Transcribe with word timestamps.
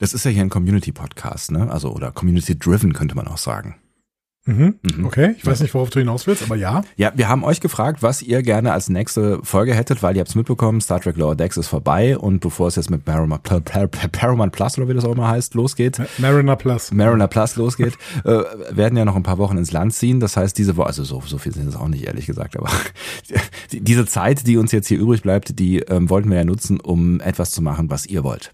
Das 0.00 0.14
ist 0.14 0.24
ja 0.24 0.30
hier 0.30 0.42
ein 0.42 0.48
Community-Podcast, 0.48 1.52
ne? 1.52 1.70
Also, 1.70 1.92
oder 1.92 2.10
Community-driven 2.10 2.94
könnte 2.94 3.14
man 3.14 3.28
auch 3.28 3.36
sagen. 3.36 3.76
Mhm. 4.46 4.76
Mhm. 4.80 5.04
Okay, 5.04 5.34
ich 5.36 5.44
weiß 5.44 5.60
nicht, 5.60 5.74
worauf 5.74 5.90
du 5.90 5.98
hinaus 5.98 6.26
willst, 6.26 6.42
aber 6.42 6.56
ja. 6.56 6.80
Ja, 6.96 7.12
wir 7.14 7.28
haben 7.28 7.44
euch 7.44 7.60
gefragt, 7.60 8.02
was 8.02 8.22
ihr 8.22 8.42
gerne 8.42 8.72
als 8.72 8.88
nächste 8.88 9.38
Folge 9.42 9.74
hättet, 9.74 10.02
weil 10.02 10.16
ihr 10.16 10.20
habt 10.20 10.30
es 10.30 10.34
mitbekommen, 10.34 10.80
Star 10.80 11.00
Trek 11.00 11.18
Lower 11.18 11.36
Decks 11.36 11.58
ist 11.58 11.68
vorbei 11.68 12.16
und 12.16 12.40
bevor 12.40 12.68
es 12.68 12.76
jetzt 12.76 12.90
mit 12.90 13.04
Paramount, 13.04 13.42
Paramount 13.42 14.52
Plus 14.52 14.78
oder 14.78 14.88
wie 14.88 14.94
das 14.94 15.04
auch 15.04 15.12
immer 15.12 15.28
heißt, 15.28 15.52
losgeht. 15.54 16.00
Mariner 16.16 16.56
Plus. 16.56 16.90
Mariner 16.92 17.28
Plus 17.28 17.56
losgeht, 17.56 17.98
äh, 18.24 18.42
werden 18.70 18.96
ja 18.96 19.04
noch 19.04 19.16
ein 19.16 19.22
paar 19.22 19.36
Wochen 19.36 19.58
ins 19.58 19.72
Land 19.72 19.92
ziehen. 19.92 20.20
Das 20.20 20.38
heißt, 20.38 20.56
diese 20.56 20.78
Woche, 20.78 20.86
also 20.86 21.04
so, 21.04 21.22
so 21.26 21.36
viel 21.36 21.52
sind 21.52 21.68
es 21.68 21.76
auch 21.76 21.88
nicht, 21.88 22.06
ehrlich 22.06 22.24
gesagt, 22.24 22.56
aber 22.56 22.70
diese 23.72 24.06
Zeit, 24.06 24.46
die 24.46 24.56
uns 24.56 24.72
jetzt 24.72 24.88
hier 24.88 24.98
übrig 24.98 25.20
bleibt, 25.20 25.58
die 25.58 25.80
ähm, 25.80 26.08
wollten 26.08 26.30
wir 26.30 26.38
ja 26.38 26.44
nutzen, 26.44 26.80
um 26.80 27.20
etwas 27.20 27.50
zu 27.50 27.60
machen, 27.60 27.90
was 27.90 28.06
ihr 28.06 28.24
wollt. 28.24 28.52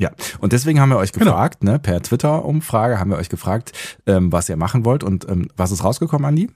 Ja, 0.00 0.12
und 0.38 0.54
deswegen 0.54 0.80
haben 0.80 0.88
wir 0.88 0.96
euch 0.96 1.12
genau. 1.12 1.26
gefragt, 1.26 1.60
genau. 1.60 1.72
ne, 1.72 1.78
per 1.78 2.02
Twitter-Umfrage 2.02 2.98
haben 2.98 3.10
wir 3.10 3.18
euch 3.18 3.28
gefragt, 3.28 3.72
ähm, 4.06 4.32
was 4.32 4.48
ihr 4.48 4.56
machen 4.56 4.86
wollt 4.86 5.04
und 5.04 5.28
ähm, 5.28 5.48
was 5.58 5.72
ist 5.72 5.84
rausgekommen, 5.84 6.24
Andi? 6.24 6.48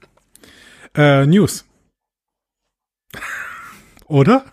Äh, 0.95 1.27
News. 1.27 1.63
Oder? 4.07 4.45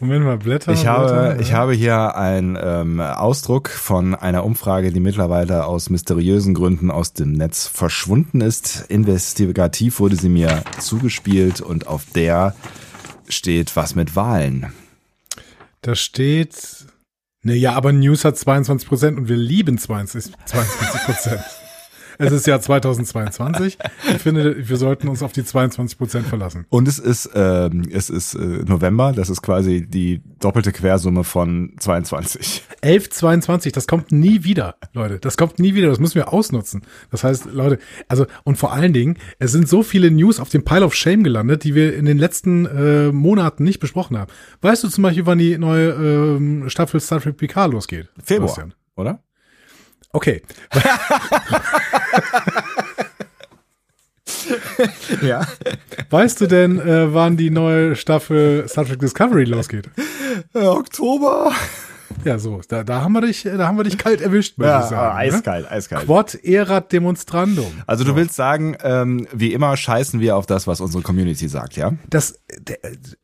Moment 0.00 0.24
mal, 0.24 0.38
Blätter. 0.38 0.72
Ich 0.72 0.88
habe, 0.88 1.06
Blätter, 1.06 1.40
ich 1.40 1.52
habe 1.52 1.72
hier 1.72 2.16
einen 2.16 2.58
ähm, 2.60 3.00
Ausdruck 3.00 3.68
von 3.68 4.16
einer 4.16 4.44
Umfrage, 4.44 4.90
die 4.90 5.00
mittlerweile 5.00 5.66
aus 5.66 5.88
mysteriösen 5.88 6.52
Gründen 6.52 6.90
aus 6.90 7.12
dem 7.12 7.30
Netz 7.30 7.68
verschwunden 7.68 8.40
ist. 8.40 8.86
Investigativ 8.88 10.00
wurde 10.00 10.16
sie 10.16 10.28
mir 10.28 10.64
zugespielt 10.80 11.60
und 11.60 11.86
auf 11.86 12.06
der 12.12 12.56
steht 13.28 13.76
was 13.76 13.94
mit 13.94 14.16
Wahlen. 14.16 14.72
Da 15.80 15.94
steht, 15.94 16.86
ne, 17.42 17.54
ja, 17.54 17.74
aber 17.74 17.92
News 17.92 18.24
hat 18.24 18.36
22 18.36 18.88
Prozent 18.88 19.18
und 19.18 19.28
wir 19.28 19.36
lieben 19.36 19.78
22 19.78 20.32
Prozent. 21.04 21.42
Es 22.18 22.32
ist 22.32 22.46
Jahr 22.46 22.60
2022. 22.60 23.78
Ich 24.08 24.18
finde, 24.18 24.68
wir 24.68 24.76
sollten 24.76 25.08
uns 25.08 25.22
auf 25.22 25.32
die 25.32 25.44
22 25.44 25.96
Prozent 25.98 26.26
verlassen. 26.26 26.66
Und 26.68 26.88
es 26.88 26.98
ist, 26.98 27.30
ähm, 27.34 27.88
es 27.90 28.10
ist 28.10 28.34
äh, 28.34 28.38
November. 28.38 29.12
Das 29.12 29.30
ist 29.30 29.40
quasi 29.40 29.86
die 29.86 30.20
doppelte 30.40 30.72
Quersumme 30.72 31.22
von 31.22 31.74
22. 31.78 32.64
11, 32.80 33.10
22. 33.10 33.72
Das 33.72 33.86
kommt 33.86 34.10
nie 34.10 34.42
wieder, 34.42 34.74
Leute. 34.92 35.18
Das 35.20 35.36
kommt 35.36 35.60
nie 35.60 35.74
wieder. 35.74 35.88
Das 35.88 36.00
müssen 36.00 36.16
wir 36.16 36.32
ausnutzen. 36.32 36.82
Das 37.10 37.22
heißt, 37.22 37.52
Leute, 37.52 37.78
also, 38.08 38.26
und 38.42 38.58
vor 38.58 38.72
allen 38.72 38.92
Dingen, 38.92 39.16
es 39.38 39.52
sind 39.52 39.68
so 39.68 39.84
viele 39.84 40.10
News 40.10 40.40
auf 40.40 40.48
dem 40.48 40.64
Pile 40.64 40.84
of 40.84 40.94
Shame 40.94 41.22
gelandet, 41.22 41.62
die 41.62 41.74
wir 41.74 41.96
in 41.96 42.04
den 42.04 42.18
letzten 42.18 42.66
äh, 42.66 43.12
Monaten 43.12 43.62
nicht 43.62 43.78
besprochen 43.78 44.18
haben. 44.18 44.30
Weißt 44.60 44.82
du 44.82 44.88
zum 44.88 45.02
Beispiel, 45.02 45.26
wann 45.26 45.38
die 45.38 45.56
neue 45.56 45.90
ähm, 45.90 46.68
Staffel 46.68 47.00
Star 47.00 47.20
Trek 47.20 47.36
Picard 47.36 47.72
losgeht? 47.72 48.08
Februar, 48.22 48.48
Sebastian? 48.48 48.74
oder? 48.96 49.22
Okay. 50.18 50.42
ja. 55.22 55.46
Weißt 56.10 56.40
du 56.40 56.48
denn, 56.48 56.80
äh, 56.80 57.14
wann 57.14 57.36
die 57.36 57.50
neue 57.50 57.94
Staffel 57.94 58.66
Star 58.66 58.84
Trek 58.84 58.98
Discovery 58.98 59.44
losgeht? 59.44 59.88
Oktober. 60.54 61.52
Ja, 62.24 62.38
so, 62.38 62.60
da, 62.68 62.84
da 62.84 63.02
haben 63.02 63.12
wir 63.12 63.20
dich, 63.20 63.42
da 63.42 63.66
haben 63.66 63.76
wir 63.76 63.84
dich 63.84 63.98
kalt 63.98 64.20
erwischt, 64.20 64.58
muss 64.58 64.66
ja, 64.66 64.80
ich 64.80 64.86
sagen. 64.86 65.14
Ne? 65.14 65.20
Eiskalt, 65.20 65.64
ne? 65.64 65.70
eiskalt. 65.70 66.06
Quod 66.06 66.34
erat 66.44 66.92
demonstrandum. 66.92 67.72
Also 67.86 68.04
du 68.04 68.10
so. 68.10 68.16
willst 68.16 68.34
sagen, 68.34 68.76
ähm, 68.82 69.26
wie 69.32 69.52
immer 69.52 69.76
scheißen 69.76 70.20
wir 70.20 70.36
auf 70.36 70.46
das, 70.46 70.66
was 70.66 70.80
unsere 70.80 71.02
Community 71.02 71.48
sagt, 71.48 71.76
ja? 71.76 71.92
Das, 72.10 72.40
der, 72.58 72.78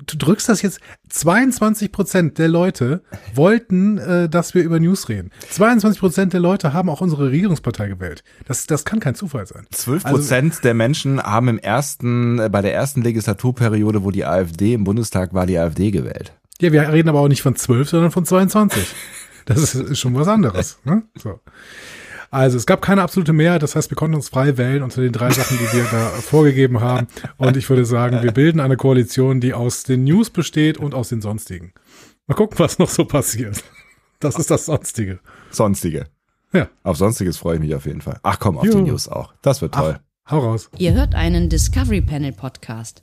du 0.06 0.16
drückst 0.16 0.48
das 0.48 0.62
jetzt, 0.62 0.80
22 1.08 1.92
Prozent 1.92 2.38
der 2.38 2.48
Leute 2.48 3.02
wollten, 3.34 3.98
äh, 3.98 4.28
dass 4.28 4.54
wir 4.54 4.62
über 4.62 4.80
News 4.80 5.08
reden. 5.08 5.30
22 5.50 6.00
Prozent 6.00 6.32
der 6.32 6.40
Leute 6.40 6.72
haben 6.72 6.88
auch 6.88 7.00
unsere 7.00 7.26
Regierungspartei 7.26 7.88
gewählt. 7.88 8.24
Das, 8.46 8.66
das 8.66 8.84
kann 8.84 9.00
kein 9.00 9.14
Zufall 9.14 9.46
sein. 9.46 9.66
12 9.70 10.04
Prozent 10.04 10.52
also, 10.52 10.62
der 10.62 10.74
Menschen 10.74 11.22
haben 11.22 11.48
im 11.48 11.58
ersten, 11.58 12.38
äh, 12.38 12.48
bei 12.48 12.62
der 12.62 12.74
ersten 12.74 13.02
Legislaturperiode, 13.02 14.04
wo 14.04 14.10
die 14.10 14.24
AfD 14.24 14.74
im 14.74 14.84
Bundestag 14.84 15.34
war, 15.34 15.46
die 15.46 15.58
AfD 15.58 15.90
gewählt. 15.90 16.32
Ja, 16.60 16.72
wir 16.72 16.92
reden 16.92 17.08
aber 17.08 17.20
auch 17.20 17.28
nicht 17.28 17.42
von 17.42 17.56
12, 17.56 17.88
sondern 17.88 18.10
von 18.10 18.24
22. 18.24 18.86
Das 19.46 19.58
ist, 19.58 19.74
ist 19.74 19.98
schon 19.98 20.14
was 20.14 20.26
anderes. 20.26 20.78
Ne? 20.84 21.02
So. 21.22 21.38
Also 22.30 22.56
es 22.56 22.64
gab 22.64 22.80
keine 22.80 23.02
absolute 23.02 23.34
Mehrheit, 23.34 23.62
das 23.62 23.76
heißt, 23.76 23.90
wir 23.90 23.94
konnten 23.96 24.16
uns 24.16 24.30
frei 24.30 24.56
wählen 24.56 24.82
unter 24.82 25.02
den 25.02 25.12
drei 25.12 25.30
Sachen, 25.30 25.58
die 25.58 25.76
wir 25.76 25.84
da 25.84 26.08
vorgegeben 26.22 26.80
haben. 26.80 27.08
Und 27.36 27.58
ich 27.58 27.68
würde 27.68 27.84
sagen, 27.84 28.22
wir 28.22 28.32
bilden 28.32 28.58
eine 28.58 28.78
Koalition, 28.78 29.40
die 29.40 29.52
aus 29.52 29.82
den 29.82 30.04
News 30.04 30.30
besteht 30.30 30.78
und 30.78 30.94
aus 30.94 31.10
den 31.10 31.20
Sonstigen. 31.20 31.74
Mal 32.26 32.36
gucken, 32.36 32.58
was 32.58 32.78
noch 32.78 32.88
so 32.88 33.04
passiert. 33.04 33.62
Das 34.18 34.36
ist 34.36 34.50
das 34.50 34.64
Sonstige. 34.64 35.20
Sonstige. 35.50 36.06
Ja. 36.54 36.68
Auf 36.82 36.96
Sonstiges 36.96 37.36
freue 37.36 37.56
ich 37.56 37.60
mich 37.60 37.74
auf 37.74 37.84
jeden 37.84 38.00
Fall. 38.00 38.18
Ach 38.22 38.38
komm, 38.38 38.56
auf 38.56 38.64
jo. 38.64 38.72
die 38.72 38.90
News 38.90 39.08
auch. 39.08 39.34
Das 39.42 39.60
wird 39.60 39.74
toll. 39.74 40.00
Ach, 40.24 40.30
hau 40.32 40.38
raus. 40.38 40.70
Ihr 40.78 40.94
hört 40.94 41.14
einen 41.14 41.50
Discovery 41.50 42.00
Panel 42.00 42.32
Podcast. 42.32 43.02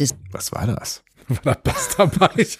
Dis 0.00 0.14
was 0.32 0.52
war 0.52 0.66
das? 0.66 1.04
War 1.28 1.54
da 1.54 1.54
Bass 1.54 1.96
dabei? 1.96 2.30
Ich 2.36 2.58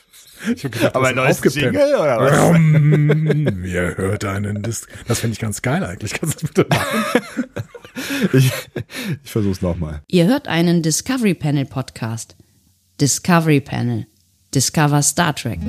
gedacht, 0.62 0.94
Aber 0.94 1.08
ein 1.08 1.16
neues 1.16 1.40
Jingle 1.54 1.94
oder 1.94 2.18
was? 2.18 3.64
Ihr 3.64 3.96
hört 3.96 4.24
einen 4.24 4.62
Dis 4.62 4.86
Das 5.08 5.20
finde 5.20 5.34
ich 5.34 5.40
ganz 5.40 5.62
geil 5.62 5.84
eigentlich. 5.84 6.14
Kannst 6.14 6.42
du 6.42 6.46
das 6.46 6.54
bitte 6.54 6.66
machen? 6.68 7.44
ich, 8.32 8.52
ich 9.24 9.30
versuch's 9.30 9.62
nochmal. 9.62 10.02
Ihr 10.08 10.26
hört 10.26 10.48
einen 10.48 10.82
Discovery 10.82 11.34
Panel 11.34 11.64
Podcast. 11.64 12.36
Discovery 13.00 13.60
Panel. 13.60 14.06
Discover 14.54 15.02
Star 15.02 15.34
Trek. 15.34 15.60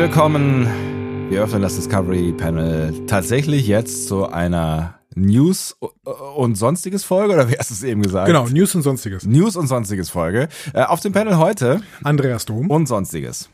Willkommen. 0.00 0.66
Wir 1.28 1.42
öffnen 1.42 1.60
das 1.60 1.76
Discovery 1.76 2.32
Panel 2.32 3.04
tatsächlich 3.06 3.66
jetzt 3.66 4.08
zu 4.08 4.26
einer 4.26 4.94
News 5.14 5.76
und 6.36 6.54
sonstiges 6.54 7.04
Folge 7.04 7.34
oder 7.34 7.50
wie 7.50 7.58
hast 7.58 7.68
du 7.68 7.74
es 7.74 7.82
eben 7.82 8.00
gesagt? 8.00 8.26
Genau, 8.26 8.48
News 8.48 8.74
und 8.74 8.80
sonstiges. 8.80 9.26
News 9.26 9.56
und 9.56 9.66
sonstiges 9.66 10.08
Folge. 10.08 10.48
Äh, 10.72 10.84
auf 10.84 11.00
dem 11.00 11.12
Panel 11.12 11.36
heute 11.36 11.82
Andreas 12.02 12.46
Dom 12.46 12.70
und 12.70 12.86
sonstiges. 12.86 13.50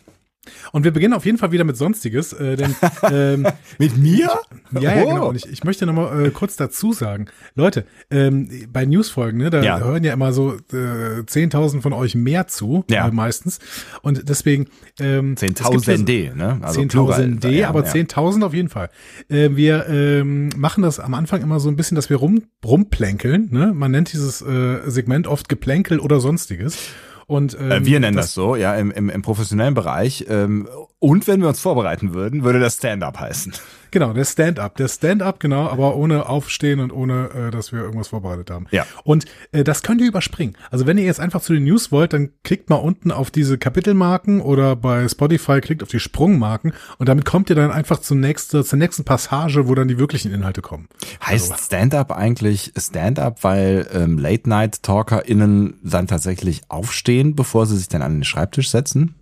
Und 0.72 0.84
wir 0.84 0.93
beginnen 0.93 1.14
auf 1.14 1.25
jeden 1.25 1.38
Fall 1.38 1.52
wieder 1.52 1.64
mit 1.64 1.76
Sonstiges. 1.76 2.32
Äh, 2.32 2.56
denn, 2.56 2.75
ähm, 3.10 3.46
mit 3.78 3.96
mir? 3.96 4.31
Ja, 4.72 4.81
ja, 4.81 5.02
oh. 5.04 5.08
genau. 5.08 5.28
Und 5.28 5.37
ich, 5.37 5.46
ich 5.46 5.64
möchte 5.64 5.87
nochmal 5.87 6.26
äh, 6.26 6.31
kurz 6.31 6.56
dazu 6.56 6.93
sagen, 6.93 7.26
Leute, 7.54 7.87
ähm, 8.10 8.48
bei 8.72 8.84
Newsfolgen, 8.84 9.38
ne, 9.38 9.50
da 9.50 9.62
ja. 9.62 9.78
hören 9.78 10.04
ja 10.04 10.12
immer 10.12 10.32
so 10.32 10.54
äh, 10.54 11.22
10.000 11.22 11.81
von 11.81 11.93
euch 11.93 12.14
mehr 12.14 12.46
zu, 12.46 12.84
ja. 12.90 13.08
äh, 13.08 13.10
meistens. 13.10 13.58
Und 14.02 14.28
deswegen 14.28 14.66
ähm, 15.00 15.34
10.000 15.34 16.04
D, 16.04 16.32
ne? 16.34 16.58
Also 16.62 16.81
10.000 16.81 17.40
D, 17.40 17.64
aber 17.64 17.84
ja. 17.84 17.92
10.000 17.92 18.44
auf 18.44 18.54
jeden 18.54 18.69
Fall. 18.69 18.90
Äh, 19.28 19.50
wir 19.52 19.87
ähm, 19.88 20.50
machen 20.56 20.82
das 20.82 21.00
am 21.00 21.14
Anfang 21.14 21.42
immer 21.42 21.60
so 21.60 21.69
ein 21.69 21.76
bisschen, 21.76 21.94
dass 21.94 22.10
wir 22.10 22.16
rum, 22.16 22.42
rumplänkeln. 22.64 23.49
Ne? 23.50 23.72
Man 23.75 23.90
nennt 23.90 24.12
dieses 24.12 24.42
äh, 24.42 24.81
Segment 24.87 25.26
oft 25.26 25.49
Geplänkel 25.49 26.00
oder 26.00 26.20
Sonstiges. 26.20 26.78
Und, 27.26 27.55
äh, 27.55 27.78
ähm, 27.78 27.87
wir 27.87 28.00
nennen 28.00 28.17
das, 28.17 28.26
das, 28.26 28.34
so, 28.34 28.56
ja, 28.56 28.76
im, 28.76 28.90
im, 28.90 29.11
im 29.11 29.23
professionellen 29.23 29.75
Bereich. 29.75 30.26
Ähm, 30.28 30.69
und 30.99 31.26
wenn 31.26 31.40
wir 31.40 31.49
uns 31.49 31.61
vorbereiten 31.61 32.14
würden, 32.14 32.44
würde 32.44 32.61
das 32.61 32.76
Stand-up 32.76 33.19
heißen. 33.19 33.52
Genau, 33.96 34.12
der 34.12 34.26
Stand-up. 34.26 34.76
Der 34.76 34.88
Stand-up, 34.88 35.40
genau, 35.40 35.70
aber 35.70 35.96
ohne 35.96 36.28
Aufstehen 36.28 36.81
und 36.81 36.93
ohne, 36.93 37.31
äh, 37.31 37.50
dass 37.50 37.72
wir 37.72 37.81
irgendwas 37.81 38.08
vorbereitet 38.08 38.50
haben. 38.50 38.66
Ja. 38.70 38.84
Und 39.04 39.25
äh, 39.52 39.64
das 39.64 39.82
könnt 39.82 40.02
ihr 40.02 40.06
überspringen. 40.06 40.54
Also 40.70 40.87
wenn 40.87 40.98
ihr 40.98 41.06
jetzt 41.06 41.19
einfach 41.19 41.40
zu 41.40 41.54
den 41.54 41.64
News 41.64 41.90
wollt, 41.93 42.12
dann 42.12 42.28
klickt 42.44 42.69
mal 42.69 42.76
unten 42.76 43.10
auf 43.10 43.31
diese 43.31 43.56
Kapitelmarken 43.56 44.43
oder 44.43 44.76
bei 44.76 45.08
Spotify 45.08 45.62
klickt 45.62 45.82
auf 45.82 45.88
die 45.88 45.98
Sprungmarken 45.98 46.75
und 46.98 47.08
damit 47.08 47.25
kommt 47.25 47.48
ihr 47.48 47.56
dann 47.56 47.70
einfach 47.70 47.98
zur 47.98 48.19
nächsten, 48.19 48.62
zur 48.62 48.78
nächsten 48.78 49.04
Passage, 49.04 49.66
wo 49.66 49.75
dann 49.75 49.88
die 49.88 49.96
wirklichen 49.96 50.31
Inhalte 50.31 50.60
kommen. 50.60 50.90
Heißt 51.25 51.58
Stand-up 51.58 52.12
eigentlich 52.12 52.75
Stand-up, 52.76 53.44
weil 53.44 53.88
ähm, 53.94 54.19
Late-Night-TalkerInnen 54.19 55.81
dann 55.82 56.06
tatsächlich 56.06 56.64
aufstehen, 56.69 57.34
bevor 57.34 57.64
sie 57.64 57.78
sich 57.78 57.88
dann 57.88 58.02
an 58.02 58.16
den 58.16 58.25
Schreibtisch 58.25 58.69
setzen? 58.69 59.14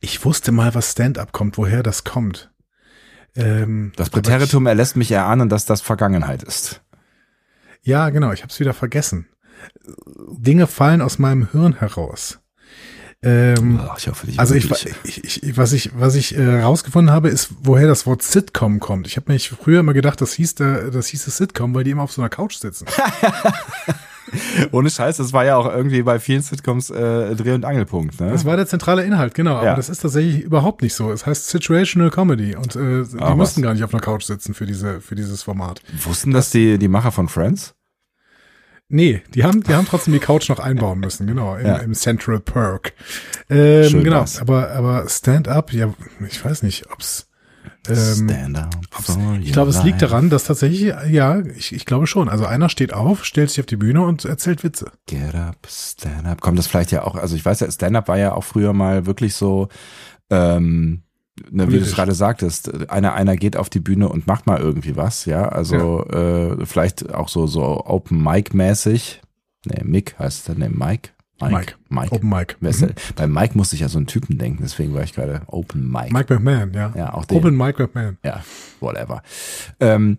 Ich 0.00 0.26
wusste 0.26 0.52
mal, 0.52 0.74
was 0.74 0.92
Stand-up 0.92 1.32
kommt, 1.32 1.56
woher 1.56 1.82
das 1.82 2.04
kommt. 2.04 2.50
Ähm, 3.36 3.92
Das 3.96 4.10
Präteritum 4.10 4.66
erlässt 4.66 4.96
mich 4.96 5.10
erahnen, 5.10 5.48
dass 5.48 5.66
das 5.66 5.80
Vergangenheit 5.80 6.42
ist. 6.42 6.80
Ich, 7.82 7.88
ja, 7.88 8.10
genau, 8.10 8.32
ich 8.32 8.42
habe 8.42 8.50
es 8.52 8.60
wieder 8.60 8.72
vergessen. 8.74 9.26
Dinge 10.38 10.66
fallen 10.66 11.00
aus 11.02 11.18
meinem 11.18 11.50
Hirn 11.50 11.74
heraus. 11.78 12.38
Ähm, 13.22 13.80
Ach, 13.82 13.96
ich 13.98 14.06
hoffe, 14.08 14.26
Also 14.36 14.54
ich, 14.54 14.68
wirklich- 14.68 14.94
ich, 15.24 15.42
ich 15.42 15.56
was 15.56 15.72
ich 15.72 15.92
was 15.98 16.14
ich 16.14 16.36
äh, 16.36 16.60
rausgefunden 16.60 17.12
habe, 17.12 17.30
ist, 17.30 17.48
woher 17.62 17.86
das 17.88 18.04
Wort 18.06 18.22
Sitcom 18.22 18.80
kommt. 18.80 19.06
Ich 19.06 19.16
habe 19.16 19.32
mich 19.32 19.48
früher 19.48 19.80
immer 19.80 19.94
gedacht, 19.94 20.20
das 20.20 20.34
hieß 20.34 20.56
da, 20.56 20.74
das 20.90 21.06
hieß 21.08 21.26
es 21.26 21.38
Sitcom, 21.38 21.74
weil 21.74 21.84
die 21.84 21.90
immer 21.92 22.02
auf 22.02 22.12
so 22.12 22.20
einer 22.20 22.28
Couch 22.28 22.56
sitzen. 22.56 22.86
Ohne 24.72 24.90
Scheiß, 24.90 25.16
das 25.18 25.32
war 25.32 25.44
ja 25.44 25.56
auch 25.56 25.66
irgendwie 25.66 26.02
bei 26.02 26.18
vielen 26.20 26.42
Sitcoms 26.42 26.90
äh, 26.90 27.34
Dreh- 27.36 27.52
und 27.54 27.64
Angelpunkt. 27.64 28.20
Ne? 28.20 28.30
Das 28.30 28.44
war 28.44 28.56
der 28.56 28.66
zentrale 28.66 29.04
Inhalt, 29.04 29.34
genau. 29.34 29.56
Aber 29.56 29.66
Ja. 29.66 29.76
das 29.76 29.88
ist 29.88 30.02
tatsächlich 30.02 30.42
überhaupt 30.42 30.82
nicht 30.82 30.94
so. 30.94 31.12
Es 31.12 31.26
heißt 31.26 31.48
Situational 31.48 32.10
Comedy 32.10 32.56
und 32.56 32.76
äh, 32.76 33.04
die 33.04 33.18
Ah, 33.18 33.34
mussten 33.34 33.60
was? 33.60 33.64
gar 33.64 33.74
nicht 33.74 33.84
auf 33.84 33.92
einer 33.94 34.02
Couch 34.02 34.24
sitzen 34.24 34.54
für 34.54 34.66
diese 34.66 35.00
für 35.00 35.14
dieses 35.14 35.42
Format. 35.42 35.80
Wussten 36.04 36.30
das 36.32 36.50
die, 36.50 36.78
die 36.78 36.88
Macher 36.88 37.12
von 37.12 37.28
Friends? 37.28 37.74
Nee, 38.88 39.22
die 39.34 39.44
haben, 39.44 39.62
die 39.62 39.74
haben 39.74 39.86
trotzdem 39.86 40.12
die 40.12 40.20
Couch 40.20 40.48
noch 40.50 40.58
einbauen 40.60 41.00
müssen, 41.00 41.26
genau, 41.26 41.56
im, 41.56 41.66
Ja. 41.66 41.76
im 41.76 41.94
Central 41.94 42.38
Perk. 42.38 42.92
Ähm, 43.48 43.88
Schön 43.88 44.04
genau, 44.04 44.16
war's. 44.18 44.40
aber, 44.40 44.70
aber 44.72 45.08
Stand-up, 45.08 45.72
ja, 45.72 45.92
ich 46.28 46.44
weiß 46.44 46.62
nicht, 46.62 46.90
ob's, 46.92 47.26
Stand 47.86 48.58
up 48.58 48.74
ich 49.40 49.52
glaube, 49.52 49.70
es 49.70 49.82
liegt 49.82 50.00
daran, 50.00 50.30
dass 50.30 50.44
tatsächlich, 50.44 50.94
ja, 51.10 51.40
ich, 51.40 51.74
ich 51.74 51.84
glaube 51.84 52.06
schon, 52.06 52.28
also 52.28 52.46
einer 52.46 52.68
steht 52.68 52.92
auf, 52.92 53.24
stellt 53.24 53.50
sich 53.50 53.60
auf 53.60 53.66
die 53.66 53.76
Bühne 53.76 54.02
und 54.02 54.24
erzählt 54.24 54.64
Witze. 54.64 54.92
Get 55.06 55.34
up, 55.34 55.66
stand 55.68 56.26
up. 56.26 56.40
Kommt 56.40 56.58
das 56.58 56.66
vielleicht 56.66 56.92
ja 56.92 57.04
auch, 57.04 57.16
also 57.16 57.36
ich 57.36 57.44
weiß 57.44 57.60
ja, 57.60 57.70
Stand 57.70 57.96
up 57.96 58.08
war 58.08 58.18
ja 58.18 58.32
auch 58.32 58.44
früher 58.44 58.72
mal 58.72 59.06
wirklich 59.06 59.34
so, 59.34 59.68
ähm, 60.30 61.02
ne, 61.50 61.68
wie 61.68 61.78
du 61.78 61.82
es 61.82 61.94
gerade 61.94 62.14
sagtest, 62.14 62.90
einer, 62.90 63.14
einer 63.14 63.36
geht 63.36 63.56
auf 63.56 63.68
die 63.68 63.80
Bühne 63.80 64.08
und 64.08 64.26
macht 64.26 64.46
mal 64.46 64.60
irgendwie 64.60 64.96
was, 64.96 65.24
ja. 65.26 65.48
Also 65.48 66.04
Äh, 66.06 66.66
vielleicht 66.66 67.12
auch 67.12 67.28
so, 67.28 67.46
so 67.46 67.84
Open 67.84 68.22
Mic 68.22 68.54
mäßig. 68.56 69.20
Nee, 69.66 69.82
Mick 69.84 70.18
heißt 70.18 70.48
der, 70.48 70.54
nee, 70.56 70.68
Mike. 70.68 71.10
Mike. 71.40 71.74
Mike. 71.88 72.14
Open 72.14 72.28
Mic. 72.28 72.56
Wer 72.60 72.70
ist 72.70 72.80
Mhm. 72.80 72.94
Bei 73.16 73.26
Mike 73.26 73.56
musste 73.56 73.74
ich 73.76 73.80
ja 73.82 73.88
so 73.88 73.98
einen 73.98 74.06
Typen 74.06 74.38
denken, 74.38 74.62
deswegen 74.62 74.94
war 74.94 75.02
ich 75.02 75.12
gerade 75.12 75.42
Open 75.46 75.90
Mic. 75.90 76.12
Mike 76.12 76.32
McMahon, 76.32 76.72
ja. 76.72 76.92
Ja, 76.96 77.14
auch 77.14 77.24
den. 77.24 77.38
Open 77.38 77.56
Mike 77.56 77.82
McMahon. 77.82 78.18
Ja, 78.24 78.42
whatever. 78.80 79.22
Ähm, 79.80 80.18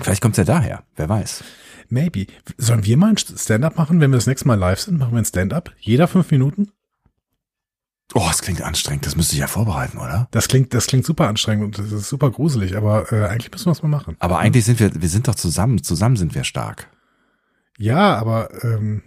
vielleicht 0.00 0.20
kommt's 0.20 0.38
ja 0.38 0.44
daher, 0.44 0.82
wer 0.96 1.08
weiß. 1.08 1.44
Maybe. 1.88 2.26
Sollen 2.58 2.84
wir 2.84 2.96
mal 2.96 3.10
ein 3.10 3.18
Stand-up 3.18 3.76
machen, 3.76 4.00
wenn 4.00 4.10
wir 4.10 4.16
das 4.16 4.26
nächste 4.26 4.48
Mal 4.48 4.58
live 4.58 4.80
sind? 4.80 4.98
Machen 4.98 5.12
wir 5.12 5.18
ein 5.18 5.24
Stand-up? 5.24 5.72
Jeder 5.78 6.08
fünf 6.08 6.30
Minuten? 6.30 6.70
Oh, 8.12 8.28
es 8.30 8.42
klingt 8.42 8.62
anstrengend, 8.62 9.06
das 9.06 9.16
müsste 9.16 9.34
ich 9.34 9.40
ja 9.40 9.46
vorbereiten, 9.46 9.98
oder? 9.98 10.28
Das 10.30 10.46
klingt, 10.48 10.74
das 10.74 10.86
klingt 10.86 11.04
super 11.04 11.26
anstrengend 11.26 11.64
und 11.64 11.78
das 11.78 11.90
ist 11.90 12.08
super 12.08 12.30
gruselig, 12.30 12.76
aber 12.76 13.10
äh, 13.12 13.26
eigentlich 13.26 13.50
müssen 13.50 13.66
wir 13.66 13.72
es 13.72 13.82
mal 13.82 13.88
machen. 13.88 14.16
Aber 14.20 14.38
eigentlich 14.38 14.64
sind 14.64 14.78
wir, 14.78 15.00
wir 15.00 15.08
sind 15.08 15.26
doch 15.26 15.34
zusammen, 15.34 15.82
zusammen 15.82 16.16
sind 16.16 16.34
wir 16.34 16.44
stark. 16.44 16.88
Ja, 17.78 18.14
aber 18.16 18.50
ähm, 18.62 19.02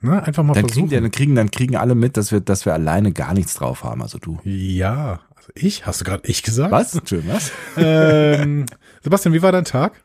ne, 0.00 0.22
einfach 0.22 0.42
mal 0.42 0.54
Dann 0.54 0.66
kriegen, 0.66 0.88
versuchen. 0.88 0.88
die, 0.90 0.96
dann 1.00 1.10
kriegen, 1.10 1.34
dann 1.34 1.50
kriegen 1.50 1.76
alle 1.76 1.94
mit, 1.94 2.16
dass 2.16 2.32
wir, 2.32 2.40
dass 2.40 2.66
wir 2.66 2.74
alleine 2.74 3.12
gar 3.12 3.34
nichts 3.34 3.54
drauf 3.54 3.84
haben, 3.84 4.02
also 4.02 4.18
du. 4.18 4.38
Ja, 4.44 5.20
also 5.34 5.50
ich, 5.54 5.86
hast 5.86 6.00
du 6.00 6.04
gerade 6.04 6.28
ich 6.28 6.42
gesagt? 6.42 6.72
Was? 6.72 7.00
Schön, 7.04 7.24
was? 7.28 7.52
Ähm, 7.76 8.66
Sebastian, 9.02 9.34
wie 9.34 9.42
war 9.42 9.52
dein 9.52 9.64
Tag? 9.64 10.02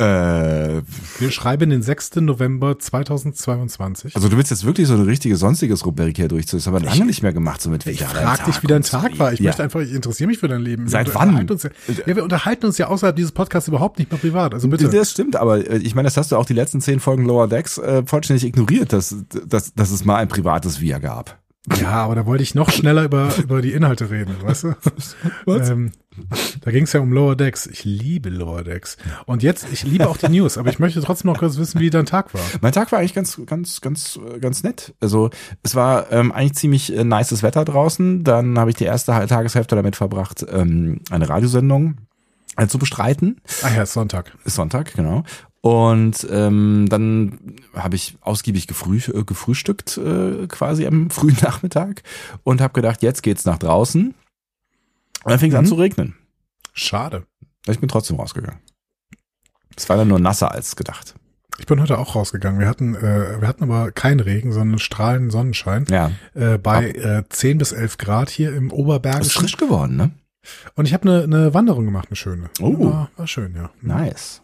Äh, 0.00 0.82
Wir 1.18 1.30
schreiben 1.32 1.70
den 1.70 1.82
6. 1.82 2.16
November 2.16 2.78
2022. 2.78 4.14
also 4.14 4.28
du 4.28 4.36
willst 4.36 4.52
jetzt 4.52 4.64
wirklich 4.64 4.86
so 4.86 4.94
ein 4.94 5.02
richtiges 5.02 5.40
sonstiges 5.40 5.84
Rubrik 5.84 6.16
hier 6.16 6.28
durchziehen. 6.28 6.60
Das 6.60 6.68
haben 6.68 6.74
wir 6.74 6.88
lange 6.88 7.04
nicht 7.04 7.24
mehr 7.24 7.32
gemacht, 7.32 7.60
so 7.60 7.68
mit 7.68 7.84
ich 7.84 8.04
frag 8.04 8.44
dich, 8.44 8.62
wie 8.62 8.68
dein 8.68 8.84
so. 8.84 8.96
Tag 8.96 9.18
war. 9.18 9.32
Ich 9.32 9.40
ja. 9.40 9.46
möchte 9.46 9.64
einfach, 9.64 9.80
ich 9.80 9.92
interessiere 9.92 10.28
mich 10.28 10.38
für 10.38 10.46
dein 10.46 10.62
Leben. 10.62 10.84
Wir 10.84 10.90
Seit 10.90 11.08
unterhalten 11.08 11.34
wann? 11.36 11.50
Uns 11.50 11.64
ja, 11.64 11.70
ja, 12.06 12.14
wir 12.14 12.22
unterhalten 12.22 12.66
uns 12.66 12.78
ja 12.78 12.86
außerhalb 12.86 13.16
dieses 13.16 13.32
Podcasts 13.32 13.66
überhaupt 13.66 13.98
nicht 13.98 14.12
mehr 14.12 14.20
privat. 14.20 14.54
Also 14.54 14.68
bitte. 14.68 14.88
Das 14.88 15.10
stimmt, 15.10 15.34
aber 15.34 15.68
äh, 15.68 15.78
ich 15.78 15.96
meine, 15.96 16.06
das 16.06 16.16
hast 16.16 16.30
du 16.30 16.36
auch 16.36 16.46
die 16.46 16.54
letzten 16.54 16.80
zehn 16.80 17.00
Folgen 17.00 17.24
Lower 17.24 17.48
Decks 17.48 17.78
äh, 17.78 18.04
vollständig 18.06 18.44
ignoriert, 18.44 18.92
dass, 18.92 19.16
dass, 19.46 19.74
dass 19.74 19.90
es 19.90 20.04
mal 20.04 20.16
ein 20.18 20.28
privates 20.28 20.80
Wir 20.80 21.00
gab. 21.00 21.40
Ja, 21.80 21.90
aber 21.90 22.14
da 22.14 22.24
wollte 22.24 22.42
ich 22.42 22.54
noch 22.54 22.70
schneller 22.70 23.04
über, 23.04 23.30
über 23.36 23.62
die 23.62 23.72
Inhalte 23.72 24.10
reden, 24.10 24.36
weißt 24.42 24.64
du? 24.64 24.74
Was? 25.44 25.70
Ähm, 25.70 25.90
da 26.60 26.70
ging 26.70 26.84
es 26.84 26.92
ja 26.92 27.00
um 27.00 27.12
Lower 27.12 27.36
Decks. 27.36 27.66
Ich 27.66 27.84
liebe 27.84 28.28
Lower 28.30 28.64
Decks. 28.64 28.96
Und 29.26 29.42
jetzt, 29.42 29.66
ich 29.72 29.84
liebe 29.84 30.08
auch 30.08 30.16
die 30.16 30.28
News, 30.28 30.58
aber 30.58 30.70
ich 30.70 30.78
möchte 30.78 31.00
trotzdem 31.00 31.30
noch 31.30 31.38
kurz 31.38 31.56
wissen, 31.56 31.80
wie 31.80 31.90
dein 31.90 32.06
Tag 32.06 32.34
war. 32.34 32.42
Mein 32.60 32.72
Tag 32.72 32.92
war 32.92 32.98
eigentlich 32.98 33.14
ganz, 33.14 33.40
ganz, 33.46 33.80
ganz, 33.80 34.18
ganz 34.40 34.62
nett. 34.62 34.94
Also 35.00 35.30
es 35.62 35.74
war 35.74 36.10
ähm, 36.12 36.32
eigentlich 36.32 36.54
ziemlich 36.54 36.96
äh, 36.96 37.04
nices 37.04 37.42
Wetter 37.42 37.64
draußen. 37.64 38.24
Dann 38.24 38.58
habe 38.58 38.70
ich 38.70 38.76
die 38.76 38.84
erste 38.84 39.12
Tageshälfte 39.26 39.76
damit 39.76 39.96
verbracht, 39.96 40.44
ähm, 40.50 41.00
eine 41.10 41.28
Radiosendung 41.28 41.96
äh, 42.56 42.66
zu 42.66 42.78
bestreiten. 42.78 43.40
Ah 43.62 43.70
ja, 43.74 43.82
ist 43.82 43.92
Sonntag. 43.92 44.36
Ist 44.44 44.56
Sonntag, 44.56 44.94
genau. 44.94 45.24
Und 45.60 46.26
ähm, 46.30 46.86
dann 46.88 47.38
habe 47.74 47.96
ich 47.96 48.16
ausgiebig 48.20 48.66
gefrüh, 48.66 49.00
äh, 49.12 49.24
gefrühstückt 49.24 49.98
äh, 49.98 50.46
quasi 50.46 50.86
am 50.86 51.10
frühen 51.10 51.36
Nachmittag 51.42 52.02
und 52.44 52.60
habe 52.60 52.74
gedacht, 52.74 53.02
jetzt 53.02 53.22
geht's 53.22 53.44
nach 53.44 53.58
draußen. 53.58 54.14
Und 55.28 55.32
dann 55.32 55.38
fing 55.40 55.50
es 55.50 55.56
an 55.56 55.64
Mhm. 55.64 55.68
zu 55.68 55.74
regnen. 55.76 56.14
Schade. 56.72 57.24
Ich 57.66 57.78
bin 57.80 57.88
trotzdem 57.88 58.16
rausgegangen. 58.16 58.60
Es 59.76 59.88
war 59.88 59.96
dann 59.96 60.08
nur 60.08 60.18
nasser 60.18 60.50
als 60.52 60.74
gedacht. 60.76 61.14
Ich 61.58 61.66
bin 61.66 61.80
heute 61.80 61.98
auch 61.98 62.14
rausgegangen. 62.14 62.60
Wir 62.60 62.68
hatten, 62.68 62.94
äh, 62.94 63.40
wir 63.40 63.48
hatten 63.48 63.64
aber 63.64 63.90
keinen 63.90 64.20
Regen, 64.20 64.52
sondern 64.52 64.78
strahlenden 64.78 65.30
Sonnenschein. 65.30 65.86
Ja, 65.90 66.12
Äh, 66.34 66.56
bei 66.58 66.90
äh, 66.90 67.24
10 67.28 67.58
bis 67.58 67.72
11 67.72 67.98
Grad 67.98 68.30
hier 68.30 68.54
im 68.54 68.66
ist 68.68 68.72
Oberbergischen. 68.72 69.40
frisch 69.42 69.56
geworden, 69.56 69.96
ne? 69.96 70.10
Und 70.76 70.86
ich 70.86 70.94
habe 70.94 71.08
eine 71.08 71.26
ne 71.28 71.54
Wanderung 71.54 71.84
gemacht, 71.84 72.08
eine 72.10 72.16
schöne. 72.16 72.48
Oh. 72.60 72.78
War, 72.90 73.10
war 73.16 73.26
schön, 73.26 73.54
ja. 73.56 73.70
Nice. 73.82 74.40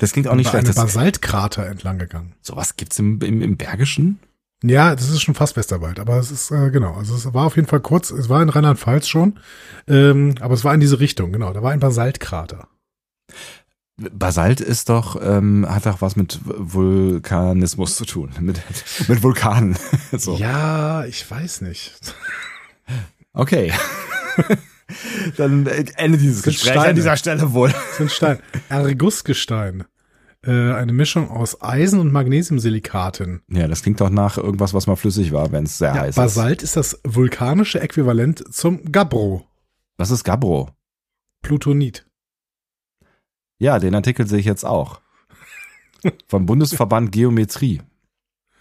Das 0.00 0.12
klingt 0.12 0.28
auch 0.28 0.34
nicht 0.36 0.48
schlecht. 0.48 0.64
einem 0.66 0.74
Das, 0.74 0.82
Basaltkrater 0.82 1.66
entlang 1.66 1.98
gegangen. 1.98 2.34
sowas 2.40 2.76
gibt's 2.76 2.98
im, 2.98 3.20
im, 3.20 3.42
im 3.42 3.56
Bergischen? 3.56 4.18
Ja, 4.62 4.94
das 4.96 5.10
ist 5.10 5.22
schon 5.22 5.34
fast 5.34 5.56
Westerwald, 5.56 6.00
aber 6.00 6.18
es 6.18 6.30
ist, 6.30 6.50
äh, 6.50 6.70
genau, 6.70 6.94
also 6.94 7.14
es 7.14 7.32
war 7.34 7.44
auf 7.44 7.56
jeden 7.56 7.68
Fall 7.68 7.80
kurz, 7.80 8.10
es 8.10 8.28
war 8.28 8.42
in 8.42 8.48
Rheinland-Pfalz 8.48 9.06
schon, 9.06 9.38
ähm, 9.86 10.34
aber 10.40 10.54
es 10.54 10.64
war 10.64 10.72
in 10.72 10.80
diese 10.80 10.98
Richtung, 10.98 11.30
genau, 11.30 11.52
da 11.52 11.62
war 11.62 11.72
ein 11.72 11.80
Basaltkrater. 11.80 12.68
Basalt 13.98 14.60
ist 14.60 14.88
doch, 14.90 15.16
ähm, 15.22 15.66
hat 15.68 15.86
doch 15.86 16.02
was 16.02 16.16
mit 16.16 16.40
Vulkanismus 16.44 17.96
zu 17.96 18.04
tun. 18.04 18.30
Mit, 18.40 18.60
mit 19.08 19.22
Vulkanen. 19.22 19.76
so. 20.12 20.36
Ja, 20.36 21.04
ich 21.04 21.28
weiß 21.30 21.60
nicht. 21.62 21.94
Okay. 23.38 23.70
Dann 25.36 25.66
Ende 25.66 26.16
dieses 26.16 26.40
sind 26.40 26.52
Gesprächs 26.54 26.72
Steine. 26.72 26.88
an 26.88 26.96
dieser 26.96 27.18
Stelle 27.18 27.52
wohl. 27.52 27.68
Das 27.70 27.96
sind 27.98 28.10
Stein. 28.10 28.38
Ergussgestein. 28.70 29.84
Äh, 30.46 30.74
eine 30.74 30.92
Mischung 30.92 31.28
aus 31.30 31.60
Eisen- 31.60 31.98
und 31.98 32.12
Magnesiumsilikaten. 32.12 33.42
Ja, 33.48 33.66
das 33.66 33.82
klingt 33.82 34.00
doch 34.00 34.10
nach 34.10 34.38
irgendwas, 34.38 34.74
was 34.74 34.86
mal 34.86 34.94
flüssig 34.96 35.32
war, 35.32 35.50
wenn 35.50 35.64
es 35.64 35.78
sehr 35.78 35.94
Ja, 35.94 36.00
heiß 36.02 36.10
ist. 36.10 36.16
Basalt 36.16 36.62
ist 36.62 36.76
das 36.76 37.00
vulkanische 37.04 37.80
Äquivalent 37.80 38.54
zum 38.54 38.92
Gabbro, 38.92 39.44
Was 39.96 40.10
ist 40.10 40.22
Gabbro? 40.24 40.70
Plutonit. 41.42 42.06
Ja, 43.58 43.78
den 43.78 43.94
Artikel 43.94 44.26
sehe 44.26 44.38
ich 44.38 44.46
jetzt 44.46 44.64
auch. 44.64 45.00
Vom 46.28 46.46
Bundesverband 46.46 47.10
Geometrie. 47.10 47.82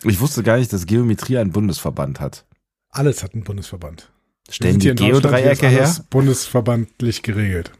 Ich 0.04 0.20
wusste 0.20 0.42
gar 0.42 0.58
nicht, 0.58 0.72
dass 0.74 0.86
Geometrie 0.86 1.38
einen 1.38 1.52
Bundesverband 1.52 2.20
hat. 2.20 2.46
Alles 2.90 3.22
hat 3.24 3.34
einen 3.34 3.44
Bundesverband. 3.44 4.12
Stellen 4.50 4.80
die 4.80 4.96
Geodreiecke 4.96 5.68
her? 5.68 5.94
Bundesverbandlich 6.10 7.22
geregelt. 7.24 7.72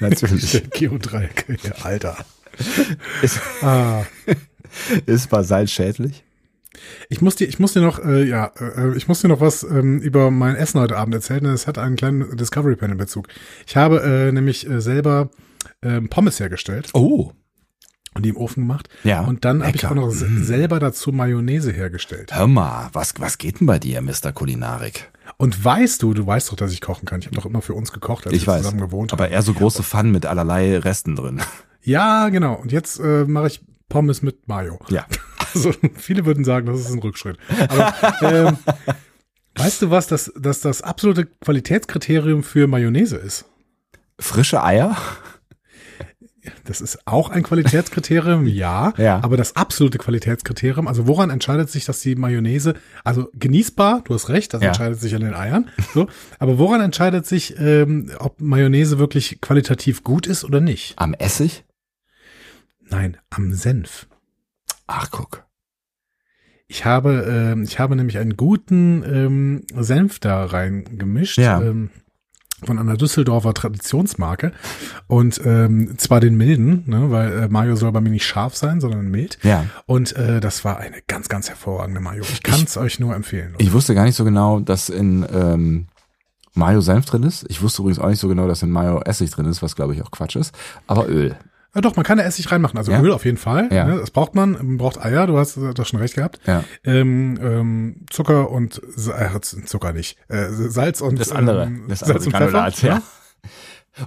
Natürlich. 0.00 0.70
Geodreiecke, 0.70 1.58
ja, 1.62 1.72
Alter. 1.84 2.16
Ist, 3.22 3.40
Ah. 3.62 4.04
ist 5.06 5.30
Basalt 5.30 5.70
schädlich? 5.70 6.24
Ich 7.08 7.20
muss 7.20 7.34
dir, 7.36 7.48
ich 7.48 7.58
muss 7.58 7.72
dir 7.72 7.80
noch, 7.80 7.98
äh, 8.04 8.22
ja, 8.24 8.52
äh, 8.60 8.96
ich 8.96 9.08
muss 9.08 9.20
dir 9.20 9.28
noch 9.28 9.40
was 9.40 9.62
ähm, 9.64 9.98
über 10.00 10.30
mein 10.30 10.54
Essen 10.54 10.80
heute 10.80 10.96
Abend 10.96 11.14
erzählen. 11.14 11.44
Es 11.46 11.66
hat 11.66 11.76
einen 11.78 11.96
kleinen 11.96 12.36
Discovery 12.36 12.76
Panel 12.76 12.96
Bezug. 12.96 13.28
Ich 13.66 13.76
habe 13.76 14.00
äh, 14.02 14.32
nämlich 14.32 14.68
äh, 14.68 14.80
selber 14.80 15.30
ähm, 15.82 16.08
Pommes 16.08 16.38
hergestellt 16.38 16.90
Oh. 16.92 17.32
und 18.14 18.24
die 18.24 18.28
im 18.28 18.36
Ofen 18.36 18.62
gemacht. 18.64 18.88
Ja, 19.02 19.22
Und 19.22 19.44
dann 19.44 19.64
habe 19.64 19.76
ich 19.76 19.86
auch 19.86 19.94
noch 19.94 20.08
Mm. 20.12 20.42
selber 20.44 20.78
dazu 20.78 21.10
Mayonnaise 21.10 21.72
hergestellt. 21.72 22.32
Hör 22.36 22.46
mal, 22.46 22.90
was, 22.92 23.14
was 23.18 23.38
geht 23.38 23.58
denn 23.60 23.66
bei 23.66 23.78
dir, 23.80 24.00
Mr. 24.00 24.32
Kulinarik? 24.32 25.10
Und 25.36 25.62
weißt 25.64 26.02
du, 26.02 26.14
du 26.14 26.26
weißt 26.26 26.50
doch, 26.52 26.56
dass 26.56 26.72
ich 26.72 26.80
kochen 26.80 27.06
kann. 27.06 27.20
Ich 27.20 27.26
habe 27.26 27.36
doch 27.36 27.46
immer 27.46 27.62
für 27.62 27.74
uns 27.74 27.92
gekocht, 27.92 28.26
als 28.26 28.36
Ich 28.36 28.46
wir 28.46 28.52
weiß. 28.54 28.62
zusammen 28.62 28.80
gewohnt 28.80 29.12
haben. 29.12 29.20
Aber 29.20 29.30
eher 29.30 29.42
so 29.42 29.52
große 29.52 29.82
Pfannen 29.82 30.12
mit 30.12 30.26
allerlei 30.26 30.78
Resten 30.78 31.16
drin. 31.16 31.40
Ja, 31.88 32.28
genau. 32.28 32.54
Und 32.54 32.70
jetzt 32.72 33.00
äh, 33.00 33.24
mache 33.24 33.46
ich 33.48 33.60
Pommes 33.88 34.22
mit 34.22 34.46
Mayo. 34.48 34.78
Ja. 34.90 35.06
Also 35.54 35.72
viele 35.96 36.26
würden 36.26 36.44
sagen, 36.44 36.66
das 36.66 36.78
ist 36.80 36.90
ein 36.92 36.98
Rückschritt. 36.98 37.38
Aber 37.70 37.94
ähm, 38.20 38.58
weißt 39.56 39.80
du 39.80 39.90
was, 39.90 40.06
dass, 40.06 40.30
dass 40.38 40.60
das 40.60 40.82
absolute 40.82 41.24
Qualitätskriterium 41.24 42.42
für 42.42 42.66
Mayonnaise 42.66 43.16
ist? 43.16 43.46
Frische 44.20 44.62
Eier? 44.62 44.94
Das 46.64 46.82
ist 46.82 46.98
auch 47.06 47.30
ein 47.30 47.42
Qualitätskriterium, 47.42 48.46
ja, 48.46 48.92
Ja. 48.98 49.20
aber 49.22 49.38
das 49.38 49.56
absolute 49.56 49.96
Qualitätskriterium, 49.96 50.86
also 50.86 51.06
woran 51.06 51.30
entscheidet 51.30 51.70
sich, 51.70 51.86
dass 51.86 52.00
die 52.00 52.14
Mayonnaise, 52.14 52.74
also 53.04 53.28
genießbar, 53.34 54.02
du 54.04 54.12
hast 54.14 54.28
recht, 54.28 54.52
das 54.54 54.60
Ja. 54.62 54.68
entscheidet 54.68 55.00
sich 55.00 55.14
an 55.14 55.22
den 55.22 55.34
Eiern, 55.34 55.70
so, 55.94 56.08
aber 56.38 56.58
woran 56.58 56.80
entscheidet 56.82 57.26
sich, 57.26 57.58
ähm, 57.58 58.10
ob 58.18 58.38
Mayonnaise 58.40 58.98
wirklich 58.98 59.40
qualitativ 59.40 60.04
gut 60.04 60.26
ist 60.26 60.44
oder 60.44 60.60
nicht? 60.60 60.92
Am 60.96 61.14
Essig? 61.14 61.64
Nein, 62.90 63.16
am 63.30 63.52
Senf. 63.52 64.06
Ach, 64.86 65.10
guck. 65.10 65.44
Ich 66.66 66.84
habe, 66.84 67.26
ähm, 67.28 67.62
ich 67.62 67.78
habe 67.78 67.96
nämlich 67.96 68.18
einen 68.18 68.36
guten 68.36 69.02
ähm, 69.04 69.62
Senf 69.74 70.18
da 70.18 70.44
reingemischt. 70.44 71.38
Ja. 71.38 71.62
Ähm, 71.62 71.90
von 72.64 72.78
einer 72.78 72.96
Düsseldorfer 72.96 73.54
Traditionsmarke. 73.54 74.52
Und 75.06 75.40
ähm, 75.44 75.96
zwar 75.96 76.20
den 76.20 76.36
milden, 76.36 76.82
ne, 76.86 77.10
weil 77.10 77.44
äh, 77.44 77.48
Mayo 77.48 77.76
soll 77.76 77.92
bei 77.92 78.00
mir 78.00 78.10
nicht 78.10 78.26
scharf 78.26 78.56
sein, 78.56 78.80
sondern 78.80 79.08
mild. 79.10 79.38
Ja. 79.42 79.66
Und 79.86 80.16
äh, 80.16 80.40
das 80.40 80.64
war 80.64 80.78
eine 80.78 80.96
ganz, 81.06 81.28
ganz 81.28 81.48
hervorragende 81.48 82.00
Mayo. 82.00 82.22
Ich 82.22 82.42
kann 82.42 82.64
es 82.64 82.76
euch 82.76 82.98
nur 82.98 83.14
empfehlen. 83.14 83.54
Ich 83.58 83.72
wusste 83.72 83.94
gar 83.94 84.04
nicht 84.04 84.16
so 84.16 84.24
genau, 84.24 84.58
dass 84.58 84.88
in 84.88 85.24
ähm, 85.32 85.86
Mayo 86.54 86.80
Senf 86.80 87.06
drin 87.06 87.22
ist. 87.22 87.46
Ich 87.48 87.62
wusste 87.62 87.82
übrigens 87.82 88.00
auch 88.00 88.08
nicht 88.08 88.20
so 88.20 88.28
genau, 88.28 88.48
dass 88.48 88.62
in 88.62 88.70
Mayo 88.70 89.00
Essig 89.02 89.30
drin 89.30 89.46
ist, 89.46 89.62
was 89.62 89.76
glaube 89.76 89.94
ich 89.94 90.02
auch 90.02 90.10
Quatsch 90.10 90.36
ist. 90.36 90.52
Aber 90.88 91.08
Öl. 91.08 91.36
Ja, 91.74 91.80
doch, 91.82 91.96
man 91.96 92.04
kann 92.04 92.18
da 92.18 92.24
Essig 92.24 92.50
reinmachen. 92.50 92.78
Also 92.78 92.92
Ja. 92.92 93.00
Öl 93.02 93.12
auf 93.12 93.24
jeden 93.24 93.36
Fall. 93.36 93.68
Ja. 93.70 93.84
Ne, 93.84 93.98
das 94.00 94.10
braucht 94.10 94.34
man. 94.34 94.52
Man 94.52 94.78
braucht 94.78 95.04
Eier, 95.04 95.26
du 95.26 95.36
hast 95.38 95.56
äh, 95.58 95.74
das 95.74 95.88
schon 95.88 96.00
recht 96.00 96.14
gehabt. 96.14 96.40
Ja. 96.46 96.64
Ähm, 96.84 97.38
ähm, 97.42 97.96
Zucker 98.10 98.50
und 98.50 98.80
äh, 98.96 99.40
Zucker 99.40 99.92
nicht. 99.92 100.16
Äh, 100.28 100.46
Salz 100.50 101.00
und 101.00 101.20
Das 101.20 101.30
andere. 101.30 101.64
ähm, 101.64 101.84
Das 101.88 102.00
Salz 102.00 102.10
andere 102.10 102.26
und 102.26 102.32
Granulat, 102.32 102.74
Pfeffer. 102.74 102.94
ja. 102.94 103.02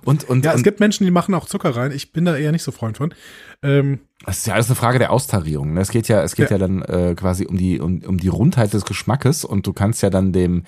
Und, 0.05 0.23
und, 0.23 0.45
Ja, 0.45 0.51
es 0.51 0.57
und 0.57 0.63
gibt 0.63 0.79
Menschen, 0.79 1.03
die 1.03 1.11
machen 1.11 1.33
auch 1.35 1.47
Zucker 1.47 1.75
rein. 1.75 1.91
Ich 1.91 2.13
bin 2.13 2.23
da 2.23 2.37
eher 2.37 2.53
nicht 2.53 2.63
so 2.63 2.71
Freund 2.71 2.95
von. 2.97 3.13
Ähm, 3.61 3.99
das 4.25 4.37
ist 4.39 4.47
ja 4.47 4.53
alles 4.53 4.67
eine 4.67 4.75
Frage 4.77 4.99
der 4.99 5.11
Austarierung. 5.11 5.73
ne? 5.73 5.81
Es 5.81 5.89
geht 5.91 6.07
ja, 6.07 6.23
es 6.23 6.35
geht 6.35 6.49
ja, 6.49 6.55
Ja. 6.57 6.59
dann 6.67 6.81
äh, 6.83 7.13
quasi 7.15 7.45
um 7.45 7.57
die, 7.57 7.79
um, 7.81 8.01
um 8.05 8.17
die 8.17 8.29
Rundheit 8.29 8.73
des 8.73 8.85
Geschmackes 8.85 9.43
und 9.43 9.67
du 9.67 9.73
kannst 9.73 10.01
ja 10.01 10.09
dann 10.09 10.31
dem, 10.31 10.63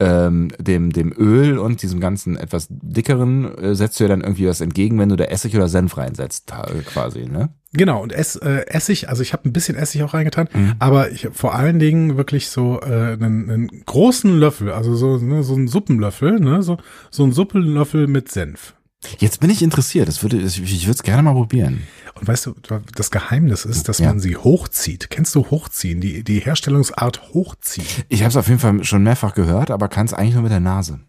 ähm, 0.00 0.48
dem, 0.58 0.92
dem 0.92 1.12
Öl 1.16 1.58
und 1.58 1.82
diesem 1.82 1.98
ganzen 1.98 2.36
etwas 2.36 2.68
dickeren 2.70 3.56
äh, 3.58 3.74
setzt 3.74 3.98
du 3.98 4.04
ja 4.04 4.08
dann 4.08 4.20
irgendwie 4.20 4.46
was 4.46 4.60
entgegen, 4.60 4.98
wenn 4.98 5.08
du 5.08 5.16
da 5.16 5.24
Essig 5.24 5.56
oder 5.56 5.68
Senf 5.68 5.96
reinsetzt, 5.96 6.52
äh, 6.52 6.82
quasi, 6.82 7.24
ne? 7.26 7.48
genau, 7.72 8.02
und 8.02 8.12
Ess, 8.12 8.36
äh, 8.36 8.64
Essig, 8.68 9.08
also 9.08 9.22
ich 9.22 9.32
habe 9.32 9.48
ein 9.48 9.52
bisschen 9.52 9.76
Essig 9.76 10.02
auch 10.04 10.14
reingetan, 10.14 10.48
Mhm. 10.54 10.74
aber 10.78 11.10
ich 11.10 11.26
hab 11.26 11.36
vor 11.36 11.54
allen 11.54 11.78
Dingen 11.78 12.16
wirklich 12.16 12.48
so 12.48 12.80
äh, 12.80 12.86
einen, 13.14 13.50
einen 13.50 13.68
großen 13.86 14.38
Löffel, 14.38 14.70
also 14.72 14.94
so, 14.94 15.18
ne, 15.18 15.42
so 15.42 15.54
einen 15.54 15.68
Suppenlöffel, 15.68 16.38
ne, 16.40 16.62
so, 16.62 16.78
so 17.10 17.24
einen 17.24 17.32
Suppenlöffel 17.32 18.06
mit 18.06 18.30
Senf. 18.30 18.74
Jetzt 19.18 19.40
bin 19.40 19.48
ich 19.50 19.62
interessiert. 19.62 20.08
Das 20.08 20.22
würde, 20.22 20.38
ich 20.38 20.58
würde 20.86 20.90
es 20.96 21.02
gerne 21.02 21.22
mal 21.22 21.32
probieren. 21.34 21.84
Und 22.14 22.26
weißt 22.26 22.46
du, 22.46 22.54
das 22.96 23.10
Geheimnis 23.12 23.64
ist, 23.64 23.88
dass 23.88 23.98
Ja. 23.98 24.08
man 24.08 24.18
sie 24.18 24.36
hochzieht. 24.36 25.08
Kennst 25.08 25.34
du 25.36 25.46
hochziehen? 25.50 26.00
Die, 26.00 26.24
die 26.24 26.40
Herstellungsart 26.40 27.32
hochziehen. 27.32 27.86
Ich 28.08 28.20
habe 28.22 28.30
es 28.30 28.36
auf 28.36 28.48
jeden 28.48 28.58
Fall 28.58 28.82
schon 28.84 29.04
mehrfach 29.04 29.34
gehört, 29.34 29.70
aber 29.70 29.88
kann 29.88 30.06
es 30.06 30.14
eigentlich 30.14 30.34
nur 30.34 30.42
mit 30.42 30.52
der 30.52 30.60
Nase. 30.60 31.00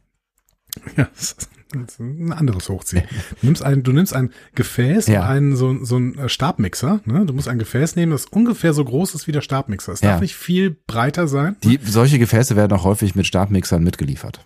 Ja, 0.95 1.07
das 1.15 1.31
ist 1.31 1.49
ein 1.73 2.33
anderes 2.33 2.67
Hochziehen. 2.69 3.03
Du 3.41 3.45
nimmst 3.47 3.63
ein, 3.63 3.83
du 3.83 3.91
nimmst 3.91 4.15
ein 4.15 4.31
Gefäß, 4.55 5.05
Ja. 5.07 5.27
einen, 5.27 5.55
so, 5.55 5.83
so 5.85 5.97
ein 5.97 6.27
Stabmixer, 6.27 7.01
ne? 7.05 7.25
Du 7.25 7.33
musst 7.33 7.47
ein 7.47 7.59
Gefäß 7.59 7.95
nehmen, 7.95 8.11
das 8.11 8.25
ungefähr 8.25 8.73
so 8.73 8.83
groß 8.83 9.13
ist 9.13 9.27
wie 9.27 9.31
der 9.31 9.41
Stabmixer. 9.41 9.91
Es 9.93 10.01
Ja. 10.01 10.11
darf 10.11 10.21
nicht 10.21 10.35
viel 10.35 10.75
breiter 10.87 11.27
sein. 11.27 11.57
Die, 11.63 11.79
solche 11.83 12.17
Gefäße 12.17 12.55
werden 12.55 12.73
auch 12.73 12.85
häufig 12.85 13.13
mit 13.15 13.27
Stabmixern 13.27 13.83
mitgeliefert. 13.83 14.45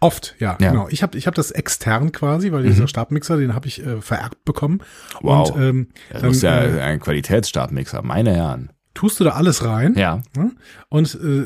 Oft, 0.00 0.36
ja, 0.38 0.56
Ja. 0.60 0.68
Mhm. 0.68 0.72
genau. 0.74 0.88
Ich 0.90 1.02
habe 1.02 1.16
ich 1.16 1.26
hab 1.26 1.34
das 1.34 1.50
extern 1.50 2.12
quasi, 2.12 2.52
weil 2.52 2.62
dieser 2.64 2.86
Stabmixer, 2.86 3.36
den 3.38 3.54
habe 3.54 3.66
ich 3.66 3.84
äh, 3.84 4.00
vererbt 4.02 4.44
bekommen. 4.44 4.80
Wow. 5.22 5.50
Und 5.52 5.62
ähm, 5.62 5.86
Das 6.10 6.20
dann 6.22 6.30
ist 6.32 6.42
ja 6.42 6.62
äh, 6.64 6.80
ein 6.82 7.00
Qualitätsstabmixer, 7.00 8.02
meine 8.02 8.34
Herren. 8.34 8.70
Tust 8.98 9.20
du 9.20 9.24
da 9.24 9.30
alles 9.30 9.64
rein 9.64 9.94
Ja. 9.96 10.22
ne? 10.36 10.50
und 10.88 11.14
äh, 11.22 11.44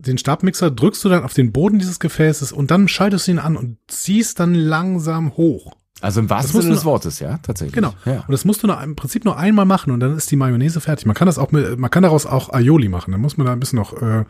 den 0.00 0.18
Stabmixer 0.18 0.72
drückst 0.72 1.04
du 1.04 1.08
dann 1.08 1.22
auf 1.22 1.32
den 1.32 1.52
Boden 1.52 1.78
dieses 1.78 2.00
Gefäßes 2.00 2.50
und 2.50 2.72
dann 2.72 2.88
schaltest 2.88 3.28
du 3.28 3.30
ihn 3.30 3.38
an 3.38 3.56
und 3.56 3.76
ziehst 3.86 4.40
dann 4.40 4.52
langsam 4.54 5.36
hoch. 5.36 5.74
Also 6.00 6.18
im 6.20 6.28
wahrsten 6.30 6.60
Sinne 6.60 6.74
des 6.74 6.84
Wortes, 6.84 7.20
ja, 7.20 7.38
tatsächlich. 7.38 7.74
Genau. 7.74 7.94
Ja. 8.04 8.20
Und 8.26 8.30
das 8.32 8.44
musst 8.44 8.62
du 8.62 8.66
nur, 8.66 8.82
im 8.82 8.96
Prinzip 8.96 9.24
nur 9.24 9.36
einmal 9.36 9.64
machen 9.64 9.92
und 9.92 10.00
dann 10.00 10.16
ist 10.16 10.28
die 10.30 10.36
Mayonnaise 10.36 10.80
fertig. 10.80 11.06
Man 11.06 11.14
kann 11.14 11.26
das 11.26 11.38
auch 11.38 11.52
mit, 11.52 11.78
man 11.78 11.90
kann 11.90 12.02
daraus 12.02 12.26
auch 12.26 12.52
Aioli 12.52 12.88
machen. 12.88 13.12
Dann 13.12 13.20
muss 13.20 13.36
man 13.36 13.46
da 13.46 13.52
ein 13.52 13.60
bisschen 13.60 13.78
noch, 13.78 14.00
äh, 14.00 14.24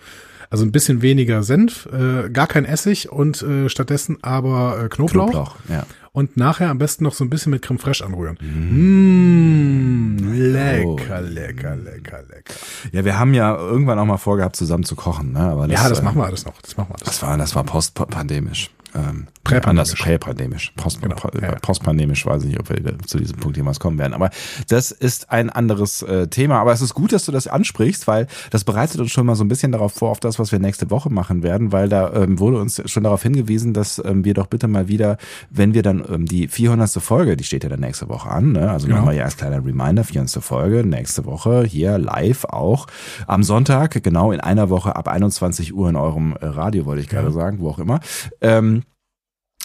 also 0.51 0.65
ein 0.65 0.73
bisschen 0.73 1.01
weniger 1.03 1.43
Senf, 1.43 1.87
äh, 1.93 2.29
gar 2.31 2.47
kein 2.49 2.65
Essig 2.67 3.11
und 3.13 3.43
äh, 3.43 3.69
stattdessen 3.69 4.19
aber 4.23 4.83
äh, 4.85 4.89
Knoblauch. 4.89 5.31
Knoblauch, 5.31 5.57
ja. 5.69 5.85
Und 6.12 6.37
nachher 6.37 6.71
am 6.71 6.79
besten 6.79 7.05
noch 7.05 7.15
so 7.15 7.23
ein 7.25 7.31
bisschen 7.31 7.50
mit 7.50 7.62
Creme 7.62 7.79
Fraiche 7.79 8.05
anrühren. 8.05 8.37
Mmh, 8.41 10.35
lecker, 10.35 10.87
Oh. 10.87 10.97
lecker, 11.23 11.77
lecker, 11.77 12.23
lecker. 12.23 12.55
Ja, 12.93 13.05
wir 13.05 13.19
haben 13.19 13.35
ja 13.35 13.57
irgendwann 13.57 13.99
auch 13.99 14.05
mal 14.07 14.17
vorgehabt, 14.19 14.57
zusammen 14.57 14.85
zu 14.85 14.97
kochen, 14.97 15.33
ne? 15.33 15.41
Aber 15.41 15.67
ja, 15.69 15.88
das 15.88 16.00
äh, 16.00 16.03
machen 16.03 16.19
wir 16.19 16.27
alles 16.27 16.45
noch. 16.45 16.61
Das 16.62 16.77
machen 16.77 16.91
wir 16.91 16.95
alles. 16.97 17.05
Das 17.07 17.23
war, 17.23 17.37
das 17.37 17.55
war 17.55 17.65
postpandemisch. 17.65 18.71
Ähm, 18.99 19.26
Präpandemisch. 19.45 19.90
Anders, 19.93 19.95
präpandemisch. 19.95 20.73
Post, 20.76 21.00
Genau, 21.00 21.17
ja. 21.40 21.55
Postpandemisch 21.62 22.26
weiß 22.26 22.43
ich 22.43 22.49
nicht, 22.50 22.61
ob 22.61 22.69
wir 22.69 22.99
zu 23.07 23.19
diesem 23.19 23.37
Punkt 23.38 23.57
jemals 23.57 23.81
kommen 23.81 23.99
werden. 23.99 24.12
Aber 24.12 24.28
das 24.69 24.90
ist 24.90 25.31
ein 25.31 25.49
anderes 25.49 26.02
äh, 26.02 26.26
Thema. 26.28 26.59
Aber 26.61 26.73
es 26.73 26.83
ist 26.83 26.93
gut, 26.95 27.12
dass 27.12 27.25
du 27.25 27.33
das 27.33 27.47
ansprichst, 27.47 28.07
weil 28.07 28.26
das 28.50 28.64
bereitet 28.64 29.00
uns 29.00 29.11
schon 29.11 29.25
mal 29.25 29.37
so 29.37 29.45
ein 29.45 29.49
bisschen 29.49 29.73
darauf 29.73 29.93
vor, 29.95 30.11
auf 30.11 30.21
das, 30.21 30.38
was 30.38 30.52
wir 30.52 30.59
nächste 30.59 30.90
Woche 30.90 31.09
machen 31.11 31.43
werden, 31.43 31.73
weil 31.73 31.88
da 31.88 32.12
ähm, 32.12 32.38
wurde 32.38 32.59
uns 32.61 32.83
schon 32.90 33.05
darauf 33.05 33.23
hingewiesen, 33.23 33.73
dass 33.73 34.02
ähm, 34.05 34.25
wir 34.25 34.35
doch 34.35 34.49
bitte 34.49 34.69
mal 34.69 34.88
wieder, 34.88 35.17
wenn 35.50 35.73
wir 35.73 35.83
dann 35.83 36.05
ähm, 36.11 36.26
die 36.26 36.49
400. 36.49 36.90
Folge, 37.02 37.37
die 37.37 37.45
steht 37.45 37.62
ja 37.64 37.71
dann 37.71 37.81
nächste 37.81 38.09
Woche 38.09 38.28
an, 38.31 38.52
ne? 38.52 38.71
also 38.71 38.87
Genau. 38.87 38.99
nochmal 38.99 39.14
hier 39.14 39.25
als 39.25 39.37
kleiner 39.37 39.64
Reminder, 39.64 40.05
400. 40.05 40.43
Folge, 40.45 40.85
nächste 40.87 41.25
Woche 41.25 41.64
hier 41.64 41.97
live 41.99 42.45
auch 42.45 42.87
am 43.26 43.43
Sonntag, 43.43 44.02
genau 44.02 44.33
in 44.33 44.40
einer 44.40 44.69
Woche 44.71 44.95
ab 44.97 45.09
21 45.09 45.75
Uhr 45.75 45.88
in 45.88 45.97
eurem 45.97 46.37
äh, 46.40 46.47
Radio, 46.47 46.85
wollte 46.87 47.00
ich 47.02 47.09
gerade 47.09 47.28
Ja. 47.28 47.33
sagen, 47.33 47.61
wo 47.61 47.71
auch 47.71 47.78
immer. 47.78 48.00
Ähm, 48.40 48.83
äh, 48.83 48.88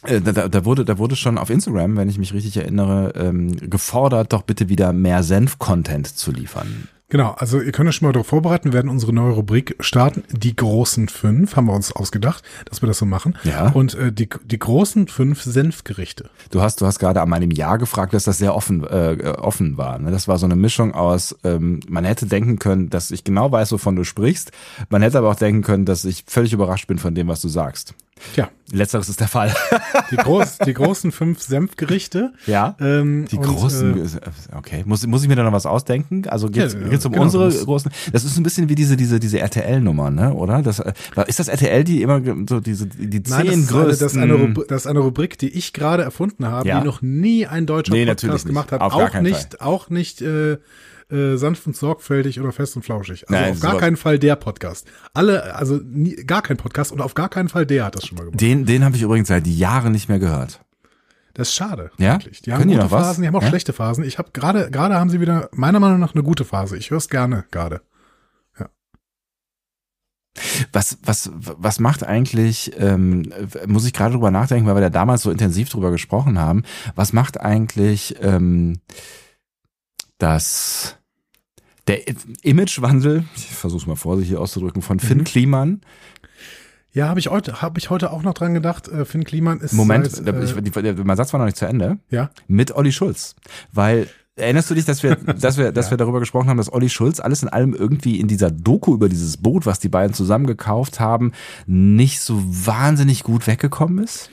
da, 0.01 0.19
da, 0.19 0.47
da 0.49 0.65
wurde, 0.65 0.85
da 0.85 0.97
wurde 0.97 1.15
schon 1.15 1.37
auf 1.37 1.49
Instagram, 1.49 1.95
wenn 1.95 2.09
ich 2.09 2.17
mich 2.17 2.33
richtig 2.33 2.57
erinnere, 2.57 3.13
ähm, 3.15 3.55
gefordert, 3.69 4.33
doch 4.33 4.41
bitte 4.41 4.69
wieder 4.69 4.91
mehr 4.91 5.23
Senf-Content 5.23 6.07
zu 6.07 6.31
liefern. 6.31 6.89
Genau, 7.13 7.35
also 7.37 7.61
ihr 7.61 7.71
könnt 7.71 7.87
euch 7.87 7.97
schon 7.97 8.07
mal 8.07 8.11
darauf 8.11 8.25
vorbereiten. 8.25 8.69
Wir 8.69 8.73
werden 8.73 8.89
unsere 8.89 9.13
neue 9.13 9.33
Rubrik 9.33 9.75
starten. 9.81 10.23
Die 10.31 10.55
großen 10.55 11.09
fünf 11.09 11.55
haben 11.55 11.67
wir 11.67 11.73
uns 11.73 11.91
ausgedacht, 11.91 12.43
dass 12.65 12.81
wir 12.81 12.87
das 12.87 12.97
so 12.97 13.05
machen. 13.05 13.37
Ja. 13.43 13.69
Und 13.69 13.93
äh, 13.93 14.11
die, 14.11 14.29
die 14.45 14.57
großen 14.57 15.07
fünf 15.07 15.43
Senfgerichte. 15.43 16.31
Du 16.49 16.61
hast, 16.61 16.81
du 16.81 16.87
hast 16.87 16.97
gerade 16.97 17.21
an 17.21 17.29
meinem 17.29 17.51
Jahr 17.51 17.77
gefragt, 17.77 18.15
dass 18.15 18.23
das 18.23 18.39
sehr 18.39 18.55
offen, 18.55 18.83
äh, 18.83 19.13
äh, 19.13 19.37
offen 19.37 19.77
war. 19.77 19.99
Ne? 19.99 20.09
Das 20.09 20.27
war 20.27 20.39
so 20.39 20.47
eine 20.47 20.55
Mischung 20.55 20.95
aus, 20.95 21.37
ähm, 21.43 21.81
man 21.87 22.03
hätte 22.03 22.25
denken 22.25 22.57
können, 22.57 22.89
dass 22.89 23.11
ich 23.11 23.23
genau 23.23 23.51
weiß, 23.51 23.71
wovon 23.73 23.95
du 23.95 24.05
sprichst. 24.05 24.51
Man 24.89 25.03
hätte 25.03 25.19
aber 25.19 25.29
auch 25.29 25.35
denken 25.35 25.61
können, 25.61 25.85
dass 25.85 26.05
ich 26.05 26.23
völlig 26.25 26.51
überrascht 26.51 26.87
bin 26.87 26.97
von 26.97 27.13
dem, 27.13 27.27
was 27.27 27.41
du 27.41 27.47
sagst. 27.47 27.93
Tja, 28.33 28.49
Letzteres 28.71 29.09
ist 29.09 29.19
der 29.19 29.27
Fall. 29.27 29.53
die, 30.11 30.15
groß, 30.15 30.59
die 30.65 30.73
großen 30.73 31.11
fünf 31.11 31.41
Senfgerichte. 31.41 32.33
ja. 32.47 32.75
Ähm, 32.79 33.25
Die 33.29 33.37
und, 33.37 33.43
großen, 33.45 33.97
Äh, 34.05 34.57
okay. 34.57 34.83
Muss, 34.85 35.05
muss 35.05 35.21
ich 35.23 35.27
mir 35.29 35.35
da 35.35 35.43
noch 35.43 35.51
was 35.51 35.65
ausdenken? 35.65 36.23
Also 36.27 36.47
geht's, 36.49 36.73
Ja, 36.73 36.87
geht's 36.87 37.05
um 37.05 37.11
genau, 37.11 37.25
unsere 37.25 37.51
großen. 37.51 37.91
Das 38.11 38.23
ist 38.23 38.37
ein 38.37 38.43
bisschen 38.43 38.69
wie 38.69 38.75
diese, 38.75 38.97
diese, 38.97 39.19
diese 39.19 39.39
RTL-Nummer, 39.39 40.09
ne? 40.09 40.33
Oder? 40.33 40.61
Das, 40.61 40.79
äh, 40.79 40.93
ist 41.27 41.39
das 41.39 41.47
RTL, 41.49 41.83
die 41.83 42.01
immer 42.01 42.21
so 42.49 42.59
diese, 42.59 42.87
die 42.87 43.05
nein, 43.05 43.23
das 43.23 43.37
zehn 43.37 43.45
ist, 43.47 43.53
eine, 43.53 43.57
das, 43.59 43.69
größten. 43.99 44.07
ist 44.07 44.17
eine 44.17 44.33
Rubrik, 44.33 44.67
das 44.69 44.81
ist 44.81 44.87
eine 44.87 44.99
Rubrik, 44.99 45.37
die 45.37 45.49
ich 45.49 45.73
gerade 45.73 46.03
erfunden 46.03 46.47
habe, 46.47 46.67
Ja. 46.67 46.79
die 46.79 46.85
noch 46.87 47.01
nie 47.01 47.45
ein 47.45 47.65
deutscher 47.65 47.93
Nee, 47.93 48.05
Podcast 48.05 48.45
gemacht 48.47 48.71
hat. 48.71 48.81
Auf 48.81 48.93
auch 48.93 49.19
nicht, 49.21 49.61
auch 49.61 49.89
nicht 49.89 50.21
äh, 50.21 50.57
äh, 51.11 51.35
sanft 51.37 51.65
und 51.67 51.75
sorgfältig 51.75 52.39
oder 52.39 52.51
fest 52.51 52.75
und 52.75 52.83
flauschig. 52.83 53.29
Also 53.29 53.33
Nein, 53.41 53.53
auf 53.53 53.59
gar 53.59 53.77
keinen 53.77 53.97
Fall 53.97 54.19
der 54.19 54.35
Podcast. 54.35 54.87
Alle, 55.13 55.55
also 55.55 55.75
nie, 55.83 56.15
gar 56.15 56.41
kein 56.41 56.57
Podcast 56.57 56.91
und 56.91 57.01
auf 57.01 57.13
gar 57.13 57.29
keinen 57.29 57.49
Fall 57.49 57.65
der 57.65 57.85
hat 57.85 57.95
das 57.95 58.05
schon 58.07 58.17
mal 58.17 58.23
gemacht. 58.25 58.41
den, 58.41 58.65
den 58.65 58.83
habe 58.85 58.95
ich 58.95 59.01
übrigens 59.01 59.27
seit 59.27 59.45
Jahren 59.47 59.91
nicht 59.91 60.09
mehr 60.09 60.19
gehört. 60.19 60.61
Das 61.35 61.47
ist 61.49 61.55
schade. 61.55 61.89
Ja? 61.97 62.13
Wirklich. 62.13 62.41
Die 62.43 62.51
haben 62.51 62.59
Können 62.59 62.71
die 62.71 62.77
gute 62.77 62.91
was? 62.91 63.07
Phasen, 63.07 63.21
die 63.23 63.27
haben 63.27 63.35
auch 63.35 63.41
Ja? 63.41 63.47
schlechte 63.49 63.73
Phasen. 63.73 64.03
Ich 64.03 64.19
habe 64.19 64.29
gerade, 64.33 64.69
gerade 64.69 64.95
haben 64.95 65.09
sie 65.09 65.19
wieder, 65.19 65.49
meiner 65.51 65.79
Meinung 65.79 65.99
nach, 65.99 66.13
eine 66.13 66.21
gute 66.23 66.45
Phase. 66.45 66.77
Ich 66.77 66.91
höre 66.91 66.99
es 66.99 67.09
gerne 67.09 67.45
gerade. 67.49 67.81
Was, 70.71 70.97
was, 71.03 71.29
was 71.35 71.79
macht 71.79 72.03
eigentlich, 72.03 72.71
ähm, 72.79 73.31
muss 73.67 73.85
ich 73.85 73.93
gerade 73.93 74.13
drüber 74.13 74.31
nachdenken, 74.31 74.67
weil 74.67 74.75
wir 74.75 74.81
da 74.81 74.89
damals 74.89 75.21
so 75.21 75.29
intensiv 75.29 75.69
drüber 75.69 75.91
gesprochen 75.91 76.39
haben, 76.39 76.63
was 76.95 77.13
macht 77.13 77.39
eigentlich 77.39 78.15
ähm, 78.19 78.79
das 80.23 80.97
der 81.87 81.99
Imagewandel, 82.43 83.25
ich 83.35 83.47
versuche 83.47 83.81
es 83.81 83.87
mal 83.87 83.97
vorsichtig 83.97 84.37
auszudrücken, 84.37 84.81
von 84.81 84.99
Finn 85.01 85.17
Mhm. 85.19 85.23
Kliman 85.25 85.81
Ja, 86.93 87.09
habe 87.09 87.19
ich 87.19 87.27
heute, 87.27 87.61
habe 87.61 87.77
ich 87.77 87.89
heute 87.89 88.11
auch 88.13 88.23
noch 88.23 88.33
dran 88.33 88.53
gedacht. 88.53 88.87
Äh, 88.87 89.03
Finn 89.03 89.25
Kliman 89.25 89.59
ist 89.59 89.73
Moment, 89.73 90.09
seit, 90.09 90.25
ich, 90.43 90.55
äh, 90.77 90.93
die, 90.93 91.03
mein 91.03 91.17
Satz 91.17 91.33
war 91.33 91.39
noch 91.39 91.45
nicht 91.45 91.57
zu 91.57 91.65
Ende. 91.65 91.97
ja. 92.09 92.29
Mit 92.47 92.73
Olli 92.73 92.93
Schulz. 92.93 93.35
Weil 93.73 94.07
Erinnerst 94.35 94.71
du 94.71 94.73
dich, 94.73 94.85
dass 94.85 95.03
wir, 95.03 95.15
dass 95.39 95.57
wir, 95.57 95.71
dass 95.71 95.91
wir 95.91 95.97
darüber 95.97 96.19
gesprochen 96.19 96.49
haben, 96.49 96.57
dass 96.57 96.73
Olli 96.73 96.89
Schulz 96.89 97.19
alles 97.19 97.43
in 97.43 97.49
allem 97.49 97.73
irgendwie 97.75 98.19
in 98.19 98.27
dieser 98.27 98.49
Doku 98.49 98.95
über 98.95 99.07
dieses 99.07 99.37
Boot, 99.37 99.67
was 99.67 99.79
die 99.79 99.89
beiden 99.89 100.15
zusammen 100.15 100.47
gekauft 100.47 100.99
haben, 100.99 101.33
nicht 101.67 102.19
so 102.21 102.41
wahnsinnig 102.43 103.23
gut 103.23 103.45
weggekommen 103.45 104.03
ist? 104.03 104.31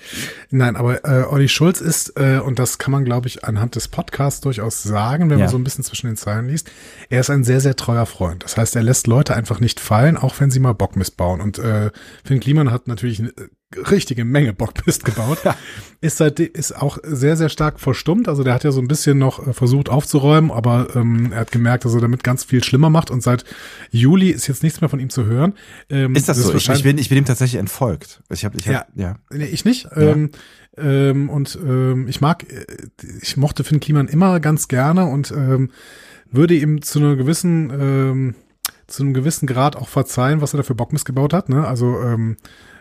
Nein, 0.50 0.76
aber 0.76 1.04
äh, 1.04 1.24
Olli 1.24 1.48
Schulz 1.48 1.82
ist, 1.82 2.18
äh, 2.18 2.40
und 2.42 2.58
das 2.58 2.78
kann 2.78 2.92
man, 2.92 3.04
glaube 3.04 3.28
ich, 3.28 3.44
anhand 3.44 3.76
des 3.76 3.88
Podcasts 3.88 4.40
durchaus 4.40 4.82
sagen, 4.82 5.28
wenn 5.28 5.38
Ja. 5.38 5.44
man 5.44 5.52
so 5.52 5.58
ein 5.58 5.64
bisschen 5.64 5.84
zwischen 5.84 6.06
den 6.06 6.16
Zeilen 6.16 6.48
liest, 6.48 6.70
er 7.10 7.20
ist 7.20 7.28
ein 7.30 7.44
sehr, 7.44 7.60
sehr 7.60 7.76
treuer 7.76 8.06
Freund. 8.06 8.42
Das 8.44 8.56
heißt, 8.56 8.74
er 8.76 8.82
lässt 8.82 9.06
Leute 9.06 9.36
einfach 9.36 9.60
nicht 9.60 9.80
fallen, 9.80 10.16
auch 10.16 10.34
wenn 10.40 10.50
sie 10.50 10.60
mal 10.60 10.72
Bock 10.72 10.96
missbauen. 10.96 11.42
Und 11.42 11.58
äh, 11.58 11.90
Finn 12.24 12.40
Kliman 12.40 12.70
hat 12.70 12.88
natürlich 12.88 13.20
äh, 13.20 13.32
richtige 13.76 14.24
Menge 14.24 14.52
Bockmist 14.52 15.04
gebaut. 15.04 15.38
Ist 16.00 16.16
seitdem 16.16 16.48
ist 16.54 16.72
auch 16.76 16.98
sehr, 17.02 17.36
sehr 17.36 17.48
stark 17.48 17.78
verstummt. 17.78 18.26
Also 18.26 18.42
der 18.42 18.54
hat 18.54 18.64
ja 18.64 18.72
so 18.72 18.80
ein 18.80 18.88
bisschen 18.88 19.18
noch 19.18 19.46
äh, 19.46 19.52
versucht 19.52 19.88
aufzuräumen, 19.88 20.50
aber 20.50 20.88
ähm, 20.96 21.30
er 21.32 21.40
hat 21.40 21.52
gemerkt, 21.52 21.84
dass 21.84 21.94
er 21.94 22.00
damit 22.00 22.24
ganz 22.24 22.42
viel 22.42 22.64
schlimmer 22.64 22.90
macht. 22.90 23.10
Und 23.10 23.22
seit 23.22 23.44
Juli 23.90 24.30
ist 24.30 24.46
jetzt 24.48 24.62
nichts 24.62 24.80
mehr 24.80 24.88
von 24.90 24.98
ihm 24.98 25.10
zu 25.10 25.24
hören. 25.26 25.54
Ähm, 25.88 26.14
Ist 26.16 26.28
das, 26.28 26.38
so? 26.38 26.48
Ich, 26.48 26.54
wahrscheinlich- 26.54 26.80
ich, 26.80 26.84
bin, 26.84 26.98
ich 26.98 27.08
bin 27.10 27.18
ihm 27.18 27.24
tatsächlich 27.26 27.60
entfolgt. 27.60 28.22
Ich 28.30 28.44
habe, 28.44 28.56
ich 28.58 28.66
hab, 28.66 28.74
Ja. 28.74 28.86
ja. 28.96 29.16
Nee, 29.32 29.44
ich 29.44 29.64
nicht. 29.64 29.88
Ähm, 29.94 30.30
ähm, 30.76 31.28
und 31.28 31.58
ähm, 31.62 32.08
ich 32.08 32.20
mag, 32.20 32.44
äh, 32.50 32.64
ich 33.22 33.36
mochte 33.36 33.62
Finn 33.62 33.78
Kliman 33.80 34.08
immer 34.08 34.40
ganz 34.40 34.68
gerne 34.68 35.06
und 35.06 35.30
ähm, 35.32 35.70
würde 36.30 36.54
ihm 36.54 36.82
zu 36.82 36.98
einer 36.98 37.16
gewissen, 37.16 37.70
ähm, 37.70 38.34
zu 38.86 39.02
einem 39.02 39.14
gewissen 39.14 39.46
Grad 39.46 39.76
auch 39.76 39.88
verzeihen, 39.88 40.40
was 40.40 40.54
er 40.54 40.58
da 40.58 40.62
für 40.64 40.74
Bockmist 40.74 41.04
gebaut 41.04 41.32
hat. 41.32 41.48
Ne? 41.48 41.66
Also 41.66 42.00
ähm, 42.00 42.36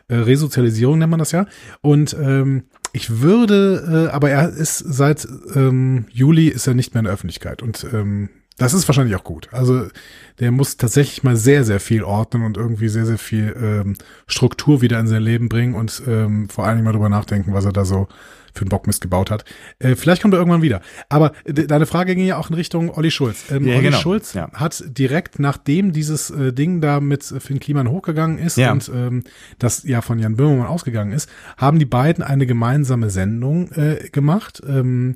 äh, 0.10 0.16
Resozialisierung 0.16 1.00
nennt 1.00 1.12
man 1.12 1.20
das 1.20 1.32
ja. 1.32 1.46
Und 1.82 2.16
ähm, 2.20 2.64
ich 2.92 3.22
würde, 3.22 4.08
äh, 4.10 4.14
aber 4.14 4.30
er 4.30 4.50
ist 4.50 4.78
seit 4.80 5.28
ähm, 5.56 6.06
Juli 6.12 6.48
ist 6.48 6.68
er 6.68 6.74
nicht 6.74 6.94
mehr 6.94 7.00
in 7.00 7.06
der 7.06 7.14
Öffentlichkeit 7.14 7.62
und 7.62 7.86
ähm, 7.94 8.30
das 8.58 8.74
ist 8.74 8.88
wahrscheinlich 8.90 9.16
auch 9.16 9.24
gut. 9.24 9.48
Also 9.54 9.88
der 10.40 10.52
muss 10.52 10.76
tatsächlich 10.76 11.24
mal 11.24 11.38
sehr, 11.38 11.64
sehr 11.64 11.80
viel 11.80 12.04
ordnen 12.04 12.44
und 12.44 12.58
irgendwie 12.58 12.90
sehr, 12.90 13.06
sehr 13.06 13.18
viel 13.18 13.56
ähm, 13.58 13.96
Struktur 14.28 14.82
wieder 14.82 15.00
in 15.00 15.08
sein 15.08 15.24
Leben 15.24 15.48
bringen 15.48 15.76
und 15.76 16.04
ähm, 16.08 16.50
vor 16.50 16.66
allen 16.66 16.78
Dingen 16.78 16.86
mal 16.86 16.92
drüber 16.92 17.10
nachdenken, 17.10 17.54
was 17.54 17.64
er 17.64 17.72
da 17.72 17.86
so 17.86 18.10
für 18.54 18.62
einen 18.62 18.70
Bockmist 18.70 19.02
gebaut 19.02 19.32
hat. 19.32 19.46
Äh, 19.80 19.96
vielleicht 19.96 20.22
kommt 20.22 20.34
er 20.34 20.40
irgendwann 20.40 20.62
wieder. 20.62 20.82
Aber 21.10 21.32
de 21.48 21.68
deine 21.68 21.86
Frage 21.86 22.16
ging 22.16 22.26
ja 22.26 22.38
auch 22.38 22.50
in 22.50 22.56
Richtung 22.56 22.90
Olli 22.92 23.12
Schulz. 23.12 23.46
Ähm, 23.52 23.66
Ja, 23.68 23.76
Olli 23.76 23.84
genau. 23.86 23.98
Schulz 24.00 24.34
Ja. 24.34 24.50
hat 24.54 24.84
direkt 24.88 25.40
nachdem 25.40 25.92
dieses 25.94 26.30
äh, 26.30 26.54
Ding 26.54 26.82
da 26.82 27.00
mit 27.00 27.24
Finn 27.24 27.60
Kliman 27.60 27.90
hochgegangen 27.90 28.38
ist 28.38 28.58
Ja. 28.58 28.72
und 28.72 28.90
ähm, 28.94 29.24
das 29.60 29.84
ja 29.84 30.02
von 30.02 30.20
Jan 30.20 30.36
Böhmermann 30.36 30.68
ausgegangen 30.68 31.12
ist, 31.12 31.30
haben 31.58 31.80
die 31.80 31.86
beiden 31.86 32.24
eine 32.24 32.46
gemeinsame 32.46 33.10
Sendung 33.10 33.72
äh, 33.72 34.10
gemacht. 34.12 34.62
Ähm, 34.68 35.16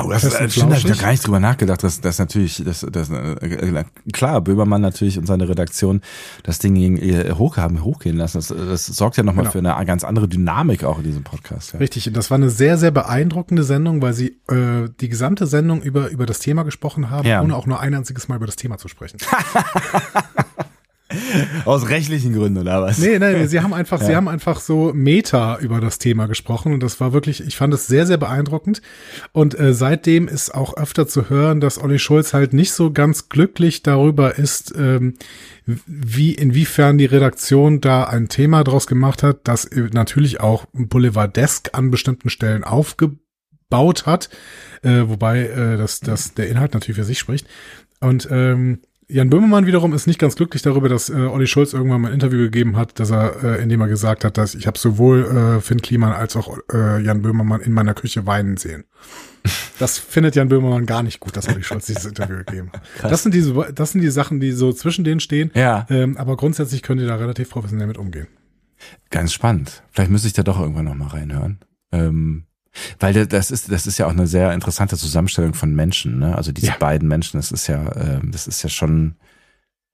Oh, 0.00 0.08
das, 0.10 0.22
und 0.24 0.52
stimmt, 0.52 0.70
da 0.70 0.76
hab 0.76 0.84
ich 0.84 0.88
noch 0.88 0.98
gar 1.00 1.10
nicht 1.10 1.26
drüber 1.26 1.40
nachgedacht, 1.40 1.82
dass 1.82 2.00
das 2.00 2.18
natürlich, 2.20 2.62
das, 2.64 2.86
das, 2.88 3.10
äh, 3.10 3.84
klar, 4.12 4.40
Böhmermann 4.40 4.80
natürlich 4.80 5.18
und 5.18 5.26
seine 5.26 5.48
Redaktion 5.48 6.02
das 6.44 6.60
Ding 6.60 6.76
äh, 6.98 7.32
hoch 7.32 7.56
haben, 7.56 7.82
hochgehen 7.82 8.16
lassen. 8.16 8.38
Das, 8.38 8.48
das 8.48 8.86
sorgt 8.86 9.16
ja 9.16 9.24
nochmal 9.24 9.46
Genau. 9.46 9.52
für 9.70 9.74
eine 9.74 9.86
ganz 9.86 10.04
andere 10.04 10.28
Dynamik 10.28 10.84
auch 10.84 10.98
in 10.98 11.04
diesem 11.04 11.24
Podcast. 11.24 11.72
Ja. 11.72 11.80
Richtig, 11.80 12.06
und 12.06 12.16
das 12.16 12.30
war 12.30 12.36
eine 12.36 12.48
sehr, 12.48 12.78
sehr 12.78 12.92
beeindruckende 12.92 13.64
Sendung, 13.64 14.00
weil 14.00 14.12
sie 14.12 14.38
äh, 14.48 14.88
die 15.00 15.08
gesamte 15.08 15.48
Sendung 15.48 15.82
über, 15.82 16.10
über 16.10 16.26
das 16.26 16.38
Thema 16.38 16.62
gesprochen 16.62 17.10
haben, 17.10 17.26
Ja. 17.26 17.42
ohne 17.42 17.56
auch 17.56 17.66
nur 17.66 17.80
ein 17.80 17.92
einziges 17.94 18.28
Mal 18.28 18.36
über 18.36 18.46
das 18.46 18.54
Thema 18.56 18.78
zu 18.78 18.86
sprechen. 18.86 19.18
Aus 21.64 21.88
rechtlichen 21.88 22.34
Gründen, 22.34 22.58
oder 22.58 22.82
was? 22.82 22.98
Nee, 22.98 23.18
nee, 23.18 23.46
sie 23.46 23.60
haben 23.60 23.72
einfach, 23.72 24.00
sie 24.00 24.14
haben 24.14 24.28
einfach 24.28 24.60
so 24.60 24.92
Meta 24.94 25.58
über 25.58 25.80
das 25.80 25.98
Thema 25.98 26.26
gesprochen 26.26 26.74
und 26.74 26.82
das 26.82 27.00
war 27.00 27.14
wirklich, 27.14 27.46
ich 27.46 27.56
fand 27.56 27.72
es 27.72 27.86
sehr, 27.86 28.06
sehr 28.06 28.18
beeindruckend. 28.18 28.82
Und 29.32 29.58
äh, 29.58 29.72
seitdem 29.72 30.28
ist 30.28 30.54
auch 30.54 30.76
öfter 30.76 31.06
zu 31.06 31.30
hören, 31.30 31.60
dass 31.60 31.82
Olli 31.82 31.98
Schulz 31.98 32.34
halt 32.34 32.52
nicht 32.52 32.72
so 32.72 32.92
ganz 32.92 33.30
glücklich 33.30 33.82
darüber 33.82 34.36
ist, 34.36 34.74
ähm, 34.76 35.14
wie, 35.86 36.32
inwiefern 36.32 36.98
die 36.98 37.06
Redaktion 37.06 37.80
da 37.80 38.04
ein 38.04 38.28
Thema 38.28 38.62
draus 38.62 38.86
gemacht 38.86 39.22
hat, 39.22 39.40
das 39.44 39.64
äh, 39.64 39.88
natürlich 39.92 40.40
auch 40.40 40.66
Boulevardesk 40.72 41.70
an 41.72 41.90
bestimmten 41.90 42.28
Stellen 42.28 42.64
aufgebaut 42.64 44.04
hat, 44.04 44.28
äh, 44.82 45.04
wobei 45.06 45.46
äh, 45.46 45.76
das, 45.78 46.00
das 46.00 46.34
der 46.34 46.48
Inhalt 46.48 46.74
natürlich 46.74 46.98
für 46.98 47.04
sich 47.04 47.18
spricht. 47.18 47.46
Und 48.00 48.28
ähm, 48.30 48.80
Jan 49.10 49.30
Böhmermann 49.30 49.64
wiederum 49.64 49.94
ist 49.94 50.06
nicht 50.06 50.18
ganz 50.18 50.36
glücklich 50.36 50.60
darüber, 50.60 50.90
dass 50.90 51.08
äh, 51.08 51.14
Olli 51.14 51.46
Schulz 51.46 51.72
irgendwann 51.72 52.02
mal 52.02 52.08
ein 52.08 52.14
Interview 52.14 52.38
gegeben 52.40 52.76
hat, 52.76 53.00
dass 53.00 53.10
er, 53.10 53.42
äh, 53.42 53.62
in 53.62 53.70
dem 53.70 53.80
er 53.80 53.88
gesagt 53.88 54.22
hat, 54.22 54.36
dass 54.36 54.54
ich 54.54 54.66
habe 54.66 54.78
sowohl 54.78 55.24
äh, 55.24 55.60
Finn 55.62 55.80
Kliman 55.80 56.12
als 56.12 56.36
auch 56.36 56.58
äh, 56.70 57.02
Jan 57.02 57.22
Böhmermann 57.22 57.62
in 57.62 57.72
meiner 57.72 57.94
Küche 57.94 58.26
weinen 58.26 58.58
sehen. 58.58 58.84
Das 59.78 59.96
findet 59.96 60.34
Jan 60.34 60.48
Böhmermann 60.48 60.84
gar 60.84 61.02
nicht 61.02 61.20
gut, 61.20 61.36
dass 61.36 61.48
Olli 61.48 61.62
Schulz 61.62 61.86
dieses 61.86 62.04
Interview 62.04 62.38
gegeben 62.38 62.70
hat. 62.72 63.10
Das 63.10 63.22
sind 63.22 63.32
diese, 63.32 63.54
das 63.72 63.92
sind 63.92 64.02
die 64.02 64.10
Sachen, 64.10 64.40
die 64.40 64.52
so 64.52 64.72
zwischen 64.72 65.04
denen 65.04 65.20
stehen. 65.20 65.52
Ja. 65.54 65.86
Ähm, 65.88 66.16
aber 66.18 66.36
grundsätzlich 66.36 66.82
können 66.82 67.00
die 67.00 67.06
da 67.06 67.14
relativ 67.14 67.48
professionell 67.48 67.86
mit 67.86 67.96
umgehen. 67.96 68.26
Ganz 69.10 69.32
spannend. 69.32 69.84
Vielleicht 69.90 70.10
müsste 70.10 70.26
ich 70.26 70.34
da 70.34 70.42
doch 70.42 70.60
irgendwann 70.60 70.84
nochmal 70.84 71.08
reinhören. 71.08 71.60
Ähm, 71.92 72.47
weil 72.98 73.12
da- 73.14 73.24
das 73.24 73.50
ist, 73.50 73.70
das 73.70 73.86
ist 73.86 73.98
ja 73.98 74.06
auch 74.06 74.10
eine 74.12 74.26
sehr 74.26 74.52
interessante 74.52 74.96
Zusammenstellung 74.96 75.54
von 75.54 75.74
Menschen, 75.74 76.18
ne? 76.18 76.34
Also 76.36 76.52
diese 76.52 76.68
Ja. 76.68 76.76
beiden 76.78 77.08
Menschen, 77.08 77.38
das 77.38 77.52
ist 77.52 77.66
ja, 77.66 77.94
ähm, 77.96 78.30
das 78.32 78.46
ist 78.46 78.62
ja 78.62 78.68
schon, 78.68 79.16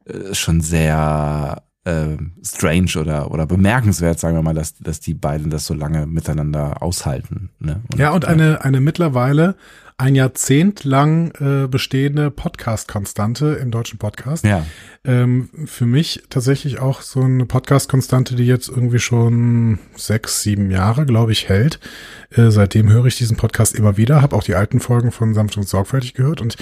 äh, 0.06 0.34
schon 0.34 0.60
sehr 0.60 1.62
ähm, 1.86 2.32
strange 2.42 2.92
oder, 2.98 3.30
oder 3.30 3.46
bemerkenswert, 3.46 4.18
sagen 4.18 4.36
wir 4.36 4.42
mal, 4.42 4.54
dass, 4.54 4.78
dass 4.78 5.00
die 5.00 5.14
beiden 5.14 5.50
das 5.50 5.66
so 5.66 5.74
lange 5.74 6.06
miteinander 6.06 6.82
aushalten. 6.82 7.50
Ne? 7.58 7.82
Ja, 7.96 8.12
und 8.12 8.24
eine, 8.24 8.64
eine 8.64 8.80
mittlerweile 8.80 9.56
ein 9.96 10.16
Jahrzehnt 10.16 10.82
lang 10.82 11.30
äh, 11.38 11.68
bestehende 11.68 12.30
Podcast-Konstante 12.30 13.58
im 13.62 13.70
deutschen 13.70 13.98
Podcast. 13.98 14.44
Ja. 14.44 14.66
Ähm, 15.04 15.50
für 15.66 15.86
mich 15.86 16.24
tatsächlich 16.30 16.80
auch 16.80 17.00
so 17.00 17.20
eine 17.20 17.46
Podcast-Konstante, 17.46 18.34
die 18.34 18.46
jetzt 18.46 18.68
irgendwie 18.68 18.98
schon 18.98 19.78
sechs, 19.94 20.42
sieben 20.42 20.70
Jahre, 20.70 21.06
glaube 21.06 21.30
ich, 21.30 21.48
hält. 21.48 21.78
Äh, 22.30 22.50
seitdem 22.50 22.90
höre 22.90 23.06
ich 23.06 23.16
diesen 23.16 23.36
Podcast 23.36 23.76
immer 23.76 23.96
wieder, 23.96 24.20
habe 24.20 24.34
auch 24.34 24.42
die 24.42 24.56
alten 24.56 24.80
Folgen 24.80 25.12
von 25.12 25.32
Sanft 25.32 25.56
und 25.56 25.68
Sorgfältig 25.68 26.14
gehört 26.14 26.40
und 26.40 26.56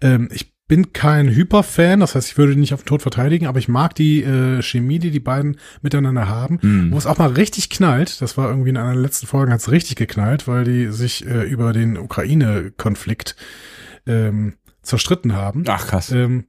ähm, 0.00 0.28
ich 0.32 0.55
bin 0.68 0.92
kein 0.92 1.28
Hyperfan, 1.28 2.00
das 2.00 2.14
heißt, 2.16 2.28
ich 2.28 2.38
würde 2.38 2.54
die 2.54 2.58
nicht 2.60 2.74
auf 2.74 2.82
den 2.82 2.86
Tod 2.88 3.02
verteidigen, 3.02 3.46
aber 3.46 3.58
ich 3.60 3.68
mag 3.68 3.94
die 3.94 4.22
äh, 4.24 4.60
Chemie, 4.62 4.98
die 4.98 5.10
die 5.12 5.20
beiden 5.20 5.58
miteinander 5.82 6.28
haben, 6.28 6.58
Mhm. 6.62 6.90
wo 6.92 6.98
es 6.98 7.06
auch 7.06 7.18
mal 7.18 7.28
richtig 7.28 7.70
knallt. 7.70 8.20
Das 8.20 8.36
war 8.36 8.48
irgendwie 8.48 8.70
in 8.70 8.76
einer 8.76 8.92
der 8.94 9.02
letzten 9.02 9.26
Folgen 9.28 9.52
hat 9.52 9.60
es 9.60 9.70
richtig 9.70 9.96
geknallt, 9.96 10.48
weil 10.48 10.64
die 10.64 10.86
sich 10.88 11.24
äh, 11.26 11.42
über 11.44 11.72
den 11.72 11.96
Ukraine-Konflikt 11.96 13.36
ähm, 14.06 14.54
zerstritten 14.82 15.34
haben. 15.34 15.64
Ach 15.68 15.86
krass. 15.86 16.10
Ähm, 16.12 16.44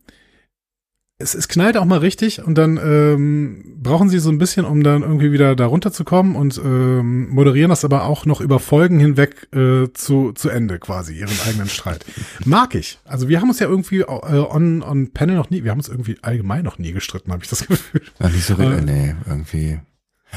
es, 1.19 1.33
es 1.33 1.47
knallt 1.47 1.77
auch 1.77 1.85
mal 1.85 1.97
richtig 1.97 2.43
und 2.43 2.57
dann 2.57 2.77
ähm, 2.77 3.77
brauchen 3.81 4.09
sie 4.09 4.19
so 4.19 4.29
ein 4.29 4.37
bisschen, 4.37 4.65
um 4.65 4.83
dann 4.83 5.01
irgendwie 5.01 5.31
wieder 5.31 5.55
da 5.55 5.65
runterzukommen 5.65 6.35
und 6.35 6.61
ähm, 6.63 7.29
moderieren 7.29 7.69
das 7.69 7.83
aber 7.83 8.03
auch 8.03 8.25
noch 8.25 8.39
über 8.39 8.59
Folgen 8.59 8.99
hinweg 8.99 9.47
äh, 9.51 9.91
zu, 9.93 10.33
zu 10.33 10.49
Ende 10.49 10.77
quasi, 10.77 11.17
ihren 11.17 11.33
eigenen 11.47 11.69
Streit. 11.69 12.05
Mag 12.45 12.75
ich. 12.75 12.99
Also 13.03 13.29
wir 13.29 13.41
haben 13.41 13.49
uns 13.49 13.59
ja 13.59 13.67
irgendwie 13.67 14.01
äh, 14.01 14.05
on, 14.05 14.83
on 14.83 15.11
Panel 15.11 15.35
noch 15.35 15.49
nie, 15.49 15.63
wir 15.63 15.71
haben 15.71 15.79
uns 15.79 15.89
irgendwie 15.89 16.17
allgemein 16.21 16.63
noch 16.63 16.77
nie 16.77 16.91
gestritten, 16.91 17.31
habe 17.31 17.43
ich 17.43 17.49
das 17.49 17.59
Gefühl. 17.67 18.03
Ja, 18.19 18.29
nicht 18.29 18.45
so, 18.45 18.53
äh, 18.55 18.81
nee, 18.81 19.15
irgendwie. 19.25 19.79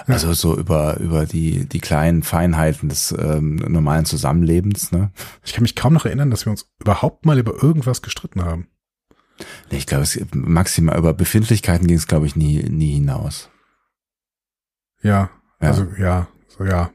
Also 0.06 0.32
so 0.32 0.56
über, 0.56 0.98
über 0.98 1.26
die, 1.26 1.66
die 1.66 1.80
kleinen 1.80 2.22
Feinheiten 2.22 2.88
des 2.88 3.12
ähm, 3.18 3.56
normalen 3.56 4.06
Zusammenlebens, 4.06 4.92
ne? 4.92 5.10
Ich 5.44 5.52
kann 5.52 5.62
mich 5.62 5.74
kaum 5.74 5.92
noch 5.92 6.06
erinnern, 6.06 6.30
dass 6.30 6.46
wir 6.46 6.52
uns 6.52 6.70
überhaupt 6.80 7.26
mal 7.26 7.38
über 7.38 7.60
irgendwas 7.60 8.00
gestritten 8.00 8.44
haben. 8.44 8.68
Ich 9.70 9.86
glaube, 9.86 10.02
es 10.04 10.18
maximal 10.32 10.98
über 10.98 11.14
Befindlichkeiten 11.14 11.86
ging 11.86 11.96
es, 11.96 12.06
glaube 12.06 12.26
ich, 12.26 12.36
nie, 12.36 12.62
nie 12.64 12.92
hinaus. 12.94 13.48
Ja, 15.02 15.30
Ja. 15.60 15.68
also 15.68 15.86
ja, 15.98 16.28
so 16.48 16.64
ja. 16.64 16.90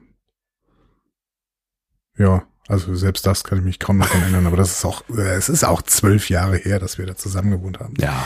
Ja, 2.18 2.44
also 2.68 2.96
selbst 2.96 3.26
das 3.28 3.44
kann 3.44 3.58
ich 3.60 3.64
mich 3.66 3.80
kaum 3.80 3.98
noch 3.98 4.14
erinnern, 4.14 4.48
aber 4.48 4.58
das 4.58 4.72
ist 4.72 4.86
auch, 4.86 5.04
äh, 5.10 5.36
es 5.36 5.50
ist 5.50 5.64
auch 5.66 5.82
zwölf 5.82 6.30
Jahre 6.30 6.58
her, 6.58 6.80
dass 6.80 6.98
wir 6.98 7.06
da 7.06 7.16
zusammen 7.16 7.52
gewohnt 7.52 7.80
haben. 7.80 7.94
Ja, 8.00 8.26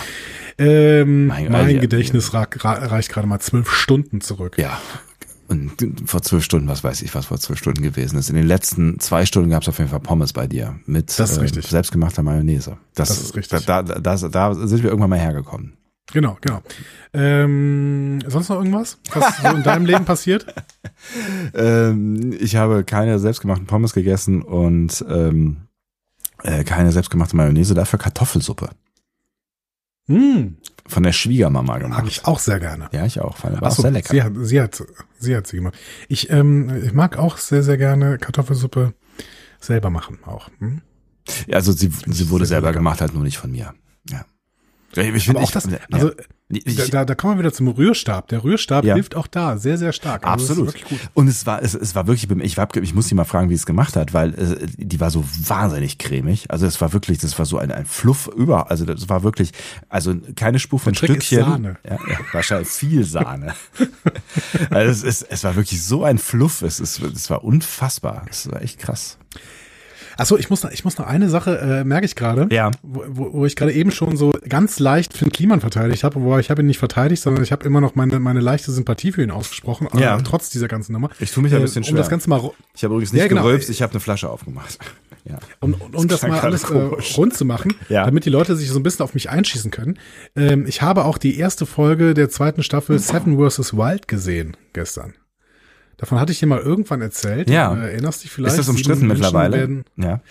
Ähm, 0.62 1.28
Mein- 1.28 1.50
mein 1.52 1.80
Gedächtnis 1.80 2.34
ra 2.34 2.44
reicht 2.54 3.10
gerade 3.10 3.26
mal 3.28 3.40
zwölf 3.40 3.72
Stunden 3.72 4.20
zurück. 4.20 4.58
ja. 4.58 4.80
Und 5.50 5.72
vor 6.06 6.22
zwölf 6.22 6.44
Stunden, 6.44 6.68
was 6.68 6.84
weiß 6.84 7.02
ich, 7.02 7.16
was 7.16 7.26
vor 7.26 7.40
zwölf 7.40 7.58
Stunden 7.58 7.82
gewesen 7.82 8.20
ist. 8.20 8.30
In 8.30 8.36
den 8.36 8.46
letzten 8.46 9.00
zwei 9.00 9.26
Stunden 9.26 9.50
gab 9.50 9.64
es 9.64 9.70
auf 9.70 9.80
jeden 9.80 9.90
Fall 9.90 10.00
Pommes 10.00 10.32
bei 10.32 10.46
dir 10.46 10.80
mit 10.86 11.18
Das 11.18 11.38
ist 11.38 11.56
ähm, 11.56 11.62
selbstgemachter 11.64 12.22
Mayonnaise. 12.22 12.78
Das, 12.94 13.10
Das 13.10 13.22
ist 13.22 13.36
richtig. 13.36 13.66
Da, 13.66 13.82
da, 13.82 14.00
da, 14.00 14.16
da 14.16 14.54
sind 14.54 14.84
wir 14.84 14.92
irgendwann 14.92 15.10
mal 15.10 15.18
hergekommen. 15.20 15.74
Genau, 16.12 16.38
genau. 16.42 16.62
Ähm, 17.14 18.20
sonst 18.28 18.50
noch 18.50 18.58
irgendwas, 18.58 18.98
was 19.14 19.38
so 19.38 19.48
in 19.50 19.64
deinem 19.64 19.86
Leben 19.86 20.06
passiert? 20.06 20.46
Ähm, 21.54 22.36
ich 22.40 22.58
habe 22.58 22.84
keine 22.84 23.20
selbstgemachten 23.20 23.66
Pommes 23.66 23.94
gegessen 23.94 24.42
und 24.42 25.04
ähm, 25.08 25.70
äh, 26.44 26.66
keine 26.66 26.92
selbstgemachte 26.92 27.38
Mayonnaise, 27.38 27.74
dafür 27.74 27.98
Kartoffelsuppe. 28.00 28.70
Hm, 30.08 30.58
von 30.90 31.04
der 31.04 31.14
Schwiegermama 31.14 31.78
gemacht. 31.78 32.00
Mag 32.00 32.08
ich 32.08 32.26
auch 32.26 32.40
sehr 32.40 32.60
gerne. 32.60 32.90
Ja, 32.92 33.06
ich 33.06 33.22
auch. 33.22 33.42
War 33.44 33.52
Ach 33.62 33.68
auch 33.68 33.72
sehr 33.72 33.92
lecker. 33.92 34.12
Sie 34.12 34.24
hat, 34.24 34.34
sie 34.42 34.62
hat, 34.62 34.84
sie 35.20 35.36
hat 35.36 35.48
sie 35.48 35.58
gemacht. 35.58 35.76
Ich, 36.08 36.30
ähm, 36.30 36.84
ich 36.84 36.94
mag 36.94 37.18
auch 37.18 37.38
sehr, 37.38 37.64
sehr 37.64 37.78
gerne 37.78 38.18
Kartoffelsuppe 38.18 38.94
selber 39.60 39.90
machen 39.90 40.20
auch. 40.26 40.50
Hm? 40.60 40.82
Ja, 41.48 41.56
also 41.58 41.72
sie, 41.72 41.92
sie 42.08 42.30
wurde 42.30 42.46
selber 42.46 42.68
lecker. 42.68 42.80
gemacht, 42.80 43.02
halt 43.02 43.14
nur 43.14 43.24
nicht 43.24 43.38
von 43.38 43.52
mir. 43.52 43.74
Ja. 44.10 44.26
Ich, 44.96 45.30
Aber 45.30 45.42
auch 45.42 45.52
das, 45.52 45.68
also 45.92 46.12
da, 46.50 46.86
da, 46.88 47.06
da 47.06 47.16
kommen 47.16 47.36
wir 47.36 47.40
wieder 47.40 47.54
zum 47.54 47.68
Rührstab. 47.68 48.28
Der 48.30 48.44
Rührstab 48.44 48.84
Ja. 48.84 48.96
hilft 48.96 49.16
auch 49.16 49.28
da 49.28 49.58
sehr, 49.58 49.78
sehr 49.78 49.94
stark. 49.94 50.26
Also 50.26 50.46
ist 50.46 50.50
Absolut. 50.52 50.76
Und 51.14 51.28
es 51.28 51.46
war, 51.46 51.62
es, 51.62 51.76
es 51.76 51.94
war 51.94 52.08
wirklich, 52.08 52.30
ich 52.30 52.58
war, 52.58 52.68
ich 52.76 52.96
muss 52.96 53.08
sie 53.08 53.16
mal 53.16 53.26
fragen, 53.26 53.50
wie 53.52 53.54
es 53.54 53.68
gemacht 53.68 53.96
hat, 53.96 54.14
weil 54.14 54.34
äh, 54.34 54.68
die 54.78 55.00
war 55.00 55.12
so 55.12 55.24
wahnsinnig 55.48 56.00
cremig. 56.00 56.50
Also 56.50 56.66
es 56.66 56.82
war 56.82 56.92
wirklich, 56.92 57.20
das 57.20 57.38
war 57.38 57.46
so 57.46 57.60
ein, 57.60 57.72
ein 57.72 57.86
Fluff 57.86 58.28
über, 58.36 58.72
also 58.72 58.84
das 58.86 59.10
war 59.10 59.22
wirklich, 59.22 59.52
also 59.90 60.16
keine 60.36 60.58
Spur 60.58 60.80
von 60.80 60.94
Der 60.94 61.00
Trick 61.00 61.18
ist 61.18 61.26
Stückchen. 61.28 61.46
Sahne. 61.46 61.78
Ja, 61.88 61.92
ja, 62.08 62.18
wahrscheinlich 62.34 62.70
viel 62.70 63.04
Sahne. 63.04 63.54
also 64.72 64.92
es, 64.92 65.04
ist, 65.04 65.28
es 65.30 65.44
war 65.44 65.56
wirklich 65.56 65.84
so 65.84 66.04
ein 66.04 66.18
Fluff, 66.18 66.64
es, 66.64 66.80
ist, 66.80 67.00
es 67.00 67.30
war 67.30 67.44
unfassbar. 67.44 68.26
Es 68.30 68.52
war 68.52 68.62
echt 68.62 68.80
krass. 68.80 69.18
Achso, 70.20 70.38
ich 70.38 70.50
muss 70.50 70.64
noch, 70.64 70.72
ich 70.72 70.84
muss 70.84 70.98
noch 70.98 71.08
eine 71.08 71.30
Sache, 71.30 71.58
äh, 71.60 71.84
merke 71.84 72.06
ich 72.06 72.16
gerade, 72.16 72.48
Ja. 72.52 72.72
wo, 72.84 73.04
wo, 73.08 73.34
wo 73.34 73.46
ich 73.46 73.56
gerade 73.56 73.72
eben 73.74 73.92
schon 73.92 74.18
so 74.18 74.32
ganz 74.48 74.80
leicht 74.80 75.14
Finn 75.18 75.32
Kliman 75.32 75.62
verteidigt 75.62 76.04
habe, 76.04 76.22
wo 76.22 76.38
ich 76.38 76.50
habe 76.50 76.62
ihn 76.62 76.68
nicht 76.68 76.80
verteidigt, 76.80 77.22
sondern 77.22 77.44
ich 77.44 77.52
habe 77.52 77.66
immer 77.66 77.82
noch 77.82 77.96
meine, 77.96 78.20
meine 78.20 78.40
leichte 78.40 78.72
Sympathie 78.72 79.12
für 79.12 79.24
ihn 79.24 79.32
ausgesprochen, 79.32 79.88
Ja. 79.98 80.18
äh, 80.18 80.24
trotz 80.24 80.50
dieser 80.50 80.68
ganzen 80.68 80.94
Nummer. 80.94 81.10
Ich 81.20 81.32
tue 81.32 81.42
mich 81.44 81.54
ein 81.54 81.60
Äh, 81.60 81.62
bisschen 81.64 81.84
Um 81.84 81.90
schwer. 81.90 81.98
das 81.98 82.10
Ganze 82.10 82.30
mal 82.30 82.52
Ich 82.76 82.84
habe 82.84 82.94
übrigens 82.94 83.14
nicht 83.14 83.22
Ja, 83.22 83.28
genau. 83.28 83.44
gerülpst, 83.44 83.70
ich 83.70 83.82
habe 83.82 83.92
eine 83.92 84.00
Flasche 84.00 84.30
aufgemacht. 84.30 84.78
Ja. 85.26 85.38
Um, 85.60 85.74
um, 85.74 85.94
um 85.94 86.08
das 86.08 86.22
klang 86.22 86.32
mal 86.32 86.40
alles 86.40 86.64
äh, 86.64 86.68
komisch. 86.68 87.16
rund 87.18 87.36
zu 87.36 87.44
machen, 87.46 87.74
Ja. 87.90 88.06
damit 88.06 88.26
die 88.26 88.30
Leute 88.30 88.56
sich 88.56 88.70
so 88.70 88.80
ein 88.80 88.84
bisschen 88.84 89.04
auf 89.04 89.14
mich 89.14 89.30
einschießen 89.30 89.70
können. 89.70 90.00
Ähm, 90.36 90.66
ich 90.66 90.82
habe 90.82 91.04
auch 91.06 91.18
die 91.20 91.38
erste 91.38 91.66
Folge 91.66 92.14
der 92.14 92.30
zweiten 92.30 92.64
Staffel 92.64 92.98
Seven 92.98 93.38
vs. 93.38 93.74
Wild 93.76 94.08
gesehen 94.08 94.56
gestern. 94.74 95.14
Davon 96.00 96.20
hatte 96.20 96.32
ich 96.32 96.40
dir 96.40 96.48
mal 96.48 96.60
irgendwann 96.60 97.02
erzählt. 97.02 97.50
Ja. 97.50 97.76
Äh, 97.76 97.92
erinnerst 97.92 98.24
dich 98.24 98.32
vielleicht? 98.32 98.54
Ist 98.54 98.60
das 98.60 98.70
umstritten 98.70 99.06
mittlerweile? 99.08 99.58
Werden, 99.58 99.84
Ja. 99.98 100.22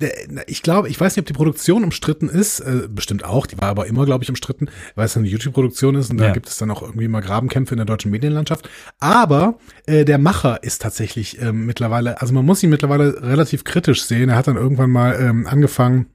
Der- 0.00 0.12
ich 0.48 0.62
glaube, 0.62 0.88
ich 0.88 0.98
weiß 1.00 1.14
nicht, 1.14 1.22
ob 1.22 1.26
die 1.26 1.32
Produktion 1.32 1.84
umstritten 1.84 2.28
ist, 2.28 2.58
äh, 2.60 2.88
bestimmt 2.88 3.24
auch, 3.24 3.46
die 3.46 3.60
war 3.60 3.68
aber 3.68 3.86
immer, 3.86 4.04
glaube 4.04 4.24
ich, 4.24 4.30
umstritten, 4.30 4.68
weil 4.96 5.04
es 5.06 5.16
eine 5.16 5.28
YouTube-Produktion 5.28 5.94
ist 5.94 6.10
und 6.10 6.16
da 6.18 6.26
Ja. 6.26 6.32
gibt 6.32 6.48
es 6.48 6.56
dann 6.56 6.70
auch 6.72 6.82
irgendwie 6.82 7.06
mal 7.06 7.20
Grabenkämpfe 7.20 7.74
in 7.74 7.76
der 7.76 7.84
deutschen 7.84 8.10
Medienlandschaft. 8.10 8.68
Aber 8.98 9.58
äh, 9.86 10.04
der 10.04 10.18
Macher 10.18 10.62
ist 10.64 10.82
tatsächlich 10.82 11.40
ähm, 11.40 11.66
mittlerweile, 11.66 12.20
also 12.20 12.32
man 12.34 12.44
muss 12.44 12.62
ihn 12.64 12.70
mittlerweile 12.70 13.22
relativ 13.22 13.62
kritisch 13.64 14.02
sehen. 14.04 14.28
Er 14.28 14.36
hat 14.36 14.48
dann 14.48 14.56
irgendwann 14.56 14.90
mal 14.90 15.16
ähm, 15.20 15.46
angefangen, 15.46 16.06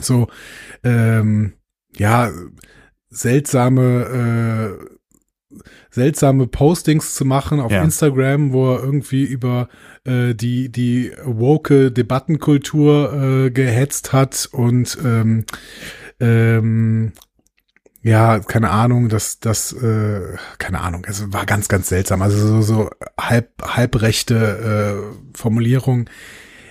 so 0.00 0.26
ähm, 0.82 1.52
ja 1.96 2.32
seltsame 3.10 4.78
äh, 4.80 4.93
seltsame 5.90 6.46
Postings 6.46 7.14
zu 7.14 7.24
machen 7.24 7.60
auf 7.60 7.72
Ja. 7.72 7.82
Instagram, 7.82 8.52
wo 8.52 8.74
er 8.74 8.82
irgendwie 8.82 9.24
über 9.24 9.68
äh, 10.04 10.34
die 10.34 10.70
die 10.70 11.12
woke 11.24 11.90
Debattenkultur 11.90 13.46
äh, 13.46 13.50
gehetzt 13.50 14.12
hat 14.12 14.48
und 14.52 14.98
ähm, 15.04 15.44
ähm, 16.20 17.12
ja, 18.04 18.38
keine 18.38 18.68
Ahnung, 18.68 19.08
das, 19.08 19.40
das, 19.40 19.72
äh, 19.72 20.20
keine 20.58 20.80
Ahnung, 20.80 21.06
es 21.08 21.32
war 21.32 21.46
ganz, 21.46 21.68
ganz 21.68 21.88
seltsam. 21.88 22.20
Also 22.20 22.36
so, 22.36 22.60
so 22.60 22.90
halb, 23.18 23.50
halbrechte 23.62 25.00
äh, 25.34 25.36
Formulierung. 25.36 26.10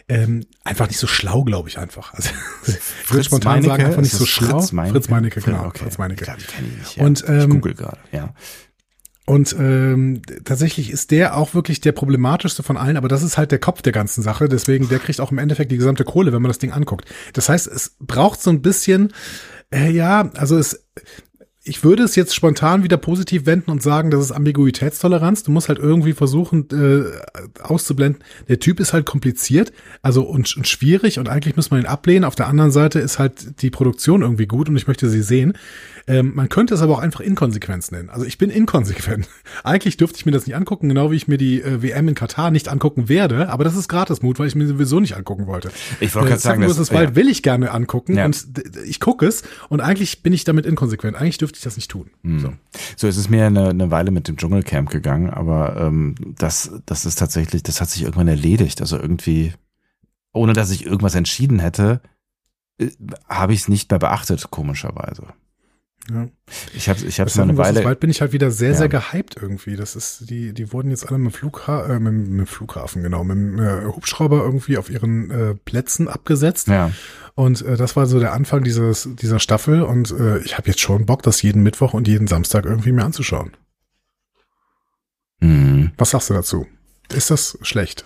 Ähm, 0.08 0.46
einfach 0.63 0.88
nicht 0.88 1.00
so 1.00 1.08
schlau, 1.08 1.43
glaube 1.43 1.69
ich 1.69 1.80
einfach. 1.80 2.13
Also, 2.13 2.30
ich 2.67 3.12
würde 3.12 3.24
spontan 3.24 3.63
sagen, 3.63 3.84
einfach 3.84 4.02
nicht 4.02 4.13
so 4.13 4.28
schlau. 4.28 4.60
Fritz 4.60 4.74
Meinecke? 4.74 4.93
Fritz 4.93 5.10
Meinecke, 5.10 5.41
genau. 5.41 5.65
Okay. 5.65 5.80
Fritz 5.80 5.98
Meinecke. 5.98 6.26
Die 6.26 6.46
kenn 6.46 6.65
ich 6.67 6.78
nicht, 6.78 6.98
ja. 6.98 7.04
Und, 7.04 7.24
ich 7.24 7.30
ähm, 7.30 7.50
google 7.50 7.74
gerade, 7.74 8.00
ja. 8.12 8.36
Und 9.26 9.56
ähm, 9.58 10.22
tatsächlich 10.44 10.92
ist 10.92 11.12
der 11.12 11.38
auch 11.38 11.54
wirklich 11.54 11.80
der 11.80 11.94
problematischste 11.94 12.62
von 12.62 12.76
allen, 12.76 12.98
aber 12.98 13.08
das 13.08 13.24
ist 13.24 13.38
halt 13.38 13.52
der 13.52 13.60
Kopf 13.60 13.82
der 13.82 13.94
ganzen 13.94 14.22
Sache. 14.22 14.50
Deswegen, 14.50 14.90
der 14.90 15.00
kriegt 15.00 15.22
auch 15.22 15.32
im 15.32 15.38
Endeffekt 15.38 15.72
die 15.72 15.78
gesamte 15.78 16.04
Kohle, 16.04 16.34
wenn 16.34 16.42
man 16.42 16.50
das 16.50 16.60
Ding 16.60 16.74
anguckt. 16.74 17.06
Das 17.32 17.48
heißt, 17.48 17.68
es 17.68 17.96
braucht 18.00 18.42
so 18.42 18.50
ein 18.50 18.62
bisschen, 18.62 19.14
äh, 19.74 19.90
ja, 19.92 20.30
also 20.36 20.58
es, 20.58 20.86
ich 21.66 21.86
würde 21.86 22.04
es 22.04 22.18
jetzt 22.18 22.36
spontan 22.36 22.84
wieder 22.84 22.98
positiv 22.98 23.46
wenden 23.46 23.72
und 23.72 23.82
sagen, 23.82 24.12
das 24.12 24.22
ist 24.22 24.32
Ambiguitätstoleranz. 24.34 25.44
Du 25.44 25.52
musst 25.52 25.70
halt 25.70 25.80
irgendwie 25.80 26.12
versuchen 26.12 26.68
äh, 26.72 27.62
auszublenden. 27.62 28.22
Der 28.50 28.60
Typ 28.60 28.82
ist 28.82 28.92
halt 28.92 29.06
kompliziert, 29.06 29.72
also 30.02 30.24
und, 30.24 30.58
und 30.58 30.68
schwierig 30.68 31.20
und 31.20 31.30
eigentlich 31.30 31.56
muss 31.56 31.72
man 31.72 31.80
ihn 31.80 31.86
ablehnen. 31.86 32.26
Auf 32.26 32.36
der 32.36 32.48
anderen 32.48 32.72
Seite 32.72 33.00
ist 33.00 33.18
halt 33.18 33.62
die 33.62 33.70
Produktion 33.70 34.22
irgendwie 34.22 34.48
gut 34.48 34.68
und 34.68 34.76
ich 34.76 34.88
möchte 34.88 35.08
sie 35.08 35.22
sehen. 35.22 35.54
Ähm, 36.06 36.34
man 36.36 36.50
könnte 36.50 36.74
es 36.74 36.82
aber 36.82 36.94
auch 36.94 37.00
einfach 37.00 37.22
Inkonsequenz 37.22 37.92
nennen. 37.92 38.10
Also 38.10 38.26
ich 38.26 38.38
bin 38.38 38.50
inkonsequent. 38.50 39.30
Eigentlich 39.63 39.96
dürfte 39.96 40.18
ich 40.18 40.26
mir 40.26 40.34
das 40.34 40.46
nicht 40.46 40.56
angucken, 40.56 40.89
genau 40.89 41.12
wie 41.12 41.16
ich 41.16 41.28
mir 41.30 41.38
die 41.38 41.62
äh, 41.62 41.82
WM 41.82 42.10
in 42.10 42.16
Katar 42.16 42.52
nicht 42.52 42.68
angucken 42.68 43.08
werde. 43.08 43.50
Aber 43.50 43.63
das 43.63 43.76
ist 43.78 43.88
Gratismut, 43.88 44.38
weil 44.38 44.48
ich 44.48 44.56
mir 44.56 44.68
sowieso 44.68 45.00
nicht 45.00 45.16
angucken 45.16 45.48
wollte. 45.48 45.72
Ich 46.02 46.13
wollte 46.13 46.30
gerade 46.30 46.42
sagen, 46.42 46.62
Seven 46.62 46.76
das- 46.78 46.89
vs. 46.89 46.94
Wild 46.94 47.10
ja. 47.12 47.16
will 47.16 47.30
ich 47.30 47.42
gerne 47.42 47.72
angucken 47.72 48.18
Ja. 48.18 48.26
und 48.26 48.46
ich 48.86 49.00
gucke 49.00 49.26
es 49.26 49.44
und 49.70 49.80
eigentlich 49.80 50.24
bin 50.24 50.34
ich 50.34 50.44
damit 50.44 50.66
inkonsequent. 50.66 51.16
Eigentlich 51.16 51.38
dürfte 51.38 51.58
ich 51.58 51.63
das 51.63 51.78
nicht 51.78 51.89
tun. 51.89 52.10
So. 52.24 52.54
So, 52.98 53.08
es 53.08 53.16
ist 53.16 53.30
mir 53.30 53.46
eine, 53.46 53.70
eine 53.70 53.89
Weile 53.92 54.12
mit 54.12 54.28
dem 54.28 54.36
Dschungelcamp 54.36 54.89
gegangen, 54.89 55.30
aber 55.30 55.78
ähm, 55.78 56.16
das, 56.38 56.72
das 56.86 57.06
ist 57.06 57.16
tatsächlich, 57.20 57.63
das 57.63 57.80
hat 57.80 57.89
sich 57.89 58.02
irgendwann 58.04 58.28
erledigt. 58.28 58.82
Also 58.82 58.98
irgendwie, 58.98 59.54
ohne 60.34 60.52
dass 60.54 60.70
ich 60.72 60.86
irgendwas 60.86 61.16
entschieden 61.16 61.60
hätte, 61.60 62.02
äh, 62.78 62.89
habe 63.30 63.54
ich 63.54 63.62
es 63.62 63.68
nicht 63.70 63.89
mehr 63.89 64.00
beachtet, 64.00 64.48
komischerweise. 64.52 65.28
Ja. 66.12 66.28
Ich 66.74 66.89
habe 66.89 67.00
ich 67.06 67.20
hab's 67.20 67.36
mal 67.38 67.44
eine. 67.44 67.58
Weile. 67.58 67.86
Wild 67.86 68.00
bin 68.02 68.10
ich 68.10 68.20
halt 68.20 68.34
wieder 68.34 68.52
sehr, 68.52 68.72
Ja. 68.72 68.76
sehr 68.76 68.89
gehypt 68.89 69.38
irgendwie. 69.42 69.78
Das 69.78 69.96
ist, 69.96 70.30
die, 70.30 70.54
die 70.54 70.74
wurden 70.74 70.89
jetzt 70.89 71.08
alle 71.08 71.18
mit 71.18 71.32
dem, 71.34 71.38
Flugha 71.38 71.86
äh, 71.86 72.00
mit, 72.00 72.28
mit 72.28 72.50
Flughafen, 72.50 73.04
genau, 73.04 73.24
mit 73.24 73.38
dem 73.38 73.60
äh, 73.60 73.86
Hubschrauber 73.86 74.44
irgendwie 74.44 74.78
auf 74.78 74.89
ihren 74.89 75.32
äh, 75.32 75.56
Plätzen 75.56 76.10
abgesetzt. 76.10 76.68
Ja, 76.68 76.92
Und 77.36 77.62
äh, 77.62 77.78
das 77.78 77.96
war 77.96 78.06
so 78.06 78.20
der 78.20 78.34
Anfang 78.34 78.63
dieses, 78.66 79.08
dieser 79.16 79.39
Staffel 79.39 79.82
und 79.82 80.12
äh, 80.12 80.39
ich 80.39 80.58
habe 80.58 80.68
jetzt 80.68 80.82
schon 80.82 81.06
Bock, 81.06 81.24
das 81.24 81.42
jeden 81.42 81.63
Mittwoch 81.63 81.94
und 81.94 82.08
jeden 82.08 82.28
Samstag 82.28 82.66
irgendwie 82.66 82.92
mir 82.92 83.06
anzuschauen. 83.06 83.54
hm. 85.39 85.92
Was 85.98 86.10
sagst 86.12 86.30
du 86.30 86.34
dazu? 86.34 86.68
Ist 87.13 87.32
das 87.32 87.58
schlecht? 87.62 88.06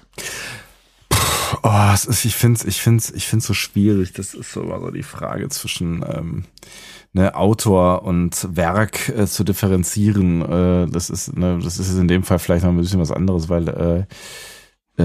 Oh, 1.63 1.91
es 1.93 2.05
ist, 2.05 2.25
ich 2.25 2.35
finde 2.35 2.59
es 2.59 2.65
ich 2.65 2.81
find's, 2.81 3.09
ich 3.09 3.25
find's 3.25 3.47
so 3.47 3.53
schwierig. 3.53 4.11
Das 4.13 4.33
ist 4.33 4.51
so 4.51 4.67
so 4.79 4.91
die 4.91 5.03
Frage 5.03 5.47
zwischen 5.49 6.03
ähm, 6.07 6.43
ne, 7.13 7.35
Autor 7.35 8.03
und 8.03 8.47
Werk 8.55 9.09
äh, 9.09 9.25
zu 9.27 9.43
differenzieren. 9.43 10.41
Äh, 10.41 10.87
das 10.91 11.09
ist, 11.09 11.35
ne, 11.37 11.59
das 11.63 11.79
ist 11.79 11.97
in 11.97 12.07
dem 12.07 12.23
Fall 12.23 12.39
vielleicht 12.39 12.63
noch 12.63 12.71
ein 12.71 12.77
bisschen 12.77 12.99
was 12.99 13.11
anderes, 13.11 13.49
weil 13.49 14.07
äh, 14.97 15.03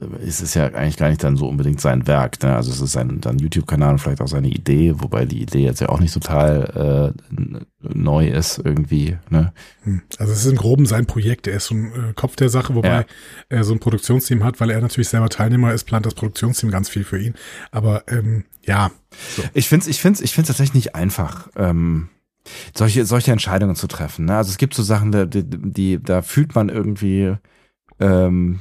ähm, 0.00 0.16
es 0.26 0.40
ist 0.40 0.54
ja 0.54 0.66
eigentlich 0.66 0.96
gar 0.96 1.08
nicht 1.08 1.22
dann 1.22 1.36
so 1.36 1.48
unbedingt 1.48 1.80
sein 1.80 2.06
Werk. 2.06 2.42
Ne? 2.42 2.54
Also 2.54 2.70
es 2.70 2.80
ist 2.80 2.92
sein 2.92 3.20
dann 3.20 3.38
YouTube-Kanal 3.38 3.92
und 3.92 3.98
vielleicht 3.98 4.20
auch 4.20 4.28
seine 4.28 4.48
Idee, 4.48 4.94
wobei 4.96 5.24
die 5.24 5.42
Idee 5.42 5.64
jetzt 5.64 5.80
ja 5.80 5.88
auch 5.88 6.00
nicht 6.00 6.14
total 6.14 7.14
äh, 7.30 7.60
neu 7.80 8.28
ist 8.28 8.58
irgendwie. 8.64 9.18
Ne? 9.28 9.52
Hm. 9.82 10.02
Also 10.18 10.32
es 10.32 10.44
ist 10.44 10.50
im 10.50 10.56
Groben 10.56 10.86
sein 10.86 11.06
Projekt. 11.06 11.46
Er 11.46 11.56
ist 11.56 11.66
so 11.66 11.74
ein 11.74 11.86
äh, 11.92 12.12
Kopf 12.14 12.36
der 12.36 12.48
Sache, 12.48 12.74
wobei 12.74 12.88
Ja. 12.88 13.04
er 13.48 13.64
so 13.64 13.72
ein 13.72 13.80
Produktionsteam 13.80 14.44
hat, 14.44 14.60
weil 14.60 14.70
er 14.70 14.80
natürlich 14.80 15.08
selber 15.08 15.28
Teilnehmer 15.28 15.72
ist, 15.72 15.84
plant 15.84 16.06
das 16.06 16.14
Produktionsteam 16.14 16.70
ganz 16.70 16.88
viel 16.88 17.04
für 17.04 17.18
ihn. 17.20 17.34
Aber 17.70 18.04
ähm, 18.08 18.44
ja, 18.66 18.90
Ich 19.54 19.68
finde 19.68 19.84
es 19.84 19.88
ich 19.88 20.00
find's, 20.00 20.20
ich 20.20 20.32
find's 20.34 20.48
tatsächlich 20.48 20.74
nicht 20.74 20.94
einfach, 20.94 21.48
ähm, 21.56 22.08
solche, 22.74 23.04
solche 23.04 23.32
Entscheidungen 23.32 23.76
zu 23.76 23.86
treffen. 23.86 24.24
Ne? 24.24 24.36
Also 24.36 24.50
es 24.50 24.58
gibt 24.58 24.74
so 24.74 24.82
Sachen, 24.82 25.12
die, 25.12 25.26
die, 25.44 25.44
die 25.72 26.02
da 26.02 26.22
fühlt 26.22 26.54
man 26.54 26.68
irgendwie, 26.68 27.34
ähm, 28.00 28.60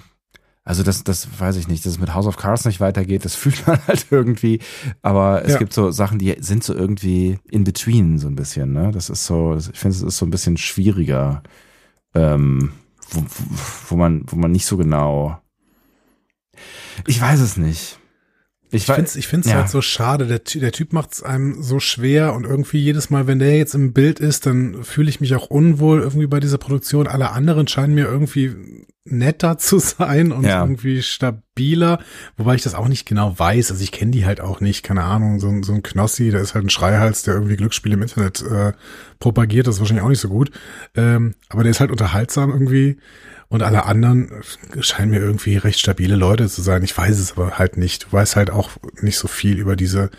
also 0.64 0.84
das, 0.84 1.04
das 1.04 1.28
weiß 1.40 1.56
ich 1.56 1.68
nicht, 1.68 1.86
dass 1.86 1.94
es 1.94 2.00
mit 2.00 2.14
House 2.14 2.28
of 2.28 2.38
Cards 2.38 2.66
nicht 2.66 2.80
weitergeht, 2.80 3.26
das 3.26 3.36
fühlt 3.42 3.66
man 3.68 3.80
halt 3.88 4.08
irgendwie. 4.12 4.60
Aber 5.02 5.44
es 5.46 5.54
Ja. 5.54 5.58
gibt 5.60 5.74
so 5.74 5.92
Sachen, 5.92 6.20
die 6.20 6.36
sind 6.40 6.64
so 6.64 6.74
irgendwie 6.74 7.40
in 7.50 7.64
between 7.64 8.20
so 8.20 8.28
ein 8.28 8.36
bisschen. 8.36 8.74
Ne? 8.74 8.92
Das 8.92 9.10
ist 9.10 9.26
so, 9.26 9.56
ich 9.56 9.78
finde, 9.80 9.96
es 9.96 10.02
ist 10.04 10.18
so 10.18 10.26
ein 10.26 10.32
bisschen 10.32 10.58
schwieriger, 10.58 11.44
ähm, 12.16 12.72
wo, 13.12 13.24
wo 13.90 13.96
man, 13.96 14.24
wo 14.28 14.36
man 14.36 14.52
nicht 14.52 14.66
so 14.66 14.78
genau. 14.78 15.40
Ich 17.08 17.20
weiß 17.22 17.40
es 17.40 17.58
nicht. 17.58 17.99
Ich 18.72 18.86
finde 18.86 19.02
es 19.04 19.16
ich 19.16 19.28
find's 19.28 19.48
ja. 19.48 19.56
halt 19.56 19.70
so 19.70 19.82
schade. 19.82 20.26
Der, 20.28 20.40
der 20.40 20.72
Typ 20.72 20.94
macht 20.94 21.14
es 21.14 21.24
einem 21.24 21.62
so 21.64 21.80
schwer 21.80 22.34
und 22.34 22.46
irgendwie 22.46 22.78
jedes 22.80 23.10
Mal, 23.10 23.26
wenn 23.28 23.40
der 23.40 23.58
jetzt 23.58 23.74
im 23.76 23.94
Bild 23.94 24.20
ist, 24.20 24.46
dann 24.46 24.84
fühle 24.84 25.10
ich 25.10 25.20
mich 25.22 25.34
auch 25.36 25.48
unwohl 25.48 26.02
irgendwie 26.02 26.28
bei 26.28 26.40
dieser 26.40 26.58
Produktion. 26.60 27.08
Alle 27.08 27.32
anderen 27.32 27.68
scheinen 27.68 27.96
mir 27.96 28.06
irgendwie 28.06 28.56
netter 29.06 29.58
zu 29.58 29.80
sein 29.80 30.32
und 30.32 30.44
Ja. 30.46 30.62
irgendwie 30.62 31.02
stabiler, 31.02 32.00
wobei 32.38 32.56
ich 32.56 32.62
das 32.62 32.76
auch 32.76 32.88
nicht 32.88 33.08
genau 33.08 33.38
weiß. 33.40 33.72
Also 33.72 33.82
ich 33.84 33.92
kenne 33.92 34.12
die 34.12 34.26
halt 34.26 34.40
auch 34.40 34.62
nicht, 34.62 34.84
keine 34.84 35.04
Ahnung, 35.04 35.40
so, 35.40 35.48
ein- 35.48 35.64
so 35.64 35.74
ein 35.74 35.82
Knossi, 35.82 36.30
der 36.30 36.42
ist 36.42 36.54
halt 36.54 36.66
ein 36.66 36.70
Schreihals, 36.70 37.24
der 37.24 37.34
irgendwie 37.34 37.56
Glücksspiele 37.56 37.96
im 37.96 38.04
Internet 38.04 38.42
äh, 38.44 38.74
propagiert, 39.20 39.66
das 39.68 39.76
ist 39.76 39.80
wahrscheinlich 39.82 40.04
auch 40.06 40.10
nicht 40.10 40.22
so 40.22 40.30
gut. 40.30 40.52
Ähm, 40.96 41.34
aber 41.50 41.64
der 41.64 41.72
ist 41.72 41.80
halt 41.80 41.92
unterhaltsam 41.92 42.52
irgendwie 42.52 42.98
und 43.50 43.64
alle 43.64 43.86
anderen 43.86 44.32
scheinen 44.80 45.12
mir 45.12 45.20
irgendwie 45.20 45.58
recht 45.58 45.80
stabile 45.80 46.16
Leute 46.16 46.48
zu 46.48 46.62
sein. 46.62 46.84
Ich 46.84 46.96
weiß 46.98 47.18
es 47.20 47.34
aber 47.34 47.58
halt 47.60 47.78
nicht. 47.78 48.06
Du 48.06 48.12
weißt 48.14 48.36
halt 48.36 48.52
auch 48.52 48.70
nicht 49.02 49.18
so 49.18 49.28
viel 49.28 49.58
über 49.60 49.76
diese 49.76 50.10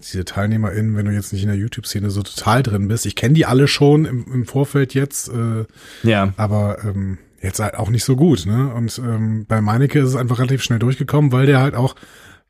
diese 0.00 0.24
TeilnehmerInnen, 0.26 0.96
wenn 0.96 1.06
du 1.06 1.12
jetzt 1.12 1.32
nicht 1.32 1.42
in 1.42 1.48
der 1.48 1.56
YouTube-Szene 1.56 2.10
so 2.10 2.22
total 2.22 2.62
drin 2.62 2.88
bist. 2.88 3.06
Ich 3.06 3.16
kenne 3.16 3.32
die 3.32 3.46
alle 3.46 3.66
schon 3.68 4.04
im, 4.04 4.26
im 4.30 4.44
Vorfeld 4.46 4.92
jetzt, 4.92 5.28
äh, 5.30 5.64
Ja. 6.02 6.34
aber 6.36 6.84
ähm, 6.84 7.16
jetzt 7.40 7.58
halt 7.58 7.74
auch 7.76 7.88
nicht 7.88 8.04
so 8.04 8.14
gut. 8.14 8.44
Ne? 8.44 8.70
Und 8.74 8.98
ähm, 8.98 9.46
bei 9.48 9.62
Meinecke 9.62 10.00
ist 10.00 10.10
es 10.10 10.16
einfach 10.16 10.38
relativ 10.40 10.62
schnell 10.62 10.78
durchgekommen, 10.78 11.32
weil 11.32 11.46
der 11.46 11.60
halt 11.60 11.74
auch 11.74 11.94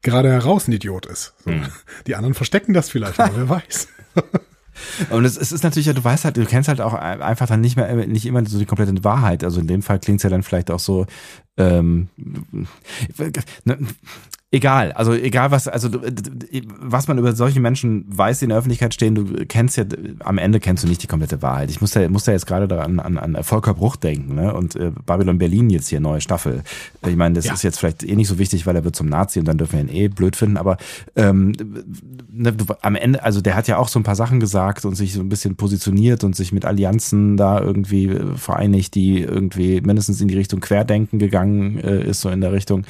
gerade 0.02 0.30
heraus 0.30 0.66
ein 0.66 0.72
Idiot 0.72 1.06
ist. 1.06 1.34
So. 1.44 1.52
Die 2.08 2.16
anderen 2.16 2.34
verstecken 2.34 2.72
das 2.74 2.90
vielleicht, 2.90 3.20
aber 3.20 3.36
wer 3.36 3.48
weiß. 3.50 3.86
Und 5.10 5.24
es, 5.24 5.36
es 5.36 5.52
ist 5.52 5.64
natürlich, 5.64 5.86
du 5.92 6.04
weißt 6.04 6.24
halt, 6.24 6.36
du 6.36 6.44
kennst 6.44 6.68
halt 6.68 6.80
auch 6.80 6.94
einfach 6.94 7.46
dann 7.46 7.60
nicht 7.60 7.76
mehr, 7.76 7.94
nicht 8.06 8.26
immer 8.26 8.44
so 8.46 8.58
die 8.58 8.66
komplette 8.66 9.04
Wahrheit. 9.04 9.44
Also 9.44 9.60
in 9.60 9.66
dem 9.66 9.82
Fall 9.82 9.98
klingt 9.98 10.20
es 10.20 10.24
ja 10.24 10.30
dann 10.30 10.42
vielleicht 10.42 10.70
auch 10.70 10.78
so, 10.78 11.06
ähm, 11.56 12.08
ne, 13.64 13.78
egal, 14.54 14.92
also 14.92 15.12
egal 15.12 15.50
was, 15.50 15.68
also 15.68 15.88
du- 15.88 16.00
was 16.80 17.08
man 17.08 17.18
über 17.18 17.34
solche 17.34 17.60
Menschen 17.60 18.04
weiß, 18.08 18.38
die 18.38 18.44
in 18.44 18.48
der 18.50 18.58
Öffentlichkeit 18.58 18.94
stehen, 18.94 19.14
du 19.14 19.24
kennst 19.46 19.76
ja, 19.76 19.84
am 20.20 20.38
Ende 20.38 20.60
kennst 20.60 20.84
du 20.84 20.88
nicht 20.88 21.02
die 21.02 21.06
komplette 21.06 21.42
Wahrheit. 21.42 21.70
Ich 21.70 21.80
muss 21.80 21.90
da, 21.90 22.08
muss 22.08 22.24
da 22.24 22.32
jetzt 22.32 22.46
gerade 22.46 22.68
daran 22.68 23.00
an, 23.00 23.18
an 23.18 23.42
Volker 23.42 23.74
Bruch 23.74 23.96
denken, 23.96 24.34
ne? 24.34 24.54
Und 24.54 24.76
äh, 24.76 24.92
Babylon 25.06 25.38
Berlin 25.38 25.70
jetzt 25.70 25.88
hier 25.88 26.00
neue 26.00 26.20
Staffel. 26.20 26.62
Ich 27.06 27.16
meine, 27.16 27.34
das 27.34 27.46
Ja. 27.46 27.54
ist 27.54 27.62
jetzt 27.62 27.78
vielleicht 27.78 28.04
eh 28.04 28.14
nicht 28.16 28.28
so 28.28 28.38
wichtig, 28.38 28.66
weil 28.66 28.76
er 28.76 28.84
wird 28.84 28.96
zum 28.96 29.08
Nazi 29.08 29.38
und 29.40 29.46
dann 29.48 29.58
dürfen 29.58 29.72
wir 29.74 29.80
ihn 29.80 29.88
eh 29.88 30.08
blöd 30.08 30.36
finden, 30.36 30.56
aber 30.56 30.76
ähm, 31.16 31.52
ne, 32.30 32.52
du, 32.52 32.64
am 32.82 32.94
Ende, 32.94 33.22
also 33.24 33.40
der 33.40 33.56
hat 33.56 33.68
ja 33.68 33.76
auch 33.78 33.88
so 33.88 33.98
ein 33.98 34.04
paar 34.04 34.16
Sachen 34.16 34.40
gesagt 34.40 34.84
und 34.84 34.94
sich 34.94 35.12
so 35.14 35.20
ein 35.20 35.28
bisschen 35.28 35.56
positioniert 35.56 36.22
und 36.24 36.36
sich 36.36 36.52
mit 36.52 36.64
Allianzen 36.64 37.36
da 37.36 37.60
irgendwie 37.60 38.06
äh, 38.08 38.36
vereinigt, 38.36 38.94
die 38.94 39.20
irgendwie 39.20 39.80
mindestens 39.80 40.20
in 40.20 40.28
die 40.28 40.36
Richtung 40.36 40.60
Querdenken 40.60 41.18
gegangen 41.18 41.78
äh, 41.78 42.04
ist, 42.04 42.20
so 42.20 42.28
in 42.30 42.40
der 42.40 42.52
Richtung 42.52 42.84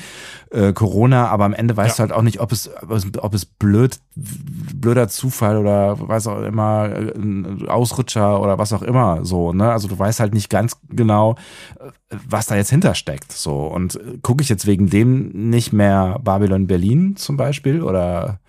äh, 0.50 0.72
Corona, 0.72 1.28
aber 1.28 1.44
am 1.44 1.53
Ende 1.54 1.76
weißt 1.76 1.98
Ja. 1.98 2.06
du 2.06 2.10
halt 2.10 2.18
auch 2.18 2.22
nicht, 2.22 2.40
ob 2.40 2.52
es, 2.52 2.70
ob 3.18 3.34
es, 3.34 3.44
blöd, 3.44 3.98
blöder 4.14 5.08
Zufall 5.08 5.56
oder 5.58 5.96
was 6.08 6.26
auch 6.26 6.42
immer, 6.42 6.90
äh, 6.90 7.66
Ausrutscher 7.68 8.40
oder 8.40 8.58
was 8.58 8.72
auch 8.72 8.82
immer 8.82 9.24
so, 9.24 9.52
ne? 9.52 9.70
Also 9.72 9.88
du 9.88 9.98
weißt 9.98 10.20
halt 10.20 10.34
nicht 10.34 10.50
ganz 10.50 10.76
genau, 10.88 11.36
äh, 11.80 11.90
was 12.28 12.46
da 12.46 12.56
jetzt 12.56 12.70
hintersteckt. 12.70 13.32
So. 13.32 13.66
Und 13.66 13.96
äh, 13.96 14.18
gucke 14.22 14.42
ich 14.42 14.48
jetzt 14.48 14.66
wegen 14.66 14.90
dem 14.90 15.28
nicht 15.50 15.72
mehr 15.72 16.18
Babylon 16.22 16.66
Berlin 16.66 17.16
zum 17.16 17.36
Beispiel 17.36 17.82
oder 17.82 18.40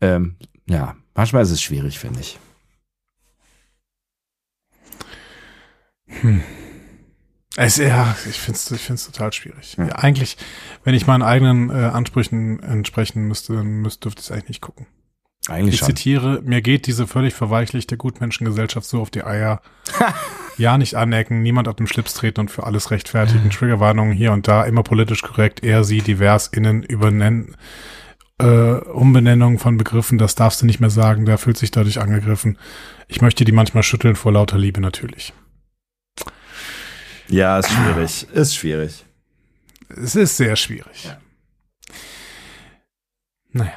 ähm, 0.00 0.36
ja, 0.66 0.94
manchmal 1.14 1.42
ist 1.42 1.50
es 1.50 1.62
schwierig, 1.62 1.98
finde 1.98 2.20
ich. 2.20 2.38
Es, 7.56 7.76
ja, 7.76 8.16
ich 8.28 8.40
finde 8.40 8.58
es 8.58 8.70
ich 8.70 8.80
find's 8.80 9.06
total 9.06 9.32
schwierig. 9.32 9.76
Ja. 9.78 9.86
Ja, 9.86 9.94
eigentlich, 9.96 10.36
wenn 10.82 10.94
ich 10.94 11.06
meinen 11.06 11.22
eigenen 11.22 11.70
äh, 11.70 11.84
Ansprüchen 11.84 12.60
entsprechen 12.62 13.28
müsste, 13.28 13.54
dann 13.54 13.80
müsste, 13.80 14.00
dürfte 14.00 14.20
ich 14.20 14.26
es 14.26 14.30
eigentlich 14.32 14.48
nicht 14.48 14.60
gucken. 14.60 14.86
Eigentlich 15.48 15.74
Ich 15.74 15.80
schon. 15.80 15.88
zitiere, 15.88 16.40
mir 16.42 16.62
geht 16.62 16.86
diese 16.86 17.06
völlig 17.06 17.34
verweichlichte 17.34 17.96
Gutmenschengesellschaft 17.96 18.86
so 18.86 19.00
auf 19.00 19.10
die 19.10 19.24
Eier. 19.24 19.60
ja, 20.56 20.78
nicht 20.78 20.94
anecken, 20.94 21.42
niemand 21.42 21.68
auf 21.68 21.76
den 21.76 21.86
Schlips 21.86 22.14
treten 22.14 22.40
und 22.40 22.50
für 22.50 22.64
alles 22.64 22.90
rechtfertigen. 22.90 23.50
Triggerwarnungen 23.50 24.14
hier 24.14 24.32
und 24.32 24.48
da, 24.48 24.64
immer 24.64 24.82
politisch 24.82 25.22
korrekt, 25.22 25.62
er, 25.62 25.84
sie, 25.84 26.00
divers, 26.00 26.48
innen, 26.48 26.82
übernennen, 26.82 27.56
äh, 28.38 28.46
Umbenennung 28.46 29.58
von 29.58 29.76
Begriffen, 29.76 30.18
das 30.18 30.34
darfst 30.34 30.62
du 30.62 30.66
nicht 30.66 30.80
mehr 30.80 30.90
sagen, 30.90 31.24
der 31.26 31.38
fühlt 31.38 31.58
sich 31.58 31.70
dadurch 31.70 32.00
angegriffen. 32.00 32.58
Ich 33.06 33.20
möchte 33.20 33.44
die 33.44 33.52
manchmal 33.52 33.82
schütteln 33.82 34.16
vor 34.16 34.32
lauter 34.32 34.58
Liebe 34.58 34.80
natürlich. 34.80 35.34
Ja, 37.28 37.58
ist 37.58 37.70
schwierig. 37.70 38.26
Ist 38.32 38.54
schwierig. 38.56 39.04
Es 39.88 40.14
ist 40.16 40.36
sehr 40.36 40.56
schwierig. 40.56 41.04
Ja. 41.04 41.18
Naja. 43.52 43.72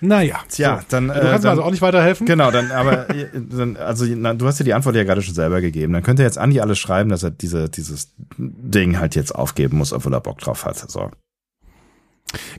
Naja. 0.00 0.40
Tja, 0.48 0.78
so. 0.80 0.86
dann, 0.88 1.08
Du 1.08 1.14
äh, 1.14 1.16
kannst 1.16 1.30
mir 1.32 1.38
dann- 1.40 1.50
also 1.50 1.62
auch 1.62 1.70
nicht 1.70 1.82
weiterhelfen? 1.82 2.26
Genau, 2.26 2.50
dann, 2.50 2.70
aber, 2.72 3.08
äh, 3.10 3.28
dann, 3.34 3.76
also, 3.76 4.04
na, 4.04 4.34
du 4.34 4.46
hast 4.46 4.58
dir 4.58 4.64
die 4.64 4.74
Antwort 4.74 4.96
ja 4.96 5.04
gerade 5.04 5.22
schon 5.22 5.34
selber 5.34 5.60
gegeben. 5.60 5.92
Dann 5.92 6.02
könnte 6.02 6.22
jetzt 6.22 6.38
Andi 6.38 6.60
alles 6.60 6.78
schreiben, 6.78 7.10
dass 7.10 7.22
er 7.22 7.30
diese, 7.30 7.68
dieses 7.68 8.14
Ding 8.36 8.98
halt 8.98 9.14
jetzt 9.14 9.32
aufgeben 9.34 9.78
muss, 9.78 9.92
obwohl 9.92 10.12
er 10.14 10.20
Bock 10.20 10.38
drauf 10.38 10.64
hat. 10.64 10.76
So. 10.90 11.10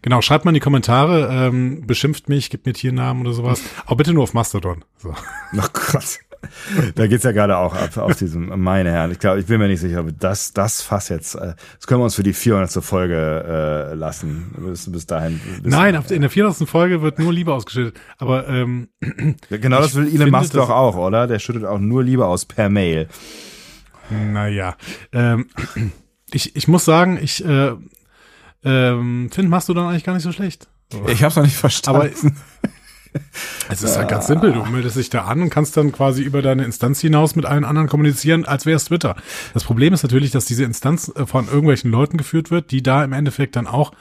Genau, 0.02 0.22
schreibt 0.22 0.46
mal 0.46 0.52
in 0.52 0.56
die 0.56 0.60
Kommentare, 0.62 1.28
ähm, 1.32 1.86
beschimpft 1.86 2.30
mich, 2.30 2.50
gibt 2.50 2.66
mir 2.66 2.74
Tiernamen 2.74 3.26
oder 3.26 3.34
sowas. 3.34 3.62
Aber 3.86 3.98
bitte 3.98 4.14
nur 4.14 4.24
auf 4.24 4.34
Mastodon. 4.34 4.86
So. 4.98 5.14
Oh 5.58 5.68
Gott. 5.74 6.20
Da 6.96 7.08
geht's 7.08 7.24
ja 7.24 7.32
gerade 7.32 7.58
auch 7.58 7.74
ab 7.76 7.98
auf 7.98 8.16
diesem, 8.16 8.62
meine 8.62 8.92
Herren. 8.92 9.12
Ich 9.12 9.20
glaube, 9.20 9.40
ich 9.40 9.46
bin 9.46 9.60
mir 9.60 9.68
nicht 9.68 9.80
sicher, 9.80 10.02
ob 10.02 10.20
das, 10.20 10.54
das 10.54 10.82
Fass 10.82 11.10
jetzt, 11.10 11.36
äh, 11.36 11.54
das 11.78 11.88
können 11.88 12.02
wir 12.02 12.06
uns 12.06 12.16
für 12.16 12.24
die 12.24 12.34
400. 12.34 12.84
Folge 12.84 13.90
äh, 13.92 13.94
lassen. 13.96 14.54
Bis, 14.58 14.92
bis 14.92 15.06
dahin. 15.06 15.40
Bis, 15.62 15.72
Nein, 15.74 15.96
auf- 15.96 16.12
in 16.12 16.22
der 16.22 16.30
400. 16.30 16.68
Folge 16.68 17.02
wird 17.02 17.20
nur 17.20 17.32
Liebe 17.34 17.54
ausgeschüttet. 17.54 18.00
Aber 18.18 18.48
ähm, 18.48 18.90
Genau 19.50 19.80
das 19.82 19.96
will 19.96 20.08
Elon 20.14 20.30
Musk 20.32 20.54
doch 20.54 20.70
auch, 20.70 20.96
oder? 20.98 21.28
Der 21.28 21.40
schüttet 21.40 21.66
auch 21.66 21.80
nur 21.80 22.04
Liebe 22.04 22.26
aus 22.26 22.46
per 22.46 22.70
Mail. 22.70 23.08
naja. 24.10 24.76
Ähm, 25.12 25.48
ich, 26.32 26.56
ich 26.56 26.68
muss 26.68 26.86
sagen, 26.86 27.20
ich 27.22 27.44
äh, 27.46 27.72
ähm, 28.64 29.30
finde 29.32 29.50
Mastodon 29.50 29.88
eigentlich 29.88 30.04
gar 30.04 30.14
nicht 30.14 30.24
so 30.24 30.32
schlecht. 30.32 30.68
Ich 31.08 31.24
hab's 31.24 31.36
noch 31.36 31.44
nicht 31.44 31.56
verstanden. 31.56 32.36
Es 33.70 33.82
ist 33.82 33.98
halt 33.98 34.10
ganz 34.10 34.28
simpel. 34.28 34.52
Du 34.52 34.64
meldest 34.66 34.98
dich 34.98 35.10
da 35.10 35.24
an 35.26 35.42
und 35.42 35.50
kannst 35.50 35.78
dann 35.78 35.92
quasi 35.92 36.22
über 36.22 36.42
deine 36.42 36.64
Instanz 36.66 37.00
hinaus 37.02 37.36
mit 37.36 37.46
allen 37.46 37.64
anderen 37.64 37.88
kommunizieren, 37.88 38.46
als 38.46 38.66
wäre 38.66 38.76
es 38.78 38.86
Twitter. 38.86 39.16
Das 39.54 39.64
Problem 39.64 39.94
ist 39.94 40.04
natürlich, 40.04 40.32
dass 40.32 40.46
diese 40.46 40.64
Instanz 40.64 41.12
äh, 41.16 41.26
von 41.26 41.48
irgendwelchen 41.48 41.92
Leuten 41.92 42.18
geführt 42.18 42.52
wird, 42.52 42.72
die 42.72 42.84
da 42.84 43.04
im 43.04 43.14
Endeffekt 43.14 43.56
dann 43.56 43.68
auch 43.68 43.94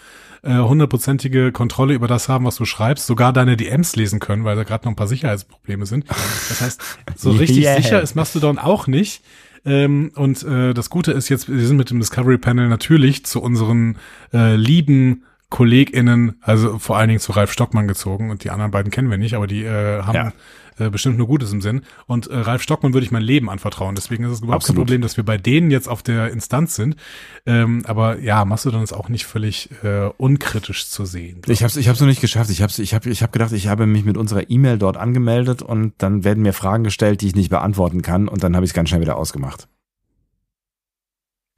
äh, 0.43 0.57
hundertprozentige 0.57 1.53
Kontrolle 1.53 1.95
über 1.95 2.09
das 2.09 2.29
haben, 2.29 2.45
was 2.45 2.57
du 2.57 2.65
schreibst, 2.65 3.07
sogar 3.07 3.33
deine 3.33 3.57
DMs 3.57 3.95
lesen 3.95 4.19
können, 4.19 4.45
weil 4.45 4.57
da 4.57 4.65
gerade 4.65 4.85
noch 4.85 4.93
ein 4.93 4.97
paar 4.97 5.07
Sicherheitsprobleme 5.07 5.87
sind. 5.87 6.09
Das 6.09 6.61
heißt, 6.61 6.81
so 7.17 7.31
richtig 7.33 7.65
Yeah. 7.65 7.77
sicher 7.77 8.03
ist 8.03 8.17
Mastodon 8.17 8.59
auch 8.59 8.87
nicht. 8.89 9.23
Ähm, 9.65 10.11
und 10.17 10.43
äh, 10.43 10.75
das 10.75 10.91
Gute 10.91 11.13
ist 11.13 11.29
jetzt, 11.29 11.49
wir 11.49 11.65
sind 11.65 11.77
mit 11.77 11.91
dem 11.91 12.01
Discovery 12.01 12.39
Panel 12.39 12.69
natürlich 12.69 13.25
zu 13.25 13.41
unseren 13.41 13.97
äh, 14.33 14.57
lieben 14.57 15.23
KollegInnen, 15.53 16.37
also 16.41 16.79
vor 16.79 16.97
allen 16.97 17.09
Dingen 17.09 17.21
zu 17.21 17.33
Ralf 17.33 17.53
Stockmann 17.53 17.87
gezogen 17.87 18.31
und 18.31 18.43
die 18.43 18.49
anderen 18.51 18.71
beiden 18.71 18.91
kennen 18.91 19.11
wir 19.11 19.19
nicht, 19.19 19.35
aber 19.35 19.47
die 19.47 19.63
äh, 19.65 20.01
haben 20.03 20.15
Ja. 20.15 20.33
äh, 20.79 20.89
bestimmt 20.89 21.19
nur 21.19 21.27
Gutes 21.27 21.53
im 21.53 21.61
Sinn. 21.61 21.83
Und 22.07 22.27
äh, 22.29 22.39
Ralf 22.39 22.63
Stockmann 22.63 22.95
würde 22.95 23.05
ich 23.05 23.11
mein 23.13 23.23
Leben 23.23 23.51
anvertrauen. 23.51 23.95
Deswegen 23.95 24.25
ist 24.25 24.31
es 24.33 24.39
überhaupt 24.41 24.63
Absolut. 24.63 24.79
kein 24.79 24.85
Problem, 24.87 25.03
dass 25.03 25.19
wir 25.19 25.25
bei 25.25 25.37
denen 25.37 25.71
jetzt 25.71 25.89
auf 25.91 26.03
der 26.03 26.31
Instanz 26.31 26.75
sind. 26.75 26.97
Ähm, 27.45 27.83
aber 27.87 28.19
ja, 28.21 28.47
Mastodon 28.47 28.83
ist 28.83 28.95
auch 28.95 29.11
nicht 29.11 29.27
völlig 29.27 29.69
äh, 29.85 30.07
unkritisch 30.17 30.87
zu 30.89 31.05
sehen. 31.05 31.43
Ich 31.47 31.63
hab's, 31.63 31.77
ich 31.77 31.87
hab's 31.87 32.01
noch 32.01 32.07
nicht 32.07 32.23
geschafft. 32.23 32.49
Ich 32.49 32.63
hab's, 32.63 32.79
ich 32.79 32.95
hab, 32.95 33.05
ich 33.05 33.23
hab 33.23 33.31
gedacht, 33.31 33.53
ich 33.53 33.69
habe 33.69 33.87
mich 33.87 34.07
mit 34.07 34.17
unserer 34.17 34.49
E-Mail 34.49 34.79
dort 34.79 34.97
angemeldet 34.97 35.61
und 35.61 35.93
dann 35.99 36.25
werden 36.25 36.43
mir 36.43 36.55
Fragen 36.55 36.83
gestellt, 36.83 37.21
die 37.21 37.27
ich 37.27 37.35
nicht 37.37 37.51
beantworten 37.51 38.01
kann 38.01 38.27
und 38.27 38.43
dann 38.43 38.57
habe 38.57 38.65
ich 38.65 38.71
es 38.71 38.75
ganz 38.75 38.89
schnell 38.89 39.03
wieder 39.03 39.19
ausgemacht. 39.19 39.69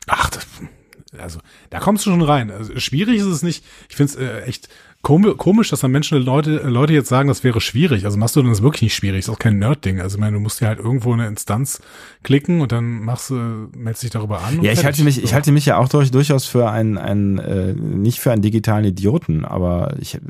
Ach, 0.08 0.28
das, 0.30 0.44
also 1.18 1.40
da 1.70 1.78
kommst 1.80 2.06
du 2.06 2.10
schon 2.10 2.22
rein. 2.22 2.50
Also, 2.50 2.78
schwierig 2.78 3.18
ist 3.18 3.26
es 3.26 3.42
nicht. 3.42 3.64
Ich 3.88 3.96
finde 3.96 4.12
es 4.12 4.18
äh, 4.18 4.42
echt 4.42 4.68
kom 5.02 5.36
komisch, 5.36 5.70
dass 5.70 5.80
dann 5.80 5.92
Menschen 5.92 6.20
Leute 6.22 6.62
äh, 6.62 6.68
Leute 6.68 6.92
jetzt 6.92 7.08
sagen, 7.08 7.28
das 7.28 7.44
wäre 7.44 7.60
schwierig. 7.60 8.04
Also 8.04 8.18
Mastodon 8.18 8.50
ist 8.50 8.62
wirklich 8.62 8.82
nicht 8.82 8.94
schwierig. 8.94 9.20
Ist 9.20 9.28
auch 9.28 9.38
kein 9.38 9.58
Nerd-Ding. 9.58 10.00
Also 10.00 10.16
ich 10.16 10.20
meine, 10.20 10.34
du 10.34 10.40
musst 10.40 10.60
dir 10.60 10.66
halt 10.66 10.78
irgendwo 10.78 11.12
eine 11.12 11.26
Instanz 11.26 11.80
klicken 12.22 12.60
und 12.60 12.72
dann 12.72 13.02
machst 13.02 13.30
du, 13.30 13.68
meldest 13.76 14.02
dich 14.02 14.10
darüber 14.10 14.42
an. 14.42 14.62
Ja, 14.62 14.72
ich 14.72 14.84
halte 14.84 15.04
mich, 15.04 15.22
ich 15.22 15.34
halte 15.34 15.52
mich 15.52 15.66
ja 15.66 15.76
auch 15.78 15.88
durch, 15.88 16.10
durchaus 16.10 16.46
für 16.46 16.70
einen, 16.70 16.98
einen 16.98 17.38
äh, 17.38 17.74
nicht 17.74 18.20
für 18.20 18.32
einen 18.32 18.42
digitalen 18.42 18.84
Idioten, 18.84 19.44
aber 19.44 19.94
ich 20.00 20.16
äh, 20.16 20.20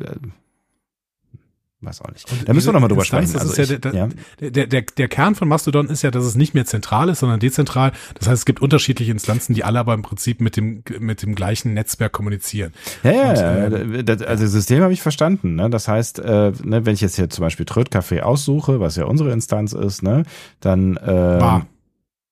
weiß 1.85 2.01
auch 2.03 2.11
nicht. 2.11 2.31
Und 2.31 2.49
Da 2.49 2.53
müssen 2.53 2.69
wir 2.69 2.73
nochmal 2.73 2.89
drüber 2.89 3.03
Instanz, 3.03 3.31
sprechen. 3.31 3.49
Das 3.49 3.59
Also 3.59 3.73
ja, 3.73 3.77
ich, 3.77 3.81
der, 3.81 3.95
ja. 3.95 4.51
der, 4.51 4.67
der, 4.67 4.83
der, 4.83 5.09
Kern 5.09 5.35
von 5.35 5.49
Mastodon 5.49 5.89
ist 5.89 6.03
ja, 6.03 6.11
dass 6.11 6.25
es 6.25 6.35
nicht 6.35 6.55
mehr 6.55 6.65
zentral 6.65 7.09
ist, 7.09 7.21
sondern 7.21 7.41
dezentral. 7.41 7.93
Das 8.19 8.29
heißt, 8.29 8.39
es 8.39 8.45
gibt 8.45 8.61
unterschiedliche 8.61 9.13
Instanzen, 9.13 9.55
die 9.55 9.65
alle 9.65 9.79
aber 9.79 9.95
im 9.95 10.03
Prinzip 10.03 10.41
mit 10.41 10.57
dem, 10.57 10.83
mit 10.99 11.23
dem 11.23 11.35
gleichen 11.35 11.75
Netzwerk 11.75 12.13
kommunizieren. 12.13 12.73
Ja, 13.03 13.13
ja, 13.35 13.67
Und, 13.67 14.05
das, 14.09 14.23
also 14.23 14.45
das 14.45 14.53
System 14.53 14.83
habe 14.83 14.93
ich 14.93 15.03
verstanden. 15.03 15.55
Ne? 15.55 15.71
Das 15.71 15.89
heißt, 15.89 16.19
äh, 16.21 16.53
ne, 16.63 16.87
wenn 16.87 16.95
ich 16.95 17.01
jetzt 17.01 17.17
hier 17.17 17.31
zum 17.31 17.43
Beispiel 17.43 17.67
Trödcafé 17.67 18.21
aussuche, 18.21 18.81
was 18.81 18.97
ja 18.97 19.05
unsere 19.05 19.33
Instanz 19.33 19.73
ist, 19.73 20.03
ne, 20.03 20.25
dann 20.61 20.97
äh, 20.97 21.07
War. 21.07 21.67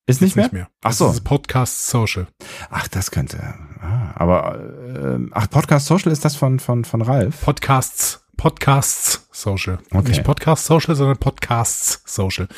ist 0.06 0.22
nicht 0.22 0.36
mehr. 0.36 0.46
Nicht 0.46 0.52
mehr. 0.52 0.68
Ach 0.82 0.90
Das 0.90 0.98
so. 0.98 1.10
ist 1.10 1.22
Podcast 1.24 1.88
Social. 1.88 2.26
Ach, 2.70 2.88
das 2.88 3.10
könnte. 3.10 3.38
Ah, 3.80 4.12
aber 4.14 4.60
äh, 4.60 5.18
ach, 5.32 5.50
Podcast 5.50 5.86
Social 5.86 6.12
ist 6.12 6.24
das 6.24 6.36
von 6.36 6.60
von 6.60 6.84
von 6.84 7.02
Ralf. 7.02 7.42
Podcasts, 7.42 8.21
Podcasts 8.36 9.28
Social. 9.32 9.78
Okay. 9.90 10.08
Nicht 10.08 10.24
Podcast 10.24 10.66
Social, 10.66 10.94
sondern 10.94 11.18
Podcasts 11.18 12.02
Social. 12.04 12.48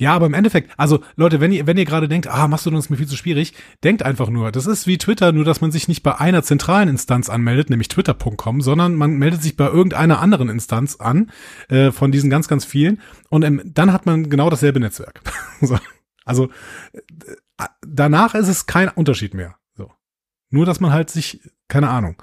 Ja, 0.00 0.14
aber 0.14 0.26
im 0.26 0.34
Endeffekt, 0.34 0.70
also 0.76 1.00
Leute, 1.16 1.40
wenn 1.40 1.50
ihr, 1.50 1.66
wenn 1.66 1.76
ihr 1.76 1.84
gerade 1.84 2.08
denkt, 2.08 2.28
ah, 2.28 2.46
Mastodon 2.46 2.78
ist 2.78 2.88
mir 2.88 2.96
viel 2.96 3.08
zu 3.08 3.16
schwierig, 3.16 3.54
denkt 3.82 4.04
einfach 4.04 4.30
nur, 4.30 4.52
das 4.52 4.66
ist 4.66 4.86
wie 4.86 4.96
Twitter, 4.96 5.32
nur 5.32 5.44
dass 5.44 5.60
man 5.60 5.72
sich 5.72 5.88
nicht 5.88 6.04
bei 6.04 6.16
einer 6.16 6.44
zentralen 6.44 6.88
Instanz 6.88 7.28
anmeldet, 7.28 7.68
nämlich 7.68 7.88
twitter.com, 7.88 8.60
sondern 8.60 8.94
man 8.94 9.18
meldet 9.18 9.42
sich 9.42 9.56
bei 9.56 9.66
irgendeiner 9.66 10.20
anderen 10.20 10.50
Instanz 10.50 10.96
an, 10.96 11.32
äh, 11.68 11.90
von 11.90 12.12
diesen 12.12 12.30
ganz, 12.30 12.46
ganz 12.46 12.64
vielen, 12.64 13.02
und 13.28 13.44
ähm, 13.44 13.60
dann 13.64 13.92
hat 13.92 14.06
man 14.06 14.30
genau 14.30 14.48
dasselbe 14.50 14.78
Netzwerk. 14.78 15.20
so. 15.60 15.76
Also 16.24 16.48
äh, 16.92 17.64
danach 17.84 18.36
ist 18.36 18.48
es 18.48 18.66
kein 18.66 18.88
Unterschied 18.90 19.34
mehr. 19.34 19.56
So. 19.74 19.90
Nur, 20.50 20.64
dass 20.64 20.78
man 20.78 20.92
halt 20.92 21.10
sich, 21.10 21.40
keine 21.66 21.88
Ahnung, 21.88 22.22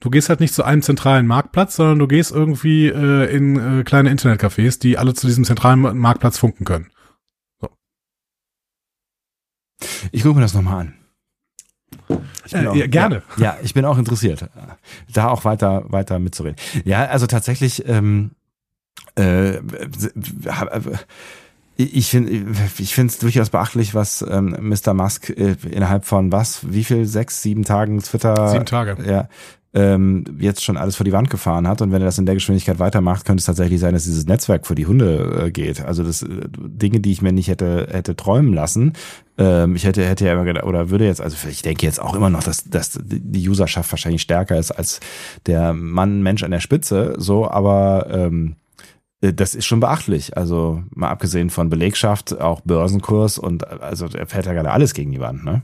du 0.00 0.10
gehst 0.10 0.28
halt 0.28 0.40
nicht 0.40 0.54
zu 0.54 0.64
einem 0.64 0.82
zentralen 0.82 1.26
Marktplatz, 1.26 1.76
sondern 1.76 1.98
du 1.98 2.06
gehst 2.06 2.30
irgendwie 2.30 2.88
äh, 2.88 3.34
in 3.34 3.80
äh, 3.80 3.84
kleine 3.84 4.10
Internetcafés, 4.10 4.80
die 4.80 4.98
alle 4.98 5.14
zu 5.14 5.26
diesem 5.26 5.44
zentralen 5.44 5.80
Marktplatz 5.98 6.38
funken 6.38 6.64
können. 6.64 6.90
So. 7.60 7.68
Ich 10.12 10.22
gucke 10.22 10.36
mir 10.36 10.42
das 10.42 10.54
nochmal 10.54 10.80
an. 10.80 10.94
Äh, 12.52 12.66
auch, 12.66 12.76
ja, 12.76 12.86
gerne. 12.86 13.22
Ja, 13.36 13.42
ja, 13.42 13.58
ich 13.62 13.74
bin 13.74 13.84
auch 13.84 13.98
interessiert, 13.98 14.48
da 15.12 15.28
auch 15.28 15.44
weiter, 15.44 15.84
weiter 15.88 16.18
mitzureden. 16.18 16.56
Ja, 16.84 17.06
also 17.06 17.26
tatsächlich, 17.26 17.88
ähm, 17.88 18.32
äh, 19.16 19.58
ich 21.76 22.08
finde 22.08 22.32
ich 22.78 22.94
finde 22.94 23.10
es 23.10 23.18
durchaus 23.18 23.50
beachtlich, 23.50 23.94
was 23.94 24.22
ähm, 24.22 24.56
Mr. 24.60 24.94
Musk 24.94 25.30
äh, 25.30 25.56
innerhalb 25.70 26.04
von 26.06 26.32
was, 26.32 26.72
wie 26.72 26.84
viel, 26.84 27.04
sechs, 27.04 27.42
sieben 27.42 27.64
Tagen 27.64 28.00
Twitter. 28.00 28.48
Sieben 28.48 28.66
Tage. 28.66 28.96
Ja, 29.06 29.28
ähm, 29.76 30.24
jetzt 30.38 30.64
schon 30.64 30.78
alles 30.78 30.96
vor 30.96 31.04
die 31.04 31.12
Wand 31.12 31.28
gefahren 31.28 31.68
hat. 31.68 31.82
Und 31.82 31.92
wenn 31.92 32.00
er 32.00 32.06
das 32.06 32.16
in 32.16 32.24
der 32.24 32.34
Geschwindigkeit 32.34 32.78
weitermacht, 32.78 33.26
könnte 33.26 33.40
es 33.40 33.44
tatsächlich 33.44 33.78
sein, 33.78 33.92
dass 33.92 34.04
dieses 34.04 34.26
Netzwerk 34.26 34.66
für 34.66 34.74
die 34.74 34.86
Hunde 34.86 35.44
äh, 35.44 35.50
geht. 35.50 35.84
Also 35.84 36.02
das 36.02 36.22
äh, 36.22 36.28
Dinge, 36.56 37.00
die 37.00 37.12
ich 37.12 37.20
mir 37.20 37.32
nicht 37.32 37.48
hätte 37.48 37.88
hätte 37.90 38.16
träumen 38.16 38.54
lassen. 38.54 38.94
Ähm, 39.36 39.76
ich 39.76 39.84
hätte 39.84 40.02
hätte 40.02 40.24
ja 40.24 40.32
immer 40.32 40.44
gedacht, 40.44 40.64
oder 40.64 40.88
würde 40.88 41.04
jetzt, 41.04 41.20
also 41.20 41.36
ich 41.46 41.60
denke 41.60 41.84
jetzt 41.84 42.00
auch 42.00 42.14
immer 42.14 42.30
noch, 42.30 42.42
dass, 42.42 42.64
dass 42.64 42.98
die 43.04 43.48
Userschaft 43.48 43.92
wahrscheinlich 43.92 44.22
stärker 44.22 44.58
ist 44.58 44.70
als 44.70 45.00
der 45.44 45.74
Mann 45.74 46.22
Mensch 46.22 46.42
an 46.42 46.52
der 46.52 46.60
Spitze. 46.60 47.14
So, 47.18 47.46
aber 47.46 48.06
ähm, 48.10 48.56
äh, 49.20 49.34
das 49.34 49.54
ist 49.54 49.66
schon 49.66 49.80
beachtlich. 49.80 50.38
Also 50.38 50.82
mal 50.88 51.10
abgesehen 51.10 51.50
von 51.50 51.68
Belegschaft, 51.68 52.40
auch 52.40 52.62
Börsenkurs 52.62 53.36
und 53.36 53.68
also 53.68 54.06
er 54.06 54.26
fährt 54.26 54.46
ja 54.46 54.54
gerade 54.54 54.70
alles 54.70 54.94
gegen 54.94 55.12
die 55.12 55.20
Wand, 55.20 55.44
ne? 55.44 55.62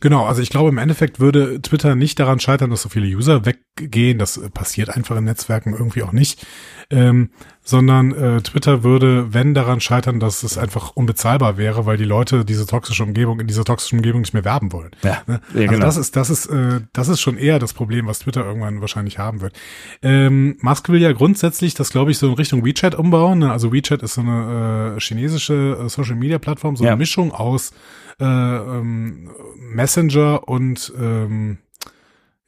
Genau, 0.00 0.24
also 0.24 0.40
ich 0.40 0.50
glaube, 0.50 0.70
im 0.70 0.78
Endeffekt 0.78 1.20
würde 1.20 1.60
Twitter 1.60 1.94
nicht 1.94 2.18
daran 2.18 2.40
scheitern, 2.40 2.70
dass 2.70 2.82
so 2.82 2.88
viele 2.88 3.06
User 3.06 3.44
weggehen. 3.44 4.18
Das 4.18 4.40
passiert 4.52 4.90
einfach 4.90 5.16
in 5.16 5.24
Netzwerken 5.24 5.74
irgendwie 5.74 6.02
auch 6.02 6.12
nicht. 6.12 6.46
Ähm, 6.90 7.30
sondern 7.62 8.12
äh, 8.12 8.40
Twitter 8.40 8.82
würde, 8.82 9.32
wenn 9.34 9.54
daran 9.54 9.80
scheitern, 9.80 10.18
dass 10.18 10.42
es 10.42 10.58
einfach 10.58 10.92
unbezahlbar 10.96 11.56
wäre, 11.58 11.86
weil 11.86 11.98
die 11.98 12.04
Leute 12.04 12.44
diese 12.44 12.66
toxische 12.66 13.04
Umgebung, 13.04 13.38
in 13.38 13.46
dieser 13.46 13.64
toxischen 13.64 13.98
Umgebung 13.98 14.22
nicht 14.22 14.32
mehr 14.32 14.44
werben 14.44 14.72
wollen. 14.72 14.90
Ja, 15.02 15.22
ne? 15.26 15.40
ja 15.54 15.60
also 15.60 15.72
genau. 15.74 15.86
das 15.86 15.96
ist, 15.96 16.16
das 16.16 16.30
ist, 16.30 16.46
äh, 16.46 16.80
das 16.92 17.08
ist 17.08 17.20
schon 17.20 17.36
eher 17.36 17.58
das 17.58 17.74
Problem, 17.74 18.06
was 18.06 18.20
Twitter 18.20 18.44
irgendwann 18.44 18.80
wahrscheinlich 18.80 19.18
haben 19.18 19.40
wird. 19.40 19.54
Ähm, 20.02 20.56
Musk 20.62 20.88
will 20.88 21.00
ja 21.00 21.12
grundsätzlich 21.12 21.74
das, 21.74 21.90
glaube 21.90 22.10
ich, 22.10 22.18
so 22.18 22.28
in 22.28 22.34
Richtung 22.34 22.64
WeChat 22.64 22.94
umbauen. 22.94 23.40
Ne? 23.40 23.52
Also 23.52 23.72
WeChat 23.72 24.02
ist 24.02 24.14
so 24.14 24.22
eine 24.22 24.96
äh, 24.96 25.00
chinesische 25.00 25.78
äh, 25.84 25.88
Social 25.88 26.16
Media 26.16 26.38
Plattform, 26.38 26.76
so 26.76 26.84
ja. 26.84 26.90
eine 26.90 26.98
Mischung 26.98 27.32
aus 27.32 27.72
äh, 28.20 28.24
ähm, 28.24 29.30
Messenger 29.56 30.48
und 30.48 30.92
ähm, 30.98 31.58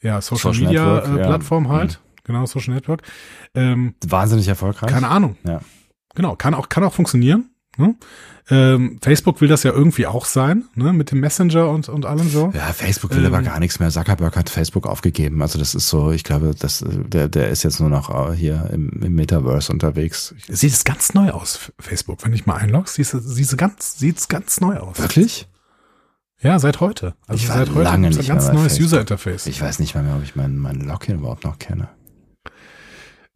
ja, 0.00 0.20
Social, 0.20 0.52
Social 0.52 0.66
Media 0.66 0.94
Network, 0.94 1.18
äh, 1.18 1.22
Plattform 1.22 1.64
ja. 1.64 1.70
halt. 1.70 1.90
Mhm. 1.92 2.22
Genau, 2.24 2.46
Social 2.46 2.74
Network. 2.74 3.02
Ähm, 3.54 3.94
Wahnsinnig 4.06 4.46
erfolgreich. 4.48 4.90
Keine 4.90 5.08
Ahnung. 5.08 5.36
Ja. 5.44 5.60
Genau, 6.14 6.36
kann 6.36 6.54
auch, 6.54 6.68
kann 6.68 6.84
auch 6.84 6.92
funktionieren. 6.92 7.48
Ne? 7.78 7.94
Ähm, 8.50 8.98
Facebook 9.00 9.40
will 9.40 9.48
das 9.48 9.62
ja 9.62 9.72
irgendwie 9.72 10.06
auch 10.06 10.26
sein, 10.26 10.64
ne? 10.74 10.92
mit 10.92 11.10
dem 11.10 11.20
Messenger 11.20 11.70
und, 11.70 11.88
und 11.88 12.04
allem 12.04 12.28
so. 12.28 12.52
Ja, 12.54 12.70
Facebook 12.72 13.12
will 13.12 13.24
ähm, 13.24 13.32
aber 13.32 13.42
gar 13.42 13.60
nichts 13.60 13.80
mehr. 13.80 13.88
Zuckerberg 13.88 14.36
hat 14.36 14.50
Facebook 14.50 14.86
aufgegeben. 14.86 15.40
Also 15.40 15.58
das 15.58 15.74
ist 15.74 15.88
so, 15.88 16.10
ich 16.12 16.22
glaube, 16.22 16.54
das, 16.56 16.84
der, 16.86 17.28
der 17.28 17.48
ist 17.48 17.62
jetzt 17.62 17.80
nur 17.80 17.88
noch 17.88 18.10
äh, 18.10 18.36
hier 18.36 18.68
im, 18.72 18.90
im 19.02 19.14
Metaverse 19.14 19.72
unterwegs. 19.72 20.34
Sieht 20.48 20.72
es 20.74 20.84
ganz 20.84 21.14
neu 21.14 21.30
aus, 21.30 21.72
Facebook. 21.78 22.22
Wenn 22.24 22.34
ich 22.34 22.44
mal 22.44 22.56
einloggst, 22.56 22.96
sieht 22.96 23.14
es 23.14 23.56
ganz, 23.56 23.98
sieht's 23.98 24.28
ganz 24.28 24.60
neu 24.60 24.76
aus. 24.76 24.98
Wirklich? 24.98 25.48
Ja, 26.42 26.58
seit 26.58 26.80
heute. 26.80 27.14
Also 27.26 27.40
ich 27.40 27.46
seit 27.46 27.70
heute 27.70 27.82
lange 27.82 28.08
nicht 28.08 28.18
ein 28.18 28.26
ganz 28.26 28.52
neues 28.52 28.78
User-Interface. 28.78 29.46
Ich 29.46 29.62
weiß 29.62 29.78
nicht 29.78 29.94
mal 29.94 30.02
mehr, 30.02 30.16
ob 30.16 30.24
ich 30.24 30.34
meinen 30.34 30.58
mein 30.58 30.80
Login 30.80 31.18
überhaupt 31.18 31.44
noch 31.44 31.58
kenne. 31.58 31.88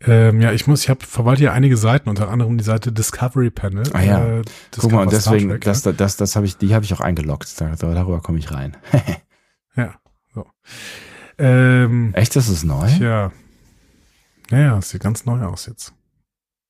Ähm, 0.01 0.41
ja, 0.41 0.53
ich 0.53 0.67
muss, 0.67 0.83
ich 0.83 0.91
habe 0.91 1.05
verwalte 1.07 1.41
hier 1.41 1.53
einige 1.53 1.77
Seiten, 1.77 2.09
unter 2.09 2.29
anderem 2.29 2.59
die 2.59 2.65
Seite 2.65 2.93
Discovery 2.93 3.51
Panel. 3.51 3.85
Ah 3.95 4.03
ja. 4.03 4.27
Äh, 4.39 4.43
Guck 4.77 4.93
mal, 4.93 5.03
und 5.03 5.13
deswegen, 5.13 5.51
Trek, 5.51 5.63
das, 5.63 5.83
das, 5.83 5.97
das, 5.97 6.17
das 6.17 6.37
habe 6.37 6.47
ich, 6.47 6.59
die 6.59 6.75
habe 6.75 6.85
ich 6.85 6.93
auch 6.93 7.01
eingeloggt. 7.01 7.49
Da, 7.61 7.75
darüber 7.77 8.21
komme 8.21 8.39
ich 8.39 8.51
rein. 8.51 8.77
ja, 9.77 9.95
so. 10.35 10.47
Ähm, 11.39 12.13
Echt, 12.13 12.35
das 12.35 12.49
ist 12.49 12.65
neu? 12.65 12.89
Ja. 12.99 13.33
Naja, 14.51 14.79
es 14.79 14.91
sieht 14.91 15.03
ganz 15.03 15.25
neu 15.25 15.43
aus 15.45 15.67
jetzt. 15.67 15.95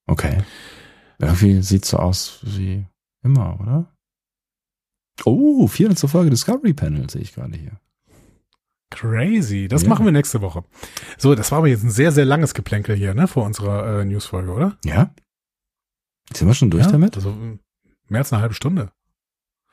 Okay. 0.05 0.37
Irgendwie 1.19 1.61
sieht 1.63 1.83
so 1.83 1.97
aus 1.97 2.39
wie 2.43 2.85
immer, 3.23 3.59
oder? 3.59 3.96
Oh, 5.25 5.67
400 5.67 6.09
Folge 6.09 6.29
Discovery 6.29 6.73
Panel 6.73 7.09
sehe 7.09 7.21
ich 7.21 7.33
gerade 7.33 7.57
hier. 7.57 7.79
Crazy. 8.89 9.67
Das 9.67 9.83
ja. 9.83 9.89
machen 9.89 10.05
wir 10.05 10.11
nächste 10.11 10.41
Woche. 10.41 10.63
So, 11.17 11.35
das 11.35 11.51
war 11.51 11.59
aber 11.59 11.67
jetzt 11.67 11.83
ein 11.83 11.89
sehr, 11.89 12.11
sehr 12.11 12.25
langes 12.25 12.53
Geplänkel 12.53 12.95
hier, 12.95 13.13
ne, 13.13 13.27
vor 13.27 13.45
unserer 13.45 14.01
äh, 14.01 14.05
Newsfolge, 14.05 14.51
oder? 14.51 14.77
Ja. 14.85 15.13
Sind 16.33 16.47
wir 16.47 16.53
schon 16.53 16.71
durch 16.71 16.85
ja, 16.85 16.91
damit? 16.91 17.15
Also 17.15 17.35
mehr 18.07 18.19
als 18.19 18.31
eine 18.31 18.41
halbe 18.41 18.55
Stunde. 18.55 18.91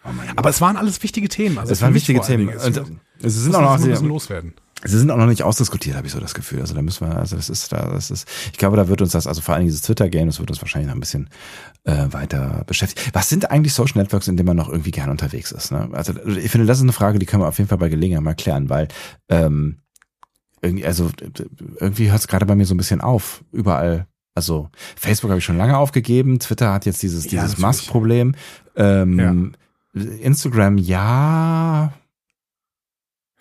Oh 0.04 0.10
aber 0.36 0.50
es 0.50 0.60
waren 0.60 0.76
alles 0.76 1.02
wichtige 1.02 1.28
Themen. 1.28 1.58
Also 1.58 1.72
es 1.72 1.80
waren 1.80 1.94
wichtige 1.94 2.20
Themen. 2.20 2.50
Also, 2.50 2.84
es 3.22 3.34
sind 3.34 3.54
auch 3.54 3.62
noch 3.62 3.78
ein 3.78 3.88
bisschen 3.88 4.08
loswerden. 4.08 4.54
Sie 4.84 4.98
sind 4.98 5.10
auch 5.10 5.16
noch 5.16 5.26
nicht 5.26 5.42
ausdiskutiert, 5.42 5.96
habe 5.96 6.06
ich 6.06 6.12
so 6.12 6.20
das 6.20 6.34
Gefühl. 6.34 6.60
Also 6.60 6.74
da 6.74 6.82
müssen 6.82 7.08
wir, 7.08 7.16
also 7.16 7.36
das 7.36 7.48
ist 7.48 7.72
da, 7.72 7.90
das 7.90 8.10
ist, 8.10 8.28
ich 8.52 8.58
glaube, 8.58 8.76
da 8.76 8.88
wird 8.88 9.00
uns 9.00 9.12
das, 9.12 9.26
also 9.26 9.40
vor 9.40 9.54
allem 9.54 9.64
dieses 9.64 9.82
Twitter-Game, 9.82 10.26
das 10.26 10.38
wird 10.40 10.50
uns 10.50 10.60
wahrscheinlich 10.60 10.88
noch 10.88 10.96
ein 10.96 11.00
bisschen 11.00 11.30
äh, 11.84 12.06
weiter 12.10 12.64
beschäftigen. 12.66 13.10
Was 13.14 13.28
sind 13.28 13.50
eigentlich 13.50 13.72
Social 13.72 14.02
Networks, 14.02 14.28
in 14.28 14.36
denen 14.36 14.46
man 14.46 14.56
noch 14.56 14.68
irgendwie 14.68 14.90
gern 14.90 15.10
unterwegs 15.10 15.52
ist? 15.52 15.72
Ne? 15.72 15.88
Also 15.92 16.12
ich 16.26 16.50
finde, 16.50 16.66
das 16.66 16.78
ist 16.78 16.82
eine 16.82 16.92
Frage, 16.92 17.18
die 17.18 17.26
können 17.26 17.42
wir 17.42 17.48
auf 17.48 17.58
jeden 17.58 17.68
Fall 17.68 17.78
bei 17.78 17.88
Gelegenheit 17.88 18.22
mal 18.22 18.34
klären, 18.34 18.68
weil 18.68 18.88
ähm, 19.28 19.78
irgendwie, 20.60 20.86
also 20.86 21.10
irgendwie 21.80 22.10
hört 22.10 22.20
es 22.20 22.28
gerade 22.28 22.46
bei 22.46 22.54
mir 22.54 22.66
so 22.66 22.74
ein 22.74 22.78
bisschen 22.78 23.00
auf, 23.00 23.42
überall. 23.52 24.06
Also 24.34 24.68
Facebook 24.96 25.30
habe 25.30 25.38
ich 25.38 25.44
schon 25.44 25.58
lange 25.58 25.78
aufgegeben, 25.78 26.40
Twitter 26.40 26.72
hat 26.72 26.86
jetzt 26.86 27.02
dieses, 27.02 27.30
ja, 27.30 27.42
dieses 27.42 27.58
Mask-Problem. 27.58 28.34
Ähm, 28.76 29.54
ja. 29.94 30.02
Instagram, 30.20 30.76
ja, 30.76 31.92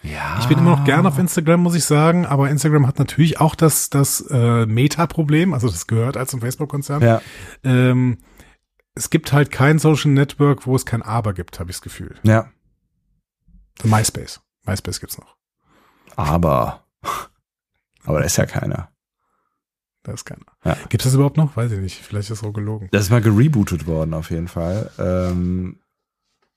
ja. 0.03 0.37
Ich 0.39 0.47
bin 0.47 0.57
immer 0.57 0.77
noch 0.77 0.83
gern 0.83 1.05
auf 1.05 1.17
Instagram, 1.17 1.61
muss 1.61 1.75
ich 1.75 1.85
sagen, 1.85 2.25
aber 2.25 2.49
Instagram 2.49 2.87
hat 2.87 2.99
natürlich 2.99 3.39
auch 3.39 3.55
das, 3.55 3.89
das 3.89 4.21
äh, 4.29 4.65
Meta-Problem, 4.65 5.53
also 5.53 5.67
das 5.69 5.87
gehört 5.87 6.17
als 6.17 6.31
zum 6.31 6.41
Facebook-Konzern. 6.41 7.01
Ja. 7.01 7.21
Ähm, 7.63 8.17
es 8.95 9.09
gibt 9.09 9.33
halt 9.33 9.49
kein 9.51 9.79
Social 9.79 10.11
Network, 10.11 10.67
wo 10.67 10.75
es 10.75 10.85
kein 10.85 11.01
Aber 11.01 11.33
gibt, 11.33 11.59
habe 11.59 11.71
ich 11.71 11.77
das 11.77 11.81
Gefühl. 11.81 12.15
Ja. 12.23 12.51
MySpace. 13.83 14.41
MySpace 14.65 14.99
gibt's 14.99 15.17
noch. 15.17 15.35
Aber. 16.15 16.85
Aber 18.05 18.19
da 18.19 18.25
ist 18.25 18.37
ja 18.37 18.45
keiner. 18.45 18.89
Da 20.03 20.11
ist 20.11 20.25
keiner. 20.25 20.45
Ja. 20.65 20.75
Gibt 20.89 21.01
es 21.01 21.05
das 21.05 21.13
überhaupt 21.13 21.37
noch? 21.37 21.55
Weiß 21.55 21.71
ich 21.71 21.79
nicht. 21.79 22.01
Vielleicht 22.01 22.29
ist 22.29 22.41
es 22.41 22.43
auch 22.43 22.51
gelogen. 22.51 22.89
Das 22.91 23.03
ist 23.03 23.09
mal 23.09 23.21
gerebootet 23.21 23.87
worden, 23.87 24.13
auf 24.13 24.29
jeden 24.31 24.49
Fall. 24.49 24.91
Ähm, 24.99 25.79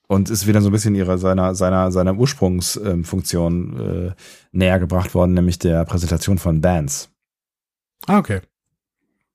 und 0.06 0.30
ist 0.30 0.46
wieder 0.46 0.60
so 0.60 0.68
ein 0.68 0.72
bisschen 0.72 0.94
ihrer 0.94 1.18
seiner 1.18 1.54
seiner 1.54 1.90
seiner 1.92 2.14
Ursprungsfunktion 2.14 4.10
äh, 4.10 4.14
näher 4.52 4.78
gebracht 4.78 5.14
worden, 5.14 5.34
nämlich 5.34 5.58
der 5.58 5.84
Präsentation 5.84 6.38
von 6.38 6.60
Bands. 6.60 7.10
Ah, 8.06 8.18
okay. 8.18 8.40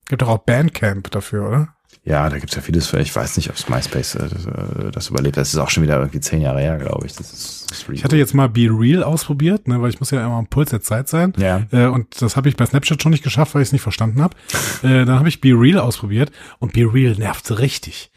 Gibt 0.07 0.21
doch 0.21 0.29
auch 0.29 0.39
Bandcamp 0.39 1.09
dafür, 1.11 1.47
oder? 1.47 1.75
Ja, 2.03 2.27
da 2.29 2.39
gibt's 2.39 2.55
ja 2.55 2.61
vieles 2.61 2.87
für. 2.87 2.99
Ich 2.99 3.15
weiß 3.15 3.37
nicht, 3.37 3.49
ob 3.49 3.69
MySpace 3.69 4.15
äh, 4.15 4.27
das, 4.27 4.45
äh, 4.45 4.91
das, 4.91 5.09
überlebt. 5.09 5.37
Das 5.37 5.53
ist 5.53 5.59
auch 5.59 5.69
schon 5.69 5.83
wieder 5.83 5.99
irgendwie 5.99 6.19
zehn 6.19 6.41
Jahre 6.41 6.59
her, 6.59 6.77
glaube 6.77 7.05
ich. 7.05 7.13
Das 7.13 7.31
ist, 7.31 7.69
das 7.69 7.79
ist 7.79 7.89
ich 7.89 8.03
hatte 8.03 8.17
jetzt 8.17 8.33
mal 8.33 8.49
Be 8.49 8.69
Real 8.71 9.03
ausprobiert, 9.03 9.67
ne, 9.67 9.81
weil 9.81 9.89
ich 9.89 9.99
muss 9.99 10.09
ja 10.09 10.25
immer 10.25 10.35
am 10.35 10.47
Puls 10.47 10.71
der 10.71 10.81
Zeit 10.81 11.09
sein. 11.09 11.33
Ja. 11.37 11.67
Äh, 11.71 11.85
und 11.85 12.21
das 12.21 12.35
habe 12.35 12.49
ich 12.49 12.55
bei 12.55 12.65
Snapchat 12.65 13.01
schon 13.01 13.11
nicht 13.11 13.23
geschafft, 13.23 13.53
weil 13.53 13.61
ich 13.61 13.69
es 13.69 13.71
nicht 13.71 13.83
verstanden 13.83 14.21
habe. 14.21 14.35
äh, 14.83 15.05
dann 15.05 15.19
habe 15.19 15.29
ich 15.29 15.41
Be 15.41 15.49
Real 15.49 15.79
ausprobiert 15.79 16.31
und 16.57 16.73
Be 16.73 16.91
Real 16.91 17.13
nervt 17.15 17.59
richtig. 17.59 18.10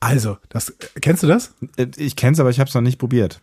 Also, 0.00 0.38
das 0.48 0.76
kennst 1.00 1.22
du 1.22 1.26
das? 1.26 1.54
Äh, 1.76 1.88
ich 1.96 2.16
kenn's, 2.16 2.40
aber 2.40 2.50
ich 2.50 2.60
habe 2.60 2.68
es 2.68 2.74
noch 2.74 2.82
nicht 2.82 2.98
probiert. 2.98 3.40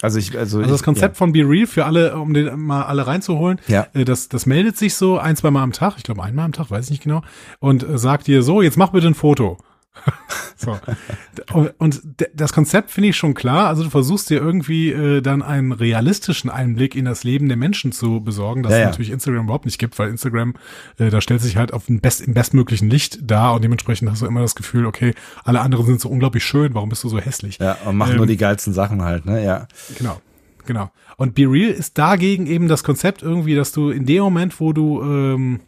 Also 0.00 0.18
ich, 0.18 0.38
also, 0.38 0.58
also 0.58 0.70
das 0.70 0.84
Konzept 0.84 1.16
ja. 1.16 1.18
von 1.18 1.32
Be 1.32 1.40
Real 1.40 1.66
für 1.66 1.84
alle, 1.84 2.16
um 2.16 2.32
den 2.32 2.60
mal 2.60 2.84
alle 2.84 3.06
reinzuholen, 3.06 3.60
ja. 3.66 3.88
Äh, 3.94 4.04
das, 4.04 4.28
das 4.28 4.46
meldet 4.46 4.76
sich 4.76 4.94
so 4.94 5.18
ein, 5.18 5.34
zwei 5.34 5.50
Mal 5.50 5.62
am 5.62 5.72
Tag, 5.72 5.94
ich 5.96 6.04
glaube 6.04 6.22
einmal 6.22 6.44
am 6.44 6.52
Tag, 6.52 6.70
weiß 6.70 6.84
ich 6.84 6.90
nicht 6.90 7.02
genau, 7.02 7.22
und 7.58 7.82
äh, 7.82 7.98
sagt 7.98 8.28
dir 8.28 8.42
so, 8.42 8.62
jetzt 8.62 8.76
mach 8.76 8.90
bitte 8.90 9.08
ein 9.08 9.14
Foto. 9.14 9.58
So. 10.66 11.68
Und, 11.78 12.02
das 12.34 12.52
Konzept 12.52 12.90
finde 12.90 13.10
ich 13.10 13.16
schon 13.16 13.34
klar. 13.34 13.68
Also 13.68 13.84
du 13.84 13.90
versuchst 13.90 14.28
dir 14.28 14.40
irgendwie 14.40 14.90
äh, 14.90 15.20
dann 15.20 15.42
einen 15.42 15.72
realistischen 15.72 16.50
Einblick 16.50 16.94
in 16.94 17.04
das 17.04 17.22
Leben 17.24 17.48
der 17.48 17.56
Menschen 17.56 17.92
zu 17.92 18.20
besorgen, 18.20 18.62
das 18.62 18.72
Ja, 18.72 18.78
ja. 18.78 18.84
natürlich 18.86 19.10
Instagram 19.10 19.44
überhaupt 19.44 19.66
nicht 19.66 19.78
gibt, 19.78 19.98
weil 19.98 20.10
Instagram, 20.10 20.54
äh, 20.98 21.10
da 21.10 21.20
stellt 21.20 21.40
sich 21.40 21.56
halt 21.56 21.72
auf 21.72 21.86
den 21.86 22.00
best, 22.00 22.20
im 22.20 22.34
bestmöglichen 22.34 22.90
Licht 22.90 23.18
dar 23.22 23.54
und 23.54 23.62
dementsprechend 23.62 24.10
hast 24.10 24.22
du 24.22 24.26
immer 24.26 24.40
das 24.40 24.54
Gefühl, 24.54 24.86
okay, 24.86 25.14
alle 25.44 25.60
anderen 25.60 25.86
sind 25.86 26.00
so 26.00 26.08
unglaublich 26.08 26.44
schön, 26.44 26.74
warum 26.74 26.88
bist 26.88 27.04
du 27.04 27.08
so 27.08 27.18
hässlich? 27.18 27.58
Ja, 27.58 27.76
und 27.86 27.96
machen 27.96 28.12
Ähm, 28.12 28.16
nur 28.18 28.26
die 28.26 28.36
geilsten 28.36 28.72
Sachen 28.72 29.02
halt, 29.02 29.26
ne? 29.26 29.44
Ja. 29.44 29.68
Genau, 29.96 30.20
genau. 30.66 30.90
Und 31.16 31.34
Be 31.34 31.42
Real 31.50 31.70
ist 31.70 31.98
dagegen 31.98 32.46
eben 32.46 32.68
das 32.68 32.84
Konzept 32.84 33.22
irgendwie, 33.22 33.54
dass 33.54 33.72
du 33.72 33.90
in 33.90 34.06
dem 34.06 34.22
Moment, 34.22 34.60
wo 34.60 34.72
du 34.72 35.02
ähm, 35.02 35.60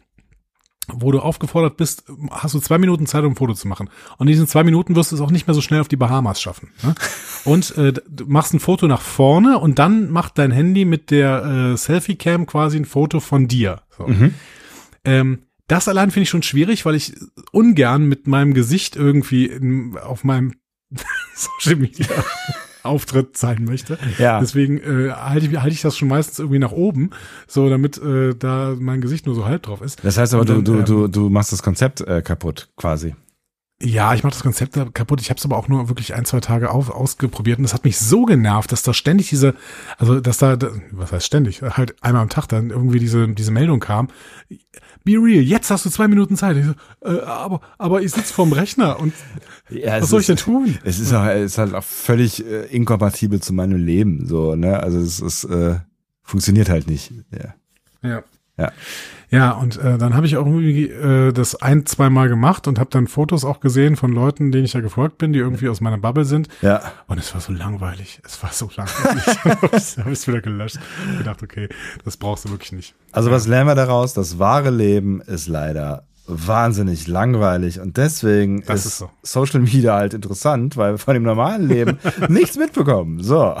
wo 0.93 1.11
du 1.11 1.19
aufgefordert 1.19 1.77
bist, 1.77 2.03
hast 2.31 2.55
du 2.55 2.59
zwei 2.59 2.77
Minuten 2.77 3.05
Zeit, 3.05 3.23
um 3.23 3.33
ein 3.33 3.35
Foto 3.35 3.53
zu 3.53 3.67
machen. 3.67 3.89
Und 4.17 4.27
in 4.27 4.31
diesen 4.31 4.47
zwei 4.47 4.63
Minuten 4.63 4.95
wirst 4.95 5.11
du 5.11 5.15
es 5.15 5.21
auch 5.21 5.31
nicht 5.31 5.47
mehr 5.47 5.53
so 5.53 5.61
schnell 5.61 5.81
auf 5.81 5.87
die 5.87 5.95
Bahamas 5.95 6.41
schaffen. 6.41 6.69
Ne? 6.83 6.95
Und 7.45 7.77
äh, 7.77 7.93
du 7.93 8.25
machst 8.27 8.53
ein 8.53 8.59
Foto 8.59 8.87
nach 8.87 9.01
vorne 9.01 9.57
und 9.57 9.79
dann 9.79 10.11
macht 10.11 10.37
dein 10.37 10.51
Handy 10.51 10.85
mit 10.85 11.09
der 11.09 11.73
äh, 11.73 11.77
Selfie-Cam 11.77 12.45
quasi 12.45 12.77
ein 12.77 12.85
Foto 12.85 13.19
von 13.19 13.47
dir. 13.47 13.81
So. 13.97 14.05
Ähm, 15.03 15.39
das 15.67 15.87
allein 15.87 16.11
finde 16.11 16.23
ich 16.23 16.29
schon 16.29 16.43
schwierig, 16.43 16.85
weil 16.85 16.95
ich 16.95 17.15
ungern 17.51 18.05
mit 18.05 18.27
meinem 18.27 18.53
Gesicht 18.53 18.95
irgendwie 18.95 19.47
in, 19.47 19.97
auf 19.97 20.23
meinem 20.23 20.53
Social 21.33 21.79
Media 21.79 22.07
Auftritt 22.83 23.37
sein 23.37 23.63
möchte. 23.65 23.97
Ja. 24.17 24.39
Deswegen 24.39 24.77
äh, 24.79 25.11
halte 25.11 25.45
ich, 25.45 25.57
halte 25.57 25.73
ich 25.73 25.81
das 25.81 25.97
schon 25.97 26.07
meistens 26.07 26.39
irgendwie 26.39 26.59
nach 26.59 26.71
oben, 26.71 27.11
so 27.47 27.69
damit 27.69 27.97
äh, 28.01 28.33
da 28.35 28.75
mein 28.79 29.01
Gesicht 29.01 29.25
nur 29.25 29.35
so 29.35 29.45
halb 29.45 29.63
drauf 29.63 29.81
ist. 29.81 30.03
Das 30.03 30.17
heißt 30.17 30.33
aber, 30.33 30.41
Und 30.41 30.49
du, 30.49 30.73
dann, 30.75 30.85
du, 30.85 31.05
ähm, 31.05 31.11
du, 31.11 31.29
machst 31.29 31.51
das 31.51 31.63
Konzept 31.63 32.01
äh, 32.01 32.21
kaputt, 32.21 32.69
quasi. 32.75 33.15
Ja, 33.83 34.13
ich 34.13 34.21
mache 34.23 34.33
das 34.33 34.43
Konzept 34.43 34.77
kaputt. 34.93 35.21
Ich 35.21 35.31
habe 35.31 35.39
es 35.39 35.45
aber 35.45 35.57
auch 35.57 35.67
nur 35.67 35.89
wirklich 35.89 36.13
ein, 36.13 36.23
zwei 36.25 36.39
Tage 36.39 36.69
auf, 36.69 36.91
ausprobiert 36.91 37.57
und 37.57 37.63
das 37.63 37.73
hat 37.73 37.83
mich 37.83 37.97
so 37.97 38.25
genervt, 38.25 38.71
dass 38.71 38.83
da 38.83 38.93
ständig 38.93 39.29
diese, 39.29 39.55
also 39.97 40.19
dass 40.19 40.37
da, 40.37 40.55
da- 40.55 40.69
was 40.91 41.11
heißt 41.11 41.25
ständig, 41.25 41.63
halt 41.63 41.95
einmal 42.03 42.21
am 42.21 42.29
Tag 42.29 42.45
dann 42.45 42.69
irgendwie 42.69 42.99
diese 42.99 43.27
diese 43.29 43.49
Meldung 43.49 43.79
kam. 43.79 44.09
Be 45.03 45.13
real, 45.13 45.41
jetzt 45.43 45.71
hast 45.71 45.85
du 45.85 45.89
zwei 45.89 46.07
Minuten 46.07 46.37
Zeit. 46.37 46.57
Ich 46.57 46.65
so, 46.65 46.73
äh, 47.03 47.21
aber 47.21 47.61
aber 47.77 48.01
ich 48.01 48.11
sitze 48.11 48.33
vorm 48.33 48.53
Rechner 48.53 48.99
und 48.99 49.13
Ja, 49.69 50.01
was 50.01 50.09
soll 50.09 50.21
ich 50.21 50.29
ist- 50.29 50.39
denn 50.39 50.53
tun? 50.53 50.77
Es 50.83 50.99
ist, 50.99 51.13
auch, 51.13 51.25
es 51.25 51.53
ist 51.53 51.57
halt 51.57 51.73
auch 51.73 51.83
völlig 51.83 52.45
äh, 52.45 52.65
inkompatibel 52.67 53.39
zu 53.41 53.53
meinem 53.53 53.77
Leben, 53.83 54.27
so, 54.27 54.55
ne? 54.55 54.79
Also 54.81 54.99
es 54.99 55.19
ist, 55.19 55.43
äh, 55.45 55.79
funktioniert 56.23 56.69
halt 56.69 56.87
nicht. 56.87 57.11
Ja. 57.31 57.55
Ja. 58.09 58.23
Ja. 58.61 58.71
Ja, 59.33 59.51
und 59.51 59.77
äh, 59.77 59.97
dann 59.97 60.13
habe 60.13 60.25
ich 60.25 60.35
auch 60.35 60.45
irgendwie 60.45 60.89
äh, 60.89 61.31
das 61.31 61.55
ein, 61.55 61.85
zweimal 61.85 62.27
gemacht 62.27 62.67
und 62.67 62.77
habe 62.79 62.89
dann 62.89 63.07
Fotos 63.07 63.45
auch 63.45 63.61
gesehen 63.61 63.95
von 63.95 64.11
Leuten, 64.11 64.51
denen 64.51 64.65
ich 64.65 64.73
ja 64.73 64.81
gefolgt 64.81 65.19
bin, 65.19 65.31
die 65.31 65.39
irgendwie 65.39 65.69
aus 65.69 65.79
meiner 65.79 65.97
Bubble 65.97 66.25
sind. 66.25 66.49
Ja. 66.61 66.81
Und 67.07 67.17
es 67.17 67.33
war 67.33 67.39
so 67.39 67.53
langweilig. 67.53 68.19
Es 68.25 68.43
war 68.43 68.51
so 68.51 68.69
langweilig. 68.75 69.23
da 69.95 70.03
habe 70.03 70.11
ich 70.11 70.27
wieder 70.27 70.41
gelöscht. 70.41 70.79
Und 71.09 71.19
gedacht, 71.19 71.41
okay, 71.43 71.69
das 72.03 72.17
brauchst 72.17 72.43
du 72.43 72.49
wirklich 72.49 72.73
nicht. 72.73 72.93
Also 73.13 73.31
was 73.31 73.47
lernen 73.47 73.69
wir 73.69 73.75
daraus? 73.75 74.13
Das 74.13 74.37
wahre 74.37 74.69
Leben 74.69 75.21
ist 75.21 75.47
leider 75.47 76.03
wahnsinnig 76.27 77.07
langweilig 77.07 77.79
und 77.79 77.95
deswegen 77.97 78.63
Das 78.65 78.81
ist, 78.81 78.85
ist 78.85 78.97
so. 78.97 79.09
Social 79.23 79.61
Media 79.61 79.95
halt 79.95 80.13
interessant, 80.13 80.75
weil 80.75 80.93
wir 80.93 80.97
von 80.97 81.13
dem 81.13 81.23
normalen 81.23 81.67
Leben 81.69 81.99
nichts 82.27 82.57
mitbekommen. 82.57 83.23
So, 83.23 83.55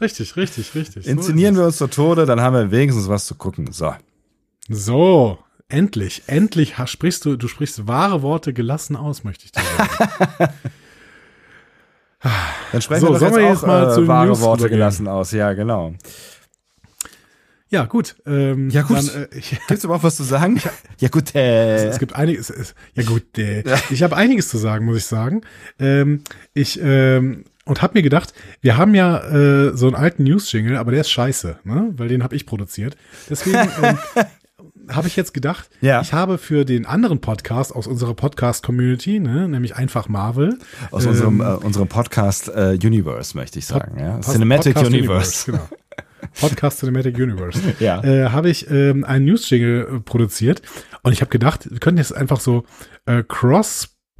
Richtig, 0.00 0.36
richtig, 0.36 0.74
richtig. 0.74 1.06
inszenieren 1.06 1.56
wir 1.56 1.64
uns 1.66 1.76
zu 1.76 1.86
Tode, 1.86 2.26
dann 2.26 2.40
haben 2.40 2.54
wir 2.54 2.70
wenigstens 2.72 3.08
was 3.08 3.26
zu 3.26 3.36
gucken. 3.36 3.70
So. 3.70 3.94
So, 4.68 5.38
endlich, 5.68 6.22
endlich 6.26 6.74
sprichst 6.86 7.24
du, 7.24 7.36
du 7.36 7.48
sprichst 7.48 7.86
wahre 7.86 8.22
Worte 8.22 8.52
gelassen 8.52 8.96
aus, 8.96 9.24
möchte 9.24 9.44
ich 9.46 9.52
dir 9.52 9.62
sagen. 9.76 10.52
Dann 12.72 12.80
sprechen 12.80 13.06
So, 13.06 13.12
wir 13.12 13.18
sollen 13.18 13.32
jetzt 13.32 13.40
wir 13.40 13.46
auch 13.46 13.50
jetzt 13.50 13.66
mal 13.66 13.90
äh, 13.90 13.94
zu 13.94 14.08
wahre 14.08 14.26
News 14.28 14.40
Worte 14.40 14.60
übergehen? 14.62 14.78
gelassen 14.78 15.08
aus. 15.08 15.32
Ja, 15.32 15.52
genau. 15.52 15.92
ja, 17.68 17.84
gut. 17.84 18.16
Ähm, 18.24 18.70
Ja, 18.70 18.82
gut. 18.82 18.96
Dann, 18.96 19.08
äh, 19.08 19.28
ich, 19.36 19.58
Gibt's 19.68 19.84
überhaupt 19.84 20.04
was 20.04 20.16
zu 20.16 20.22
sagen? 20.22 20.60
Ja, 20.98 21.08
gut. 21.08 21.34
Äh. 21.34 21.86
Es 21.88 21.98
gibt 21.98 22.14
einiges. 22.14 22.48
Es, 22.48 22.74
ja 22.94 23.02
gut, 23.02 23.36
äh, 23.36 23.62
ich 23.90 24.02
habe 24.02 24.16
einiges 24.16 24.48
zu 24.48 24.56
sagen, 24.56 24.86
muss 24.86 24.96
ich 24.96 25.04
sagen. 25.04 25.42
Ähm, 25.78 26.22
ich 26.54 26.80
ähm, 26.82 27.44
und 27.66 27.82
habe 27.82 27.94
mir 27.94 28.02
gedacht, 28.02 28.32
wir 28.60 28.76
haben 28.76 28.94
ja 28.94 29.18
äh, 29.68 29.76
so 29.76 29.86
einen 29.86 29.96
alten 29.96 30.24
News-Jingle, 30.24 30.76
aber 30.76 30.92
der 30.92 31.00
ist 31.02 31.10
scheiße, 31.10 31.58
ne? 31.64 31.92
Weil 31.96 32.08
den 32.08 32.22
habe 32.22 32.36
ich 32.36 32.46
produziert. 32.46 32.96
Deswegen 33.28 33.56
ähm, 33.82 33.98
habe 34.90 35.08
ich 35.08 35.16
jetzt 35.16 35.34
gedacht, 35.34 35.68
Ja. 35.80 36.00
ich 36.00 36.12
habe 36.12 36.38
für 36.38 36.64
den 36.64 36.86
anderen 36.86 37.20
Podcast 37.20 37.74
aus 37.74 37.86
unserer 37.86 38.14
Podcast-Community, 38.14 39.20
ne, 39.20 39.48
nämlich 39.48 39.76
einfach 39.76 40.08
Marvel, 40.08 40.58
Aus 40.90 41.04
ähm, 41.04 41.10
unserem, 41.10 41.40
äh, 41.40 41.44
unserem 41.54 41.88
Podcast 41.88 42.48
äh, 42.48 42.78
Universe, 42.82 43.36
möchte 43.36 43.58
ich 43.58 43.66
sagen. 43.66 43.98
ja? 43.98 44.16
Post- 44.16 44.32
Cinematic 44.32 44.74
Podcast 44.74 44.92
Universe. 44.94 45.50
genau. 45.52 45.68
Podcast 46.40 46.80
Cinematic 46.80 47.16
Universe. 47.16 47.60
Ja. 47.80 48.02
Äh, 48.02 48.30
habe 48.30 48.48
ich 48.50 48.70
ähm, 48.70 49.04
einen 49.04 49.26
News-Jingle 49.26 49.88
äh, 49.96 50.00
produziert 50.00 50.62
und 51.02 51.12
ich 51.12 51.20
habe 51.20 51.30
gedacht, 51.30 51.70
wir 51.70 51.78
könnten 51.80 51.98
jetzt 51.98 52.14
einfach 52.14 52.40
so 52.40 52.64
äh, 53.06 53.22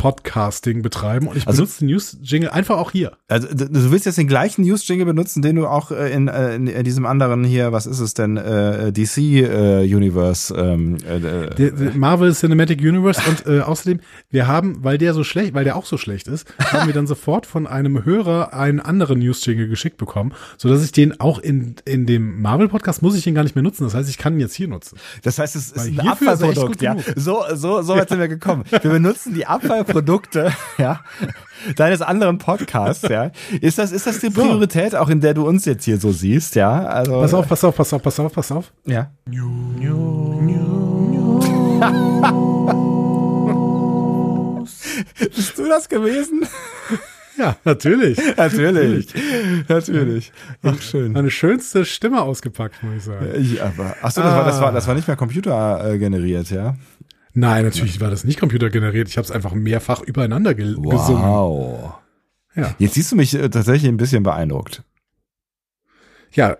Cross-Podcasting 0.04 0.82
betreiben 0.82 1.28
und 1.28 1.36
ich 1.36 1.46
Also- 1.46 1.62
benutze 1.62 1.78
den 1.80 1.88
News-Jingle 1.88 2.50
einfach 2.50 2.76
auch 2.78 2.90
hier. 2.90 3.12
Also 3.28 3.48
du, 3.48 3.90
willst 3.90 4.06
jetzt 4.06 4.18
den 4.18 4.28
gleichen 4.28 4.62
News-Jingle 4.62 5.06
benutzen, 5.06 5.42
den 5.42 5.56
du 5.56 5.66
auch 5.66 5.90
äh, 5.90 6.12
in, 6.12 6.28
äh, 6.28 6.54
in, 6.56 6.66
in 6.66 6.84
diesem 6.84 7.06
anderen 7.06 7.44
hier, 7.44 7.72
was 7.72 7.86
ist 7.86 8.00
es 8.00 8.14
denn, 8.14 8.36
äh, 8.36 8.92
DC 8.92 9.18
äh, 9.18 9.82
Universe 9.94 10.54
ähm, 10.54 10.98
äh, 11.06 11.16
äh, 11.16 11.54
Der, 11.54 11.70
der 11.70 11.94
Marvel 11.94 12.32
Cinematic 12.34 12.80
Universe 12.80 13.20
und 13.28 13.46
äh, 13.46 13.60
außerdem, 13.60 14.00
wir 14.30 14.46
haben, 14.46 14.82
weil 14.84 14.98
der 14.98 15.14
so 15.14 15.24
schlecht, 15.24 15.54
weil 15.54 15.64
der 15.64 15.76
auch 15.76 15.86
so 15.86 15.96
schlecht 15.96 16.28
ist, 16.28 16.46
haben 16.58 16.86
wir 16.86 16.94
dann 16.94 17.06
sofort 17.06 17.46
von 17.46 17.66
einem 17.66 18.04
Hörer 18.04 18.52
einen 18.52 18.80
anderen 18.80 19.20
News-Jingle 19.20 19.68
geschickt 19.68 19.96
bekommen, 19.96 20.32
so 20.58 20.68
dass 20.68 20.84
ich 20.84 20.92
den 20.92 21.18
auch 21.20 21.38
in, 21.38 21.76
in 21.84 22.06
dem 22.06 22.42
Marvel-Podcast 22.42 23.02
muss 23.02 23.16
ich 23.16 23.26
ihn 23.26 23.34
gar 23.34 23.44
nicht 23.44 23.54
mehr 23.54 23.62
nutzen. 23.62 23.84
Das 23.84 23.94
heißt, 23.94 24.08
ich 24.08 24.18
kann 24.18 24.34
ihn 24.34 24.40
jetzt 24.40 24.54
hier 24.54 24.68
nutzen. 24.68 24.98
Das 25.22 25.38
heißt, 25.38 25.56
es 25.56 25.68
ist 25.72 25.76
Weil 25.76 25.86
ein 25.86 25.92
ist 25.94 25.98
echt 26.00 26.08
Abfallprodukt, 26.08 26.82
ja. 26.82 26.96
So, 27.16 27.42
so, 27.54 27.82
so 27.82 27.96
weit 27.96 28.08
sind 28.08 28.18
wir 28.18 28.28
gekommen. 28.28 28.64
Wir 28.70 28.90
benutzen 28.90 29.34
die 29.34 29.46
Abfallprodukte, 29.84 30.52
ja, 30.78 31.00
deines 31.76 32.02
anderen 32.02 32.38
Podcasts, 32.38 33.08
ja. 33.08 33.30
Ist 33.60 33.78
das, 33.78 33.92
ist 33.92 34.06
das 34.06 34.18
die 34.20 34.30
Priorität, 34.30 34.94
auch 34.94 35.08
in 35.08 35.20
der 35.20 35.34
du 35.34 35.46
uns 35.46 35.64
jetzt 35.64 35.84
hier 35.84 35.98
so 35.98 36.12
siehst, 36.12 36.54
ja? 36.54 36.84
Also, 36.86 37.20
Pass 37.20 37.34
auf, 37.34 37.48
pass 37.48 37.64
auf, 37.64 37.76
pass 37.76 37.92
auf, 37.92 38.02
pass 38.02 38.20
auf, 38.20 38.32
pass 38.32 38.52
auf. 38.52 38.72
Ja. 38.84 39.10
Bist 45.18 45.58
du 45.58 45.68
das 45.68 45.88
gewesen? 45.88 46.46
Ja, 47.36 47.56
natürlich. 47.64 48.18
Natürlich. 48.36 49.08
Natürlich. 49.68 50.32
Ach, 50.62 50.80
schön. 50.80 51.12
Meine 51.12 51.30
schönste 51.30 51.84
Stimme 51.84 52.22
ausgepackt, 52.22 52.82
muss 52.82 52.94
ich 52.96 53.02
sagen. 53.04 53.26
Ich, 53.36 53.62
aber, 53.62 53.96
ach 54.02 54.10
so, 54.10 54.22
das 54.22 54.34
war, 54.34 54.44
das 54.44 54.60
war, 54.60 54.72
das 54.72 54.86
war 54.86 54.94
nicht 54.94 55.08
mehr 55.08 55.16
Computer 55.16 55.84
äh, 55.84 55.96
ja? 55.98 56.76
Nein, 57.34 57.64
natürlich 57.64 58.00
war 58.00 58.10
das 58.10 58.24
nicht 58.24 58.38
computergeneriert. 58.38 59.08
Ich 59.08 59.16
habe 59.16 59.24
es 59.24 59.30
einfach 59.32 59.52
mehrfach 59.54 60.00
übereinander 60.02 60.54
ge 60.54 60.66
gesungen. 60.74 61.22
Wow. 61.22 61.94
Ja, 62.54 62.74
Jetzt 62.78 62.94
siehst 62.94 63.10
du 63.12 63.16
mich 63.16 63.34
äh, 63.34 63.48
tatsächlich 63.50 63.88
ein 63.88 63.96
bisschen 63.96 64.22
beeindruckt. 64.22 64.84
ja 66.32 66.50
äh, 66.52 66.56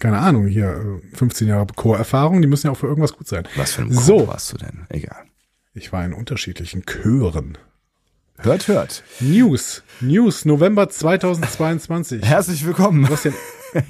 keine 0.00 0.18
Ahnung, 0.18 0.46
hier 0.46 1.00
äh, 1.12 1.16
15 1.16 1.46
Jahre 1.48 1.66
Chorerfahrung, 1.76 2.40
die 2.40 2.48
müssen 2.48 2.68
ja 2.68 2.72
auch 2.72 2.78
für 2.78 2.86
irgendwas 2.86 3.12
gut 3.12 3.28
sein. 3.28 3.46
Was 3.56 3.74
für 3.74 3.82
ein 3.82 3.92
So. 3.92 4.16
Chor 4.18 4.28
warst 4.28 4.52
du 4.52 4.56
denn? 4.56 4.86
Egal. 4.88 5.24
Ich 5.74 5.92
war 5.92 6.04
in 6.04 6.14
unterschiedlichen 6.14 6.84
Chören. 6.86 7.58
Hört, 8.38 8.66
hört. 8.68 9.04
News, 9.20 9.82
News, 10.00 10.44
November 10.46 10.88
2022. 10.90 12.22
Herzlich 12.24 12.64
willkommen. 12.64 13.06
Denn? 13.22 13.34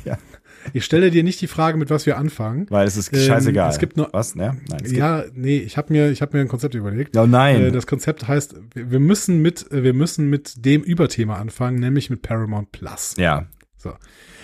Ja. 0.04 0.18
Ich 0.72 0.84
stelle 0.84 1.10
dir 1.10 1.22
nicht 1.22 1.40
die 1.40 1.46
Frage, 1.46 1.76
mit 1.78 1.90
was 1.90 2.06
wir 2.06 2.16
anfangen. 2.16 2.66
Weil 2.70 2.86
es 2.86 2.96
ist 2.96 3.12
Ähm, 3.12 3.20
scheißegal. 3.20 3.70
es 3.70 3.78
gibt 3.78 3.96
nur- 3.96 4.08
Was? 4.12 4.34
Ne? 4.34 4.56
Nein, 4.68 4.80
es 4.84 4.92
Ja, 4.92 5.24
nee, 5.34 5.58
ich 5.58 5.76
habe 5.76 5.92
mir, 5.92 6.10
ich 6.10 6.22
habe 6.22 6.36
mir 6.36 6.42
ein 6.42 6.48
Konzept 6.48 6.74
überlegt. 6.74 7.12
gibt. 7.12 7.16
Oh 7.22 7.26
nein. 7.26 7.60
Äh, 7.64 7.70
das 7.72 7.86
Konzept 7.86 8.26
heißt, 8.26 8.54
wir 8.74 8.90
wir 8.90 9.00
müssen 9.00 9.42
mit, 9.42 9.70
äh, 9.72 9.82
wir 9.82 9.92
müssen 9.94 10.28
mit 10.30 10.64
dem 10.64 10.82
Überthema 10.82 11.36
anfangen, 11.36 11.78
nämlich 11.80 12.10
mit 12.10 12.22
Paramount 12.22 12.72
Plus. 12.72 13.14
ja. 13.18 13.46
So. 13.76 13.92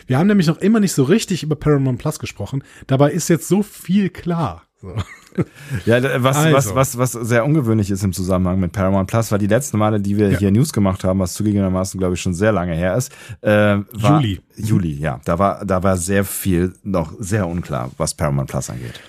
Wir 0.07 0.19
haben 0.19 0.27
nämlich 0.27 0.49
noch 0.49 0.59
immer 0.59 0.81
nicht 0.81 0.93
so 0.93 1.05
richtig 1.05 1.43
über 1.45 1.55
Paramount 1.57 1.99
Plus 1.99 2.19
gesprochen. 2.19 2.63
Dabei 2.89 3.13
ist 3.13 3.29
jetzt 3.29 3.49
so 3.49 3.63
viel 3.63 4.11
klar. 4.11 4.65
So. 4.81 4.95
Ja, 5.87 6.03
was, 6.25 6.37
Also. 6.39 6.75
was, 6.75 6.75
was, 6.75 6.99
was 6.99 7.13
sehr 7.29 7.45
ungewöhnlich 7.45 7.89
ist 7.91 8.03
im 8.03 8.13
Zusammenhang 8.13 8.59
mit 8.59 8.73
Paramount 8.73 9.09
Plus, 9.09 9.31
war 9.31 9.39
die 9.39 9.47
letzten 9.47 9.79
Male, 9.79 10.01
die 10.01 10.17
wir 10.17 10.31
Ja. 10.33 10.39
hier 10.39 10.51
News 10.51 10.73
gemacht 10.73 11.05
haben, 11.05 11.21
was 11.21 11.35
zugegebenermaßen, 11.35 11.99
glaube 12.01 12.15
ich, 12.15 12.21
schon 12.21 12.35
sehr 12.35 12.51
lange 12.51 12.75
her 12.75 12.97
ist, 12.97 13.13
äh, 13.43 13.51
war 13.93 14.21
Juli. 14.21 14.41
Juli, 14.57 14.93
ja. 14.95 15.21
Da 15.25 15.39
war, 15.39 15.65
da 15.65 15.83
war 15.85 15.97
sehr 15.97 16.25
viel 16.25 16.73
noch 16.83 17.13
sehr 17.21 17.47
unklar, 17.47 17.91
was 17.97 18.15
Paramount 18.15 18.51
Plus 18.51 18.71
angeht. 18.71 19.01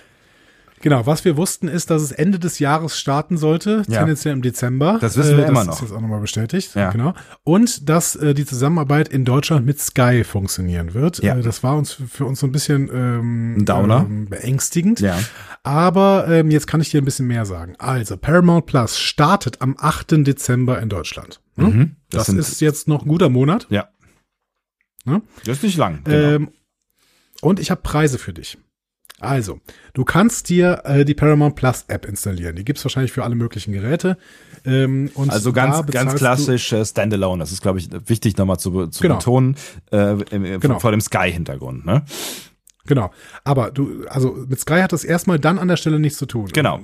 Genau, 0.80 1.06
was 1.06 1.24
wir 1.24 1.36
wussten 1.36 1.68
ist, 1.68 1.90
dass 1.90 2.02
es 2.02 2.10
Ende 2.10 2.40
des 2.40 2.58
Jahres 2.58 2.98
starten 2.98 3.36
sollte, 3.36 3.84
Ja. 3.86 3.98
tendenziell 4.00 4.34
im 4.34 4.42
Dezember. 4.42 4.98
Das 5.00 5.16
wissen 5.16 5.36
wir 5.36 5.44
Äh, 5.44 5.48
immer 5.48 5.60
das 5.60 5.66
noch. 5.66 5.74
ist 5.74 5.80
jetzt 5.82 5.92
auch 5.92 6.00
nochmal 6.00 6.20
bestätigt. 6.20 6.74
Ja. 6.74 6.90
Genau. 6.90 7.14
Und 7.44 7.88
dass 7.88 8.16
äh, 8.16 8.34
die 8.34 8.44
Zusammenarbeit 8.44 9.06
in 9.08 9.24
Deutschland 9.24 9.64
mit 9.64 9.78
Sky 9.80 10.24
funktionieren 10.24 10.92
wird. 10.92 11.22
Ja. 11.22 11.36
Äh, 11.36 11.42
das 11.42 11.62
war 11.62 11.76
uns 11.76 11.92
für, 11.92 12.24
uns 12.24 12.40
so 12.40 12.48
ein 12.48 12.52
bisschen 12.52 12.90
ähm, 12.92 13.64
Downer. 13.64 14.06
Ähm, 14.08 14.26
beängstigend. 14.28 14.98
Ja. 14.98 15.16
Aber 15.64 16.26
ähm, 16.28 16.50
jetzt 16.50 16.66
kann 16.66 16.80
ich 16.80 16.90
dir 16.90 17.00
ein 17.00 17.04
bisschen 17.04 17.26
mehr 17.28 17.44
sagen. 17.46 17.74
Also, 17.78 18.16
Paramount 18.16 18.66
Plus 18.66 18.98
startet 18.98 19.60
am 19.62 19.76
8. 19.78 20.26
Dezember 20.26 20.80
in 20.82 20.88
Deutschland. 20.88 21.40
Ne? 21.56 21.64
Mhm. 21.68 21.96
Das, 22.10 22.26
sind- 22.26 22.38
ist 22.38 22.60
jetzt 22.60 22.88
noch 22.88 23.02
ein 23.02 23.08
guter 23.08 23.28
Monat. 23.28 23.66
Ja. 23.70 23.88
Ne? 25.04 25.22
Das 25.44 25.58
ist 25.58 25.62
nicht 25.64 25.76
lang. 25.76 26.00
Genau. 26.04 26.16
Ähm, 26.16 26.48
und 27.40 27.60
ich 27.60 27.70
habe 27.70 27.80
Preise 27.82 28.18
für 28.18 28.32
dich. 28.32 28.58
Also, 29.20 29.60
du 29.94 30.04
kannst 30.04 30.48
dir 30.48 30.82
äh, 30.84 31.04
die 31.04 31.14
Paramount 31.14 31.54
Plus 31.54 31.84
App 31.86 32.06
installieren. 32.06 32.56
Die 32.56 32.64
gibt's 32.64 32.84
wahrscheinlich 32.84 33.12
für 33.12 33.22
alle 33.22 33.36
möglichen 33.36 33.72
Geräte. 33.72 34.18
Ähm, 34.64 35.12
und 35.14 35.30
also 35.30 35.52
ganz, 35.52 35.86
ganz 35.86 36.16
klassisch 36.16 36.72
äh, 36.72 36.84
Standalone. 36.84 37.38
Das 37.40 37.52
ist, 37.52 37.62
glaube 37.62 37.78
ich, 37.78 37.88
wichtig 38.08 38.36
nochmal 38.36 38.58
zu, 38.58 38.88
zu 38.88 39.00
Genau. 39.00 39.18
betonen, 39.18 39.56
äh, 39.92 40.20
im, 40.34 40.58
Genau. 40.60 40.80
vor 40.80 40.90
dem 40.90 41.00
Sky-Hintergrund. 41.00 41.86
Ne? 41.86 42.02
Genau. 42.86 43.10
Aber 43.44 43.70
du, 43.70 44.06
also 44.08 44.32
mit 44.48 44.58
Sky 44.58 44.80
hat 44.80 44.92
das 44.92 45.04
erstmal 45.04 45.38
dann 45.38 45.58
an 45.58 45.68
der 45.68 45.76
Stelle 45.76 46.00
nichts 46.00 46.18
zu 46.18 46.26
tun. 46.26 46.48
Genau. 46.52 46.80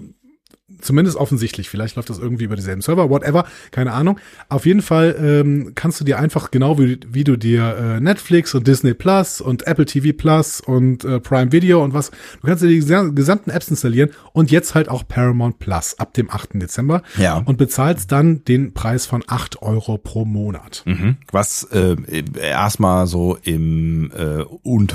Zumindest 0.82 1.16
offensichtlich. 1.16 1.70
Vielleicht 1.70 1.96
läuft 1.96 2.10
das 2.10 2.18
irgendwie 2.18 2.44
über 2.44 2.54
dieselben 2.54 2.82
Server, 2.82 3.08
whatever, 3.08 3.46
keine 3.70 3.92
Ahnung. 3.92 4.18
Auf 4.50 4.66
jeden 4.66 4.82
Fall 4.82 5.16
ähm, 5.18 5.72
kannst 5.74 5.98
du 5.98 6.04
dir 6.04 6.18
einfach, 6.18 6.50
genau 6.50 6.78
wie, 6.78 7.00
wie 7.10 7.24
du 7.24 7.36
dir 7.38 7.76
äh, 7.96 8.00
Netflix 8.00 8.54
und 8.54 8.66
Disney 8.68 8.92
Plus 8.92 9.40
und 9.40 9.66
Apple 9.66 9.86
TV 9.86 10.14
Plus 10.16 10.60
und 10.60 11.04
äh, 11.06 11.20
Prime 11.20 11.52
Video 11.52 11.82
und 11.82 11.94
was, 11.94 12.10
du 12.10 12.46
kannst 12.46 12.62
dir 12.62 12.68
die 12.68 12.82
gesa- 12.82 13.12
gesamten 13.14 13.48
Apps 13.50 13.68
installieren 13.68 14.10
und 14.32 14.50
jetzt 14.50 14.74
halt 14.74 14.88
auch 14.90 15.08
Paramount 15.08 15.58
Plus 15.58 15.98
ab 15.98 16.12
dem 16.12 16.30
8. 16.30 16.50
Dezember 16.60 17.02
Ja. 17.16 17.38
und 17.38 17.56
bezahlst 17.56 18.12
dann 18.12 18.44
den 18.44 18.74
Preis 18.74 19.06
von 19.06 19.24
8 19.26 19.62
Euro 19.62 19.96
pro 19.96 20.26
Monat. 20.26 20.82
Mhm. 20.84 21.16
Was 21.32 21.64
äh, 21.72 21.96
erstmal 22.40 23.06
so 23.06 23.38
im 23.42 24.12
äh, 24.14 24.42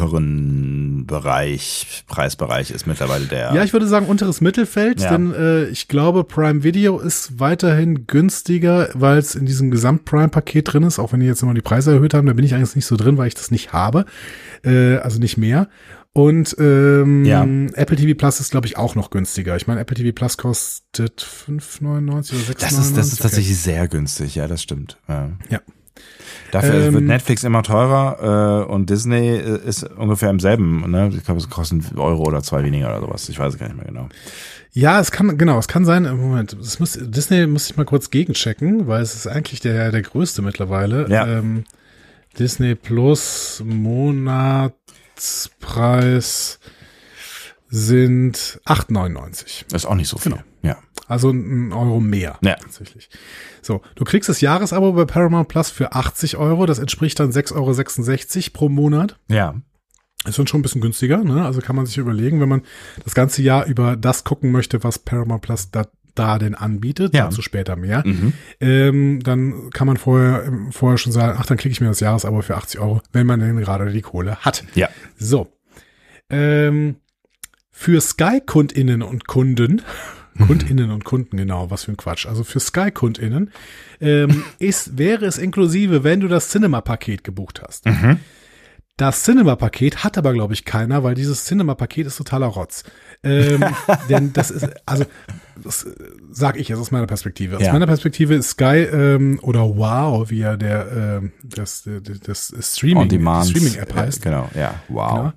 unteren 0.08 1.06
Bereich, 1.08 2.04
Preisbereich 2.08 2.72
ist 2.72 2.88
mittlerweile 2.88 3.26
der. 3.26 3.54
Ja, 3.54 3.64
ich 3.64 3.74
würde 3.74 3.88
sagen 3.88 4.06
unteres 4.06 4.42
Mittelfeld, 4.42 5.02
Ja. 5.02 5.10
denn 5.12 5.34
äh, 5.34 5.63
ich 5.70 5.88
glaube, 5.88 6.24
Prime 6.24 6.64
Video 6.64 7.00
ist 7.00 7.40
weiterhin 7.40 8.08
günstiger, 8.08 8.90
weil 8.94 9.18
es 9.18 9.36
in 9.36 9.46
diesem 9.46 9.72
Gesamt-Prime-Paket 9.72 10.74
drin 10.74 10.84
ist, 10.84 11.00
auch 11.00 11.14
wenn 11.14 11.20
die 11.20 11.26
jetzt 11.26 11.42
immer 11.44 11.54
die 11.54 11.62
Preise 11.62 11.92
erhöht 11.94 12.14
haben, 12.14 12.28
da 12.28 12.34
bin 12.34 12.46
ich 12.46 12.54
eigentlich 12.56 12.76
nicht 12.76 12.86
so 12.86 12.96
drin, 12.98 13.18
weil 13.18 13.28
ich 13.28 13.36
das 13.36 13.52
nicht 13.52 13.74
habe, 13.74 14.06
äh, 14.64 14.98
also 14.98 15.20
nicht 15.20 15.38
mehr. 15.38 15.68
Und 16.16 16.56
ähm, 16.60 17.26
Ja. 17.26 17.44
Apple 17.74 17.98
TV 17.98 18.16
Plus 18.16 18.40
ist, 18.40 18.52
glaube 18.52 18.68
ich, 18.68 18.78
auch 18.78 18.94
noch 18.94 19.10
günstiger. 19.10 19.56
Ich 19.56 19.66
meine, 19.66 19.80
Apple 19.80 19.96
TV 19.98 20.12
Plus 20.14 20.38
kostet 20.38 21.22
5,99 21.50 22.10
oder 22.12 22.22
6,99. 22.22 22.60
das 22.60 22.74
ist, 22.78 22.98
das 22.98 23.08
ist 23.08 23.14
Okay. 23.14 23.24
tatsächlich 23.24 23.58
sehr 23.60 23.88
günstig, 23.88 24.36
ja, 24.36 24.48
das 24.48 24.62
stimmt. 24.62 25.00
Ja. 25.10 25.32
Ja. 25.50 25.60
Dafür 26.54 26.86
Ähm, 26.86 26.94
wird 26.94 27.04
Netflix 27.06 27.44
immer 27.44 27.64
teurer 27.64 28.68
äh, 28.68 28.72
und 28.72 28.92
Disney 28.92 29.30
äh, 29.30 29.60
ist 29.66 29.84
ungefähr 29.84 30.30
im 30.30 30.40
selben. 30.40 30.92
Ne? 30.92 31.10
Ich 31.16 31.24
glaube, 31.24 31.40
es 31.40 31.50
kostet 31.50 31.90
einen 31.90 31.98
Euro 31.98 32.22
oder 32.24 32.44
zwei 32.44 32.64
weniger 32.64 32.90
oder 32.90 33.00
sowas. 33.02 33.28
Ich 33.28 33.40
weiß 33.40 33.54
es 33.54 33.60
gar 33.60 33.66
nicht 33.68 33.78
mehr 33.78 33.88
genau. 33.88 34.08
Ja, 34.72 35.00
es 35.00 35.10
kann, 35.10 35.36
genau, 35.38 35.58
es 35.58 35.68
kann 35.68 35.84
sein, 35.84 36.06
äh, 36.06 36.14
Moment, 36.14 36.54
es 36.54 36.80
muss, 36.80 37.00
Disney 37.02 37.48
muss 37.48 37.72
ich 37.72 37.78
mal 37.78 37.86
kurz 37.86 38.12
gegenchecken, 38.12 38.86
weil 38.88 39.02
es 39.02 39.16
ist 39.16 39.26
eigentlich 39.26 39.62
der, 39.62 39.92
der 39.92 40.04
größte 40.04 40.44
mittlerweile. 40.44 41.10
Ja. 41.10 41.26
Ähm, 41.26 41.64
Disney 42.38 42.76
Plus 42.76 43.64
Monatspreis 43.66 46.60
sind 47.68 48.62
8,99. 48.66 49.66
Das 49.70 49.84
ist 49.84 49.88
auch 49.88 49.96
nicht 49.96 50.10
so 50.10 50.20
viel. 50.20 50.34
Genau. 50.34 50.44
Also 51.08 51.32
ein 51.32 51.74
Euro 51.74 52.00
mehr. 52.00 52.38
Ja. 52.42 52.56
Tatsächlich. 52.56 53.10
So, 53.62 53.82
du 53.96 54.04
kriegst 54.06 54.30
das 54.30 54.40
Jahresabo 54.42 54.94
bei 54.94 55.06
Paramount 55.06 55.50
Plus 55.50 55.70
für 55.70 55.94
80 55.94 56.38
Euro. 56.38 56.66
Das 56.66 56.80
entspricht 56.80 57.20
dann 57.20 57.32
6,66 57.32 57.56
Euro 58.48 58.52
pro 58.54 58.70
Monat. 58.70 59.20
Ja. 59.28 59.56
Ist 60.26 60.40
dann 60.40 60.48
schon 60.48 60.60
ein 60.62 60.64
bisschen 60.64 60.80
günstiger, 60.82 61.18
ne? 61.24 61.44
Also 61.46 61.60
kann 61.60 61.76
man 61.76 61.86
sich 61.86 61.98
überlegen, 61.98 62.40
wenn 62.40 62.48
man 62.48 62.62
das 63.04 63.14
ganze 63.14 63.42
Jahr 63.42 63.66
über 63.66 63.98
das 63.98 64.24
gucken 64.24 64.52
möchte, 64.54 64.82
was 64.84 64.98
Paramount 65.00 65.42
Plus 65.42 65.70
da, 65.72 65.86
da 66.16 66.40
denn 66.40 66.56
anbietet, 66.56 67.14
Ja. 67.14 67.26
dazu 67.26 67.42
später 67.42 67.76
mehr, 67.76 68.04
Mhm. 68.06 68.32
ähm, 68.62 69.20
dann 69.24 69.70
kann 69.72 69.88
man 69.88 69.98
vorher, 69.98 70.46
ähm, 70.46 70.72
vorher 70.72 70.98
schon 70.98 71.12
sagen, 71.12 71.38
ach, 71.38 71.46
dann 71.46 71.58
klicke 71.58 71.74
ich 71.74 71.82
mir 71.82 71.88
das 71.88 72.00
Jahresabo 72.00 72.42
für 72.42 72.56
80 72.56 72.80
Euro, 72.80 73.02
wenn 73.12 73.28
man 73.28 73.42
denn 73.42 73.58
gerade 73.58 73.92
die 73.92 74.02
Kohle 74.02 74.38
hat. 74.38 74.64
Ja. 74.76 74.88
So. 75.18 75.52
Ähm, 76.30 76.96
für 77.72 78.00
Sky-KundInnen 78.00 79.02
und 79.02 79.28
Kunden. 79.28 79.82
KundInnen 80.38 80.92
und 80.92 81.04
Kunden, 81.06 81.38
genau, 81.38 81.70
was 81.70 81.84
für 81.86 81.92
ein 81.92 81.98
Quatsch. 81.98 82.26
Also 82.26 82.44
für 82.44 82.60
Sky-KundInnen 82.60 83.52
ähm, 84.02 84.44
ist, 84.60 84.98
wäre 84.98 85.26
es 85.26 85.38
inklusive, 85.38 86.04
wenn 86.04 86.20
du 86.20 86.28
das 86.28 86.50
Cinema-Paket 86.50 87.24
gebucht 87.24 87.62
hast. 87.66 87.86
Mhm. 87.86 88.20
Das 88.96 89.24
Cinema-Paket 89.24 90.04
hat 90.04 90.20
aber, 90.20 90.34
glaube 90.34 90.54
ich, 90.54 90.66
keiner, 90.66 91.04
weil 91.04 91.16
dieses 91.16 91.46
Cinema-Paket 91.46 92.06
ist 92.06 92.18
totaler 92.18 92.46
Rotz. 92.46 92.84
Ähm, 93.24 93.64
denn 94.10 94.34
das 94.34 94.52
ist, 94.52 94.68
also, 94.86 95.06
das 95.64 95.86
äh, 95.86 95.96
sag 96.30 96.60
ich 96.60 96.68
jetzt 96.70 96.78
aus 96.78 96.92
meiner 96.92 97.08
Perspektive. 97.08 97.58
Aus 97.58 97.64
Ja. 97.64 97.74
meiner 97.74 97.88
Perspektive 97.88 98.36
ist 98.36 98.52
Sky 98.52 98.84
ähm, 98.84 99.40
oder 99.42 99.62
Wow, 99.62 100.30
wie 100.30 100.40
ja 100.40 100.58
der 100.58 101.20
ähm, 101.24 101.32
das, 101.44 101.90
das, 102.24 102.50
das 102.56 102.76
Streaming, 102.76 103.10
die 103.10 103.18
Streaming-App 103.18 103.96
heißt. 103.96 104.20
Äh, 104.20 104.30
genau, 104.30 104.50
ja. 104.54 104.76
Wow. 104.90 105.12
Genau. 105.16 105.34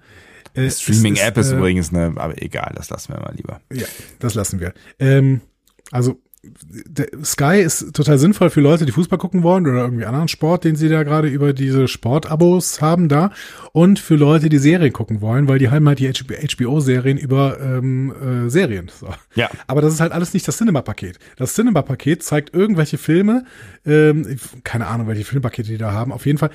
Äh, 0.57 0.71
Streaming-App 0.71 1.37
es 1.37 1.47
ist, 1.47 1.53
äh, 1.53 1.57
übrigens 1.57 1.93
eine, 1.93 2.13
aber 2.17 2.41
egal, 2.43 2.73
das 2.75 2.91
lassen 2.91 3.13
wir 3.13 3.21
mal 3.21 3.35
lieber. 3.35 3.61
Ja, 3.73 3.87
das 4.19 4.35
lassen 4.35 4.61
wir. 4.61 4.75
Ähm, 4.99 5.41
also 5.91 6.19
Sky 7.25 7.61
ist 7.61 7.95
total 7.95 8.19
sinnvoll 8.19 8.51
für 8.51 8.61
Leute, 8.61 8.87
die 8.87 8.93
Fußball 8.93 9.19
gucken 9.19 9.43
wollen 9.43 9.67
oder 9.67 9.83
irgendwie 9.83 10.05
anderen 10.05 10.29
Sport, 10.29 10.65
den 10.65 10.77
sie 10.77 10.89
da 10.89 11.03
gerade 11.03 11.29
über 11.29 11.53
diese 11.53 11.89
Sportabos 11.89 12.81
haben 12.81 13.09
da 13.09 13.31
und 13.73 13.99
für 13.99 14.17
Leute, 14.17 14.49
die 14.49 14.59
Serien 14.59 14.93
gucken 14.93 15.21
wollen, 15.21 15.49
weil 15.49 15.59
die 15.59 15.71
haben 15.71 15.87
halt 15.89 15.99
die 15.99 16.11
HBO-Serien 16.11 17.19
über 17.19 17.59
ähm, 17.61 18.47
äh, 18.47 18.51
Serien. 18.51 18.89
So. 18.89 19.09
Ja. 19.35 19.51
Aber 19.67 19.81
das 19.81 19.95
ist 19.95 20.01
halt 20.01 20.13
alles 20.13 20.35
nicht 20.35 20.47
das 20.47 20.59
Cinema-Paket. 20.59 21.19
Das 21.37 21.55
Cinema-Paket 21.55 22.23
zeigt 22.23 22.55
irgendwelche 22.55 22.99
Filme, 22.99 23.45
ähm, 23.85 24.39
keine 24.65 24.87
Ahnung, 24.87 25.09
welche 25.09 25.25
Filmpakete 25.25 25.69
die 25.69 25.79
da 25.79 25.93
haben, 25.93 26.13
auf 26.13 26.27
jeden 26.27 26.39
Fall 26.39 26.51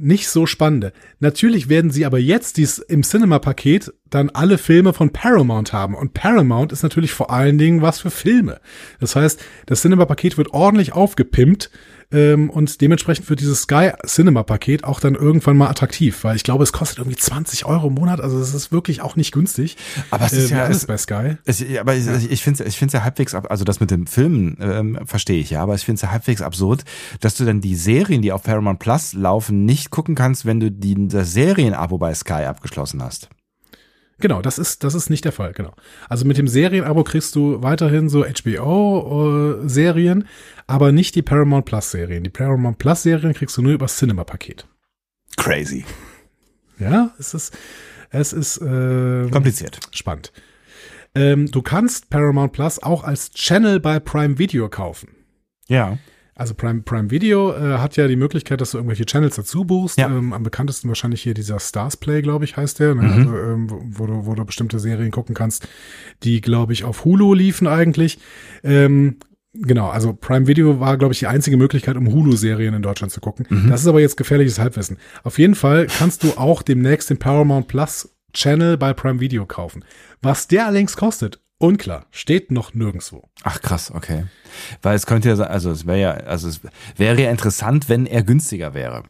nicht 0.00 0.28
so 0.28 0.46
spannende. 0.46 0.92
Natürlich 1.18 1.68
werden 1.68 1.90
sie 1.90 2.04
aber 2.04 2.18
jetzt 2.18 2.56
dies 2.56 2.78
im 2.78 3.02
Cinema-Paket 3.02 3.92
dann 4.08 4.30
alle 4.30 4.58
Filme 4.58 4.92
von 4.92 5.10
Paramount 5.10 5.72
haben. 5.72 5.94
Und 5.94 6.14
Paramount 6.14 6.72
ist 6.72 6.82
natürlich 6.82 7.12
vor 7.12 7.30
allen 7.30 7.58
Dingen 7.58 7.82
was 7.82 8.00
für 8.00 8.10
Filme. 8.10 8.60
Das 8.98 9.16
heißt, 9.16 9.40
das 9.66 9.82
Cinema-Paket 9.82 10.38
wird 10.38 10.52
ordentlich 10.52 10.92
aufgepimpt 10.92 11.70
ähm, 12.12 12.50
und 12.50 12.80
dementsprechend 12.80 13.28
wird 13.30 13.40
dieses 13.40 13.62
Sky 13.62 13.90
Cinema-Paket 14.06 14.84
auch 14.84 15.00
dann 15.00 15.14
irgendwann 15.14 15.56
mal 15.56 15.68
attraktiv, 15.68 16.24
weil 16.24 16.36
ich 16.36 16.42
glaube, 16.42 16.64
es 16.64 16.72
kostet 16.72 16.98
irgendwie 16.98 17.16
20 17.16 17.64
Euro 17.66 17.88
im 17.88 17.94
Monat. 17.94 18.20
Also 18.20 18.38
es 18.38 18.52
ist 18.54 18.72
wirklich 18.72 19.00
auch 19.00 19.16
nicht 19.16 19.32
günstig. 19.32 19.76
Aber 20.10 20.26
es 20.26 20.32
ist 20.32 20.50
Äh, 20.50 20.56
ja- 20.56 20.64
alles 20.64 20.78
es- 20.78 20.86
bei 20.86 20.96
Sky. 20.98 21.36
Es, 21.44 21.64
aber 21.78 21.94
ich, 21.94 22.06
ich 22.30 22.42
finde 22.42 22.62
es 22.64 22.68
ich 22.68 22.76
find's 22.78 22.94
ja 22.94 23.02
halbwegs, 23.04 23.34
ab, 23.34 23.46
also 23.50 23.64
das 23.64 23.80
mit 23.80 23.90
dem 23.90 24.06
Filmen 24.06 24.56
ähm, 24.60 24.98
verstehe 25.06 25.40
ich 25.40 25.50
ja, 25.50 25.62
aber 25.62 25.74
ich 25.74 25.84
finde 25.84 25.96
es 25.96 26.02
ja 26.02 26.10
halbwegs 26.10 26.42
absurd, 26.42 26.84
dass 27.20 27.34
du 27.34 27.44
dann 27.44 27.60
die 27.60 27.74
Serien, 27.76 28.22
die 28.22 28.32
auf 28.32 28.42
Paramount 28.42 28.78
Plus 28.78 29.12
laufen, 29.14 29.64
nicht 29.64 29.90
gucken 29.90 30.14
kannst, 30.14 30.46
wenn 30.46 30.60
du 30.60 30.70
die, 30.70 31.08
das 31.08 31.32
Serienabo 31.32 31.98
bei 31.98 32.14
Sky 32.14 32.44
abgeschlossen 32.44 33.02
hast. 33.02 33.28
Genau, 34.20 34.42
das 34.42 34.58
ist, 34.58 34.84
das 34.84 34.94
ist 34.94 35.10
nicht 35.10 35.24
der 35.24 35.32
Fall, 35.32 35.52
genau. 35.52 35.74
Also 36.08 36.24
mit 36.26 36.38
dem 36.38 36.48
Serienabo 36.48 37.04
kriegst 37.04 37.34
du 37.34 37.62
weiterhin 37.62 38.08
so 38.08 38.24
HBO-Serien, 38.24 40.26
aber 40.66 40.92
nicht 40.92 41.14
die 41.14 41.22
Paramount 41.22 41.66
Plus-Serien. 41.66 42.22
Die 42.22 42.30
Paramount 42.30 42.78
Plus-Serien 42.78 43.34
kriegst 43.34 43.56
du 43.56 43.62
nur 43.62 43.72
über 43.72 43.86
das 43.86 43.96
Cinema-Paket. 43.96 44.66
Crazy. 45.36 45.84
Ja, 46.78 47.14
es 47.18 47.34
ist, 47.34 47.56
es 48.10 48.32
ist 48.32 48.58
äh, 48.58 49.28
Kompliziert. 49.30 49.80
spannend. 49.92 50.32
Ähm, 51.14 51.50
du 51.50 51.62
kannst 51.62 52.10
Paramount 52.10 52.52
Plus 52.52 52.82
auch 52.82 53.04
als 53.04 53.32
Channel 53.32 53.80
bei 53.80 54.00
Prime 54.00 54.38
Video 54.38 54.68
kaufen. 54.68 55.08
Ja. 55.68 55.98
Also 56.40 56.54
Prime, 56.54 56.80
Prime 56.80 57.10
Video 57.10 57.52
äh, 57.52 57.76
hat 57.76 57.98
ja 57.98 58.08
die 58.08 58.16
Möglichkeit, 58.16 58.62
dass 58.62 58.70
du 58.70 58.78
irgendwelche 58.78 59.04
Channels 59.04 59.36
dazu 59.36 59.66
buchst. 59.66 59.98
Ja. 59.98 60.06
Ähm, 60.06 60.32
am 60.32 60.42
bekanntesten 60.42 60.88
wahrscheinlich 60.88 61.20
hier 61.20 61.34
dieser 61.34 61.60
Stars 61.60 61.98
Play, 61.98 62.22
glaube 62.22 62.46
ich, 62.46 62.56
heißt 62.56 62.78
der, 62.78 62.94
ne? 62.94 63.02
Mhm. 63.02 63.10
also, 63.10 63.36
ähm, 63.36 63.66
wo, 63.68 64.06
du, 64.06 64.24
wo 64.24 64.34
du 64.34 64.46
bestimmte 64.46 64.78
Serien 64.78 65.10
gucken 65.10 65.34
kannst, 65.34 65.68
die, 66.22 66.40
glaube 66.40 66.72
ich, 66.72 66.84
auf 66.84 67.04
Hulu 67.04 67.34
liefen 67.34 67.66
eigentlich. 67.66 68.20
Ähm, 68.64 69.18
genau, 69.52 69.90
also 69.90 70.14
Prime 70.14 70.46
Video 70.46 70.80
war, 70.80 70.96
glaube 70.96 71.12
ich, 71.12 71.18
die 71.18 71.26
einzige 71.26 71.58
Möglichkeit, 71.58 71.98
um 71.98 72.10
Hulu-Serien 72.10 72.72
in 72.72 72.80
Deutschland 72.80 73.12
zu 73.12 73.20
gucken. 73.20 73.44
Mhm. 73.50 73.68
Das 73.68 73.82
ist 73.82 73.86
aber 73.86 74.00
jetzt 74.00 74.16
gefährliches 74.16 74.58
Halbwissen. 74.58 74.96
Auf 75.24 75.38
jeden 75.38 75.54
Fall 75.54 75.88
kannst 75.88 76.22
du 76.24 76.38
auch 76.38 76.62
demnächst 76.62 77.10
den 77.10 77.18
Paramount 77.18 77.68
Plus 77.68 78.16
Channel 78.32 78.78
bei 78.78 78.94
Prime 78.94 79.20
Video 79.20 79.44
kaufen. 79.44 79.84
Was 80.22 80.48
der 80.48 80.64
allerdings 80.64 80.96
kostet, 80.96 81.38
unklar, 81.60 82.06
steht 82.10 82.50
noch 82.50 82.74
nirgendwo. 82.74 83.28
Ach 83.42 83.60
krass, 83.60 83.90
okay. 83.90 84.26
Weil 84.82 84.96
es 84.96 85.06
könnte 85.06 85.28
ja 85.28 85.36
sein, 85.36 85.48
also 85.48 85.70
es 85.70 85.86
wäre 85.86 86.00
ja, 86.00 86.10
also 86.12 86.48
es 86.48 86.60
wäre 86.96 87.20
ja 87.20 87.30
interessant, 87.30 87.88
wenn 87.88 88.06
er 88.06 88.22
günstiger 88.22 88.74
wäre. 88.74 89.04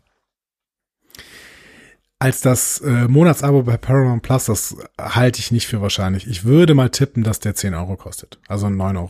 Als 2.18 2.42
das 2.42 2.80
äh, 2.80 3.08
Monatsabo 3.08 3.62
bei 3.62 3.78
Paramount 3.78 4.22
Plus, 4.22 4.44
das 4.44 4.76
halte 5.00 5.40
ich 5.40 5.52
nicht 5.52 5.66
für 5.66 5.80
wahrscheinlich. 5.80 6.26
Ich 6.26 6.44
würde 6.44 6.74
mal 6.74 6.90
tippen, 6.90 7.22
dass 7.22 7.40
der 7.40 7.54
10 7.54 7.72
Euro 7.72 7.96
kostet. 7.96 8.38
Also 8.46 8.66
9,99 8.66 8.96
Euro. 8.96 9.08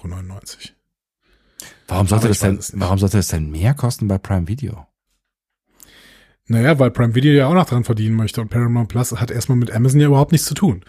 Warum 1.89 2.07
sollte 2.07 2.29
das 2.29 2.39
denn, 2.39 2.61
warum 2.75 2.99
sollte 2.99 3.17
das 3.17 3.29
denn 3.29 3.51
mehr 3.51 3.75
kosten 3.75 4.07
bei 4.07 4.19
Prime 4.19 4.47
Video? 4.47 4.87
Naja, 6.47 6.79
weil 6.79 6.93
Prime 6.93 7.15
Video 7.15 7.33
ja 7.33 7.47
auch 7.49 7.55
noch 7.55 7.67
dran 7.67 7.85
verdienen 7.85 8.15
möchte 8.15 8.41
und 8.41 8.49
Paramount 8.49 8.89
Plus 8.89 9.13
hat 9.13 9.33
erstmal 9.33 9.59
mit 9.59 9.73
Amazon 9.73 10.01
ja 10.01 10.07
überhaupt 10.07 10.33
nichts 10.33 10.47
zu 10.47 10.55
tun. 10.55 10.85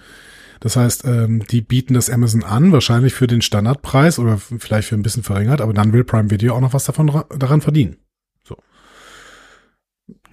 Das 0.61 0.77
heißt, 0.77 1.03
ähm, 1.03 1.43
die 1.51 1.59
bieten 1.61 1.95
das 1.95 2.09
Amazon 2.09 2.45
an, 2.45 2.71
wahrscheinlich 2.71 3.13
für 3.13 3.27
den 3.27 3.41
Standardpreis 3.41 4.17
oder 4.19 4.37
vielleicht 4.37 4.87
für 4.87 4.95
ein 4.95 5.03
bisschen 5.03 5.23
verringert, 5.23 5.59
aber 5.59 5.73
dann 5.73 5.91
will 5.91 6.05
Prime 6.05 6.31
Video 6.31 6.55
auch 6.55 6.61
noch 6.61 6.73
was 6.73 6.85
davon 6.85 7.09
ra- 7.09 7.25
daran 7.37 7.59
verdienen. 7.59 7.97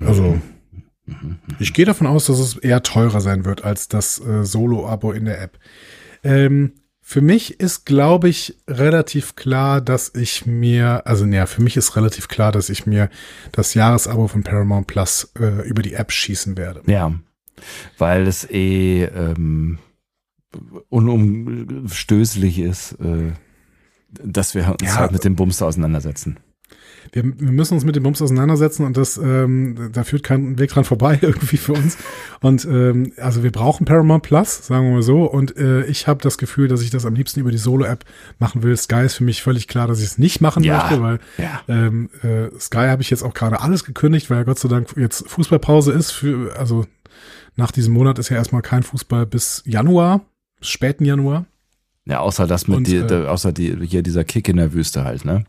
Also, 0.00 0.40
ich 1.58 1.72
gehe 1.72 1.86
davon 1.86 2.06
aus, 2.06 2.26
dass 2.26 2.38
es 2.38 2.56
eher 2.56 2.82
teurer 2.82 3.20
sein 3.20 3.44
wird 3.44 3.64
als 3.64 3.88
das 3.88 4.20
äh, 4.20 4.44
Solo-Abo 4.44 5.10
in 5.10 5.24
der 5.24 5.40
App. 5.40 5.58
Ähm, 6.22 6.74
für 7.00 7.22
mich 7.22 7.58
ist, 7.58 7.86
glaube 7.86 8.28
ich, 8.28 8.58
relativ 8.68 9.34
klar, 9.34 9.80
dass 9.80 10.14
ich 10.14 10.44
mir, 10.44 11.06
also 11.06 11.24
naja, 11.24 11.46
für 11.46 11.62
mich 11.62 11.76
ist 11.76 11.96
relativ 11.96 12.28
klar, 12.28 12.52
dass 12.52 12.68
ich 12.68 12.86
mir 12.86 13.08
das 13.50 13.72
Jahresabo 13.74 14.28
von 14.28 14.42
Paramount 14.42 14.86
Plus 14.86 15.32
äh, 15.40 15.66
über 15.66 15.80
die 15.80 15.94
App 15.94 16.12
schießen 16.12 16.58
werde. 16.58 16.82
Ja, 16.86 17.14
weil 17.96 18.26
es 18.26 18.48
eh 18.50 19.04
ähm, 19.04 19.78
unumstößlich 20.88 22.58
ist, 22.58 22.92
äh, 23.00 23.32
dass 24.24 24.54
wir 24.54 24.68
uns 24.68 24.82
Ja. 24.82 24.96
halt 24.96 25.12
mit 25.12 25.24
dem 25.24 25.36
Bums 25.36 25.60
auseinandersetzen. 25.62 26.38
Wir, 27.12 27.24
wir 27.24 27.52
müssen 27.52 27.72
uns 27.74 27.84
mit 27.84 27.96
dem 27.96 28.02
Bums 28.02 28.20
auseinandersetzen 28.20 28.84
und 28.84 28.96
das, 28.98 29.16
ähm, 29.16 29.90
da 29.92 30.04
führt 30.04 30.22
kein 30.24 30.58
Weg 30.58 30.70
dran 30.70 30.84
vorbei 30.84 31.18
irgendwie 31.22 31.56
für 31.56 31.72
uns. 31.72 31.96
Und 32.40 32.66
ähm, 32.66 33.12
also 33.16 33.42
wir 33.42 33.50
brauchen 33.52 33.86
Paramount 33.86 34.22
Plus, 34.24 34.66
sagen 34.66 34.86
wir 34.86 34.94
mal 34.96 35.02
so. 35.02 35.24
Und 35.24 35.56
äh, 35.56 35.84
ich 35.86 36.06
habe 36.06 36.20
das 36.22 36.36
Gefühl, 36.36 36.68
dass 36.68 36.82
ich 36.82 36.90
das 36.90 37.06
am 37.06 37.14
liebsten 37.14 37.40
über 37.40 37.50
die 37.50 37.56
Solo-App 37.58 38.04
machen 38.38 38.62
will. 38.62 38.76
Sky 38.76 39.04
ist 39.06 39.14
für 39.14 39.24
mich 39.24 39.42
völlig 39.42 39.68
klar, 39.68 39.86
dass 39.86 40.00
ich 40.00 40.04
es 40.06 40.18
nicht 40.18 40.40
machen 40.42 40.62
Ja, 40.64 40.78
möchte, 40.82 41.02
weil 41.02 41.18
ja. 41.38 41.62
ähm, 41.68 42.10
äh, 42.22 42.48
Sky 42.58 42.88
habe 42.88 43.00
ich 43.00 43.08
jetzt 43.10 43.22
auch 43.22 43.32
gerade 43.34 43.60
alles 43.62 43.84
gekündigt, 43.84 44.28
weil 44.28 44.44
Gott 44.44 44.58
sei 44.58 44.68
Dank 44.68 44.88
jetzt 44.96 45.26
Fußballpause 45.28 45.92
ist. 45.92 46.10
Für, 46.10 46.54
also 46.58 46.84
nach 47.56 47.70
diesem 47.72 47.94
Monat 47.94 48.18
ist 48.18 48.28
ja 48.28 48.36
erstmal 48.36 48.62
kein 48.62 48.82
Fußball 48.82 49.24
bis 49.24 49.62
Januar, 49.64 50.20
späten 50.60 51.04
Januar. 51.04 51.46
Ja, 52.04 52.20
außer 52.20 52.46
das 52.46 52.68
mit 52.68 52.78
Und, 52.78 52.86
die, 52.86 52.96
äh, 52.96 53.26
außer 53.26 53.52
die, 53.52 53.76
hier 53.86 54.02
dieser 54.02 54.24
Kick 54.24 54.48
in 54.48 54.56
der 54.56 54.72
Wüste 54.72 55.04
halt, 55.04 55.24
ne? 55.24 55.44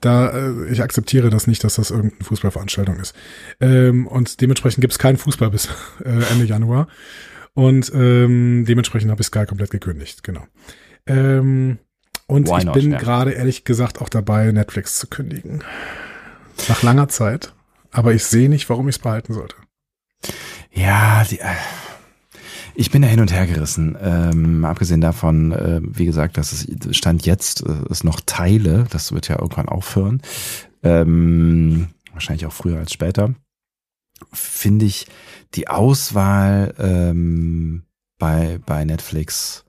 Da, 0.00 0.28
äh, 0.28 0.68
ich 0.70 0.82
akzeptiere 0.82 1.30
das 1.30 1.46
nicht, 1.46 1.64
dass 1.64 1.76
das 1.76 1.90
irgendeine 1.90 2.24
Fußballveranstaltung 2.24 2.96
ist. 2.98 3.14
Ähm, 3.60 4.06
und 4.06 4.40
dementsprechend 4.40 4.80
gibt 4.80 4.92
es 4.92 4.98
keinen 4.98 5.16
Fußball 5.16 5.50
bis 5.50 5.68
äh, 6.04 6.22
Ende 6.30 6.44
Januar. 6.44 6.88
Und 7.54 7.90
ähm, 7.94 8.64
dementsprechend 8.66 9.10
habe 9.10 9.22
ich 9.22 9.28
Sky 9.28 9.46
komplett 9.46 9.70
gekündigt, 9.70 10.22
genau. 10.22 10.44
Ähm, 11.06 11.78
und 12.26 12.48
Why 12.48 12.58
ich 12.58 12.64
not, 12.64 12.74
bin 12.74 12.92
ja. 12.92 12.98
gerade 12.98 13.32
ehrlich 13.32 13.64
gesagt 13.64 14.00
auch 14.00 14.08
dabei, 14.08 14.50
Netflix 14.52 14.98
zu 14.98 15.06
kündigen. 15.06 15.62
Nach 16.68 16.82
langer 16.82 17.08
Zeit. 17.08 17.54
Aber 17.90 18.12
ich 18.12 18.24
sehe 18.24 18.48
nicht, 18.48 18.68
warum 18.68 18.88
ich 18.88 18.96
es 18.96 19.02
behalten 19.02 19.32
sollte. 19.32 19.56
Ja, 20.72 21.24
die, 21.24 21.38
äh, 21.38 21.46
ich 22.76 22.90
bin 22.90 23.02
da 23.02 23.08
hin 23.08 23.20
und 23.20 23.32
her 23.32 23.46
gerissen. 23.46 23.96
Ähm, 24.00 24.64
abgesehen 24.64 25.00
davon, 25.00 25.52
äh, 25.52 25.80
wie 25.82 26.04
gesagt, 26.04 26.36
dass 26.36 26.52
es 26.52 26.96
Stand 26.96 27.26
jetzt 27.26 27.62
äh, 27.62 27.72
es 27.90 28.04
noch 28.04 28.20
Teile, 28.24 28.84
das 28.90 29.12
wird 29.12 29.28
ja 29.28 29.38
irgendwann 29.38 29.68
aufhören. 29.68 30.22
Ähm, 30.82 31.88
wahrscheinlich 32.12 32.46
auch 32.46 32.52
früher 32.52 32.78
als 32.78 32.92
später. 32.92 33.34
Finde 34.32 34.84
ich 34.86 35.06
die 35.54 35.68
Auswahl 35.68 36.74
ähm, 36.78 37.82
bei, 38.18 38.58
bei 38.64 38.84
Netflix 38.84 39.64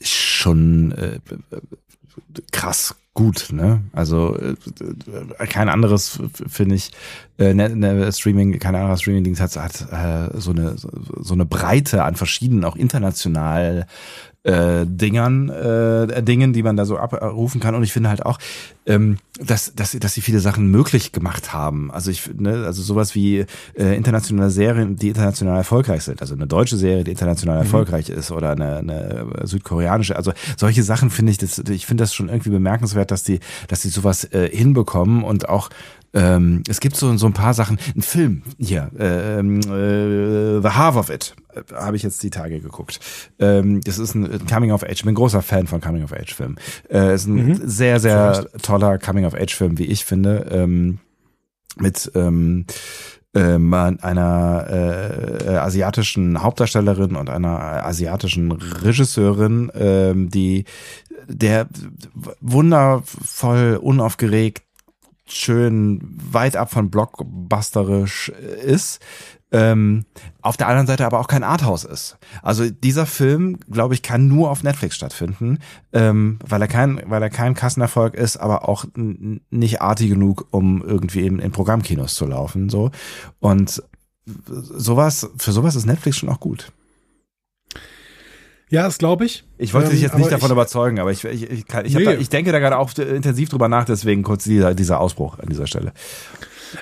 schon 0.00 0.92
äh, 0.92 1.20
krass 2.52 2.96
gut, 3.20 3.48
ne? 3.52 3.82
Also 3.92 4.34
äh, 4.38 5.46
kein 5.46 5.68
anderes 5.68 6.18
finde 6.48 6.76
ich 6.76 6.90
äh, 7.38 7.52
ne, 7.52 7.68
ne, 7.68 8.10
Streaming, 8.10 8.58
kein 8.58 8.74
anderes 8.74 9.02
Streaming-Dienst 9.02 9.42
hat, 9.42 9.56
hat 9.56 9.92
äh, 9.92 10.40
so 10.40 10.52
eine 10.52 10.76
so 10.78 11.34
eine 11.34 11.44
Breite 11.44 12.04
an 12.04 12.16
verschiedenen, 12.16 12.64
auch 12.64 12.76
international 12.76 13.86
äh, 14.42 14.86
Dingern, 14.86 15.50
äh, 15.50 16.22
Dingen, 16.22 16.52
die 16.52 16.62
man 16.62 16.76
da 16.76 16.86
so 16.86 16.96
abrufen 16.96 17.60
kann. 17.60 17.74
Und 17.74 17.82
ich 17.82 17.92
finde 17.92 18.08
halt 18.08 18.24
auch, 18.24 18.38
ähm, 18.86 19.18
dass, 19.38 19.74
dass, 19.74 19.92
dass 19.92 20.14
sie 20.14 20.22
viele 20.22 20.40
Sachen 20.40 20.70
möglich 20.70 21.12
gemacht 21.12 21.52
haben. 21.52 21.90
Also 21.90 22.10
ich 22.10 22.30
ne, 22.34 22.64
also 22.64 22.82
sowas 22.82 23.14
wie 23.14 23.44
äh, 23.74 23.96
internationale 23.96 24.50
Serien, 24.50 24.96
die 24.96 25.08
international 25.08 25.58
erfolgreich 25.58 26.02
sind. 26.02 26.22
Also 26.22 26.34
eine 26.34 26.46
deutsche 26.46 26.76
Serie, 26.76 27.04
die 27.04 27.10
international 27.10 27.58
erfolgreich 27.58 28.08
ist 28.08 28.30
oder 28.30 28.52
eine, 28.52 28.78
eine 28.78 29.26
südkoreanische. 29.42 30.16
Also 30.16 30.32
solche 30.56 30.82
Sachen 30.82 31.10
finde 31.10 31.32
ich, 31.32 31.38
das, 31.38 31.58
ich 31.58 31.86
finde 31.86 32.02
das 32.02 32.14
schon 32.14 32.28
irgendwie 32.28 32.50
bemerkenswert, 32.50 33.10
dass 33.10 33.24
die, 33.24 33.40
dass 33.68 33.80
die 33.80 33.88
sowas 33.88 34.24
äh, 34.24 34.48
hinbekommen 34.50 35.22
und 35.22 35.48
auch 35.48 35.68
ähm, 36.12 36.62
es 36.68 36.80
gibt 36.80 36.96
so, 36.96 37.16
so 37.16 37.26
ein 37.26 37.32
paar 37.32 37.54
Sachen. 37.54 37.78
Ein 37.94 38.02
Film 38.02 38.42
hier, 38.58 38.90
ähm, 38.98 39.60
äh, 39.60 40.60
The 40.60 40.68
Half 40.76 40.96
of 40.96 41.10
It, 41.10 41.34
äh, 41.54 41.62
habe 41.74 41.96
ich 41.96 42.02
jetzt 42.02 42.22
die 42.22 42.30
Tage 42.30 42.60
geguckt. 42.60 43.00
Ähm, 43.38 43.80
das 43.82 43.98
ist 43.98 44.14
ein 44.14 44.46
Coming 44.46 44.72
of 44.72 44.82
Age. 44.82 44.92
Ich 44.92 45.02
bin 45.02 45.12
ein 45.12 45.16
großer 45.16 45.42
Fan 45.42 45.66
von 45.66 45.80
Coming 45.80 46.02
of 46.02 46.12
Age 46.12 46.34
Filmen. 46.34 46.56
Äh, 46.90 47.14
ist 47.14 47.26
ein 47.26 47.60
sehr, 47.68 48.00
sehr 48.00 48.46
toller 48.62 48.98
Coming 48.98 49.24
of 49.24 49.34
Age 49.34 49.54
Film, 49.54 49.78
wie 49.78 49.86
ich 49.86 50.04
finde. 50.04 50.46
Ähm, 50.50 50.98
mit 51.76 52.10
ähm, 52.16 52.66
ähm, 53.32 53.72
einer 53.72 54.66
äh, 54.68 55.56
asiatischen 55.56 56.42
Hauptdarstellerin 56.42 57.14
und 57.14 57.30
einer 57.30 57.86
asiatischen 57.86 58.50
Regisseurin, 58.50 59.70
ähm, 59.74 60.30
die 60.30 60.64
der 61.28 61.68
wundervoll 62.40 63.78
unaufgeregt 63.80 64.62
schön 65.32 66.00
weit 66.02 66.56
ab 66.56 66.70
von 66.70 66.90
blockbusterisch 66.90 68.28
ist. 68.28 69.00
Ähm, 69.52 70.04
auf 70.42 70.56
der 70.56 70.68
anderen 70.68 70.86
Seite 70.86 71.04
aber 71.04 71.18
auch 71.18 71.26
kein 71.26 71.42
Arthouse 71.42 71.84
ist. 71.84 72.18
Also 72.40 72.70
dieser 72.70 73.04
Film, 73.04 73.58
glaube 73.68 73.94
ich, 73.94 74.02
kann 74.02 74.28
nur 74.28 74.48
auf 74.48 74.62
Netflix 74.62 74.94
stattfinden, 74.94 75.58
ähm, 75.92 76.38
weil 76.46 76.62
er 76.62 76.68
kein, 76.68 77.02
weil 77.06 77.20
er 77.20 77.30
kein 77.30 77.54
Kassenerfolg 77.54 78.14
ist, 78.14 78.36
aber 78.36 78.68
auch 78.68 78.84
nicht 78.94 79.82
artig 79.82 80.10
genug, 80.10 80.46
um 80.50 80.82
irgendwie 80.82 81.26
in, 81.26 81.40
in 81.40 81.50
Programmkinos 81.50 82.14
zu 82.14 82.26
laufen. 82.26 82.68
So 82.68 82.92
und 83.40 83.82
sowas 84.44 85.28
für 85.36 85.52
sowas 85.52 85.74
ist 85.74 85.86
Netflix 85.86 86.18
schon 86.18 86.28
auch 86.28 86.40
gut. 86.40 86.70
Ja, 88.70 88.84
das 88.84 88.98
glaube 88.98 89.24
ich. 89.26 89.44
Ich 89.58 89.74
wollte 89.74 89.88
Ähm, 89.88 89.92
dich 89.94 90.00
jetzt 90.02 90.16
nicht 90.16 90.30
davon 90.30 90.46
ich- 90.48 90.52
überzeugen, 90.52 90.98
aber 91.00 91.10
ich, 91.10 91.24
ich, 91.24 91.50
ich, 91.50 91.66
kann, 91.66 91.84
ich, 91.84 91.94
Nee. 91.94 92.04
da, 92.04 92.12
ich 92.12 92.28
denke 92.28 92.52
da 92.52 92.58
gerade 92.60 92.78
auch 92.78 92.96
intensiv 92.96 93.48
drüber 93.48 93.68
nach, 93.68 93.84
deswegen 93.84 94.22
kurz 94.22 94.44
dieser, 94.44 94.74
dieser 94.74 95.00
Ausbruch 95.00 95.38
an 95.38 95.48
dieser 95.48 95.66
Stelle. 95.66 95.92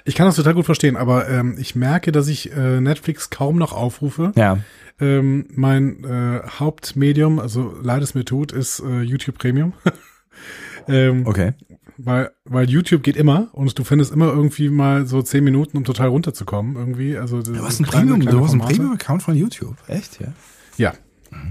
Ich 0.05 0.15
kann 0.15 0.27
das 0.27 0.37
total 0.37 0.53
gut 0.55 0.67
verstehen, 0.67 0.97
aber 0.97 1.29
ähm, 1.31 1.57
ich 1.59 1.75
merke, 1.75 2.13
dass 2.13 2.29
ich 2.29 2.53
äh, 2.55 2.81
Netflix 2.81 3.31
kaum 3.31 3.57
noch 3.57 3.73
aufrufe. 3.73 4.33
Ja. 4.37 4.59
Ähm, 5.01 5.47
mein 5.55 6.05
äh, 6.05 6.41
Hauptmedium, 6.59 7.39
also 7.39 7.75
leid 7.83 8.03
es 8.03 8.15
mir 8.15 8.25
tut, 8.27 8.53
ist 8.53 8.81
äh, 8.81 9.01
YouTube 9.01 9.39
Premium. 9.39 9.73
ähm, 10.89 11.27
Okay. 11.27 11.53
weil, 11.97 12.31
weil 12.45 12.69
YouTube 12.69 13.03
geht 13.03 13.17
immer 13.17 13.49
und 13.53 13.79
du 13.79 13.85
findest 13.85 14.13
immer 14.13 14.27
irgendwie 14.27 14.69
mal 14.69 15.07
so 15.07 15.23
zehn 15.23 15.43
Minuten, 15.45 15.77
um 15.79 15.85
total 15.85 16.09
runterzukommen 16.09 16.77
irgendwie. 16.77 17.17
Also 17.17 17.41
Du 17.41 17.57
hast 17.63 17.81
ein 17.81 17.85
Premium, 17.87 18.21
du 18.21 18.45
hast 18.45 18.53
ein 18.53 18.61
Premium-Account 18.61 19.23
von 19.23 19.35
YouTube. 19.37 19.77
Echt, 19.87 20.21
ja? 20.21 20.29
Ja. 20.77 20.93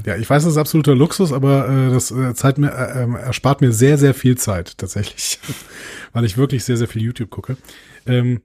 Ja, 0.05 0.15
ich 0.15 0.29
weiß, 0.29 0.43
das 0.43 0.53
ist 0.53 0.57
absoluter 0.57 0.95
Luxus, 0.95 1.31
aber 1.31 1.69
äh, 1.69 1.91
das 1.91 2.11
äh, 2.11 2.33
Zeit 2.33 2.57
mir, 2.57 2.71
äh, 2.71 3.03
ähm, 3.03 3.15
erspart 3.15 3.61
mir 3.61 3.71
sehr, 3.71 3.97
sehr 3.97 4.13
viel 4.13 4.37
Zeit 4.37 4.77
tatsächlich, 4.77 5.39
weil 6.13 6.25
ich 6.25 6.37
wirklich 6.37 6.63
sehr, 6.63 6.77
sehr 6.77 6.87
viel 6.87 7.01
YouTube 7.01 7.29
gucke. 7.29 7.57
Ähm, 8.05 8.41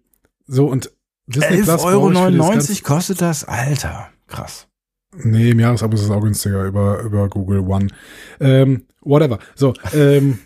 so 0.46 0.66
und 0.66 0.90
Disney 1.26 1.62
Plus 1.62 1.82
11,99 1.82 1.84
Euro 1.84 2.50
ganze- 2.50 2.82
kostet 2.82 3.20
das? 3.20 3.44
Alter, 3.44 4.08
krass. 4.26 4.66
Nee, 5.14 5.50
im 5.50 5.60
Jahresabo 5.60 5.94
ist 5.94 6.02
es 6.02 6.10
auch 6.10 6.20
günstiger 6.22 6.64
über, 6.64 7.00
über 7.02 7.28
Google 7.28 7.60
One. 7.60 7.88
Ähm, 8.40 8.86
whatever. 9.02 9.38
So, 9.54 9.74
ähm, 9.94 10.38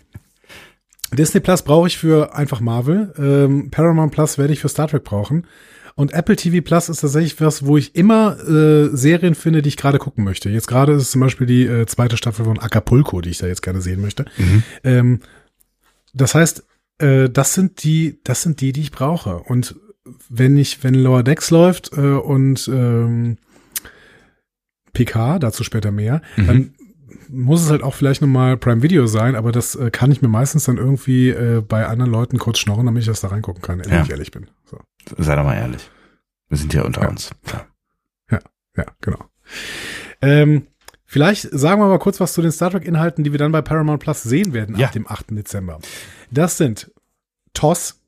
Disney 1.13 1.39
Plus 1.39 1.61
brauche 1.61 1.87
ich 1.87 1.97
für 1.97 2.35
einfach 2.35 2.59
Marvel. 2.59 3.13
Ähm, 3.17 3.71
Paramount 3.71 4.11
Plus 4.11 4.37
werde 4.37 4.51
ich 4.53 4.59
für 4.59 4.67
Star 4.69 4.87
Trek 4.87 5.03
brauchen. 5.05 5.47
Und 5.97 6.13
Apple 6.13 6.35
TV 6.35 6.63
Plus 6.63 6.89
ist 6.89 7.01
tatsächlich 7.01 7.41
was, 7.41 7.65
wo 7.65 7.75
ich 7.75 7.95
immer 7.95 8.37
äh, 8.47 8.95
Serien 8.95 9.33
finde, 9.33 9.63
die 9.63 9.69
ich 9.69 9.77
gerade 9.77 9.97
gucken 9.97 10.23
möchte. 10.23 10.47
Jetzt 10.49 10.67
gerade 10.67 10.93
ist 10.93 11.01
es 11.01 11.11
zum 11.11 11.21
Beispiel 11.21 11.47
die 11.47 11.65
äh, 11.65 11.87
zweite 11.87 12.17
Staffel 12.17 12.45
von 12.45 12.59
Acapulco, 12.59 13.19
die 13.21 13.31
ich 13.31 13.39
da 13.39 13.47
jetzt 13.47 13.63
gerne 13.63 13.81
sehen 13.81 13.99
möchte. 13.99 14.25
Ähm, 14.83 15.21
das 16.13 16.35
heißt, 16.35 16.65
äh, 16.99 17.29
das 17.31 17.55
sind 17.55 17.83
die, 17.83 18.19
das 18.23 18.43
sind 18.43 18.61
die, 18.61 18.73
die 18.73 18.81
ich 18.81 18.91
brauche. 18.91 19.37
Und 19.39 19.75
wenn 20.29 20.55
ich, 20.55 20.83
wenn 20.83 20.93
Lower 20.93 21.23
Decks 21.23 21.49
läuft 21.49 21.91
äh, 21.97 22.01
und 22.01 22.67
ähm, 22.71 23.37
PK, 24.93 25.39
dazu 25.39 25.63
später 25.63 25.91
mehr, 25.91 26.21
dann 26.37 26.73
muss 27.29 27.63
es 27.63 27.69
halt 27.71 27.83
auch 27.83 27.93
vielleicht 27.95 28.21
nochmal 28.21 28.55
Prime 28.57 28.81
Video 28.83 29.05
sein, 29.07 29.35
aber 29.35 29.51
das 29.51 29.75
äh, 29.75 29.89
kann 29.91 30.11
ich 30.11 30.21
mir 30.21 30.27
meistens 30.27 30.63
dann 30.65 30.77
irgendwie 30.77 31.29
äh, 31.29 31.61
bei 31.67 31.85
anderen 31.87 32.11
Leuten 32.11 32.37
kurz 32.37 32.59
schnorren, 32.59 32.85
damit 32.85 33.01
ich 33.01 33.07
das 33.07 33.21
da 33.21 33.27
reingucken 33.29 33.61
kann, 33.61 33.79
wenn 33.79 33.89
Ja. 33.91 34.03
ich 34.03 34.09
ehrlich 34.09 34.31
bin. 34.31 34.47
So. 34.65 34.77
Sei 35.17 35.35
doch 35.35 35.43
mal 35.43 35.55
ehrlich. 35.55 35.89
Wir 36.49 36.57
sind 36.57 36.73
ja 36.73 36.83
unter 36.83 37.01
Ja. 37.03 37.09
uns. 37.09 37.31
Ja. 37.51 38.39
Ja, 38.77 38.85
genau. 39.01 39.25
Ähm, 40.21 40.67
vielleicht 41.05 41.49
sagen 41.51 41.81
wir 41.81 41.87
mal 41.87 41.97
kurz 41.99 42.19
was 42.19 42.33
zu 42.33 42.43
den 42.43 42.51
Star 42.51 42.69
Trek-Inhalten, 42.69 43.23
die 43.23 43.31
wir 43.31 43.39
dann 43.39 43.51
bei 43.51 43.61
Paramount 43.63 44.01
Plus 44.03 44.21
sehen 44.21 44.53
werden 44.53 44.75
Ja. 44.77 44.87
ab 44.87 44.93
dem 44.93 45.07
8. 45.09 45.35
Dezember. 45.35 45.79
Das 46.29 46.57
sind 46.57 46.91
TOS, 47.53 47.99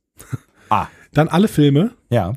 Ah. 0.70 0.88
dann 1.14 1.28
alle 1.28 1.47
Filme, 1.47 1.91
Ja. 2.12 2.34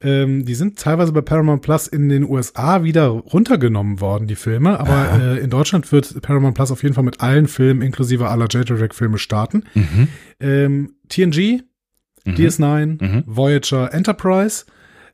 ähm, 0.00 0.44
die 0.44 0.56
sind 0.56 0.80
teilweise 0.80 1.12
bei 1.12 1.20
Paramount 1.20 1.62
Plus 1.62 1.86
in 1.86 2.08
den 2.08 2.24
USA 2.28 2.82
wieder 2.82 3.06
runtergenommen 3.06 4.00
worden, 4.00 4.26
die 4.26 4.34
Filme, 4.36 4.80
aber 4.80 5.12
äh, 5.20 5.38
in 5.38 5.50
Deutschland 5.50 5.92
wird 5.92 6.20
Paramount 6.22 6.56
Plus 6.56 6.72
auf 6.72 6.82
jeden 6.82 6.96
Fall 6.96 7.04
mit 7.04 7.20
allen 7.20 7.46
Filmen 7.46 7.82
inklusive 7.82 8.28
aller 8.28 8.46
J-Trek-Filme 8.48 9.18
starten. 9.18 9.62
Mhm. 9.74 10.08
Ähm, 10.40 10.94
TNG, 11.08 11.62
DS9, 12.26 13.24
Voyager, 13.26 13.92
Enterprise, 13.92 14.64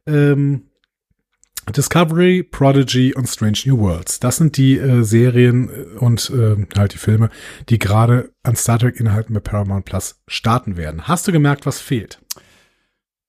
ähm, 0.07 0.63
Discovery, 1.75 2.45
Prodigy 2.45 3.13
und 3.15 3.27
Strange 3.29 3.59
New 3.67 3.79
Worlds. 3.79 4.21
Das 4.21 4.37
sind 4.37 4.57
die 4.57 4.79
äh, 4.79 5.03
Serien 5.03 5.69
äh, 5.69 5.99
und 5.99 6.31
äh, 6.31 6.57
halt 6.79 6.95
die 6.95 6.99
Filme, 6.99 7.29
die 7.69 7.79
gerade 7.81 8.31
an 8.45 8.55
Star 8.55 8.79
Trek 8.79 9.01
Inhalten 9.01 9.35
bei 9.35 9.41
Paramount 9.41 9.85
Plus 9.85 10.21
starten 10.29 10.77
werden. 10.77 11.09
Hast 11.09 11.27
du 11.27 11.33
gemerkt, 11.33 11.67
was 11.67 11.81
fehlt? 11.81 12.21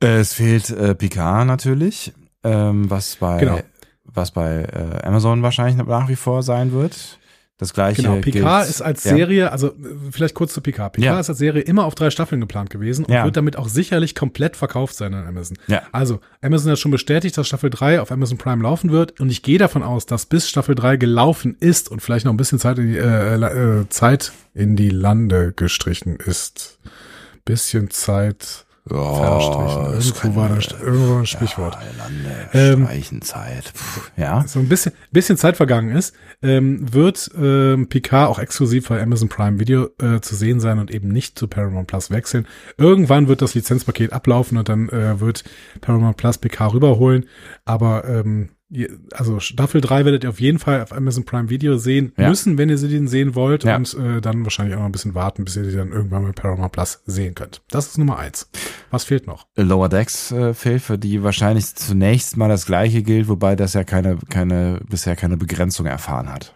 Äh, 0.03 0.19
Es 0.19 0.33
fehlt 0.33 0.69
äh, 0.69 0.93
Picard 0.93 1.47
natürlich, 1.47 2.13
ähm, 2.43 2.89
was 2.91 3.15
bei 3.15 3.39
Genau. 3.39 3.59
was 4.03 4.29
bei 4.31 4.61
äh, 4.65 5.03
Amazon 5.05 5.41
wahrscheinlich 5.41 5.75
nach 5.83 6.07
wie 6.07 6.15
vor 6.15 6.43
sein 6.43 6.71
wird. 6.71 7.19
Das 7.59 7.73
gleiche. 7.73 8.03
Genau, 8.03 8.19
gilt- 8.21 8.35
ist 8.35 8.81
als 8.83 9.03
ja. 9.03 9.15
Serie, 9.15 9.51
also 9.51 9.69
äh, 9.69 9.71
vielleicht 10.11 10.35
kurz 10.35 10.53
zu 10.53 10.61
Picard. 10.61 10.93
Picard 10.93 11.15
Ja. 11.15 11.19
ist 11.19 11.29
als 11.29 11.39
Serie 11.39 11.63
immer 11.63 11.85
auf 11.85 11.95
drei 11.95 12.11
Staffeln 12.11 12.39
geplant 12.39 12.69
gewesen 12.69 13.05
und 13.05 13.11
Ja. 13.13 13.25
wird 13.25 13.35
damit 13.35 13.57
auch 13.57 13.67
sicherlich 13.67 14.13
komplett 14.13 14.55
verkauft 14.55 14.95
sein 14.95 15.15
an 15.15 15.25
Amazon. 15.25 15.57
Ja. 15.65 15.81
Also, 15.91 16.19
Amazon 16.43 16.71
hat 16.71 16.77
schon 16.77 16.91
bestätigt, 16.91 17.35
dass 17.35 17.47
Staffel 17.47 17.71
3 17.71 17.99
auf 17.99 18.11
Amazon 18.11 18.37
Prime 18.37 18.61
laufen 18.61 18.91
wird 18.91 19.19
und 19.19 19.31
ich 19.31 19.41
gehe 19.41 19.57
davon 19.57 19.81
aus, 19.81 20.05
dass 20.05 20.27
bis 20.27 20.47
Staffel 20.47 20.75
3 20.75 20.97
gelaufen 20.97 21.57
ist 21.59 21.89
und 21.89 22.01
vielleicht 22.03 22.25
noch 22.25 22.33
ein 22.33 22.37
bisschen 22.37 22.59
Zeit 22.59 22.77
in 22.77 22.89
die, 22.91 22.97
äh, 22.97 23.35
äh, 23.81 23.89
Zeit 23.89 24.33
in 24.53 24.75
die 24.75 24.89
Lande 24.91 25.51
gestrichen 25.55 26.15
ist. 26.17 26.77
Bisschen 27.43 27.89
Zeit 27.89 28.65
das 28.87 30.07
Irgendwo 30.07 30.39
war 30.39 30.49
das 30.49 30.67
irgendwo 30.81 31.15
ein 31.17 31.25
Sprichwort. 31.25 31.75
Ja, 31.75 32.03
Lande, 32.03 32.49
Ähm, 32.53 32.85
Streichenzeit. 32.85 33.73
Puh, 33.73 34.01
ja. 34.21 34.43
so 34.47 34.59
ein 34.59 34.69
bisschen, 34.69 34.93
bisschen 35.11 35.37
Zeit 35.37 35.57
vergangen 35.57 35.95
ist, 35.95 36.15
ähm, 36.41 36.93
wird 36.93 37.29
ähm, 37.37 37.87
Picard 37.89 38.29
auch 38.29 38.39
exklusiv 38.39 38.89
bei 38.89 39.01
Amazon 39.01 39.29
Prime 39.29 39.59
Video 39.59 39.89
äh, 40.01 40.21
zu 40.21 40.35
sehen 40.35 40.59
sein 40.59 40.79
und 40.79 40.91
eben 40.91 41.09
nicht 41.09 41.37
zu 41.37 41.47
Paramount 41.47 41.87
Plus 41.87 42.11
wechseln. 42.11 42.47
Irgendwann 42.77 43.27
wird 43.27 43.41
das 43.41 43.55
Lizenzpaket 43.55 44.13
ablaufen 44.13 44.57
und 44.57 44.69
dann 44.69 44.89
äh, 44.89 45.19
wird 45.19 45.43
Paramount 45.81 46.17
Plus 46.17 46.37
Picard 46.37 46.73
rüberholen. 46.73 47.25
Aber 47.65 48.05
ähm, 48.05 48.49
also 49.13 49.39
Staffel 49.39 49.79
3 49.81 50.03
werdet 50.05 50.23
ihr 50.25 50.29
auf 50.29 50.39
jeden 50.41 50.59
Fall 50.59 50.81
auf 50.81 50.91
Amazon 50.91 51.23
Prime 51.23 51.49
Video 51.49 51.77
sehen 51.77 52.11
Ja. 52.17 52.27
müssen, 52.29 52.57
wenn 52.57 52.69
ihr 52.69 52.77
sie 52.77 52.89
den 52.89 53.07
sehen 53.07 53.33
wollt 53.35 53.63
Ja. 53.63 53.77
und 53.77 53.93
äh, 53.93 54.19
dann 54.19 54.43
wahrscheinlich 54.43 54.75
auch 54.75 54.79
noch 54.79 54.85
ein 54.87 54.91
bisschen 54.91 55.15
warten, 55.15 55.45
bis 55.45 55.55
ihr 55.55 55.63
die 55.63 55.71
dann 55.75 55.91
irgendwann 55.91 56.23
bei 56.23 56.31
Paramount 56.33 56.73
Plus 56.73 57.01
sehen 57.05 57.33
könnt. 57.33 57.61
Das 57.69 57.87
ist 57.87 57.97
Nummer 57.97 58.17
eins. 58.19 58.49
Was 58.91 59.05
fehlt 59.05 59.25
noch? 59.27 59.47
Lower 59.55 59.89
Decks 59.89 60.31
äh, 60.31 60.53
fehlt, 60.53 60.81
für 60.81 60.97
die 60.97 61.23
wahrscheinlich 61.23 61.75
zunächst 61.75 62.35
mal 62.37 62.49
das 62.49 62.65
gleiche 62.65 63.03
gilt, 63.03 63.27
wobei 63.29 63.55
das 63.55 63.73
ja 63.73 63.83
keine, 63.83 64.17
keine, 64.29 64.81
bisher 64.89 65.15
keine 65.15 65.37
Begrenzung 65.37 65.85
erfahren 65.85 66.31
hat. 66.31 66.53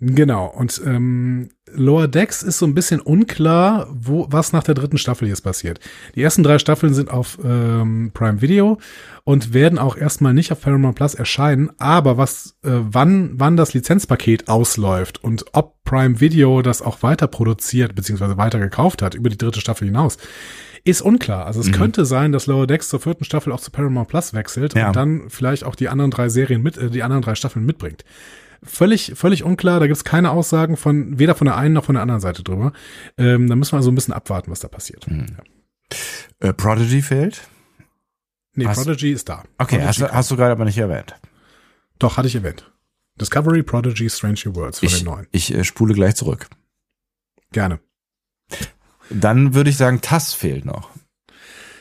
Genau, 0.00 0.46
und 0.46 0.80
ähm, 0.84 1.48
Lower 1.72 2.08
Decks 2.08 2.42
ist 2.42 2.58
so 2.58 2.66
ein 2.66 2.74
bisschen 2.74 3.00
unklar, 3.00 3.88
wo, 3.90 4.26
was 4.28 4.52
nach 4.52 4.62
der 4.62 4.74
dritten 4.74 4.98
Staffel 4.98 5.28
jetzt 5.28 5.42
passiert. 5.42 5.80
Die 6.14 6.22
ersten 6.22 6.42
drei 6.42 6.58
Staffeln 6.58 6.92
sind 6.94 7.10
auf 7.10 7.38
ähm, 7.44 8.10
Prime 8.12 8.42
Video 8.42 8.78
und 9.24 9.54
werden 9.54 9.78
auch 9.78 9.96
erstmal 9.96 10.34
nicht 10.34 10.52
auf 10.52 10.60
Paramount 10.60 10.96
Plus 10.96 11.14
erscheinen, 11.14 11.70
aber 11.78 12.16
was, 12.18 12.56
äh, 12.64 12.70
wann, 12.70 13.32
wann 13.34 13.56
das 13.56 13.72
Lizenzpaket 13.72 14.48
ausläuft 14.48 15.22
und 15.24 15.46
ob 15.52 15.82
Prime 15.84 16.20
Video 16.20 16.60
das 16.62 16.82
auch 16.82 17.02
weiter 17.02 17.26
produziert, 17.26 17.94
beziehungsweise 17.94 18.36
weiter 18.36 18.58
gekauft 18.58 19.00
hat 19.02 19.14
über 19.14 19.30
die 19.30 19.38
dritte 19.38 19.60
Staffel 19.60 19.86
hinaus, 19.86 20.18
ist 20.84 21.00
unklar. 21.00 21.46
Also 21.46 21.60
es 21.60 21.72
könnte 21.72 22.04
sein, 22.04 22.32
dass 22.32 22.46
Lower 22.46 22.66
Decks 22.66 22.90
zur 22.90 23.00
vierten 23.00 23.24
Staffel 23.24 23.52
auch 23.52 23.60
zu 23.60 23.70
Paramount 23.70 24.08
Plus 24.08 24.34
wechselt 24.34 24.74
Ja. 24.74 24.88
und 24.88 24.96
dann 24.96 25.22
vielleicht 25.30 25.64
auch 25.64 25.76
die 25.76 25.88
anderen 25.88 26.10
drei 26.10 26.28
Serien 26.28 26.62
mit, 26.62 26.76
äh, 26.76 26.90
die 26.90 27.02
anderen 27.02 27.22
drei 27.22 27.34
Staffeln 27.34 27.64
mitbringt 27.64 28.04
völlig, 28.64 29.12
völlig 29.16 29.42
unklar. 29.44 29.80
Da 29.80 29.86
gibt 29.86 29.96
es 29.96 30.04
keine 30.04 30.30
Aussagen 30.30 30.76
von 30.76 31.18
weder 31.18 31.34
von 31.34 31.46
der 31.46 31.56
einen 31.56 31.74
noch 31.74 31.84
von 31.84 31.94
der 31.94 32.02
anderen 32.02 32.20
Seite 32.20 32.42
drüber. 32.42 32.72
Ähm, 33.18 33.48
da 33.48 33.56
müssen 33.56 33.72
wir 33.72 33.76
also 33.78 33.90
ein 33.90 33.94
bisschen 33.94 34.14
abwarten, 34.14 34.50
was 34.50 34.60
da 34.60 34.68
passiert. 34.68 35.06
Hm. 35.06 35.26
Äh, 36.40 36.52
Prodigy 36.52 37.02
fehlt? 37.02 37.48
Nee, 38.54 38.66
Hast- 38.66 38.76
Prodigy 38.84 39.12
ist 39.12 39.28
da. 39.28 39.42
Okay, 39.58 39.76
Prodigy 39.78 39.86
hast, 39.86 40.00
du- 40.00 40.08
hast 40.12 40.30
du 40.30 40.36
gerade 40.36 40.52
aber 40.52 40.64
nicht 40.64 40.78
erwähnt. 40.78 41.14
Doch, 41.98 42.16
hatte 42.16 42.28
ich 42.28 42.34
erwähnt. 42.34 42.70
Discovery, 43.20 43.62
Prodigy, 43.62 44.10
Strange 44.10 44.40
New 44.44 44.54
Worlds 44.56 44.80
von 44.80 44.88
Ich, 44.88 44.98
den 44.98 45.04
neuen. 45.04 45.26
ich 45.30 45.54
äh, 45.54 45.62
spule 45.64 45.94
gleich 45.94 46.16
zurück. 46.16 46.48
Gerne. 47.52 47.78
Dann 49.10 49.54
würde 49.54 49.70
ich 49.70 49.76
sagen, 49.76 50.00
TAS 50.00 50.34
fehlt 50.34 50.64
noch. 50.64 50.90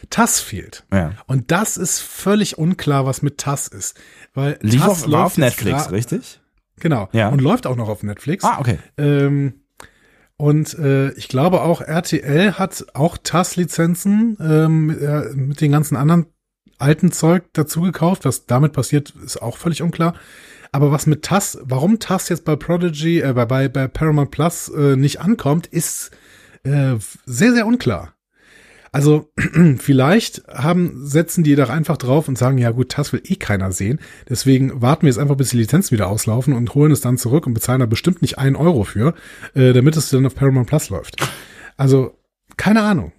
TAS 0.09 0.39
fehlt. 0.41 0.86
Ja. 0.91 1.13
Und 1.25 1.49
das 1.51 1.77
ist 1.77 1.99
völlig 1.99 2.57
unklar, 2.59 3.05
was 3.05 3.21
mit 3.23 3.38
TAS 3.39 3.67
ist. 3.67 3.99
Weil 4.34 4.59
Lief 4.61 4.81
TAS 4.81 4.89
auf, 5.03 5.07
läuft 5.07 5.25
auf 5.25 5.38
Netflix, 5.38 5.89
richtig? 5.91 6.39
Genau. 6.80 7.09
Ja. 7.11 7.30
Und 7.30 7.41
läuft 7.41 7.67
auch 7.67 7.76
noch 7.76 7.89
auf 7.89 8.03
Netflix. 8.03 8.43
Ah, 8.43 8.59
okay. 8.59 8.80
Ähm, 8.97 9.61
und 10.38 10.78
äh, 10.78 11.11
ich 11.11 11.28
glaube 11.28 11.61
auch 11.61 11.82
RTL 11.82 12.53
hat 12.53 12.86
auch 12.93 13.17
TAS-Lizenzen 13.17 14.38
ähm, 14.41 14.89
äh, 14.89 15.34
mit 15.36 15.61
den 15.61 15.71
ganzen 15.71 15.95
anderen 15.95 16.26
alten 16.80 17.11
Zeug 17.11 17.43
dazu 17.53 17.82
gekauft. 17.82 18.26
Was 18.26 18.45
damit 18.45 18.74
passiert, 18.74 19.13
ist 19.24 19.41
auch 19.41 19.57
völlig 19.57 19.82
unklar. 19.82 20.15
Aber 20.71 20.91
was 20.91 21.05
mit 21.05 21.24
TAS, 21.24 21.59
warum 21.63 21.99
TAS 21.99 22.30
jetzt 22.30 22.45
bei 22.45 22.55
Prodigy, 22.55 23.21
äh, 23.21 23.34
bei, 23.34 23.45
bei, 23.45 23.67
bei 23.69 23.88
Paramount 23.88 24.32
Plus 24.32 24.69
äh, 24.69 24.95
nicht 24.95 25.21
ankommt, 25.21 25.67
ist 25.67 26.11
äh, 26.63 26.95
sehr, 27.26 27.53
sehr 27.53 27.67
unklar. 27.67 28.12
Also 28.93 29.27
vielleicht 29.79 30.43
haben, 30.47 31.05
setzen 31.05 31.43
die 31.43 31.55
da 31.55 31.65
einfach 31.65 31.97
drauf 31.97 32.27
und 32.27 32.37
sagen, 32.37 32.59
ja 32.59 32.69
gut, 32.69 32.89
TAS 32.89 33.11
will 33.11 33.23
eh 33.25 33.35
keiner 33.35 33.71
sehen. 33.71 33.99
Deswegen 34.29 34.81
warten 34.81 35.01
wir 35.01 35.09
jetzt 35.09 35.17
einfach, 35.17 35.35
bis 35.35 35.49
die 35.49 35.57
Lizenzen 35.57 35.91
wieder 35.91 36.07
auslaufen 36.07 36.53
und 36.53 36.75
holen 36.75 36.91
es 36.91 37.01
dann 37.01 37.17
zurück 37.17 37.47
und 37.47 37.55
bezahlen 37.55 37.79
da 37.79 37.87
bestimmt 37.87 38.21
nicht 38.21 38.37
einen 38.37 38.55
Euro 38.55 38.83
für, 38.83 39.15
äh, 39.55 39.73
damit 39.73 39.97
es 39.97 40.09
dann 40.09 40.27
auf 40.27 40.35
Paramount 40.35 40.67
Plus 40.67 40.89
läuft. 40.89 41.17
Also, 41.75 42.19
keine 42.55 42.83
Ahnung. 42.83 43.11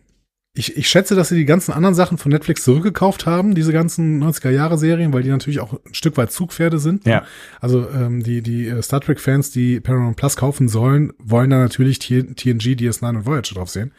Ich, 0.57 0.77
ich 0.77 0.89
schätze, 0.89 1.17
dass 1.17 1.31
sie 1.31 1.37
die 1.37 1.47
ganzen 1.47 1.73
anderen 1.73 1.97
Sachen 1.97 2.17
von 2.17 2.31
Netflix 2.31 2.63
zurückgekauft 2.63 3.27
haben, 3.27 3.57
diese 3.57 3.73
ganzen 3.73 4.23
90er-Jahre-Serien, 4.23 5.13
weil 5.13 5.25
die 5.25 5.31
natürlich 5.31 5.59
auch 5.59 5.73
ein 5.73 5.95
Stück 5.95 6.17
weit 6.17 6.31
Zugpferde 6.31 6.79
sind. 6.79 7.07
Ja. 7.07 7.25
Also 7.61 7.89
ähm, 7.91 8.23
die, 8.23 8.41
die 8.41 8.69
äh, 8.69 8.81
Star 8.81 9.01
Trek-Fans, 9.01 9.51
die 9.51 9.81
Paramount 9.81 10.17
Plus 10.17 10.37
kaufen 10.37 10.69
sollen, 10.69 11.13
wollen 11.19 11.51
da 11.51 11.59
natürlich 11.59 11.99
TNG, 11.99 12.35
DS9 12.37 13.09
und 13.09 13.27
Voyager 13.27 13.57
drauf 13.57 13.69
sehen. 13.69 13.91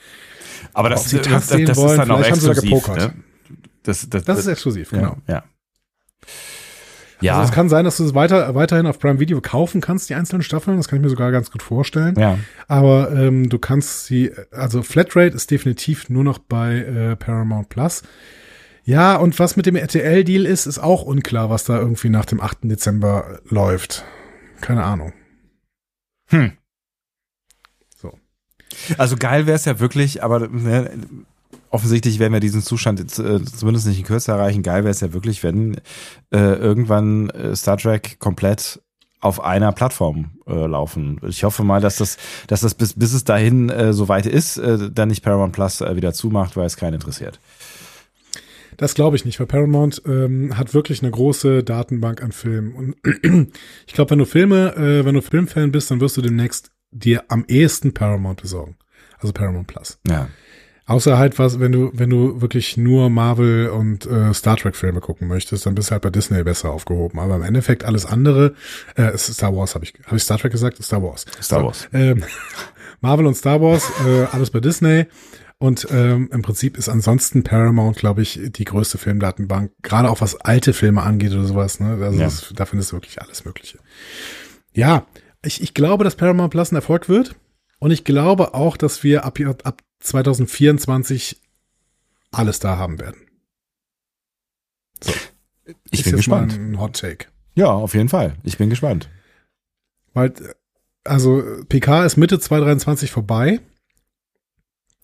Aber 0.74 0.88
das, 0.88 1.10
sie 1.10 1.18
das, 1.18 1.28
das, 1.28 1.48
sehen 1.50 1.66
das 1.66 1.78
ist 1.78 1.84
wollen, 1.84 1.98
dann 1.98 2.12
auch 2.12 2.24
exklusiv. 2.24 2.88
Ne? 2.88 3.14
Das, 3.84 4.10
das, 4.10 4.24
Das 4.24 4.40
ist 4.40 4.48
exklusiv, 4.48 4.92
genau. 4.92 5.18
Ja. 5.28 5.36
Ja, 5.36 5.44
Also 7.22 7.44
es 7.44 7.52
kann 7.52 7.70
sein, 7.70 7.86
dass 7.86 7.98
du 7.98 8.04
es 8.04 8.14
weiter, 8.14 8.56
weiterhin 8.56 8.88
auf 8.88 9.00
Prime 9.00 9.20
Video 9.20 9.42
kaufen 9.42 9.82
kannst, 9.82 10.10
die 10.10 10.16
einzelnen 10.16 10.44
Staffeln. 10.44 10.78
Das 10.78 10.88
kann 10.88 10.98
ich 10.98 11.04
mir 11.04 11.10
sogar 11.10 11.32
ganz 11.32 11.52
gut 11.52 11.64
vorstellen. 11.64 12.16
ja. 12.18 12.38
Aber 12.68 13.12
ähm, 13.12 13.50
du 13.50 13.60
kannst 13.60 14.06
sie, 14.06 14.32
also 14.52 14.82
Flatrate 14.82 15.36
ist 15.36 15.52
definitiv 15.52 16.10
nur 16.10 16.24
noch 16.24 16.40
bei 16.40 16.78
äh, 16.78 17.16
Paramount 17.16 17.70
Plus. 17.70 18.04
Ja, 18.84 19.16
und 19.16 19.40
was 19.40 19.56
mit 19.56 19.66
dem 19.66 19.76
RTL-Deal 19.76 20.46
ist, 20.46 20.68
ist 20.68 20.78
auch 20.78 21.02
unklar, 21.02 21.50
was 21.50 21.64
da 21.64 21.80
irgendwie 21.80 22.10
nach 22.10 22.26
dem 22.26 22.40
8. 22.40 22.60
Dezember 22.64 23.40
läuft. 23.50 24.06
Keine 24.62 24.84
Ahnung. 24.84 25.12
Hm. 26.28 26.52
So. 27.96 28.14
Also 28.98 29.16
geil 29.18 29.48
wäre 29.48 29.56
es 29.56 29.66
ja 29.66 29.80
wirklich, 29.80 30.24
aber 30.24 30.48
ne, 30.48 30.92
offensichtlich 31.76 32.20
werden 32.20 32.32
wir 32.32 32.40
diesen 32.40 32.62
Zustand 32.62 33.00
jetzt, 33.00 33.20
äh, 33.20 33.44
zumindest 33.44 33.86
nicht 33.86 34.00
in 34.00 34.06
Kürze 34.06 34.32
erreichen. 34.32 34.64
Geil 34.64 34.84
wäre 34.84 34.92
es 34.92 35.02
ja 35.02 35.12
wirklich, 35.12 35.44
wenn 35.44 35.76
äh, 36.32 36.38
irgendwann 36.40 37.30
äh, 37.32 37.56
Star 37.56 37.78
Trek 37.78 38.18
komplett 38.20 38.82
auf 39.20 39.44
einer 39.44 39.74
Plattform 39.74 40.32
äh, 40.48 40.54
laufen. 40.54 41.20
Ich 41.28 41.44
hoffe 41.44 41.64
mal, 41.64 41.82
dass 41.82 41.98
das, 41.98 42.18
dass 42.48 42.62
das 42.62 42.76
bis, 42.76 42.94
bis 42.94 43.14
es 43.14 43.26
dahin 43.26 43.70
äh, 43.70 43.92
so 43.92 44.08
weit 44.08 44.26
ist, 44.26 44.58
äh, 44.58 44.90
dann 44.90 45.10
nicht 45.10 45.22
Paramount 45.22 45.52
Plus 45.54 45.82
äh, 45.82 45.96
wieder 45.98 46.14
zumacht, 46.14 46.56
weil 46.56 46.66
es 46.66 46.78
keinen 46.78 46.94
interessiert. 46.94 47.40
Das 48.78 48.94
glaube 48.94 49.18
ich 49.18 49.26
nicht, 49.26 49.40
weil 49.40 49.48
Paramount 49.48 50.02
ähm, 50.06 50.58
hat 50.58 50.74
wirklich 50.74 51.02
eine 51.02 51.12
große 51.12 51.64
Datenbank 51.64 52.24
an 52.24 52.32
Filmen. 52.32 52.74
Und 52.74 52.96
ich 53.86 53.94
glaube, 53.94 54.12
wenn 54.12 54.20
du 54.20 54.26
Filme, 54.26 54.76
äh, 54.76 55.06
wenn 55.06 55.16
du 55.16 55.22
Filmfan 55.22 55.72
bist, 55.72 55.92
dann 55.92 56.00
wirst 56.00 56.16
du 56.16 56.22
demnächst 56.22 56.72
dir 56.92 57.24
am 57.28 57.44
ehesten 57.48 57.94
Paramount 57.94 58.42
besorgen. 58.42 58.78
Also 59.20 59.34
Paramount 59.34 59.68
Plus. 59.68 60.00
Ja. 60.08 60.30
Außer 60.88 61.18
halt 61.18 61.40
was, 61.40 61.60
wenn 61.60 61.72
du, 61.72 61.90
wenn 61.94 62.12
du 62.12 62.42
wirklich 62.42 62.78
nur 62.78 63.10
Marvel 63.10 63.70
und 63.70 64.06
äh, 64.06 64.34
Star 64.36 64.56
Trek 64.56 64.76
Filme 64.76 65.00
gucken 65.02 65.28
möchtest, 65.28 65.66
dann 65.66 65.74
bist 65.74 65.90
du 65.90 65.94
halt 65.94 66.04
bei 66.04 66.12
Disney 66.12 66.44
besser 66.44 66.70
aufgehoben. 66.72 67.20
Aber 67.20 67.36
im 67.38 67.42
Endeffekt 67.42 67.84
alles 67.86 68.06
andere, 68.06 68.54
äh, 68.96 69.18
Star 69.18 69.56
Wars, 69.56 69.74
habe 69.74 69.84
ich, 69.86 69.94
habe 70.06 70.18
ich 70.18 70.24
Star 70.24 70.38
Trek 70.38 70.52
gesagt? 70.52 70.84
Star 70.84 71.02
Wars. 71.02 71.26
Star 71.42 71.62
So, 71.62 71.66
Wars. 71.66 71.90
Ähm, 71.92 72.24
Marvel 73.02 73.26
und 73.26 73.36
Star 73.36 73.60
Wars, 73.62 73.90
äh, 74.08 74.26
alles 74.32 74.52
bei 74.52 74.60
Disney. 74.60 75.06
Und 75.58 75.88
ähm, 75.90 76.30
im 76.32 76.42
Prinzip 76.44 76.78
ist 76.78 76.90
ansonsten 76.90 77.44
Paramount, 77.44 77.98
glaube 77.98 78.22
ich, 78.22 78.40
die 78.44 78.66
größte 78.66 78.98
Filmdatenbank, 78.98 79.72
gerade 79.82 80.10
auch 80.10 80.22
was 80.22 80.36
alte 80.36 80.74
Filme 80.74 81.02
angeht 81.02 81.32
oder 81.32 81.46
sowas. 81.46 81.80
Ne? 81.80 81.98
Also 82.00 82.20
Ja. 82.20 82.26
das, 82.26 82.52
da 82.54 82.66
findest 82.66 82.92
du 82.92 82.98
wirklich 82.98 83.22
alles 83.22 83.46
Mögliche. 83.46 83.80
Ja, 84.74 85.08
ich, 85.44 85.64
ich 85.64 85.74
glaube, 85.74 86.04
dass 86.04 86.16
Paramount 86.16 86.52
Plus 86.52 86.72
ein 86.72 86.76
Erfolg 86.76 87.10
wird. 87.10 87.36
Und 87.80 87.92
ich 87.92 88.04
glaube 88.04 88.54
auch, 88.54 88.78
dass 88.78 89.04
wir 89.04 89.26
ab, 89.26 89.40
ab 89.64 89.82
2024 90.06 91.42
alles 92.32 92.60
da 92.60 92.78
haben 92.78 93.00
werden. 93.00 93.22
Ich 95.92 96.00
Ist 96.00 96.04
bin 96.06 96.16
gespannt. 96.18 96.54
ein 96.54 96.80
Hot 96.80 97.00
Take. 97.00 97.28
Ja, 97.56 97.68
auf 97.68 97.94
jeden 97.94 98.10
Fall. 98.10 98.36
Ich 98.44 98.58
bin 98.58 98.70
gespannt. 98.70 99.10
Weil, 100.14 100.34
also 101.04 101.44
PK 101.70 102.06
ist 102.06 102.18
Mitte 102.18 102.40
2023 102.40 103.12
vorbei. 103.12 103.60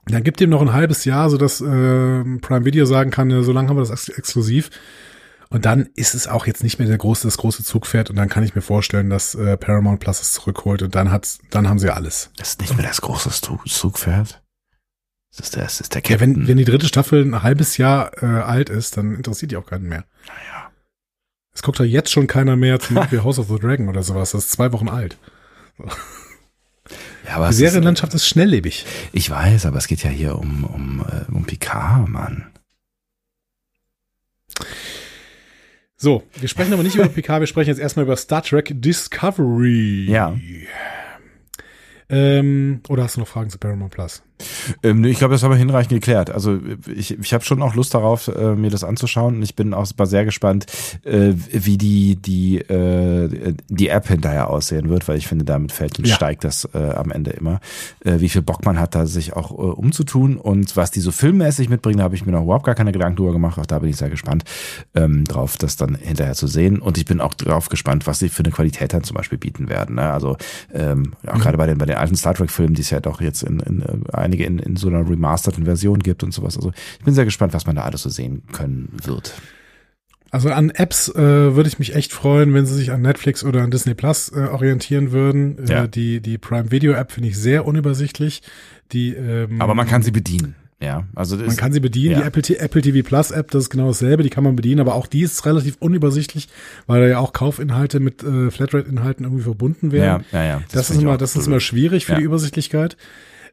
Dann 0.05 0.23
gibt 0.23 0.41
ihm 0.41 0.49
noch 0.49 0.61
ein 0.61 0.73
halbes 0.73 1.05
Jahr, 1.05 1.29
sodass 1.29 1.61
äh, 1.61 1.65
Prime 1.65 2.65
Video 2.65 2.85
sagen 2.85 3.11
kann, 3.11 3.29
ja, 3.29 3.43
so 3.43 3.51
lange 3.51 3.69
haben 3.69 3.77
wir 3.77 3.81
das 3.85 3.91
ex 3.91 4.09
exklusiv. 4.09 4.69
Und 5.49 5.65
dann 5.65 5.89
ist 5.95 6.15
es 6.15 6.27
auch 6.27 6.47
jetzt 6.47 6.63
nicht 6.63 6.79
mehr 6.79 6.87
der 6.87 6.97
große, 6.97 7.27
das 7.27 7.37
große 7.37 7.63
Zugpferd 7.63 8.09
und 8.09 8.15
dann 8.15 8.29
kann 8.29 8.43
ich 8.43 8.55
mir 8.55 8.61
vorstellen, 8.61 9.09
dass 9.09 9.35
äh, 9.35 9.57
Paramount 9.57 9.99
Plus 9.99 10.21
es 10.21 10.31
zurückholt 10.33 10.81
und 10.81 10.95
dann 10.95 11.11
hat's, 11.11 11.39
dann 11.49 11.67
haben 11.67 11.77
sie 11.77 11.93
alles. 11.93 12.31
Das 12.37 12.49
ist 12.51 12.61
nicht 12.61 12.75
mehr 12.77 12.87
das 12.87 13.01
große 13.01 13.29
Zug- 13.31 13.67
Zugpferd. 13.67 14.41
Das 15.31 15.39
ist 15.47 15.55
der, 15.55 15.63
das 15.63 15.79
ist 15.81 15.93
der 15.95 16.01
Ja, 16.03 16.09
Captain. 16.17 16.35
wenn, 16.35 16.47
wenn 16.47 16.57
die 16.57 16.65
dritte 16.65 16.87
Staffel 16.87 17.23
ein 17.23 17.41
halbes 17.41 17.77
Jahr 17.77 18.11
äh, 18.21 18.25
alt 18.25 18.69
ist, 18.69 18.97
dann 18.97 19.15
interessiert 19.15 19.51
die 19.51 19.57
auch 19.57 19.65
keinen 19.65 19.87
mehr. 19.87 20.05
naja. 20.27 20.71
Es 21.53 21.61
guckt 21.63 21.79
ja 21.79 21.85
jetzt 21.85 22.11
schon 22.11 22.27
keiner 22.27 22.55
mehr 22.55 22.79
zum 22.79 22.95
Beispiel 22.95 23.23
House 23.23 23.37
of 23.39 23.47
the 23.49 23.59
Dragon 23.59 23.89
oder 23.89 24.03
sowas. 24.03 24.31
Das 24.31 24.45
ist 24.45 24.51
zwei 24.51 24.71
Wochen 24.71 24.87
alt. 24.89 25.17
Ja, 27.27 27.35
aber 27.35 27.49
Die 27.49 27.53
Serienlandschaft 27.55 28.13
ist 28.13 28.25
schnelllebig. 28.27 28.85
ist, 28.85 29.09
ich 29.13 29.29
weiß, 29.29 29.65
aber 29.65 29.77
es 29.77 29.87
geht 29.87 30.01
ja 30.03 30.09
hier 30.09 30.37
um, 30.37 30.63
um, 30.63 31.05
äh, 31.09 31.29
um 31.31 31.43
Picard, 31.45 32.07
Mann. 32.07 32.47
So, 35.97 36.23
wir 36.39 36.47
sprechen 36.49 36.73
aber 36.73 36.83
nicht 36.83 36.95
über 36.95 37.07
PK, 37.07 37.41
wir 37.41 37.47
sprechen 37.47 37.69
jetzt 37.69 37.79
erstmal 37.79 38.05
über 38.05 38.15
Star 38.17 38.41
Trek 38.41 38.71
Discovery. 38.81 40.07
Ja. 40.09 40.35
Ähm, 42.09 42.81
oder 42.89 43.03
hast 43.03 43.17
du 43.17 43.19
noch 43.19 43.27
Fragen 43.27 43.49
zu 43.49 43.57
Paramount 43.59 43.91
Plus? 43.93 44.23
Ähm, 44.83 45.03
ich 45.03 45.17
glaube, 45.19 45.33
das 45.33 45.43
haben 45.43 45.51
wir 45.51 45.57
hinreichend 45.57 45.91
geklärt. 45.91 46.29
Also 46.29 46.59
ich, 46.93 47.17
ich 47.19 47.33
habe 47.33 47.43
schon 47.43 47.61
auch 47.61 47.75
Lust 47.75 47.93
darauf, 47.93 48.27
äh, 48.27 48.55
mir 48.55 48.69
das 48.69 48.83
anzuschauen. 48.83 49.35
Und 49.37 49.43
ich 49.43 49.55
bin 49.55 49.73
auch 49.73 49.85
sehr 50.03 50.25
gespannt, 50.25 50.65
äh, 51.03 51.33
wie 51.51 51.77
die 51.77 52.15
die 52.15 52.57
äh, 52.59 53.53
die 53.69 53.87
App 53.89 54.07
hinterher 54.07 54.49
aussehen 54.49 54.89
wird, 54.89 55.07
weil 55.07 55.17
ich 55.17 55.27
finde, 55.27 55.45
damit 55.45 55.71
fällt 55.71 55.99
und 55.99 56.07
Ja. 56.07 56.15
steigt 56.15 56.43
das 56.43 56.65
äh, 56.73 56.77
am 56.77 57.11
Ende 57.11 57.31
immer, 57.31 57.59
wie 58.03 58.29
viel 58.29 58.41
Bock 58.41 58.65
man 58.65 58.79
hat, 58.79 58.95
da 58.95 59.05
sich 59.05 59.33
auch 59.33 59.51
umzutun 59.51 60.37
und 60.37 60.75
was 60.75 60.91
die 60.91 60.99
so 60.99 61.11
filmmäßig 61.11 61.69
mitbringen, 61.69 61.97
da 61.99 62.03
habe 62.05 62.15
ich 62.15 62.25
mir 62.25 62.31
noch 62.31 62.43
überhaupt 62.43 62.65
gar 62.65 62.75
keine 62.75 62.91
Gedanken 62.91 63.17
drüber 63.17 63.31
gemacht. 63.33 63.59
Auch 63.59 63.65
da 63.65 63.79
bin 63.79 63.89
ich 63.89 63.97
sehr 63.97 64.09
gespannt 64.09 64.43
ähm, 64.95 65.23
drauf, 65.25 65.57
das 65.57 65.75
dann 65.75 65.95
hinterher 65.95 66.33
zu 66.33 66.47
sehen. 66.47 66.79
Und 66.79 66.97
ich 66.97 67.05
bin 67.05 67.21
auch 67.21 67.33
drauf 67.33 67.69
gespannt, 67.69 68.07
was 68.07 68.19
sie 68.19 68.29
für 68.29 68.43
eine 68.43 68.51
Qualität 68.51 68.93
dann 68.93 69.03
zum 69.03 69.15
Beispiel 69.15 69.37
bieten 69.37 69.69
werden. 69.69 69.95
Ne? 69.95 70.11
Also 70.11 70.37
ähm, 70.73 71.13
auch 71.27 71.39
gerade 71.39 71.57
bei 71.57 71.67
den 71.67 71.77
bei 71.77 71.85
den 71.85 71.97
alten 71.97 72.15
Star 72.15 72.33
Trek 72.33 72.51
Filmen, 72.51 72.73
die 72.73 72.81
es 72.81 72.89
ja 72.89 72.99
doch 72.99 73.21
jetzt 73.21 73.43
in, 73.43 73.59
in 73.59 73.81
äh, 73.81 73.97
einige 74.31 74.45
in, 74.45 74.59
in 74.59 74.75
so 74.75 74.87
einer 74.87 75.07
remasterten 75.07 75.65
Version 75.65 75.99
gibt 75.99 76.23
und 76.23 76.33
sowas. 76.33 76.55
Also 76.55 76.71
ich 76.99 77.05
bin 77.05 77.13
sehr 77.13 77.25
gespannt, 77.25 77.53
was 77.53 77.65
man 77.65 77.75
da 77.75 77.83
alles 77.83 78.01
so 78.03 78.09
sehen 78.09 78.43
können 78.53 78.89
wird. 79.03 79.33
Also 80.33 80.49
an 80.49 80.69
Apps 80.69 81.09
äh, 81.09 81.15
würde 81.55 81.67
ich 81.67 81.77
mich 81.77 81.93
echt 81.93 82.13
freuen, 82.13 82.53
wenn 82.53 82.65
sie 82.65 82.73
sich 82.75 82.91
an 82.93 83.01
Netflix 83.01 83.43
oder 83.43 83.63
an 83.63 83.71
Disney 83.71 83.93
Plus 83.93 84.29
äh, 84.29 84.39
orientieren 84.49 85.11
würden. 85.11 85.57
Ja. 85.67 85.83
Äh, 85.83 85.89
die 85.89 86.21
die 86.21 86.37
Prime 86.37 86.71
Video 86.71 86.93
App 86.93 87.11
finde 87.11 87.27
ich 87.29 87.37
sehr 87.37 87.65
unübersichtlich. 87.65 88.41
Die 88.93 89.13
ähm, 89.13 89.61
Aber 89.61 89.75
man 89.75 89.87
kann 89.87 90.03
sie 90.03 90.11
bedienen. 90.11 90.55
Ja, 90.81 91.05
also 91.13 91.37
das 91.37 91.45
Man 91.45 91.57
kann 91.57 91.73
sie 91.73 91.79
bedienen, 91.79 92.13
ja. 92.13 92.21
die 92.21 92.25
Apple, 92.25 92.57
Apple 92.59 92.81
TV 92.81 93.07
Plus 93.07 93.29
App, 93.29 93.51
das 93.51 93.65
ist 93.65 93.69
genau 93.69 93.87
dasselbe, 93.89 94.23
die 94.23 94.31
kann 94.31 94.43
man 94.43 94.55
bedienen, 94.55 94.79
aber 94.79 94.95
auch 94.95 95.05
die 95.05 95.21
ist 95.21 95.45
relativ 95.45 95.75
unübersichtlich, 95.79 96.47
weil 96.87 97.01
da 97.01 97.07
ja 97.07 97.19
auch 97.19 97.33
Kaufinhalte 97.33 97.99
mit 97.99 98.23
äh, 98.23 98.49
Flatrate-Inhalten 98.49 99.23
irgendwie 99.25 99.43
verbunden 99.43 99.91
werden. 99.91 100.25
ja, 100.31 100.39
ja, 100.41 100.47
ja. 100.47 100.61
das, 100.71 100.81
ist 100.81 100.87
finde 100.87 101.01
ich 101.01 101.07
immer, 101.07 101.17
das 101.19 101.35
ist 101.35 101.45
immer 101.45 101.59
schwierig 101.59 102.07
für 102.07 102.13
Ja. 102.13 102.17
die 102.17 102.23
Übersichtlichkeit. 102.23 102.97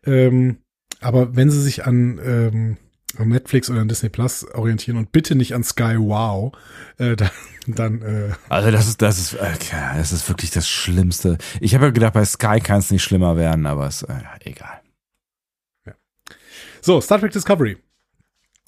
Ähm, 0.07 0.57
aber 1.01 1.37
wenn 1.37 1.51
sie 1.51 1.61
sich 1.61 1.87
an, 1.87 2.21
ähm, 2.25 2.77
an 3.17 3.29
Netflix 3.29 3.71
oder 3.71 3.81
an 3.81 3.89
Disney 3.89 4.09
Plus 4.09 4.45
orientieren 4.53 4.99
und 4.99 5.13
bitte 5.13 5.35
nicht 5.35 5.55
an 5.55 5.65
Sky 5.65 5.97
Wow, 5.99 6.53
äh, 6.99 7.17
dann, 7.17 7.31
dann 7.67 8.03
äh, 8.03 8.33
Also 8.49 8.71
das 8.71 8.89
ist, 8.89 9.03
das 9.03 9.19
ist, 9.19 9.35
okay, 9.35 9.97
das 9.97 10.13
ist 10.13 10.29
wirklich 10.29 10.51
das 10.51 10.69
Schlimmste. 10.69 11.39
Ich 11.61 11.75
habe 11.75 11.87
ja 11.87 11.91
gedacht, 11.91 12.15
bei 12.15 12.25
Sky 12.25 12.61
kann 12.61 12.79
es 12.81 12.91
nicht 12.91 13.03
schlimmer 13.03 13.37
werden, 13.37 13.67
aber 13.67 13.87
es, 13.87 14.03
äh, 14.03 14.15
egal. 14.45 14.81
so, 16.81 17.01
Star 17.01 17.21
Trek 17.21 17.33
Discovery. 17.33 17.77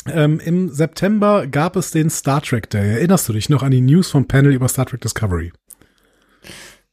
Ähm, 0.07 0.41
Im 0.41 0.71
September 0.71 1.47
gab 1.47 1.77
es 1.77 1.91
den 1.91 2.09
Star 2.09 2.41
Trek 2.41 2.71
Day. 2.71 2.95
Erinnerst 2.95 3.29
du 3.29 3.35
dich 3.35 3.51
noch 3.51 3.63
an 3.63 3.71
die 3.71 3.83
News 3.83 4.11
vom 4.11 4.27
Panel 4.27 4.53
über 4.55 4.69
Star 4.69 4.87
Trek 4.87 5.03
Discovery? 5.03 5.53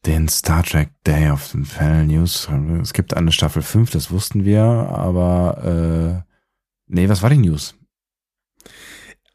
Den 0.08 0.28
Star 0.30 0.64
Trek 0.64 0.89
Day 1.05 1.30
of 1.30 1.47
the 1.47 1.60
Panel 1.60 2.05
News. 2.05 2.47
Es 2.82 2.93
gibt 2.93 3.14
eine 3.16 3.32
Staffel 3.32 3.62
5, 3.62 3.91
das 3.91 4.10
wussten 4.10 4.45
wir, 4.45 4.64
aber 4.64 6.24
äh, 6.26 6.34
nee, 6.88 7.10
was 7.10 7.22
war 7.22 7.30
die 7.30 7.38
News? 7.38 7.76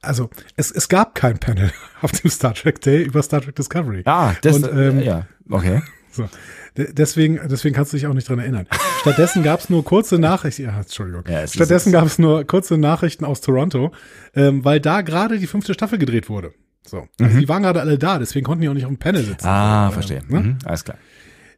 also 0.05 0.31
es, 0.57 0.73
es 0.73 0.89
gab 0.89 1.15
kein 1.15 1.39
Panel 1.39 1.71
auf 2.03 2.11
dem 2.11 2.29
Star 2.31 2.55
Trek 2.55 2.81
Day 2.81 3.03
über 3.05 3.23
Star 3.23 3.41
Trek 3.41 3.55
Discovery. 3.55 4.03
Ah, 4.07 4.35
das, 4.43 4.57
Und, 4.57 4.65
ähm, 4.73 4.99
äh, 4.99 5.05
ja, 5.05 5.27
okay. 5.51 5.83
So. 6.15 6.29
De- 6.77 6.93
Deswegen, 6.93 7.41
deswegen 7.49 7.75
kannst 7.75 7.93
du 7.93 7.97
dich 7.97 8.07
auch 8.07 8.13
nicht 8.13 8.29
dran 8.29 8.39
erinnern. 8.39 8.67
Stattdessen 9.01 9.43
gab 9.43 9.61
es 9.61 9.71
nur 9.71 9.83
kurze 9.83 10.19
Nachrichten. 10.19 10.65
Ja, 10.65 10.79
Entschuldigung. 10.79 11.25
Ja, 11.27 11.47
Stattdessen 11.47 11.91
gab 11.91 12.05
es 12.05 12.19
nur 12.19 12.45
kurze 12.45 12.77
Nachrichten 12.77 13.25
aus 13.25 13.41
Toronto, 13.41 13.93
ähm, 14.35 14.63
weil 14.63 14.79
da 14.81 15.01
gerade 15.01 15.39
die 15.39 15.47
fünfte 15.47 15.73
Staffel 15.73 15.99
gedreht 15.99 16.29
wurde. 16.29 16.53
So. 16.87 17.07
Also 17.21 17.39
die 17.39 17.49
waren 17.49 17.63
gerade 17.63 17.81
alle 17.81 17.99
da, 17.99 18.19
deswegen 18.19 18.45
konnten 18.45 18.63
die 18.63 18.69
auch 18.69 18.75
nicht 18.75 18.85
auf 18.85 18.91
dem 18.91 18.99
Panel 18.99 19.23
sitzen. 19.25 19.47
Mhm. 19.47 19.51
Ah, 19.53 19.87
Ähm, 19.89 19.93
verstehe. 19.93 20.23
ne? 20.29 20.41
Mhm, 20.41 20.59
alles 20.65 20.85
klar. 20.85 20.99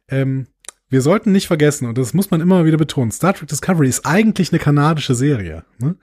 Ähm, 0.07 0.47
wir 0.87 1.01
sollten 1.01 1.31
nicht 1.31 1.47
vergessen, 1.47 1.87
und 1.87 1.97
das 1.97 2.13
muss 2.13 2.29
man 2.29 2.41
immer 2.41 2.63
wieder 2.63 2.77
betonen, 2.77 3.11
Star 3.11 3.33
Trek 3.33 3.47
Discovery 3.49 3.89
ist 3.89 4.05
eigentlich 4.05 4.51
eine 4.51 4.59
kanadische 4.59 5.15
Serie. 5.15 5.65
Ne? 5.79 5.95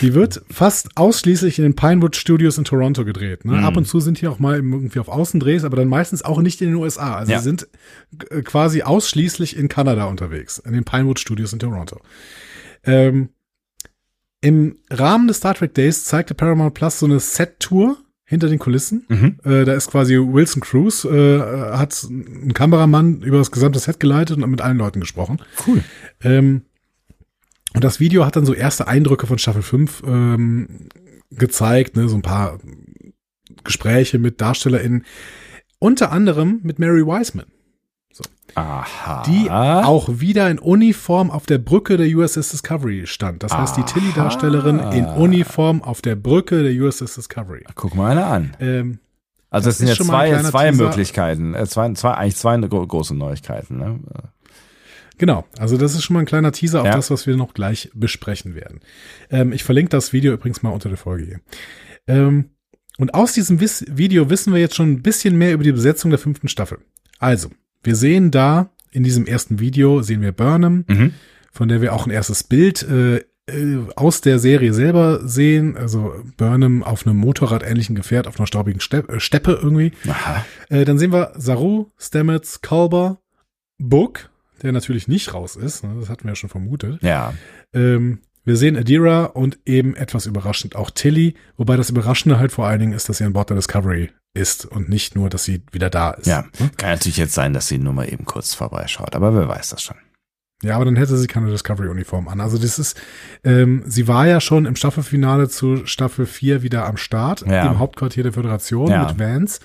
Die 0.00 0.14
wird 0.14 0.42
fast 0.48 0.96
ausschließlich 0.96 1.58
in 1.58 1.64
den 1.64 1.74
Pinewood 1.74 2.14
Studios 2.14 2.56
in 2.56 2.64
Toronto 2.64 3.04
gedreht. 3.04 3.44
Ne? 3.44 3.54
Mhm. 3.58 3.64
Ab 3.64 3.76
und 3.76 3.86
zu 3.86 3.98
sind 3.98 4.20
die 4.20 4.28
auch 4.28 4.38
mal 4.38 4.56
irgendwie 4.56 5.00
auf 5.00 5.08
Außendrehs, 5.08 5.64
aber 5.64 5.76
dann 5.76 5.88
meistens 5.88 6.22
auch 6.22 6.40
nicht 6.40 6.60
in 6.62 6.68
den 6.68 6.76
USA. 6.76 7.16
Also 7.16 7.32
Ja. 7.32 7.38
sie 7.38 7.44
sind 7.44 7.68
äh, 8.30 8.42
quasi 8.42 8.82
ausschließlich 8.82 9.56
in 9.56 9.68
Kanada 9.68 10.04
unterwegs, 10.04 10.58
in 10.58 10.72
den 10.72 10.84
Pinewood 10.84 11.18
Studios 11.18 11.52
in 11.52 11.58
Toronto. 11.58 12.00
Ähm, 12.84 13.30
Im 14.40 14.76
Rahmen 14.90 15.26
des 15.28 15.38
Star 15.38 15.54
Trek 15.54 15.74
Days 15.74 16.04
zeigte 16.04 16.34
Paramount 16.34 16.74
Plus 16.74 16.98
so 17.00 17.06
eine 17.06 17.18
Set-Tour 17.18 17.96
hinter 18.26 18.48
den 18.48 18.58
Kulissen. 18.58 19.04
Mhm. 19.08 19.38
Äh, 19.44 19.64
da 19.64 19.72
ist 19.74 19.90
quasi 19.90 20.16
Wilson 20.16 20.60
Cruz, 20.60 21.04
äh, 21.04 21.40
hat 21.40 22.06
einen 22.08 22.52
Kameramann 22.52 23.22
über 23.22 23.38
das 23.38 23.52
gesamte 23.52 23.78
Set 23.78 24.00
geleitet 24.00 24.36
und 24.36 24.50
mit 24.50 24.60
allen 24.60 24.76
Leuten 24.76 25.00
gesprochen. 25.00 25.38
Cool. 25.66 25.82
Ähm, 26.22 26.62
und 27.74 27.84
das 27.84 28.00
Video 28.00 28.26
hat 28.26 28.36
dann 28.36 28.46
so 28.46 28.52
erste 28.52 28.88
Eindrücke 28.88 29.26
von 29.26 29.38
Staffel 29.38 29.62
5 29.62 30.02
ähm, 30.06 30.88
gezeigt, 31.30 31.96
ne, 31.96 32.08
so 32.08 32.16
ein 32.16 32.22
paar 32.22 32.58
Gespräche 33.64 34.18
mit 34.18 34.40
DarstellerInnen, 34.40 35.04
unter 35.78 36.10
anderem 36.10 36.60
mit 36.62 36.78
Mary 36.78 37.06
Wiseman, 37.06 37.46
Aha. 38.56 39.22
die 39.26 39.50
auch 39.50 40.08
wieder 40.20 40.50
in 40.50 40.58
Uniform 40.58 41.30
auf 41.30 41.46
der 41.46 41.58
Brücke 41.58 41.96
der 41.96 42.06
USS 42.08 42.50
Discovery 42.50 43.06
stand. 43.06 43.42
Das 43.42 43.52
heißt, 43.56 43.76
die. 43.76 43.82
Tilly-Darstellerin 43.82 44.78
in 44.92 45.04
Uniform 45.06 45.82
auf 45.82 46.02
der 46.02 46.16
Brücke 46.16 46.62
der 46.62 46.72
USS 46.82 47.14
Discovery. 47.16 47.64
Guck 47.74 47.94
mal 47.94 48.10
eine 48.12 48.26
an. 48.26 48.56
Ähm, 48.60 48.98
Also 49.50 49.68
Das 49.68 49.78
sind 49.78 49.88
ja 49.88 49.94
zwei, 49.94 50.42
zwei 50.42 50.70
Teaser. 50.70 50.84
Möglichkeiten. 50.84 51.54
Äh, 51.54 51.66
zwei, 51.66 51.92
zwei, 51.92 52.14
eigentlich 52.14 52.36
zwei 52.36 52.56
gro- 52.58 52.86
große 52.86 53.14
Neuigkeiten. 53.14 53.78
Ne? 53.78 54.00
Genau, 55.18 55.46
also 55.58 55.78
das 55.78 55.94
ist 55.94 56.02
schon 56.04 56.14
mal 56.14 56.20
ein 56.20 56.26
kleiner 56.26 56.52
Teaser 56.52 56.80
auf 56.80 56.86
Ja. 56.86 56.92
das, 56.94 57.10
was 57.10 57.26
wir 57.26 57.36
noch 57.36 57.54
gleich 57.54 57.90
besprechen 57.94 58.54
werden. 58.54 58.80
Ähm, 59.30 59.52
ich 59.52 59.64
verlinke 59.64 59.88
das 59.90 60.12
Video 60.12 60.32
übrigens 60.34 60.62
mal 60.62 60.70
unter 60.70 60.88
der 60.90 60.98
Folge 60.98 61.24
hier. 61.24 61.40
Ähm, 62.06 62.50
und 62.98 63.14
aus 63.14 63.32
diesem 63.32 63.60
Wiss 63.60 63.84
Video 63.88 64.28
wissen 64.30 64.52
wir 64.52 64.60
jetzt 64.60 64.74
schon 64.74 64.90
ein 64.90 65.02
bisschen 65.02 65.36
mehr 65.38 65.52
über 65.54 65.64
die 65.64 65.72
Besetzung 65.72 66.10
der 66.10 66.18
fünften 66.18 66.48
Staffel. 66.48 66.78
Also, 67.18 67.48
wir 67.86 67.96
sehen 67.96 68.30
da 68.30 68.70
in 68.90 69.02
diesem 69.04 69.26
ersten 69.26 69.58
Video, 69.60 70.02
sehen 70.02 70.20
wir 70.22 70.32
Burnham, 70.32 70.84
Mhm. 70.88 71.12
von 71.52 71.68
der 71.68 71.80
wir 71.80 71.92
auch 71.94 72.06
ein 72.06 72.10
erstes 72.12 72.42
Bild 72.44 72.82
äh, 72.82 73.16
äh, 73.48 73.78
aus 73.94 74.20
der 74.22 74.38
Serie 74.38 74.72
selber 74.72 75.26
sehen. 75.26 75.76
Also 75.76 76.14
Burnham 76.36 76.82
auf 76.82 77.06
einem 77.06 77.16
motorradähnlichen 77.16 77.94
Gefährt 77.94 78.26
auf 78.26 78.38
einer 78.40 78.46
staubigen 78.46 78.80
Ste 78.80 79.04
äh, 79.08 79.20
Steppe 79.20 79.58
irgendwie. 79.62 79.92
Äh, 80.68 80.84
dann 80.84 80.98
sehen 80.98 81.12
wir 81.12 81.32
Saru, 81.36 81.86
Stamets, 81.98 82.60
Culber, 82.62 83.20
Book, 83.78 84.30
der 84.62 84.72
natürlich 84.72 85.06
nicht 85.08 85.32
raus 85.34 85.54
ist. 85.56 85.84
Ne? 85.84 85.94
Das 86.00 86.08
hatten 86.08 86.24
wir 86.24 86.30
ja 86.32 86.36
schon 86.36 86.50
vermutet. 86.50 87.02
Ja. 87.02 87.34
Ähm, 87.74 88.20
wir 88.46 88.56
sehen 88.56 88.76
Adira 88.76 89.24
und 89.24 89.58
eben 89.66 89.94
etwas 89.94 90.24
überraschend 90.24 90.74
auch 90.76 90.90
Tilly, 90.90 91.34
wobei 91.58 91.76
das 91.76 91.90
Überraschende 91.90 92.38
halt 92.38 92.52
vor 92.52 92.66
allen 92.66 92.80
Dingen 92.80 92.92
ist, 92.94 93.08
dass 93.10 93.18
sie 93.18 93.24
an 93.24 93.34
Bord 93.34 93.50
der 93.50 93.56
Discovery 93.56 94.10
ist 94.32 94.64
und 94.64 94.88
nicht 94.88 95.14
nur, 95.16 95.28
dass 95.28 95.44
sie 95.44 95.62
wieder 95.72 95.90
da 95.90 96.12
ist. 96.12 96.26
Ja. 96.26 96.42
Ne? 96.58 96.70
Kann 96.78 96.90
natürlich 96.90 97.16
jetzt 97.18 97.34
sein, 97.34 97.52
dass 97.52 97.68
sie 97.68 97.78
nur 97.78 97.92
mal 97.92 98.10
eben 98.10 98.24
kurz 98.24 98.54
vorbeischaut, 98.54 99.14
aber 99.14 99.34
wer 99.34 99.48
weiß 99.48 99.70
das 99.70 99.82
schon. 99.82 99.96
Ja, 100.62 100.76
aber 100.76 100.86
dann 100.86 100.96
hätte 100.96 101.16
sie 101.18 101.26
keine 101.26 101.50
Discovery-Uniform 101.50 102.28
an. 102.28 102.40
Also 102.40 102.56
das 102.56 102.78
ist, 102.78 102.98
ähm, 103.44 103.82
sie 103.86 104.08
war 104.08 104.26
ja 104.26 104.40
schon 104.40 104.64
im 104.64 104.74
Staffelfinale 104.76 105.50
zu 105.50 105.84
Staffel 105.84 106.24
4 106.24 106.62
wieder 106.62 106.86
am 106.86 106.96
Start, 106.96 107.42
Ja. 107.46 107.66
im 107.70 107.78
Hauptquartier 107.78 108.22
der 108.22 108.32
Föderation 108.32 108.90
Ja. 108.90 109.06
mit 109.08 109.18
Vance. 109.18 109.60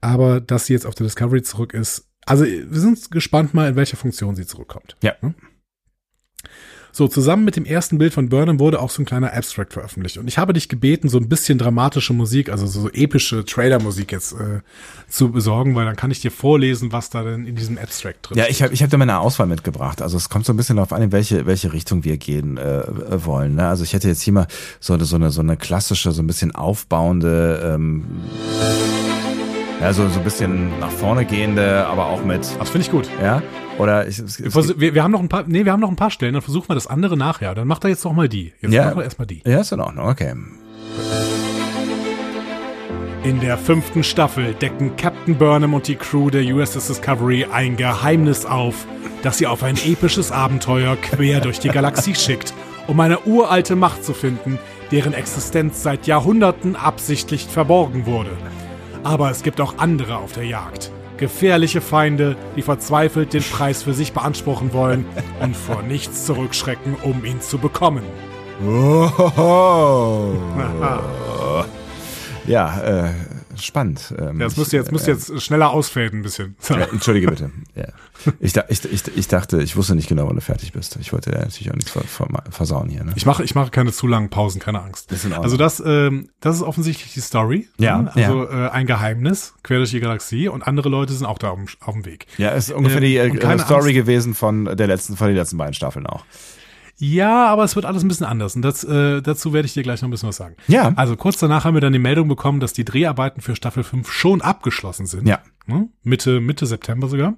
Aber 0.00 0.40
dass 0.40 0.66
sie 0.66 0.74
jetzt 0.74 0.86
auf 0.86 0.94
der 0.94 1.06
Discovery 1.06 1.42
zurück 1.42 1.74
ist, 1.74 2.08
also 2.24 2.44
wir 2.44 2.78
sind 2.80 3.10
gespannt 3.10 3.52
mal, 3.54 3.68
in 3.68 3.76
welcher 3.76 3.96
Funktion 3.96 4.36
sie 4.36 4.46
zurückkommt. 4.46 4.96
Ja. 5.02 5.14
Hm? 5.20 5.34
So, 6.94 7.08
zusammen 7.08 7.46
mit 7.46 7.56
dem 7.56 7.64
ersten 7.64 7.96
Bild 7.96 8.12
von 8.12 8.28
Burnham 8.28 8.60
wurde 8.60 8.78
auch 8.78 8.90
so 8.90 9.00
ein 9.00 9.06
kleiner 9.06 9.32
Abstract 9.32 9.72
veröffentlicht. 9.72 10.18
Und 10.18 10.28
ich 10.28 10.36
habe 10.36 10.52
dich 10.52 10.68
gebeten, 10.68 11.08
so 11.08 11.16
ein 11.16 11.26
bisschen 11.26 11.56
dramatische 11.56 12.12
Musik, 12.12 12.50
also 12.50 12.66
so 12.66 12.90
epische 12.90 13.46
Trailer-Musik 13.46 14.12
jetzt 14.12 14.32
äh, 14.34 14.60
zu 15.08 15.32
besorgen, 15.32 15.74
weil 15.74 15.86
dann 15.86 15.96
kann 15.96 16.10
ich 16.10 16.20
dir 16.20 16.30
vorlesen, 16.30 16.92
was 16.92 17.08
da 17.08 17.22
denn 17.22 17.46
in 17.46 17.56
diesem 17.56 17.78
Abstract 17.78 18.28
drin 18.28 18.36
Ja, 18.36 18.44
ich 18.46 18.62
habe 18.62 18.74
ich 18.74 18.82
hab 18.82 18.90
da 18.90 18.98
meine 18.98 19.18
Auswahl 19.20 19.46
mitgebracht. 19.46 20.02
Also 20.02 20.18
es 20.18 20.28
kommt 20.28 20.44
so 20.44 20.52
ein 20.52 20.58
bisschen 20.58 20.76
darauf 20.76 20.92
an, 20.92 21.00
in 21.00 21.12
welche, 21.12 21.46
welche 21.46 21.72
Richtung 21.72 22.04
wir 22.04 22.18
gehen 22.18 22.58
äh, 22.58 23.24
wollen. 23.24 23.54
Ne? 23.54 23.66
Also 23.66 23.84
ich 23.84 23.94
hätte 23.94 24.08
jetzt 24.08 24.20
hier 24.20 24.34
mal 24.34 24.46
so 24.78 24.92
eine, 24.92 25.06
so 25.06 25.16
eine, 25.16 25.30
so 25.30 25.40
eine 25.40 25.56
klassische, 25.56 26.12
so 26.12 26.22
ein 26.22 26.26
bisschen 26.26 26.54
aufbauende, 26.54 27.72
ähm, 27.74 28.04
ja, 29.82 29.92
so, 29.92 30.08
so 30.08 30.20
ein 30.20 30.24
bisschen 30.24 30.78
nach 30.78 30.90
vorne 30.90 31.24
gehende, 31.24 31.84
aber 31.86 32.06
auch 32.06 32.24
mit, 32.24 32.40
Das 32.58 32.70
finde 32.70 32.86
ich 32.86 32.90
gut. 32.90 33.08
ja, 33.22 33.42
oder 33.78 34.06
ich, 34.06 34.18
es, 34.18 34.38
es, 34.38 34.80
Wir, 34.80 34.94
wir, 34.94 35.02
haben 35.02 35.10
noch 35.12 35.20
ein 35.20 35.28
paar, 35.28 35.44
nee, 35.46 35.64
wir 35.64 35.72
haben 35.72 35.80
noch 35.80 35.90
ein 35.90 35.96
paar 35.96 36.10
Stellen, 36.10 36.34
dann 36.34 36.42
versuchen 36.42 36.68
wir 36.68 36.74
das 36.74 36.86
andere 36.86 37.16
nachher. 37.16 37.54
Dann 37.54 37.66
macht 37.66 37.84
er 37.84 37.90
jetzt 37.90 38.04
noch 38.04 38.12
mal 38.12 38.28
die. 38.28 38.52
Jetzt 38.60 38.72
Ja. 38.72 38.84
machen 38.86 38.98
wir 38.98 39.04
erstmal 39.04 39.26
die. 39.26 39.42
ja, 39.44 39.60
ist 39.60 39.72
in 39.72 39.80
Ordnung, 39.80 40.08
okay. 40.08 40.34
In 43.24 43.40
der 43.40 43.56
fünften 43.56 44.02
Staffel 44.02 44.52
decken 44.54 44.96
Captain 44.96 45.36
Burnham 45.36 45.74
und 45.74 45.86
die 45.86 45.94
Crew 45.94 46.28
der 46.30 46.42
USS 46.42 46.88
Discovery 46.88 47.46
ein 47.52 47.76
Geheimnis 47.76 48.44
auf, 48.44 48.86
das 49.22 49.38
sie 49.38 49.46
auf 49.46 49.62
ein 49.62 49.76
episches 49.76 50.32
Abenteuer 50.32 50.96
quer 50.96 51.40
durch 51.40 51.60
die 51.60 51.68
Galaxie 51.68 52.14
schickt, 52.16 52.52
um 52.88 52.98
eine 53.00 53.20
uralte 53.20 53.76
Macht 53.76 54.04
zu 54.04 54.12
finden, 54.12 54.58
deren 54.90 55.14
Existenz 55.14 55.82
seit 55.84 56.06
Jahrhunderten 56.08 56.74
absichtlich 56.76 57.46
verborgen 57.46 58.06
wurde. 58.06 58.30
Aber 59.04 59.30
es 59.30 59.42
gibt 59.42 59.60
auch 59.60 59.78
andere 59.78 60.16
auf 60.16 60.32
der 60.32 60.46
Jagd. 60.46 60.90
Gefährliche 61.16 61.80
Feinde, 61.80 62.36
die 62.56 62.62
verzweifelt 62.62 63.32
den 63.32 63.42
Preis 63.42 63.82
für 63.82 63.94
sich 63.94 64.12
beanspruchen 64.12 64.72
wollen 64.72 65.04
und 65.40 65.56
vor 65.56 65.82
nichts 65.82 66.26
zurückschrecken, 66.26 66.96
um 67.02 67.24
ihn 67.24 67.40
zu 67.40 67.58
bekommen. 67.58 68.04
Oh. 68.64 69.08
ja, 72.46 72.80
äh, 72.80 73.10
spannend. 73.64 74.14
Ähm, 74.18 74.38
Das 74.38 74.52
ich- 74.52 74.58
müsst 74.58 74.72
ihr 74.72 74.80
jetzt, 74.80 74.92
ihr 74.92 75.14
jetzt 75.14 75.42
schneller 75.42 75.70
ausfaden 75.70 76.20
ein 76.20 76.22
bisschen. 76.22 76.56
So. 76.60 76.74
Ja, 76.74 76.84
Entschuldige 76.92 77.28
bitte. 77.28 77.50
Ja. 77.74 77.86
Ich, 78.40 78.54
ich, 78.68 78.84
ich, 78.84 79.16
ich 79.16 79.28
dachte, 79.28 79.62
ich 79.62 79.74
wusste 79.76 79.94
nicht 79.94 80.08
genau, 80.08 80.28
wann 80.28 80.36
du 80.36 80.40
fertig 80.42 80.72
bist. 80.72 80.96
Ich 81.00 81.12
wollte 81.12 81.30
dir 81.30 81.38
natürlich 81.38 81.70
auch 81.70 81.74
nichts 81.74 81.90
ver- 81.90 82.04
ver- 82.04 82.28
versauen 82.50 82.88
hier. 82.88 83.02
Ne? 83.04 83.12
Ich 83.16 83.26
mache, 83.26 83.42
ich 83.42 83.54
mache 83.54 83.70
keine 83.70 83.92
zu 83.92 84.06
langen 84.06 84.28
Pausen, 84.30 84.60
keine 84.60 84.80
Angst. 84.82 85.10
Ordnung. 85.12 85.32
Also 85.42 85.56
das, 85.56 85.82
ähm, 85.84 86.28
das 86.40 86.56
ist 86.56 86.62
offensichtlich 86.62 87.12
die 87.14 87.20
Story. 87.20 87.68
Ja, 87.78 88.02
ne? 88.02 88.14
Also 88.14 88.48
Äh, 88.48 88.68
ein 88.68 88.86
Geheimnis 88.86 89.54
quer 89.62 89.78
durch 89.78 89.90
die 89.90 90.00
Galaxie 90.00 90.48
und 90.48 90.62
andere 90.62 90.88
Leute 90.88 91.12
sind 91.12 91.26
auch 91.26 91.38
da 91.38 91.50
auf, 91.50 91.56
dem- 91.58 91.66
auf 91.80 91.94
dem 91.94 92.04
Weg. 92.04 92.26
Ja, 92.38 92.50
ist 92.50 92.70
ungefähr 92.70 93.02
Äh, 93.02 93.06
die 93.06 93.16
äh, 93.16 93.58
Story 93.58 93.82
Angst. 93.82 93.94
gewesen 93.94 94.34
von 94.34 94.64
der 94.76 94.86
letzten, 94.86 95.16
von 95.16 95.26
den 95.26 95.36
letzten 95.36 95.56
beiden 95.56 95.74
Staffeln 95.74 96.06
auch. 96.06 96.24
Ja, 96.98 97.46
aber 97.48 97.64
es 97.64 97.74
wird 97.74 97.84
alles 97.84 98.04
ein 98.04 98.08
bisschen 98.08 98.26
anders 98.26 98.54
und 98.54 98.62
das, 98.62 98.84
äh, 98.84 99.22
dazu 99.22 99.52
werde 99.52 99.66
ich 99.66 99.74
dir 99.74 99.82
gleich 99.82 100.02
noch 100.02 100.08
ein 100.08 100.10
bisschen 100.12 100.28
was 100.28 100.36
sagen. 100.36 100.56
Ja. 100.68 100.92
Also 100.96 101.16
kurz 101.16 101.38
danach 101.38 101.64
haben 101.64 101.74
wir 101.74 101.80
dann 101.80 101.92
die 101.92 101.98
Meldung 101.98 102.28
bekommen, 102.28 102.60
dass 102.60 102.72
die 102.72 102.84
Dreharbeiten 102.84 103.40
für 103.40 103.56
Staffel 103.56 103.82
5 103.82 104.10
schon 104.10 104.40
abgeschlossen 104.40 105.06
sind. 105.06 105.26
Ja. 105.26 105.40
Ne? 105.66 105.88
Mitte, 106.04 106.40
Mitte 106.40 106.66
September 106.66 107.08
sogar. 107.08 107.34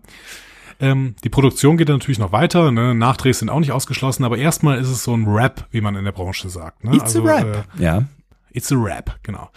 Ähm, 0.81 1.15
die 1.23 1.29
Produktion 1.29 1.77
geht 1.77 1.89
dann 1.89 1.97
natürlich 1.99 2.19
noch 2.19 2.33
weiter, 2.33 2.73
ne? 2.73 2.95
Nachdrehs 2.97 3.39
sind 3.39 3.49
auch 3.49 3.61
nicht 3.61 3.71
ausgeschlossen, 3.73 4.25
aber 4.25 4.39
erstmal 4.39 4.79
ist 4.81 4.89
es 4.89 5.05
so 5.05 5.17
ein 5.17 5.25
Rap, 5.29 5.67
wie 5.71 5.81
man 5.81 5.95
in 5.95 6.05
der 6.05 6.13
Branche 6.13 6.49
sagt. 6.49 6.83
Ne? 6.83 6.97
It's 6.97 7.15
a 7.17 7.21
rap. 7.21 7.67
Äh, 7.79 7.83
ja. 7.83 8.03
It's 8.51 8.73
a 8.73 8.77
Rap, 8.77 9.19
genau. 9.23 9.51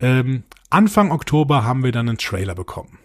Ähm, 0.00 0.42
Anfang 0.68 1.12
Oktober 1.12 1.64
haben 1.64 1.84
wir 1.84 1.92
dann 1.92 2.08
einen 2.08 2.18
Trailer 2.18 2.54
bekommen. 2.54 2.98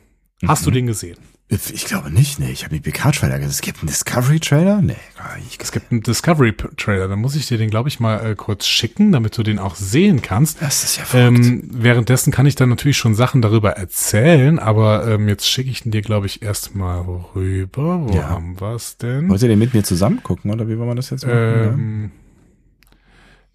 Hast 0.47 0.61
Mhm. 0.61 0.65
du 0.65 0.71
den 0.71 0.87
gesehen? 0.87 1.17
Ich 1.47 1.85
glaube 1.85 2.09
nicht, 2.09 2.39
nee. 2.39 2.49
Ich 2.49 2.63
habe 2.63 2.73
den 2.75 2.81
PK-Trailer 2.81 3.37
gesehen. 3.37 3.51
Es 3.51 3.61
gibt 3.61 3.79
einen 3.81 3.87
Discovery-Trailer? 3.87 4.81
Nee, 4.81 4.95
gar 5.15 5.37
nicht. 5.37 5.61
Es 5.61 5.71
gibt 5.71 5.91
einen 5.91 6.01
Discovery-Trailer, 6.01 7.07
dann 7.07 7.19
muss 7.19 7.35
ich 7.35 7.45
dir 7.47 7.59
den, 7.59 7.69
glaube 7.69 7.87
ich, 7.87 7.99
mal 7.99 8.17
äh, 8.31 8.35
kurz 8.35 8.65
schicken, 8.65 9.11
damit 9.11 9.37
du 9.37 9.43
den 9.43 9.59
auch 9.59 9.75
sehen 9.75 10.23
kannst. 10.23 10.59
Das 10.63 10.83
ist 10.83 10.97
ja 10.97 11.03
verrückt. 11.05 11.37
Ähm, 11.45 11.69
währenddessen 11.71 12.33
kann 12.33 12.47
ich 12.47 12.55
dann 12.55 12.69
natürlich 12.69 12.97
schon 12.97 13.13
Sachen 13.13 13.43
darüber 13.43 13.73
erzählen, 13.73 14.57
aber 14.57 15.07
ähm, 15.07 15.27
jetzt 15.27 15.47
schicke 15.47 15.69
ich 15.69 15.85
ihn 15.85 15.91
dir, 15.91 16.01
glaube 16.01 16.25
ich, 16.25 16.41
erstmal 16.41 17.01
rüber. 17.35 18.07
Wo 18.07 18.15
Ja. 18.15 18.29
haben 18.29 18.59
wir 18.59 18.73
es 18.73 18.97
denn? 18.97 19.29
Wollt 19.29 19.43
ihr 19.43 19.47
den 19.49 19.59
mit 19.59 19.75
mir 19.75 19.83
zusammen 19.83 20.23
gucken, 20.23 20.49
oder 20.49 20.67
wie 20.67 20.79
wollen 20.79 20.89
wir 20.89 20.95
das 20.95 21.11
jetzt 21.11 21.27
machen? 21.27 21.35
Ähm, 21.37 22.11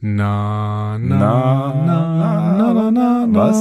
na, 0.00 0.96
na, 0.96 1.18
Na, 1.18 1.74
na, 1.74 2.54
na, 2.56 2.72
na, 2.72 2.90
na, 2.92 3.26
na. 3.26 3.38
Was? 3.38 3.56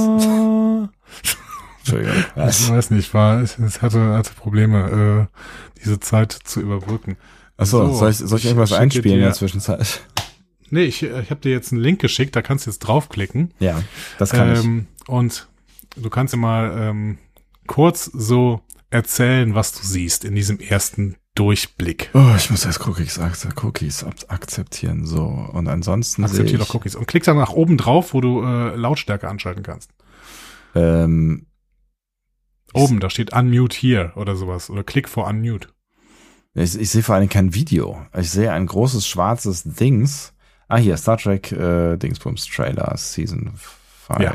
Entschuldigung. 1.80 2.14
Ich 2.18 2.36
Was? 2.36 2.70
weiß 2.70 2.90
nicht, 2.90 3.12
war, 3.14 3.40
es 3.42 3.58
es 3.58 3.82
hatte, 3.82 4.00
hatte 4.14 4.32
Probleme, 4.34 5.28
äh, 5.30 5.80
diese 5.82 5.98
Zeit 6.00 6.32
zu 6.32 6.60
überbrücken. 6.60 7.16
Achso, 7.56 7.86
So, 7.88 7.94
soll 7.94 8.10
ich, 8.10 8.16
soll 8.18 8.38
ich 8.38 8.44
ich 8.44 8.50
irgendwas 8.50 8.72
einspielen 8.72 9.14
in 9.16 9.20
dir- 9.20 9.26
der 9.26 9.34
Zwischenzeit? 9.34 10.00
Nee, 10.70 10.84
ich, 10.84 11.02
ich 11.02 11.30
habe 11.30 11.40
dir 11.40 11.50
jetzt 11.50 11.72
einen 11.72 11.80
Link 11.82 12.00
geschickt, 12.00 12.36
da 12.36 12.42
kannst 12.42 12.66
du 12.66 12.70
jetzt 12.70 12.78
draufklicken. 12.80 13.52
Ja, 13.58 13.82
das 14.18 14.30
kann 14.30 14.52
ich. 14.52 14.64
Ähm, 14.64 14.86
und 15.08 15.48
du 15.96 16.08
kannst 16.10 16.32
dir 16.32 16.38
mal 16.38 16.72
ähm, 16.78 17.18
kurz 17.66 18.04
so 18.04 18.60
erzählen, 18.90 19.54
was 19.54 19.72
du 19.72 19.80
siehst 19.84 20.24
in 20.24 20.34
diesem 20.36 20.60
ersten 20.60 21.16
Durchblick. 21.34 22.10
Oh, 22.14 22.34
ich 22.36 22.50
muss 22.50 22.64
jetzt 22.64 22.86
Cookies, 22.86 23.18
Cookies 23.62 24.04
akzeptieren. 24.28 25.06
So, 25.06 25.24
und 25.24 25.66
ansonsten 25.68 26.24
Akzeptiere 26.24 26.62
ich, 26.62 26.68
doch 26.68 26.74
Cookies. 26.74 26.94
Und 26.94 27.06
klick 27.08 27.24
dann 27.24 27.36
nach 27.36 27.50
oben 27.52 27.76
drauf, 27.76 28.14
wo 28.14 28.20
du 28.20 28.42
äh, 28.44 28.76
Lautstärke 28.76 29.28
anschalten 29.28 29.62
kannst. 29.64 29.90
ähm, 30.74 31.46
Oben, 32.72 33.00
da 33.00 33.10
steht 33.10 33.32
Unmute 33.32 33.76
here 33.76 34.12
oder 34.16 34.36
sowas. 34.36 34.70
Oder 34.70 34.84
klick 34.84 35.08
vor 35.08 35.26
Unmute. 35.26 35.68
ich, 36.54 36.78
ich 36.78 36.90
sehe 36.90 37.02
vor 37.02 37.14
allem 37.16 37.28
kein 37.28 37.54
Video. 37.54 38.00
Ich 38.16 38.30
sehe 38.30 38.52
ein 38.52 38.66
großes 38.66 39.06
schwarzes 39.06 39.62
Dings. 39.64 40.32
Ah, 40.68 40.76
hier, 40.76 40.96
Star 40.96 41.16
Trek 41.18 41.50
äh, 41.52 41.96
Dingsbums 41.96 42.46
Trailer, 42.46 42.94
Season 42.96 43.52
5. 44.06 44.20
Ja. 44.20 44.34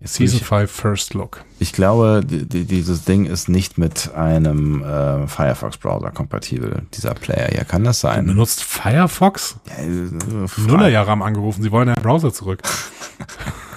Jetzt 0.00 0.14
Season 0.14 0.38
ich, 0.40 0.44
5 0.46 0.70
First 0.70 1.14
Look. 1.14 1.44
ich 1.58 1.72
glaube, 1.72 2.22
die, 2.24 2.46
die, 2.46 2.64
dieses 2.64 3.04
Ding 3.04 3.24
ist 3.26 3.48
nicht 3.48 3.78
mit 3.78 4.12
einem 4.14 4.82
äh, 4.82 5.26
Firefox-Browser 5.26 6.12
kompatibel, 6.12 6.86
dieser 6.94 7.14
Player 7.14 7.48
hier. 7.50 7.64
Kann 7.64 7.82
das 7.82 8.00
Du 8.00 8.06
sein? 8.06 8.26
benutzt 8.26 8.62
Firefox? 8.62 9.56
Ja, 9.66 9.84
äh, 9.84 10.46
frei- 10.48 10.62
Nullerjahre 10.68 11.10
haben 11.10 11.22
angerufen, 11.22 11.62
sie 11.64 11.72
wollen 11.72 11.88
einen 11.88 12.00
Browser 12.02 12.32
zurück. 12.32 12.60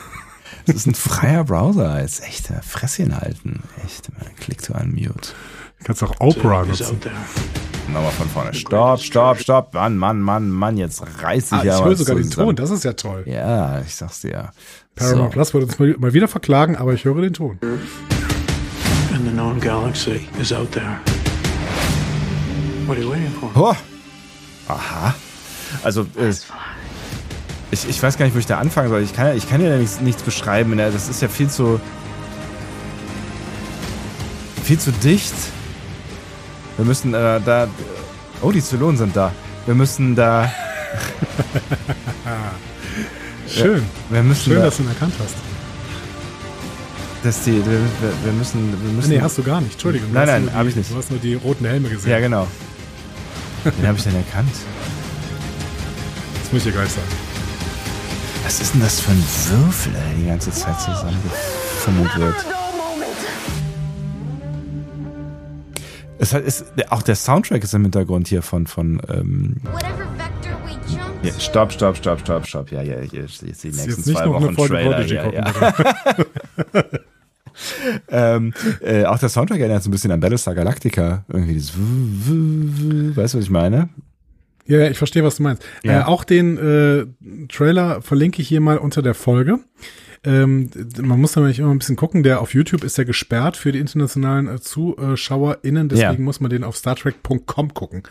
Das 0.74 0.82
ist 0.82 0.88
ein 0.88 0.96
freier 0.96 1.44
Browser. 1.44 2.00
Jetzt 2.02 2.24
echt 2.24 2.48
Fresschen 2.64 3.20
halten. 3.20 3.64
Echt, 3.86 4.10
man. 4.18 4.34
Klick 4.40 4.62
to 4.62 4.74
unmute. 4.74 5.34
Du 5.80 5.86
kannst 5.86 6.02
auch 6.04 6.14
Opera 6.20 6.64
nutzen. 6.66 7.00
Nochmal 7.88 8.12
von 8.12 8.30
vorne. 8.30 8.54
Stopp, 8.54 9.02
stopp, 9.02 9.40
stopp. 9.40 9.74
Mann, 9.74 9.98
Mann, 9.98 10.22
Mann, 10.22 10.50
Mann. 10.50 10.78
Jetzt 10.78 11.04
reiß 11.22 11.50
dich 11.50 11.60
Ah, 11.60 11.64
ja 11.64 11.78
ich 11.80 11.84
höre 11.84 11.96
sogar 11.96 12.16
den 12.16 12.24
zusammen. 12.26 12.48
Ton, 12.48 12.56
das 12.56 12.70
ist 12.70 12.84
ja 12.86 12.94
toll. 12.94 13.24
Ja, 13.26 13.82
ich 13.82 13.96
sag's 13.96 14.22
dir. 14.22 14.52
Paramount 14.96 15.32
So. 15.32 15.34
Plus 15.34 15.54
wird 15.54 15.64
uns 15.66 15.80
mal, 15.80 15.96
mal 15.98 16.14
wieder 16.14 16.28
verklagen, 16.30 16.78
aber 16.78 16.94
ich 16.94 17.04
höre 17.04 17.22
den 17.22 17.34
Ton. 17.34 17.60
And 19.14 19.26
the 19.26 19.32
known 19.32 19.60
galaxy 19.60 20.28
is 20.40 20.54
out 20.54 20.72
there. 20.72 21.00
What 22.86 22.98
are 22.98 23.04
you 23.04 23.12
waiting 23.12 23.32
for? 23.32 23.50
Oh. 23.56 23.76
Aha. 24.72 25.16
Also, 25.84 26.02
äh, 26.18 26.34
ich, 27.72 27.88
ich 27.90 28.02
weiß 28.04 28.18
gar 28.18 28.26
nicht, 28.26 28.36
wo 28.36 28.40
ich 28.40 28.46
da 28.46 28.58
anfangen 28.60 28.90
soll. 28.90 29.02
Ich 29.02 29.14
kann, 29.16 29.28
ja- 29.28 29.34
ich 29.34 29.50
kann 29.50 29.62
ja 29.62 29.76
nichts, 29.78 30.00
nichts 30.02 30.22
beschreiben. 30.24 30.76
ne? 30.76 30.92
Das 30.92 31.10
ist 31.10 31.22
ja 31.22 31.28
viel 31.28 31.50
zu. 31.50 31.80
viel 34.64 34.80
zu 34.80 34.92
dicht. 34.92 35.34
Wir 36.78 36.86
müssen 36.86 37.14
äh, 37.14 37.40
da. 37.44 37.68
Oh, 38.42 38.52
die 38.52 38.64
Zylonen 38.64 38.98
sind 38.98 39.16
da. 39.16 39.32
Wir 39.66 39.76
müssen 39.76 40.16
da. 40.16 40.52
Schön. 43.48 43.84
Wir 44.10 44.24
müssen 44.24 44.44
Schön, 44.52 44.56
da, 44.60 44.66
dass 44.66 44.78
du 44.78 44.84
ihn 44.84 44.90
erkannt 44.90 45.14
hast. 45.20 45.36
dass 47.24 47.44
die, 47.44 47.54
wir, 47.58 47.66
wir 47.66 47.80
wir 48.24 48.32
müssen. 48.34 48.72
Wir 48.84 48.92
müssen 48.94 49.10
Nee, 49.10 49.22
hast 49.22 49.38
du 49.38 49.44
gar 49.44 49.62
nicht. 49.62 49.74
Entschuldigung. 49.74 50.10
Nein, 50.14 50.28
nein, 50.28 50.42
nur 50.44 50.52
die- 50.52 50.58
hab 50.58 50.68
ich 50.68 50.76
nicht. 50.76 50.92
Du 50.92 50.96
hast 50.98 51.12
nur 51.12 51.20
die 51.20 51.36
roten 51.36 51.66
Helme 51.66 51.90
gesehen. 51.90 52.12
Ja, 52.12 52.20
genau. 52.20 52.48
Den 53.64 53.88
habe 53.88 53.98
ich 53.98 54.04
dann 54.04 54.16
erkannt. 54.16 54.52
Das 56.42 56.52
muss 56.52 56.66
ich 56.66 56.72
dir 56.72 56.80
gleich 56.80 56.90
sagen. 56.90 57.08
Was 58.44 58.60
ist 58.60 58.74
denn 58.74 58.82
das 58.82 59.00
für 59.00 59.12
ein 59.12 59.24
Würfel, 59.50 59.94
der 59.94 60.02
die 60.18 60.26
ganze 60.26 60.52
Zeit 60.52 60.80
zusammengefummelt 60.80 62.18
wird? 62.18 62.46
Es 66.18 66.34
hat, 66.34 66.44
ist, 66.44 66.66
auch 66.90 67.02
der 67.02 67.16
Soundtrack 67.16 67.64
ist 67.64 67.74
im 67.74 67.84
Hintergrund 67.84 68.28
hier 68.28 68.42
von, 68.42 68.68
von 68.68 69.02
ähm, 69.10 69.58
ja, 71.24 71.32
stopp, 71.40 71.72
stopp, 71.72 71.98
stopp, 71.98 72.20
stopp, 72.20 72.48
stopp. 72.48 72.72
Ja, 72.72 72.82
ja, 72.82 73.00
jetzt, 73.00 73.42
jetzt 73.42 73.64
die 73.64 73.68
nächsten 73.68 73.90
jetzt 73.90 74.08
nicht 74.08 74.18
zwei 74.18 74.30
Wochen 74.30 74.56
Trailer. 74.56 75.06
Ja, 75.06 75.32
ja. 75.32 75.74
ähm, 78.36 78.54
äh, 78.82 79.06
auch 79.06 79.20
der 79.20 79.30
Soundtrack 79.30 79.60
erinnert 79.60 79.84
so 79.84 79.90
ein 79.90 79.92
bisschen 79.92 80.12
an 80.12 80.20
Battlestar 80.20 80.56
Galactica. 80.56 81.24
Irgendwie 81.28 81.54
dieses, 81.54 81.74
weißt 81.76 83.34
du, 83.34 83.38
was 83.38 83.46
ich 83.46 83.52
meine? 83.52 83.90
Ja, 84.72 84.80
ja, 84.80 84.90
ich 84.90 84.98
verstehe, 84.98 85.24
was 85.24 85.36
du 85.38 85.44
meinst. 85.44 85.64
Ja. 85.84 86.02
Äh, 86.02 86.04
auch 86.06 86.24
den 86.24 86.58
äh, 86.58 87.06
Trailer 87.48 88.02
verlinke 88.02 88.42
ich 88.42 88.48
hier 88.48 88.62
mal 88.62 88.78
unter 88.78 89.02
der 89.02 89.14
Folge. 89.14 89.60
Ähm, 90.24 90.70
man 91.02 91.20
muss 91.20 91.36
nämlich 91.36 91.60
immer 91.60 91.72
ein 91.72 91.80
bisschen 91.80 91.96
gucken, 91.96 92.22
der 92.24 92.42
auf 92.42 92.54
YouTube 92.54 92.84
ist 92.84 92.98
ja 92.98 93.04
gesperrt 93.04 93.58
für 93.58 93.72
die 93.72 93.80
internationalen 93.80 94.48
äh, 94.48 94.62
ZuschauerInnen, 94.62 95.90
deswegen 95.90 96.14
Ja. 96.14 96.20
muss 96.20 96.40
man 96.40 96.50
den 96.52 96.64
auf 96.64 96.76
StarTrek.com 96.78 97.74
gucken. 97.74 98.04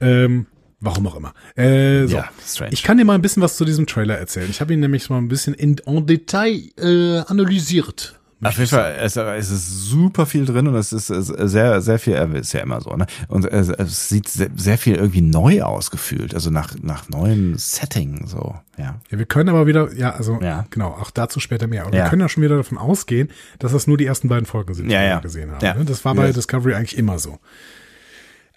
Ähm, 0.00 0.46
Warum 0.82 1.06
auch 1.08 1.16
immer. 1.16 1.34
Äh, 1.56 2.06
so. 2.06 2.16
Ja, 2.16 2.30
strange. 2.42 2.72
Ich 2.72 2.82
kann 2.82 2.96
dir 2.96 3.04
mal 3.04 3.12
ein 3.14 3.20
bisschen 3.20 3.42
was 3.42 3.58
zu 3.58 3.66
diesem 3.66 3.86
Trailer 3.86 4.16
erzählen. 4.16 4.48
Ich 4.48 4.62
habe 4.62 4.72
ihn 4.72 4.80
nämlich 4.80 5.10
mal 5.10 5.18
ein 5.18 5.28
bisschen 5.28 5.52
in, 5.52 5.76
en 5.84 6.06
Detail 6.06 6.58
äh, 6.78 7.18
analysiert. 7.26 8.18
Auf 8.42 8.56
jeden 8.56 8.70
Fall, 8.70 8.96
es, 9.00 9.16
es 9.16 9.50
ist 9.50 9.68
super 9.90 10.24
viel 10.24 10.46
drin 10.46 10.66
und 10.66 10.74
es 10.74 10.92
ist 10.92 11.08
sehr, 11.08 11.80
sehr 11.82 11.98
viel, 11.98 12.14
äh, 12.14 12.38
ist 12.40 12.52
ja 12.54 12.60
immer 12.60 12.80
so, 12.80 12.96
ne? 12.96 13.06
Und 13.28 13.44
es, 13.44 13.68
es 13.68 14.08
sieht 14.08 14.28
sehr, 14.28 14.48
sehr 14.56 14.78
viel 14.78 14.94
irgendwie 14.96 15.20
neu 15.20 15.62
ausgefühlt, 15.62 16.34
also 16.34 16.48
nach, 16.50 16.74
nach 16.82 17.08
neuem 17.10 17.58
Setting, 17.58 18.26
so, 18.26 18.54
ja. 18.78 18.98
Ja, 19.10 19.18
wir 19.18 19.26
können 19.26 19.50
aber 19.50 19.66
wieder, 19.66 19.92
ja, 19.94 20.10
also 20.14 20.38
Ja. 20.40 20.64
genau, 20.70 20.88
auch 20.88 21.10
dazu 21.10 21.38
später 21.40 21.66
mehr. 21.66 21.84
Aber 21.86 21.94
Ja. 21.94 22.04
wir 22.04 22.08
können 22.10 22.22
ja 22.22 22.28
schon 22.30 22.42
wieder 22.42 22.56
davon 22.56 22.78
ausgehen, 22.78 23.28
dass 23.58 23.72
das 23.72 23.86
nur 23.86 23.98
die 23.98 24.06
ersten 24.06 24.28
beiden 24.28 24.46
Folgen 24.46 24.72
sind, 24.72 24.88
die 24.88 24.94
Ja, 24.94 25.00
wir 25.00 25.06
ja. 25.08 25.20
gesehen 25.20 25.50
haben. 25.50 25.64
Ja. 25.64 25.74
ne? 25.74 25.84
Das 25.84 26.04
war 26.06 26.14
bei. 26.14 26.32
Discovery 26.32 26.74
eigentlich 26.74 26.96
immer 26.96 27.18
so. 27.18 27.38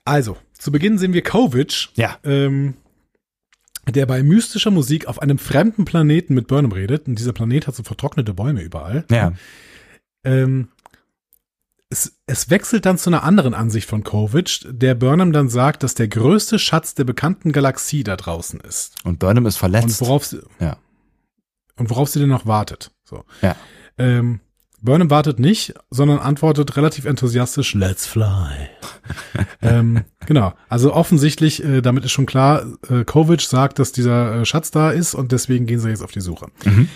Also, 0.06 0.38
zu 0.58 0.72
Beginn 0.72 0.98
sehen 0.98 1.14
wir 1.14 1.24
Kovic, 1.24 1.90
Ja. 1.96 2.18
ähm, 2.24 2.76
der 3.90 4.06
bei 4.06 4.24
mystischer 4.24 4.72
Musik 4.72 5.08
auf 5.08 5.22
einem 5.22 5.38
fremden 5.38 5.84
Planeten 5.84 6.34
mit 6.36 6.48
Burnham 6.48 6.72
redet. 6.72 7.08
Und 7.08 7.20
dieser 7.20 7.34
Planet 7.34 7.68
hat 7.68 7.76
so 7.76 7.84
vertrocknete 7.84 8.34
Bäume 8.34 8.62
überall. 8.62 9.04
Ja. 9.12 9.34
Ähm, 10.24 10.70
es, 11.90 12.18
es 12.26 12.50
wechselt 12.50 12.86
dann 12.86 12.98
zu 12.98 13.10
einer 13.10 13.24
anderen 13.24 13.54
Ansicht 13.54 13.88
von 13.88 14.04
Kovic, 14.04 14.62
der 14.68 14.96
Burnham 14.96 15.32
dann 15.32 15.50
sagt, 15.50 15.84
dass 15.84 15.94
der 15.94 16.08
größte 16.08 16.58
Schatz 16.58 16.96
der 16.96 17.04
bekannten 17.04 17.52
Galaxie 17.52 18.04
da 18.04 18.16
draußen 18.16 18.60
ist. 18.62 18.96
Und 19.04 19.20
Burnham 19.20 19.46
ist 19.46 19.56
Und 19.56 19.60
verletzt. 19.60 20.02
worauf 20.02 20.26
sie, 20.26 20.42
Ja. 20.60 20.78
und 21.76 21.90
worauf 21.90 22.10
sie 22.10 22.20
denn 22.20 22.30
noch 22.30 22.46
wartet. 22.48 22.92
So. 23.04 23.24
Ja. 23.42 23.56
Ähm, 24.00 24.40
Burnham 24.82 25.10
wartet 25.12 25.40
nicht, 25.40 25.76
sondern 25.92 26.20
antwortet 26.20 26.76
relativ 26.76 27.06
enthusiastisch, 27.06 27.74
let's 27.76 28.06
fly. 28.06 28.70
ähm, 29.62 30.04
genau. 30.26 30.54
Also 30.68 30.94
offensichtlich, 30.94 31.64
äh, 31.64 31.82
damit 31.82 32.04
ist 32.06 32.12
schon 32.12 32.26
klar, 32.26 32.66
äh, 32.90 33.06
Kovic 33.06 33.42
sagt, 33.42 33.78
dass 33.80 33.92
dieser 33.92 34.42
äh, 34.42 34.46
Schatz 34.46 34.72
da 34.72 34.90
ist 34.92 35.14
und 35.16 35.32
deswegen 35.32 35.68
gehen 35.68 35.80
sie 35.80 35.90
jetzt 35.90 36.04
auf 36.04 36.12
die 36.12 36.22
Suche. 36.22 36.48
Mhm. 36.66 36.90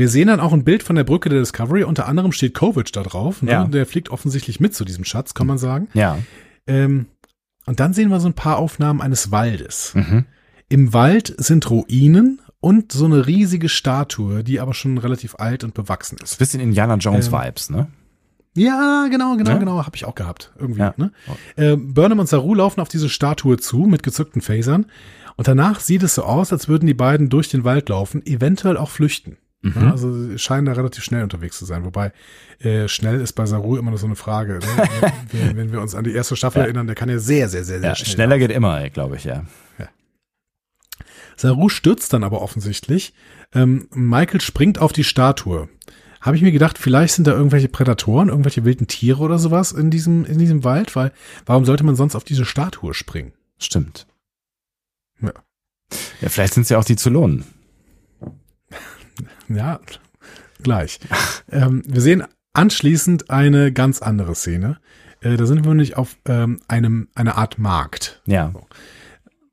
Wir 0.00 0.08
sehen 0.08 0.28
dann 0.28 0.40
auch 0.40 0.54
ein 0.54 0.64
Bild 0.64 0.82
von 0.82 0.96
der 0.96 1.04
Brücke 1.04 1.28
der 1.28 1.40
Discovery. 1.40 1.84
Unter 1.84 2.08
anderem 2.08 2.32
steht 2.32 2.54
Kovic 2.54 2.90
da 2.90 3.02
drauf. 3.02 3.42
Ne? 3.42 3.50
Ja. 3.50 3.64
Der 3.66 3.84
fliegt 3.84 4.08
offensichtlich 4.08 4.58
mit 4.58 4.74
zu 4.74 4.86
diesem 4.86 5.04
Schatz, 5.04 5.34
kann 5.34 5.46
man 5.46 5.58
sagen. 5.58 5.88
Ja. 5.92 6.16
Ähm, 6.66 7.04
und 7.66 7.80
dann 7.80 7.92
sehen 7.92 8.08
wir 8.08 8.18
so 8.18 8.26
ein 8.26 8.32
paar 8.32 8.56
Aufnahmen 8.56 9.02
eines 9.02 9.30
Waldes. 9.30 9.92
Mhm. 9.94 10.24
Im 10.70 10.94
Wald 10.94 11.34
sind 11.36 11.68
Ruinen 11.68 12.40
und 12.60 12.92
so 12.92 13.04
eine 13.04 13.26
riesige 13.26 13.68
Statue, 13.68 14.42
die 14.42 14.58
aber 14.58 14.72
schon 14.72 14.96
relativ 14.96 15.34
alt 15.34 15.64
und 15.64 15.74
bewachsen 15.74 16.16
ist. 16.22 16.38
Bisschen 16.38 16.60
Indiana 16.60 16.94
Jones 16.94 17.26
Ähm, 17.26 17.34
Vibes, 17.34 17.68
ne? 17.68 17.88
Ja, 18.56 19.06
genau, 19.10 19.36
genau, 19.36 19.50
Ja? 19.50 19.58
genau, 19.58 19.84
habe 19.84 19.96
ich 19.96 20.06
auch 20.06 20.14
gehabt. 20.14 20.50
Irgendwie. 20.58 20.80
Ja. 20.80 20.94
Ne? 20.96 21.12
Äh, 21.56 21.76
Burnham 21.76 22.20
und 22.20 22.28
Saru 22.30 22.54
laufen 22.54 22.80
auf 22.80 22.88
diese 22.88 23.10
Statue 23.10 23.58
zu 23.58 23.80
mit 23.80 24.02
gezückten 24.02 24.40
Phasern. 24.40 24.86
Und 25.36 25.46
danach 25.46 25.78
sieht 25.78 26.02
es 26.02 26.14
so 26.14 26.22
aus, 26.22 26.54
als 26.54 26.68
würden 26.68 26.86
die 26.86 26.94
beiden 26.94 27.28
durch 27.28 27.50
den 27.50 27.64
Wald 27.64 27.90
laufen, 27.90 28.24
eventuell 28.24 28.78
auch 28.78 28.88
flüchten. 28.88 29.36
Mhm. 29.62 29.74
Ja, 29.76 29.90
also 29.90 30.12
sie 30.12 30.38
scheinen 30.38 30.64
da 30.66 30.72
relativ 30.72 31.04
schnell 31.04 31.22
unterwegs 31.22 31.58
zu 31.58 31.64
sein. 31.66 31.84
Wobei 31.84 32.12
äh, 32.60 32.88
schnell 32.88 33.20
ist 33.20 33.34
bei 33.34 33.44
Saru 33.46 33.76
immer 33.76 33.90
noch 33.90 33.98
so 33.98 34.06
eine 34.06 34.16
Frage. 34.16 34.54
Ne? 34.60 35.12
wenn, 35.32 35.56
wenn 35.56 35.72
wir 35.72 35.80
uns 35.82 35.94
an 35.94 36.04
die 36.04 36.12
erste 36.14 36.34
Staffel 36.36 36.60
Ja. 36.60 36.64
erinnern, 36.64 36.86
der 36.86 36.96
kann 36.96 37.08
ja 37.10 37.18
sehr, 37.18 37.48
sehr, 37.48 37.64
sehr, 37.64 37.80
sehr 37.80 37.88
Ja, 37.90 37.94
schnell. 37.94 38.10
schneller 38.14 38.38
geht 38.38 38.50
immer, 38.50 38.88
glaube 38.90 39.16
ich, 39.16 39.24
ja. 39.24 39.44
Saru 41.36 41.68
stürzt 41.70 42.12
dann 42.12 42.22
aber 42.24 42.42
offensichtlich. 42.42 43.14
Ähm, 43.54 43.88
Michael 43.94 44.40
springt 44.42 44.78
auf 44.78 44.92
die 44.92 45.04
Statue. 45.04 45.68
Habe 46.20 46.36
ich 46.36 46.42
mir 46.42 46.52
gedacht, 46.52 46.76
vielleicht 46.76 47.14
sind 47.14 47.26
da 47.26 47.32
irgendwelche 47.32 47.68
Prädatoren, 47.68 48.28
irgendwelche 48.28 48.64
wilden 48.66 48.88
Tiere 48.88 49.20
oder 49.22 49.38
sowas 49.38 49.72
in 49.72 49.90
diesem, 49.90 50.26
in 50.26 50.38
diesem 50.38 50.64
Wald, 50.64 50.94
weil 50.96 51.12
warum 51.46 51.64
sollte 51.64 51.82
man 51.84 51.96
sonst 51.96 52.14
auf 52.14 52.24
diese 52.24 52.44
Statue 52.44 52.92
springen? 52.92 53.32
Stimmt. 53.58 54.06
Ja. 55.22 55.32
Ja, 56.20 56.28
vielleicht 56.28 56.52
sind 56.54 56.64
es 56.64 56.68
ja 56.68 56.78
auch 56.78 56.84
die 56.84 56.96
Zylonen. 56.96 57.44
Ja, 59.50 59.80
gleich. 60.62 61.00
ähm, 61.50 61.82
wir 61.86 62.00
sehen 62.00 62.24
anschließend 62.52 63.30
eine 63.30 63.72
ganz 63.72 64.00
andere 64.02 64.34
Szene. 64.34 64.78
Äh, 65.20 65.36
da 65.36 65.46
sind 65.46 65.64
wir 65.64 65.68
nämlich 65.68 65.96
auf 65.96 66.16
ähm, 66.26 66.60
einem, 66.68 67.08
einer 67.14 67.36
Art 67.36 67.58
Markt. 67.58 68.22
Ja. 68.26 68.52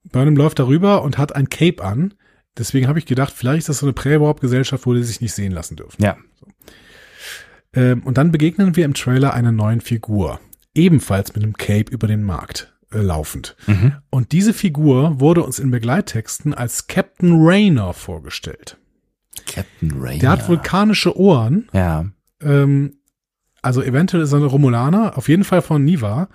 Burnham 0.03 0.35
läuft 0.37 0.59
darüber 0.59 1.03
und 1.03 1.17
hat 1.17 1.35
ein 1.35 1.49
Cape 1.49 1.83
an. 1.83 2.13
Deswegen 2.57 2.87
habe 2.87 2.99
ich 2.99 3.05
gedacht, 3.05 3.33
vielleicht 3.35 3.59
ist 3.59 3.69
das 3.69 3.79
so 3.79 3.85
eine 3.85 3.93
Prä-Warp-Gesellschaft, 3.93 4.85
wo 4.85 4.93
die 4.93 5.03
sich 5.03 5.21
nicht 5.21 5.33
sehen 5.33 5.51
lassen 5.51 5.75
dürfen. 5.75 6.01
Ja. 6.01 6.17
Ähm, 7.73 8.03
und 8.03 8.17
dann 8.17 8.31
begegnen 8.31 8.75
wir 8.75 8.85
im 8.85 8.93
Trailer 8.93 9.33
einer 9.33 9.51
neuen 9.51 9.81
Figur. 9.81 10.39
Ebenfalls 10.73 11.33
mit 11.35 11.43
einem 11.43 11.53
Cape 11.53 11.91
über 11.91 12.07
den 12.07 12.23
Markt 12.23 12.73
äh, 12.91 12.99
laufend. 12.99 13.55
Mhm. 13.67 13.95
Und 14.09 14.31
diese 14.31 14.53
Figur 14.53 15.19
wurde 15.19 15.43
uns 15.43 15.59
in 15.59 15.71
Begleittexten 15.71 16.53
als 16.53 16.87
Captain 16.87 17.45
Raynor 17.45 17.93
vorgestellt. 17.93 18.77
Captain 19.47 19.91
Raynor. 19.99 20.19
Der 20.19 20.29
hat 20.31 20.47
vulkanische 20.47 21.17
Ohren. 21.17 21.69
Ja. 21.73 22.05
Ähm, 22.41 22.97
also 23.61 23.81
eventuell 23.81 24.23
ist 24.23 24.33
er 24.33 24.39
ein 24.39 24.45
Romulaner, 24.45 25.17
auf 25.17 25.29
jeden 25.29 25.43
Fall 25.43 25.61
von 25.61 25.83
Niva. 25.83 26.29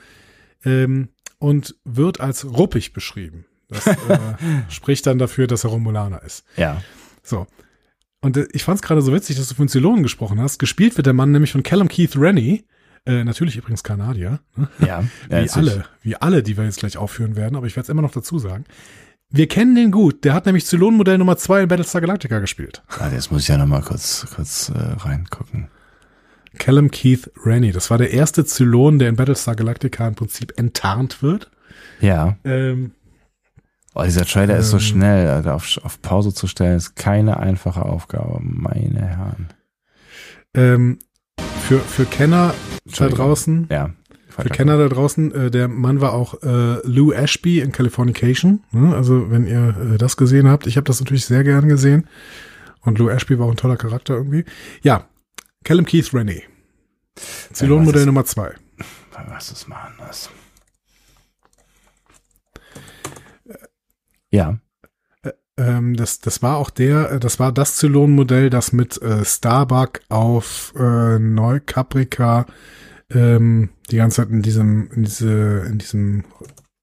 Ähm, 0.65 1.09
und 1.39 1.75
wird 1.85 2.21
als 2.21 2.45
ruppig 2.45 2.93
beschrieben. 2.93 3.47
Das 3.69 3.87
äh, 3.87 3.97
spricht 4.69 5.07
dann 5.07 5.19
dafür, 5.19 5.47
dass 5.47 5.65
er 5.65 5.71
Romulaner 5.71 6.23
ist. 6.23 6.45
Ja. 6.57 6.81
So. 7.23 7.47
Und 8.21 8.37
äh, 8.37 8.47
ich 8.53 8.63
fand 8.63 8.77
es 8.77 8.83
gerade 8.83 9.03
so 9.03 9.13
witzig, 9.13 9.37
dass 9.37 9.49
du 9.49 9.55
von 9.55 9.69
Zylonen 9.69 10.03
gesprochen 10.03 10.41
hast. 10.41 10.59
Gespielt 10.59 10.97
wird 10.97 11.07
der 11.07 11.15
Mann 11.15 11.33
nämlich 11.33 11.53
von 11.53 11.63
Callum 11.63 11.89
Keith 11.89 12.17
Rennie. 12.17 12.65
Äh, 13.05 13.25
natürlich 13.25 13.57
übrigens 13.57 13.83
Kanadier. 13.83 14.39
Ne? 14.55 14.69
Ja. 14.79 15.03
Wie 15.29 15.51
alle, 15.51 15.85
wie 16.03 16.17
alle, 16.17 16.43
die 16.45 16.57
wir 16.57 16.65
jetzt 16.65 16.79
gleich 16.79 16.97
aufführen 16.97 17.35
werden, 17.35 17.57
aber 17.57 17.67
ich 17.67 17.75
werde 17.75 17.87
es 17.87 17.89
immer 17.89 18.03
noch 18.03 18.13
dazu 18.13 18.39
sagen. 18.39 18.65
Wir 19.33 19.49
kennen 19.49 19.75
den 19.75 19.91
gut. 19.91 20.25
Der 20.25 20.35
hat 20.35 20.45
nämlich 20.47 20.67
Zylon-Modell 20.67 21.19
Nummer 21.19 21.37
2 21.39 21.63
in 21.63 21.69
Battlestar 21.69 22.01
Galactica 22.03 22.39
gespielt. 22.39 22.83
Ah, 22.99 23.09
jetzt 23.09 23.33
muss 23.33 23.43
ich 23.43 23.49
ja 23.49 23.57
noch 23.57 23.67
mal 23.67 23.81
kurz, 23.83 24.27
kurz 24.35 24.69
äh, 24.69 24.79
reingucken. 24.79 25.69
Callum 26.59 26.91
Keith 26.91 27.31
Rennie. 27.45 27.73
Das 27.73 27.91
war 27.91 27.97
der 27.97 28.11
erste 28.13 28.45
Zylon, 28.45 28.99
der 28.99 29.09
in 29.09 29.17
Battlestar 29.17 29.57
Galactica 29.57 30.07
im 30.07 30.15
Prinzip 30.15 30.59
enttarnt 30.59 31.23
wird. 31.23 31.51
Ja. 32.01 32.37
Ähm, 32.45 32.93
Oh, 33.95 34.03
dieser 34.05 34.25
Trailer 34.25 34.57
ist 34.57 34.71
so 34.71 34.79
Ähm. 34.79 34.83
schnell. 34.83 35.29
Also 35.29 35.51
auf, 35.51 35.79
auf 35.83 36.01
Pause 36.01 36.33
zu 36.33 36.47
stellen, 36.47 36.79
ist 36.79 36.97
keine 36.97 37.39
einfache 37.39 37.83
Aufgabe. 37.85 38.39
Meine 38.41 39.07
Herren. 39.07 39.49
ähm, 40.55 40.99
für, 41.69 41.79
für 41.79 42.07
Kenner 42.07 42.55
da 42.99 43.09
draußen, 43.09 43.69
Ja. 43.71 43.91
Für 44.39 44.49
Kenner 44.49 44.79
da 44.79 44.89
draußen, 44.89 45.33
äh, 45.33 45.51
der 45.51 45.69
Mann 45.69 46.01
war 46.01 46.13
auch 46.15 46.43
äh, 46.43 46.87
Lou 46.87 47.13
Ashby 47.13 47.61
in 47.61 47.73
Californication. 47.73 48.65
Ne? 48.73 48.95
Also 48.95 49.31
wenn 49.31 49.47
ihr 49.47 49.95
äh, 49.95 49.99
das 49.99 50.17
gesehen 50.17 50.49
habt, 50.49 50.67
ich 50.67 50.77
habe 50.77 50.85
das 50.85 51.01
natürlich 51.01 51.27
sehr 51.27 51.45
gern 51.45 51.69
gesehen. 51.69 52.09
Und 52.81 52.99
Lou 52.99 53.09
Ashby 53.09 53.39
war 53.39 53.47
auch 53.47 53.51
ein 53.51 53.57
toller 53.57 53.77
Charakter 53.77 54.15
irgendwie. 54.15 54.45
Ja, 54.83 55.07
Callum 55.65 55.85
Keith 55.85 56.13
Rennie. 56.13 56.43
Zylon-Modell 57.53 58.07
Nummer 58.07 58.25
2. 58.25 58.55
Was 59.29 59.53
ist 59.53 59.69
mal 59.69 59.77
anders? 59.77 60.31
Ja. 64.31 64.59
Ähm, 65.59 65.97
das, 65.97 66.21
das 66.21 66.43
war 66.43 66.57
auch 66.57 66.71
der, 66.71 67.13
äh, 67.13 67.21
das 67.21 67.39
war 67.39 67.53
das 67.53 67.77
Zylon-Modell, 67.77 68.49
das 68.51 68.73
mit 68.73 69.01
äh, 69.03 69.25
Starbuck 69.25 70.01
auf 70.09 70.73
äh, 70.77 71.19
Neukaprika 71.19 72.47
ähm, 73.15 73.71
die 73.91 73.97
ganze 73.97 74.23
Zeit 74.23 74.31
in 74.31 74.43
diesem, 74.43 74.91
in 74.93 75.05
diese, 75.05 75.65
in 75.67 75.79
diesem 75.79 76.25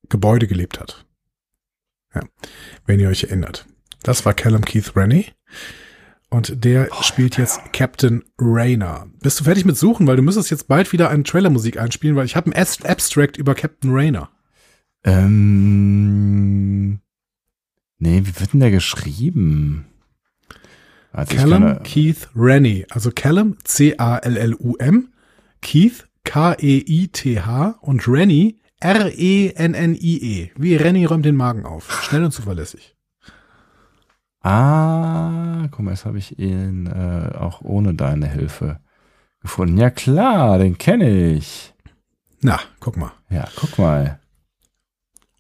Gebäude 0.10 0.48
gelebt 0.48 0.80
hat. 0.80 1.06
Ja, 2.14 2.22
wenn 2.86 3.00
ihr 3.00 3.10
euch 3.10 3.24
erinnert. 3.26 3.66
Das 4.04 4.26
war 4.26 4.34
Callum 4.34 4.64
Keith 4.64 4.96
Rennie. 4.96 5.26
Und 6.32 6.64
der 6.64 6.90
spielt 7.02 7.38
jetzt 7.38 7.60
Captain 7.74 8.24
Raynor. 8.40 9.08
Bist 9.22 9.40
du 9.40 9.44
fertig 9.44 9.66
mit 9.66 9.78
Suchen? 9.78 10.06
Weil 10.06 10.16
du 10.16 10.22
müsstest 10.22 10.52
jetzt 10.52 10.68
bald 10.68 10.92
wieder 10.94 11.10
eine 11.10 11.24
Trailermusik 11.24 11.80
einspielen, 11.80 12.16
weil 12.16 12.26
ich 12.28 12.36
habe 12.36 12.52
ein 12.52 12.56
Ast- 12.56 12.86
Abstract 12.86 13.38
über 13.38 13.56
Captain 13.56 13.92
Raynor. 13.92 14.30
Ähm, 15.04 17.00
nee, 17.98 18.22
wie 18.24 18.40
wird 18.40 18.54
denn 18.54 18.60
der 18.60 18.72
geschrieben? 18.72 19.86
Also 21.12 21.36
Callum 21.36 21.64
kann, 21.64 21.84
Keith 21.84 22.28
Rennie. 22.36 22.86
Also 22.90 23.12
Callum, 23.14 23.58
C-A-L-L-U-M, 23.64 25.10
Keith, 25.62 26.08
K-E-I-T-H 26.30 27.80
und 27.82 28.08
Rennie, 28.08 28.60
R-E-N-N-I-E. 28.82 30.52
Wie 30.56 30.76
Rennie 30.76 31.06
räumt 31.06 31.26
den 31.26 31.36
Magen 31.36 31.66
auf. 31.66 32.04
Schnell 32.04 32.24
und 32.24 32.32
zuverlässig. 32.32 32.96
ah, 34.42 35.68
guck 35.72 35.80
mal, 35.80 35.90
jetzt 35.90 36.06
habe 36.06 36.20
ich 36.20 36.38
ihn 36.38 36.86
äh, 36.86 37.36
auch 37.36 37.62
ohne 37.62 37.96
deine 37.96 38.28
Hilfe 38.28 38.80
gefunden. 39.42 39.80
Ja 39.80 39.90
klar, 39.90 40.60
den 40.60 40.78
kenne 40.78 41.10
ich. 41.10 41.74
Na, 42.42 42.60
guck 42.80 42.96
mal. 42.96 43.12
Ja, 43.32 43.48
guck 43.56 43.80
mal. 43.80 44.19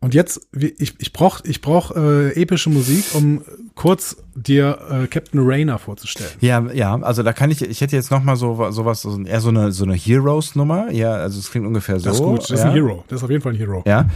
Und 0.01 0.13
jetzt, 0.13 0.47
wie- 0.53 0.73
ich, 0.77 0.95
ich 0.99 1.11
brauch, 1.11 1.41
ich 1.43 1.59
brauch 1.61 1.93
äh, 1.95 2.29
epische 2.41 2.69
Musik, 2.69 3.03
um 3.15 3.41
kurz 3.75 4.15
dir 4.33 4.77
äh, 4.89 5.07
Captain 5.07 5.41
Raynor 5.43 5.77
vorzustellen. 5.77 6.31
Ja, 6.39 6.65
ja, 6.71 6.95
also 7.01 7.21
da 7.21 7.33
kann 7.33 7.51
ich, 7.51 7.61
ich 7.61 7.81
hätte 7.81 7.97
jetzt 7.97 8.09
noch 8.09 8.23
mal 8.23 8.37
so 8.37 8.71
sowas, 8.71 9.01
so, 9.01 9.21
eher 9.21 9.41
so 9.41 9.49
eine 9.49 9.73
so 9.73 9.83
eine 9.83 9.95
Heroes-Nummer. 9.95 10.91
Ja, 10.91 11.11
also 11.15 11.37
es 11.39 11.51
klingt 11.51 11.67
ungefähr 11.67 11.99
so. 11.99 12.05
Das 12.05 12.15
ist 12.17 12.23
gut, 12.23 12.41
das 12.43 12.51
ist 12.51 12.59
ja. 12.59 12.65
ein 12.67 12.73
Hero. 12.73 13.03
Das 13.09 13.17
ist 13.19 13.23
auf 13.25 13.29
jeden 13.29 13.41
Fall 13.41 13.53
ein 13.53 13.57
Hero. 13.57 13.83
Ja. 13.85 14.07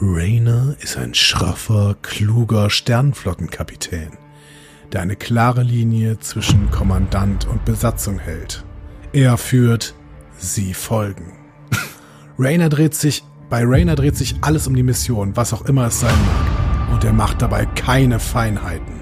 Rainer 0.00 0.76
ist 0.80 0.96
ein 0.96 1.12
schroffer, 1.12 1.96
kluger 2.02 2.70
Sternflottenkapitän, 2.70 4.12
der 4.92 5.02
eine 5.02 5.16
klare 5.16 5.62
Linie 5.62 6.20
zwischen 6.20 6.70
Kommandant 6.70 7.46
und 7.48 7.64
Besatzung 7.64 8.18
hält. 8.18 8.64
Er 9.12 9.36
führt, 9.36 9.94
sie 10.38 10.72
folgen. 10.72 11.32
Rainer 12.40 12.68
dreht 12.68 12.94
sich, 12.94 13.24
bei 13.50 13.64
Rainer 13.64 13.96
dreht 13.96 14.16
sich 14.16 14.36
alles 14.42 14.68
um 14.68 14.76
die 14.76 14.84
Mission, 14.84 15.36
was 15.36 15.52
auch 15.52 15.64
immer 15.64 15.86
es 15.86 15.98
sein 15.98 16.14
mag, 16.14 16.92
und 16.92 17.04
er 17.04 17.12
macht 17.12 17.42
dabei 17.42 17.66
keine 17.66 18.20
Feinheiten. 18.20 19.00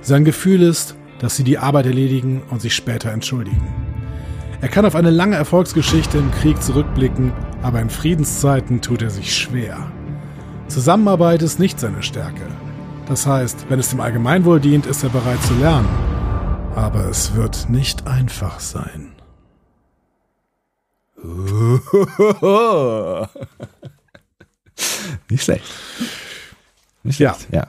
Sein 0.00 0.24
Gefühl 0.24 0.62
ist, 0.62 0.96
dass 1.18 1.36
sie 1.36 1.44
die 1.44 1.58
Arbeit 1.58 1.84
erledigen 1.84 2.42
und 2.48 2.62
sich 2.62 2.74
später 2.74 3.12
entschuldigen. 3.12 3.74
Er 4.62 4.68
kann 4.68 4.86
auf 4.86 4.94
eine 4.94 5.10
lange 5.10 5.36
Erfolgsgeschichte 5.36 6.16
im 6.16 6.30
Krieg 6.30 6.62
zurückblicken, 6.62 7.32
aber 7.60 7.82
in 7.82 7.90
Friedenszeiten 7.90 8.80
tut 8.80 9.02
er 9.02 9.10
sich 9.10 9.36
schwer. 9.36 9.92
Zusammenarbeit 10.68 11.42
ist 11.42 11.58
nicht 11.58 11.78
seine 11.78 12.02
Stärke. 12.02 12.46
Das 13.06 13.26
heißt, 13.26 13.66
wenn 13.68 13.78
es 13.78 13.90
dem 13.90 14.00
Allgemeinwohl 14.00 14.60
dient, 14.60 14.86
ist 14.86 15.02
er 15.02 15.10
bereit 15.10 15.42
zu 15.42 15.54
lernen. 15.54 15.88
Aber 16.74 17.04
es 17.08 17.34
wird 17.34 17.68
nicht 17.68 18.06
einfach 18.06 18.60
sein. 18.60 19.15
Nicht 25.30 25.42
schlecht. 25.44 25.64
Nicht 27.02 27.18
Ja. 27.18 27.34
schlecht, 27.34 27.52
ja. 27.52 27.66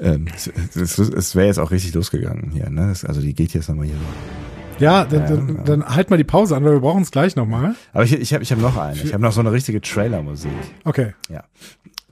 Ähm, 0.00 0.26
es 0.34 0.46
es, 0.76 0.98
es 0.98 1.34
wäre 1.34 1.46
jetzt 1.48 1.58
auch 1.58 1.70
richtig 1.72 1.92
losgegangen 1.94 2.50
hier, 2.52 2.70
ne? 2.70 2.94
Also 3.04 3.20
die 3.20 3.34
geht 3.34 3.52
jetzt 3.54 3.68
nochmal 3.68 3.86
hier 3.86 3.96
so. 3.96 4.84
Ja, 4.84 5.04
dann, 5.04 5.26
dann, 5.26 5.64
dann 5.64 5.84
halt 5.96 6.08
mal 6.10 6.16
die 6.16 6.22
Pause 6.24 6.56
an, 6.56 6.64
weil 6.64 6.74
wir 6.74 6.80
brauchen 6.80 7.02
es 7.02 7.10
gleich 7.10 7.34
nochmal. 7.34 7.74
Aber 7.92 8.04
ich, 8.04 8.12
ich 8.12 8.32
habe 8.32 8.44
ich 8.44 8.52
hab 8.52 8.60
noch 8.60 8.76
eine. 8.76 8.96
Ich 9.02 9.12
habe 9.12 9.22
noch 9.24 9.32
so 9.32 9.40
eine 9.40 9.50
richtige 9.50 9.80
Trailer-Musik. 9.80 10.52
Okay. 10.84 11.14
Ja. 11.28 11.42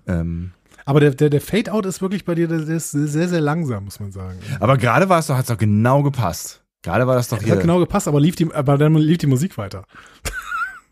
Ähm, 0.08 0.50
Aber 0.84 0.98
der, 0.98 1.12
der, 1.12 1.30
der 1.30 1.40
Fade-Out 1.40 1.86
ist 1.86 2.02
wirklich 2.02 2.24
bei 2.24 2.34
dir, 2.34 2.48
der 2.48 2.58
der 2.62 2.76
ist 2.76 2.90
sehr, 2.90 3.28
sehr 3.28 3.40
langsam, 3.40 3.84
muss 3.84 4.00
man 4.00 4.10
sagen. 4.10 4.38
aber 4.58 4.78
gerade 4.78 5.08
war 5.08 5.20
es 5.20 5.28
doch, 5.28 5.36
hat 5.36 5.42
es 5.42 5.48
doch 5.48 5.58
genau 5.58 6.02
gepasst. 6.02 6.64
Gerade 6.82 7.06
war 7.06 7.14
das 7.14 7.28
doch 7.28 7.36
Das 7.38 7.44
hier. 7.44 7.54
hat 7.54 7.60
genau 7.60 7.78
gepasst, 7.78 8.08
aber 8.08 8.18
lief 8.20 8.34
die, 8.34 8.52
aber 8.52 8.78
dann 8.78 8.96
lief 8.96 9.18
die 9.18 9.26
Musik 9.28 9.56
weiter. 9.58 9.84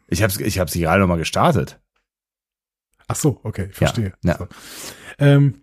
Ich 0.09 0.23
habe 0.23 0.33
ich 0.43 0.59
hab 0.59 0.71
sie 0.71 0.81
gerade 0.81 1.01
nochmal 1.01 1.19
gestartet. 1.19 1.81
Ach 3.09 3.17
so, 3.17 3.41
okay, 3.43 3.69
ich 3.71 3.77
verstehe. 3.77 4.13
Ja. 4.25 4.39
So. 4.39 4.49
Ähm, 5.19 5.63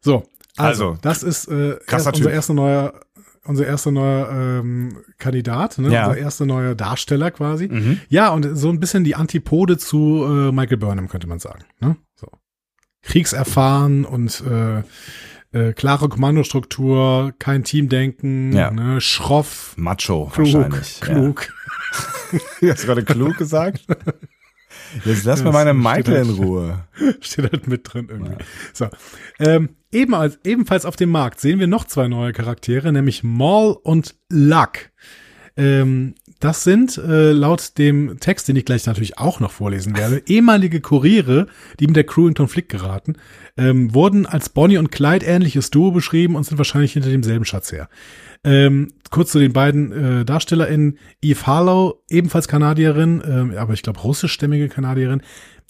so, 0.00 0.24
also, 0.56 0.90
Also, 0.90 0.98
das 1.02 1.22
ist 1.22 1.48
äh, 1.48 1.78
erst, 1.88 2.06
unser 2.16 2.30
erster 2.32 2.54
neuer, 2.54 3.00
unser 3.44 3.66
erster 3.66 3.90
neuer 3.90 4.30
ähm, 4.60 4.98
Kandidat, 5.18 5.78
ne? 5.78 5.90
Ja. 5.92 6.06
unser 6.08 6.18
erster 6.18 6.46
neuer 6.46 6.74
Darsteller 6.74 7.30
quasi. 7.30 7.68
Mhm. 7.68 8.00
Ja, 8.08 8.30
und 8.30 8.56
so 8.56 8.68
ein 8.70 8.80
bisschen 8.80 9.04
die 9.04 9.14
Antipode 9.14 9.78
zu 9.78 10.24
äh, 10.24 10.52
Michael 10.52 10.78
Burnham, 10.78 11.08
könnte 11.08 11.26
man 11.26 11.38
sagen. 11.38 11.64
Ne? 11.80 11.96
So. 12.14 12.28
Kriegserfahren 13.02 14.04
und 14.04 14.42
äh, 14.48 14.82
äh, 15.52 15.72
klare 15.74 16.08
Kommandostruktur, 16.08 17.32
kein 17.38 17.62
Teamdenken, 17.64 18.52
Ja. 18.52 18.70
ne? 18.70 19.00
schroff, 19.00 19.74
Macho 19.76 20.26
klug, 20.26 20.54
wahrscheinlich. 20.54 21.00
klug. 21.00 21.46
Ja. 21.48 21.61
Du 22.60 22.70
hast 22.70 22.84
gerade 22.84 23.04
klug 23.04 23.36
gesagt? 23.36 23.82
Jetzt 25.04 25.24
lass 25.24 25.40
Ja, 25.40 25.46
mal 25.46 25.52
meine 25.52 25.74
Michael 25.74 26.22
in 26.22 26.28
halt- 26.28 26.38
Ruhe. 26.38 26.84
Steht 27.20 27.50
halt 27.52 27.66
mit 27.68 27.92
drin 27.92 28.08
irgendwie. 28.10 28.36
So. 28.72 28.88
Ähm, 29.38 29.70
eben 29.90 30.14
als, 30.14 30.38
ebenfalls 30.44 30.84
auf 30.86 30.96
dem 30.96 31.10
Markt 31.10 31.40
sehen 31.40 31.58
wir 31.60 31.66
noch 31.66 31.84
zwei 31.84 32.08
neue 32.08 32.32
Charaktere, 32.32 32.92
nämlich 32.92 33.22
Maul 33.22 33.72
und 33.82 34.14
Luck. 34.30 34.90
Ähm, 35.56 36.14
das 36.42 36.64
sind 36.64 36.98
äh, 36.98 37.30
laut 37.30 37.78
dem 37.78 38.18
Text, 38.18 38.48
den 38.48 38.56
ich 38.56 38.64
gleich 38.64 38.84
natürlich 38.86 39.16
auch 39.16 39.38
noch 39.38 39.52
vorlesen 39.52 39.96
werde, 39.96 40.22
ehemalige 40.26 40.80
Kuriere, 40.80 41.46
die 41.78 41.86
mit 41.86 41.94
der 41.94 42.02
Crew 42.02 42.26
in 42.26 42.34
Konflikt 42.34 42.68
geraten, 42.68 43.14
ähm, 43.56 43.94
wurden 43.94 44.26
als 44.26 44.48
Bonnie 44.48 44.76
und 44.76 44.90
Clyde 44.90 45.24
ähnliches 45.24 45.70
Duo 45.70 45.92
beschrieben 45.92 46.34
und 46.34 46.42
sind 46.42 46.58
wahrscheinlich 46.58 46.94
hinter 46.94 47.10
demselben 47.10 47.44
Schatz 47.44 47.70
her. 47.70 47.88
Ähm, 48.42 48.88
kurz 49.10 49.30
zu 49.30 49.38
den 49.38 49.52
beiden 49.52 49.92
äh, 49.92 50.24
DarstellerInnen. 50.24 50.98
Eve 51.20 51.46
Harlow, 51.46 52.02
ebenfalls 52.10 52.48
Kanadierin, 52.48 53.22
ähm, 53.24 53.54
aber 53.56 53.74
ich 53.74 53.84
glaube 53.84 54.00
russischstämmige 54.00 54.68
Kanadierin. 54.68 55.22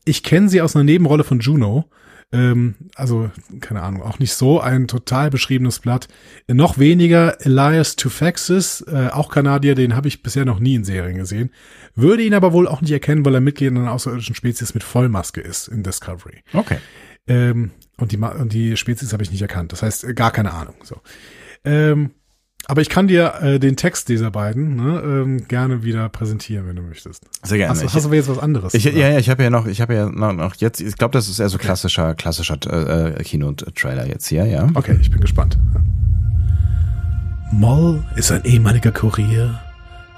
Ich 0.07 0.23
kenne 0.23 0.49
sie 0.49 0.62
aus 0.62 0.74
einer 0.74 0.85
Nebenrolle 0.85 1.24
von 1.24 1.40
Juno. 1.40 1.85
Ähm, 2.33 2.77
also, 2.95 3.31
keine 3.61 3.83
Ahnung, 3.83 4.03
auch 4.03 4.19
nicht 4.19 4.35
so 4.35 4.61
ein 4.61 4.89
total 4.89 5.31
beschriebenes 5.31 5.81
Blatt. 5.81 6.09
Noch 6.49 6.79
weniger 6.79 7.45
Elias 7.45 7.97
Tufaxis, 7.97 8.83
äh, 8.89 9.09
auch 9.13 9.31
Kanadier, 9.31 9.75
den 9.75 9.95
habe 9.95 10.09
ich 10.09 10.23
bisher 10.23 10.45
noch 10.45 10.59
nie 10.59 10.75
in 10.75 10.85
Serien 10.85 11.19
gesehen. 11.19 11.51
Würde 11.95 12.23
ihn 12.23 12.35
aber 12.35 12.53
wohl 12.53 12.67
auch 12.67 12.81
nicht 12.81 12.93
erkennen, 12.93 13.25
weil 13.25 13.35
er 13.35 13.41
Mitglied 13.41 13.71
einer 13.71 13.93
außerirdischen 13.93 14.35
Spezies 14.35 14.73
mit 14.73 14.83
Vollmaske 14.83 15.41
ist 15.43 15.69
in 15.69 15.83
Discovery. 15.83 16.43
Okay. 16.55 16.79
Ähm, 17.27 17.71
und, 17.99 18.13
die, 18.13 18.17
und 18.17 18.53
die 18.53 18.77
Spezies 18.77 19.13
habe 19.13 19.23
ich 19.23 19.31
nicht 19.31 19.43
erkannt. 19.43 19.73
Das 19.73 19.83
heißt, 19.83 20.05
äh, 20.05 20.15
gar 20.15 20.31
keine 20.31 20.55
Ahnung. 20.55 20.75
So. 20.83 20.97
Ähm, 21.65 22.13
aber 22.66 22.80
ich 22.80 22.89
kann 22.89 23.09
dir 23.09 23.34
äh, 23.40 23.59
den 23.59 23.76
Text 23.76 24.09
dieser 24.09 24.30
beiden 24.30 24.76
ne, 24.76 25.01
ähm, 25.05 25.48
gerne 25.48 25.82
wieder 25.82 26.09
präsentieren, 26.09 26.66
wenn 26.68 26.76
du 26.76 26.82
möchtest. 26.82 27.24
Sehr 27.43 27.59
gerne. 27.59 27.70
Hast, 27.72 27.82
du- 27.82 27.86
Ich- 27.86 27.94
hast 27.94 28.02
du 28.05 28.09
aber 28.09 28.16
jetzt 28.16 28.28
was 28.28 28.39
anderes? 28.39 28.74
Ich, 28.74 28.84
ja, 28.84 28.90
ja, 28.93 29.18
ich 29.18 29.28
habe 29.30 29.43
ja 29.43 29.51
noch, 29.51 29.66
ich 29.66 29.80
habe 29.80 29.94
ja 29.94 30.09
noch, 30.09 30.32
noch 30.32 30.55
jetzt, 30.56 30.80
ich 30.80 30.97
glaube, 30.97 31.12
das 31.12 31.28
ist 31.28 31.39
eher 31.40 31.48
so 31.48 31.59
klassischer, 31.59 32.14
klassischer 32.14 32.59
äh, 32.70 33.10
äh, 33.20 33.22
Kino-Trailer 33.22 34.06
jetzt 34.06 34.26
hier, 34.28 34.47
ja. 34.47 34.68
Okay, 34.74 34.97
ich 35.01 35.10
bin 35.10 35.20
gespannt. 35.20 35.59
Moll 37.52 38.02
ist 38.16 38.32
ein 38.32 38.44
ehemaliger 38.44 38.93
Kurier, 38.93 39.60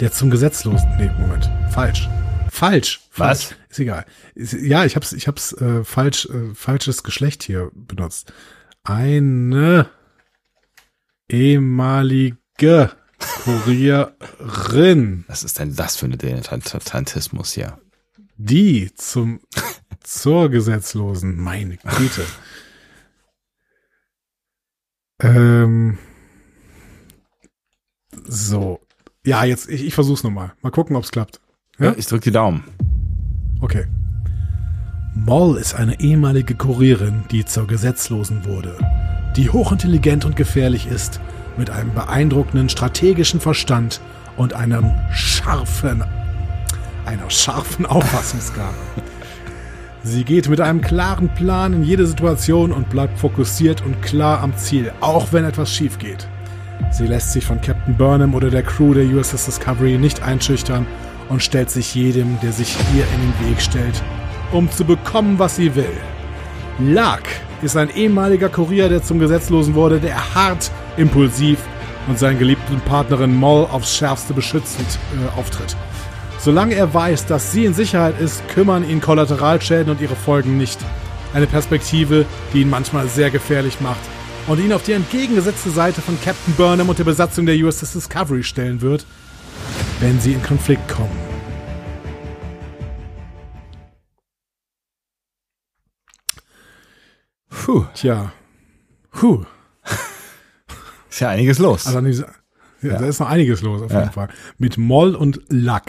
der 0.01 0.13
zum 0.13 0.31
Gesetzlosen. 0.31 0.89
Nee, 0.99 1.11
Moment. 1.19 1.51
Falsch. 1.71 2.09
Falsch. 2.51 3.01
Falsch. 3.11 3.49
Was? 3.51 3.55
Ist 3.71 3.81
egal. 3.81 4.05
Ist, 4.37 4.53
ja, 4.53 4.85
ich 4.85 4.95
hab's, 4.95 5.13
ich 5.13 5.27
hab's 5.27 5.53
äh, 5.55 5.83
falsch, 5.83 6.27
äh, 6.27 6.55
falsches 6.55 7.03
Geschlecht 7.03 7.43
hier 7.43 7.71
benutzt. 7.75 8.33
Eine 8.85 9.87
ehemalige 11.29 12.37
Kurierin, 13.45 15.25
Was 15.29 15.43
ist 15.45 15.59
denn 15.59 15.75
das 15.75 15.97
für 15.97 16.07
eine 16.07 16.17
Dilettantismus 16.17 17.53
hier? 17.53 17.79
die 18.37 18.93
zum 18.95 19.41
zur 20.05 20.51
Gesetzlosen. 20.51 21.37
Meine 21.37 21.77
Güte. 21.79 22.27
ähm, 25.23 25.99
so. 28.25 28.81
Ja, 29.25 29.45
jetzt, 29.45 29.69
ich, 29.69 29.85
ich 29.87 29.95
versuch's 29.95 30.23
nochmal. 30.23 30.53
Mal 30.63 30.71
gucken, 30.71 30.97
ob's 30.97 31.11
klappt. 31.11 31.41
Ja? 31.79 31.95
Ich 31.97 32.07
drück 32.07 32.23
die 32.23 32.31
Daumen. 32.31 32.65
Okay. 33.61 33.87
Moll 35.15 35.57
ist 35.57 35.75
eine 35.75 36.01
ehemalige 36.01 36.55
Kurierin, 36.55 37.25
die 37.31 37.45
zur 37.45 37.67
Gesetzlosen 37.67 38.45
wurde, 38.45 38.77
die 39.37 39.51
hochintelligent 39.51 40.25
und 40.25 40.37
gefährlich 40.37 40.87
ist, 40.87 41.21
mit 41.57 41.71
einem 41.71 41.93
beeindruckenden 41.95 42.69
strategischen 42.69 43.41
Verstand 43.41 44.01
und 44.37 44.55
einem 44.55 44.93
scharfen, 45.13 46.05
einer 47.05 47.31
scharfen 47.31 47.87
Auffassungsgabe. 47.87 48.75
Sie 50.03 50.25
geht 50.25 50.49
mit 50.49 50.61
einem 50.61 50.83
klaren 50.83 51.31
Plan 51.31 51.73
in 51.73 51.83
jede 51.83 52.07
Situation 52.07 52.73
und 52.73 52.91
bleibt 52.91 53.19
fokussiert 53.19 53.83
und 53.83 54.03
klar 54.03 54.41
am 54.43 54.57
Ziel, 54.57 54.93
auch 55.01 55.33
wenn 55.33 55.45
etwas 55.45 55.73
schief 55.73 55.99
geht. 55.99 56.29
Sie 56.91 57.07
lässt 57.07 57.33
sich 57.33 57.45
von 57.45 57.61
Captain 57.61 57.97
Burnham 57.97 58.35
oder 58.35 58.51
der 58.51 58.63
Crew 58.63 58.93
der 58.93 59.07
USS 59.07 59.47
Discovery 59.47 59.97
nicht 59.97 60.23
einschüchtern 60.23 60.87
und 61.29 61.43
stellt 61.43 61.71
sich 61.71 61.95
jedem, 61.95 62.39
der 62.41 62.53
sich 62.53 62.77
ihr 62.95 63.05
in 63.15 63.21
den 63.21 63.51
Weg 63.51 63.63
stellt, 63.63 64.03
um 64.53 64.71
zu 64.71 64.85
bekommen, 64.85 65.39
was 65.39 65.57
sie 65.57 65.75
will. 65.75 65.97
Luck 66.81 67.23
ist 67.63 67.77
ein 67.77 67.95
ehemaliger 67.95 68.49
Kurier, 68.49 68.89
der 68.89 69.03
zum 69.03 69.21
Gesetzlosen 69.21 69.75
wurde, 69.75 70.01
der 70.01 70.35
hart, 70.35 70.73
impulsiv 70.97 71.59
und 72.09 72.19
seinen 72.19 72.39
geliebten 72.39 72.81
Partnerin 72.81 73.35
Moll 73.35 73.69
aufs 73.71 73.97
Schärfste 73.97 74.35
beschützend 74.35 74.99
äh, 75.15 75.39
auftritt. 75.39 75.77
Solange 76.39 76.75
er 76.75 76.93
weiß, 76.93 77.27
dass 77.27 77.53
sie 77.53 77.65
in 77.65 77.75
Sicherheit 77.75 78.21
ist, 78.21 78.47
kümmern 78.49 78.89
ihn 78.89 79.01
Kollateralschäden 79.01 79.91
und 79.91 80.01
ihre 80.01 80.17
Folgen 80.17 80.59
nicht. 80.59 80.79
Eine 81.33 81.47
Perspektive, 81.47 82.27
die 82.53 82.63
ihn 82.63 82.71
manchmal 82.71 83.09
sehr 83.09 83.31
gefährlich 83.31 83.81
macht 83.81 84.03
und 84.49 84.59
ihn 84.59 84.73
auf 84.73 84.83
die 84.83 84.93
entgegengesetzte 84.93 85.71
Seite 85.71 86.03
von 86.03 86.19
Captain 86.23 86.55
Burnham 86.55 86.89
und 86.89 86.99
der 86.99 87.05
Besatzung 87.05 87.47
der 87.47 87.57
USS 87.57 87.93
Discovery 87.93 88.43
stellen 88.43 88.83
wird, 88.83 89.07
wenn 90.01 90.21
sie 90.21 90.33
in 90.33 90.43
Konflikt 90.43 90.89
kommen. 90.89 91.34
Puh, 97.63 97.85
Tja. 97.95 98.33
Puh. 99.11 99.45
ist 101.11 101.21
ja 101.21 101.29
einiges 101.31 101.59
los. 101.59 101.87
Also 101.87 102.01
dieser, 102.01 102.29
ja, 102.83 102.99
da 102.99 103.07
ist 103.07 103.21
noch 103.21 103.29
einiges 103.29 103.63
los 103.63 103.83
auf 103.83 103.91
jeden 103.91 104.05
Ja. 104.05 104.11
Fall. 104.11 104.29
Mit 104.59 104.77
Moll 104.79 105.15
und 105.15 105.41
Luck. 105.49 105.83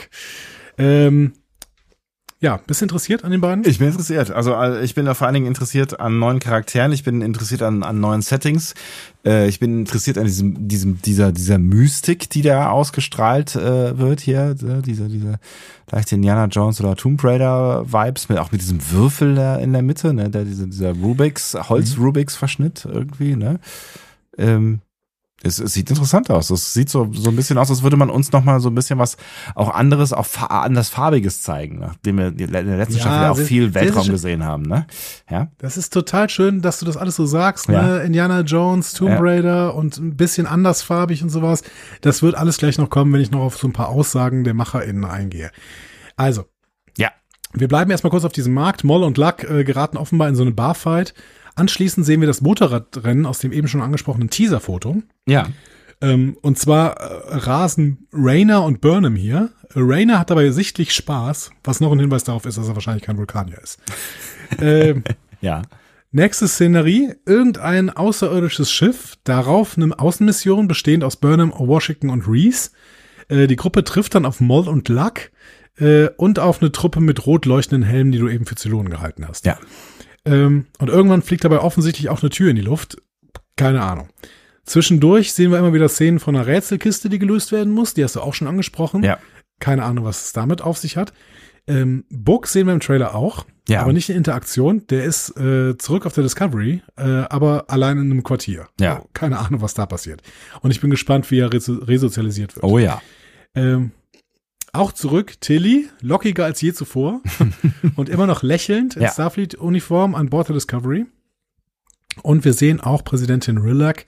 Ähm, 0.77 1.33
ja, 2.45 2.59
bist 2.67 2.79
du 2.79 2.85
interessiert 2.85 3.23
an 3.23 3.31
den 3.31 3.41
beiden? 3.41 3.67
Ich 3.67 3.79
bin 3.79 3.87
interessiert. 3.87 4.29
Also 4.29 4.53
äh, 4.53 4.83
ich 4.83 4.93
bin 4.93 5.07
da 5.07 5.15
vor 5.15 5.25
allen 5.25 5.33
Dingen 5.33 5.47
interessiert 5.47 5.99
an 5.99 6.19
neuen 6.19 6.37
Charakteren. 6.39 6.91
Ich 6.91 7.03
bin 7.03 7.23
interessiert 7.23 7.63
an, 7.63 7.81
an 7.81 7.99
neuen 7.99 8.21
Settings. 8.21 8.75
Äh, 9.25 9.47
ich 9.47 9.59
bin 9.59 9.79
interessiert 9.79 10.19
an 10.19 10.25
diesem, 10.25 10.67
diesem, 10.67 11.01
dieser, 11.01 11.31
dieser 11.31 11.57
Mystik, 11.57 12.29
die 12.29 12.43
da 12.43 12.69
ausgestrahlt 12.69 13.55
äh, 13.55 13.97
wird 13.97 14.21
hier. 14.21 14.51
äh, 14.51 14.83
Diese, 14.83 15.09
diese 15.09 15.39
leicht 15.91 16.11
Indiana 16.11 16.45
Jones 16.45 16.79
oder 16.79 16.95
Tomb 16.95 17.23
Raider 17.23 17.91
Vibes, 17.91 18.29
mit, 18.29 18.37
auch 18.37 18.51
mit 18.51 18.61
diesem 18.61 18.79
Würfel 18.91 19.33
da 19.33 19.57
in 19.57 19.73
der 19.73 19.81
Mitte, 19.81 20.13
ne, 20.13 20.29
der, 20.29 20.45
dieser, 20.45 20.67
dieser 20.67 20.91
Rubiks, 20.91 21.55
Holz-Rubiks-Verschnitt 21.55 22.85
irgendwie, 22.85 23.35
ne. 23.35 23.59
Ähm, 24.37 24.81
es, 25.45 25.59
es 25.59 25.73
sieht 25.73 25.89
interessant 25.89 26.29
aus. 26.31 26.49
Es 26.49 26.73
sieht 26.73 26.89
so, 26.89 27.09
so 27.13 27.29
ein 27.29 27.35
bisschen 27.35 27.57
aus, 27.57 27.69
als 27.69 27.83
würde 27.83 27.97
man 27.97 28.09
uns 28.09 28.31
noch 28.31 28.43
mal 28.43 28.59
so 28.59 28.69
ein 28.69 28.75
bisschen 28.75 28.99
was 28.99 29.17
auch 29.53 29.69
anderes, 29.73 30.11
auch 30.13 30.27
anders 30.49 30.89
Farbiges 30.89 31.41
zeigen, 31.41 31.79
nachdem 31.79 32.17
wir 32.17 32.27
in 32.27 32.37
der 32.51 32.63
letzten 32.63 32.95
Ja, 32.95 33.01
Staffel 33.01 33.21
ja 33.21 33.31
auch 33.31 33.35
sehr- 33.37 33.45
viel 33.45 33.73
Weltraum 33.73 34.07
gesehen 34.07 34.43
haben, 34.43 34.63
ne? 34.63 34.87
Ja. 35.29 35.47
Das 35.59 35.77
ist 35.77 35.93
total 35.93 36.29
schön, 36.29 36.61
dass 36.61 36.79
du 36.79 36.85
das 36.85 36.97
alles 36.97 37.15
so 37.15 37.25
sagst, 37.25 37.67
Ja. 37.69 37.81
ne? 37.81 37.97
Indiana 38.03 38.41
Jones, 38.41 38.93
Tomb. 38.93 39.17
Raider 39.19 39.75
und 39.75 39.97
ein 39.97 40.15
bisschen 40.17 40.47
andersfarbig 40.47 41.21
und 41.23 41.29
sowas. 41.29 41.63
Das 42.01 42.21
wird 42.21 42.35
alles 42.35 42.57
gleich 42.57 42.77
noch 42.77 42.89
kommen, 42.89 43.13
wenn 43.13 43.21
ich 43.21 43.31
noch 43.31 43.41
auf 43.41 43.57
so 43.57 43.67
ein 43.67 43.73
paar 43.73 43.89
Aussagen 43.89 44.43
der 44.43 44.53
MacherInnen 44.55 45.05
eingehe. 45.05 45.51
Also, 46.17 46.45
Ja. 46.97 47.09
wir 47.53 47.67
bleiben 47.67 47.91
erstmal 47.91 48.11
kurz 48.11 48.25
auf 48.25 48.31
diesem 48.33 48.53
Markt. 48.53 48.83
Moll 48.83 49.03
und 49.03 49.17
Luck 49.17 49.43
äh, 49.43 49.63
geraten 49.63 49.97
offenbar 49.97 50.27
in 50.29 50.35
so 50.35 50.41
eine 50.43 50.51
Barfight. 50.51 51.13
Anschließend 51.55 52.05
sehen 52.05 52.21
wir 52.21 52.27
das 52.27 52.41
Motorradrennen 52.41 53.25
aus 53.25 53.39
dem 53.39 53.51
eben 53.51 53.67
schon 53.67 53.81
angesprochenen 53.81 54.29
Teaserfoto. 54.29 55.01
Ja. 55.27 55.47
Ähm, 56.01 56.37
und 56.41 56.59
zwar 56.59 56.97
äh, 56.97 57.37
rasen 57.37 58.07
Rainer 58.11 58.63
und 58.63 58.81
Burnham 58.81 59.15
hier. 59.15 59.51
Rainer 59.73 60.19
hat 60.19 60.29
dabei 60.29 60.49
sichtlich 60.51 60.93
Spaß, 60.93 61.51
was 61.63 61.79
noch 61.79 61.91
ein 61.91 61.99
Hinweis 61.99 62.25
darauf 62.25 62.45
ist, 62.45 62.57
dass 62.57 62.67
er 62.67 62.75
wahrscheinlich 62.75 63.03
kein 63.03 63.17
Vulkanier 63.17 63.61
ist. 63.61 63.79
ähm, 64.59 65.03
Ja. 65.41 65.61
Nächste 66.11 66.47
Szenerie, 66.47 67.13
irgendein 67.25 67.89
außerirdisches 67.89 68.71
Schiff, 68.71 69.15
darauf 69.25 69.77
eine 69.77 69.99
Außenmission 69.99 70.67
bestehend 70.67 71.03
aus 71.03 71.17
Burnham, 71.17 71.51
Washington 71.55 72.09
und 72.09 72.27
Reese. 72.27 72.71
Äh, 73.27 73.47
die 73.47 73.57
Gruppe 73.57 73.83
trifft 73.83 74.15
dann 74.15 74.25
auf 74.25 74.39
Moll 74.39 74.67
und 74.67 74.87
Luck 74.89 75.31
äh, 75.77 76.07
und 76.17 76.39
auf 76.39 76.61
eine 76.61 76.71
Truppe 76.71 77.01
mit 77.01 77.25
rot 77.25 77.45
leuchtenden 77.45 77.87
Helmen, 77.87 78.11
die 78.11 78.19
du 78.19 78.29
eben 78.29 78.45
für 78.45 78.55
Zylonen 78.55 78.89
gehalten 78.89 79.27
hast. 79.27 79.45
Ja. 79.45 79.57
Ähm, 80.25 80.65
und 80.79 80.89
irgendwann 80.89 81.21
fliegt 81.21 81.43
dabei 81.43 81.59
offensichtlich 81.59 82.09
auch 82.09 82.21
eine 82.21 82.29
Tür 82.29 82.49
in 82.49 82.55
die 82.55 82.61
Luft. 82.61 82.97
Keine 83.55 83.81
Ahnung. 83.81 84.09
Zwischendurch 84.65 85.33
sehen 85.33 85.51
wir 85.51 85.59
immer 85.59 85.73
wieder 85.73 85.89
Szenen 85.89 86.19
von 86.19 86.35
einer 86.35 86.47
Rätselkiste, 86.47 87.07
die 87.09 87.19
gelöst 87.19 87.51
werden 87.51 87.71
muss. 87.73 87.93
Die 87.93 88.03
hast 88.03 88.15
du 88.15 88.21
auch 88.21 88.33
schon 88.33 88.47
angesprochen. 88.47 89.03
Ja. 89.03 89.19
Keine 89.59 89.83
Ahnung, 89.83 90.05
was 90.05 90.25
es 90.25 90.33
damit 90.33 90.61
auf 90.61 90.77
sich 90.77 90.97
hat. 90.97 91.13
Ähm, 91.67 92.03
Book 92.09 92.47
sehen 92.47 92.67
wir 92.67 92.73
im 92.73 92.79
Trailer 92.79 93.15
auch, 93.15 93.45
Ja. 93.67 93.81
aber 93.81 93.93
nicht 93.93 94.09
in 94.09 94.17
Interaktion. 94.17 94.85
Der 94.87 95.03
ist 95.03 95.35
äh, 95.37 95.77
zurück 95.77 96.05
auf 96.05 96.13
der 96.13 96.23
Discovery, 96.23 96.81
äh, 96.97 97.01
aber 97.03 97.65
allein 97.69 97.97
in 97.97 98.11
einem 98.11 98.23
Quartier. 98.23 98.67
Ja. 98.79 98.97
So, 98.97 99.09
keine 99.13 99.39
Ahnung, 99.39 99.61
was 99.61 99.73
da 99.73 99.85
passiert. 99.85 100.21
Und 100.61 100.71
ich 100.71 100.81
bin 100.81 100.89
gespannt, 100.89 101.29
wie 101.31 101.39
er 101.39 101.51
reso 101.53 101.73
resozialisiert 101.75 102.55
wird. 102.55 102.63
Oh 102.65 102.77
ja. 102.79 103.01
Ähm, 103.55 103.91
auch 104.77 104.91
zurück, 104.91 105.35
Tilly, 105.41 105.89
lockiger 106.01 106.45
als 106.45 106.61
je 106.61 106.73
zuvor 106.73 107.21
und 107.95 108.09
immer 108.09 108.27
noch 108.27 108.43
lächelnd 108.43 108.95
in 108.95 109.03
Ja. 109.03 109.11
Starfleet-Uniform 109.11 110.15
an 110.15 110.29
Bord 110.29 110.49
der 110.49 110.55
Discovery. 110.55 111.05
Und 112.21 112.45
wir 112.45 112.53
sehen 112.53 112.79
auch 112.79 113.03
Präsidentin 113.03 113.57
Rillac 113.57 114.05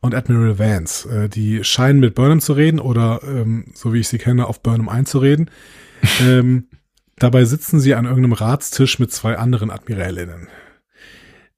und 0.00 0.14
Admiral 0.14 0.58
Vance. 0.58 1.08
Äh, 1.08 1.28
die 1.28 1.64
scheinen 1.64 2.00
mit 2.00 2.14
Burnham 2.14 2.40
zu 2.40 2.52
reden 2.52 2.78
oder, 2.80 3.20
ähm, 3.24 3.66
so 3.74 3.92
wie 3.92 4.00
ich 4.00 4.08
sie 4.08 4.18
kenne, 4.18 4.46
auf 4.46 4.62
Burnham 4.62 4.88
einzureden. 4.88 5.50
ähm, 6.22 6.68
dabei 7.16 7.44
sitzen 7.44 7.80
sie 7.80 7.94
an 7.94 8.04
irgendeinem 8.04 8.34
Ratstisch 8.34 8.98
mit 8.98 9.12
zwei 9.12 9.38
anderen 9.38 9.70
Admirälinnen. 9.70 10.48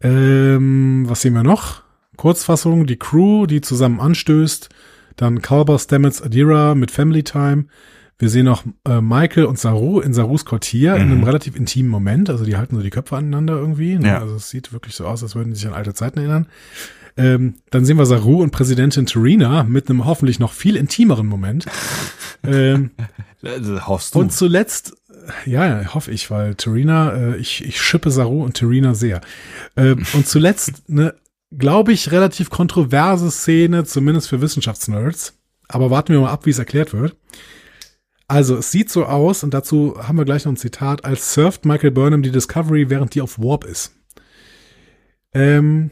Ähm, 0.02 1.04
was 1.06 1.22
sehen 1.22 1.34
wir 1.34 1.42
noch? 1.42 1.82
Kurzfassung, 2.16 2.86
die 2.86 2.98
Crew, 2.98 3.46
die 3.46 3.60
zusammen 3.60 4.00
anstößt. 4.00 4.68
Dann 5.16 5.42
Kalber, 5.42 5.78
Stamets, 5.78 6.22
Adira 6.22 6.74
mit 6.74 6.90
Family 6.90 7.22
Time. 7.22 7.66
Wir 8.20 8.28
sehen 8.28 8.44
noch 8.44 8.64
äh, 8.86 9.00
Michael 9.00 9.46
und 9.46 9.58
Saru 9.58 10.00
in 10.00 10.12
Sarus 10.12 10.44
Quartier 10.44 10.94
in 10.96 11.02
einem 11.02 11.24
relativ 11.24 11.56
intimen 11.56 11.90
Moment. 11.90 12.28
Also 12.28 12.44
die 12.44 12.54
halten 12.54 12.76
so 12.76 12.82
die 12.82 12.90
Köpfe 12.90 13.16
aneinander 13.16 13.54
irgendwie. 13.56 13.96
Ne? 13.96 14.08
Ja. 14.08 14.18
Also 14.20 14.36
es 14.36 14.50
sieht 14.50 14.74
wirklich 14.74 14.94
so 14.94 15.06
aus, 15.06 15.22
als 15.22 15.34
würden 15.34 15.50
die 15.50 15.56
sich 15.56 15.66
an 15.66 15.72
alte 15.72 15.94
Zeiten 15.94 16.18
erinnern. 16.18 16.46
Ähm, 17.16 17.54
dann 17.70 17.86
sehen 17.86 17.96
wir 17.96 18.04
Saru 18.04 18.42
und 18.42 18.50
Präsidentin 18.50 19.06
Terina 19.06 19.62
mit 19.64 19.88
einem 19.88 20.04
hoffentlich 20.04 20.38
noch 20.38 20.52
viel 20.52 20.76
intimeren 20.76 21.26
Moment. 21.26 21.64
ähm, 22.44 22.90
Also, 23.42 23.86
hoffst 23.86 24.14
du? 24.14 24.18
und 24.18 24.34
zuletzt, 24.34 24.94
ja, 25.46 25.94
hoffe 25.94 26.10
ich, 26.10 26.30
weil 26.30 26.56
Terina, 26.56 27.12
äh, 27.14 27.36
ich, 27.38 27.64
ich 27.64 27.80
schippe 27.80 28.10
Saru 28.10 28.44
und 28.44 28.52
Terina 28.52 28.92
sehr. 28.92 29.22
Ähm, 29.78 30.04
und 30.12 30.26
zuletzt 30.26 30.82
eine, 30.90 31.14
glaube 31.56 31.92
ich, 31.92 32.12
relativ 32.12 32.50
kontroverse 32.50 33.30
Szene, 33.30 33.84
zumindest 33.84 34.28
für 34.28 34.42
Wissenschaftsnerds. 34.42 35.38
Aber 35.68 35.90
warten 35.90 36.12
wir 36.12 36.20
mal 36.20 36.30
ab, 36.32 36.44
wie 36.44 36.50
es 36.50 36.58
erklärt 36.58 36.92
wird. 36.92 37.16
Also, 38.30 38.56
es 38.58 38.70
sieht 38.70 38.90
so 38.90 39.06
aus, 39.06 39.42
und 39.42 39.52
dazu 39.54 39.96
haben 40.00 40.16
wir 40.16 40.24
gleich 40.24 40.44
noch 40.44 40.52
ein 40.52 40.56
Zitat, 40.56 41.04
als 41.04 41.34
surft 41.34 41.64
Michael 41.64 41.90
Burnham 41.90 42.22
die 42.22 42.30
Discovery, 42.30 42.88
während 42.88 43.14
die 43.16 43.22
auf 43.22 43.40
Warp 43.40 43.64
ist. 43.64 43.92
Ähm, 45.34 45.90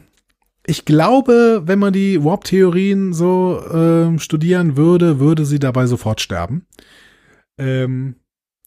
ich 0.65 0.85
glaube, 0.85 1.63
wenn 1.65 1.81
man 1.81 1.93
die 1.93 2.23
Warp-Theorien 2.23 3.13
so 3.13 3.61
ähm, 3.73 4.21
studieren 4.21 4.77
würde, 4.77 5.19
würde 5.19 5.45
sie 5.45 5.59
dabei 5.59 5.87
sofort 5.87 6.21
sterben. 6.21 6.65
Ähm, 7.59 8.15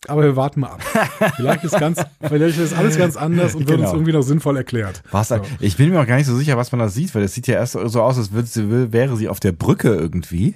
aber 0.07 0.23
wir 0.23 0.35
warten 0.35 0.60
mal 0.60 0.72
ab. 0.72 0.81
Vielleicht 1.38 1.64
ist 1.64 1.80
ganz, 1.80 2.02
vielleicht 2.27 2.57
ist 2.57 2.73
alles 2.73 2.98
ganz 2.98 3.15
anders 3.15 3.53
und 3.56 3.69
wird 3.69 3.80
uns 3.80 3.81
Genau. 3.81 3.93
irgendwie 3.93 4.11
noch 4.14 4.23
sinnvoll 4.23 4.57
erklärt. 4.57 5.02
Was, 5.11 5.30
So. 5.30 5.39
Ich 5.60 5.77
bin 5.77 5.91
mir 5.91 6.02
auch 6.02 6.07
gar 6.07 6.18
nicht 6.18 6.26
so 6.26 6.35
sicher, 6.35 6.57
was 6.57 6.72
man 6.73 6.80
da 6.80 6.89
sieht, 6.89 7.14
weil 7.15 7.23
es 7.23 7.35
sieht 7.35 7.48
ja 7.48 7.53
erst 7.56 7.73
so 7.73 8.02
aus, 8.02 8.18
als 8.18 8.31
würde 8.34 8.48
sie, 8.48 8.91
wäre 8.91 9.15
sie 9.15 9.30
auf 9.30 9.39
der 9.39 9.52
Brücke 9.53 9.93
irgendwie. 9.93 10.56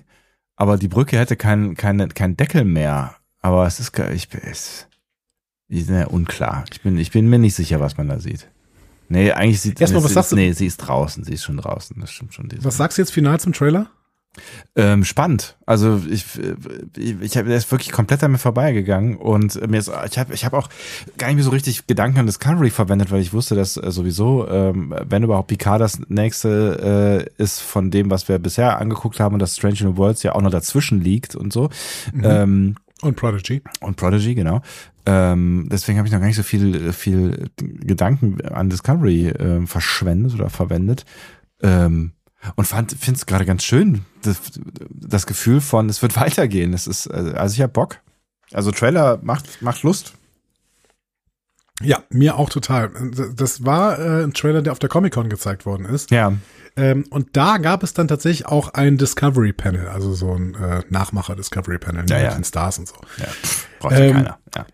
Aber 0.56 0.78
die 0.78 0.88
Brücke 0.88 1.18
hätte 1.18 1.36
keinen 1.36 1.76
kein, 1.76 2.14
kein 2.14 2.38
Deckel 2.38 2.64
mehr. 2.66 3.16
Aber 3.42 3.66
es 3.68 3.80
ist, 3.80 3.92
gar- 3.92 4.12
ich 4.12 4.30
bin, 4.30 4.42
es 4.44 4.88
ist 5.68 5.90
ja, 5.90 6.08
unklar. 6.08 6.64
Ich 6.72 6.82
bin, 6.82 6.98
ich 6.98 7.12
bin 7.12 7.30
mir 7.30 7.40
nicht 7.40 7.56
sicher, 7.56 7.80
was 7.80 7.98
man 7.98 8.08
da 8.08 8.20
sieht. 8.20 8.48
Nee, 9.10 9.32
eigentlich 9.32 9.62
sieht 9.62 9.80
Erstmal, 9.80 10.04
was 10.04 10.10
sie 10.10 10.16
sagst 10.16 10.28
ist, 10.28 10.32
du? 10.32 10.36
Nee, 10.38 10.52
sie 10.54 10.66
ist 10.66 10.78
draußen, 10.78 11.24
sie 11.24 11.34
ist 11.34 11.44
schon 11.44 11.58
draußen, 11.58 12.00
das 12.00 12.12
stimmt 12.12 12.34
schon. 12.34 12.50
Ist- 12.50 12.64
Was 12.64 12.78
sagst 12.78 12.98
du 12.98 13.02
jetzt 13.04 13.12
final 13.12 13.40
zum 13.40 13.54
Trailer? 13.54 13.88
Ähm, 14.76 15.04
spannend. 15.06 15.56
Also 15.66 16.02
ich, 16.10 16.26
ich, 16.98 17.22
ich 17.22 17.38
habe 17.38 17.48
der 17.48 17.58
ist 17.58 17.72
wirklich 17.72 17.92
komplett 17.92 18.24
an 18.24 18.32
mir 18.32 18.38
vorbeigegangen 18.38 19.16
und 19.18 19.70
mir 19.70 19.78
ist, 19.78 19.90
ich 20.10 20.18
habe 20.18 20.34
ich 20.34 20.46
hab 20.46 20.54
auch 20.54 20.70
gar 21.18 21.28
nicht 21.28 21.36
mehr 21.36 21.44
so 21.44 21.52
richtig 21.52 21.88
Gedanken 21.88 22.20
an 22.20 22.26
Discovery 22.26 22.70
verwendet, 22.70 23.12
weil 23.12 23.22
ich 23.22 23.34
wusste, 23.34 23.56
dass 23.56 23.78
äh, 23.78 23.92
sowieso, 23.92 24.48
ähm, 24.48 24.94
wenn 25.08 25.24
überhaupt 25.24 25.48
Picard 25.48 25.82
das 25.82 26.00
nächste 26.10 27.28
äh, 27.38 27.42
ist 27.44 27.62
von 27.62 27.92
dem, 27.92 28.10
was 28.10 28.28
wir 28.28 28.38
bisher 28.40 28.80
angeguckt 28.80 29.20
haben 29.20 29.34
und 29.34 29.40
das 29.40 29.56
Strange 29.56 29.78
New 29.82 29.98
Worlds 29.98 30.24
ja 30.24 30.36
auch 30.36 30.42
noch 30.42 30.52
dazwischen 30.52 31.02
liegt 31.02 31.36
und 31.36 31.54
so. 31.54 31.70
Ähm, 32.22 32.76
Und 33.02 33.16
Prodigy. 33.16 33.62
und 33.82 33.98
Prodigy, 33.98 34.36
genau. 34.36 34.62
Ähm, 35.06 35.68
deswegen 35.72 35.98
habe 36.00 36.08
ich 36.08 36.14
noch 36.14 36.20
gar 36.20 36.28
nicht 36.28 36.36
so 36.36 36.44
viel, 36.44 36.92
viel 36.92 37.50
Gedanken 37.58 38.42
an 38.48 38.70
Discovery 38.70 39.28
äh, 39.28 39.66
verschwendet 39.68 40.34
oder 40.34 40.50
verwendet. 40.50 41.06
Ähm, 41.62 42.14
und 42.56 42.66
fand, 42.66 42.92
finde 42.92 43.18
es 43.18 43.26
gerade 43.26 43.46
ganz 43.46 43.64
schön, 43.64 44.06
das, 44.22 44.38
das 44.90 45.26
Gefühl 45.26 45.62
von, 45.62 45.90
es 45.90 46.02
wird 46.02 46.16
weitergehen. 46.16 46.74
Es 46.74 46.88
ist, 46.88 47.08
äh, 47.08 47.34
also 47.36 47.54
ich 47.54 47.62
habe 47.62 47.74
Bock. 47.74 48.00
Also 48.54 48.72
Trailer 48.72 49.20
macht, 49.24 49.62
macht 49.62 49.84
Lust. 49.84 50.14
Ja, 51.82 52.04
mir 52.10 52.38
auch 52.38 52.50
total. 52.50 52.92
Das 53.36 53.66
war 53.66 54.00
äh, 54.00 54.24
ein 54.24 54.34
Trailer, 54.34 54.62
der 54.62 54.72
auf 54.72 54.80
der 54.80 54.88
Comic-Con 54.88 55.28
gezeigt 55.30 55.66
worden 55.66 55.86
ist. 55.86 56.10
Ja. 56.10 56.32
Ähm, 56.78 57.06
und 57.10 57.36
da 57.36 57.58
gab 57.58 57.84
es 57.84 57.94
dann 57.94 58.08
tatsächlich 58.08 58.46
auch 58.46 58.74
ein 58.74 58.98
Discovery 58.98 59.52
Panel, 59.52 59.88
also 59.90 60.14
so 60.14 60.34
ein 60.34 60.56
äh, 60.56 60.84
Nachmacher 60.90 61.36
Discovery 61.36 61.78
Panel 61.80 62.06
Ja, 62.10 62.16
mit 62.18 62.26
ja. 62.26 62.34
den 62.36 62.44
Stars 62.46 62.80
und 62.80 62.88
so. 62.88 62.96
ja. 63.18 63.28
Braucht 63.80 63.94
ja 63.94 64.00
Ähm, 64.00 64.14
keiner. 64.14 64.40
Ja. 64.56 64.66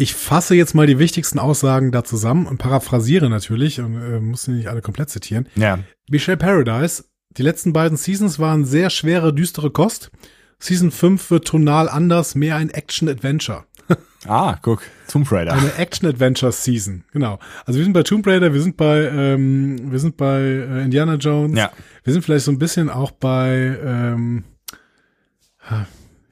Ich 0.00 0.14
fasse 0.14 0.54
jetzt 0.54 0.74
mal 0.74 0.86
die 0.86 0.98
wichtigsten 0.98 1.38
Aussagen 1.38 1.92
da 1.92 2.02
zusammen 2.04 2.46
und 2.46 2.56
paraphrasiere 2.56 3.28
natürlich 3.28 3.80
und 3.80 3.96
äh, 3.96 4.18
muss 4.18 4.44
sie 4.44 4.52
nicht 4.52 4.68
alle 4.68 4.80
komplett 4.80 5.10
zitieren. 5.10 5.46
ja. 5.56 5.78
Michelle 6.08 6.38
Paradise, 6.38 7.04
die 7.36 7.42
letzten 7.42 7.72
beiden 7.72 7.96
Seasons 7.96 8.40
waren 8.40 8.64
sehr 8.64 8.90
schwere, 8.90 9.32
düstere 9.32 9.70
Kost. 9.70 10.10
Season 10.58 10.90
5 10.90 11.30
wird 11.30 11.46
tonal 11.46 11.88
anders, 11.88 12.34
mehr 12.34 12.56
ein 12.56 12.70
Action-Adventure. 12.70 13.64
Ah, 14.28 14.58
guck. 14.60 14.82
Tomb 15.08 15.32
Raider. 15.32 15.54
Eine 15.54 15.74
Action-Adventure-Season, 15.76 17.04
genau. 17.10 17.38
Also 17.64 17.78
wir 17.78 17.84
sind 17.84 17.94
bei 17.94 18.02
Tomb 18.02 18.26
Raider, 18.26 18.52
wir 18.52 18.60
sind 18.60 18.76
bei, 18.76 19.04
ähm, 19.06 19.90
wir 19.90 19.98
sind 19.98 20.18
bei 20.18 20.40
äh, 20.40 20.84
Indiana 20.84 21.14
Jones. 21.14 21.58
Ja. 21.58 21.72
Wir 22.04 22.12
sind 22.12 22.22
vielleicht 22.22 22.44
so 22.44 22.50
ein 22.50 22.58
bisschen 22.58 22.90
auch 22.90 23.12
bei 23.12 23.78
ähm, 23.82 24.44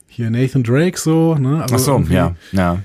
hier 0.06 0.30
Nathan 0.30 0.64
Drake 0.64 0.98
so, 0.98 1.36
ne? 1.36 1.62
Also 1.62 1.76
Ach 1.76 1.78
so, 1.78 1.98
ja, 2.10 2.36
ja. 2.52 2.82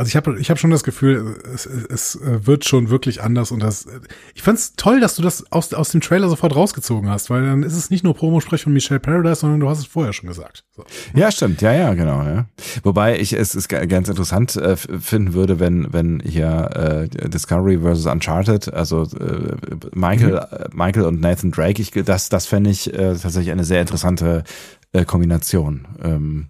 Also 0.00 0.08
ich 0.08 0.16
habe 0.16 0.40
ich 0.40 0.48
hab 0.50 0.58
schon 0.58 0.70
das 0.70 0.82
Gefühl, 0.82 1.36
es, 1.52 1.66
es, 1.66 2.14
es 2.14 2.18
wird 2.22 2.64
schon 2.64 2.88
wirklich 2.88 3.22
anders 3.22 3.50
und 3.50 3.62
das. 3.62 3.86
Ich 4.34 4.40
fand's 4.40 4.72
toll, 4.74 4.98
dass 4.98 5.14
du 5.14 5.20
das 5.20 5.52
aus, 5.52 5.74
aus 5.74 5.90
dem 5.90 6.00
Trailer 6.00 6.30
sofort 6.30 6.56
rausgezogen 6.56 7.10
hast, 7.10 7.28
weil 7.28 7.44
dann 7.44 7.62
ist 7.62 7.76
es 7.76 7.90
nicht 7.90 8.02
nur 8.02 8.14
Promosprech 8.14 8.62
von 8.62 8.72
Michelle 8.72 8.98
Paradise, 8.98 9.40
sondern 9.40 9.60
du 9.60 9.68
hast 9.68 9.80
es 9.80 9.84
vorher 9.84 10.14
schon 10.14 10.26
gesagt. 10.26 10.64
So. 10.74 10.84
Ja, 11.14 11.30
stimmt. 11.30 11.60
Ja, 11.60 11.74
ja, 11.74 11.92
genau. 11.92 12.22
Ja. 12.22 12.46
Wobei 12.82 13.20
ich 13.20 13.34
es, 13.34 13.54
es 13.54 13.68
ganz 13.68 14.08
interessant 14.08 14.56
äh, 14.56 14.74
finden 14.74 15.34
würde, 15.34 15.60
wenn 15.60 15.92
wenn 15.92 16.20
hier 16.20 17.08
äh, 17.12 17.28
Discovery 17.28 17.80
versus 17.80 18.06
Uncharted, 18.06 18.72
also 18.72 19.02
äh, 19.02 19.54
Michael 19.92 20.38
äh, 20.38 20.68
Michael 20.72 21.04
und 21.04 21.20
Nathan 21.20 21.50
Drake, 21.50 21.82
ich 21.82 21.90
das 21.90 22.30
das 22.30 22.46
fände 22.46 22.70
ich 22.70 22.90
äh, 22.90 23.16
tatsächlich 23.16 23.50
eine 23.50 23.64
sehr 23.64 23.82
interessante 23.82 24.44
äh, 24.92 25.04
Kombination. 25.04 25.86
Ähm, 26.02 26.48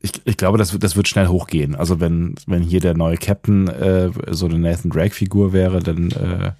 ich, 0.00 0.12
ich 0.24 0.36
glaube, 0.36 0.58
das, 0.58 0.72
wird- 0.72 0.82
das 0.84 0.96
wird 0.96 1.08
schnell 1.08 1.26
hochgehen. 1.28 1.74
Also 1.74 1.98
wenn, 2.00 2.34
wenn 2.46 2.62
hier 2.62 2.80
der 2.80 2.94
neue 2.94 3.16
Captain 3.16 3.68
äh, 3.68 4.10
so 4.30 4.46
eine 4.46 4.58
Nathan 4.58 4.90
Drake-Figur 4.90 5.52
wäre, 5.52 5.80
dann 5.80 6.10
äh, 6.12 6.52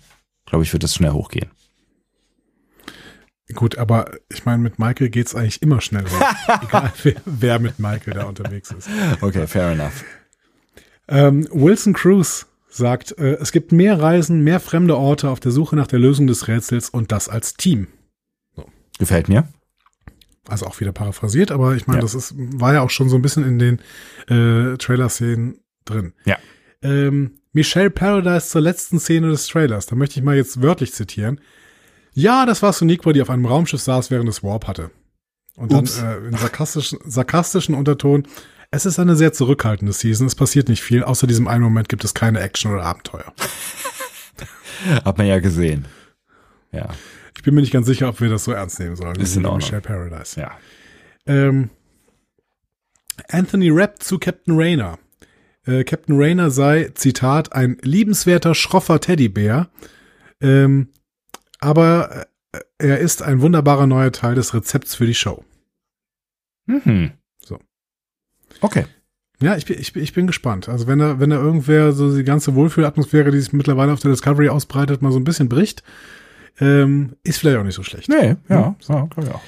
glaube 0.47 0.65
ich, 0.65 0.73
wird 0.73 0.83
das 0.83 0.95
schnell 0.95 1.13
hochgehen. 1.13 1.51
Gut, 3.55 3.79
aber 3.79 4.11
ich 4.29 4.45
meine, 4.45 4.63
mit 4.63 4.79
Michael 4.79 5.09
geht's 5.09 5.35
eigentlich 5.35 5.63
immer 5.63 5.81
schnell 5.81 6.05
hoch. 6.05 6.61
Egal 6.63 6.93
wer, 7.03 7.15
wer 7.25 7.59
mit 7.59 7.79
Michael 7.79 8.15
da 8.15 8.25
unterwegs 8.25 8.71
ist. 8.73 8.89
Okay, 9.23 9.47
fair 9.47 9.71
enough. 9.73 10.05
Ähm, 11.09 11.49
Wilson 11.51 11.95
Cruz 11.95 12.47
sagt, 12.69 13.17
äh, 13.19 13.37
es 13.41 13.51
gibt 13.53 13.73
mehr 13.73 13.99
Reisen, 14.01 14.45
mehr 14.45 14.61
fremde 14.61 14.99
Orte 14.99 15.31
auf 15.31 15.41
der 15.41 15.53
Suche 15.53 15.77
nach 15.77 15.87
der 15.87 15.99
Lösung 15.99 16.27
des 16.27 16.47
Rätsels 16.49 16.91
und 16.91 17.11
das 17.11 17.31
als 17.31 17.55
Team. 17.55 17.87
Gefällt 18.99 19.29
mir. 19.31 19.49
Also 20.49 20.67
auch 20.67 20.81
wieder 20.81 20.93
paraphrasiert, 20.93 21.51
aber 21.53 21.75
ich 21.77 21.87
meine, 21.87 21.99
Ja. 21.99 22.03
das 22.03 22.15
ist, 22.15 22.35
war 22.37 22.73
ja 22.75 22.81
auch 22.81 22.91
schon 22.91 23.09
so 23.09 23.17
ein 23.17 23.23
bisschen 23.23 23.45
in 23.45 23.59
den 23.59 23.79
äh, 24.29 24.77
Trailer-Szenen 24.79 25.61
drin. 25.85 26.13
Ja. 26.25 26.37
Ähm, 26.83 27.33
Michelle 27.53 27.91
Paradise 27.91 28.49
zur 28.49 28.61
letzten 28.61 28.99
Szene 29.01 29.29
des 29.29 29.47
Trailers. 29.47 29.87
Da 29.87 29.97
möchte 29.97 30.19
ich 30.19 30.25
mal 30.25 30.37
jetzt 30.37 30.63
wörtlich 30.63 30.93
zitieren. 30.93 31.41
Ja, 32.15 32.47
das 32.47 32.63
war 32.63 32.73
Soniqua, 32.73 33.13
die 33.13 33.23
auf 33.23 33.31
einem 33.31 33.47
Raumschiff 33.47 33.81
saß, 33.81 34.11
während 34.11 34.29
es 34.29 34.43
Warp 34.43 34.67
hatte. 34.67 34.91
Und 35.57 35.73
dann 35.73 35.81
Ups. 35.81 36.01
äh, 36.01 36.17
in 36.19 36.37
sarkastischen, 36.37 36.99
sarkastischen 37.05 37.75
Unterton. 37.75 38.27
Es 38.71 38.87
ist 38.87 38.99
eine 38.99 39.17
sehr 39.17 39.33
zurückhaltende 39.33 39.93
Season. 39.93 40.27
Es 40.27 40.35
passiert 40.35 40.69
nicht 40.69 40.83
viel. 40.83 41.03
Außer 41.03 41.27
diesem 41.27 41.49
einen 41.49 41.63
Moment 41.65 41.89
gibt 41.89 42.05
es 42.05 42.15
keine 42.15 42.41
Action 42.41 42.73
oder 42.73 42.85
Abenteuer. 42.85 43.33
Hat 45.05 45.19
man 45.19 45.27
ja 45.27 45.41
gesehen. 45.41 45.87
Ja, 46.71 46.91
Ich 47.39 47.45
bin 47.45 47.55
mir 47.55 47.61
nicht 47.61 47.73
ganz 47.73 47.87
sicher, 47.87 48.09
ob 48.09 48.21
wir 48.21 48.29
das 48.29 48.43
so 48.43 48.51
ernst 48.51 48.81
nehmen 48.81 48.97
sollen. 48.97 49.15
Ist 49.21 49.37
in 49.37 49.47
Ordnung. 49.47 49.59
Michelle 49.59 49.81
Paradise. 49.81 50.41
ja. 50.41 50.59
Ähm, 51.25 51.71
Anthony 53.29 53.71
Rapp 53.71 54.03
zu 54.03 54.19
Captain 54.19 54.59
Rayner. 54.59 54.99
Äh, 55.65 55.85
Captain 55.85 56.21
Rayner 56.21 56.51
sei, 56.51 56.91
Zitat, 56.95 57.53
ein 57.53 57.79
liebenswerter, 57.83 58.57
schroffer 58.57 58.99
Teddybär. 58.99 59.71
Ähm, 60.41 60.89
aber 61.61 62.27
äh, 62.51 62.59
er 62.79 62.99
ist 62.99 63.23
ein 63.23 63.41
wunderbarer 63.41 63.87
neuer 63.87 64.11
Teil 64.11 64.35
des 64.35 64.53
Rezepts 64.53 64.97
für 64.97 65.07
die 65.07 65.15
Show. 65.15 65.45
Mhm. 66.67 67.13
So. 67.39 67.61
Okay. 68.61 68.87
Ja, 69.41 69.57
ich 69.57 69.65
bin, 69.65 69.79
ich 69.79 69.93
bin, 69.93 70.03
ich 70.03 70.13
bin 70.13 70.27
gespannt. 70.27 70.69
Also 70.69 70.89
wenn 70.89 70.99
da, 70.99 71.21
wenn 71.21 71.31
da 71.31 71.37
irgendwer 71.37 71.93
so 71.93 72.17
die 72.17 72.25
ganze 72.25 72.57
Wohlfühlatmosphäre, 72.57 73.31
die 73.31 73.39
sich 73.39 73.53
mittlerweile 73.53 73.93
auf 73.93 74.01
der 74.01 74.11
Discovery 74.11 74.49
ausbreitet, 74.49 75.03
mal 75.03 75.13
so 75.13 75.21
ein 75.21 75.25
bisschen 75.25 75.49
bricht, 75.49 75.85
ähm, 76.61 77.17
ist 77.23 77.39
vielleicht 77.39 77.59
auch 77.59 77.65
nicht 77.65 77.75
so 77.75 77.83
schlecht. 77.83 78.09
Nee, 78.09 78.37
ja, 78.49 78.57
Ja. 78.57 78.77
ja 78.89 79.07
glaube 79.07 79.29
ich 79.29 79.35
auch. 79.35 79.43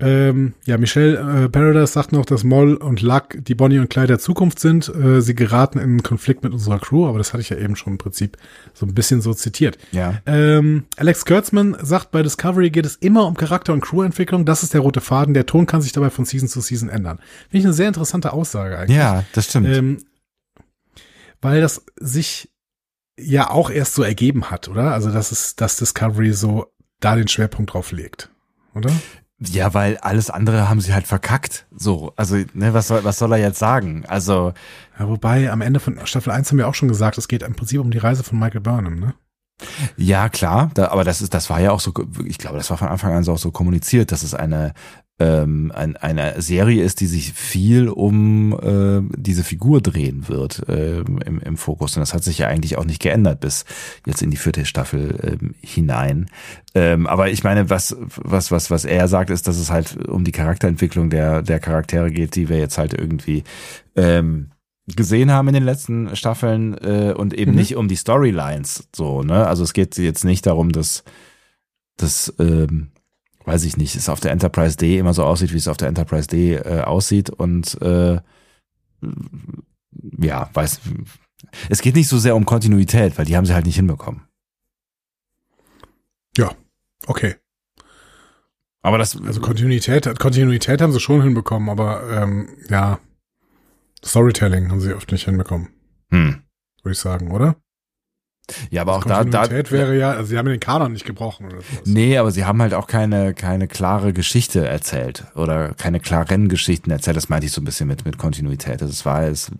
Ähm, 0.00 0.54
ja, 0.64 0.78
Michelle 0.78 1.16
äh, 1.44 1.48
Paradise 1.48 1.92
sagt 1.92 2.12
noch, 2.12 2.24
dass 2.24 2.44
Moll 2.44 2.74
und 2.74 3.02
Luck 3.02 3.30
die 3.36 3.56
Bonnie 3.56 3.80
und 3.80 3.90
Clyde 3.90 4.06
der 4.06 4.18
Zukunft 4.20 4.60
sind. 4.60 4.88
Äh, 4.94 5.20
sie 5.22 5.34
geraten 5.34 5.78
in 5.78 5.84
einen 5.84 6.02
Konflikt 6.04 6.44
mit 6.44 6.52
unserer 6.52 6.78
Crew, 6.78 7.08
aber 7.08 7.18
das 7.18 7.32
hatte 7.32 7.40
ich 7.40 7.48
ja 7.48 7.56
eben 7.56 7.74
schon 7.74 7.94
im 7.94 7.98
Prinzip 7.98 8.36
so 8.74 8.86
ein 8.86 8.94
bisschen 8.94 9.20
so 9.22 9.34
zitiert. 9.34 9.76
Ja. 9.90 10.14
Ähm, 10.24 10.84
Alex 10.96 11.24
Kurtzman 11.24 11.76
sagt, 11.82 12.12
bei 12.12 12.22
Discovery 12.22 12.70
geht 12.70 12.86
es 12.86 12.94
immer 12.94 13.26
um 13.26 13.34
Charakter- 13.34 13.72
und 13.72 13.80
Crewentwicklung. 13.80 14.44
Das 14.44 14.62
ist 14.62 14.72
der 14.72 14.82
rote 14.82 15.00
Faden. 15.00 15.34
Der 15.34 15.46
Ton 15.46 15.66
kann 15.66 15.82
sich 15.82 15.90
dabei 15.90 16.10
von 16.10 16.24
Season 16.24 16.48
zu 16.48 16.60
Season 16.60 16.88
ändern. 16.88 17.18
Finde 17.50 17.58
ich 17.58 17.64
eine 17.64 17.74
sehr 17.74 17.88
interessante 17.88 18.32
Aussage 18.32 18.78
eigentlich. 18.78 18.96
Ja, 18.96 19.24
das 19.32 19.46
stimmt. 19.46 19.66
Ähm, 19.66 19.98
weil 21.40 21.60
das 21.60 21.84
sich 21.96 22.50
ja 23.18 23.50
auch 23.50 23.70
erst 23.70 23.94
so 23.94 24.02
ergeben 24.02 24.50
hat, 24.50 24.68
oder? 24.68 24.92
Also, 24.92 25.10
dass 25.10 25.32
es, 25.32 25.56
dass 25.56 25.76
Discovery 25.76 26.32
so 26.32 26.66
da 27.00 27.16
den 27.16 27.28
Schwerpunkt 27.28 27.74
drauf 27.74 27.92
legt, 27.92 28.30
oder? 28.74 28.90
Ja, 29.40 29.72
weil 29.72 29.98
alles 29.98 30.30
andere 30.30 30.68
haben 30.68 30.80
sie 30.80 30.92
halt 30.92 31.06
verkackt. 31.06 31.66
So, 31.70 32.12
also, 32.16 32.36
ne, 32.54 32.74
was 32.74 32.88
soll, 32.88 33.04
was 33.04 33.18
soll 33.18 33.32
er 33.32 33.38
jetzt 33.38 33.58
sagen? 33.60 34.04
Also, 34.06 34.52
Ja, 34.98 35.08
wobei 35.08 35.50
am 35.52 35.60
Ende 35.60 35.78
von 35.78 36.04
Staffel 36.06 36.32
1 36.32 36.50
haben 36.50 36.58
wir 36.58 36.66
auch 36.66 36.74
schon 36.74 36.88
gesagt, 36.88 37.18
es 37.18 37.28
geht 37.28 37.44
im 37.44 37.54
Prinzip 37.54 37.80
um 37.80 37.92
die 37.92 37.98
Reise 37.98 38.24
von 38.24 38.38
Michael 38.38 38.60
Burnham, 38.60 38.98
ne? 38.98 39.14
ja, 39.96 40.28
klar, 40.28 40.70
da, 40.74 40.88
aber 40.88 41.02
das 41.02 41.20
ist, 41.20 41.34
das 41.34 41.50
war 41.50 41.60
ja 41.60 41.72
auch 41.72 41.80
so, 41.80 41.92
ich 42.24 42.38
glaube, 42.38 42.58
das 42.58 42.70
war 42.70 42.76
von 42.76 42.86
Anfang 42.88 43.12
an 43.12 43.24
so 43.24 43.32
auch 43.32 43.38
so 43.38 43.50
kommuniziert, 43.50 44.12
dass 44.12 44.22
es 44.22 44.32
eine, 44.32 44.72
ähm, 45.20 45.72
ein, 45.74 45.96
eine 45.96 46.40
Serie 46.40 46.84
ist, 46.84 47.00
die 47.00 47.06
sich 47.06 47.32
viel 47.32 47.88
um 47.88 48.52
äh, 48.52 49.02
diese 49.16 49.42
Figur 49.42 49.80
drehen 49.80 50.28
wird 50.28 50.62
ähm, 50.68 51.18
im, 51.24 51.40
im 51.40 51.56
Fokus. 51.56 51.96
Und 51.96 52.00
das 52.00 52.14
hat 52.14 52.22
sich 52.22 52.38
ja 52.38 52.46
eigentlich 52.46 52.78
auch 52.78 52.84
nicht 52.84 53.02
geändert 53.02 53.40
bis 53.40 53.64
jetzt 54.06 54.22
in 54.22 54.30
die 54.30 54.36
vierte 54.36 54.64
Staffel 54.64 55.38
ähm, 55.40 55.54
hinein. 55.60 56.26
Ähm, 56.74 57.06
aber 57.08 57.30
ich 57.30 57.42
meine, 57.42 57.68
was, 57.68 57.96
was, 57.98 58.52
was, 58.52 58.70
was 58.70 58.84
er 58.84 59.08
sagt, 59.08 59.30
ist, 59.30 59.48
dass 59.48 59.58
es 59.58 59.70
halt 59.70 60.08
um 60.08 60.22
die 60.22 60.32
Charakterentwicklung 60.32 61.10
der, 61.10 61.42
der 61.42 61.58
Charaktere 61.58 62.10
geht, 62.12 62.36
die 62.36 62.48
wir 62.48 62.58
jetzt 62.58 62.78
halt 62.78 62.94
irgendwie 62.94 63.42
ähm, 63.96 64.50
gesehen 64.96 65.30
haben 65.32 65.48
in 65.48 65.54
den 65.54 65.64
letzten 65.64 66.14
Staffeln 66.16 66.74
äh, 66.78 67.12
und 67.14 67.34
eben 67.34 67.50
Mhm. 67.50 67.56
nicht 67.58 67.76
um 67.76 67.88
die 67.88 67.96
Storylines 67.96 68.88
so, 68.94 69.22
ne? 69.22 69.46
Also 69.46 69.64
es 69.64 69.72
geht 69.72 69.98
jetzt 69.98 70.24
nicht 70.24 70.46
darum, 70.46 70.72
dass 70.72 71.04
das 71.96 72.32
ähm, 72.38 72.88
weiß 73.48 73.64
ich 73.64 73.76
nicht, 73.76 73.96
es 73.96 74.08
auf 74.08 74.20
der 74.20 74.30
Enterprise 74.30 74.76
D 74.76 74.98
immer 74.98 75.14
so 75.14 75.24
aussieht, 75.24 75.52
wie 75.52 75.58
es 75.58 75.68
auf 75.68 75.76
der 75.76 75.88
Enterprise 75.88 76.28
D 76.28 76.54
äh, 76.54 76.82
aussieht 76.82 77.30
und 77.30 77.80
äh, 77.82 78.20
ja, 80.20 80.50
weiß 80.52 80.80
es 81.68 81.82
geht 81.82 81.96
nicht 81.96 82.08
so 82.08 82.18
sehr 82.18 82.36
um 82.36 82.44
Kontinuität, 82.44 83.18
weil 83.18 83.24
die 83.24 83.36
haben 83.36 83.46
sie 83.46 83.54
halt 83.54 83.66
nicht 83.66 83.76
hinbekommen. 83.76 84.28
Okay. 87.08 87.36
Aber 88.82 88.98
das 88.98 89.20
Also 89.20 89.40
Kontinuität, 89.40 90.18
Kontinuität 90.18 90.80
haben 90.80 90.92
sie 90.92 91.00
schon 91.00 91.22
hinbekommen, 91.22 91.68
aber 91.68 92.08
ähm, 92.10 92.48
ja, 92.68 93.00
Storytelling 94.04 94.70
haben 94.70 94.80
sie 94.80 94.94
oft 94.94 95.10
nicht 95.10 95.24
hinbekommen, 95.24 95.68
hm. 96.10 96.42
würde 96.82 96.92
ich 96.92 96.98
sagen, 96.98 97.32
oder? 97.32 97.56
Ja, 98.70 98.82
aber 98.82 98.96
auch 98.96 99.04
da, 99.04 99.24
da 99.24 99.40
Kontinuität 99.40 99.72
wäre 99.72 99.96
ja, 99.98 100.10
also 100.12 100.24
sie 100.24 100.38
haben 100.38 100.48
den 100.48 100.60
Kanon 100.60 100.92
nicht 100.92 101.04
gebrochen 101.04 101.46
oder 101.46 101.56
sowas. 101.56 101.82
Nee, 101.84 102.16
aber 102.18 102.30
sie 102.30 102.44
haben 102.44 102.60
halt 102.62 102.74
auch 102.74 102.86
keine, 102.86 103.34
keine 103.34 103.68
klare 103.68 104.12
Geschichte 104.12 104.66
erzählt 104.66 105.24
oder 105.34 105.74
keine 105.74 106.00
klaren 106.00 106.48
Geschichten 106.48 106.90
erzählt. 106.90 107.16
Das 107.16 107.28
meinte 107.28 107.46
ich 107.46 107.52
so 107.52 107.60
ein 107.60 107.64
bisschen 107.64 107.88
mit, 107.88 108.04
mit 108.04 108.18
Kontinuität. 108.18 108.80
Das 108.80 109.04
war, 109.04 109.22
es, 109.24 109.50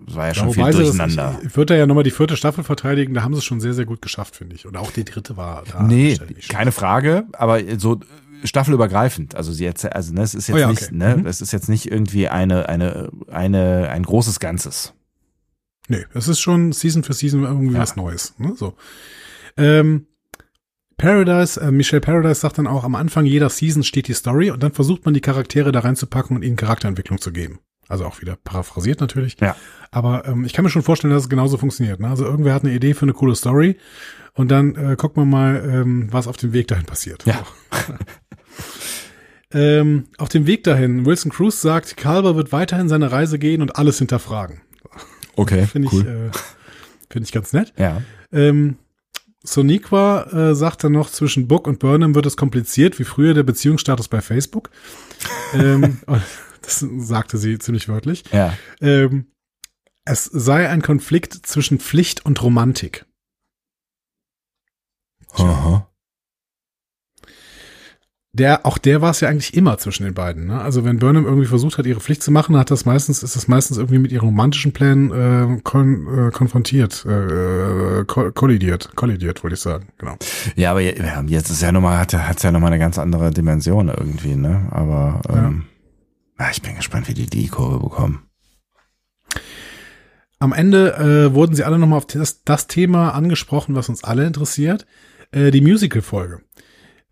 war 0.00 0.26
ja 0.28 0.34
schon 0.34 0.52
viel 0.52 0.62
wobei 0.62 0.72
sie 0.72 0.78
das- 0.78 0.88
durcheinander. 0.88 1.36
Ich, 1.40 1.46
ich 1.48 1.56
würde 1.56 1.74
da 1.74 1.78
ja 1.78 1.86
nochmal 1.86 2.04
die 2.04 2.10
vierte 2.10 2.36
Staffel 2.36 2.64
verteidigen, 2.64 3.14
da 3.14 3.22
haben 3.22 3.34
sie 3.34 3.38
es 3.38 3.44
schon 3.44 3.60
sehr, 3.60 3.74
sehr 3.74 3.84
gut 3.86 4.02
geschafft, 4.02 4.36
finde 4.36 4.56
ich. 4.56 4.66
Und 4.66 4.76
auch 4.76 4.90
die 4.90 5.04
dritte 5.04 5.36
war 5.36 5.62
da. 5.70 5.82
nee, 5.82 6.18
keine 6.48 6.72
Frage, 6.72 7.24
aber 7.32 7.60
so 7.78 8.00
staffelübergreifend. 8.44 9.34
Also 9.34 9.52
sie 9.52 9.64
erzählt, 9.64 9.94
also 9.94 10.12
ne, 10.12 10.22
es 10.22 10.34
ist 10.34 10.48
jetzt 10.48 10.56
Oh 10.56 10.60
ja, 10.60 10.68
nicht, 10.68 10.82
okay. 10.82 10.94
ne, 10.94 11.16
Mhm. 11.18 11.26
es 11.26 11.40
ist 11.40 11.52
jetzt 11.52 11.68
nicht 11.68 11.90
irgendwie 11.90 12.28
eine, 12.28 12.68
eine, 12.68 13.10
eine, 13.30 13.88
ein 13.90 14.02
großes 14.02 14.40
Ganzes. 14.40 14.92
Nee, 15.88 16.04
es 16.14 16.28
ist 16.28 16.40
schon 16.40 16.72
Season 16.72 17.02
für 17.02 17.12
Season 17.12 17.42
irgendwie 17.44 17.74
Ja. 17.74 17.80
was 17.80 17.96
Neues. 17.96 18.34
Ne? 18.38 18.54
So. 18.56 18.74
Ähm, 19.56 20.06
Paradise, 20.96 21.60
äh, 21.60 21.70
Michelle 21.72 22.00
Paradise 22.00 22.40
sagt 22.40 22.58
dann 22.58 22.66
auch, 22.68 22.84
am 22.84 22.94
Anfang 22.94 23.24
jeder 23.26 23.48
Season 23.48 23.82
steht 23.82 24.06
die 24.08 24.14
Story 24.14 24.50
und 24.50 24.62
dann 24.62 24.72
versucht 24.72 25.04
man 25.04 25.14
die 25.14 25.20
Charaktere 25.20 25.72
da 25.72 25.80
reinzupacken 25.80 26.36
und 26.36 26.42
ihnen 26.44 26.56
Charakterentwicklung 26.56 27.20
zu 27.20 27.32
geben. 27.32 27.58
Also 27.88 28.06
auch 28.06 28.20
wieder 28.20 28.36
paraphrasiert 28.36 29.00
natürlich. 29.00 29.36
Ja. 29.40 29.56
Aber 29.90 30.26
ähm, 30.26 30.44
ich 30.44 30.52
kann 30.52 30.64
mir 30.64 30.70
schon 30.70 30.82
vorstellen, 30.82 31.12
dass 31.12 31.24
es 31.24 31.28
genauso 31.28 31.58
funktioniert. 31.58 31.98
Ne? 32.00 32.08
Also 32.08 32.24
irgendwer 32.24 32.54
hat 32.54 32.62
eine 32.64 32.72
Idee 32.72 32.94
für 32.94 33.02
eine 33.02 33.12
coole 33.12 33.34
Story 33.34 33.76
und 34.34 34.50
dann 34.50 34.76
äh, 34.76 34.96
guckt 34.96 35.16
man 35.16 35.28
mal, 35.28 35.56
ähm, 35.68 36.08
was 36.10 36.28
auf 36.28 36.36
dem 36.36 36.52
Weg 36.52 36.68
dahin 36.68 36.86
passiert. 36.86 37.26
Ja. 37.26 37.44
ähm, 39.52 40.04
auf 40.18 40.28
dem 40.28 40.46
Weg 40.46 40.64
dahin, 40.64 41.04
Wilson 41.04 41.32
Cruz 41.32 41.60
sagt, 41.60 41.96
Kalber 41.96 42.36
wird 42.36 42.52
weiterhin 42.52 42.88
seine 42.88 43.12
Reise 43.12 43.38
gehen 43.38 43.60
und 43.60 43.76
alles 43.76 43.98
hinterfragen. 43.98 44.62
Okay, 45.36 45.66
Finde 45.66 45.88
ich, 45.88 45.94
cool. 45.94 46.30
äh, 46.32 46.38
finde 47.10 47.26
ich 47.26 47.32
ganz 47.32 47.52
nett. 47.52 47.72
ja. 47.76 48.02
Ähm, 48.32 48.78
Soniqua 49.44 50.50
äh, 50.50 50.54
sagt 50.54 50.84
dann 50.84 50.92
noch, 50.92 51.10
zwischen 51.10 51.48
Book 51.48 51.66
und 51.66 51.80
Burnham 51.80 52.14
wird 52.14 52.26
es 52.26 52.36
kompliziert, 52.36 52.98
wie 52.98 53.04
früher 53.04 53.34
der 53.34 53.42
Beziehungsstatus 53.42 54.06
bei 54.08 54.20
Facebook. 54.20 54.70
ähm, 55.54 55.98
das 56.62 56.86
sagte 56.98 57.38
sie 57.38 57.58
ziemlich 57.58 57.88
wörtlich. 57.88 58.22
Ja. 58.32 58.56
Ähm, 58.80 59.26
es 60.04 60.24
sei 60.24 60.68
ein 60.68 60.82
Konflikt 60.82 61.34
zwischen 61.46 61.78
Pflicht 61.80 62.24
und 62.24 62.40
Romantik. 62.42 63.04
Aha. 65.34 65.88
Der, 68.34 68.64
auch 68.64 68.78
der 68.78 69.02
war 69.02 69.10
es 69.10 69.20
ja 69.20 69.28
eigentlich 69.28 69.54
immer 69.54 69.76
zwischen 69.76 70.04
den 70.04 70.14
beiden. 70.14 70.46
Ne? 70.46 70.58
Also 70.58 70.84
wenn 70.84 70.98
Burnham 70.98 71.26
irgendwie 71.26 71.46
versucht 71.46 71.76
hat, 71.76 71.84
ihre 71.84 72.00
Pflicht 72.00 72.22
zu 72.22 72.30
machen, 72.30 72.56
hat 72.56 72.70
das 72.70 72.86
meistens, 72.86 73.22
ist 73.22 73.36
das 73.36 73.46
meistens 73.46 73.76
irgendwie 73.76 73.98
mit 73.98 74.10
ihren 74.10 74.24
romantischen 74.24 74.72
Plänen 74.72 75.10
äh, 75.10 75.60
kon, 75.62 76.06
äh, 76.06 76.30
konfrontiert, 76.30 77.04
äh, 77.04 78.04
ko 78.06 78.32
kollidiert, 78.32 78.96
kollidiert, 78.96 79.42
wollte 79.42 79.54
ich 79.54 79.60
sagen, 79.60 79.88
genau. 79.98 80.16
Ja, 80.56 80.70
aber 80.70 80.80
jetzt 80.80 81.50
ist 81.50 81.60
ja 81.60 81.72
nochmal, 81.72 81.98
hat 81.98 82.14
hat's 82.14 82.42
ja 82.42 82.52
nochmal 82.52 82.72
eine 82.72 82.78
ganz 82.78 82.98
andere 82.98 83.30
Dimension 83.30 83.88
irgendwie, 83.88 84.34
ne? 84.34 84.66
Aber 84.70 85.20
ähm, 85.28 85.64
ja. 86.38 86.50
ich 86.50 86.62
bin 86.62 86.74
gespannt, 86.74 87.08
wie 87.08 87.14
die 87.14 87.26
die 87.26 87.48
Kurve 87.48 87.80
bekommen. 87.80 88.22
Am 90.38 90.54
Ende 90.54 90.94
äh, 90.96 91.34
wurden 91.34 91.54
sie 91.54 91.64
alle 91.64 91.78
nochmal 91.78 91.98
auf 91.98 92.06
das, 92.06 92.44
das 92.44 92.66
Thema 92.66 93.10
angesprochen, 93.10 93.74
was 93.74 93.90
uns 93.90 94.02
alle 94.02 94.26
interessiert, 94.26 94.86
äh, 95.32 95.50
die 95.50 95.60
Musical-Folge. 95.60 96.40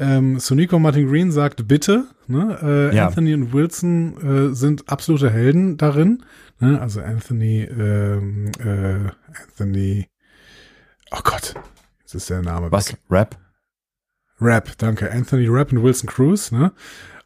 Ähm, 0.00 0.38
Sonico 0.40 0.78
Martin 0.78 1.08
Green 1.08 1.30
sagt 1.30 1.68
bitte, 1.68 2.06
ne? 2.26 2.58
äh, 2.90 2.96
Ja. 2.96 3.06
Anthony 3.08 3.34
und 3.34 3.52
Wilson 3.52 4.50
äh, 4.50 4.54
sind 4.54 4.88
absolute 4.88 5.30
Helden 5.30 5.76
darin. 5.76 6.24
Ne? 6.58 6.80
Also 6.80 7.00
Anthony, 7.02 7.62
ähm, 7.64 8.50
äh, 8.58 9.10
Anthony, 9.42 10.08
oh 11.10 11.20
Gott, 11.22 11.54
jetzt 12.00 12.14
ist 12.14 12.30
der 12.30 12.42
Name. 12.42 12.72
Was? 12.72 12.92
weg. 12.92 12.98
Rap? 13.10 13.38
Rap, 14.40 14.78
danke. 14.78 15.10
Anthony 15.12 15.46
Rapp 15.48 15.70
und 15.70 15.82
Wilson 15.82 16.08
Cruz, 16.08 16.50
ne? 16.50 16.72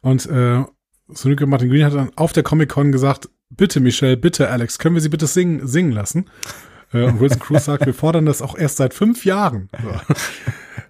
Und 0.01 0.25
äh, 0.25 0.63
Sonico 1.07 1.45
Martin 1.47 1.69
Green 1.69 1.85
hat 1.85 1.93
dann 1.93 2.11
auf 2.17 2.33
der 2.33 2.43
Comic-Con 2.43 2.91
gesagt, 2.91 3.29
bitte 3.49 3.79
Michelle, 3.79 4.17
bitte 4.17 4.49
Alex, 4.49 4.79
können 4.79 4.95
wir 4.95 5.01
sie 5.01 5.09
bitte 5.09 5.27
singen, 5.27 5.65
singen 5.65 5.91
lassen? 5.91 6.25
Äh, 6.93 7.03
und 7.03 7.19
Wilson 7.19 7.39
Cruz 7.39 7.65
sagt, 7.65 7.85
wir 7.85 7.93
fordern 7.93 8.25
das 8.25 8.41
auch 8.41 8.57
erst 8.57 8.77
seit 8.77 8.93
fünf 8.93 9.25
Jahren. 9.25 9.69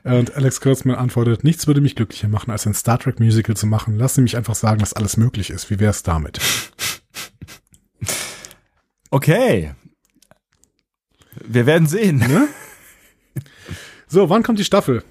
Und 0.03 0.35
Alex 0.35 0.61
Kurtzman 0.61 0.95
antwortet, 0.95 1.43
nichts 1.43 1.65
würde 1.67 1.81
mich 1.81 1.95
glücklicher 1.95 2.27
machen, 2.27 2.51
als 2.51 2.65
ein 2.67 2.73
Star 2.75 2.99
Trek 2.99 3.19
Musical 3.19 3.55
zu 3.57 3.65
machen. 3.65 3.97
Lass 3.97 4.15
Sie 4.15 4.21
mich 4.21 4.37
einfach 4.37 4.55
sagen, 4.55 4.79
dass 4.79 4.93
alles 4.93 5.17
möglich 5.17 5.49
ist. 5.49 5.69
Wie 5.71 5.79
wär's 5.79 6.03
damit? 6.03 6.39
Okay. 9.09 9.73
Wir 11.43 11.65
werden 11.65 11.87
sehen. 11.87 12.17
Ne? 12.17 12.47
So, 14.07 14.29
wann 14.29 14.43
kommt 14.43 14.59
die 14.59 14.63
Staffel? 14.65 15.03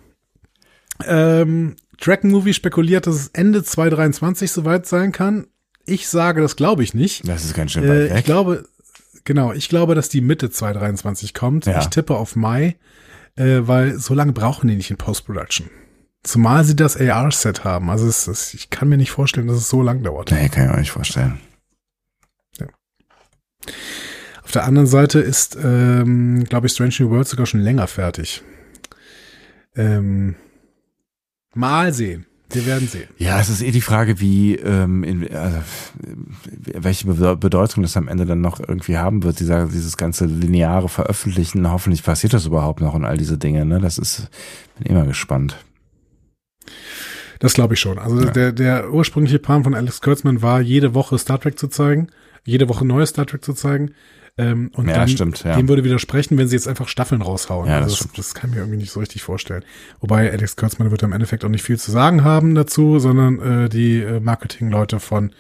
Ähm, 1.05 1.77
Dragon 2.01 2.31
Movie 2.31 2.55
spekuliert, 2.55 3.07
dass 3.07 3.17
es 3.17 3.29
Ende 3.29 3.63
2023 3.63 4.51
soweit 4.53 4.87
sein 4.87 5.13
kann. 5.13 5.47
Ich 5.87 6.09
sage, 6.09 6.41
das 6.41 6.57
glaube 6.57 6.83
ich 6.83 6.95
nicht. 6.95 7.27
Das 7.29 7.45
ist 7.45 7.55
ganz 7.55 7.73
schön 7.73 7.85
Äh, 7.85 7.89
weit 7.89 8.11
weg. 8.11 8.19
ich 8.21 8.25
glaube, 8.25 8.65
genau, 9.25 9.53
ich 9.53 9.69
glaube, 9.69 9.95
dass 9.95 10.09
die 10.09 10.21
Mitte 10.21 10.51
2023 10.51 11.35
kommt. 11.35 11.67
Ja. 11.67 11.81
Ich 11.81 11.89
tippe 11.89 12.17
auf 12.17 12.37
Mai, 12.37 12.77
äh, 13.37 13.61
weil 13.63 13.99
so 13.99 14.15
lange 14.15 14.33
brauchen 14.33 14.69
die 14.69 14.77
nicht 14.77 14.91
in 14.91 14.97
Post-Production. 14.97 15.71
Zumal 16.23 16.65
sie 16.65 16.77
das 16.77 16.97
AR-Set 16.97 17.65
haben. 17.65 17.91
Also 17.91 18.07
es, 18.07 18.27
es, 18.27 18.55
ich 18.55 18.71
kann 18.71 18.89
mir 18.89 18.97
nicht 18.97 19.11
vorstellen, 19.11 19.47
dass 19.47 19.59
es 19.59 19.69
so 19.69 19.83
lang 19.83 20.03
dauert. 20.03 20.31
nee, 20.31 20.49
kann 20.49 20.65
ich 20.65 20.71
mir 20.71 20.79
nicht 20.79 20.91
vorstellen. 20.91 21.39
Auf 24.43 24.53
der 24.53 24.65
anderen 24.65 24.87
Seite 24.87 25.21
ist, 25.21 25.57
ähm, 25.63 26.45
glaube 26.45 26.67
ich, 26.67 26.75
Strange 26.75 26.95
New 27.01 27.11
World 27.11 27.27
sogar 27.27 27.47
schon 27.47 27.61
länger 27.61 27.87
fertig. 27.87 28.43
Ähm, 29.75 30.37
mal 31.55 31.93
sehen. 31.93 32.27
Wir 32.55 32.67
werden 32.67 32.89
sehen. 32.89 33.09
Ja, 33.19 33.41
es 33.41 33.49
ist 33.49 33.63
eh 33.63 33.71
die 33.71 33.81
Frage, 33.81 34.21
wie, 34.21 34.55
ähm, 34.57 35.03
in, 35.05 35.35
also, 35.35 35.59
welche 36.57 37.07
Be- 37.07 37.37
Bedeutung 37.37 37.83
das 37.83 37.97
am 37.97 38.09
Ende 38.09 38.25
dann 38.27 38.41
noch 38.41 38.61
irgendwie 38.61 38.97
haben 38.97 39.23
wird, 39.23 39.41
dieser, 39.41 39.67
dieses 39.67 39.97
ganze 39.97 40.27
lineare 40.27 40.89
Veröffentlichen. 40.89 41.71
Hoffentlich 41.71 42.03
passiert 42.03 42.33
das 42.33 42.47
überhaupt 42.47 42.81
noch 42.81 42.95
und 42.95 43.05
all 43.05 43.17
diese 43.17 43.39
Dinge, 43.39 43.65
ne? 43.65 43.81
Das 43.81 43.99
ist, 43.99 44.29
bin 44.79 44.87
immer 44.93 45.05
gespannt. 45.07 45.57
Das 47.41 47.53
glaube 47.55 47.75
ich 47.75 47.81
schon. 47.81 47.99
Also 47.99 48.21
Ja. 48.25 48.31
der, 48.31 48.53
der 48.53 48.93
ursprüngliche 48.93 49.39
Plan 49.39 49.65
von 49.65 49.75
Alex 49.75 50.01
Kurtzman 50.01 50.41
war, 50.41 50.61
jede 50.61 50.95
Woche 50.95 51.19
Star 51.19 51.41
Trek 51.41 51.59
zu 51.59 51.69
zeigen, 51.69 52.09
jede 52.45 52.69
Woche 52.69 52.85
neues 52.87 53.11
Star 53.11 53.27
Trek 53.27 53.45
zu 53.45 53.53
zeigen. 53.53 53.91
Ähm, 54.37 54.71
und 54.75 54.89
Ja, 54.89 54.95
dann, 54.97 55.09
stimmt, 55.09 55.45
ja. 55.45 55.57
dem 55.57 55.69
würde 55.69 55.85
widersprechen, 55.85 56.37
wenn 56.37 56.49
sie 56.49 56.57
jetzt 56.57 56.67
einfach 56.67 56.89
Staffeln 56.89 57.23
raushauen. 57.23 57.69
Ja, 57.69 57.81
das 57.81 57.93
also 57.93 58.05
das, 58.07 58.13
das 58.17 58.35
kann 58.35 58.51
ich 58.51 58.57
mir 58.57 58.63
irgendwie 58.63 58.79
nicht 58.79 58.91
so 58.91 58.99
richtig 59.01 59.23
vorstellen. 59.23 59.65
Wobei 60.01 60.31
Alex 60.31 60.57
Kurtzman 60.57 60.91
wird 60.91 61.05
im 61.05 61.13
Endeffekt 61.13 61.45
auch 61.45 61.49
nicht 61.49 61.63
viel 61.63 61.79
zu 61.79 61.93
sagen 61.93 62.25
haben 62.25 62.55
dazu, 62.55 62.99
sondern 62.99 63.65
äh, 63.65 63.69
die 63.69 64.01
äh, 64.01 64.19
Marketingleute 64.19 64.99
von 64.99 65.33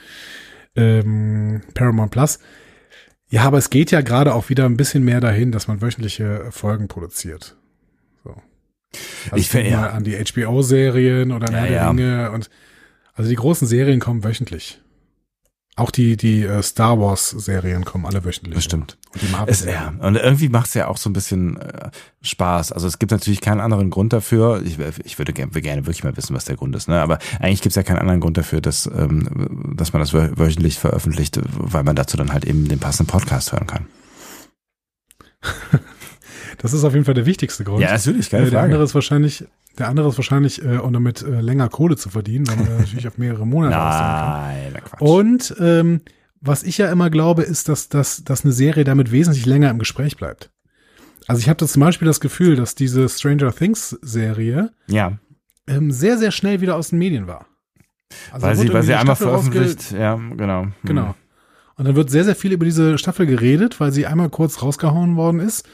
ähm, 0.76 1.62
Paramount 1.74 2.12
Plus. 2.12 2.38
Ja, 3.30 3.42
aber 3.42 3.58
es 3.58 3.70
geht 3.70 3.90
ja 3.90 4.00
gerade 4.00 4.32
auch 4.32 4.48
wieder 4.48 4.64
ein 4.66 4.76
bisschen 4.76 5.04
mehr 5.04 5.20
dahin, 5.20 5.50
dass 5.50 5.66
man 5.66 5.82
wöchentliche 5.82 6.46
Folgen 6.50 6.86
produziert. 6.86 7.56
So. 8.22 8.30
Also 9.24 9.36
Ich 9.36 9.48
find, 9.48 9.64
denk 9.64 9.72
ja. 9.72 9.80
mal 9.80 9.90
an 9.90 10.04
die 10.04 10.16
HBO-Serien 10.16 11.32
oder 11.32 11.48
an 11.48 11.54
Ja, 11.54 11.66
ja. 11.66 11.90
Ringe 11.90 12.30
und 12.30 12.48
also 13.14 13.28
die 13.28 13.36
großen 13.36 13.66
Serien 13.66 13.98
kommen 13.98 14.22
wöchentlich. 14.22 14.80
Auch 15.76 15.90
die, 15.90 16.16
die 16.16 16.44
äh, 16.44 16.62
Star 16.62 17.00
Wars-Serien 17.00 17.84
kommen 17.84 18.06
alle 18.06 18.24
wöchentlich. 18.24 18.54
Das 18.54 18.62
stimmt. 18.64 18.96
Und 19.12 19.22
die 19.22 19.26
Es, 19.26 19.32
Marvel-Serien. 19.32 19.98
ja, 20.00 20.06
und 20.06 20.14
irgendwie 20.16 20.48
macht 20.48 20.66
es 20.68 20.74
ja 20.74 20.86
auch 20.86 20.96
so 20.96 21.10
ein 21.10 21.12
bisschen 21.12 21.56
äh, 21.60 21.90
Spaß. 22.22 22.70
Also 22.70 22.86
es 22.86 23.00
gibt 23.00 23.10
natürlich 23.10 23.40
keinen 23.40 23.60
anderen 23.60 23.90
Grund 23.90 24.12
dafür. 24.12 24.62
Ich, 24.64 24.78
ich 25.04 25.18
würde 25.18 25.32
gerne, 25.32 25.50
gerne 25.50 25.84
wirklich 25.86 26.04
mal 26.04 26.16
wissen, 26.16 26.36
was 26.36 26.44
der 26.44 26.54
Grund 26.56 26.76
ist. 26.76 26.86
Ne? 26.88 27.00
Aber 27.00 27.18
eigentlich 27.40 27.60
gibt 27.60 27.72
es 27.72 27.76
ja 27.76 27.82
keinen 27.82 27.98
anderen 27.98 28.20
Grund 28.20 28.36
dafür, 28.36 28.60
dass, 28.60 28.86
ähm, 28.86 29.74
dass 29.76 29.92
man 29.92 29.98
das 30.00 30.12
wö- 30.14 30.38
wöchentlich 30.38 30.78
veröffentlicht, 30.78 31.40
weil 31.42 31.82
man 31.82 31.96
dazu 31.96 32.16
dann 32.16 32.32
halt 32.32 32.44
eben 32.44 32.68
den 32.68 32.78
passenden 32.78 33.10
Podcast 33.10 33.50
hören 33.52 33.66
kann. 33.66 33.86
Das 36.58 36.72
ist 36.72 36.84
auf 36.84 36.92
jeden 36.92 37.04
Fall 37.04 37.14
der 37.14 37.26
wichtigste 37.26 37.64
Grund. 37.64 37.80
Ja, 37.80 37.92
natürlich, 37.92 38.28
Äh, 38.28 38.30
keine 38.38 38.50
der 38.50 38.60
andere 38.60 38.78
Frage. 38.78 38.84
ist 38.84 38.94
wahrscheinlich, 38.94 39.44
der 39.78 39.88
andere 39.88 40.08
ist 40.08 40.16
wahrscheinlich, 40.18 40.62
äh, 40.64 40.78
um 40.78 40.92
damit 40.92 41.22
äh, 41.22 41.40
länger 41.40 41.68
Kohle 41.68 41.96
zu 41.96 42.08
verdienen, 42.10 42.46
weil 42.48 42.56
man 42.56 42.78
natürlich 42.78 43.06
auf 43.08 43.18
mehrere 43.18 43.46
Monate 43.46 43.74
kann. 43.76 44.42
Nein, 44.42 44.70
na 44.74 44.80
Quatsch. 44.80 45.00
Und 45.00 45.54
ähm, 45.60 46.00
was 46.40 46.62
ich 46.62 46.78
ja 46.78 46.90
immer 46.92 47.10
glaube, 47.10 47.42
ist, 47.42 47.68
dass, 47.68 47.88
dass, 47.88 48.24
dass 48.24 48.44
eine 48.44 48.52
Serie 48.52 48.84
damit 48.84 49.10
wesentlich 49.10 49.46
länger 49.46 49.70
im 49.70 49.78
Gespräch 49.78 50.16
bleibt. 50.16 50.50
Also 51.26 51.40
ich 51.40 51.48
habe 51.48 51.66
zum 51.66 51.80
Beispiel 51.80 52.06
das 52.06 52.20
Gefühl, 52.20 52.54
dass 52.56 52.74
diese 52.74 53.08
Stranger 53.08 53.54
Things 53.54 53.90
Serie 54.02 54.72
ja, 54.88 55.18
ähm, 55.66 55.90
sehr, 55.90 56.18
sehr 56.18 56.30
schnell 56.30 56.60
wieder 56.60 56.76
aus 56.76 56.90
den 56.90 56.98
Medien 56.98 57.26
war. 57.26 57.46
Also 58.30 58.46
weil 58.46 58.56
sie, 58.56 58.72
weil 58.72 58.82
sie 58.82 58.94
einmal 58.94 59.16
veröffentlicht, 59.16 59.90
ja, 59.92 60.16
genau. 60.36 60.64
Hm. 60.64 60.72
Genau. 60.84 61.14
Und 61.76 61.86
dann 61.86 61.96
wird 61.96 62.10
sehr, 62.10 62.24
sehr 62.24 62.36
viel 62.36 62.52
über 62.52 62.64
diese 62.66 62.98
Staffel 62.98 63.26
geredet, 63.26 63.80
weil 63.80 63.90
sie 63.90 64.06
einmal 64.06 64.28
kurz 64.28 64.62
rausgehauen 64.62 65.16
worden 65.16 65.40
ist. 65.40 65.66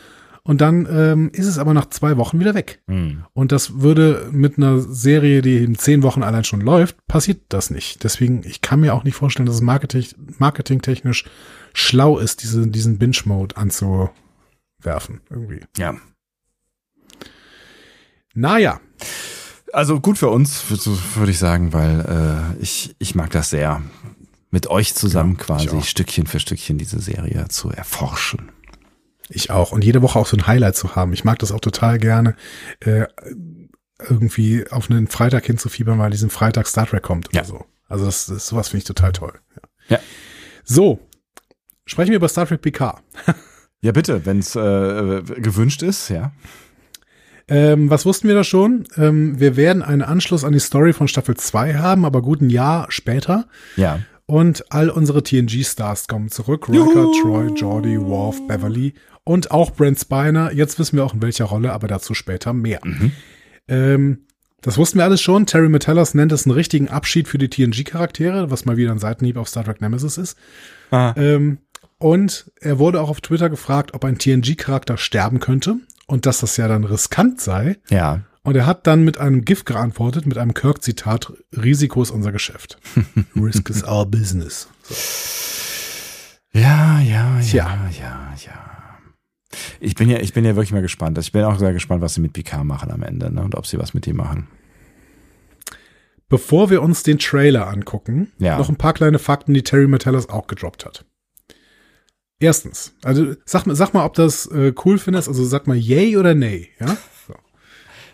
Und 0.50 0.60
dann 0.60 0.88
ähm, 0.90 1.30
ist 1.32 1.46
es 1.46 1.58
aber 1.58 1.74
nach 1.74 1.90
zwei 1.90 2.16
Wochen 2.16 2.40
wieder 2.40 2.56
weg. 2.56 2.82
Hm. 2.88 3.22
Und 3.34 3.52
das 3.52 3.82
würde 3.82 4.28
mit 4.32 4.58
einer 4.58 4.80
Serie, 4.80 5.42
die 5.42 5.58
in 5.58 5.78
zehn 5.78 6.02
Wochen 6.02 6.24
allein 6.24 6.42
schon 6.42 6.60
läuft, 6.60 7.06
passiert 7.06 7.42
das 7.50 7.70
nicht. 7.70 8.02
Deswegen, 8.02 8.42
ich 8.44 8.60
kann 8.60 8.80
mir 8.80 8.94
auch 8.94 9.04
nicht 9.04 9.14
vorstellen, 9.14 9.46
dass 9.46 9.54
es 9.54 9.60
marketing, 9.60 10.06
marketingtechnisch 10.38 11.24
schlau 11.72 12.18
ist, 12.18 12.42
diese, 12.42 12.66
diesen 12.66 12.98
Binge-Mode 12.98 13.56
anzuwerfen. 13.56 15.20
Irgendwie. 15.30 15.60
Ja. 15.76 15.94
Naja, 18.34 18.80
Also 19.72 20.00
gut 20.00 20.18
für 20.18 20.30
uns, 20.30 20.64
würde 21.14 21.30
ich 21.30 21.38
sagen, 21.38 21.72
weil 21.72 22.56
äh, 22.58 22.60
ich, 22.60 22.96
ich 22.98 23.14
mag 23.14 23.30
das 23.30 23.50
sehr. 23.50 23.82
Mit 24.50 24.66
euch 24.66 24.96
zusammen 24.96 25.36
Ja, 25.38 25.44
quasi. 25.44 25.82
Stückchen 25.82 26.26
für 26.26 26.40
Stückchen 26.40 26.76
diese 26.76 26.98
Serie 26.98 27.46
zu 27.46 27.70
erforschen. 27.70 28.50
Ich 29.30 29.50
auch. 29.50 29.72
Und 29.72 29.84
jede 29.84 30.02
Woche 30.02 30.18
auch 30.18 30.26
so 30.26 30.36
ein 30.36 30.46
Highlight 30.46 30.76
zu 30.76 30.94
haben. 30.96 31.12
Ich 31.12 31.24
mag 31.24 31.38
das 31.38 31.52
auch 31.52 31.60
total 31.60 31.98
gerne, 31.98 32.34
äh, 32.80 33.06
irgendwie 34.08 34.64
auf 34.70 34.90
einen 34.90 35.08
Freitag 35.08 35.44
hinzufiebern, 35.46 35.98
weil 35.98 36.10
diesen 36.10 36.30
Freitag 36.30 36.66
Star 36.66 36.86
Trek 36.86 37.02
kommt 37.02 37.28
oder 37.28 37.38
Ja. 37.38 37.44
so. 37.44 37.64
Also 37.88 38.06
das, 38.06 38.26
das 38.26 38.46
sowas 38.46 38.68
finde 38.68 38.78
ich 38.78 38.84
total 38.84 39.12
toll. 39.12 39.32
Ja. 39.88 39.98
So, 40.64 41.00
sprechen 41.84 42.10
wir 42.10 42.16
über 42.16 42.28
Star 42.28 42.46
Trek 42.46 42.62
PK. 42.62 43.00
Ja, 43.82 43.92
bitte, 43.92 44.26
wenn 44.26 44.40
es 44.40 44.54
äh, 44.56 45.22
gewünscht 45.22 45.82
ist, 45.82 46.10
ja. 46.10 46.32
Ähm, 47.48 47.88
was 47.88 48.04
wussten 48.04 48.28
wir 48.28 48.34
da 48.34 48.44
schon? 48.44 48.84
Ähm, 48.98 49.40
wir 49.40 49.56
werden 49.56 49.82
einen 49.82 50.02
Anschluss 50.02 50.44
an 50.44 50.52
die 50.52 50.58
Story 50.60 50.92
von 50.92 51.08
Staffel 51.08 51.34
2 51.34 51.76
haben, 51.76 52.04
aber 52.04 52.20
gut 52.20 52.42
ein 52.42 52.50
Jahr 52.50 52.90
später. 52.90 53.46
Ja. 53.76 54.00
Und 54.26 54.70
all 54.70 54.90
unsere 54.90 55.22
TNG-Stars 55.22 56.08
kommen 56.08 56.28
zurück. 56.28 56.68
Riker, 56.68 57.06
Troy, 57.22 57.54
Geordi, 57.54 57.98
Worf, 57.98 58.46
Beverly 58.46 58.92
und 59.24 59.50
auch 59.50 59.70
Brent 59.70 59.98
Spiner. 59.98 60.52
Jetzt 60.52 60.78
wissen 60.78 60.96
wir 60.96 61.04
auch 61.04 61.14
in 61.14 61.22
welcher 61.22 61.46
Rolle, 61.46 61.72
aber 61.72 61.88
dazu 61.88 62.14
später 62.14 62.52
mehr. 62.52 62.80
Ähm, 63.68 64.26
das 64.62 64.76
wussten 64.76 64.98
wir 64.98 65.04
alles 65.04 65.22
schon. 65.22 65.46
Terry 65.46 65.68
Metellas 65.68 66.14
nennt 66.14 66.32
es 66.32 66.46
einen 66.46 66.54
richtigen 66.54 66.88
Abschied 66.88 67.28
für 67.28 67.38
die 67.38 67.48
TNG-Charaktere, 67.48 68.50
was 68.50 68.64
mal 68.64 68.76
wieder 68.76 68.92
ein 68.92 68.98
Seitenhieb 68.98 69.36
auf 69.36 69.48
Star 69.48 69.64
Trek 69.64 69.80
Nemesis 69.80 70.18
ist. 70.18 70.36
Ah. 70.90 71.14
Ähm, 71.16 71.58
und 71.98 72.50
er 72.60 72.78
wurde 72.78 73.00
auch 73.00 73.10
auf 73.10 73.20
Twitter 73.20 73.50
gefragt, 73.50 73.94
ob 73.94 74.04
ein 74.04 74.18
TNG-Charakter 74.18 74.96
sterben 74.96 75.40
könnte 75.40 75.76
und 76.06 76.26
dass 76.26 76.40
das 76.40 76.56
ja 76.56 76.66
dann 76.68 76.84
riskant 76.84 77.40
sei. 77.40 77.78
Ja. 77.90 78.22
Und 78.42 78.56
er 78.56 78.66
hat 78.66 78.86
dann 78.86 79.04
mit 79.04 79.18
einem 79.18 79.44
GIF 79.44 79.64
geantwortet, 79.66 80.26
mit 80.26 80.38
einem 80.38 80.54
Kirk-Zitat, 80.54 81.32
Risiko 81.54 82.02
ist 82.02 82.10
unser 82.10 82.32
Geschäft. 82.32 82.78
Risk 83.36 83.68
is 83.68 83.84
our 83.84 84.06
business. 84.06 84.68
So. 84.82 84.94
Ja, 86.58 87.00
ja, 87.00 87.38
ja, 87.38 87.40
Tja. 87.40 87.90
ja, 87.98 88.34
ja. 88.44 88.79
Ich 89.80 89.94
bin 89.94 90.08
ja, 90.08 90.18
ich 90.20 90.32
bin 90.32 90.44
ja 90.44 90.54
wirklich 90.56 90.72
mal 90.72 90.82
gespannt. 90.82 91.18
Ich 91.18 91.32
bin 91.32 91.42
auch 91.44 91.58
sehr 91.58 91.72
gespannt, 91.72 92.02
was 92.02 92.14
sie 92.14 92.20
mit 92.20 92.32
Picard 92.32 92.64
machen 92.64 92.90
am 92.90 93.02
Ende, 93.02 93.32
ne? 93.32 93.42
Und 93.42 93.54
ob 93.56 93.66
sie 93.66 93.78
was 93.78 93.94
mit 93.94 94.06
ihm 94.06 94.16
machen. 94.16 94.46
Bevor 96.28 96.70
wir 96.70 96.82
uns 96.82 97.02
den 97.02 97.18
Trailer 97.18 97.66
angucken, 97.66 98.30
Ja. 98.38 98.56
noch 98.58 98.68
ein 98.68 98.76
paar 98.76 98.92
kleine 98.94 99.18
Fakten, 99.18 99.52
die 99.52 99.62
Terry 99.64 99.88
Metellas 99.88 100.28
auch 100.28 100.46
gedroppt 100.46 100.84
hat. 100.86 101.04
Erstens, 102.38 102.94
also 103.02 103.34
sag 103.44 103.66
mal, 103.66 103.74
sag 103.74 103.92
mal, 103.92 104.04
ob 104.04 104.14
das 104.14 104.46
äh, 104.46 104.72
cool 104.84 104.98
findest, 104.98 105.28
also 105.28 105.44
sag 105.44 105.66
mal 105.66 105.76
yay 105.76 106.16
oder 106.16 106.34
nay, 106.34 106.70
ja? 106.78 106.96
So. 107.26 107.34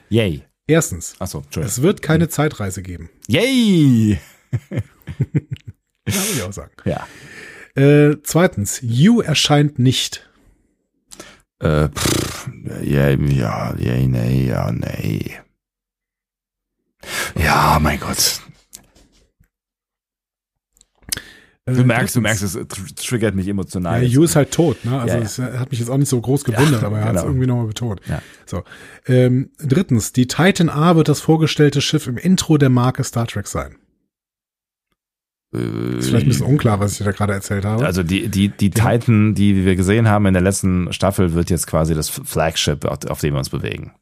Yay. 0.08 0.42
Erstens, 0.66 1.14
Achso, 1.20 1.38
Entschuldigung. 1.38 1.68
es 1.70 1.82
wird 1.82 2.02
keine 2.02 2.28
Zeitreise 2.28 2.82
geben. 2.82 3.10
Yay! 3.28 4.18
Ja, 6.08 6.14
würde 6.14 6.32
ich 6.34 6.42
auch 6.44 6.52
sagen. 6.52 6.70
Ja. 6.84 7.06
Äh, 7.74 8.16
zweitens, 8.22 8.78
You 8.80 9.20
erscheint 9.22 9.78
nicht. 9.80 10.25
Äh, 11.58 11.88
pff, 11.88 12.50
ja, 12.82 13.08
ja, 13.10 13.74
ja, 13.78 13.96
nee, 14.06 14.46
ja, 14.46 14.70
nee. 14.72 15.30
Ja, 17.36 17.78
mein 17.80 17.98
Gott. 18.00 18.40
Äh, 21.64 21.74
Du 21.74 21.84
merkst, 21.84 22.14
du 22.14 22.20
merkst, 22.20 22.42
es 22.42 22.52
tr 22.52 22.86
triggert 22.94 23.34
mich 23.34 23.48
emotional. 23.48 24.02
Ja, 24.02 24.08
You 24.08 24.22
ist 24.24 24.36
halt 24.36 24.50
tot, 24.52 24.84
ne? 24.84 25.00
Also 25.00 25.14
Ja, 25.14 25.20
ja. 25.20 25.24
es 25.24 25.38
äh, 25.38 25.58
hat 25.58 25.70
mich 25.70 25.80
jetzt 25.80 25.88
auch 25.88 25.96
nicht 25.98 26.08
so 26.08 26.20
groß 26.20 26.44
gewundert, 26.44 26.82
Ja, 26.82 26.86
aber 26.86 26.98
er 26.98 27.04
hat 27.06 27.14
es 27.16 27.22
genau. 27.22 27.30
irgendwie 27.32 27.46
nochmal 27.46 27.66
betont. 27.66 28.00
Ja. 28.06 28.22
So. 28.44 28.62
Ähm, 29.06 29.50
drittens, 29.58 30.12
die 30.12 30.26
Titan 30.26 30.68
A 30.68 30.94
wird 30.96 31.08
das 31.08 31.20
vorgestellte 31.20 31.80
Schiff 31.80 32.06
im 32.06 32.18
Intro 32.18 32.58
der 32.58 32.70
Marke 32.70 33.02
Star 33.02 33.26
Trek 33.26 33.46
sein. 33.48 33.76
Äh, 35.56 35.98
Ist 35.98 36.08
vielleicht 36.08 36.26
ein 36.26 36.28
bisschen 36.28 36.46
unklar, 36.46 36.80
was 36.80 36.98
ich 36.98 37.04
da 37.04 37.12
gerade 37.12 37.32
erzählt 37.32 37.64
habe. 37.64 37.84
Also 37.84 38.02
die, 38.02 38.28
die, 38.28 38.48
die 38.48 38.70
Titan, 38.70 39.34
die 39.34 39.64
wir 39.64 39.76
gesehen 39.76 40.08
haben 40.08 40.26
in 40.26 40.34
der 40.34 40.42
letzten 40.42 40.92
Staffel, 40.92 41.34
wird 41.34 41.50
jetzt 41.50 41.66
quasi 41.66 41.94
das 41.94 42.08
Flagship, 42.08 42.84
auf, 42.84 43.20
dem 43.20 43.34
wir 43.34 43.38
uns 43.38 43.50
bewegen. 43.50 43.92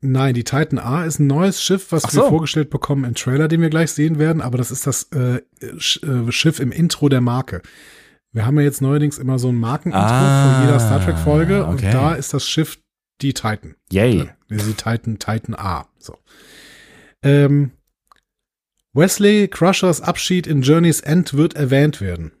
Nein, 0.00 0.34
die 0.34 0.44
Titan 0.44 0.78
A 0.78 1.04
ist 1.06 1.18
ein 1.18 1.26
neues 1.26 1.62
Schiff, 1.62 1.90
was 1.90 2.04
Ach 2.04 2.12
wir 2.12 2.22
so. 2.24 2.28
vorgestellt 2.28 2.68
bekommen 2.68 3.04
im 3.04 3.14
Trailer, 3.14 3.48
den 3.48 3.62
wir 3.62 3.70
gleich 3.70 3.90
sehen 3.92 4.18
werden, 4.18 4.42
aber 4.42 4.58
das 4.58 4.70
ist 4.70 4.86
das 4.86 5.04
äh, 5.14 5.36
äh, 5.60 6.30
Schiff 6.30 6.60
im 6.60 6.72
Intro 6.72 7.08
der 7.08 7.22
Marke. 7.22 7.62
Wir 8.30 8.44
haben 8.44 8.58
ja 8.58 8.64
jetzt 8.64 8.82
neuerdings 8.82 9.16
immer 9.18 9.38
so 9.38 9.48
ein 9.48 9.54
Markenintro 9.56 10.02
Ah, 10.02 10.56
von 10.58 10.66
jeder 10.66 10.80
Star 10.80 11.02
Trek 11.02 11.16
Folge 11.16 11.64
und 11.64 11.74
okay. 11.76 11.90
da 11.92 12.14
ist 12.14 12.34
das 12.34 12.46
Schiff 12.46 12.78
die 13.22 13.32
Titan. 13.32 13.76
Yay. 13.90 14.28
Die 14.50 14.56
Titan, 14.74 15.18
Titan 15.18 15.54
A. 15.54 15.86
So. 15.98 16.18
Ähm, 17.22 17.70
Wesley 18.94 19.48
Crushers 19.48 20.00
Abschied 20.00 20.46
in 20.46 20.62
Journey's 20.62 21.00
End 21.00 21.34
wird 21.34 21.54
erwähnt 21.54 22.00
werden. 22.00 22.32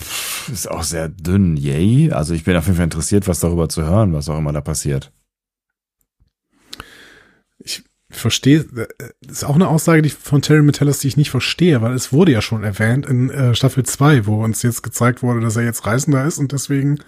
Pff, 0.00 0.48
Ist 0.52 0.70
auch 0.70 0.82
sehr 0.82 1.08
dünn. 1.08 1.56
Yay. 1.56 2.10
Also 2.12 2.34
ich 2.34 2.44
bin 2.44 2.56
auf 2.56 2.66
jeden 2.66 2.76
Fall 2.76 2.84
interessiert, 2.84 3.28
was 3.28 3.40
darüber 3.40 3.68
zu 3.68 3.84
hören, 3.84 4.12
was 4.12 4.28
auch 4.28 4.38
immer 4.38 4.52
da 4.52 4.60
passiert. 4.60 5.12
Ich 7.58 7.84
verstehe, 8.10 8.60
äh, 8.60 8.86
das 9.22 9.38
ist 9.38 9.44
auch 9.44 9.54
eine 9.54 9.68
Aussage 9.68 10.02
die 10.02 10.10
von 10.10 10.42
Terry 10.42 10.62
Metellas, 10.62 10.98
die 10.98 11.08
ich 11.08 11.16
nicht 11.16 11.30
verstehe, 11.30 11.80
weil 11.82 11.94
es 11.94 12.12
wurde 12.12 12.32
ja 12.32 12.42
schon 12.42 12.62
erwähnt 12.64 13.06
in 13.06 13.30
äh, 13.30 13.54
Staffel 13.54 13.84
2, 13.84 14.26
wo 14.26 14.42
uns 14.44 14.62
jetzt 14.62 14.82
gezeigt 14.82 15.22
wurde, 15.22 15.40
dass 15.40 15.56
er 15.56 15.64
jetzt 15.64 15.86
Reisender 15.86 16.24
ist 16.24 16.38
und 16.38 16.52
deswegen 16.52 16.98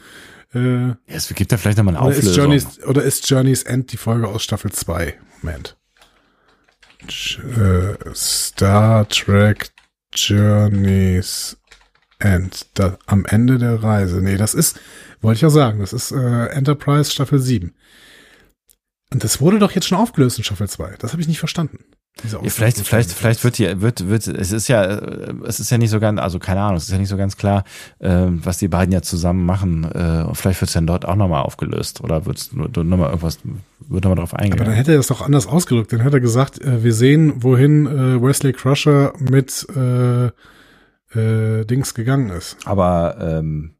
äh, 0.54 0.88
Ja, 0.88 0.96
es 1.08 1.28
gibt 1.34 1.52
da 1.52 1.56
vielleicht 1.56 1.78
nochmal 1.78 1.96
eine 1.96 2.06
oder, 2.06 2.12
ist 2.14 2.18
Auflösung. 2.20 2.42
Journey's, 2.44 2.84
oder 2.84 3.02
ist 3.02 3.28
Journey's 3.28 3.62
End 3.64 3.92
die 3.92 3.96
Folge 3.96 4.28
aus 4.28 4.42
Staffel 4.42 4.72
2? 4.72 5.14
Moment. 5.42 5.76
Äh, 7.10 8.14
Star 8.14 9.08
Trek 9.08 9.70
Journey's 10.14 11.56
End. 12.18 12.66
Da, 12.74 12.98
am 13.06 13.24
Ende 13.26 13.58
der 13.58 13.82
Reise. 13.82 14.22
Nee, 14.22 14.36
das 14.36 14.54
ist, 14.54 14.80
wollte 15.20 15.36
ich 15.36 15.42
ja 15.42 15.50
sagen, 15.50 15.80
das 15.80 15.92
ist 15.92 16.12
äh, 16.12 16.46
Enterprise 16.46 17.10
Staffel 17.10 17.38
7. 17.38 17.74
Und 19.12 19.24
das 19.24 19.40
wurde 19.40 19.58
doch 19.58 19.72
jetzt 19.72 19.86
schon 19.86 19.98
aufgelöst 19.98 20.38
in 20.38 20.44
Staffel 20.44 20.68
2. 20.68 20.96
Das 20.98 21.12
habe 21.12 21.22
ich 21.22 21.28
nicht 21.28 21.38
verstanden. 21.38 21.84
Ja, 22.24 22.38
vielleicht, 22.48 22.78
vielleicht, 22.78 23.12
vielleicht 23.12 23.44
wird 23.44 23.56
hier, 23.56 23.82
wird, 23.82 24.08
wird, 24.08 24.26
es 24.26 24.50
ist 24.50 24.68
ja, 24.68 24.84
es 25.44 25.60
ist 25.60 25.70
ja 25.70 25.76
nicht 25.76 25.90
so 25.90 26.00
ganz, 26.00 26.18
also 26.18 26.38
keine 26.38 26.62
Ahnung, 26.62 26.76
es 26.76 26.84
ist 26.84 26.90
ja 26.90 26.96
nicht 26.96 27.10
so 27.10 27.18
ganz 27.18 27.36
klar, 27.36 27.64
äh, 27.98 28.24
was 28.28 28.56
die 28.56 28.68
beiden 28.68 28.90
ja 28.90 29.02
zusammen 29.02 29.44
machen. 29.44 29.84
Äh, 29.84 30.34
vielleicht 30.34 30.62
wird 30.62 30.70
es 30.70 30.72
dann 30.72 30.86
dort 30.86 31.04
auch 31.04 31.14
nochmal 31.14 31.42
aufgelöst 31.42 32.00
oder 32.00 32.24
wird 32.24 32.38
es 32.38 32.52
nochmal 32.54 33.10
irgendwas, 33.10 33.38
wird 33.80 34.04
nochmal 34.04 34.16
drauf 34.16 34.32
Aber 34.32 34.64
dann 34.64 34.72
hätte 34.72 34.92
er 34.92 34.96
das 34.96 35.08
doch 35.08 35.20
anders 35.20 35.46
ausgedrückt. 35.46 35.92
Dann 35.92 36.00
hätte 36.00 36.16
er 36.16 36.20
gesagt, 36.20 36.58
äh, 36.62 36.82
wir 36.82 36.94
sehen, 36.94 37.42
wohin 37.42 37.86
äh, 37.86 38.22
Wesley 38.22 38.54
Crusher 38.54 39.12
mit 39.18 39.66
äh, 39.76 40.26
äh, 41.14 41.66
Dings 41.66 41.92
gegangen 41.92 42.30
ist. 42.30 42.56
Aber, 42.64 43.18
ähm, 43.20 43.74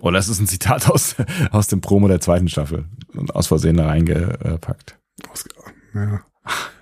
oder 0.00 0.18
es 0.18 0.30
ist 0.30 0.40
ein 0.40 0.46
Zitat 0.46 0.88
aus, 0.88 1.14
aus 1.50 1.66
dem 1.66 1.82
Promo 1.82 2.08
der 2.08 2.20
zweiten 2.20 2.48
Staffel 2.48 2.86
und 3.14 3.34
aus 3.36 3.48
Versehen 3.48 3.76
da 3.76 3.86
reingepackt. 3.86 4.98
Ausge 5.30 5.50
ja. 5.94 6.22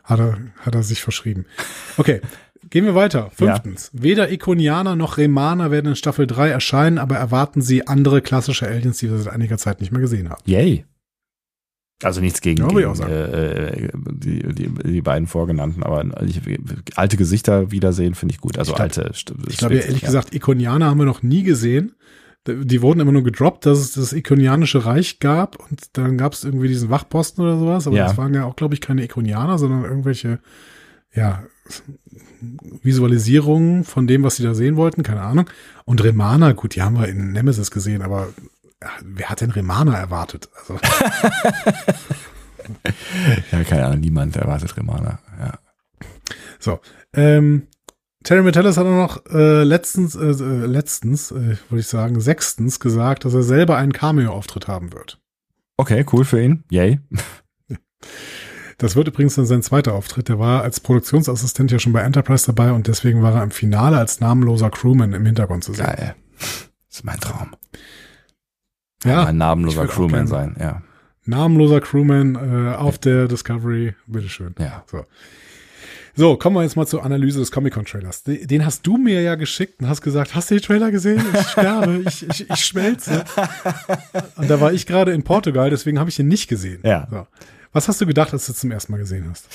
Hat 0.06 0.18
er, 0.20 0.38
hat 0.60 0.74
er 0.74 0.82
sich 0.82 1.02
verschrieben. 1.02 1.44
Okay, 1.98 2.20
gehen 2.70 2.84
wir 2.84 2.94
weiter. 2.94 3.30
Fünftens. 3.34 3.90
Weder 3.92 4.30
Ikonianer 4.32 4.96
noch 4.96 5.18
Remaner 5.18 5.70
werden 5.70 5.88
in 5.88 5.96
Staffel 5.96 6.26
3 6.26 6.48
erscheinen, 6.48 6.98
aber 6.98 7.16
erwarten 7.16 7.60
Sie 7.60 7.86
andere 7.86 8.22
klassische 8.22 8.66
Aliens, 8.66 8.98
die 8.98 9.10
wir 9.10 9.18
seit 9.18 9.32
einiger 9.32 9.58
Zeit 9.58 9.80
nicht 9.80 9.92
mehr 9.92 10.00
gesehen 10.00 10.30
haben. 10.30 10.40
Yay. 10.46 10.84
Also 12.02 12.20
nichts 12.20 12.40
gegen, 12.42 12.60
Ja, 12.62 12.68
gegen 12.68 12.94
sagen. 12.94 13.10
äh, 13.10 13.88
die, 14.12 14.42
die, 14.54 14.68
die 14.68 15.00
beiden 15.00 15.26
vorgenannten, 15.26 15.82
aber 15.82 16.04
alte 16.94 17.16
Gesichter 17.16 17.70
wiedersehen 17.70 18.14
finde 18.14 18.34
ich 18.34 18.40
gut. 18.40 18.58
Also 18.58 18.72
Ich 18.72 18.76
glaub- 18.76 18.82
alte. 18.98 19.10
Ich 19.48 19.56
glaube, 19.56 19.76
ehrlich 19.76 20.02
gesagt, 20.02 20.34
Ikonianer 20.34 20.86
haben 20.86 20.98
wir 20.98 21.06
noch 21.06 21.22
nie 21.22 21.42
gesehen. 21.42 21.94
Die 22.48 22.82
wurden 22.82 23.00
immer 23.00 23.12
nur 23.12 23.24
gedroppt, 23.24 23.66
dass 23.66 23.78
es 23.78 23.92
das 23.94 24.12
Ikonianische 24.12 24.84
Reich 24.84 25.18
gab 25.20 25.56
und 25.70 25.96
dann 25.96 26.16
gab 26.18 26.32
es 26.32 26.44
irgendwie 26.44 26.68
diesen 26.68 26.90
Wachposten 26.90 27.42
oder 27.44 27.58
sowas, 27.58 27.86
aber 27.86 27.96
Ja. 27.96 28.06
das 28.06 28.16
waren 28.16 28.34
ja 28.34 28.44
auch, 28.44 28.56
glaube 28.56 28.74
ich, 28.74 28.80
keine 28.80 29.02
Ikonianer, 29.04 29.58
sondern 29.58 29.84
irgendwelche, 29.84 30.38
ja, 31.14 31.42
Visualisierungen 32.82 33.84
von 33.84 34.06
dem, 34.06 34.22
was 34.22 34.36
sie 34.36 34.42
da 34.42 34.54
sehen 34.54 34.76
wollten, 34.76 35.02
keine 35.02 35.22
Ahnung. 35.22 35.48
Und 35.84 36.02
Remana, 36.04 36.52
gut, 36.52 36.74
die 36.74 36.82
haben 36.82 36.96
wir 36.98 37.08
in 37.08 37.32
Nemesis 37.32 37.70
gesehen, 37.70 38.02
aber 38.02 38.28
wer 39.02 39.28
hat 39.30 39.40
denn 39.40 39.50
Remana 39.50 39.96
erwartet? 39.96 40.48
Also, 40.58 40.78
Ja, 43.52 43.62
keine 43.64 43.86
Ahnung, 43.86 44.00
niemand 44.00 44.36
erwartet 44.36 44.76
Remana. 44.76 45.18
Ja. 45.38 45.58
so. 46.58 46.80
Ähm, 47.12 47.68
Terry 48.26 48.42
Metellis 48.42 48.76
hat 48.76 48.86
auch 48.86 48.90
noch 48.90 49.24
äh, 49.26 49.62
letztens, 49.62 50.16
äh, 50.16 50.30
äh, 50.30 50.66
letztens, 50.66 51.30
äh, 51.30 51.58
würde 51.68 51.78
ich 51.78 51.86
sagen, 51.86 52.18
sechstens 52.18 52.80
gesagt, 52.80 53.24
dass 53.24 53.34
er 53.34 53.44
selber 53.44 53.76
einen 53.76 53.92
Cameo-Auftritt 53.92 54.66
haben 54.66 54.92
wird. 54.92 55.20
Okay, 55.76 56.04
cool 56.12 56.24
für 56.24 56.42
ihn. 56.42 56.64
Yay. 56.70 57.00
Das 58.78 58.94
wird 58.94 59.08
übrigens 59.08 59.36
dann 59.36 59.46
sein 59.46 59.62
zweiter 59.62 59.94
Auftritt. 59.94 60.28
Der 60.28 60.38
war 60.38 60.60
als 60.60 60.80
Produktionsassistent 60.80 61.72
ja 61.72 61.78
schon 61.78 61.94
bei 61.94 62.02
Enterprise 62.02 62.44
dabei 62.44 62.72
und 62.72 62.88
deswegen 62.88 63.22
war 63.22 63.34
er 63.34 63.42
im 63.42 63.50
Finale 63.50 63.96
als 63.96 64.20
namenloser 64.20 64.68
Crewman 64.68 65.14
im 65.14 65.24
Hintergrund 65.24 65.64
zu 65.64 65.72
sehen. 65.72 65.86
Geil. 65.86 66.14
Das 66.38 66.98
ist 66.98 67.04
mein 67.04 67.18
Traum. 67.18 67.56
Ja, 69.02 69.24
ein 69.24 69.38
namenloser 69.38 69.86
Crewman 69.86 70.26
sein. 70.26 70.56
Ja. 70.60 70.82
namenloser 71.24 71.80
Crewman 71.80 72.34
äh, 72.34 72.74
auf 72.74 72.98
der 72.98 73.28
Discovery. 73.28 73.94
Bitteschön. 74.06 74.54
Ja. 74.58 74.84
So. 74.90 75.06
So, 76.18 76.36
kommen 76.36 76.56
wir 76.56 76.62
jetzt 76.62 76.76
mal 76.76 76.86
zur 76.86 77.04
Analyse 77.04 77.38
des 77.40 77.52
Comic-Con-Trailers. 77.52 78.22
Den 78.22 78.46
den 78.46 78.64
hast 78.64 78.86
du 78.86 78.96
mir 78.96 79.20
ja 79.20 79.34
geschickt 79.34 79.80
und 79.80 79.88
hast 79.88 80.00
gesagt, 80.00 80.34
hast 80.34 80.50
du 80.50 80.54
die 80.54 80.60
Trailer 80.62 80.90
gesehen? 80.90 81.22
Ich 81.34 81.46
sterbe, 81.50 82.02
ich, 82.06 82.26
ich, 82.28 82.50
ich 82.50 82.64
schmelze. 82.64 83.24
Und 84.36 84.48
da 84.50 84.60
war 84.60 84.72
ich 84.72 84.86
gerade 84.86 85.12
in 85.12 85.22
Portugal, 85.24 85.68
deswegen 85.70 85.98
habe 85.98 86.08
ich 86.08 86.18
ihn 86.18 86.28
nicht 86.28 86.48
gesehen. 86.48 86.80
Ja. 86.84 87.06
So. 87.10 87.26
Was 87.72 87.88
hast 87.88 88.00
du 88.00 88.06
gedacht, 88.06 88.32
als 88.32 88.46
du 88.46 88.54
zum 88.54 88.70
ersten 88.70 88.92
Mal 88.92 88.98
gesehen 88.98 89.26
hast? 89.30 89.46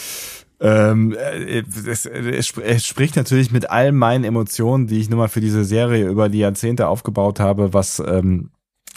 Ähm, 0.60 1.14
äh, 1.18 1.64
es, 1.90 2.06
es, 2.06 2.46
sp- 2.54 2.62
es 2.64 2.86
spricht 2.86 3.16
natürlich 3.16 3.52
mit 3.52 3.72
all 3.72 3.92
meinen 3.92 4.24
Emotionen, 4.24 4.86
die 4.86 5.00
ich 5.00 5.10
nun 5.10 5.18
mal 5.18 5.30
für 5.30 5.42
diese 5.42 5.66
Serie 5.66 6.08
über 6.08 6.30
die 6.30 6.38
Jahrzehnte 6.38 6.88
aufgebaut 6.88 7.40
habe, 7.40 7.74
was 7.74 7.98
ähm, 8.06 8.52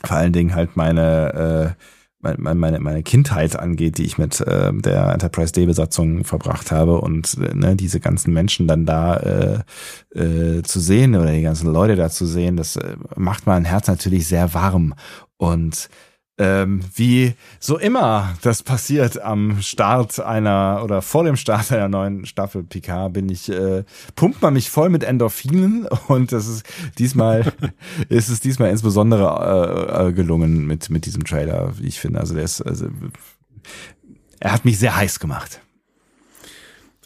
vor 0.04 0.18
allen 0.18 0.34
Dingen 0.34 0.54
halt 0.54 0.76
meine, 0.76 1.74
äh, 1.78 1.84
meine, 2.24 2.54
meine, 2.54 2.80
meine 2.80 3.02
Kindheit 3.02 3.56
angeht, 3.58 3.98
die 3.98 4.04
ich 4.04 4.18
mit 4.18 4.40
äh, 4.40 4.72
der 4.72 5.12
Enterprise 5.12 5.52
D-Besatzung 5.52 6.24
verbracht 6.24 6.72
habe 6.72 7.00
und 7.00 7.36
äh, 7.38 7.54
ne, 7.54 7.76
diese 7.76 8.00
ganzen 8.00 8.32
Menschen 8.32 8.66
dann 8.66 8.86
da 8.86 9.16
äh, 9.16 10.18
äh, 10.18 10.62
zu 10.62 10.80
sehen 10.80 11.14
oder 11.14 11.30
die 11.30 11.42
ganzen 11.42 11.72
Leute 11.72 11.96
da 11.96 12.10
zu 12.10 12.26
sehen, 12.26 12.56
das 12.56 12.76
äh, 12.76 12.96
macht 13.16 13.46
mein 13.46 13.64
Herz 13.64 13.86
natürlich 13.88 14.26
sehr 14.26 14.54
warm. 14.54 14.94
Und 15.36 15.88
ähm, 16.36 16.80
wie 16.94 17.34
so 17.60 17.78
immer 17.78 18.34
das 18.42 18.62
passiert 18.62 19.20
am 19.20 19.62
Start 19.62 20.18
einer 20.18 20.80
oder 20.82 21.00
vor 21.00 21.22
dem 21.24 21.36
Start 21.36 21.70
einer 21.70 21.88
neuen 21.88 22.26
Staffel 22.26 22.64
Picard 22.64 23.12
bin 23.12 23.28
ich 23.28 23.48
äh, 23.48 23.84
pumpt 24.16 24.42
man 24.42 24.54
mich 24.54 24.68
voll 24.68 24.88
mit 24.88 25.04
Endorphinen 25.04 25.86
und 26.08 26.32
das 26.32 26.48
ist 26.48 26.66
diesmal 26.98 27.52
ist 28.08 28.28
es 28.28 28.40
diesmal 28.40 28.70
insbesondere 28.70 29.92
äh, 29.92 30.08
äh, 30.08 30.12
gelungen 30.12 30.66
mit 30.66 30.90
mit 30.90 31.06
diesem 31.06 31.24
Trailer 31.24 31.78
wie 31.78 31.86
ich 31.86 32.00
finde. 32.00 32.20
Also 32.20 32.34
der 32.34 32.44
ist 32.44 32.60
also, 32.62 32.88
er 34.40 34.52
hat 34.52 34.64
mich 34.64 34.78
sehr 34.78 34.96
heiß 34.96 35.20
gemacht. 35.20 35.60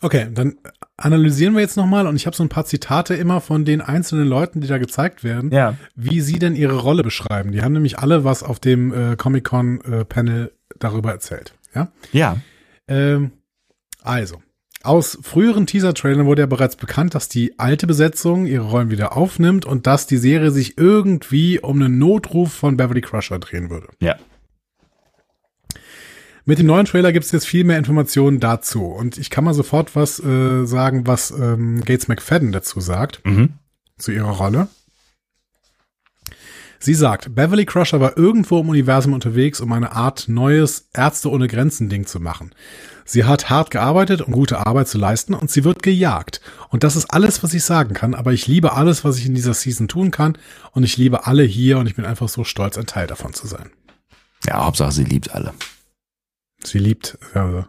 Okay, 0.01 0.29
dann 0.33 0.57
analysieren 0.99 1.55
wir 1.55 1.61
jetzt 1.61 1.77
nochmal 1.77 2.07
und 2.07 2.17
ich 2.17 2.27
habe 2.27 2.37
so 2.37 2.43
ein 2.43 2.51
paar 2.51 2.67
Zitate 2.67 3.15
immer 3.15 3.41
von 3.41 3.65
den 3.65 3.81
einzelnen 3.81 4.29
Leuten, 4.29 4.61
die 4.61 4.69
da 4.69 4.79
gezeigt 4.79 5.25
werden, 5.25 5.51
ja 5.51 5.75
wie 5.95 6.21
sie 6.21 6.39
denn 6.39 6.55
ihre 6.55 6.77
Rolle 6.77 7.03
beschreiben. 7.03 7.53
Die 7.53 7.63
haben 7.63 7.73
nämlich 7.73 7.99
alle 7.99 8.25
was 8.25 8.43
auf 8.43 8.61
dem 8.61 8.93
äh, 8.93 9.17
Comic-Con-Panel 9.17 10.53
darüber 10.79 11.11
erzählt. 11.11 11.55
Ja? 11.75 11.89
ja 12.13 12.37
Ähm, 12.87 13.33
also, 14.03 14.43
aus 14.83 15.19
früheren 15.23 15.67
Teaser-Trailern 15.67 16.27
wurde 16.27 16.43
ja 16.43 16.47
bereits 16.47 16.77
bekannt, 16.77 17.15
dass 17.15 17.29
die 17.29 17.59
alte 17.59 17.87
Besetzung 17.87 18.47
ihre 18.47 18.65
Rollen 18.65 18.91
wieder 18.91 19.17
aufnimmt 19.17 19.67
und 19.67 19.87
dass 19.87 20.07
die 20.07 20.17
Serie 20.17 20.51
sich 20.51 20.79
irgendwie 20.79 21.59
um 21.59 21.83
einen 21.83 21.99
Notruf 21.99 22.53
von 22.53 22.77
Beverly 22.77 23.01
Crusher 23.01 23.39
drehen 23.39 23.71
würde. 23.71 23.89
Ja. 24.01 24.17
Mit 26.49 26.59
dem 26.59 26.65
neuen 26.65 26.87
Trailer 26.87 27.13
gibt 27.13 27.27
es 27.27 27.33
jetzt 27.33 27.47
viel 27.47 27.63
mehr 27.63 27.77
Informationen 27.77 28.41
dazu 28.41 28.87
und 28.87 29.19
ich 29.19 29.29
kann 29.29 29.45
mal 29.45 29.53
sofort 29.53 29.95
was 29.95 30.19
äh, 30.19 30.65
sagen, 30.65 31.07
was 31.07 31.31
ähm, 31.31 31.83
Gates 31.85 32.09
McFadden 32.09 32.53
dazu 32.53 32.81
sagt, 32.81 33.21
Mhm. 33.27 33.51
zu 33.99 34.13
ihrer 34.13 34.31
Rolle. 34.31 34.69
Sie 36.79 36.95
sagt, 36.95 37.35
Beverly 37.35 37.67
Crusher 37.67 38.01
war 38.01 38.17
irgendwo 38.17 38.61
im 38.61 38.71
Universum 38.71 39.13
unterwegs, 39.13 39.61
um 39.61 39.71
eine 39.75 39.93
Art 39.93 40.25
neues 40.29 40.89
Ärzte 40.95 41.31
ohne 41.31 41.49
Grenzen 41.49 41.91
Ding 41.91 42.07
zu 42.07 42.19
machen. 42.19 42.55
Sie 43.05 43.25
hat 43.25 43.51
hart 43.51 43.71
gearbeitet, 43.71 44.23
um 44.23 44.33
gute 44.33 44.67
Arbeit 44.67 44.89
zu 44.89 44.97
leisten 44.97 45.35
und 45.35 45.51
sie 45.51 45.65
wird 45.65 45.83
gejagt. 45.83 46.41
Und 46.71 46.83
das 46.83 46.97
ist 46.97 47.13
alles, 47.13 47.43
was 47.43 47.53
ich 47.53 47.63
sagen 47.63 47.93
kann, 47.93 48.15
aber 48.15 48.33
ich 48.33 48.47
liebe 48.47 48.73
alles, 48.73 49.05
was 49.05 49.19
ich 49.19 49.27
in 49.27 49.35
dieser 49.35 49.53
Season 49.53 49.87
tun 49.87 50.11
kann 50.11 50.39
und 50.73 50.83
ich 50.83 50.97
liebe 50.97 51.27
alle 51.27 51.43
hier 51.43 51.77
und 51.77 51.89
ich 51.89 51.95
bin 51.95 52.07
einfach 52.07 52.31
so 52.31 52.43
stolz, 52.43 52.79
ein 52.79 52.87
Teil 52.87 53.07
davon 53.07 53.35
zu 53.35 53.47
sein. 53.47 53.69
Ja, 54.47 54.65
Hauptsache 54.65 54.93
sie 54.93 55.05
liebt 55.05 55.35
alle. 55.35 55.53
Sie 56.65 56.79
liebt, 56.79 57.19
also 57.35 57.65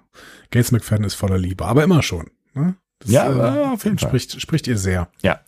Gates 0.52 0.72
McFadden 0.72 1.06
ist 1.06 1.16
voller 1.16 1.38
Liebe, 1.38 1.66
aber 1.66 1.84
immer 1.84 2.02
schon. 2.02 2.32
Ne? 2.54 2.76
Das, 3.00 3.12
Ja, 3.12 3.30
äh, 3.30 3.68
auf 3.68 3.84
jeden 3.84 3.98
Fall. 3.98 4.10
spricht, 4.10 4.42
spricht 4.42 4.68
ihr 4.68 4.78
sehr. 4.78 5.10
Ja. 5.22 5.42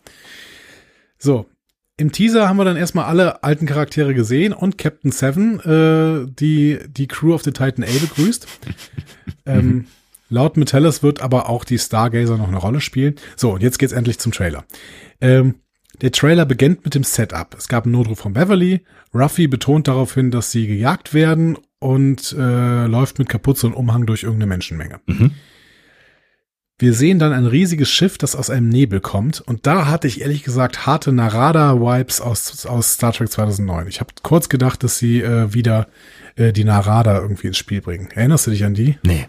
So, 1.18 1.46
im 1.96 2.10
Teaser 2.10 2.48
haben 2.48 2.56
wir 2.56 2.64
dann 2.64 2.76
erstmal 2.76 3.04
alle 3.04 3.42
alten 3.44 3.66
Charaktere 3.66 4.14
gesehen 4.14 4.52
und 4.52 4.78
Captain 4.78 5.12
Seven, 5.12 5.60
äh, 5.60 6.26
die 6.32 6.78
die 6.88 7.06
Crew 7.06 7.34
of 7.34 7.42
the 7.42 7.52
Titan 7.52 7.84
A 7.84 7.98
begrüßt. 8.00 8.46
ähm, 9.46 9.86
laut 10.28 10.56
Metellus 10.56 11.02
wird 11.02 11.20
aber 11.20 11.48
auch 11.48 11.64
die 11.64 11.78
Stargazer 11.78 12.38
noch 12.38 12.48
eine 12.48 12.56
Rolle 12.56 12.80
spielen. 12.80 13.16
So, 13.36 13.52
und 13.52 13.62
jetzt 13.62 13.78
geht's 13.78 13.92
endlich 13.92 14.18
zum 14.18 14.32
Trailer. 14.32 14.64
Ähm, 15.20 15.56
der 16.00 16.12
Trailer 16.12 16.46
beginnt 16.46 16.84
mit 16.84 16.94
dem 16.94 17.04
Setup. 17.04 17.54
Es 17.56 17.68
gab 17.68 17.84
einen 17.84 17.92
Notruf 17.92 18.18
von 18.18 18.32
Beverly. 18.32 18.80
Ruffy 19.14 19.46
betont 19.46 19.88
daraufhin, 19.88 20.30
dass 20.30 20.50
sie 20.50 20.66
gejagt 20.66 21.14
werden 21.14 21.58
und 21.78 22.34
äh, 22.38 22.86
läuft 22.86 23.18
mit 23.18 23.28
Kapuze 23.28 23.66
und 23.66 23.74
Umhang 23.74 24.06
durch 24.06 24.22
irgendeine 24.22 24.48
Menschenmenge. 24.48 25.00
Mhm. 25.06 25.32
Wir 26.78 26.94
sehen 26.94 27.20
dann 27.20 27.32
ein 27.32 27.46
riesiges 27.46 27.90
Schiff, 27.90 28.18
das 28.18 28.34
aus 28.34 28.50
einem 28.50 28.68
Nebel 28.68 29.00
kommt. 29.00 29.40
Und 29.40 29.68
da 29.68 29.86
hatte 29.86 30.08
ich 30.08 30.20
ehrlich 30.20 30.42
gesagt 30.42 30.86
harte 30.86 31.12
Narada-Vibes 31.12 32.20
aus, 32.20 32.66
aus 32.66 32.94
Star 32.94 33.12
Trek 33.12 33.30
2009. 33.30 33.86
Ich 33.86 34.00
habe 34.00 34.12
kurz 34.22 34.48
gedacht, 34.48 34.82
dass 34.82 34.98
sie 34.98 35.20
äh, 35.20 35.54
wieder 35.54 35.86
äh, 36.34 36.52
die 36.52 36.64
Narada 36.64 37.20
irgendwie 37.20 37.48
ins 37.48 37.58
Spiel 37.58 37.82
bringen. 37.82 38.08
Erinnerst 38.12 38.48
du 38.48 38.50
dich 38.50 38.64
an 38.64 38.74
die? 38.74 38.98
Nee. 39.04 39.28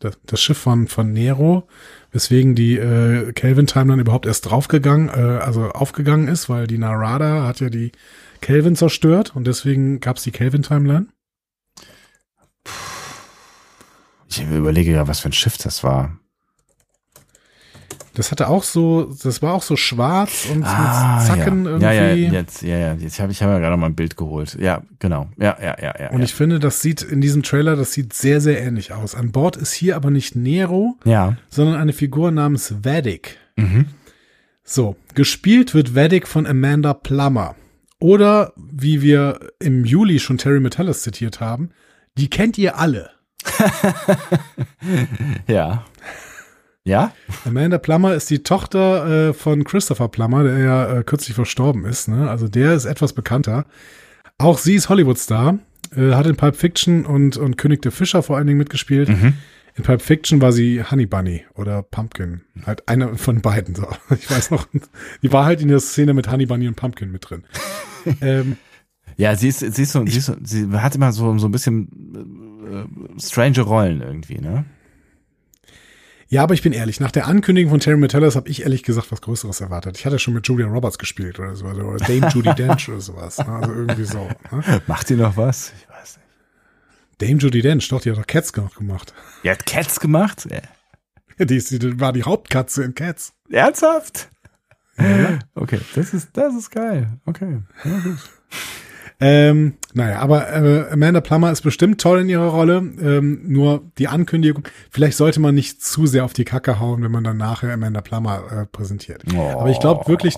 Das, 0.00 0.16
das 0.24 0.40
Schiff 0.40 0.58
von, 0.58 0.86
von 0.86 1.12
Nero, 1.12 1.66
weswegen 2.12 2.54
die 2.54 2.76
äh, 2.76 3.32
Kelvin-Timeline 3.32 4.00
überhaupt 4.00 4.26
erst 4.26 4.48
draufgegangen, 4.48 5.08
äh, 5.08 5.38
also 5.38 5.70
aufgegangen 5.70 6.28
ist, 6.28 6.48
weil 6.48 6.68
die 6.68 6.78
Narada 6.78 7.44
hat 7.46 7.58
ja 7.60 7.68
die 7.68 7.90
Kelvin 8.40 8.76
zerstört 8.76 9.34
und 9.34 9.46
deswegen 9.46 9.98
gab's 9.98 10.22
die 10.22 10.30
Kelvin-Timeline. 10.30 11.08
Ich 14.28 14.42
überlege 14.42 14.92
ja, 14.92 15.08
was 15.08 15.20
für 15.20 15.30
ein 15.30 15.32
Schiff 15.32 15.58
das 15.58 15.82
war. 15.82 16.18
Das 18.18 18.32
hatte 18.32 18.48
auch 18.48 18.64
so, 18.64 19.14
das 19.22 19.42
war 19.42 19.54
auch 19.54 19.62
so 19.62 19.76
schwarz 19.76 20.48
und 20.52 20.64
Ah, 20.64 21.18
mit 21.18 21.26
Zacken 21.28 21.64
ja. 21.64 21.70
irgendwie. 21.70 21.84
Ja, 21.84 21.92
ja, 21.92 22.14
jetzt, 22.14 22.62
ja, 22.62 22.76
ja, 22.76 22.94
jetzt 22.94 23.20
habe 23.20 23.30
ich 23.30 23.40
hab 23.40 23.48
ja 23.48 23.60
gerade 23.60 23.76
mal 23.76 23.86
ein 23.86 23.94
Bild 23.94 24.16
geholt. 24.16 24.58
Ja, 24.60 24.82
genau. 24.98 25.28
Ja, 25.38 25.56
ja, 25.62 25.76
ja, 25.80 25.94
ja. 26.00 26.10
Und 26.10 26.22
ich 26.22 26.34
finde, 26.34 26.58
das 26.58 26.82
sieht 26.82 27.00
in 27.00 27.20
diesem 27.20 27.44
Trailer, 27.44 27.76
das 27.76 27.92
sieht 27.92 28.12
sehr, 28.12 28.40
sehr 28.40 28.60
ähnlich 28.60 28.92
aus. 28.92 29.14
An 29.14 29.30
Bord 29.30 29.56
ist 29.56 29.72
hier 29.72 29.94
aber 29.94 30.10
nicht 30.10 30.34
Nero, 30.34 30.96
ja. 31.04 31.36
sondern 31.48 31.76
eine 31.76 31.92
Figur 31.92 32.32
namens 32.32 32.74
Vedic. 32.82 33.36
Mhm. 33.54 33.84
So, 34.64 34.96
gespielt 35.14 35.72
wird 35.72 35.94
Vedic 35.94 36.26
von 36.26 36.44
Amanda 36.44 36.94
Plummer. 36.94 37.54
Oder, 38.00 38.52
wie 38.56 39.00
wir 39.00 39.38
im 39.60 39.84
Juli 39.84 40.18
schon 40.18 40.38
Terry 40.38 40.58
Metellus 40.58 41.02
zitiert 41.02 41.38
haben, 41.38 41.70
die 42.16 42.28
kennt 42.28 42.58
ihr 42.58 42.80
alle. 42.80 43.10
Ja. 45.46 45.84
Ja? 46.88 47.12
Amanda 47.44 47.76
Plummer 47.76 48.14
ist 48.14 48.30
die 48.30 48.42
Tochter 48.42 49.28
äh, 49.28 49.32
von 49.34 49.64
Christopher 49.64 50.08
Plummer, 50.08 50.42
der 50.42 50.58
ja 50.58 50.98
äh, 50.98 51.04
kürzlich 51.04 51.34
verstorben 51.34 51.84
ist. 51.84 52.08
Ne? 52.08 52.30
Also 52.30 52.48
der 52.48 52.74
ist 52.74 52.86
etwas 52.86 53.12
bekannter. 53.12 53.66
Auch 54.38 54.56
sie 54.56 54.74
ist 54.74 54.88
Hollywood-Star, 54.88 55.58
äh, 55.94 56.12
hat 56.12 56.26
in 56.26 56.36
Pulp 56.36 56.56
Fiction 56.56 57.04
und, 57.04 57.36
und 57.36 57.58
König 57.58 57.82
der 57.82 57.92
Fischer 57.92 58.22
vor 58.22 58.38
allen 58.38 58.46
Dingen 58.46 58.58
mitgespielt. 58.58 59.10
Mhm. 59.10 59.34
In 59.76 59.84
Pulp 59.84 60.00
Fiction 60.00 60.40
war 60.40 60.50
sie 60.50 60.82
Honey 60.82 61.06
Bunny 61.06 61.44
oder 61.54 61.82
Pumpkin. 61.82 62.40
Halt 62.64 62.88
eine 62.88 63.16
von 63.16 63.42
beiden. 63.42 63.74
So. 63.74 63.86
Ich 64.10 64.30
weiß 64.30 64.50
noch, 64.50 64.66
die 65.22 65.30
war 65.30 65.44
halt 65.44 65.60
in 65.60 65.68
der 65.68 65.80
Szene 65.80 66.14
mit 66.14 66.30
Honey 66.30 66.46
Bunny 66.46 66.68
und 66.68 66.74
Pumpkin 66.74 67.12
mit 67.12 67.28
drin. 67.28 67.44
ähm, 68.22 68.56
Ja, 69.18 69.36
sie 69.36 69.48
ist, 69.48 69.58
sie 69.58 69.82
ist 69.82 69.92
so, 69.92 70.06
sie, 70.06 70.18
ist 70.18 70.26
so, 70.26 70.36
sie 70.42 70.70
hat 70.72 70.94
immer 70.94 71.12
so, 71.12 71.36
so 71.38 71.48
ein 71.48 71.52
bisschen 71.52 72.88
äh, 73.16 73.20
strange 73.20 73.60
Rollen 73.60 74.00
irgendwie, 74.00 74.38
ne? 74.38 74.64
Ja, 76.28 76.42
aber 76.42 76.54
ich 76.54 76.62
bin 76.62 76.72
ehrlich, 76.72 77.00
nach 77.00 77.10
der 77.10 77.26
Ankündigung 77.26 77.70
von 77.70 77.80
Terry 77.80 77.96
Metellus 77.96 78.36
habe 78.36 78.48
ich 78.48 78.62
ehrlich 78.62 78.82
gesagt 78.82 79.10
was 79.10 79.20
Größeres 79.20 79.60
erwartet. 79.60 79.98
Ich 79.98 80.04
hatte 80.06 80.18
schon 80.18 80.34
mit 80.34 80.46
Julia 80.46 80.66
Roberts 80.66 80.98
gespielt 80.98 81.38
oder 81.38 81.56
so, 81.56 81.66
oder 81.66 81.96
Dame 81.98 82.28
Judy 82.28 82.54
Dench 82.56 82.88
oder 82.88 83.00
sowas. 83.00 83.38
Ne? 83.38 83.48
Also 83.48 83.72
irgendwie 83.72 84.04
so. 84.04 84.28
Ne? 84.50 84.82
Macht 84.86 85.08
die 85.08 85.16
noch 85.16 85.36
was? 85.36 85.72
Ich 85.78 85.88
weiß 85.88 86.18
nicht. 86.18 87.20
Dame 87.30 87.40
Judy 87.40 87.62
Dench, 87.62 87.88
doch, 87.88 88.00
die 88.00 88.10
hat 88.10 88.18
doch 88.18 88.26
Cats 88.26 88.54
noch 88.56 88.74
gemacht. 88.74 89.14
Die 89.42 89.50
hat 89.50 89.64
Cats 89.64 90.00
gemacht? 90.00 90.46
Ja. 90.50 90.60
Die, 91.44 91.56
ist, 91.56 91.70
die 91.70 92.00
war 92.00 92.12
die 92.12 92.24
Hauptkatze 92.24 92.84
in 92.84 92.94
Cats. 92.94 93.32
Ernsthaft? 93.50 94.28
Okay, 95.54 95.80
das 95.94 96.12
ist, 96.12 96.30
das 96.32 96.54
ist 96.54 96.70
geil. 96.70 97.18
Okay. 97.24 97.62
Ja, 97.84 97.98
gut. 98.00 98.18
Ähm, 99.20 99.74
naja, 99.94 100.20
aber 100.20 100.48
äh, 100.52 100.92
Amanda 100.92 101.20
Plummer 101.20 101.50
ist 101.50 101.62
bestimmt 101.62 102.00
toll 102.00 102.20
in 102.20 102.28
ihrer 102.28 102.48
Rolle. 102.48 102.76
Ähm, 102.76 103.40
nur 103.46 103.90
die 103.98 104.06
Ankündigung, 104.06 104.62
vielleicht 104.90 105.16
sollte 105.16 105.40
man 105.40 105.54
nicht 105.54 105.82
zu 105.82 106.06
sehr 106.06 106.24
auf 106.24 106.32
die 106.32 106.44
Kacke 106.44 106.78
hauen, 106.78 107.02
wenn 107.02 107.10
man 107.10 107.24
dann 107.24 107.36
nachher 107.36 107.72
Amanda 107.72 108.00
Plummer 108.00 108.44
äh, 108.50 108.66
präsentiert. 108.66 109.24
Oh. 109.34 109.60
Aber 109.60 109.70
ich 109.70 109.80
glaube 109.80 110.08
wirklich, 110.08 110.36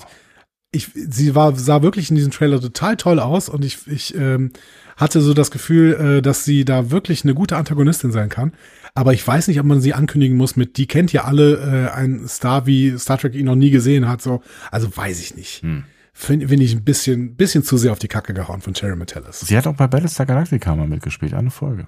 ich, 0.72 0.88
sie 0.94 1.34
war, 1.34 1.54
sah 1.56 1.82
wirklich 1.82 2.10
in 2.10 2.16
diesem 2.16 2.30
Trailer 2.30 2.60
total 2.60 2.96
toll 2.96 3.18
aus 3.18 3.48
und 3.48 3.64
ich, 3.64 3.86
ich 3.86 4.14
ähm, 4.14 4.52
hatte 4.96 5.20
so 5.20 5.34
das 5.34 5.50
Gefühl, 5.50 6.18
äh, 6.18 6.22
dass 6.22 6.44
sie 6.44 6.64
da 6.64 6.90
wirklich 6.90 7.24
eine 7.24 7.34
gute 7.34 7.56
Antagonistin 7.56 8.12
sein 8.12 8.28
kann. 8.28 8.52
Aber 8.94 9.12
ich 9.12 9.26
weiß 9.26 9.48
nicht, 9.48 9.60
ob 9.60 9.66
man 9.66 9.80
sie 9.80 9.94
ankündigen 9.94 10.36
muss 10.36 10.56
mit, 10.56 10.76
die 10.76 10.86
kennt 10.86 11.12
ja 11.12 11.24
alle 11.24 11.88
äh, 11.90 11.94
einen 11.94 12.28
Star, 12.28 12.66
wie 12.66 12.96
Star 12.98 13.18
Trek 13.18 13.34
ihn 13.34 13.46
noch 13.46 13.56
nie 13.56 13.70
gesehen 13.70 14.08
hat. 14.08 14.22
So, 14.22 14.42
also 14.70 14.96
weiß 14.96 15.20
ich 15.20 15.36
nicht. 15.36 15.62
Hm. 15.62 15.84
Finde 16.12 16.48
find 16.48 16.62
ich 16.62 16.74
ein 16.74 16.84
bisschen, 16.84 17.36
bisschen 17.36 17.62
zu 17.62 17.78
sehr 17.78 17.92
auf 17.92 17.98
die 17.98 18.08
Kacke 18.08 18.34
gehauen 18.34 18.60
von 18.60 18.74
Terry 18.74 18.96
Metellus. 18.96 19.40
Sie 19.40 19.56
hat 19.56 19.66
auch 19.66 19.76
bei 19.76 19.86
Battlestar 19.86 20.26
Galactica 20.26 20.74
mal 20.74 20.86
mitgespielt, 20.86 21.34
eine 21.34 21.50
Folge. 21.50 21.86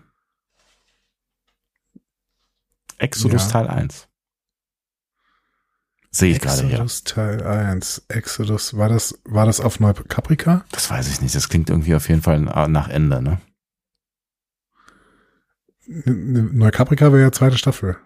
Exodus 2.98 3.46
Ja. 3.46 3.50
Teil 3.50 3.68
1. 3.68 4.08
Sehe 6.10 6.32
ich 6.32 6.40
gerade 6.40 6.62
hier. 6.62 6.72
Exodus 6.72 7.04
Teil 7.04 7.42
1. 7.42 8.04
Exodus, 8.08 8.76
war 8.76 8.88
das, 8.88 9.18
war 9.24 9.46
das 9.46 9.60
auf 9.60 9.80
Neukaprika? 9.80 10.64
Das 10.70 10.90
weiß 10.90 11.08
ich 11.08 11.20
nicht. 11.20 11.34
Das 11.34 11.48
klingt 11.48 11.70
irgendwie 11.70 11.94
auf 11.94 12.08
jeden 12.08 12.22
Fall 12.22 12.40
nach 12.40 12.88
Ende, 12.88 13.22
ne? 13.22 13.40
Neukaprika 15.86 17.12
wäre 17.12 17.22
ja 17.22 17.32
zweite 17.32 17.58
Staffel. 17.58 17.96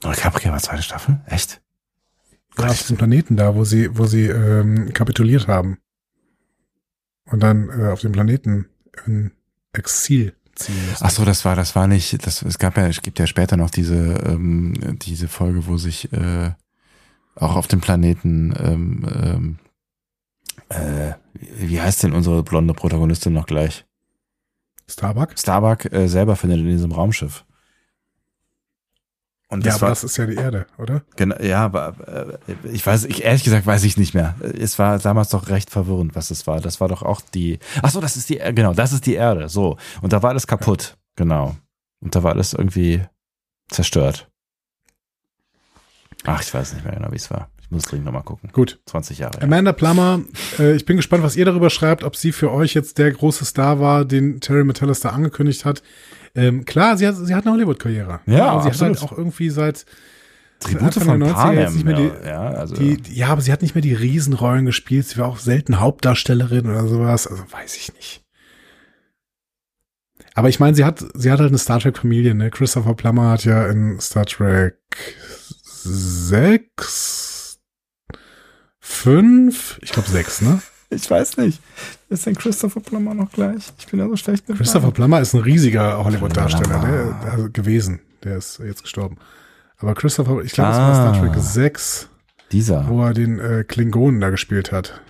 Caprica 0.00 0.50
war 0.50 0.60
zweite 0.60 0.82
Staffel? 0.82 1.20
Echt? 1.26 1.60
Gott, 2.56 2.70
auf 2.70 2.86
dem 2.86 2.96
Planeten 2.96 3.36
da, 3.36 3.54
wo 3.54 3.64
sie, 3.64 3.96
wo 3.96 4.04
sie 4.06 4.26
ähm, 4.26 4.92
kapituliert 4.92 5.48
haben. 5.48 5.78
Und 7.30 7.40
dann 7.42 7.68
äh, 7.70 7.88
auf 7.90 8.00
dem 8.00 8.12
Planeten 8.12 8.66
in 9.06 9.32
Exil 9.72 10.34
ziehen 10.54 10.74
müssen. 10.88 11.04
Ach 11.04 11.10
so, 11.10 11.24
das 11.24 11.44
war, 11.44 11.56
das 11.56 11.74
war 11.74 11.86
nicht, 11.86 12.26
das, 12.26 12.42
es 12.42 12.58
gab 12.58 12.76
ja, 12.76 12.86
es 12.86 13.00
gibt 13.00 13.18
ja 13.18 13.26
später 13.26 13.56
noch 13.56 13.70
diese, 13.70 13.96
ähm, 13.96 14.98
diese 15.00 15.28
Folge, 15.28 15.66
wo 15.66 15.78
sich 15.78 16.12
äh, 16.12 16.50
auch 17.34 17.56
auf 17.56 17.68
dem 17.68 17.80
Planeten, 17.80 18.54
ähm, 18.58 19.06
ähm, 19.14 19.58
äh, 20.68 21.14
wie 21.34 21.80
heißt 21.80 22.02
denn 22.02 22.12
unsere 22.12 22.42
blonde 22.42 22.74
Protagonistin 22.74 23.32
noch 23.32 23.46
gleich? 23.46 23.86
Starbuck? 24.88 25.38
Starbuck 25.38 25.90
äh, 25.92 26.08
selber 26.08 26.36
findet 26.36 26.60
in 26.60 26.68
diesem 26.68 26.92
Raumschiff. 26.92 27.44
Und 29.52 29.66
Ja, 29.66 29.72
das 29.72 29.74
aber 29.76 29.82
war, 29.82 29.88
das 29.90 30.02
ist 30.04 30.16
ja 30.16 30.24
die 30.24 30.36
Erde, 30.36 30.66
oder? 30.78 31.02
genau, 31.16 31.36
ja, 31.42 31.62
aber 31.62 32.38
äh, 32.48 32.54
ich 32.72 32.86
weiß, 32.86 33.04
ich 33.04 33.22
ehrlich 33.22 33.44
gesagt 33.44 33.66
weiß 33.66 33.84
ich 33.84 33.98
nicht 33.98 34.14
mehr. 34.14 34.34
Es 34.40 34.78
war 34.78 34.98
damals 34.98 35.28
doch 35.28 35.48
recht 35.48 35.68
verwirrend, 35.68 36.14
was 36.16 36.30
es 36.30 36.46
war. 36.46 36.58
Das 36.62 36.80
war 36.80 36.88
doch 36.88 37.02
auch 37.02 37.20
die. 37.20 37.58
Ach 37.82 37.90
so, 37.90 38.00
das 38.00 38.16
ist 38.16 38.30
die, 38.30 38.40
äh, 38.40 38.54
genau, 38.54 38.72
das 38.72 38.94
ist 38.94 39.04
die 39.04 39.12
Erde. 39.12 39.50
So 39.50 39.76
und 40.00 40.14
da 40.14 40.22
war 40.22 40.30
alles 40.30 40.46
kaputt, 40.46 40.96
genau. 41.16 41.54
Und 42.00 42.14
da 42.14 42.22
war 42.22 42.32
alles 42.32 42.54
irgendwie 42.54 43.02
zerstört. 43.68 44.26
Ach, 46.24 46.40
ich 46.40 46.54
weiß 46.54 46.72
nicht 46.72 46.84
mehr 46.86 46.94
genau, 46.94 47.12
wie 47.12 47.16
es 47.16 47.30
war. 47.30 47.50
Ich 47.60 47.70
muss 47.70 47.82
dringend 47.84 48.06
nochmal 48.06 48.22
gucken. 48.22 48.48
Gut. 48.52 48.80
20 48.86 49.18
Jahre. 49.18 49.36
Ja. 49.38 49.42
Amanda 49.44 49.72
Plummer, 49.72 50.20
äh, 50.58 50.74
ich 50.76 50.86
bin 50.86 50.96
gespannt, 50.96 51.24
was 51.24 51.36
ihr 51.36 51.44
darüber 51.44 51.68
schreibt, 51.68 52.04
ob 52.04 52.16
sie 52.16 52.32
für 52.32 52.50
euch 52.52 52.72
jetzt 52.72 52.96
der 52.96 53.12
große 53.12 53.44
Star 53.44 53.80
war, 53.80 54.06
den 54.06 54.40
Terry 54.40 54.66
da 54.66 55.10
angekündigt 55.10 55.66
hat. 55.66 55.82
Ähm, 56.34 56.64
klar, 56.64 56.96
sie 56.96 57.06
hat, 57.06 57.16
sie 57.16 57.34
hat 57.34 57.44
eine 57.44 57.52
Hollywood-Karriere. 57.54 58.20
Ja, 58.26 58.52
und 58.54 58.62
sie 58.62 58.68
absolut. 58.70 58.96
hat 58.96 59.02
halt 59.02 59.12
auch 59.12 59.18
irgendwie 59.18 59.50
seit 59.50 59.84
Tribute 60.60 60.94
von 60.94 61.20
der 61.20 61.28
90er 61.30 61.32
Panem. 61.34 61.72
nicht 61.74 61.84
mehr 61.84 61.98
ja, 61.98 62.08
die- 62.08 62.26
ja, 62.26 62.40
also, 62.50 62.74
die, 62.74 62.96
die, 62.96 63.14
ja, 63.16 63.28
aber 63.28 63.40
sie 63.42 63.52
hat 63.52 63.62
nicht 63.62 63.74
mehr 63.74 63.82
die 63.82 63.94
Riesenrollen 63.94 64.64
gespielt. 64.64 65.06
Sie 65.06 65.18
war 65.18 65.26
auch 65.28 65.38
selten 65.38 65.80
Hauptdarstellerin 65.80 66.66
oder 66.70 66.86
sowas. 66.86 67.26
Also 67.26 67.42
weiß 67.50 67.76
ich 67.76 67.92
nicht. 67.94 68.24
Aber 70.34 70.48
ich 70.48 70.58
meine, 70.60 70.74
sie 70.74 70.84
hat, 70.84 71.04
sie 71.14 71.30
hat 71.30 71.40
halt 71.40 71.50
eine 71.50 71.58
Star 71.58 71.78
Trek 71.80 71.98
Familie, 71.98 72.34
ne? 72.34 72.50
Christopher 72.50 72.94
Plummer 72.94 73.30
hat 73.32 73.44
ja 73.44 73.66
in 73.66 74.00
Star 74.00 74.24
Trek 74.24 74.78
6, 75.84 77.60
5, 78.80 79.78
ich 79.82 79.92
glaube 79.92 80.08
6, 80.08 80.40
ne? 80.42 80.62
ich 80.90 81.10
weiß 81.10 81.36
nicht. 81.38 81.60
Ist 82.12 82.26
denn 82.26 82.34
Christopher 82.36 82.80
Plummer 82.80 83.14
noch 83.14 83.32
gleich? 83.32 83.72
Ich 83.78 83.86
bin 83.86 83.98
ja 83.98 84.06
so 84.06 84.16
schlecht 84.16 84.46
mit 84.46 84.58
Christopher 84.58 84.82
Namen. 84.88 84.92
Plummer 84.92 85.20
ist 85.22 85.32
ein 85.32 85.40
riesiger 85.40 86.04
Hollywood-Darsteller, 86.04 86.78
ne? 86.82 87.16
Also 87.30 87.48
gewesen. 87.50 88.00
Der 88.22 88.36
ist 88.36 88.58
jetzt 88.58 88.82
gestorben. 88.82 89.16
Aber 89.78 89.94
Christopher, 89.94 90.42
ich 90.42 90.52
glaube, 90.52 90.72
es 90.72 90.76
war 90.76 90.94
Star 90.94 91.14
Ah. 91.14 91.32
Trek 91.32 91.42
6. 91.42 92.08
Dieser. 92.52 92.86
wo 92.86 93.02
er 93.02 93.14
den 93.14 93.38
äh, 93.38 93.64
Klingonen 93.66 94.20
da 94.20 94.28
gespielt 94.28 94.72
hat. 94.72 95.00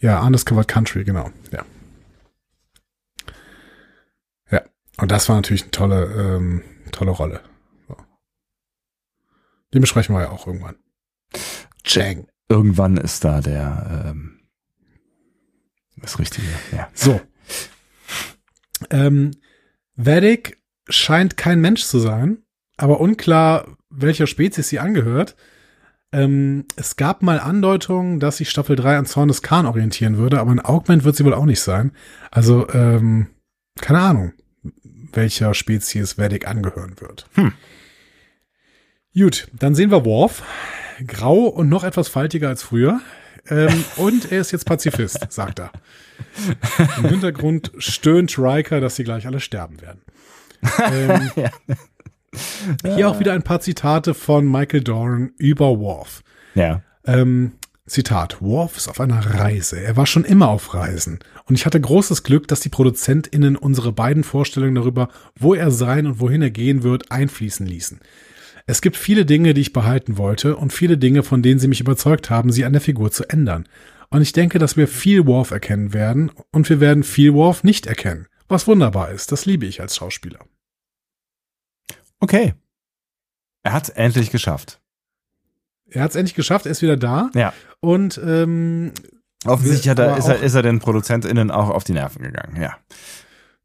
Ja, 0.00 0.20
Undiscovered 0.26 0.66
Country, 0.66 1.04
genau. 1.04 1.30
Ja. 1.52 1.64
Ja, 4.50 4.62
und 4.98 5.12
das 5.12 5.28
war 5.28 5.36
natürlich 5.36 5.62
eine 5.62 5.70
tolle, 5.70 6.06
ähm, 6.06 6.62
tolle 6.90 7.12
Rolle. 7.12 7.40
So. 7.86 7.96
Den 9.72 9.80
besprechen 9.80 10.16
wir 10.16 10.22
ja 10.22 10.30
auch 10.30 10.48
irgendwann. 10.48 10.74
Jang. 11.86 12.26
Irgendwann 12.48 12.96
ist 12.96 13.24
da 13.24 13.40
der 13.40 14.06
ähm, 14.10 14.40
das 16.04 16.18
Richtige. 16.18 16.46
Ja. 16.72 16.88
So. 16.94 17.20
Ähm, 18.90 19.32
Vedic 19.96 20.58
scheint 20.88 21.36
kein 21.36 21.60
Mensch 21.60 21.84
zu 21.84 21.98
sein, 21.98 22.38
aber 22.76 23.00
unklar, 23.00 23.76
welcher 23.90 24.26
Spezies 24.26 24.68
sie 24.68 24.78
angehört. 24.78 25.36
Ähm, 26.12 26.66
es 26.76 26.96
gab 26.96 27.22
mal 27.22 27.40
Andeutungen, 27.40 28.20
dass 28.20 28.36
sich 28.36 28.50
Staffel 28.50 28.76
3 28.76 28.98
an 28.98 29.06
Zorn 29.06 29.28
des 29.28 29.42
Khan 29.42 29.66
orientieren 29.66 30.16
würde, 30.16 30.38
aber 30.38 30.52
ein 30.52 30.64
Augment 30.64 31.04
wird 31.04 31.16
sie 31.16 31.24
wohl 31.24 31.34
auch 31.34 31.46
nicht 31.46 31.60
sein. 31.60 31.92
Also, 32.30 32.68
ähm, 32.70 33.28
keine 33.80 34.00
Ahnung, 34.00 34.32
welcher 35.12 35.54
Spezies 35.54 36.18
Vedic 36.18 36.46
angehören 36.46 37.00
wird. 37.00 37.26
Hm. 37.34 37.52
Gut, 39.16 39.48
dann 39.52 39.74
sehen 39.74 39.90
wir 39.90 40.04
Worf. 40.04 40.42
Grau 41.06 41.46
und 41.46 41.68
noch 41.68 41.84
etwas 41.84 42.08
faltiger 42.08 42.48
als 42.48 42.62
früher. 42.62 43.00
Ähm, 43.48 43.84
und 43.96 44.32
er 44.32 44.40
ist 44.40 44.52
jetzt 44.52 44.64
Pazifist, 44.64 45.26
sagt 45.30 45.60
er. 45.60 45.70
Im 46.98 47.08
Hintergrund 47.08 47.72
stöhnt 47.78 48.38
Riker, 48.38 48.80
dass 48.80 48.96
sie 48.96 49.04
gleich 49.04 49.26
alle 49.26 49.40
sterben 49.40 49.80
werden. 49.80 50.00
Ähm, 50.90 51.30
Hier 52.96 53.08
auch 53.08 53.20
wieder 53.20 53.32
ein 53.32 53.42
paar 53.42 53.60
Zitate 53.60 54.14
von 54.14 54.50
Michael 54.50 54.82
Doran 54.82 55.32
über 55.38 55.78
Worf. 55.78 56.22
ja. 56.54 56.82
Ähm, 57.06 57.52
Zitat, 57.86 58.40
Worf 58.40 58.78
ist 58.78 58.88
auf 58.88 58.98
einer 58.98 59.20
Reise. 59.34 59.78
Er 59.78 59.94
war 59.94 60.06
schon 60.06 60.24
immer 60.24 60.48
auf 60.48 60.72
Reisen. 60.72 61.18
Und 61.44 61.54
ich 61.54 61.66
hatte 61.66 61.78
großes 61.78 62.22
Glück, 62.22 62.48
dass 62.48 62.60
die 62.60 62.70
ProduzentInnen 62.70 63.56
unsere 63.56 63.92
beiden 63.92 64.24
Vorstellungen 64.24 64.74
darüber, 64.74 65.10
wo 65.38 65.52
er 65.52 65.70
sein 65.70 66.06
und 66.06 66.18
wohin 66.18 66.40
er 66.40 66.50
gehen 66.50 66.82
wird, 66.82 67.10
einfließen 67.10 67.66
ließen. 67.66 68.00
Es 68.66 68.80
gibt 68.80 68.96
viele 68.96 69.26
Dinge, 69.26 69.52
die 69.54 69.60
ich 69.60 69.72
behalten 69.72 70.16
wollte 70.16 70.56
und 70.56 70.72
viele 70.72 70.96
Dinge, 70.96 71.22
von 71.22 71.42
denen 71.42 71.60
sie 71.60 71.68
mich 71.68 71.80
überzeugt 71.80 72.30
haben, 72.30 72.50
sie 72.50 72.64
an 72.64 72.72
der 72.72 72.80
Figur 72.80 73.10
zu 73.10 73.28
ändern. 73.28 73.68
Und 74.10 74.22
ich 74.22 74.32
denke, 74.32 74.58
dass 74.58 74.76
wir 74.76 74.88
viel 74.88 75.26
Worf 75.26 75.50
erkennen 75.50 75.92
werden 75.92 76.30
und 76.50 76.68
wir 76.70 76.80
werden 76.80 77.02
viel 77.02 77.34
Worf 77.34 77.64
nicht 77.64 77.86
erkennen. 77.86 78.26
Was 78.48 78.66
wunderbar 78.66 79.10
ist, 79.10 79.32
das 79.32 79.44
liebe 79.44 79.66
ich 79.66 79.80
als 79.80 79.96
Schauspieler. 79.96 80.38
Okay. 82.20 82.54
Er 83.62 83.72
hat 83.72 83.90
endlich 83.90 84.30
geschafft. 84.30 84.80
Er 85.86 86.02
hat 86.02 86.10
es 86.10 86.16
endlich 86.16 86.34
geschafft, 86.34 86.66
er 86.66 86.72
ist 86.72 86.82
wieder 86.82 86.96
da 86.96 87.30
Ja. 87.34 87.52
und 87.80 88.20
ähm, 88.24 88.92
Offensichtlich 89.44 89.88
hat 89.90 89.98
er, 89.98 90.16
ist, 90.16 90.26
er, 90.28 90.40
ist 90.40 90.54
er 90.54 90.62
den 90.62 90.78
ProduzentInnen 90.78 91.50
auch 91.50 91.68
auf 91.68 91.84
die 91.84 91.92
Nerven 91.92 92.22
gegangen. 92.22 92.60
Ja. 92.60 92.78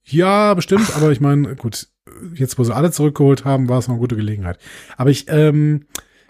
Ja, 0.04 0.54
bestimmt, 0.54 0.94
aber 0.96 1.12
ich 1.12 1.22
meine, 1.22 1.56
gut, 1.56 1.88
jetzt 2.36 2.58
wo 2.60 2.64
sie 2.64 2.76
alle 2.76 2.92
zurückgeholt 2.92 3.46
haben, 3.46 3.70
war 3.70 3.80
es 3.80 3.88
noch 3.88 3.96
eine 3.96 4.02
gute 4.02 4.16
Gelegenheit. 4.16 4.58
Aber 4.98 5.10
ich, 5.10 5.26
ähm, 5.30 5.86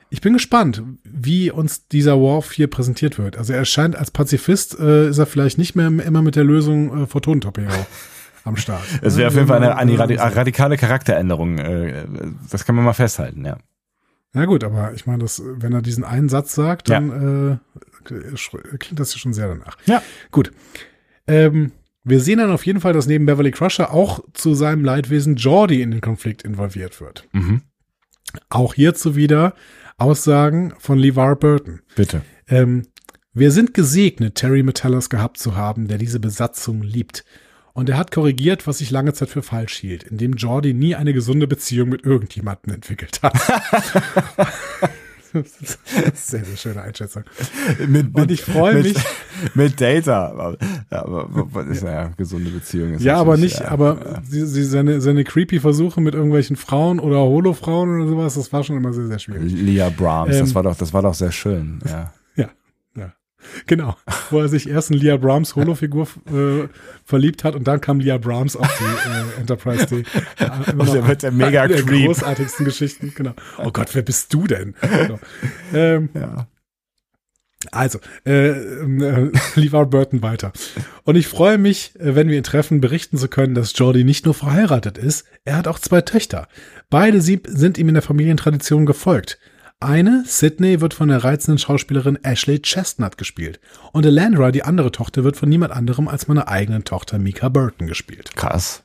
ich 0.09 0.21
bin 0.21 0.33
gespannt, 0.33 0.81
wie 1.03 1.51
uns 1.51 1.87
dieser 1.87 2.19
Worf 2.19 2.51
hier 2.51 2.67
präsentiert 2.67 3.17
wird. 3.19 3.37
Also 3.37 3.53
er 3.53 3.65
scheint 3.65 3.95
als 3.95 4.11
Pazifist, 4.11 4.79
äh, 4.79 5.09
ist 5.09 5.17
er 5.19 5.25
vielleicht 5.27 5.57
nicht 5.57 5.75
mehr 5.75 5.87
immer 5.87 6.21
mit 6.21 6.35
der 6.35 6.43
Lösung 6.43 7.03
äh, 7.03 7.07
Photonentorpedo 7.07 7.69
am 8.43 8.55
Start. 8.57 8.83
Es 9.01 9.17
wäre 9.17 9.27
auf 9.27 9.35
jeden 9.35 9.47
Fall 9.47 9.57
eine, 9.57 9.75
eine 9.77 9.99
radi 9.99 10.15
Ja, 10.15 10.27
radikale 10.29 10.77
Charakteränderung. 10.77 11.57
äh, 11.59 12.05
Das 12.49 12.65
kann 12.65 12.75
man 12.75 12.85
mal 12.85 12.93
festhalten, 12.93 13.45
ja. 13.45 13.57
Na 14.33 14.45
gut, 14.45 14.63
aber 14.63 14.93
ich 14.93 15.07
meine, 15.07 15.19
das, 15.23 15.41
wenn 15.45 15.73
er 15.73 15.81
diesen 15.81 16.03
einen 16.03 16.29
Satz 16.29 16.53
sagt, 16.53 16.89
dann 16.89 17.59
äh, 18.09 18.13
sch- 18.35 18.77
klingt 18.77 18.99
das 18.99 19.13
ja 19.13 19.19
schon 19.19 19.33
sehr 19.33 19.47
danach. 19.47 19.75
Ja. 19.85 20.03
Gut. 20.31 20.51
Ähm, 21.27 21.71
wir 22.03 22.19
sehen 22.19 22.39
dann 22.39 22.51
auf 22.51 22.65
jeden 22.65 22.81
Fall, 22.81 22.93
dass 22.93 23.07
neben 23.07 23.25
Beverly 23.25 23.51
Crusher 23.51 23.93
auch 23.93 24.21
zu 24.33 24.53
seinem 24.53 24.83
Leidwesen 24.83 25.35
Jordi 25.35 25.81
in 25.81 25.91
den 25.91 26.01
Konflikt 26.01 26.43
involviert 26.43 27.01
wird. 27.01 27.27
Mhm. 27.33 27.61
Auch 28.49 28.73
hierzu 28.73 29.15
wieder 29.15 29.53
Aussagen 29.97 30.73
von 30.79 30.97
LeVar 30.97 31.35
Burton. 31.35 31.81
Bitte. 31.95 32.21
Ähm, 32.47 32.83
wir 33.33 33.51
sind 33.51 33.73
gesegnet, 33.73 34.35
Terry 34.35 34.63
Metellus 34.63 35.09
gehabt 35.09 35.37
zu 35.37 35.55
haben, 35.55 35.87
der 35.87 35.97
diese 35.97 36.19
Besatzung 36.19 36.81
liebt. 36.81 37.25
Und 37.73 37.89
er 37.89 37.97
hat 37.97 38.11
korrigiert, 38.11 38.65
was 38.67 38.81
ich 38.81 38.91
lange 38.91 39.13
Zeit 39.13 39.29
für 39.29 39.43
falsch 39.43 39.77
hielt, 39.77 40.03
indem 40.03 40.33
Jordi 40.33 40.73
nie 40.73 40.95
eine 40.95 41.13
gesunde 41.13 41.47
Beziehung 41.47 41.89
mit 41.89 42.03
irgendjemandem 42.05 42.73
entwickelt 42.75 43.21
hat. 43.21 43.33
sehr, 46.13 46.45
sehr 46.45 46.57
schöne 46.57 46.81
Einschätzung. 46.81 47.23
Mit, 47.87 48.15
Und 48.15 48.31
ich 48.31 48.41
freue 48.41 48.75
mit, 48.75 48.83
mich. 48.83 48.97
Mit 49.53 49.79
Data. 49.79 50.55
Ja, 50.91 51.05
aber 51.05 51.67
ist 51.69 51.83
ja 51.83 52.09
gesunde 52.17 52.49
Beziehung? 52.49 52.93
Ist 52.93 53.03
Ja, 53.03 53.17
aber 53.17 53.37
nicht, 53.37 53.59
ja, 53.59 53.69
aber 53.69 53.97
ja. 54.03 54.21
sie, 54.27 54.45
sie, 54.45 54.63
seine, 54.63 54.99
seine 55.01 55.23
creepy 55.23 55.59
Versuche 55.59 56.01
mit 56.01 56.13
irgendwelchen 56.13 56.55
Frauen 56.55 56.99
oder 56.99 57.19
Holofrauen 57.19 58.01
oder 58.01 58.09
sowas, 58.09 58.35
das 58.35 58.51
war 58.51 58.63
schon 58.63 58.77
immer 58.77 58.91
sehr, 58.91 59.07
sehr 59.07 59.19
schwierig. 59.19 59.53
Leah 59.53 59.89
Brahms, 59.89 60.37
das 60.37 60.49
Ähm, 60.49 60.55
war 60.55 60.63
doch, 60.63 60.75
das 60.75 60.93
war 60.93 61.01
doch 61.01 61.13
sehr 61.13 61.31
schön. 61.31 61.79
Ja. 61.87 62.11
Genau. 63.65 63.95
Wo 64.29 64.39
er 64.39 64.49
sich 64.49 64.69
erst 64.69 64.91
in 64.91 64.97
Leah 64.97 65.17
Brahms 65.17 65.55
Holo-Figur 65.55 66.07
äh, 66.27 66.67
verliebt 67.05 67.43
hat 67.43 67.55
und 67.55 67.67
dann 67.67 67.81
kam 67.81 67.99
Leah 67.99 68.17
Brahms 68.17 68.55
auf 68.55 68.67
die 68.79 69.09
äh, 69.37 69.39
Enterprise 69.39 69.85
D. 69.87 70.03
Immer 70.71 70.83
Und 70.83 70.93
der 70.93 71.07
wird 71.07 71.23
der 71.23 71.31
mega 71.31 71.67
der 71.67 71.83
Creep. 71.83 72.07
großartigsten 72.07 72.65
Geschichten, 72.65 73.13
genau. 73.15 73.33
Oh 73.57 73.71
Gott, 73.71 73.93
wer 73.93 74.01
bist 74.01 74.33
du 74.33 74.47
denn? 74.47 74.75
So. 75.07 75.19
Ähm, 75.73 76.09
ja. 76.13 76.47
also, 77.71 77.99
äh, 78.25 78.49
äh, 78.49 79.31
LeVar 79.55 79.85
Burton 79.85 80.21
weiter. 80.21 80.51
Und 81.03 81.15
ich 81.15 81.27
freue 81.27 81.57
mich, 81.57 81.93
äh, 81.99 82.15
wenn 82.15 82.29
wir 82.29 82.37
ihn 82.37 82.43
treffen, 82.43 82.81
berichten 82.81 83.17
zu 83.17 83.27
können, 83.27 83.55
dass 83.55 83.77
Jordi 83.77 84.03
nicht 84.03 84.25
nur 84.25 84.33
verheiratet 84.33 84.97
ist, 84.97 85.25
er 85.45 85.57
hat 85.57 85.67
auch 85.67 85.79
zwei 85.79 86.01
Töchter. 86.01 86.47
Beide 86.89 87.21
sie 87.21 87.41
sind 87.47 87.77
ihm 87.77 87.87
in 87.87 87.95
der 87.95 88.03
Familientradition 88.03 88.85
gefolgt. 88.85 89.39
Eine, 89.81 90.23
Sydney, 90.25 90.81
wird 90.81 90.93
von 90.93 91.07
der 91.07 91.23
reizenden 91.23 91.57
Schauspielerin 91.57 92.19
Ashley 92.21 92.59
Chestnut 92.61 93.17
gespielt. 93.17 93.61
Und 93.93 94.05
Elandra, 94.05 94.51
die 94.51 94.63
andere 94.63 94.91
Tochter, 94.91 95.23
wird 95.23 95.37
von 95.37 95.47
niemand 95.47 95.71
anderem 95.71 96.07
als 96.07 96.27
meiner 96.27 96.49
eigenen 96.49 96.83
Tochter 96.83 97.17
Mika 97.17 97.47
Burton 97.47 97.87
gespielt. 97.87 98.35
Krass. 98.35 98.83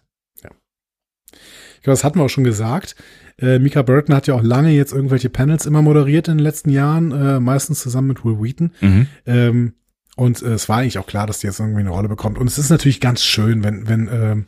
Ich 1.85 1.87
glaube, 1.87 1.97
das 1.97 2.05
hatten 2.05 2.19
wir 2.19 2.25
auch 2.25 2.31
schon 2.31 2.45
gesagt. 2.45 2.97
Äh, 3.39 3.59
Mika 3.59 3.83
Burton 3.83 4.15
hat 4.15 4.27
ja 4.27 4.35
auch 4.35 4.43
lange 4.43 4.71
jetzt 4.71 4.95
irgendwelche 4.95 5.29
Panels 5.29 5.66
immer 5.66 5.83
moderiert 5.83 6.29
in 6.29 6.39
den 6.39 6.43
letzten 6.43 6.71
Jahren, 6.71 7.12
äh, 7.12 7.41
meistens 7.41 7.81
zusammen 7.81 8.09
mit 8.09 8.25
Will 8.25 8.41
Wheaton. 8.41 8.73
Mhm. 8.81 9.07
Ähm, 9.27 9.75
und 10.16 10.41
äh, 10.43 10.55
es 10.55 10.69
war 10.71 10.79
eigentlich 10.79 10.99
auch 10.99 11.07
klar, 11.07 11.27
dass 11.27 11.41
die 11.41 11.47
jetzt 11.47 11.61
irgendwie 11.61 11.81
eine 11.81 11.91
Rolle 11.91 12.09
bekommt. 12.09 12.39
Und 12.39 12.47
es 12.47 12.57
ist 12.57 12.71
natürlich 12.71 13.01
ganz 13.01 13.23
schön, 13.23 13.65
wenn, 13.65 13.87
wenn 13.87 14.09
ähm, 14.11 14.47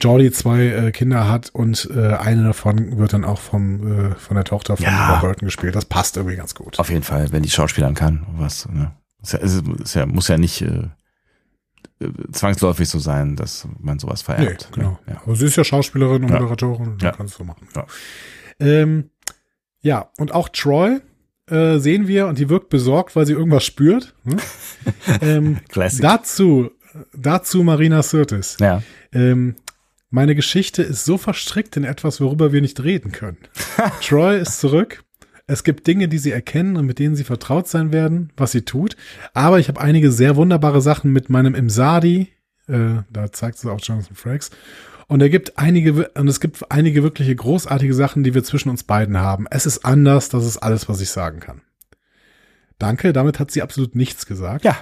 Jordi 0.00 0.30
zwei 0.32 0.66
äh, 0.66 0.90
Kinder 0.92 1.28
hat 1.28 1.50
und 1.50 1.88
äh, 1.94 2.14
eine 2.14 2.44
davon 2.44 2.98
wird 2.98 3.12
dann 3.12 3.24
auch 3.24 3.38
vom, 3.40 4.10
äh, 4.10 4.14
von 4.16 4.34
der 4.36 4.44
Tochter 4.44 4.76
von 4.76 4.86
Ja. 4.86 5.18
Burton 5.20 5.46
gespielt. 5.46 5.74
Das 5.76 5.84
passt 5.84 6.16
irgendwie 6.16 6.36
ganz 6.36 6.54
gut. 6.54 6.78
Auf 6.78 6.90
jeden 6.90 7.02
Fall, 7.02 7.30
wenn 7.32 7.42
die 7.42 7.50
Schauspielern 7.50 7.94
kann, 7.94 8.26
was, 8.36 8.68
ne? 8.68 8.92
Ist 9.22 9.32
ja, 9.34 9.38
ist, 9.40 9.68
ist 9.82 9.94
ja, 9.94 10.06
muss 10.06 10.28
ja 10.28 10.38
nicht 10.38 10.62
äh, 10.62 10.88
äh, 12.00 12.08
zwangsläufig 12.32 12.88
so 12.88 12.98
sein, 12.98 13.36
dass 13.36 13.68
man 13.78 13.98
sowas 13.98 14.20
Nee, 14.26 14.34
vererbt. 14.34 14.68
genau. 14.72 14.90
Ne? 15.06 15.12
Ja. 15.14 15.22
Aber 15.24 15.36
sie 15.36 15.44
ist 15.46 15.56
ja 15.56 15.64
Schauspielerin 15.64 16.24
und. 16.24 16.30
Moderatorin, 16.30 16.98
Ja. 17.02 17.12
kannst 17.12 17.38
du 17.38 17.44
machen. 17.44 17.68
Ja. 17.76 17.86
Ähm, 18.60 19.10
ja, 19.82 20.10
und 20.18 20.32
auch 20.32 20.48
Troy 20.48 21.00
äh, 21.50 21.78
sehen 21.78 22.06
wir 22.08 22.26
und 22.28 22.38
die 22.38 22.48
wirkt 22.48 22.68
besorgt, 22.70 23.16
weil 23.16 23.26
sie 23.26 23.32
irgendwas 23.34 23.64
spürt. 23.64 24.14
Hm? 24.24 24.38
ähm, 25.20 25.58
Classic. 25.68 26.00
dazu, 26.00 26.70
dazu 27.14 27.62
Marina 27.62 28.02
Sirtis. 28.02 28.56
ja. 28.60 28.82
Ähm, 29.12 29.56
meine 30.10 30.34
Geschichte 30.34 30.82
ist 30.82 31.04
so 31.04 31.16
verstrickt 31.16 31.76
in 31.76 31.84
etwas, 31.84 32.20
worüber 32.20 32.52
wir 32.52 32.60
nicht 32.60 32.82
reden 32.82 33.12
können. 33.12 33.38
Troy 34.02 34.40
ist 34.40 34.60
zurück. 34.60 35.04
Es 35.46 35.64
gibt 35.64 35.86
Dinge, 35.86 36.08
die 36.08 36.18
sie 36.18 36.30
erkennen 36.30 36.76
und 36.76 36.86
mit 36.86 36.98
denen 36.98 37.16
sie 37.16 37.24
vertraut 37.24 37.66
sein 37.66 37.92
werden, 37.92 38.32
was 38.36 38.52
sie 38.52 38.62
tut. 38.62 38.96
Aber 39.34 39.58
ich 39.58 39.68
habe 39.68 39.80
einige 39.80 40.12
sehr 40.12 40.36
wunderbare 40.36 40.80
Sachen 40.80 41.12
mit 41.12 41.28
meinem 41.30 41.54
Imsadi. 41.54 42.28
Äh, 42.68 43.02
da 43.10 43.32
zeigt 43.32 43.58
es 43.58 43.66
auch 43.66 43.80
Jonathan 43.80 44.14
Frakes. 44.14 44.50
Und 45.08 45.20
er 45.22 45.28
gibt 45.28 45.58
einige, 45.58 46.08
und 46.10 46.28
es 46.28 46.38
gibt 46.38 46.70
einige 46.70 47.02
wirkliche 47.02 47.34
großartige 47.34 47.94
Sachen, 47.94 48.22
die 48.22 48.32
wir 48.32 48.44
zwischen 48.44 48.68
uns 48.68 48.84
beiden 48.84 49.18
haben. 49.18 49.46
Es 49.50 49.66
ist 49.66 49.84
anders, 49.84 50.28
das 50.28 50.46
ist 50.46 50.58
alles, 50.58 50.88
was 50.88 51.00
ich 51.00 51.10
sagen 51.10 51.40
kann. 51.40 51.62
Danke, 52.78 53.12
damit 53.12 53.40
hat 53.40 53.50
sie 53.50 53.62
absolut 53.62 53.96
nichts 53.96 54.26
gesagt. 54.26 54.64
Ja. 54.64 54.76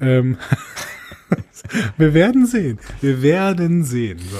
Ähm, 0.00 0.38
wir 1.96 2.14
werden 2.14 2.46
sehen. 2.46 2.78
Wir 3.00 3.22
werden 3.22 3.84
sehen. 3.84 4.18
So. 4.18 4.38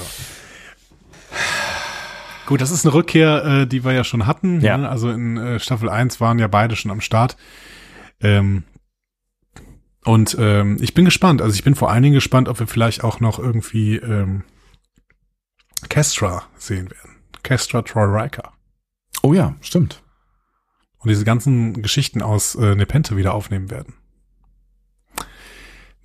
Gut, 2.46 2.60
das 2.60 2.72
ist 2.72 2.84
eine 2.84 2.94
Rückkehr, 2.94 3.44
äh, 3.44 3.66
die 3.66 3.84
wir 3.84 3.92
ja 3.92 4.02
schon 4.02 4.26
hatten. 4.26 4.60
Ja. 4.60 4.76
Ne? 4.76 4.88
Also 4.88 5.10
in 5.10 5.36
äh, 5.36 5.60
Staffel 5.60 5.88
1 5.88 6.20
waren 6.20 6.38
ja 6.38 6.48
beide 6.48 6.74
schon 6.74 6.90
am 6.90 7.00
Start. 7.00 7.36
Ähm, 8.20 8.64
und 10.04 10.36
ähm, 10.38 10.78
ich 10.80 10.94
bin 10.94 11.04
gespannt. 11.04 11.42
Also 11.42 11.54
ich 11.54 11.62
bin 11.62 11.74
vor 11.74 11.90
allen 11.90 12.02
Dingen 12.02 12.14
gespannt, 12.14 12.48
ob 12.48 12.58
wir 12.58 12.66
vielleicht 12.66 13.04
auch 13.04 13.20
noch 13.20 13.38
irgendwie 13.38 13.96
ähm, 13.96 14.42
Kestra 15.88 16.42
sehen 16.56 16.90
werden. 16.90 17.16
Kestra 17.42 17.82
Troy 17.82 18.04
Riker. 18.04 18.52
Oh 19.22 19.32
ja, 19.32 19.54
stimmt. 19.60 20.02
Und 20.98 21.08
diese 21.08 21.24
ganzen 21.24 21.82
Geschichten 21.82 22.20
aus 22.22 22.54
äh, 22.54 22.74
Nepente 22.74 23.16
wieder 23.16 23.34
aufnehmen 23.34 23.70
werden. 23.70 23.94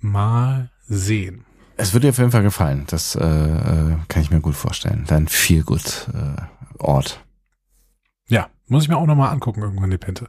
Mal 0.00 0.70
sehen. 0.86 1.44
Es 1.76 1.92
wird 1.92 2.04
dir 2.04 2.10
auf 2.10 2.18
jeden 2.18 2.30
Fall 2.30 2.42
gefallen. 2.42 2.84
Das 2.86 3.16
äh, 3.16 3.24
äh, 3.24 3.96
kann 4.08 4.22
ich 4.22 4.30
mir 4.30 4.40
gut 4.40 4.54
vorstellen. 4.54 5.04
Dein 5.06 5.28
viel 5.28 5.62
gut 5.62 6.08
äh, 6.14 6.40
Ort. 6.78 7.20
Ja, 8.28 8.48
muss 8.66 8.84
ich 8.84 8.88
mir 8.88 8.96
auch 8.96 9.06
nochmal 9.06 9.30
angucken, 9.32 9.62
irgendwann 9.62 9.90
die 9.90 9.98
Pente. 9.98 10.28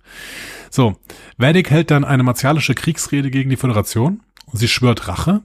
So, 0.69 0.97
Vedic 1.37 1.69
hält 1.69 1.89
dann 1.89 2.03
eine 2.03 2.23
martialische 2.23 2.75
Kriegsrede 2.75 3.31
gegen 3.31 3.49
die 3.49 3.57
Föderation 3.57 4.21
sie 4.53 4.67
schwört 4.67 5.07
Rache. 5.07 5.41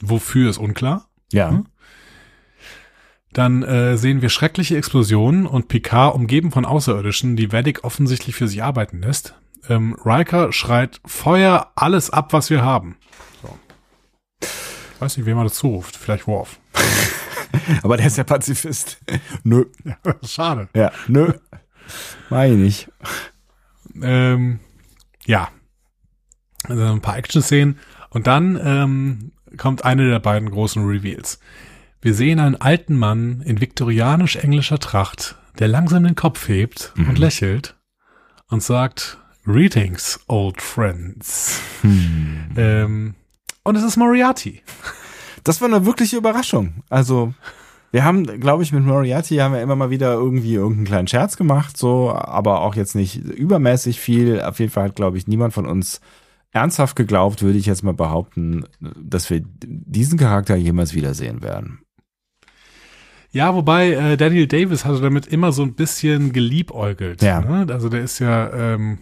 Wofür 0.00 0.50
ist 0.50 0.58
unklar. 0.58 1.08
Ja. 1.32 1.50
Hm? 1.50 1.66
Dann 3.32 3.62
äh, 3.62 3.96
sehen 3.98 4.22
wir 4.22 4.28
schreckliche 4.28 4.76
Explosionen 4.76 5.46
und 5.46 5.68
Picard 5.68 6.14
umgeben 6.14 6.52
von 6.52 6.64
Außerirdischen, 6.64 7.36
die 7.36 7.52
Vedic 7.52 7.84
offensichtlich 7.84 8.34
für 8.34 8.48
sie 8.48 8.62
arbeiten 8.62 9.02
lässt. 9.02 9.34
Ähm, 9.68 9.96
Riker 10.04 10.52
schreit 10.52 11.00
Feuer 11.04 11.72
alles 11.74 12.10
ab, 12.10 12.32
was 12.32 12.50
wir 12.50 12.62
haben. 12.62 12.96
Ich 14.94 15.00
weiß 15.00 15.16
nicht, 15.16 15.26
wem 15.26 15.36
man 15.36 15.46
das 15.46 15.54
zuruft. 15.54 15.96
Vielleicht 15.96 16.26
Worf. 16.26 16.58
Aber 17.82 17.96
der 17.96 18.06
ist 18.06 18.16
ja 18.16 18.24
Pazifist. 18.24 18.98
Nö. 19.44 19.66
Schade. 20.24 20.68
Ja, 20.74 20.92
nö. 21.08 21.32
Meine 22.30 22.64
ich. 22.64 22.88
Ähm, 24.02 24.60
ja. 25.26 25.48
Also 26.64 26.84
ein 26.84 27.00
paar 27.00 27.16
Action-Szenen. 27.16 27.78
Und 28.10 28.26
dann 28.26 28.58
ähm, 28.62 29.32
kommt 29.56 29.84
eine 29.84 30.08
der 30.08 30.20
beiden 30.20 30.50
großen 30.50 30.84
Reveals. 30.84 31.40
Wir 32.00 32.14
sehen 32.14 32.40
einen 32.40 32.56
alten 32.56 32.96
Mann 32.96 33.42
in 33.42 33.60
viktorianisch-englischer 33.60 34.78
Tracht, 34.78 35.36
der 35.58 35.68
langsam 35.68 36.04
den 36.04 36.14
Kopf 36.14 36.48
hebt 36.48 36.92
und 36.96 37.18
lächelt 37.18 37.76
und 38.48 38.62
sagt, 38.62 39.18
Greetings, 39.44 40.20
old 40.26 40.60
friends. 40.60 41.60
Ähm, 42.56 43.14
und 43.66 43.76
es 43.76 43.82
ist 43.82 43.96
Moriarty. 43.96 44.62
Das 45.44 45.60
war 45.60 45.68
eine 45.68 45.84
wirkliche 45.84 46.16
Überraschung. 46.16 46.82
Also, 46.88 47.34
wir 47.92 48.04
haben, 48.04 48.24
glaube 48.40 48.62
ich, 48.62 48.72
mit 48.72 48.84
Moriarty 48.84 49.36
haben 49.36 49.54
wir 49.54 49.62
immer 49.62 49.76
mal 49.76 49.90
wieder 49.90 50.12
irgendwie 50.14 50.54
irgendeinen 50.54 50.86
kleinen 50.86 51.08
Scherz 51.08 51.36
gemacht, 51.36 51.76
so, 51.76 52.12
aber 52.12 52.60
auch 52.60 52.74
jetzt 52.74 52.94
nicht 52.94 53.16
übermäßig 53.16 54.00
viel. 54.00 54.40
Auf 54.40 54.60
jeden 54.60 54.70
Fall 54.70 54.84
hat, 54.84 54.96
glaube 54.96 55.18
ich, 55.18 55.26
niemand 55.26 55.54
von 55.54 55.66
uns 55.66 56.00
ernsthaft 56.52 56.96
geglaubt, 56.96 57.42
würde 57.42 57.58
ich 57.58 57.66
jetzt 57.66 57.82
mal 57.82 57.94
behaupten, 57.94 58.64
dass 58.80 59.30
wir 59.30 59.42
diesen 59.44 60.18
Charakter 60.18 60.56
jemals 60.56 60.94
wiedersehen 60.94 61.42
werden. 61.42 61.80
Ja, 63.30 63.54
wobei 63.54 63.92
äh, 63.92 64.16
Daniel 64.16 64.46
Davis 64.46 64.84
hatte 64.84 65.00
damit 65.00 65.26
immer 65.26 65.52
so 65.52 65.62
ein 65.62 65.74
bisschen 65.74 66.32
geliebäugelt. 66.32 67.20
Ja. 67.20 67.40
Ne? 67.40 67.72
Also 67.72 67.88
der 67.88 68.02
ist 68.02 68.18
ja, 68.20 68.50
ähm, 68.52 68.98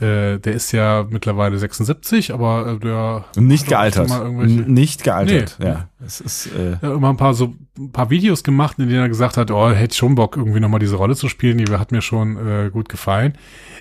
äh, 0.00 0.38
der 0.38 0.52
ist 0.52 0.72
ja 0.72 1.06
mittlerweile 1.08 1.58
76, 1.58 2.32
aber 2.32 2.74
äh, 2.74 2.78
der 2.78 3.24
Nicht 3.36 3.66
gealtert. 3.68 4.08
Mal 4.08 4.30
Nicht 4.30 5.04
gealtert, 5.04 5.56
Nee. 5.58 5.66
ja. 5.66 5.88
Es 6.04 6.20
ist, 6.20 6.46
äh, 6.54 6.72
er 6.72 6.82
hat 6.82 6.96
immer 6.96 7.10
ein 7.10 7.16
paar 7.16 7.34
so 7.34 7.54
ein 7.78 7.92
paar 7.92 8.10
Videos 8.10 8.44
gemacht, 8.44 8.78
in 8.78 8.88
denen 8.88 9.00
er 9.00 9.08
gesagt 9.08 9.36
hat, 9.36 9.50
oh, 9.50 9.70
hätte 9.70 9.94
schon 9.96 10.14
Bock, 10.14 10.36
irgendwie 10.36 10.60
nochmal 10.60 10.80
diese 10.80 10.96
Rolle 10.96 11.16
zu 11.16 11.28
spielen, 11.28 11.58
die 11.58 11.64
hat 11.72 11.92
mir 11.92 12.02
schon 12.02 12.36
äh, 12.36 12.70
gut 12.70 12.88
gefallen. 12.88 13.34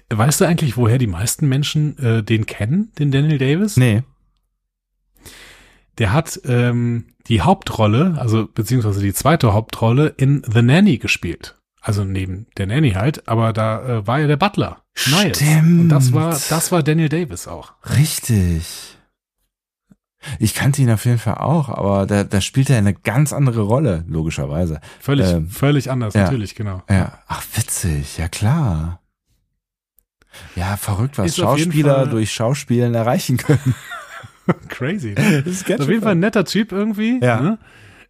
Weißt 0.10 0.42
du 0.42 0.46
eigentlich, 0.46 0.78
woher 0.78 0.98
die 0.98 1.08
meisten 1.08 1.48
Menschen 1.48 1.98
äh, 1.98 2.24
den 2.24 2.46
kennen, 2.46 2.92
den 3.00 3.12
Daniel 3.12 3.38
Davis? 3.38 3.78
nee. 3.78 4.04
Der 6.00 6.12
hat 6.12 6.42
ähm, 6.46 7.06
die 7.28 7.42
Hauptrolle, 7.42 8.16
also 8.18 8.48
beziehungsweise 8.52 9.00
die 9.00 9.14
zweite 9.14 9.54
Hauptrolle 9.54 10.08
in 10.18 10.42
The 10.52 10.64
Nanny 10.64 10.98
gespielt. 10.98 11.56
Also 11.86 12.06
neben 12.06 12.48
der 12.56 12.66
Nanny 12.68 12.92
halt, 12.92 13.28
aber 13.28 13.52
da 13.52 13.84
äh, 13.84 14.08
war 14.08 14.20
ja 14.20 14.28
der 14.28 14.38
Butler. 14.38 14.82
Niles. 15.06 15.38
Stimmt. 15.38 15.82
Und 15.82 15.90
das 15.90 16.14
war, 16.14 16.30
das 16.32 16.72
war 16.72 16.82
Daniel 16.82 17.10
Davis 17.10 17.46
auch. 17.46 17.74
Richtig. 17.98 18.98
Ich 20.40 20.54
kannte 20.54 20.82
ihn 20.82 20.90
auf 20.90 21.04
jeden 21.04 21.18
Fall 21.20 21.36
auch, 21.36 21.68
aber 21.68 22.06
da, 22.06 22.24
da 22.24 22.40
spielt 22.40 22.70
er 22.70 22.78
eine 22.78 22.94
ganz 22.94 23.34
andere 23.34 23.64
Rolle, 23.64 24.06
logischerweise. 24.08 24.80
Völlig, 25.02 25.28
Ähm, 25.28 25.50
völlig 25.50 25.92
anders, 25.92 26.14
ja. 26.14 26.24
natürlich, 26.24 26.56
genau. 26.56 26.82
Ja, 26.90 27.20
ach 27.28 27.44
witzig, 27.56 28.18
ja 28.18 28.30
klar. 28.30 29.02
Ja, 30.56 30.78
verrückt, 30.78 31.18
was 31.18 31.28
Ist 31.28 31.38
Schauspieler 31.38 32.08
durch 32.08 32.32
Schauspielen 32.32 32.96
erreichen 32.96 33.36
können. 33.36 33.76
Crazy. 34.70 35.16
Ne? 35.16 35.42
Das 35.46 35.54
ist 35.54 35.66
ganz 35.66 35.82
Auf 35.82 35.90
jeden 35.90 36.02
Fall 36.02 36.14
ein 36.14 36.20
netter 36.20 36.46
Typ 36.46 36.72
irgendwie. 36.72 37.20
Ja. 37.22 37.42
Ne? 37.42 37.60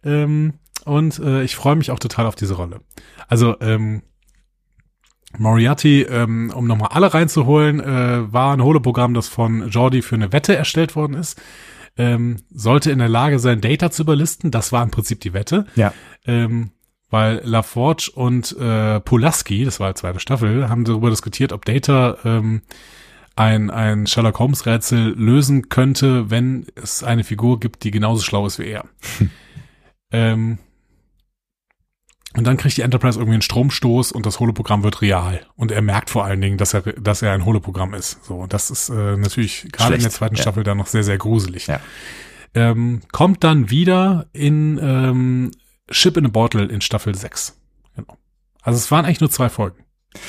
Ähm, 0.04 0.54
und 0.84 1.18
äh, 1.18 1.42
ich 1.42 1.56
freue 1.56 1.76
mich 1.76 1.90
auch 1.90 1.98
total 1.98 2.26
auf 2.26 2.34
diese 2.34 2.54
Rolle. 2.54 2.80
Also, 3.28 3.56
ähm, 3.60 4.02
Moriarty, 5.38 6.02
ähm, 6.02 6.52
um 6.54 6.66
nochmal 6.66 6.90
alle 6.92 7.12
reinzuholen, 7.12 7.80
äh, 7.80 8.32
war 8.32 8.54
ein 8.54 8.62
Holoprogramm, 8.62 9.14
das 9.14 9.28
von 9.28 9.68
Jordi 9.68 10.02
für 10.02 10.14
eine 10.14 10.32
Wette 10.32 10.56
erstellt 10.56 10.94
worden 10.96 11.14
ist. 11.14 11.40
Ähm, 11.96 12.38
sollte 12.50 12.90
in 12.90 12.98
der 12.98 13.08
Lage 13.08 13.38
sein, 13.38 13.60
Data 13.60 13.90
zu 13.90 14.02
überlisten. 14.02 14.50
Das 14.50 14.72
war 14.72 14.82
im 14.82 14.90
Prinzip 14.90 15.20
die 15.20 15.32
Wette. 15.32 15.66
Ja. 15.76 15.92
Ähm, 16.26 16.70
weil 17.10 17.40
LaForge 17.44 18.10
und 18.14 18.56
äh, 18.58 18.98
Pulaski, 19.00 19.64
das 19.64 19.78
war 19.78 19.92
die 19.92 20.00
zweite 20.00 20.18
Staffel, 20.18 20.68
haben 20.68 20.84
darüber 20.84 21.10
diskutiert, 21.10 21.52
ob 21.52 21.64
Data 21.64 22.16
ähm, 22.24 22.62
ein, 23.36 23.70
ein 23.70 24.06
Sherlock 24.06 24.38
Holmes 24.38 24.66
Rätsel 24.66 25.14
lösen 25.16 25.68
könnte, 25.68 26.30
wenn 26.30 26.66
es 26.74 27.04
eine 27.04 27.22
Figur 27.22 27.60
gibt, 27.60 27.84
die 27.84 27.92
genauso 27.92 28.22
schlau 28.22 28.46
ist 28.46 28.58
wie 28.58 28.66
er. 28.66 28.84
ähm, 30.12 30.58
und 32.36 32.44
dann 32.44 32.56
kriegt 32.56 32.76
die 32.76 32.82
Enterprise 32.82 33.18
irgendwie 33.18 33.34
einen 33.34 33.42
Stromstoß 33.42 34.12
und 34.12 34.26
das 34.26 34.40
Holoprogramm 34.40 34.82
wird 34.82 35.02
real. 35.02 35.46
Und 35.54 35.70
er 35.70 35.82
merkt 35.82 36.10
vor 36.10 36.24
allen 36.24 36.40
Dingen, 36.40 36.58
dass 36.58 36.74
er, 36.74 36.82
dass 36.82 37.22
er 37.22 37.32
ein 37.32 37.44
Holoprogramm 37.44 37.94
ist. 37.94 38.24
So, 38.24 38.36
und 38.40 38.52
das 38.52 38.70
ist 38.70 38.88
äh, 38.88 39.16
natürlich 39.16 39.68
gerade 39.72 39.94
in 39.94 40.02
der 40.02 40.10
zweiten 40.10 40.34
ja. 40.34 40.42
Staffel 40.42 40.64
dann 40.64 40.78
noch 40.78 40.88
sehr, 40.88 41.04
sehr 41.04 41.18
gruselig. 41.18 41.68
Ja. 41.68 41.80
Ähm, 42.54 43.02
kommt 43.12 43.44
dann 43.44 43.70
wieder 43.70 44.26
in 44.32 44.78
ähm, 44.82 45.50
Ship 45.90 46.16
in 46.16 46.26
a 46.26 46.28
Bottle 46.28 46.64
in 46.64 46.80
Staffel 46.80 47.14
6. 47.14 47.56
Genau. 47.96 48.16
Also 48.62 48.78
es 48.78 48.90
waren 48.90 49.04
eigentlich 49.04 49.20
nur 49.20 49.30
zwei 49.30 49.48
Folgen. 49.48 49.84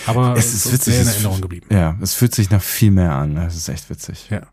Aber 0.07 0.35
Es 0.35 0.53
ist 0.53 0.71
witzig. 0.71 0.93
sehr 0.93 1.03
in 1.03 1.07
es 1.07 1.15
Erinnerung 1.15 1.41
geblieben. 1.41 1.67
Ja, 1.71 1.97
es 2.01 2.13
fühlt 2.13 2.33
sich 2.33 2.49
nach 2.49 2.61
viel 2.61 2.91
mehr 2.91 3.13
an. 3.13 3.35
Das 3.35 3.55
ist 3.55 3.69
echt 3.69 3.89
witzig. 3.89 4.29
Ja. 4.29 4.47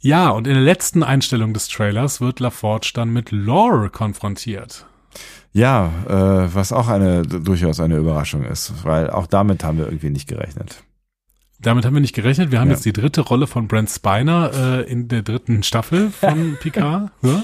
Ja, 0.00 0.28
und 0.30 0.46
in 0.46 0.54
der 0.54 0.62
letzten 0.62 1.02
Einstellung 1.02 1.52
des 1.52 1.68
Trailers 1.68 2.20
wird 2.20 2.40
LaForge 2.40 2.92
dann 2.94 3.10
mit 3.12 3.30
Lore 3.32 3.90
konfrontiert. 3.90 4.86
Ja, 5.52 5.90
äh, 6.08 6.54
was 6.54 6.72
auch 6.72 6.88
eine 6.88 7.22
durchaus 7.22 7.80
eine 7.80 7.96
Überraschung 7.96 8.44
ist, 8.44 8.84
weil 8.84 9.10
auch 9.10 9.26
damit 9.26 9.64
haben 9.64 9.78
wir 9.78 9.86
irgendwie 9.86 10.10
nicht 10.10 10.28
gerechnet. 10.28 10.84
Damit 11.60 11.84
haben 11.84 11.94
wir 11.94 12.00
nicht 12.00 12.14
gerechnet. 12.14 12.52
Wir 12.52 12.60
haben 12.60 12.68
Ja. 12.68 12.74
jetzt 12.74 12.84
die 12.84 12.92
dritte 12.92 13.22
Rolle 13.22 13.48
von 13.48 13.66
Brent 13.66 13.90
Spiner 13.90 14.52
äh, 14.54 14.82
in 14.90 15.08
der 15.08 15.22
dritten 15.22 15.64
Staffel 15.64 16.10
von 16.10 16.56
Picard. 16.60 17.10
Ja? 17.22 17.42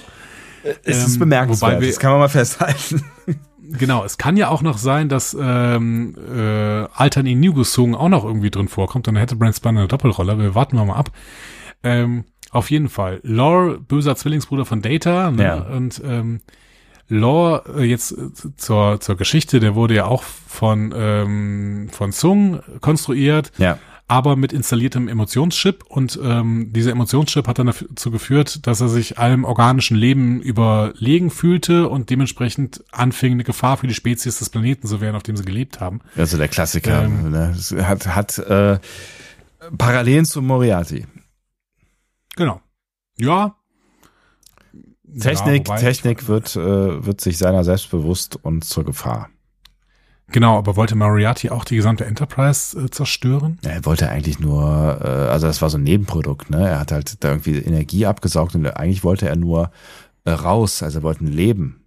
Es 0.85 0.99
Ähm, 1.01 1.07
ist 1.07 1.19
bemerkenswert, 1.19 1.73
wobei 1.73 1.81
wir- 1.81 1.89
das 1.89 1.99
kann 1.99 2.13
man 2.13 2.21
mal 2.21 2.29
festhalten. 2.29 3.05
Genau, 3.67 4.05
es 4.05 4.19
kann 4.19 4.37
ja 4.37 4.51
auch 4.51 4.61
noch 4.61 4.77
sein, 4.77 5.09
dass 5.09 5.35
ähm, 5.41 6.15
äh, 6.31 6.87
Altan 6.95 7.25
Inugo-Sung 7.25 7.95
auch 7.95 8.11
noch 8.11 8.23
irgendwie 8.23 8.51
drin 8.51 8.69
vorkommt. 8.69 9.07
Dann 9.07 9.17
hätte 9.17 9.37
Brent 9.37 9.57
Spiner 9.57 9.79
eine 9.81 9.89
Doppelrolle. 9.89 10.39
Wir 10.39 10.55
warten 10.55 10.77
mal 10.77 10.93
ab. 10.95 11.11
Ähm, 11.83 12.25
auf 12.55 12.71
jeden 12.71 12.89
Fall. 12.89 13.21
Lore, 13.23 13.79
böser 13.79 14.17
Zwillingsbruder 14.17 14.65
von 14.65 14.81
Data. 14.81 15.31
Ne? 15.31 15.43
Ja. 15.43 15.55
Und 15.57 16.01
ähm, 16.05 16.41
Lore, 17.09 17.65
äh, 17.79 17.83
jetzt 17.83 18.13
äh, 18.13 18.55
zur, 18.57 19.01
zur 19.01 19.17
Geschichte, 19.17 19.61
der 19.61 19.75
wurde 19.75 19.95
ja 19.95 20.07
auch 20.07 20.23
von, 20.23 20.95
ähm, 20.97 21.89
von 21.91 22.13
Sung 22.13 22.61
konstruiert. 22.81 23.53
Ja. 23.59 23.79
aber 24.07 24.37
mit 24.37 24.53
installiertem 24.53 25.09
Emotionschip 25.09 25.83
und 25.89 26.21
ähm, 26.23 26.73
dieser 26.75 26.91
Emotionschip 26.93 27.49
hat 27.49 27.59
dann 27.59 27.69
dazu 27.69 28.11
geführt, 28.11 28.67
dass 28.67 28.83
er 28.83 28.89
sich 28.89 29.19
allem 29.19 29.45
organischen 29.45 29.97
Leben 29.97 30.43
überlegen 30.43 31.31
fühlte 31.31 31.89
und 31.89 32.11
dementsprechend 32.11 32.85
anfing, 32.93 33.33
eine 33.33 33.45
Gefahr 33.45 33.79
für 33.79 33.87
die 33.87 33.95
Spezies 33.95 34.39
des 34.39 34.51
Planeten 34.51 34.87
zu 34.87 35.01
werden, 35.01 35.17
auf 35.17 35.23
dem 35.23 35.37
sie 35.37 35.45
gelebt 35.45 35.81
haben. 35.81 36.01
Also 36.17 36.37
der 36.37 36.49
Klassiker. 36.49 37.05
Ähm. 37.05 37.31
ne? 37.31 37.57
Hat 37.89 38.07
hat 38.07 38.39
äh, 38.39 38.79
Parallelen 39.79 40.25
zu 40.27 40.43
Moriarty. 40.43 41.07
Genau. 42.37 42.61
Ja. 43.17 43.57
Technik, 45.21 45.69
Ja, 45.69 45.77
Technik 45.77 46.27
wird, 46.27 46.57
äh, 46.57 47.07
wird 47.07 47.21
sich 47.21 47.39
seiner 47.39 47.63
selbst 47.63 47.91
bewusst 47.91 48.37
und 48.43 48.65
zur 48.65 48.85
Gefahr. 48.85 49.29
Genau, 50.29 50.59
aber 50.59 50.75
wollte 50.77 50.97
Moriarty 50.97 51.51
auch 51.51 51.65
die 51.65 51.77
gesamte 51.77 52.07
Enterprise 52.07 52.79
äh, 52.79 52.91
zerstören? 52.91 53.59
Er 53.63 53.85
wollte 53.85 54.09
eigentlich 54.09 54.41
nur, 54.41 54.99
äh, 55.03 55.07
also 55.07 55.47
das 55.47 55.61
war 55.63 55.71
so 55.71 55.79
ein 55.79 55.85
Nebenprodukt, 55.85 56.51
ne? 56.51 56.69
Er 56.69 56.81
hat 56.81 56.93
halt 56.93 57.23
da 57.23 57.29
irgendwie 57.31 57.59
Energie 57.59 58.07
abgesaugt 58.07 58.55
und 58.55 58.67
eigentlich 58.67 59.05
wollte 59.05 59.29
er 59.29 59.37
nur 59.37 59.71
äh, 60.25 60.31
raus, 60.31 60.83
also 60.83 61.01
er 61.01 61.03
wollte 61.03 61.25
ein 61.25 61.33
Leben. 61.33 61.85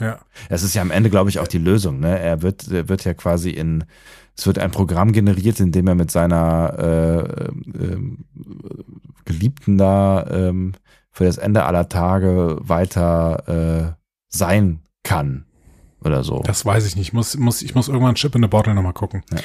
Ja. 0.00 0.18
Das 0.48 0.62
ist 0.62 0.74
ja 0.74 0.82
am 0.82 0.90
Ende, 0.90 1.10
glaube 1.10 1.30
ich, 1.30 1.38
auch 1.38 1.48
die 1.48 1.58
Lösung, 1.58 2.00
ne? 2.00 2.18
Er 2.18 2.42
wird, 2.42 2.68
er 2.68 2.88
wird 2.88 3.04
ja 3.04 3.14
quasi 3.14 3.50
in, 3.50 3.84
es 4.36 4.46
wird 4.46 4.58
ein 4.58 4.70
Programm 4.70 5.12
generiert, 5.12 5.60
in 5.60 5.72
dem 5.72 5.86
er 5.86 5.94
mit 5.94 6.10
seiner 6.10 6.74
äh, 6.78 7.44
ähm, 7.78 8.24
Geliebten 9.26 9.76
da 9.76 10.26
ähm, 10.30 10.72
für 11.10 11.24
das 11.24 11.38
Ende 11.38 11.64
aller 11.64 11.88
Tage 11.88 12.56
weiter 12.60 13.96
äh, 13.96 14.02
sein 14.28 14.80
kann. 15.02 15.44
Oder 16.02 16.24
so. 16.24 16.42
Das 16.44 16.64
weiß 16.64 16.86
ich 16.86 16.96
nicht. 16.96 17.08
Ich 17.08 17.12
muss, 17.12 17.36
muss, 17.36 17.62
ich 17.62 17.74
muss 17.74 17.88
irgendwann 17.88 18.14
Chip 18.14 18.34
in 18.34 18.42
the 18.42 18.48
Bottle 18.48 18.74
nochmal 18.74 18.92
gucken. 18.92 19.22
Ja. 19.32 19.38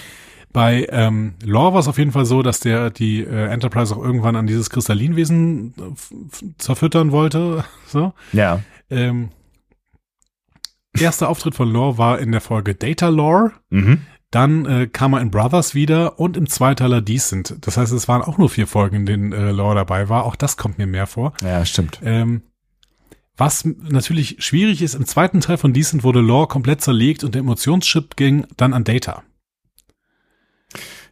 Bei 0.53 0.85
ähm, 0.89 1.35
Lore 1.43 1.73
war 1.73 1.79
es 1.79 1.87
auf 1.87 1.97
jeden 1.97 2.11
Fall 2.11 2.25
so, 2.25 2.41
dass 2.41 2.59
der 2.59 2.89
die 2.89 3.21
äh, 3.21 3.47
Enterprise 3.47 3.95
auch 3.95 4.03
irgendwann 4.03 4.35
an 4.35 4.47
dieses 4.47 4.69
Kristallinwesen 4.69 5.73
äh, 5.77 6.53
zerfüttern 6.57 7.11
wollte. 7.11 7.65
So. 7.87 8.13
ja. 8.31 8.61
Ähm, 8.89 9.31
erster 10.97 11.27
Auftritt 11.27 11.55
von 11.55 11.69
Lore 11.69 11.97
war 11.97 12.19
in 12.19 12.31
der 12.31 12.39
Folge 12.39 12.73
Data 12.73 13.09
Lore. 13.09 13.51
Mhm. 13.69 14.01
Dann 14.31 14.65
äh, 14.65 14.87
kam 14.87 15.13
er 15.13 15.21
in 15.21 15.29
Brothers 15.29 15.75
wieder 15.75 16.17
und 16.19 16.37
im 16.37 16.47
Zweiteiler 16.47 17.01
Decent. 17.01 17.55
Das 17.61 17.75
heißt, 17.75 17.91
es 17.91 18.07
waren 18.07 18.21
auch 18.21 18.37
nur 18.37 18.49
vier 18.49 18.65
Folgen, 18.65 18.95
in 18.95 19.05
denen 19.05 19.33
äh, 19.33 19.51
Lore 19.51 19.75
dabei 19.75 20.07
war. 20.07 20.25
Auch 20.25 20.37
das 20.37 20.55
kommt 20.55 20.77
mir 20.77 20.87
mehr 20.87 21.05
vor. 21.05 21.33
Ja, 21.43 21.65
stimmt. 21.65 21.99
Ähm, 22.03 22.41
was 23.35 23.65
natürlich 23.65 24.37
schwierig 24.39 24.81
ist, 24.81 24.95
im 24.95 25.05
zweiten 25.05 25.41
Teil 25.41 25.57
von 25.57 25.73
Decent 25.73 26.03
wurde 26.03 26.21
Lore 26.21 26.47
komplett 26.47 26.81
zerlegt 26.81 27.23
und 27.23 27.35
der 27.35 27.41
Emotionschip 27.41 28.15
ging 28.15 28.45
dann 28.55 28.73
an 28.73 28.85
Data. 28.85 29.23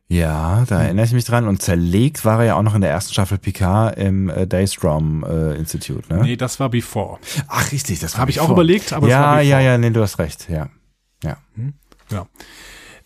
Ja, 0.07 0.65
da 0.67 0.81
erinnere 0.81 1.05
ich 1.05 1.11
mich 1.11 1.25
dran. 1.25 1.47
Und 1.47 1.61
zerlegt 1.61 2.25
war 2.25 2.39
er 2.39 2.45
ja 2.45 2.55
auch 2.55 2.63
noch 2.63 2.73
in 2.73 2.81
der 2.81 2.89
ersten 2.89 3.13
Staffel 3.13 3.37
Picard 3.37 3.97
im 3.99 4.29
äh, 4.29 4.47
Daystrom 4.47 5.23
äh, 5.23 5.55
Institute, 5.55 6.11
ne? 6.11 6.23
Nee, 6.23 6.35
das 6.35 6.59
war 6.59 6.69
Before. 6.69 7.19
Ach, 7.47 7.71
richtig, 7.71 7.99
das 7.99 8.13
war 8.13 8.21
Habe 8.21 8.31
ich 8.31 8.39
auch 8.39 8.49
überlegt, 8.49 8.93
aber 8.93 9.07
ja, 9.07 9.21
war 9.21 9.37
bevor. 9.37 9.43
ja, 9.43 9.59
ja, 9.59 9.77
nee, 9.77 9.91
du 9.91 10.01
hast 10.01 10.17
recht, 10.19 10.49
ja. 10.49 10.69
Ja. 11.23 11.37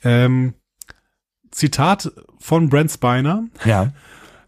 Ähm, 0.04 0.54
Zitat 1.52 2.12
von 2.40 2.70
Brent 2.70 2.92
Spiner. 2.92 3.46
Ja, 3.66 3.94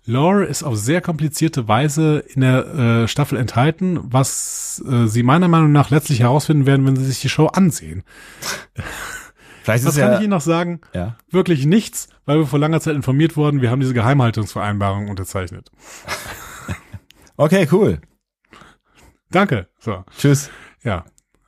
Lore 0.07 0.45
ist 0.45 0.61
auf 0.63 0.77
sehr 0.77 1.01
komplizierte 1.01 1.67
Weise 1.67 2.19
in 2.19 2.41
der 2.41 2.65
äh, 2.75 3.07
Staffel 3.07 3.37
enthalten, 3.39 3.99
was 4.03 4.83
äh, 4.87 5.07
Sie 5.07 5.23
meiner 5.23 5.47
Meinung 5.47 5.71
nach 5.71 5.89
letztlich 5.89 6.19
herausfinden 6.19 6.65
werden, 6.67 6.85
wenn 6.85 6.95
Sie 6.95 7.05
sich 7.05 7.21
die 7.21 7.29
Show 7.29 7.47
ansehen. 7.47 8.03
vielleicht 9.63 9.83
Was 9.85 9.95
ist 9.95 9.99
kann 9.99 10.11
ja, 10.11 10.15
ich 10.17 10.21
Ihnen 10.21 10.29
noch 10.29 10.41
sagen? 10.41 10.81
ja. 10.93 11.15
Wirklich 11.31 11.65
nichts, 11.65 12.09
weil 12.25 12.37
wir 12.37 12.45
vor 12.45 12.59
langer 12.59 12.81
Zeit 12.81 12.95
informiert 12.95 13.35
wurden, 13.35 13.61
wir 13.61 13.71
haben 13.71 13.79
diese 13.79 13.93
Geheimhaltungsvereinbarung 13.95 15.09
unterzeichnet. 15.09 15.71
Okay, 17.37 17.67
cool. 17.73 17.99
Danke. 19.29 19.67
So, 19.79 20.05
Tschüss. 20.17 20.49
ja. 20.83 21.03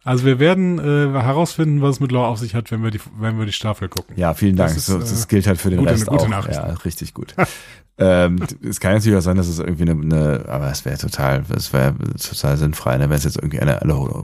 Also 0.08 0.24
wir 0.24 0.40
werden 0.40 0.80
äh, 0.80 1.20
herausfinden, 1.22 1.82
was 1.82 1.96
es 1.96 2.00
mit 2.00 2.14
Lore 2.14 2.28
auf 2.28 2.40
sich 2.40 2.56
hat, 2.56 2.72
wenn 2.72 2.82
wir 2.82 2.92
die, 2.92 3.02
wenn 3.20 3.38
wir 3.38 3.46
die 3.46 3.52
Staffel 3.52 3.90
gucken. 3.90 4.16
Ja, 4.18 4.34
vielen 4.34 4.56
Das 4.56 4.68
Dank. 4.72 4.78
ist, 4.78 4.86
so, 4.86 5.00
das 5.00 5.26
äh, 5.26 5.28
gilt 5.28 5.48
halt 5.48 5.60
für 5.60 5.70
den 5.70 5.80
gute- 5.80 5.92
Rest 5.92 6.06
gute 6.08 6.24
auch. 6.24 6.30
Nachricht. 6.30 6.56
Ja, 6.58 6.66
richtig 6.86 7.14
gut. 7.14 7.36
ähm, 7.98 8.40
es 8.64 8.80
kann 8.80 8.94
natürlich 8.94 9.18
auch 9.18 9.22
sein, 9.22 9.36
dass 9.36 9.50
es 9.50 9.60
irgendwie 9.60 9.90
eine, 9.90 10.02
eine 10.02 10.46
aber 10.48 10.72
es 10.72 10.86
wäre 10.86 10.98
total, 10.98 11.44
es 11.54 11.74
wäre 11.74 11.94
total 11.98 12.56
sinnfrei, 12.56 12.98
ne, 12.98 13.10
wenn 13.10 13.18
es 13.18 13.26
jetzt 13.26 13.36
irgendwie 13.36 13.60
eine, 13.60 13.82
eine 13.82 14.24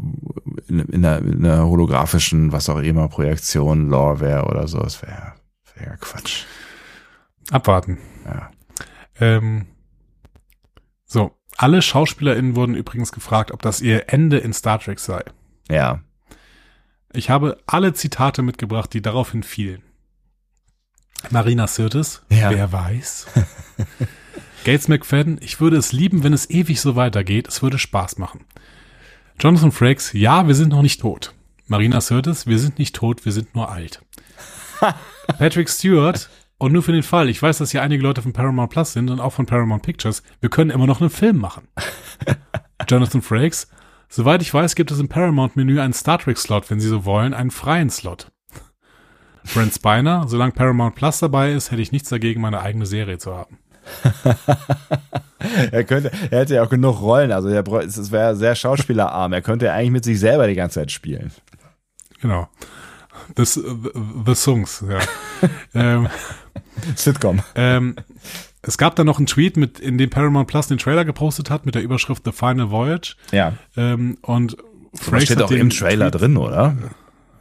in, 0.69 0.79
in, 0.79 1.05
einer, 1.05 1.17
in 1.19 1.45
einer 1.45 1.65
holographischen, 1.67 2.53
was 2.53 2.69
auch 2.69 2.79
immer, 2.79 3.09
Projektion, 3.09 3.89
Lore 3.89 4.21
wäre 4.21 4.45
oder 4.45 4.69
so. 4.69 4.79
Es 4.83 5.01
wäre 5.01 5.33
wär 5.75 5.97
Quatsch. 5.97 6.45
Abwarten. 7.51 7.97
Ja. 8.25 8.51
Ähm, 9.19 9.65
so, 11.03 11.31
alle 11.57 11.81
SchauspielerInnen 11.81 12.55
wurden 12.55 12.73
übrigens 12.75 13.11
gefragt, 13.11 13.51
ob 13.51 13.61
das 13.61 13.81
ihr 13.81 14.05
Ende 14.13 14.37
in 14.37 14.53
Star 14.53 14.79
Trek 14.79 14.99
sei. 14.99 15.23
Ja. 15.69 16.01
Ich 17.13 17.29
habe 17.29 17.57
alle 17.65 17.93
Zitate 17.93 18.41
mitgebracht, 18.41 18.93
die 18.93 19.01
daraufhin 19.01 19.43
fielen. 19.43 19.83
Marina 21.29 21.67
Sirtis, 21.67 22.21
Ja. 22.29 22.49
wer 22.49 22.71
weiß. 22.71 23.27
Gates 24.65 24.87
McFadden, 24.87 25.39
ich 25.41 25.59
würde 25.59 25.77
es 25.77 25.91
lieben, 25.91 26.23
wenn 26.23 26.33
es 26.33 26.49
ewig 26.49 26.81
so 26.81 26.95
weitergeht. 26.95 27.47
Es 27.47 27.61
würde 27.61 27.77
Spaß 27.77 28.17
machen. 28.17 28.45
Jonathan 29.39 29.71
Frakes, 29.71 30.13
ja, 30.13 30.47
wir 30.47 30.55
sind 30.55 30.69
noch 30.69 30.81
nicht 30.81 31.01
tot. 31.01 31.33
Marina 31.67 32.01
Sirtis, 32.01 32.47
wir 32.47 32.59
sind 32.59 32.79
nicht 32.79 32.95
tot, 32.95 33.25
wir 33.25 33.31
sind 33.31 33.55
nur 33.55 33.69
alt. 33.71 34.01
Patrick 35.37 35.69
Stewart, 35.69 36.29
und 36.57 36.71
nur 36.71 36.83
für 36.83 36.91
den 36.93 37.03
Fall, 37.03 37.27
ich 37.29 37.41
weiß, 37.41 37.57
dass 37.57 37.71
hier 37.71 37.81
einige 37.81 38.01
Leute 38.03 38.21
von 38.21 38.31
Paramount 38.31 38.71
Plus 38.71 38.93
sind 38.93 39.09
und 39.09 39.19
auch 39.19 39.31
von 39.33 39.45
Paramount 39.45 39.83
Pictures, 39.83 40.23
wir 40.39 40.49
können 40.49 40.69
immer 40.69 40.87
noch 40.87 41.01
einen 41.01 41.09
Film 41.09 41.37
machen. 41.37 41.67
Jonathan 42.89 43.21
Frakes, 43.21 43.67
soweit 44.13 44.41
ich 44.41 44.53
weiß, 44.53 44.75
gibt 44.75 44.91
es 44.91 44.99
im 44.99 45.09
Paramount-Menü 45.09 45.79
einen 45.79 45.93
Star 45.93 46.19
Trek-Slot, 46.19 46.69
wenn 46.69 46.79
Sie 46.79 46.87
so 46.87 47.05
wollen, 47.05 47.33
einen 47.33 47.51
freien 47.51 47.89
Slot. 47.89 48.31
Brent 49.53 49.73
Spiner, 49.73 50.25
solange 50.27 50.53
Paramount 50.53 50.95
Plus 50.95 51.19
dabei 51.19 51.51
ist, 51.51 51.71
hätte 51.71 51.81
ich 51.81 51.91
nichts 51.91 52.09
dagegen, 52.09 52.39
meine 52.41 52.61
eigene 52.61 52.85
Serie 52.85 53.17
zu 53.17 53.35
haben. 53.35 53.57
Er 55.71 55.83
könnte, 55.83 56.09
er 56.31 56.39
hätte 56.39 56.55
ja 56.55 56.63
auch 56.63 56.69
genug 56.69 57.01
Rollen, 57.01 57.33
also 57.33 57.49
er, 57.49 57.67
es 57.67 58.11
wäre 58.11 58.33
sehr 58.35 58.55
schauspielerarm. 58.55 59.33
Er 59.33 59.41
könnte 59.41 59.65
ja 59.65 59.73
eigentlich 59.73 59.91
mit 59.91 60.05
sich 60.05 60.17
selber 60.17 60.47
die 60.47 60.55
ganze 60.55 60.79
Zeit 60.79 60.91
spielen. 60.91 61.31
Genau. 62.21 62.47
Das, 63.35 63.55
the, 63.55 63.63
the 64.25 64.35
Songs, 64.35 64.83
ja. 64.87 64.99
ähm, 65.73 66.07
Sitcom. 66.95 67.41
ähm, 67.55 67.95
es 68.65 68.77
gab 68.77 68.95
dann 68.95 69.05
noch 69.05 69.17
einen 69.17 69.27
Tweet, 69.27 69.57
mit, 69.57 69.79
in 69.79 69.97
dem 69.97 70.09
Paramount 70.09 70.47
Plus 70.47 70.67
den 70.67 70.77
Trailer 70.77 71.05
gepostet 71.05 71.49
hat, 71.49 71.65
mit 71.65 71.75
der 71.75 71.83
Überschrift 71.83 72.23
The 72.25 72.31
Final 72.31 72.71
Voyage. 72.71 73.15
Ja. 73.31 73.53
Ähm, 73.77 74.17
und 74.21 74.57
Das 74.93 75.01
Frakes 75.01 75.25
steht 75.25 75.41
auch 75.41 75.51
im 75.51 75.69
Trailer 75.69 76.09
Tweet- 76.11 76.21
drin, 76.21 76.37
oder? 76.37 76.75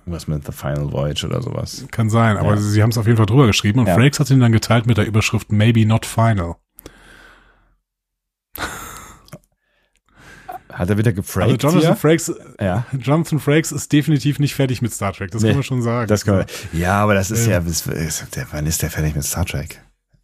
Was 0.04 0.26
mit 0.26 0.44
The 0.44 0.50
Final 0.52 0.90
Voyage 0.92 1.24
oder 1.26 1.40
sowas. 1.42 1.86
Kann 1.92 2.10
sein, 2.10 2.36
aber 2.36 2.54
Ja. 2.54 2.56
sie 2.60 2.82
haben 2.82 2.90
es 2.90 2.98
auf 2.98 3.06
jeden 3.06 3.16
Fall 3.18 3.26
drüber 3.26 3.46
geschrieben 3.46 3.78
und 3.78 3.86
Ja. 3.86 3.94
Frakes 3.94 4.18
hat 4.18 4.28
ihn 4.30 4.40
dann 4.40 4.50
geteilt 4.52 4.86
mit 4.86 4.98
der 4.98 5.06
Überschrift 5.06 5.52
Maybe 5.52 5.86
Not 5.86 6.06
Final. 6.06 6.56
Hat 10.72 10.88
er 10.88 10.96
wieder 10.96 11.10
Also 11.10 11.20
gefraked 11.22 11.62
Jonathan 11.62 11.80
hier? 11.82 11.96
Frakes, 11.96 12.32
Ja. 12.58 12.86
Jonathan 12.98 13.38
Frakes 13.38 13.72
ist 13.72 13.92
definitiv 13.92 14.38
nicht 14.38 14.54
fertig 14.54 14.80
mit 14.80 14.92
Star 14.92 15.12
Trek, 15.12 15.30
das 15.30 15.42
Nee, 15.42 15.48
kann 15.50 15.56
man 15.58 15.62
schon 15.64 15.82
sagen. 15.82 16.08
Das 16.08 16.24
kann 16.24 16.36
man, 16.38 16.46
ja, 16.72 16.94
aber 17.02 17.14
das 17.14 17.30
ist 17.30 17.46
Ähm. 17.46 17.52
ja, 17.52 17.60
der, 18.34 18.46
wann 18.52 18.66
ist 18.66 18.80
der 18.82 18.90
fertig 18.90 19.14
mit 19.14 19.24
Star 19.24 19.44
Trek? 19.44 19.82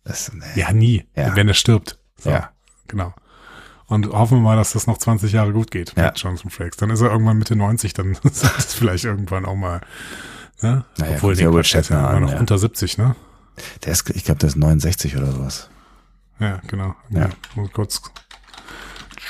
Das, 0.08 0.32
nee. 0.32 0.44
ja, 0.56 0.72
nie, 0.72 1.06
Ja. 1.14 1.36
wenn 1.36 1.46
er 1.48 1.54
stirbt. 1.54 1.98
So, 2.16 2.30
Ja. 2.30 2.50
Genau. 2.88 3.14
Und 3.86 4.06
hoffen 4.08 4.38
wir 4.38 4.42
mal, 4.42 4.56
dass 4.56 4.72
das 4.72 4.86
noch 4.86 4.98
20 4.98 5.32
Jahre 5.32 5.52
gut 5.52 5.70
geht 5.70 5.94
Ja. 5.96 6.06
mit 6.06 6.18
Jonathan 6.18 6.50
Frakes. 6.50 6.76
Dann 6.78 6.90
ist 6.90 7.00
er 7.00 7.10
irgendwann 7.10 7.38
Mitte 7.38 7.54
90, 7.56 7.92
dann 7.94 8.14
sollte 8.22 8.58
es 8.58 8.74
vielleicht 8.74 9.04
irgendwann 9.04 9.44
auch 9.46 9.54
mal. 9.54 9.80
Ne? 10.60 10.84
Naja, 10.96 11.14
Obwohl, 11.16 11.34
Quatsch, 11.36 11.72
der 11.74 11.80
ist 11.82 11.90
ja 11.90 12.10
immer 12.10 12.20
noch 12.20 12.32
ja. 12.32 12.38
unter 12.40 12.58
70, 12.58 12.98
ne? 12.98 13.14
Der 13.84 13.92
ist, 13.92 14.08
ich 14.10 14.24
glaube, 14.24 14.38
der 14.40 14.48
ist 14.48 14.56
69 14.56 15.16
oder 15.16 15.30
sowas. 15.32 15.70
Ja, 16.40 16.60
genau. 16.66 16.94
Ja. 17.10 17.28
Mal 17.54 17.68
kurz. 17.68 18.00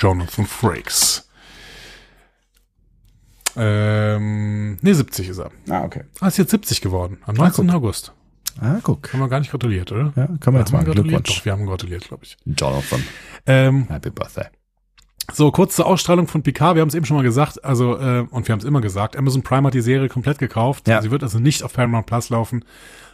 Jonathan 0.00 0.46
Frakes. 0.46 1.28
Ähm, 3.56 4.78
nee, 4.82 4.92
70 4.92 5.28
ist 5.28 5.38
er. 5.38 5.50
Ah, 5.68 5.82
okay. 5.82 6.04
Ah, 6.20 6.28
ist 6.28 6.38
jetzt 6.38 6.50
70 6.50 6.80
geworden. 6.80 7.18
Am 7.26 7.34
19. 7.34 7.66
guck. 7.66 7.76
August. 7.76 8.12
Ah, 8.60 8.78
guck. 8.82 9.12
Haben 9.12 9.20
wir 9.20 9.28
gar 9.28 9.40
nicht 9.40 9.50
gratuliert, 9.50 9.92
oder? 9.92 10.12
Ja, 10.16 10.28
kann 10.40 10.52
man 10.52 10.62
jetzt 10.62 10.72
gratuliert? 10.72 10.96
Glückwunsch. 10.96 11.38
Doch, 11.38 11.44
wir 11.44 11.52
haben 11.52 11.66
gratuliert, 11.66 12.08
glaube 12.08 12.24
ich. 12.24 12.36
Jonathan. 12.44 13.02
Ähm, 13.46 13.86
Happy 13.88 14.10
Birthday. 14.10 14.46
so, 15.32 15.50
kurz 15.50 15.76
zur 15.76 15.86
Ausstrahlung 15.86 16.26
von 16.26 16.42
Picard. 16.42 16.74
Wir 16.74 16.80
haben 16.82 16.88
es 16.88 16.94
eben 16.94 17.04
schon 17.06 17.16
mal 17.16 17.22
gesagt, 17.22 17.64
also, 17.64 17.98
äh, 17.98 18.26
und 18.30 18.48
wir 18.48 18.52
haben 18.52 18.60
es 18.60 18.64
immer 18.64 18.80
gesagt, 18.80 19.16
Amazon 19.16 19.42
Prime 19.42 19.66
hat 19.66 19.74
die 19.74 19.80
Serie 19.80 20.08
komplett 20.08 20.38
gekauft. 20.38 20.88
Ja. 20.88 21.02
Sie 21.02 21.10
wird 21.10 21.22
also 21.22 21.38
nicht 21.38 21.62
auf 21.62 21.72
Paramount 21.74 22.06
Plus 22.06 22.30
laufen, 22.30 22.64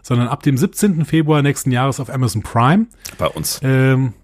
sondern 0.03 0.29
ab 0.29 0.43
dem 0.43 0.57
17. 0.57 1.05
Februar 1.05 1.43
nächsten 1.43 1.71
Jahres 1.73 2.01
auf 2.01 2.09
Amazon 2.11 2.43
Prime. 2.43 2.87
Bei 3.19 3.27
uns. 3.27 3.61
Ähm, 3.63 4.07
Äh, 4.07 4.24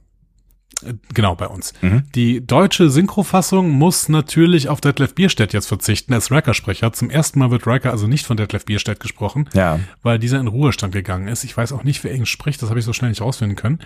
Genau, 1.15 1.35
bei 1.36 1.47
uns. 1.47 1.73
Die 2.15 2.47
deutsche 2.47 2.90
Synchrofassung 2.90 3.70
muss 3.70 4.09
natürlich 4.09 4.69
auf 4.69 4.81
Detlef 4.81 5.15
Bierstedt 5.15 5.52
jetzt 5.52 5.66
verzichten 5.66 6.12
als 6.15 6.31
Riker-Sprecher. 6.31 6.93
Zum 6.93 7.11
ersten 7.11 7.39
Mal 7.39 7.51
wird 7.51 7.66
Riker 7.66 7.90
also 7.90 8.07
nicht 8.07 8.27
von 8.27 8.36
Detlef 8.36 8.65
Bierstedt 8.65 9.01
gesprochen, 9.01 9.48
Ja. 9.52 9.81
weil 10.02 10.19
dieser 10.19 10.40
in 10.40 10.47
Ruhestand 10.47 10.93
gegangen 10.93 11.28
ist. 11.28 11.44
Ich 11.44 11.57
weiß 11.57 11.73
auch 11.73 11.85
nicht, 11.85 12.02
wer 12.05 12.15
ihn 12.15 12.27
spricht, 12.27 12.62
das 12.62 12.69
habe 12.70 12.78
ich 12.78 12.85
so 12.85 12.93
schnell 12.93 13.11
nicht 13.11 13.20
rausfinden 13.23 13.57
können. 13.57 13.81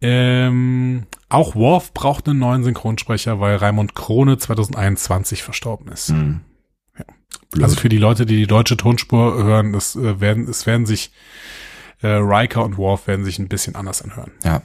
Ähm, 0.00 1.06
auch 1.28 1.54
Worf 1.54 1.94
braucht 1.94 2.28
einen 2.28 2.38
neuen 2.38 2.64
Synchronsprecher, 2.64 3.40
weil 3.40 3.56
Raimund 3.56 3.94
Krone 3.94 4.36
2021 4.38 5.42
verstorben 5.42 5.88
ist. 5.88 6.12
Blöd. 7.50 7.62
Also 7.64 7.76
für 7.76 7.88
die 7.88 7.98
Leute, 7.98 8.26
die 8.26 8.36
die 8.36 8.46
deutsche 8.46 8.76
Tonspur 8.76 9.42
hören, 9.42 9.72
das 9.72 9.94
äh, 9.96 10.20
werden, 10.20 10.48
es 10.48 10.66
werden 10.66 10.86
sich 10.86 11.12
äh, 12.02 12.08
Riker 12.08 12.64
und 12.64 12.76
Worf 12.76 13.06
werden 13.06 13.24
sich 13.24 13.38
ein 13.38 13.48
bisschen 13.48 13.76
anders 13.76 14.02
anhören. 14.02 14.32
Ja. 14.42 14.62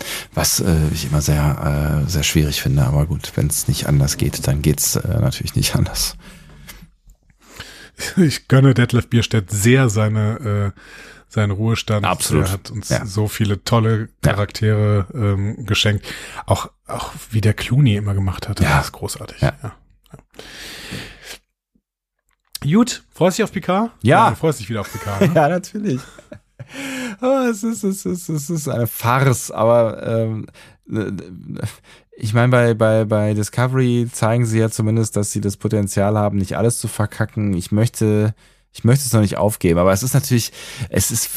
Ja. 0.00 0.06
Was 0.34 0.60
äh, 0.60 0.76
ich 0.92 1.06
immer 1.06 1.20
sehr, 1.20 2.02
äh, 2.06 2.10
sehr 2.10 2.22
schwierig 2.22 2.62
finde, 2.62 2.84
aber 2.84 3.06
gut, 3.06 3.32
wenn 3.36 3.46
es 3.48 3.68
nicht 3.68 3.86
anders 3.86 4.16
geht, 4.16 4.46
dann 4.46 4.62
geht's 4.62 4.96
äh, 4.96 5.20
natürlich 5.20 5.54
nicht 5.54 5.74
anders. 5.76 6.16
Ich 8.16 8.46
gönne 8.46 8.74
Detlef 8.74 9.08
Bierstedt 9.08 9.50
sehr 9.50 9.88
seine 9.88 10.72
äh, 10.76 10.80
seinen 11.28 11.50
Ruhestand. 11.50 12.06
Absolut. 12.06 12.46
Er 12.46 12.52
hat 12.52 12.70
uns 12.70 12.88
Ja. 12.90 13.04
so 13.04 13.26
viele 13.26 13.64
tolle 13.64 14.08
Charaktere 14.22 15.06
ähm, 15.12 15.66
geschenkt. 15.66 16.06
Auch 16.46 16.70
auch 16.86 17.12
wie 17.30 17.40
der 17.40 17.54
Clooney 17.54 17.96
immer 17.96 18.14
gemacht 18.14 18.48
hat. 18.48 18.60
Ja. 18.60 18.76
Das 18.76 18.86
ist 18.86 18.92
großartig. 18.92 19.40
Ja. 19.40 19.52
Ja. 19.64 19.72
Ja. 20.12 20.18
Gut, 22.72 23.02
freust 23.12 23.38
du 23.38 23.42
dich 23.42 23.44
auf 23.44 23.52
Picard? 23.52 23.90
Ja. 24.02 24.30
du 24.30 24.36
freust 24.36 24.60
dich 24.60 24.68
wieder 24.68 24.80
auf 24.82 24.92
Picard. 24.92 25.20
Ne? 25.20 25.30
Ja, 25.34 25.48
natürlich. 25.48 26.00
Oh, 27.20 27.48
es, 27.50 27.64
ist, 27.64 27.82
es, 27.82 28.06
ist, 28.06 28.28
es 28.28 28.50
ist 28.50 28.68
eine 28.68 28.86
Farce, 28.86 29.50
aber 29.50 30.06
ähm, 30.06 30.46
ich 32.16 32.34
meine, 32.34 32.48
bei, 32.48 32.74
bei, 32.74 33.04
bei 33.04 33.34
Discovery 33.34 34.08
zeigen 34.12 34.46
sie 34.46 34.58
ja 34.58 34.70
zumindest, 34.70 35.16
dass 35.16 35.32
sie 35.32 35.40
das 35.40 35.56
Potenzial 35.56 36.16
haben, 36.16 36.38
nicht 36.38 36.56
alles 36.56 36.78
zu 36.78 36.88
verkacken. 36.88 37.54
Ich 37.54 37.72
möchte, 37.72 38.34
ich 38.72 38.84
möchte 38.84 39.04
es 39.06 39.12
noch 39.12 39.22
nicht 39.22 39.36
aufgeben, 39.38 39.78
aber 39.80 39.92
es 39.92 40.02
ist 40.04 40.14
natürlich, 40.14 40.52
es 40.88 41.10
ist, 41.10 41.30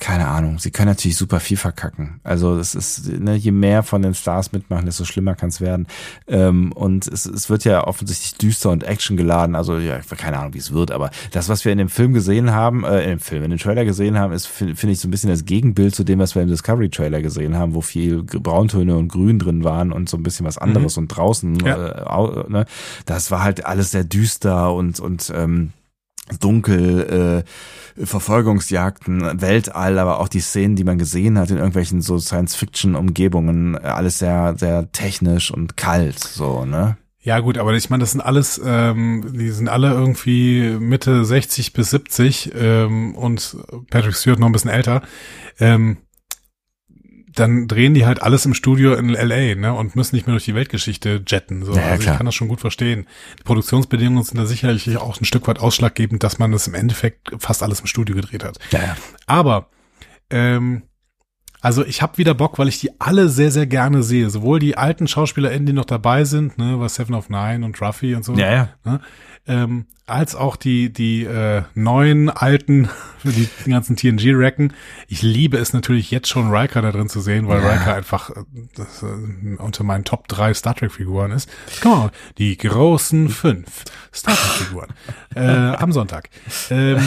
keine 0.00 0.26
Ahnung, 0.26 0.58
sie 0.58 0.70
können 0.72 0.88
natürlich 0.88 1.16
super 1.16 1.38
viel 1.38 1.56
verkacken. 1.56 2.20
Also 2.24 2.58
es 2.58 2.74
ist, 2.74 3.06
ne, 3.12 3.36
je 3.36 3.52
mehr 3.52 3.82
von 3.84 4.02
den 4.02 4.14
Stars 4.14 4.50
mitmachen, 4.50 4.86
desto 4.86 5.04
schlimmer 5.04 5.36
kann 5.36 5.50
es 5.50 5.60
werden. 5.60 5.86
Ähm, 6.26 6.72
und 6.72 7.06
es, 7.06 7.26
es 7.26 7.48
wird 7.48 7.64
ja 7.64 7.86
offensichtlich 7.86 8.34
düster 8.38 8.70
und 8.70 8.82
Action 8.82 9.16
geladen. 9.16 9.54
Also 9.54 9.78
ja, 9.78 10.00
keine 10.16 10.38
Ahnung, 10.38 10.54
wie 10.54 10.58
es 10.58 10.72
wird, 10.72 10.90
aber 10.90 11.10
das, 11.30 11.48
was 11.48 11.64
wir 11.64 11.70
in 11.70 11.78
dem 11.78 11.88
Film 11.90 12.12
gesehen 12.12 12.50
haben, 12.50 12.82
äh, 12.84 13.04
in 13.04 13.10
dem 13.10 13.20
Film, 13.20 13.44
in 13.44 13.50
dem 13.50 13.58
Trailer 13.60 13.84
gesehen 13.84 14.18
haben, 14.18 14.32
ist, 14.32 14.46
finde 14.46 14.74
find 14.74 14.92
ich, 14.92 14.98
so 15.00 15.06
ein 15.06 15.10
bisschen 15.12 15.30
das 15.30 15.44
Gegenbild 15.44 15.94
zu 15.94 16.02
dem, 16.02 16.18
was 16.18 16.34
wir 16.34 16.42
im 16.42 16.48
Discovery-Trailer 16.48 17.22
gesehen 17.22 17.56
haben, 17.56 17.74
wo 17.74 17.82
viel 17.82 18.24
Brauntöne 18.24 18.96
und 18.96 19.08
Grün 19.08 19.38
drin 19.38 19.62
waren 19.62 19.92
und 19.92 20.08
so 20.08 20.16
ein 20.16 20.22
bisschen 20.24 20.44
was 20.46 20.58
anderes 20.58 20.96
und 20.96 21.08
draußen, 21.08 21.56
Ja. 21.60 21.88
äh, 21.88 22.02
au, 22.04 22.48
ne, 22.48 22.64
das 23.06 23.30
war 23.30 23.44
halt 23.44 23.64
alles 23.64 23.92
sehr 23.92 24.02
düster 24.04 24.72
und, 24.74 24.98
und 24.98 25.30
ähm, 25.34 25.72
dunkel, 26.40 27.44
äh, 27.96 28.04
Verfolgungsjagden, 28.04 29.40
Weltall, 29.40 29.98
aber 29.98 30.18
auch 30.20 30.28
die 30.28 30.40
Szenen, 30.40 30.74
die 30.74 30.84
man 30.84 30.98
gesehen 30.98 31.38
hat 31.38 31.50
in 31.50 31.58
irgendwelchen 31.58 32.00
so 32.02 32.18
Science-Fiction-Umgebungen, 32.18 33.76
alles 33.76 34.18
sehr, 34.18 34.54
sehr 34.58 34.90
technisch 34.90 35.50
und 35.50 35.76
kalt, 35.76 36.18
so, 36.18 36.64
ne? 36.64 36.96
Ja 37.20 37.40
gut, 37.40 37.56
aber 37.56 37.72
ich 37.72 37.88
meine, 37.88 38.02
das 38.02 38.12
sind 38.12 38.20
alles, 38.20 38.60
ähm, 38.62 39.32
die 39.32 39.48
sind 39.50 39.68
alle 39.68 39.92
irgendwie 39.92 40.76
Mitte 40.78 41.24
60 41.24 41.72
bis 41.72 41.88
70 41.88 42.52
ähm, 42.54 43.14
und 43.14 43.56
Patrick 43.88 44.14
Stewart 44.14 44.38
noch 44.38 44.46
ein 44.46 44.52
bisschen 44.52 44.70
älter. 44.70 45.00
Ähm, 45.58 45.96
dann 47.34 47.68
drehen 47.68 47.94
die 47.94 48.06
halt 48.06 48.22
alles 48.22 48.46
im 48.46 48.54
Studio 48.54 48.94
in 48.94 49.08
LA, 49.08 49.54
ne, 49.54 49.74
und 49.74 49.96
müssen 49.96 50.14
nicht 50.14 50.26
mehr 50.26 50.34
durch 50.34 50.44
die 50.44 50.54
Weltgeschichte 50.54 51.22
jetten. 51.26 51.64
So. 51.64 51.74
Ja, 51.74 51.80
ja, 51.80 51.86
also 51.88 52.10
ich 52.10 52.16
kann 52.16 52.26
das 52.26 52.34
schon 52.34 52.48
gut 52.48 52.60
verstehen. 52.60 53.06
Die 53.38 53.42
Produktionsbedingungen 53.42 54.22
sind 54.22 54.38
da 54.38 54.46
sicherlich 54.46 54.96
auch 54.96 55.20
ein 55.20 55.24
Stück 55.24 55.46
weit 55.48 55.58
ausschlaggebend, 55.58 56.22
dass 56.22 56.38
man 56.38 56.52
das 56.52 56.66
im 56.66 56.74
Endeffekt 56.74 57.32
fast 57.38 57.62
alles 57.62 57.80
im 57.80 57.86
Studio 57.86 58.14
gedreht 58.14 58.44
hat. 58.44 58.58
Ja, 58.70 58.80
ja. 58.80 58.96
Aber 59.26 59.68
ähm, 60.30 60.82
also 61.64 61.84
ich 61.84 62.02
habe 62.02 62.18
wieder 62.18 62.34
Bock, 62.34 62.58
weil 62.58 62.68
ich 62.68 62.78
die 62.78 62.90
alle 63.00 63.28
sehr, 63.28 63.50
sehr 63.50 63.66
gerne 63.66 64.02
sehe. 64.02 64.30
Sowohl 64.30 64.58
die 64.60 64.76
alten 64.76 65.08
SchauspielerInnen, 65.08 65.66
die 65.66 65.72
noch 65.72 65.84
dabei 65.86 66.24
sind, 66.24 66.58
ne, 66.58 66.78
was 66.78 66.94
Seven 66.96 67.14
of 67.14 67.30
Nine 67.30 67.64
und 67.64 67.80
Ruffy 67.80 68.14
und 68.14 68.24
so, 68.24 68.34
Ja, 68.34 68.52
ja. 68.52 68.68
ne, 68.84 69.00
ähm, 69.46 69.86
als 70.06 70.34
auch 70.34 70.56
die 70.56 70.92
die 70.92 71.24
äh, 71.24 71.62
neuen 71.74 72.28
alten, 72.28 72.88
die, 73.24 73.48
die 73.64 73.70
ganzen 73.70 73.96
TNG-Recken. 73.96 74.74
Ich 75.08 75.22
liebe 75.22 75.56
es 75.56 75.72
natürlich 75.72 76.10
jetzt 76.10 76.28
schon 76.28 76.50
Riker 76.54 76.82
da 76.82 76.92
drin 76.92 77.08
zu 77.08 77.20
sehen, 77.20 77.48
weil 77.48 77.62
Ja. 77.62 77.70
Riker 77.72 77.94
einfach 77.94 78.30
äh, 78.30 78.34
das, 78.74 79.02
äh, 79.02 79.56
unter 79.56 79.84
meinen 79.84 80.04
Top 80.04 80.28
drei 80.28 80.52
Star 80.52 80.74
Trek 80.74 80.92
Figuren 80.92 81.30
ist. 81.32 81.48
Genau, 81.80 82.10
die 82.36 82.56
großen 82.58 83.30
fünf 83.30 83.84
Star 84.14 84.34
Trek 84.34 84.66
Figuren 84.66 84.88
äh, 85.34 85.40
am 85.76 85.92
Sonntag. 85.92 86.28
Ähm, 86.70 87.00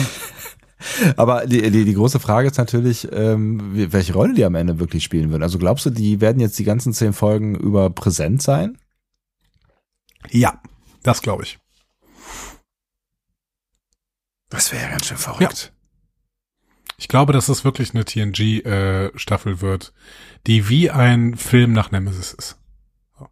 Aber 1.16 1.46
die, 1.46 1.70
die, 1.70 1.84
die 1.84 1.94
große 1.94 2.20
Frage 2.20 2.48
ist 2.48 2.58
natürlich, 2.58 3.08
ähm, 3.12 3.92
welche 3.92 4.12
Rolle 4.12 4.34
die 4.34 4.44
am 4.44 4.54
Ende 4.54 4.78
wirklich 4.78 5.02
spielen 5.04 5.30
würden. 5.30 5.42
Also 5.42 5.58
glaubst 5.58 5.84
du, 5.86 5.90
die 5.90 6.20
werden 6.20 6.40
jetzt 6.40 6.58
die 6.58 6.64
ganzen 6.64 6.92
zehn 6.92 7.12
Folgen 7.12 7.54
über 7.56 7.90
präsent 7.90 8.42
sein? 8.42 8.78
ja, 10.30 10.60
das 11.02 11.22
glaube 11.22 11.44
ich. 11.44 11.58
Das 14.50 14.72
wäre 14.72 14.82
ja 14.84 14.90
ganz 14.90 15.06
schön 15.06 15.16
verrückt. 15.16 15.72
Ich 16.96 17.06
glaube, 17.08 17.32
dass 17.32 17.48
es 17.48 17.64
wirklich 17.64 17.94
eine 17.94 18.04
TNG-Staffel 18.04 19.60
wird, 19.60 19.92
die 20.46 20.68
wie 20.68 20.90
ein 20.90 21.36
Film 21.36 21.72
nach 21.72 21.90
Nemesis 21.92 22.32
ist. 22.32 22.58
So. 23.18 23.28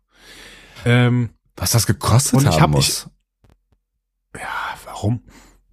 Ähm, 0.85 1.31
Was 1.57 1.73
das 1.73 1.87
gekostet 1.87 2.35
Und 2.35 2.43
ich 2.43 2.55
haben 2.61 2.63
hab- 2.63 2.71
muss. 2.71 3.11
ja, 4.35 4.77
warum? 4.85 5.25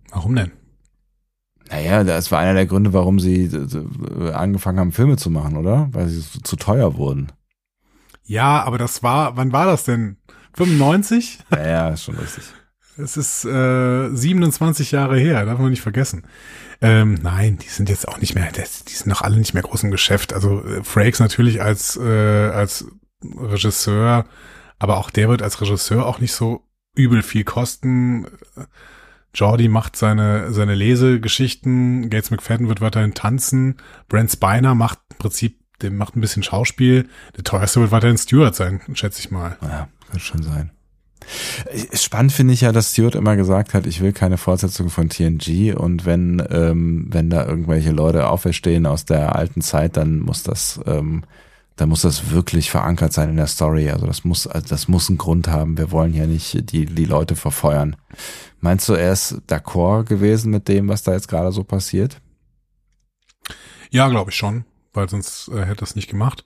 Warum 0.10 0.36
denn? 0.36 0.52
Naja, 1.74 2.04
das 2.04 2.32
war 2.32 2.40
einer 2.40 2.54
der 2.54 2.68
Gründe, 2.68 2.94
warum 2.94 3.20
sie 3.20 3.45
äh, 3.45 4.32
angefangen 4.32 4.80
haben, 4.80 4.91
Filme 4.91 5.18
zu 5.18 5.32
machen, 5.32 5.58
oder? 5.58 5.90
Weil 5.91 6.08
sie 6.08 6.22
zu, 6.22 6.41
zu 6.44 6.56
teuer 6.56 6.98
wurden. 6.98 7.32
Ja, 8.24 8.62
aber 8.64 8.78
das 8.78 9.02
war, 9.02 9.38
wann 9.38 9.52
war 9.52 9.66
das 9.66 9.84
denn? 9.84 10.18
95? 10.54 11.40
Ja, 11.52 11.68
ja, 11.68 11.90
ist 11.90 12.04
schon 12.04 12.16
richtig. 12.16 12.44
Es 12.95 13.18
ist 13.18 13.44
äh, 13.45 14.10
27 14.14 14.91
Jahre 14.91 15.18
her, 15.18 15.45
darf 15.45 15.58
man 15.58 15.72
nicht 15.72 15.82
vergessen. 15.82 16.28
Ähm, 16.80 17.16
nein, 17.24 17.58
die 17.58 17.70
sind 17.70 17.90
jetzt 17.90 18.08
auch 18.08 18.20
nicht 18.20 18.36
mehr, 18.36 18.52
die 18.52 18.94
sind 18.94 19.08
noch 19.08 19.24
alle 19.24 19.38
nicht 19.38 19.56
mehr 19.56 19.64
groß 19.64 19.84
im 19.84 19.91
Geschäft. 19.91 20.32
Also 20.32 20.64
äh, 20.64 20.84
Frakes 20.84 21.20
natürlich 21.20 21.64
als 21.64 21.98
äh, 21.98 22.50
als 22.54 22.86
Regisseur, 23.24 24.26
aber 24.78 24.98
auch 24.98 25.10
der 25.10 25.28
wird 25.28 25.41
als 25.41 25.60
Regisseur 25.60 26.06
auch 26.06 26.20
nicht 26.20 26.34
so 26.34 26.68
übel 26.95 27.24
viel 27.24 27.45
kosten. 27.45 28.28
Jordi 29.34 29.68
macht 29.68 29.95
seine 29.95 30.53
seine 30.53 30.76
Lesegeschichten, 30.76 32.10
Gates 32.10 32.31
McFadden 32.31 32.68
wird 32.68 32.81
weiterhin 32.81 33.14
tanzen, 33.14 33.77
Brent 34.07 34.31
Spiner 34.31 34.76
macht 34.76 34.99
im 35.11 35.18
Prinzip, 35.18 35.60
der 35.81 35.91
macht 35.91 36.15
ein 36.15 36.22
bisschen 36.22 36.43
Schauspiel. 36.43 37.10
Der 37.35 37.43
teuerste 37.43 37.81
wird 37.81 37.91
weiterhin 37.91 38.18
Stewart 38.18 38.55
sein, 38.55 38.81
schätze 38.93 39.19
ich 39.19 39.31
mal. 39.31 39.57
Ja, 39.61 39.88
könnte 40.10 40.26
schon 40.26 40.43
sein. 40.43 40.72
Äh, 41.65 41.95
Spannend 41.95 42.31
finde 42.31 42.53
ich 42.53 42.61
ja, 42.61 42.72
dass 42.72 42.91
Stewart 42.91 43.15
immer 43.15 43.35
gesagt 43.35 43.73
hat, 43.73 43.85
ich 43.85 44.01
will 44.01 44.14
keine 44.14 44.38
Fortsetzung 44.38 44.89
von 44.89 45.10
TNG 45.10 45.73
und 45.76 46.05
wenn, 46.05 46.43
ähm, 46.49 47.07
wenn 47.10 47.30
da 47.30 47.45
irgendwelche 47.45 47.91
Leute 47.91 48.27
auferstehen 48.27 48.85
aus 48.85 49.05
der 49.05 49.35
alten 49.35 49.61
Zeit, 49.61 49.97
dann 49.97 50.19
muss 50.19 50.43
das, 50.43 50.80
ähm, 50.85 51.23
dann 51.76 51.90
muss 51.90 52.02
das 52.02 52.30
wirklich 52.30 52.70
verankert 52.70 53.14
sein 53.14 53.30
in 53.30 53.38
der 53.38 53.48
Story. 53.48 53.90
Also 53.90 54.06
das 54.06 54.24
muss, 54.24 54.45
also 54.45 54.68
das 54.68 54.88
muss 54.88 55.10
einen 55.10 55.18
Grund 55.18 55.48
haben. 55.48 55.78
Wir 55.78 55.91
wollen 55.91 56.14
hier 56.14 56.28
nicht 56.28 56.72
die, 56.72 56.86
die 56.86 57.06
Leute 57.06 57.36
verfeuern. 57.36 57.95
Meinst 58.60 58.88
du, 58.88 58.94
er 58.94 59.14
ist 59.14 59.41
d'accord 59.48 60.06
gewesen 60.06 60.52
mit 60.52 60.68
dem, 60.68 60.88
was 60.88 61.04
da 61.04 61.14
jetzt 61.14 61.28
gerade 61.28 61.52
so 61.52 61.64
passiert? 61.64 62.22
Ja, 63.90 64.08
glaube 64.08 64.32
ich 64.32 64.38
schon, 64.38 64.66
weil 64.94 65.10
sonst 65.10 65.50
äh, 65.50 65.66
hätte 65.66 65.84
es 65.84 65.95
nicht 65.95 66.10
gemacht. 66.10 66.45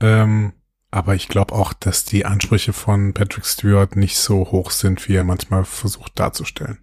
Ähm, 0.00 0.52
aber 0.90 1.14
ich 1.14 1.28
glaube 1.28 1.54
auch, 1.54 1.72
dass 1.72 2.04
die 2.04 2.24
Ansprüche 2.24 2.72
von 2.72 3.12
Patrick 3.12 3.44
Stewart 3.44 3.96
nicht 3.96 4.18
so 4.18 4.50
hoch 4.50 4.70
sind, 4.70 5.08
wie 5.08 5.14
er 5.14 5.24
manchmal 5.24 5.64
versucht 5.64 6.18
darzustellen. 6.18 6.78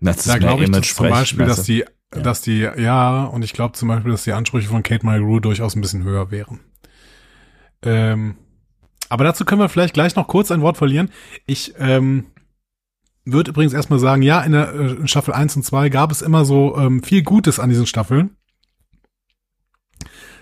Das 0.00 0.24
da 0.24 0.38
glaube 0.38 0.64
ich 0.64 0.70
dass 0.70 0.94
zum 0.94 1.08
Beispiel, 1.08 1.46
dass 1.46 1.64
du? 1.64 1.84
Die, 2.14 2.22
dass 2.22 2.42
die, 2.42 2.60
ja, 2.60 3.24
und 3.24 3.44
ich 3.44 3.52
glaube 3.52 3.74
zum 3.74 3.88
Beispiel, 3.88 4.12
dass 4.12 4.24
die 4.24 4.32
Ansprüche 4.32 4.68
von 4.68 4.82
Kate 4.82 5.04
Mulgrew 5.04 5.40
durchaus 5.40 5.74
ein 5.74 5.80
bisschen 5.80 6.04
höher 6.04 6.30
wären. 6.30 6.60
Ähm, 7.82 8.36
aber 9.08 9.24
dazu 9.24 9.44
können 9.44 9.60
wir 9.60 9.68
vielleicht 9.68 9.94
gleich 9.94 10.16
noch 10.16 10.26
kurz 10.28 10.50
ein 10.50 10.62
Wort 10.62 10.76
verlieren. 10.76 11.10
Ich 11.46 11.74
ähm, 11.78 12.26
würde 13.24 13.50
übrigens 13.50 13.72
erstmal 13.72 13.98
sagen, 13.98 14.22
ja, 14.22 14.40
in 14.42 14.52
der 14.52 14.72
äh, 14.72 14.92
in 14.92 15.08
Staffel 15.08 15.34
1 15.34 15.56
und 15.56 15.62
2 15.64 15.88
gab 15.88 16.10
es 16.10 16.22
immer 16.22 16.44
so 16.44 16.76
ähm, 16.76 17.02
viel 17.02 17.22
Gutes 17.22 17.58
an 17.58 17.68
diesen 17.68 17.86
Staffeln. 17.86 18.36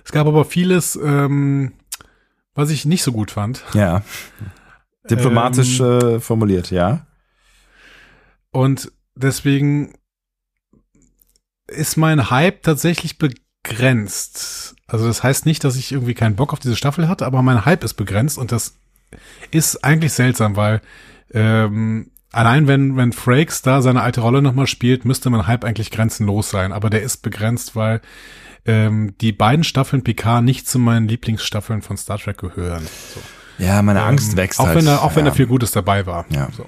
Es 0.04 0.12
gab 0.12 0.26
aber 0.26 0.44
vieles, 0.44 0.96
ähm, 0.96 1.72
was 2.54 2.70
ich 2.70 2.84
nicht 2.84 3.02
so 3.02 3.12
gut 3.12 3.30
fand. 3.30 3.64
Ja. 3.72 4.02
Diplomatisch 5.10 5.80
Ähm, 5.80 6.00
äh, 6.00 6.20
formuliert, 6.20 6.70
ja. 6.70 7.06
Und 8.50 8.92
deswegen 9.14 9.94
ist 11.66 11.96
mein 11.96 12.30
Hype 12.30 12.62
tatsächlich 12.62 13.18
begrenzt. 13.18 14.76
Also 14.86 15.06
das 15.06 15.22
heißt 15.22 15.46
nicht, 15.46 15.64
dass 15.64 15.76
ich 15.76 15.92
irgendwie 15.92 16.14
keinen 16.14 16.36
Bock 16.36 16.52
auf 16.52 16.58
diese 16.58 16.76
Staffel 16.76 17.08
hatte, 17.08 17.26
aber 17.26 17.42
mein 17.42 17.64
Hype 17.64 17.84
ist 17.84 17.94
begrenzt 17.94 18.38
und 18.38 18.52
das 18.52 18.76
ist 19.50 19.84
eigentlich 19.84 20.12
seltsam, 20.12 20.56
weil 20.56 20.80
ähm, 21.32 22.10
allein 22.32 22.66
wenn, 22.66 22.96
wenn 22.96 23.12
Frakes 23.12 23.62
da 23.62 23.80
seine 23.80 24.02
alte 24.02 24.20
Rolle 24.20 24.42
nochmal 24.42 24.66
spielt, 24.66 25.04
müsste 25.04 25.30
mein 25.30 25.46
Hype 25.46 25.64
eigentlich 25.64 25.90
grenzenlos 25.90 26.50
sein. 26.50 26.72
Aber 26.72 26.90
der 26.90 27.02
ist 27.02 27.18
begrenzt, 27.18 27.76
weil 27.76 28.00
ähm, 28.66 29.14
die 29.20 29.32
beiden 29.32 29.64
Staffeln 29.64 30.02
PK 30.02 30.40
nicht 30.40 30.68
zu 30.68 30.78
meinen 30.78 31.08
Lieblingsstaffeln 31.08 31.82
von 31.82 31.96
Star 31.96 32.18
Trek 32.18 32.38
gehören. 32.38 32.86
So. 33.14 33.20
Ja, 33.58 33.82
meine 33.82 34.00
Ähm, 34.00 34.06
Angst 34.06 34.36
wächst 34.36 34.60
auch 34.60 34.66
halt. 34.66 34.78
Wenn 34.78 34.86
da, 34.86 34.98
auch 34.98 35.14
wenn 35.16 35.24
ja. 35.24 35.30
da 35.30 35.36
viel 35.36 35.46
Gutes 35.46 35.70
dabei 35.70 36.06
war. 36.06 36.26
Ja. 36.30 36.48
So. 36.56 36.66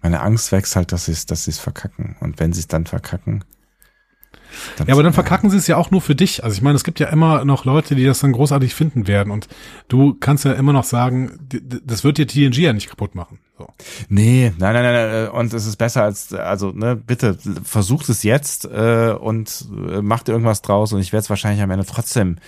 Meine 0.00 0.20
Angst 0.20 0.50
wächst 0.50 0.74
halt, 0.74 0.90
dass 0.90 1.04
sie 1.04 1.12
es, 1.12 1.26
dass 1.26 1.44
sie 1.44 1.52
es 1.52 1.58
verkacken. 1.58 2.16
Und 2.20 2.40
wenn 2.40 2.52
sie 2.52 2.60
es 2.60 2.66
dann 2.66 2.86
verkacken. 2.86 3.44
Dann 4.76 4.86
Ja, 4.86 4.94
aber 4.94 5.02
dann 5.02 5.12
verkacken 5.12 5.50
sie 5.50 5.56
es 5.56 5.66
ja 5.66 5.76
auch 5.76 5.90
nur 5.90 6.00
für 6.00 6.14
dich. 6.14 6.44
Also 6.44 6.54
ich 6.54 6.62
meine, 6.62 6.76
es 6.76 6.84
gibt 6.84 7.00
ja 7.00 7.08
immer 7.08 7.44
noch 7.44 7.64
Leute, 7.64 7.94
die 7.94 8.04
das 8.04 8.20
dann 8.20 8.32
großartig 8.32 8.74
finden 8.74 9.06
werden. 9.06 9.30
Und 9.30 9.48
du 9.88 10.14
kannst 10.14 10.44
ja 10.44 10.52
immer 10.52 10.72
noch 10.72 10.84
sagen, 10.84 11.38
das 11.84 12.04
wird 12.04 12.18
dir 12.18 12.26
TNG 12.26 12.58
ja 12.58 12.72
nicht 12.72 12.88
kaputt 12.88 13.14
machen. 13.14 13.38
So. 13.58 13.68
Nee, 14.08 14.50
nein, 14.58 14.72
nein, 14.72 14.82
nein, 14.82 15.10
nein. 15.12 15.28
Und 15.28 15.52
es 15.52 15.66
ist 15.66 15.76
besser 15.76 16.02
als, 16.04 16.32
also, 16.32 16.70
ne, 16.72 16.96
bitte, 16.96 17.36
versucht 17.62 18.08
es 18.08 18.22
jetzt 18.22 18.64
äh, 18.64 19.12
und 19.18 19.66
äh, 19.90 20.00
macht 20.00 20.30
irgendwas 20.30 20.62
draus 20.62 20.92
und 20.94 21.00
ich 21.00 21.12
werde 21.12 21.24
es 21.24 21.30
wahrscheinlich 21.30 21.62
am 21.62 21.70
Ende 21.70 21.84
trotzdem. 21.84 22.38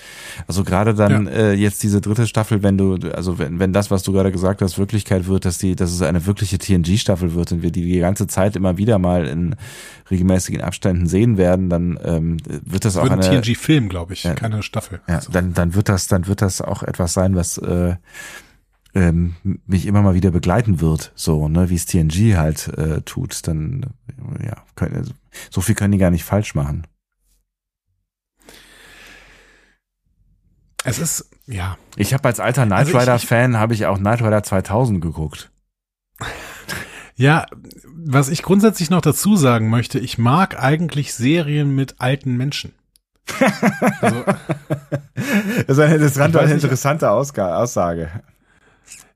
Also 0.46 0.64
gerade 0.64 0.94
dann 0.94 1.26
Ja. 1.26 1.32
äh, 1.32 1.52
jetzt 1.52 1.82
diese 1.82 2.00
dritte 2.00 2.26
Staffel, 2.26 2.62
wenn 2.62 2.78
du, 2.78 2.94
also 3.14 3.38
wenn, 3.38 3.58
wenn 3.58 3.74
das, 3.74 3.90
was 3.90 4.02
du 4.02 4.12
gerade 4.12 4.32
gesagt 4.32 4.62
hast, 4.62 4.78
Wirklichkeit 4.78 5.26
wird, 5.26 5.44
dass 5.44 5.58
die, 5.58 5.76
dass 5.76 5.92
es 5.92 6.00
eine 6.00 6.24
wirkliche 6.24 6.56
TNG-Staffel 6.58 7.34
wird 7.34 7.52
und 7.52 7.62
wir 7.62 7.70
die 7.70 7.82
die 7.84 7.98
ganze 7.98 8.26
Zeit 8.26 8.56
immer 8.56 8.78
wieder 8.78 8.98
mal 8.98 9.26
in 9.26 9.56
regelmäßigen 10.10 10.62
Abständen 10.62 11.06
sehen 11.06 11.36
werden, 11.36 11.68
dann 11.68 11.98
ähm, 12.02 12.36
wird 12.46 12.86
das 12.86 12.96
auch 12.96 13.02
Wird 13.08 13.12
ein 13.12 13.42
TNG-Film, 13.42 13.90
glaube 13.90 14.14
ich, 14.14 14.24
Ja. 14.24 14.32
keine 14.34 14.62
Staffel. 14.62 15.00
Ja, 15.06 15.20
So. 15.20 15.32
dann, 15.32 15.52
dann 15.52 15.74
wird 15.74 15.90
das, 15.90 16.06
dann 16.06 16.26
wird 16.26 16.40
das 16.40 16.62
auch 16.62 16.82
etwas 16.82 17.12
sein, 17.12 17.36
was 17.36 17.58
äh, 17.58 17.96
ähm, 18.94 19.34
mich 19.66 19.86
immer 19.86 20.02
mal 20.02 20.14
wieder 20.14 20.30
begleiten 20.30 20.80
wird, 20.80 21.12
so, 21.14 21.48
ne, 21.48 21.68
wie 21.70 21.74
es 21.74 21.86
TNG 21.86 22.36
halt 22.36 22.68
äh, 22.76 23.00
tut. 23.02 23.46
Dann, 23.48 23.86
ja, 24.42 24.56
können, 24.76 25.12
so 25.50 25.60
viel 25.60 25.74
können 25.74 25.92
die 25.92 25.98
gar 25.98 26.10
nicht 26.10 26.24
falsch 26.24 26.54
machen. 26.54 26.86
Es 30.84 30.98
ist, 30.98 31.30
ja, 31.46 31.78
Ich 31.96 32.12
habe 32.12 32.28
als 32.28 32.40
alter 32.40 32.66
Knight 32.66 32.78
Also 32.86 32.90
ich- 32.92 32.96
Rider 33.02 33.18
Fan 33.18 33.56
habe 33.56 33.72
ich 33.74 33.86
auch 33.86 33.98
Knight 33.98 34.20
Rider 34.22 34.42
2000 34.42 35.00
geguckt. 35.00 35.50
Ja, 37.16 37.46
was 37.96 38.28
ich 38.28 38.42
grundsätzlich 38.42 38.90
noch 38.90 39.00
dazu 39.00 39.36
sagen 39.36 39.70
möchte, 39.70 39.98
ich 39.98 40.18
mag 40.18 40.60
eigentlich 40.62 41.14
Serien 41.14 41.74
mit 41.74 42.00
alten 42.00 42.36
Menschen. 42.36 42.72
Also, 44.00 44.24
Das 45.66 45.68
ist 45.68 45.78
eine 45.78 45.94
interessante, 45.94 46.38
Ich 46.38 46.44
weiß 46.44 46.50
nicht- 46.54 46.64
interessante 46.64 47.10
Aussage. 47.10 48.10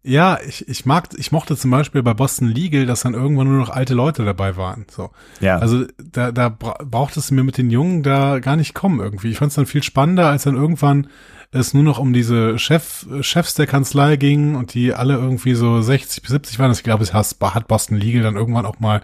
Ja, 0.09 0.39
ich, 0.47 0.67
ich 0.69 0.87
mag, 0.87 1.09
ich 1.17 1.33
mochte 1.33 1.57
zum 1.57 1.71
Beispiel 1.71 2.03
bei 2.03 2.15
Boston 2.15 2.49
Legal, 2.49 2.87
dass 2.87 3.03
dann 3.03 3.15
irgendwann 3.15 3.49
nur 3.49 3.59
noch 3.59 3.69
alte 3.69 3.95
Leute 3.95 4.25
dabei 4.25 4.57
waren. 4.57 4.87
So. 4.91 5.11
Ja, 5.41 5.59
Also 5.59 5.85
da, 6.03 6.33
da 6.33 6.49
bra 6.49 6.79
braucht 6.85 7.17
es 7.17 7.31
mir 7.31 7.45
mit 7.45 7.59
den 7.59 7.71
Jungen 7.71 8.03
da 8.03 8.39
gar 8.39 8.57
nicht 8.57 8.75
kommen 8.75 9.01
irgendwie. 9.01 9.31
Ich 9.31 9.39
fand 9.39 9.51
es 9.51 9.57
dann 9.57 9.67
viel 9.67 9.83
spannender, 9.83 10.29
als 10.29 10.45
dann 10.45 10.57
irgendwann 10.57 11.09
es 11.51 11.75
nur 11.75 11.83
noch 11.83 11.99
um 11.99 12.13
diese 12.13 12.59
Chef, 12.59 13.07
Chefs 13.21 13.55
der 13.55 13.67
Kanzlei 13.67 14.17
ging 14.17 14.55
und 14.55 14.75
die 14.75 14.95
alle 14.95 15.15
irgendwie 15.15 15.55
so 15.55 15.81
60 15.81 16.23
bis 16.23 16.31
70 16.31 16.59
waren. 16.59 16.73
Ich 16.73 16.83
glaube, 16.83 17.03
es 17.03 17.13
hat 17.13 17.37
hat 17.41 17.69
Boston 17.69 17.97
Legal 17.97 18.23
dann 18.23 18.37
irgendwann 18.37 18.67
auch 18.67 18.81
mal 18.81 19.03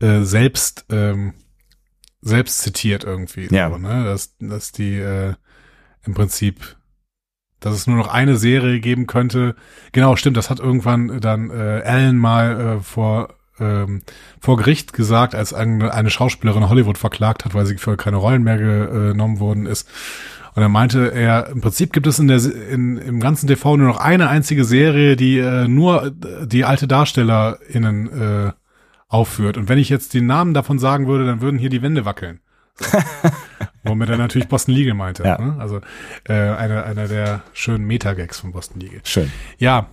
äh, 0.00 0.22
selbst 0.22 0.86
ähm, 0.90 1.34
selbst 2.20 2.60
zitiert 2.60 3.04
irgendwie. 3.04 3.48
Ja. 3.50 3.70
So, 3.70 3.78
ne? 3.78 4.04
dass, 4.04 4.36
dass 4.38 4.72
die 4.72 4.96
äh, 4.98 5.34
im 6.04 6.14
Prinzip 6.14 6.76
dass 7.64 7.74
es 7.74 7.86
nur 7.86 7.96
noch 7.96 8.08
eine 8.08 8.36
Serie 8.36 8.80
geben 8.80 9.06
könnte. 9.06 9.54
Genau, 9.92 10.16
stimmt, 10.16 10.36
das 10.36 10.50
hat 10.50 10.60
irgendwann 10.60 11.20
dann 11.20 11.50
äh, 11.50 11.82
Alan 11.84 12.16
mal 12.16 12.60
äh, 12.60 12.80
vor 12.80 13.34
ähm, 13.60 14.02
vor 14.40 14.56
Gericht 14.56 14.92
gesagt, 14.92 15.34
als 15.34 15.52
eine, 15.52 15.92
eine 15.92 16.10
Schauspielerin 16.10 16.68
Hollywood 16.68 16.98
verklagt 16.98 17.44
hat, 17.44 17.54
weil 17.54 17.66
sie 17.66 17.76
für 17.76 17.96
keine 17.96 18.16
Rollen 18.16 18.42
mehr 18.42 18.58
genommen 18.58 19.40
worden 19.40 19.66
ist. 19.66 19.88
Und 20.54 20.62
er 20.62 20.68
meinte 20.68 21.12
er, 21.12 21.48
im 21.48 21.60
Prinzip 21.60 21.92
gibt 21.92 22.06
es 22.06 22.18
in 22.18 22.28
der 22.28 22.40
in, 22.44 22.98
im 22.98 23.20
ganzen 23.20 23.46
TV 23.46 23.76
nur 23.76 23.86
noch 23.86 23.98
eine 23.98 24.28
einzige 24.28 24.64
Serie, 24.64 25.16
die 25.16 25.38
äh, 25.38 25.66
nur 25.66 26.10
die 26.10 26.64
alte 26.64 26.86
DarstellerInnen 26.86 28.20
äh, 28.48 28.52
aufführt. 29.08 29.56
Und 29.56 29.68
wenn 29.68 29.78
ich 29.78 29.88
jetzt 29.88 30.12
den 30.14 30.26
Namen 30.26 30.52
davon 30.52 30.78
sagen 30.78 31.06
würde, 31.06 31.24
dann 31.26 31.40
würden 31.40 31.58
hier 31.58 31.70
die 31.70 31.82
Wände 31.82 32.04
wackeln. 32.04 32.40
So. 32.74 32.98
Womit 33.84 34.08
er 34.10 34.16
natürlich 34.16 34.48
Boston 34.48 34.74
Legal 34.74 34.94
meinte. 34.94 35.24
Ja. 35.24 35.38
Ne? 35.38 35.56
Also 35.58 35.80
äh, 36.28 36.32
einer 36.32 36.84
einer 36.84 37.08
der 37.08 37.42
schönen 37.52 37.84
Metagags 37.84 38.38
von 38.40 38.52
Boston 38.52 38.80
Legal. 38.80 39.00
schön. 39.04 39.30
Ja, 39.58 39.88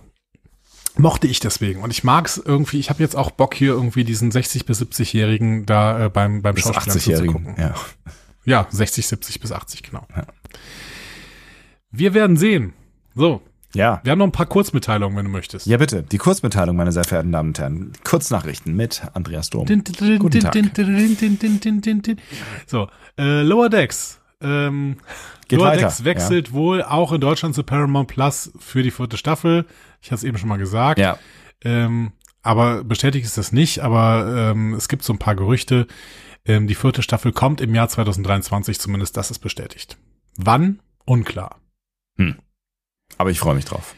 mochte 0.96 1.26
ich 1.26 1.40
deswegen. 1.40 1.82
Und 1.82 1.90
ich 1.90 2.04
mag 2.04 2.26
es 2.26 2.36
irgendwie, 2.36 2.78
ich 2.78 2.90
habe 2.90 3.02
jetzt 3.02 3.16
auch 3.16 3.30
Bock 3.30 3.54
hier 3.54 3.72
irgendwie 3.72 4.04
diesen 4.04 4.30
60- 4.30 4.64
bis 4.66 4.80
70-Jährigen 4.82 5.66
da 5.66 6.06
äh, 6.06 6.08
beim, 6.08 6.42
beim 6.42 6.54
Bis 6.54 6.64
Schauspielern 6.64 6.98
80-Jährigen. 6.98 7.34
zuzugucken. 7.34 7.54
Ja. 7.62 7.74
Ja, 8.44 8.66
60, 8.70 9.06
70 9.06 9.40
bis 9.40 9.52
80, 9.52 9.82
genau. 9.82 10.06
Wir 11.90 12.14
werden 12.14 12.36
sehen. 12.36 12.72
So, 13.14 13.42
ja. 13.74 14.00
wir 14.02 14.12
haben 14.12 14.18
noch 14.18 14.26
ein 14.26 14.32
paar 14.32 14.46
Kurzmitteilungen, 14.46 15.16
wenn 15.16 15.24
du 15.24 15.30
möchtest. 15.30 15.66
Ja, 15.66 15.76
bitte. 15.76 16.02
Die 16.02 16.18
Kurzmitteilung, 16.18 16.76
meine 16.76 16.92
sehr 16.92 17.04
verehrten 17.04 17.32
Damen 17.32 17.50
und 17.50 17.58
Herren. 17.58 17.92
Kurznachrichten 18.04 18.74
mit 18.74 19.02
Andreas 19.14 19.50
Dom. 19.50 19.66
Din, 19.66 19.84
din, 19.84 20.18
Guten 20.18 20.30
din, 20.30 20.40
Tag. 20.40 20.52
So, 22.66 22.88
äh, 23.18 23.42
Lower 23.42 23.68
Decks. 23.68 24.20
Ähm, 24.40 24.96
Geht 25.48 25.58
Lower 25.58 25.68
weiter, 25.68 25.82
Decks 25.82 26.04
wechselt 26.04 26.52
wohl 26.52 26.82
auch 26.82 27.12
in 27.12 27.20
Deutschland 27.20 27.54
zu 27.54 27.62
Paramount 27.62 28.08
Plus 28.08 28.52
für 28.58 28.82
die 28.82 28.90
vierte 28.90 29.16
Staffel. 29.16 29.66
Ich 30.00 30.08
hatte 30.10 30.20
es 30.20 30.24
eben 30.24 30.38
schon 30.38 30.48
mal 30.48 30.56
gesagt. 30.56 30.98
Ja. 30.98 31.18
Ähm, 31.62 32.12
aber 32.42 32.84
bestätigt 32.84 33.26
ist 33.26 33.36
das 33.36 33.52
nicht, 33.52 33.80
aber 33.80 34.52
ähm, 34.52 34.74
es 34.74 34.88
gibt 34.88 35.02
so 35.02 35.12
ein 35.12 35.18
paar 35.18 35.34
Gerüchte. 35.34 35.86
Ähm, 36.46 36.66
die 36.66 36.74
vierte 36.74 37.02
Staffel 37.02 37.32
kommt 37.32 37.60
im 37.60 37.74
Jahr 37.74 37.88
2023, 37.88 38.80
zumindest 38.80 39.16
das 39.16 39.30
ist 39.30 39.40
bestätigt. 39.40 39.98
Wann? 40.36 40.80
Unklar. 41.04 41.60
Aber 43.20 43.30
ich 43.30 43.38
freue 43.38 43.54
mich 43.54 43.66
drauf. 43.66 43.94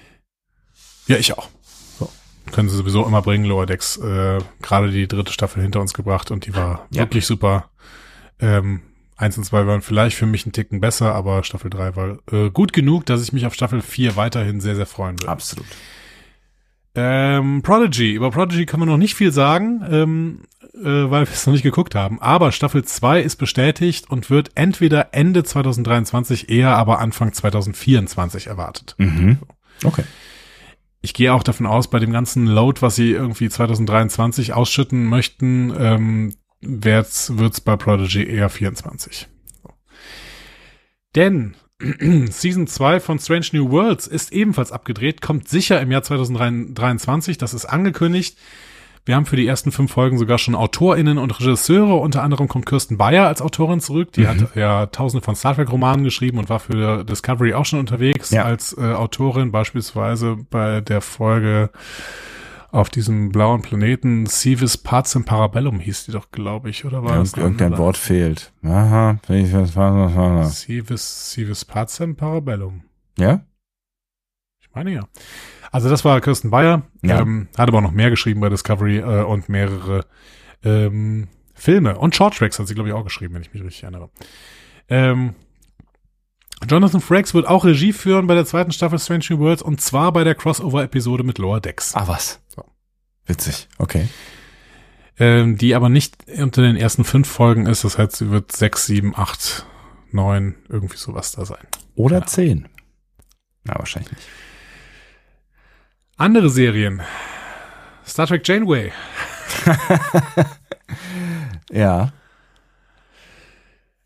Ja, 1.07 1.17
ich 1.17 1.33
auch. 1.39 1.49
So. 1.97 2.11
Können 2.51 2.69
sie 2.69 2.77
sowieso 2.77 3.07
immer 3.07 3.23
bringen, 3.23 3.45
Lower 3.45 3.67
Decks. 3.67 3.97
Äh, 3.99 4.41
Gerade 4.61 4.91
die 4.91 5.07
dritte 5.07 5.33
Staffel 5.33 5.63
hinter 5.63 5.81
uns 5.81 5.95
gebracht 5.95 6.33
und 6.33 6.47
die 6.47 6.57
war 6.57 6.89
Ja. 6.91 7.03
wirklich 7.03 7.25
super. 7.25 7.71
Ähm, 8.41 8.81
eins 9.17 9.39
und 9.39 9.45
zwei 9.45 9.65
waren 9.69 9.81
vielleicht 9.81 10.17
für 10.17 10.27
mich 10.27 10.45
einen 10.45 10.53
Ticken 10.53 10.81
besser, 10.81 11.15
aber 11.15 11.45
Staffel 11.45 11.71
drei 11.71 11.95
war 11.95 12.19
äh, 12.33 12.51
gut 12.51 12.73
genug, 12.73 13.07
dass 13.07 13.23
ich 13.23 13.33
mich 13.33 13.47
auf 13.47 13.55
Staffel 13.55 13.81
vier 13.81 14.17
weiterhin 14.17 14.61
sehr, 14.61 14.75
sehr 14.75 14.87
freuen 14.87 15.17
würde. 15.21 15.29
Absolut. 15.31 15.67
Ähm, 16.95 17.63
Prodigy. 17.63 18.15
Über 18.15 18.31
Prodigy 18.31 18.67
kann 18.67 18.81
man 18.81 18.89
noch 18.89 18.99
nicht 18.99 19.15
viel 19.15 19.33
sagen, 19.33 19.85
ähm, 19.91 20.43
äh, 20.75 21.11
weil 21.11 21.27
wir 21.27 21.33
es 21.33 21.47
noch 21.47 21.53
nicht 21.53 21.63
geguckt 21.63 21.95
haben. 21.95 22.21
Aber 22.21 22.53
Staffel 22.53 22.85
2 22.85 23.21
ist 23.21 23.37
bestätigt 23.37 24.11
und 24.11 24.31
wird 24.31 24.51
entweder 24.55 25.15
Ende 25.15 25.45
2023, 25.45 26.51
eher 26.51 26.77
aber 26.77 26.99
Anfang 26.99 27.33
2024 27.33 28.47
erwartet. 28.47 28.95
Mhm. 28.99 29.39
Okay. 29.85 30.05
Ich 31.01 31.15
gehe 31.15 31.33
auch 31.33 31.43
davon 31.43 31.67
aus, 31.67 31.89
bei 31.89 31.99
dem 31.99 32.13
ganzen 32.13 32.47
Load, 32.47 32.81
was 32.83 32.95
sie 32.95 33.11
irgendwie 33.11 33.49
2023 33.49 34.53
ausschütten 34.53 35.05
möchten, 35.07 35.75
ähm, 35.77 36.35
wird's, 36.61 37.37
wird's 37.39 37.61
bei 37.61 37.77
Prodigy 37.77 38.25
eher 38.25 38.49
24. 38.49 39.29
So. 39.63 39.71
Denn 41.17 41.57
Season 42.31 42.67
2 42.67 43.01
von 43.01 43.19
Strange 43.19 43.47
New 43.53 43.71
Worlds 43.71 44.07
ist 44.07 44.33
ebenfalls 44.33 44.73
abgedreht, 44.73 45.21
kommt 45.23 45.49
sicher 45.49 45.81
im 45.81 45.91
Jahr 45.91 46.03
2023, 46.03 47.39
das 47.39 47.55
ist 47.55 47.65
angekündigt. 47.67 48.37
Wir 49.05 49.17
haben 49.17 49.27
für 49.27 49.35
die 49.35 49.49
ersten 49.49 49.73
fünf 49.73 49.91
Folgen 49.91 50.17
sogar 50.17 50.39
schon 50.39 50.55
AutorInnen 50.55 51.19
und 51.19 51.41
Regisseure. 51.41 51.97
Unter 51.97 52.23
anderem 52.23 52.47
kommt 52.47 52.67
Kirsten 52.67 52.99
Bayer 52.99 53.27
als 53.27 53.43
Autorin 53.43 53.81
zurück. 53.81 54.13
Die 54.13 54.29
hat 54.29 54.55
ja 54.55 54.87
tausende 54.87 55.25
von 55.25 55.35
Star 55.35 55.57
Trek-Romanen 55.57 56.05
geschrieben 56.05 56.39
und 56.39 56.49
war 56.49 56.61
für 56.61 57.03
Discovery 57.05 57.53
auch 57.55 57.65
schon 57.65 57.81
unterwegs 57.81 58.31
Ja. 58.31 58.45
als 58.45 58.77
äh, 58.79 58.81
Autorin, 58.93 59.51
beispielsweise 59.51 60.37
bei 60.51 60.81
der 60.81 61.01
Folge 61.01 61.71
auf 62.73 62.89
diesem 62.91 63.31
blauen 63.31 63.63
Planeten 63.63 64.27
Civis 64.27 64.79
Pacem 64.79 65.25
Parabellum 65.25 65.79
hieß 65.79 66.07
die 66.07 66.13
doch, 66.13 66.31
glaube 66.31 66.71
ich, 66.71 66.85
oder 66.85 67.03
war 67.05 67.11
Ja, 67.15 67.21
eine 67.21 67.31
irgendein? 67.37 67.79
Wort 67.79 67.97
fehlt. 67.97 68.53
Aha, 68.65 69.19
wenn 69.29 69.45
ich 69.45 69.53
was. 69.53 70.61
Civis, 70.63 71.31
Civis 71.31 71.65
Pacem 71.65 72.17
Parabellum. 72.17 72.83
Ja? 73.19 73.45
Ich 74.61 74.69
meine 74.75 74.91
ja. 74.93 75.07
Also 75.71 75.89
das 75.91 76.05
war 76.05 76.21
Kirsten 76.21 76.51
Bayer, 76.51 76.83
Ja. 77.03 77.21
ähm, 77.21 77.49
hat 77.57 77.69
aber 77.69 77.79
auch 77.79 77.83
noch 77.83 77.93
mehr 77.93 78.11
geschrieben 78.11 78.41
bei 78.41 78.49
Discovery 78.49 78.99
äh, 78.99 79.23
und 79.23 79.49
mehrere 79.49 80.07
ähm, 80.65 81.29
Filme 81.55 81.99
und 81.99 82.17
Short 82.17 82.37
Tracks 82.37 82.59
hat 82.59 82.67
sie 82.69 82.75
glaube 82.75 82.89
ich 82.89 82.95
auch 82.95 83.05
geschrieben, 83.05 83.35
wenn 83.35 83.43
ich 83.43 83.53
mich 83.53 83.63
richtig 83.63 83.83
erinnere. 83.83 84.11
Ähm, 84.89 85.35
Jonathan 86.69 87.01
Frakes 87.01 87.35
wird 87.35 87.47
auch 87.47 87.65
Regie 87.65 87.93
führen 87.93 88.27
bei 88.27 88.35
der 88.35 88.47
zweiten 88.47 88.73
Staffel 88.73 88.99
Strange 88.99 89.25
New 89.31 89.39
Worlds 89.41 89.63
und 89.63 89.81
zwar 89.81 90.13
bei 90.13 90.25
der 90.25 90.35
Crossover-Episode 90.35 91.23
mit 91.25 91.39
Lower 91.39 91.61
Decks, 91.61 91.95
Ah, 91.95 92.07
was? 92.09 92.41
So. 92.49 92.65
Witzig. 93.27 93.69
Okay. 93.79 94.09
ähm, 95.19 95.59
die 95.59 95.75
aber 95.75 95.89
nicht 95.89 96.17
unter 96.39 96.63
den 96.63 96.77
ersten 96.77 97.05
fünf 97.05 97.29
Folgen 97.29 97.67
ist. 97.67 97.85
Das 97.85 97.99
heißt, 97.99 98.17
sie 98.17 98.31
wird 98.31 98.53
sechs, 98.53 98.87
sieben, 98.87 99.15
acht, 99.17 99.67
neun, 100.11 100.55
irgendwie 100.69 100.97
sowas 100.97 101.33
da 101.33 101.45
sein. 101.45 101.67
Oder 101.95 102.27
zehn. 102.27 102.69
Na, 103.65 103.79
wahrscheinlich 103.79 104.13
nicht. 104.13 104.27
Andere 106.17 106.49
Serien. 106.51 107.03
Star 108.07 108.27
Trek 108.27 108.47
Janeway. 108.47 108.93
Ja. 111.71 112.13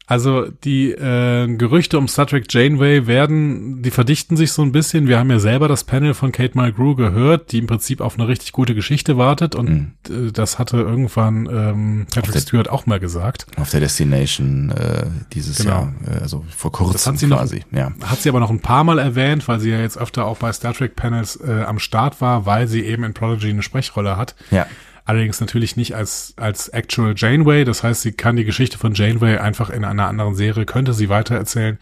Also 0.08 0.46
die 0.62 0.92
äh, 0.92 1.48
Gerüchte 1.56 1.98
um 1.98 2.06
Star 2.06 2.28
Trek 2.28 2.46
Janeway 2.48 3.08
werden, 3.08 3.82
die 3.82 3.90
verdichten 3.90 4.36
sich 4.36 4.52
so 4.52 4.62
ein 4.62 4.70
bisschen. 4.70 5.08
Wir 5.08 5.18
haben 5.18 5.30
ja 5.32 5.40
selber 5.40 5.66
das 5.66 5.82
Panel 5.82 6.14
von 6.14 6.30
Kate 6.30 6.56
Mulgrew 6.56 6.94
gehört, 6.94 7.50
die 7.50 7.58
im 7.58 7.66
Prinzip 7.66 8.00
auf 8.00 8.16
eine 8.16 8.28
richtig 8.28 8.52
gute 8.52 8.76
Geschichte 8.76 9.16
wartet 9.18 9.56
und 9.56 9.94
äh, 10.08 10.30
das 10.30 10.60
hatte 10.60 10.76
irgendwann 10.76 11.46
ähm, 11.50 12.06
Patrick 12.14 12.34
der- 12.34 12.40
Stewart 12.40 12.70
auch 12.70 12.86
mal 12.86 13.00
gesagt. 13.00 13.46
Auf 13.56 13.70
der 13.70 13.80
Destination 13.80 14.70
äh, 14.70 15.06
dieses 15.32 15.58
Genau. 15.58 15.70
Jahr, 15.70 15.94
äh, 16.08 16.20
also 16.22 16.44
vor 16.56 16.70
kurzem 16.70 16.92
Das 16.92 17.06
hat 17.08 17.18
sie 17.18 17.26
noch- 17.26 17.38
quasi. 17.38 17.64
ja. 17.72 17.92
Hat 18.04 18.20
sie 18.22 18.28
aber 18.28 18.38
noch 18.38 18.50
ein 18.50 18.60
paar 18.60 18.84
Mal 18.84 19.00
erwähnt, 19.00 19.48
weil 19.48 19.58
sie 19.58 19.70
ja 19.70 19.80
jetzt 19.80 19.98
öfter 19.98 20.24
auch 20.26 20.38
bei 20.38 20.52
Star 20.52 20.72
Trek 20.72 20.94
Panels 20.94 21.34
äh, 21.44 21.64
am 21.66 21.80
Start 21.80 22.20
war, 22.20 22.46
weil 22.46 22.68
sie 22.68 22.82
eben 22.82 23.02
in 23.02 23.12
Prodigy 23.12 23.50
eine 23.50 23.62
Sprechrolle 23.64 24.16
hat. 24.16 24.36
Ja. 24.52 24.66
Allerdings 25.06 25.40
natürlich 25.40 25.76
nicht 25.76 25.94
als, 25.94 26.34
als 26.36 26.68
Actual 26.68 27.14
Janeway. 27.16 27.64
Das 27.64 27.84
heißt, 27.84 28.02
sie 28.02 28.12
kann 28.12 28.36
die 28.36 28.44
Geschichte 28.44 28.76
von 28.76 28.92
Janeway 28.92 29.38
einfach 29.38 29.70
in 29.70 29.84
einer 29.84 30.08
anderen 30.08 30.34
Serie, 30.34 30.66
könnte 30.66 30.92
sie 30.92 31.08
weitererzählen. 31.08 31.78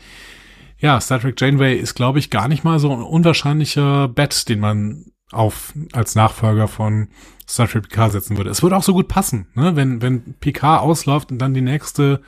Ja, 0.78 1.00
Star 1.00 1.20
Trek 1.20 1.40
Janeway 1.40 1.74
ist, 1.74 1.94
glaube 1.94 2.18
ich, 2.18 2.28
gar 2.28 2.48
nicht 2.48 2.64
mal 2.64 2.78
so 2.78 2.92
ein 2.92 3.00
unwahrscheinlicher 3.00 4.08
Bet, 4.08 4.50
den 4.50 4.60
man 4.60 5.06
auf 5.32 5.72
als 5.92 6.14
Nachfolger 6.14 6.68
von 6.68 7.08
Star 7.48 7.66
Trek 7.66 7.88
Picard 7.88 8.12
setzen 8.12 8.36
würde. 8.36 8.50
Es 8.50 8.62
würde 8.62 8.76
auch 8.76 8.82
so 8.82 8.92
gut 8.92 9.08
passen, 9.08 9.46
ne? 9.54 9.74
wenn, 9.74 10.02
wenn 10.02 10.34
Picard 10.40 10.82
ausläuft 10.82 11.32
und 11.32 11.38
dann 11.38 11.54
die 11.54 11.62
nächste 11.62 12.20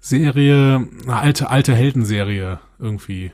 Serie, 0.00 0.88
eine 1.04 1.16
alte, 1.16 1.48
alte 1.48 1.74
Heldenserie 1.74 2.58
irgendwie. 2.80 3.30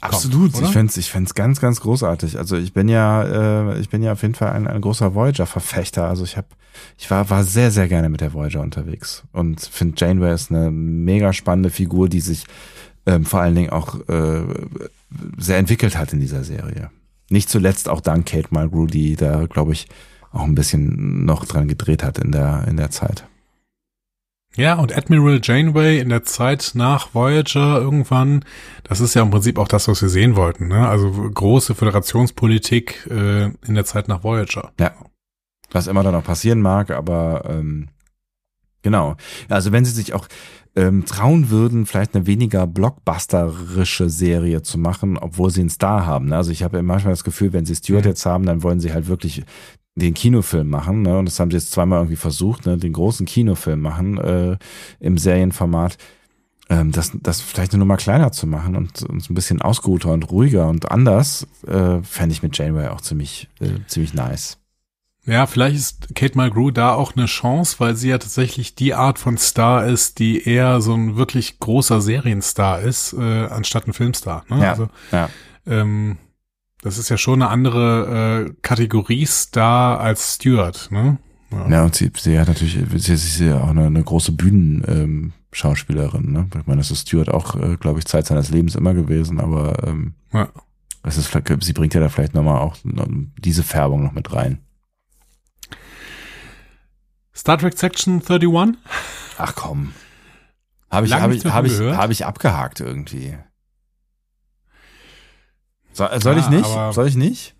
Absolut. 0.00 0.54
oder? 0.54 0.66
ich 0.66 0.72
fänd's, 0.72 0.96
ich 0.96 1.10
fänd's 1.10 1.34
ganz, 1.34 1.60
ganz 1.60 1.80
großartig. 1.80 2.38
Also 2.38 2.56
ich 2.56 2.72
bin 2.72 2.88
ja, 2.88 3.72
äh, 3.72 3.80
ich 3.80 3.88
bin 3.88 4.02
ja 4.02 4.12
auf 4.12 4.22
jeden 4.22 4.34
Fall 4.34 4.52
ein, 4.52 4.66
ein 4.66 4.80
großer 4.80 5.14
Voyager-Verfechter. 5.14 6.06
Also 6.06 6.24
ich 6.24 6.36
habe, 6.36 6.48
ich 6.98 7.10
war, 7.10 7.28
war 7.30 7.44
sehr, 7.44 7.70
sehr 7.70 7.88
gerne 7.88 8.08
mit 8.08 8.20
der 8.20 8.32
Voyager 8.32 8.60
unterwegs 8.60 9.24
und 9.32 9.60
finde 9.60 9.94
Janeway 9.98 10.34
ist 10.34 10.50
eine 10.50 10.70
mega 10.70 11.32
spannende 11.32 11.70
Figur, 11.70 12.08
die 12.08 12.20
sich 12.20 12.44
ähm, 13.06 13.24
vor 13.24 13.40
allen 13.40 13.54
Dingen 13.54 13.70
auch 13.70 13.96
äh, 14.08 14.42
sehr 15.38 15.58
entwickelt 15.58 15.96
hat 15.96 16.12
in 16.12 16.20
dieser 16.20 16.44
Serie. 16.44 16.90
Nicht 17.28 17.48
zuletzt 17.48 17.88
auch 17.88 18.00
dank 18.00 18.26
Kate 18.26 18.48
Mulgrew, 18.50 18.86
die 18.86 19.16
da, 19.16 19.46
glaube 19.46 19.72
ich, 19.72 19.86
auch 20.32 20.44
ein 20.44 20.54
bisschen 20.54 21.24
noch 21.24 21.44
dran 21.44 21.68
gedreht 21.68 22.02
hat 22.02 22.18
in 22.18 22.32
der 22.32 22.64
in 22.68 22.76
der 22.76 22.90
Zeit. 22.90 23.24
Ja, 24.56 24.74
und 24.74 24.96
Admiral 24.96 25.40
Janeway 25.42 26.00
in 26.00 26.08
der 26.08 26.24
Zeit 26.24 26.72
nach 26.74 27.14
Voyager 27.14 27.80
irgendwann, 27.80 28.44
das 28.82 29.00
ist 29.00 29.14
ja 29.14 29.22
im 29.22 29.30
Prinzip 29.30 29.58
auch 29.58 29.68
das, 29.68 29.86
was 29.86 30.02
wir 30.02 30.08
sehen 30.08 30.34
wollten, 30.34 30.68
ne? 30.68 30.88
Also 30.88 31.10
große 31.10 31.74
Föderationspolitik 31.76 33.06
äh, 33.08 33.44
in 33.44 33.74
der 33.74 33.84
Zeit 33.84 34.08
nach 34.08 34.24
Voyager. 34.24 34.72
Ja. 34.80 34.92
Was 35.70 35.86
immer 35.86 36.02
da 36.02 36.10
noch 36.10 36.24
passieren 36.24 36.60
mag, 36.60 36.90
aber 36.90 37.44
ähm, 37.48 37.90
genau. 38.82 39.16
Also 39.48 39.70
wenn 39.70 39.84
sie 39.84 39.92
sich 39.92 40.14
auch 40.14 40.26
ähm, 40.74 41.04
trauen 41.04 41.50
würden, 41.50 41.86
vielleicht 41.86 42.16
eine 42.16 42.26
weniger 42.26 42.66
blockbusterische 42.66 44.10
Serie 44.10 44.62
zu 44.62 44.78
machen, 44.78 45.16
obwohl 45.16 45.50
sie 45.50 45.60
einen 45.60 45.70
Star 45.70 46.06
haben. 46.06 46.26
Ne? 46.26 46.36
Also 46.36 46.50
ich 46.50 46.64
habe 46.64 46.76
ja 46.76 46.82
manchmal 46.82 47.12
das 47.12 47.24
Gefühl, 47.24 47.52
wenn 47.52 47.66
sie 47.66 47.76
Stuart 47.76 48.04
Mhm. 48.04 48.10
jetzt 48.10 48.26
haben, 48.26 48.46
dann 48.46 48.64
wollen 48.64 48.80
sie 48.80 48.92
halt 48.92 49.06
wirklich 49.06 49.44
den 49.94 50.14
Kinofilm 50.14 50.68
machen. 50.68 51.02
Ne? 51.02 51.18
Und 51.18 51.26
das 51.26 51.40
haben 51.40 51.50
sie 51.50 51.56
jetzt 51.56 51.72
zweimal 51.72 52.00
irgendwie 52.00 52.16
versucht, 52.16 52.66
ne? 52.66 52.76
den 52.78 52.92
großen 52.92 53.26
Kinofilm 53.26 53.80
machen 53.80 54.18
äh, 54.18 54.56
im 55.00 55.18
Serienformat. 55.18 55.98
Ähm, 56.68 56.92
das, 56.92 57.10
das 57.14 57.40
vielleicht 57.40 57.72
eine 57.72 57.80
Nummer 57.80 57.96
kleiner 57.96 58.32
zu 58.32 58.46
machen 58.46 58.76
und 58.76 59.02
uns 59.02 59.28
ein 59.28 59.34
bisschen 59.34 59.60
ausgeruhter 59.60 60.12
und 60.12 60.30
ruhiger 60.30 60.68
und 60.68 60.90
anders, 60.90 61.46
äh, 61.66 62.00
fände 62.02 62.32
ich 62.32 62.42
mit 62.42 62.56
Janeway 62.56 62.88
auch 62.88 63.00
ziemlich, 63.00 63.48
äh, 63.60 63.80
ziemlich 63.88 64.14
nice. 64.14 64.56
Ja, 65.26 65.46
vielleicht 65.46 65.76
ist 65.76 66.14
Kate 66.14 66.36
Mulgrew 66.36 66.70
da 66.70 66.94
auch 66.94 67.14
eine 67.14 67.26
Chance, 67.26 67.76
weil 67.78 67.94
sie 67.94 68.08
ja 68.08 68.18
tatsächlich 68.18 68.74
die 68.74 68.94
Art 68.94 69.18
von 69.18 69.36
Star 69.36 69.86
ist, 69.86 70.18
die 70.18 70.42
eher 70.48 70.80
so 70.80 70.94
ein 70.94 71.16
wirklich 71.16 71.58
großer 71.60 72.00
Serienstar 72.00 72.80
ist, 72.80 73.12
äh, 73.12 73.46
anstatt 73.46 73.86
ein 73.86 73.92
Filmstar. 73.92 74.44
Ne? 74.48 74.62
Ja, 74.62 74.70
Also, 74.70 74.88
ja. 75.12 75.28
ähm, 75.66 76.16
das 76.82 76.98
ist 76.98 77.08
ja 77.08 77.18
schon 77.18 77.42
eine 77.42 77.50
andere 77.50 78.46
äh, 78.48 78.54
Kategorie 78.62 79.26
Star 79.26 80.00
als 80.00 80.34
Stewart. 80.36 80.88
Ne? 80.90 81.18
Ja, 81.68 81.84
und 81.84 81.94
sie, 81.94 82.12
sie 82.16 82.38
hat 82.38 82.46
natürlich, 82.48 82.74
sie, 82.74 82.98
sie 82.98 83.12
ist 83.14 83.40
ja 83.40 83.60
auch 83.60 83.70
eine, 83.70 83.86
eine 83.86 84.02
große 84.04 84.32
Bühnen-Schauspielerin. 84.32 85.02
Ähm, 85.02 85.32
Schauspielerin, 85.52 86.32
ne? 86.32 86.48
Ich 86.60 86.66
meine, 86.68 86.78
das 86.80 86.92
ist 86.92 87.08
Stuart 87.08 87.28
auch, 87.28 87.56
äh, 87.56 87.76
glaube 87.76 87.98
ich, 87.98 88.04
Zeit 88.06 88.26
seines 88.26 88.50
Lebens 88.50 88.76
immer 88.76 88.94
gewesen, 88.94 89.40
aber 89.40 89.82
ähm, 89.84 90.14
Ja. 90.32 90.48
es 91.02 91.16
ist, 91.16 91.36
sie 91.62 91.72
bringt 91.72 91.92
ja 91.92 92.00
da 92.00 92.08
vielleicht 92.08 92.34
nochmal 92.34 92.58
auch 92.60 92.76
diese 92.84 93.64
Färbung 93.64 94.04
noch 94.04 94.12
mit 94.12 94.32
rein. 94.32 94.60
Star 97.34 97.58
Trek 97.58 97.76
Section 97.76 98.22
31? 98.22 98.76
Ach 99.38 99.54
komm. 99.56 99.92
Habe 100.88 101.06
ich, 101.06 101.12
hab 101.12 101.30
ich, 101.32 101.44
hab 101.44 101.64
ich, 101.64 101.80
hab 101.80 102.10
ich 102.10 102.26
abgehakt 102.26 102.78
irgendwie. 102.80 103.36
So, 105.92 106.06
soll 106.18 106.34
Ja, 106.36 106.40
ich 106.40 106.48
nicht? 106.50 106.66
Soll 106.92 107.08
ich 107.08 107.16
nicht? 107.16 107.54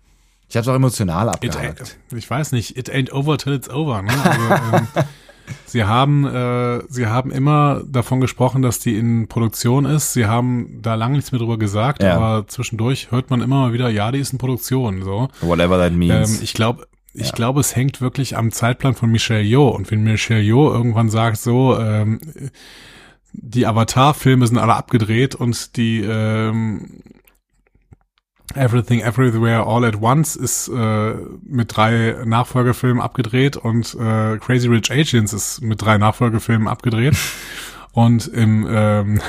Ich 0.49 0.55
habe 0.57 0.63
es 0.63 0.67
auch 0.67 0.75
emotional 0.75 1.29
abgehakt. 1.29 1.97
ich 2.15 2.29
weiß 2.29 2.51
nicht, 2.51 2.77
it 2.77 2.89
ain't 2.91 3.11
over 3.11 3.37
till 3.37 3.53
it's 3.53 3.69
over. 3.69 4.01
Ne? 4.01 4.11
Also, 4.23 4.75
ähm, 4.75 4.87
sie 5.65 5.83
haben, 5.85 6.25
äh, 6.25 6.81
sie 6.89 7.07
haben 7.07 7.31
immer 7.31 7.81
davon 7.85 8.19
gesprochen, 8.19 8.61
dass 8.61 8.79
die 8.79 8.97
in 8.97 9.27
Produktion 9.29 9.85
ist. 9.85 10.11
Sie 10.13 10.25
haben 10.25 10.79
da 10.81 10.95
lange 10.95 11.15
nichts 11.15 11.31
mehr 11.31 11.39
drüber 11.39 11.57
gesagt, 11.57 12.03
Ja. 12.03 12.15
aber 12.17 12.47
zwischendurch 12.47 13.11
hört 13.11 13.29
man 13.29 13.41
immer 13.41 13.61
mal 13.67 13.73
wieder, 13.73 13.89
ja, 13.89 14.11
die 14.11 14.19
ist 14.19 14.33
in 14.33 14.39
Produktion. 14.39 15.03
So, 15.03 15.29
Whatever 15.41 15.77
that 15.77 15.93
means. 15.93 16.37
ähm, 16.37 16.39
ich 16.43 16.53
glaube, 16.53 16.85
ich 17.13 17.27
Ja. 17.27 17.31
glaube, 17.33 17.59
es 17.61 17.75
hängt 17.75 18.01
wirklich 18.01 18.35
am 18.37 18.51
Zeitplan 18.51 18.93
von 18.93 19.09
Michelle 19.09 19.41
Yeoh. 19.43 19.69
Und 19.69 19.89
wenn 19.91 20.03
Michelle 20.03 20.41
Yeoh 20.41 20.71
irgendwann 20.71 21.09
sagt, 21.09 21.37
so, 21.37 21.77
ähm, 21.79 22.19
die 23.33 23.65
Avatar-Filme 23.65 24.45
sind 24.47 24.57
alle 24.57 24.75
abgedreht 24.75 25.35
und 25.35 25.77
die 25.77 26.01
ähm, 26.01 27.01
Everything 28.55 29.01
Everywhere 29.01 29.65
All 29.65 29.85
at 29.85 30.01
Once 30.01 30.35
ist 30.35 30.67
äh, 30.69 31.13
mit 31.43 31.75
drei 31.75 32.15
Nachfolgefilmen 32.25 33.01
abgedreht 33.01 33.57
und 33.57 33.95
äh, 33.95 34.37
Crazy 34.37 34.67
Rich 34.67 34.91
Asians 34.91 35.33
ist 35.33 35.61
mit 35.61 35.81
drei 35.81 35.97
Nachfolgefilmen 35.97 36.67
abgedreht. 36.67 37.15
und 37.91 38.27
im, 38.27 38.67
ähm, 38.69 39.21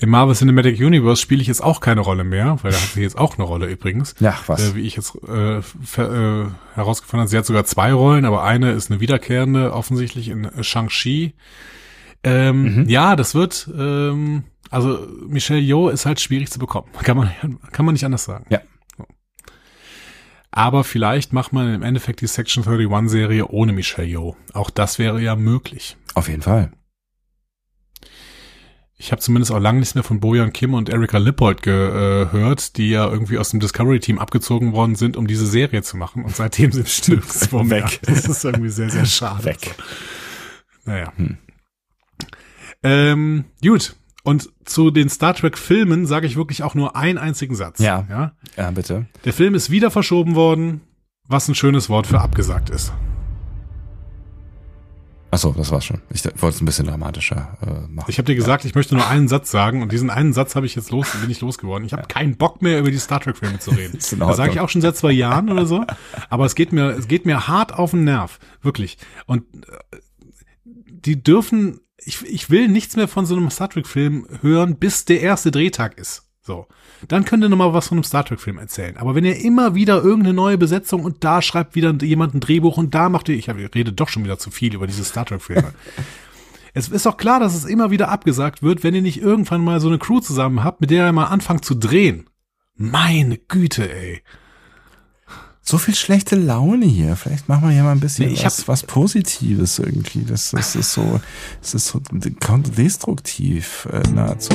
im 0.00 0.10
Marvel 0.10 0.34
Cinematic 0.36 0.78
Universe 0.78 1.20
spiele 1.20 1.40
ich 1.42 1.48
jetzt 1.48 1.62
auch 1.62 1.80
keine 1.80 2.02
Rolle 2.02 2.22
mehr, 2.22 2.58
weil 2.62 2.70
da 2.70 2.78
hat 2.78 2.90
sie 2.94 3.02
jetzt 3.02 3.18
auch 3.18 3.36
eine 3.36 3.44
Rolle 3.44 3.66
übrigens. 3.66 4.14
ja, 4.20 4.36
was? 4.46 4.70
Äh, 4.70 4.74
wie 4.76 4.82
ich 4.82 4.94
jetzt 4.96 5.18
äh, 5.28 5.58
äh, 5.58 6.46
herausgefunden 6.74 7.20
habe, 7.22 7.28
sie 7.28 7.36
hat 7.36 7.46
sogar 7.46 7.64
zwei 7.64 7.92
Rollen, 7.92 8.24
aber 8.24 8.44
eine 8.44 8.72
ist 8.72 8.90
eine 8.90 9.00
wiederkehrende, 9.00 9.72
offensichtlich 9.72 10.28
in 10.28 10.48
Shang-Chi. 10.60 11.34
Ähm, 12.24 12.62
Mhm. 12.62 12.88
Ja, 12.88 13.16
das 13.16 13.34
wird, 13.34 13.70
ähm, 13.76 14.44
also 14.70 15.06
Michelle 15.26 15.60
Yeoh 15.60 15.88
ist 15.88 16.06
halt 16.06 16.20
schwierig 16.20 16.50
zu 16.50 16.58
bekommen. 16.58 16.88
Kann 17.02 17.16
man, 17.16 17.30
kann 17.72 17.84
man 17.84 17.94
nicht 17.94 18.04
anders 18.04 18.24
sagen. 18.24 18.46
Ja. 18.50 18.60
Aber 20.50 20.82
vielleicht 20.82 21.32
macht 21.32 21.52
man 21.52 21.72
im 21.72 21.82
Endeffekt 21.82 22.20
die 22.20 22.26
Section 22.26 22.64
31 22.66 23.10
Serie 23.10 23.46
ohne 23.48 23.72
Michelle 23.72 24.08
Yeoh. 24.08 24.36
Auch 24.54 24.70
das 24.70 24.98
wäre 24.98 25.20
ja 25.20 25.36
möglich. 25.36 25.96
Auf 26.14 26.28
jeden 26.28 26.42
Fall. 26.42 26.72
Ich 29.00 29.12
habe 29.12 29.22
zumindest 29.22 29.52
auch 29.52 29.60
lange 29.60 29.78
nichts 29.78 29.94
mehr 29.94 30.02
von 30.02 30.18
Bojan 30.18 30.52
Kim 30.52 30.74
und 30.74 30.88
Erika 30.88 31.18
Lippold 31.18 31.62
gehört, 31.62 32.76
die 32.76 32.90
ja 32.90 33.06
irgendwie 33.08 33.38
aus 33.38 33.50
dem 33.50 33.60
Discovery-Team 33.60 34.18
abgezogen 34.18 34.72
worden 34.72 34.96
sind, 34.96 35.16
um 35.16 35.28
diese 35.28 35.46
Serie 35.46 35.82
zu 35.82 35.96
machen. 35.96 36.24
Und 36.24 36.34
seitdem 36.34 36.72
sind 36.72 37.08
mehr. 37.08 37.22
Weg. 37.84 38.00
Das 38.02 38.24
ist 38.24 38.44
irgendwie 38.44 38.70
sehr, 38.70 38.90
sehr 38.90 39.06
schade. 39.06 39.44
Weg. 39.44 39.76
Naja. 40.84 41.12
Hm. 41.14 41.38
Ähm, 42.82 43.44
gut. 43.62 43.94
Und 44.28 44.50
zu 44.66 44.90
den 44.90 45.08
Star 45.08 45.32
Trek-Filmen 45.32 46.04
sage 46.04 46.26
ich 46.26 46.36
wirklich 46.36 46.62
auch 46.62 46.74
nur 46.74 46.94
einen 46.94 47.16
einzigen 47.16 47.54
Satz. 47.54 47.78
Ja. 47.78 48.06
ja. 48.10 48.32
Ja, 48.58 48.70
bitte. 48.70 49.06
Der 49.24 49.32
Film 49.32 49.54
ist 49.54 49.70
wieder 49.70 49.90
verschoben 49.90 50.34
worden, 50.34 50.82
was 51.26 51.48
ein 51.48 51.54
schönes 51.54 51.88
Wort 51.88 52.06
für 52.06 52.20
abgesagt 52.20 52.68
ist. 52.68 52.92
Achso, 55.30 55.54
das 55.56 55.70
war's 55.70 55.86
schon. 55.86 56.02
Ich 56.12 56.26
wollte 56.26 56.48
es 56.48 56.60
ein 56.60 56.66
bisschen 56.66 56.88
dramatischer 56.88 57.56
äh, 57.62 57.90
machen. 57.90 58.10
Ich 58.10 58.18
habe 58.18 58.26
dir 58.26 58.34
gesagt, 58.34 58.66
ich 58.66 58.74
möchte 58.74 58.94
nur 58.96 59.06
einen 59.08 59.28
Satz 59.28 59.50
sagen 59.50 59.80
und 59.80 59.92
diesen 59.92 60.10
einen 60.10 60.34
Satz 60.34 60.54
habe 60.56 60.66
ich 60.66 60.74
jetzt 60.74 60.90
los, 60.90 61.08
bin 61.22 61.30
ich 61.30 61.40
losgeworden. 61.40 61.86
Ich 61.86 61.94
habe 61.94 62.06
keinen 62.06 62.36
Bock 62.36 62.60
mehr 62.60 62.80
über 62.80 62.90
die 62.90 62.98
Star 62.98 63.20
Trek 63.20 63.38
Filme 63.38 63.58
zu 63.60 63.70
reden. 63.70 63.98
Das 64.18 64.36
sage 64.36 64.52
ich 64.52 64.60
auch 64.60 64.68
schon 64.68 64.82
seit 64.82 64.98
zwei 64.98 65.12
Jahren 65.12 65.48
oder 65.48 65.64
so, 65.64 65.86
aber 66.28 66.44
es 66.44 66.54
geht 66.54 66.74
mir 66.74 66.90
es 66.90 67.08
geht 67.08 67.24
mir 67.24 67.48
hart 67.48 67.72
auf 67.72 67.92
den 67.92 68.04
Nerv, 68.04 68.38
wirklich. 68.60 68.98
Und 69.24 69.44
äh, 69.54 69.96
die 70.66 71.22
dürfen 71.22 71.80
ich 72.08 72.22
ich 72.26 72.50
will 72.50 72.68
nichts 72.68 72.96
mehr 72.96 73.06
von 73.08 73.26
so 73.26 73.36
einem 73.36 73.50
Star 73.50 73.68
Trek 73.70 73.86
Film 73.86 74.26
hören, 74.42 74.76
bis 74.76 75.04
der 75.04 75.20
erste 75.20 75.50
Drehtag 75.50 75.96
ist. 75.98 76.24
So. 76.42 76.66
Dann 77.06 77.24
könnt 77.24 77.44
ihr 77.44 77.48
noch 77.50 77.56
mal 77.58 77.72
was 77.74 77.88
von 77.88 77.98
einem 77.98 78.04
Star 78.04 78.24
Trek 78.24 78.40
Film 78.40 78.58
erzählen. 78.58 78.96
Aber 78.96 79.14
wenn 79.14 79.24
ihr 79.24 79.36
immer 79.44 79.74
wieder 79.74 80.02
irgendeine 80.02 80.34
neue 80.34 80.58
Besetzung 80.58 81.04
und 81.04 81.22
da 81.22 81.42
schreibt 81.42 81.74
wieder 81.76 81.92
jemand 82.02 82.34
ein 82.34 82.40
Drehbuch 82.40 82.76
und 82.78 82.94
da 82.94 83.08
macht 83.08 83.28
ihr, 83.28 83.36
ich 83.36 83.48
hab- 83.48 83.58
ich 83.58 83.72
rede 83.74 83.92
doch 83.92 84.08
schon 84.08 84.24
wieder 84.24 84.38
zu 84.38 84.50
viel 84.50 84.74
über 84.74 84.86
diese 84.86 85.04
Star 85.04 85.24
Trek 85.26 85.42
Filme. 85.42 85.72
Es 86.74 86.88
ist 86.88 87.06
doch 87.06 87.16
klar, 87.16 87.40
dass 87.40 87.54
es 87.56 87.64
immer 87.64 87.90
wieder 87.90 88.08
abgesagt 88.08 88.62
wird, 88.62 88.84
wenn 88.84 88.94
ihr 88.94 89.02
nicht 89.02 89.20
irgendwann 89.20 89.64
mal 89.64 89.80
so 89.80 89.88
eine 89.88 89.98
Crew 89.98 90.20
zusammen 90.20 90.62
habt, 90.62 90.80
mit 90.80 90.90
der 90.90 91.06
ihr 91.06 91.12
mal 91.12 91.24
anfangt 91.24 91.64
zu 91.64 91.74
drehen. 91.74 92.28
Meine 92.76 93.38
Güte, 93.38 93.90
ey. 93.92 94.22
So 95.68 95.76
viel 95.76 95.94
schlechte 95.94 96.34
Laune 96.34 96.86
hier. 96.86 97.14
Vielleicht 97.14 97.46
machen 97.46 97.64
wir 97.64 97.74
hier 97.74 97.82
mal 97.82 97.92
ein 97.92 98.00
bisschen 98.00 98.28
Nee, 98.28 98.32
ich 98.32 98.42
was, 98.42 98.66
was 98.68 98.84
Positives 98.84 99.78
irgendwie. 99.78 100.24
Das, 100.24 100.52
das 100.52 100.74
ist 100.74 100.94
so, 100.94 101.20
das 101.60 101.74
ist 101.74 101.88
so 101.88 102.00
destruktiv 102.10 103.86
äh, 103.92 104.00
nahezu. 104.08 104.54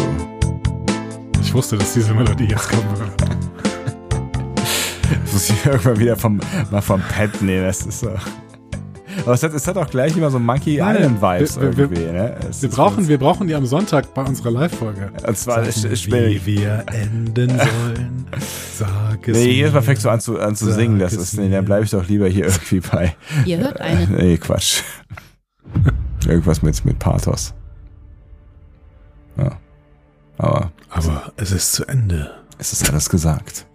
Ich 1.39 1.53
wusste, 1.53 1.77
dass 1.77 1.93
diese 1.93 2.15
Melodie 2.15 2.45
jetzt 2.45 2.67
kommen 2.67 2.97
würde. 2.97 3.13
Das 4.55 5.33
muss 5.33 5.49
ich 5.51 5.63
irgendwann 5.67 5.99
wieder 5.99 6.17
vom, 6.17 6.39
mal 6.71 6.81
vom 6.81 7.01
Pad 7.01 7.43
nehmen. 7.43 7.63
Das 7.63 7.85
ist 7.85 7.99
so. 7.99 8.09
Aber 9.21 9.33
es 9.33 9.43
hat, 9.43 9.53
es 9.53 9.67
hat 9.67 9.77
auch 9.77 9.89
gleich 9.89 10.15
immer 10.17 10.29
so 10.31 10.39
Monkey 10.39 10.77
Nein, 10.77 10.95
Island 10.97 11.21
Vibes 11.21 11.59
wir- 11.59 11.75
wir- 11.77 11.83
irgendwie, 11.85 12.05
ne? 12.05 12.35
Wir 12.41 12.49
ist- 12.49 12.69
brauchen, 12.69 13.07
wir 13.07 13.17
brauchen 13.17 13.47
die 13.47 13.55
am 13.55 13.65
Sonntag 13.65 14.13
bei 14.13 14.23
unserer 14.23 14.51
Live-Folge. 14.51 15.11
Und 15.25 15.37
zwar, 15.37 15.67
ich, 15.67 15.83
ich 15.85 16.11
Wie 16.11 16.45
wir 16.45 16.83
enden 16.87 17.49
sollen. 17.57 18.25
Sag 18.75 19.27
es 19.27 19.37
Nee, 19.37 19.51
jedes 19.51 19.73
Mal 19.73 19.79
mir. 19.79 19.85
fängst 19.85 20.05
du 20.05 20.09
an 20.09 20.19
zu, 20.19 20.39
an 20.39 20.55
zu 20.55 20.71
singen. 20.71 20.99
Das 20.99 21.13
ist, 21.13 21.37
nee, 21.37 21.49
dann 21.49 21.65
bleibe 21.65 21.85
ich 21.85 21.91
doch 21.91 22.07
lieber 22.07 22.27
hier 22.27 22.45
irgendwie 22.45 22.79
bei. 22.79 23.15
Ihr 23.45 23.57
hört 23.59 23.79
eine. 23.81 24.07
Nee, 24.09 24.37
Quatsch. 24.37 24.81
Irgendwas 26.27 26.61
mit, 26.61 26.83
mit 26.85 26.99
Pathos. 26.99 27.53
Ja. 29.37 29.57
Aber 30.37 30.71
Aber 30.89 31.31
es 31.37 31.51
ist 31.51 31.73
zu 31.73 31.85
Ende. 31.87 32.31
es 32.57 32.71
ist 32.73 32.89
alles 32.89 33.09
gesagt. 33.09 33.65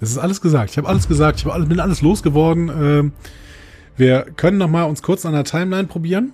Es 0.00 0.10
ist 0.10 0.18
alles 0.18 0.40
gesagt. 0.40 0.70
Ich 0.70 0.78
habe 0.78 0.88
alles 0.88 1.08
gesagt. 1.08 1.38
Ich 1.40 1.44
hab 1.44 1.52
alles, 1.52 1.68
bin 1.68 1.80
alles 1.80 2.00
losgeworden. 2.00 2.68
Ähm, 2.68 3.12
wir 4.00 4.22
können 4.36 4.58
noch 4.58 4.68
mal 4.68 4.84
uns 4.84 5.02
kurz 5.02 5.24
an 5.24 5.32
der 5.32 5.44
Timeline 5.44 5.86
probieren. 5.86 6.32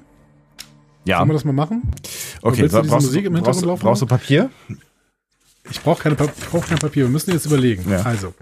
Ja, 1.04 1.18
Sollen 1.18 1.28
wir 1.28 1.34
das 1.34 1.44
mal 1.44 1.52
machen? 1.52 1.82
okay. 2.42 2.62
willst 2.62 2.74
du 2.74 2.80
diese 2.80 2.90
brauchst, 2.90 3.06
Musik 3.06 3.24
im 3.26 3.32
brauchst, 3.34 3.44
Hintergrund 3.46 3.66
laufen 3.66 3.82
brauchst 3.82 4.02
du 4.02 4.06
Papier? 4.06 4.50
Ich 5.70 5.80
brauche 5.82 6.02
keine, 6.02 6.16
brauch 6.16 6.66
kein 6.66 6.78
Papier. 6.78 7.04
Wir 7.04 7.10
müssen 7.10 7.32
jetzt 7.32 7.46
überlegen. 7.46 7.88
Ja. 7.90 8.02
Also, 8.02 8.34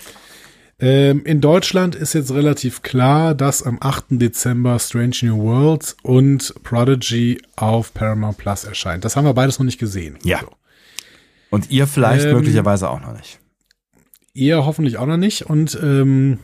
ähm, 0.78 1.24
in 1.24 1.40
Deutschland 1.40 1.94
ist 1.94 2.14
jetzt 2.14 2.32
relativ 2.32 2.82
klar, 2.82 3.34
dass 3.34 3.62
am 3.62 3.78
8. 3.80 4.04
Dezember 4.10 4.78
Strange 4.78 5.16
New 5.22 5.38
Worlds 5.42 5.96
und 6.02 6.54
Prodigy 6.62 7.40
auf 7.56 7.94
Paramount 7.94 8.38
Plus 8.38 8.64
erscheint. 8.64 9.04
Das 9.04 9.16
haben 9.16 9.24
wir 9.24 9.34
beides 9.34 9.58
noch 9.58 9.66
nicht 9.66 9.78
gesehen. 9.78 10.18
Ja. 10.24 10.40
So. 10.40 10.48
Und 11.50 11.70
ihr 11.70 11.86
vielleicht 11.86 12.26
Ähm, 12.26 12.34
möglicherweise 12.34 12.90
auch 12.90 13.00
noch 13.00 13.12
nicht. 13.16 13.38
Ihr 14.32 14.66
hoffentlich 14.66 14.98
auch 14.98 15.06
noch 15.06 15.16
nicht. 15.16 15.46
Und 15.46 15.78
ähm, 15.80 16.38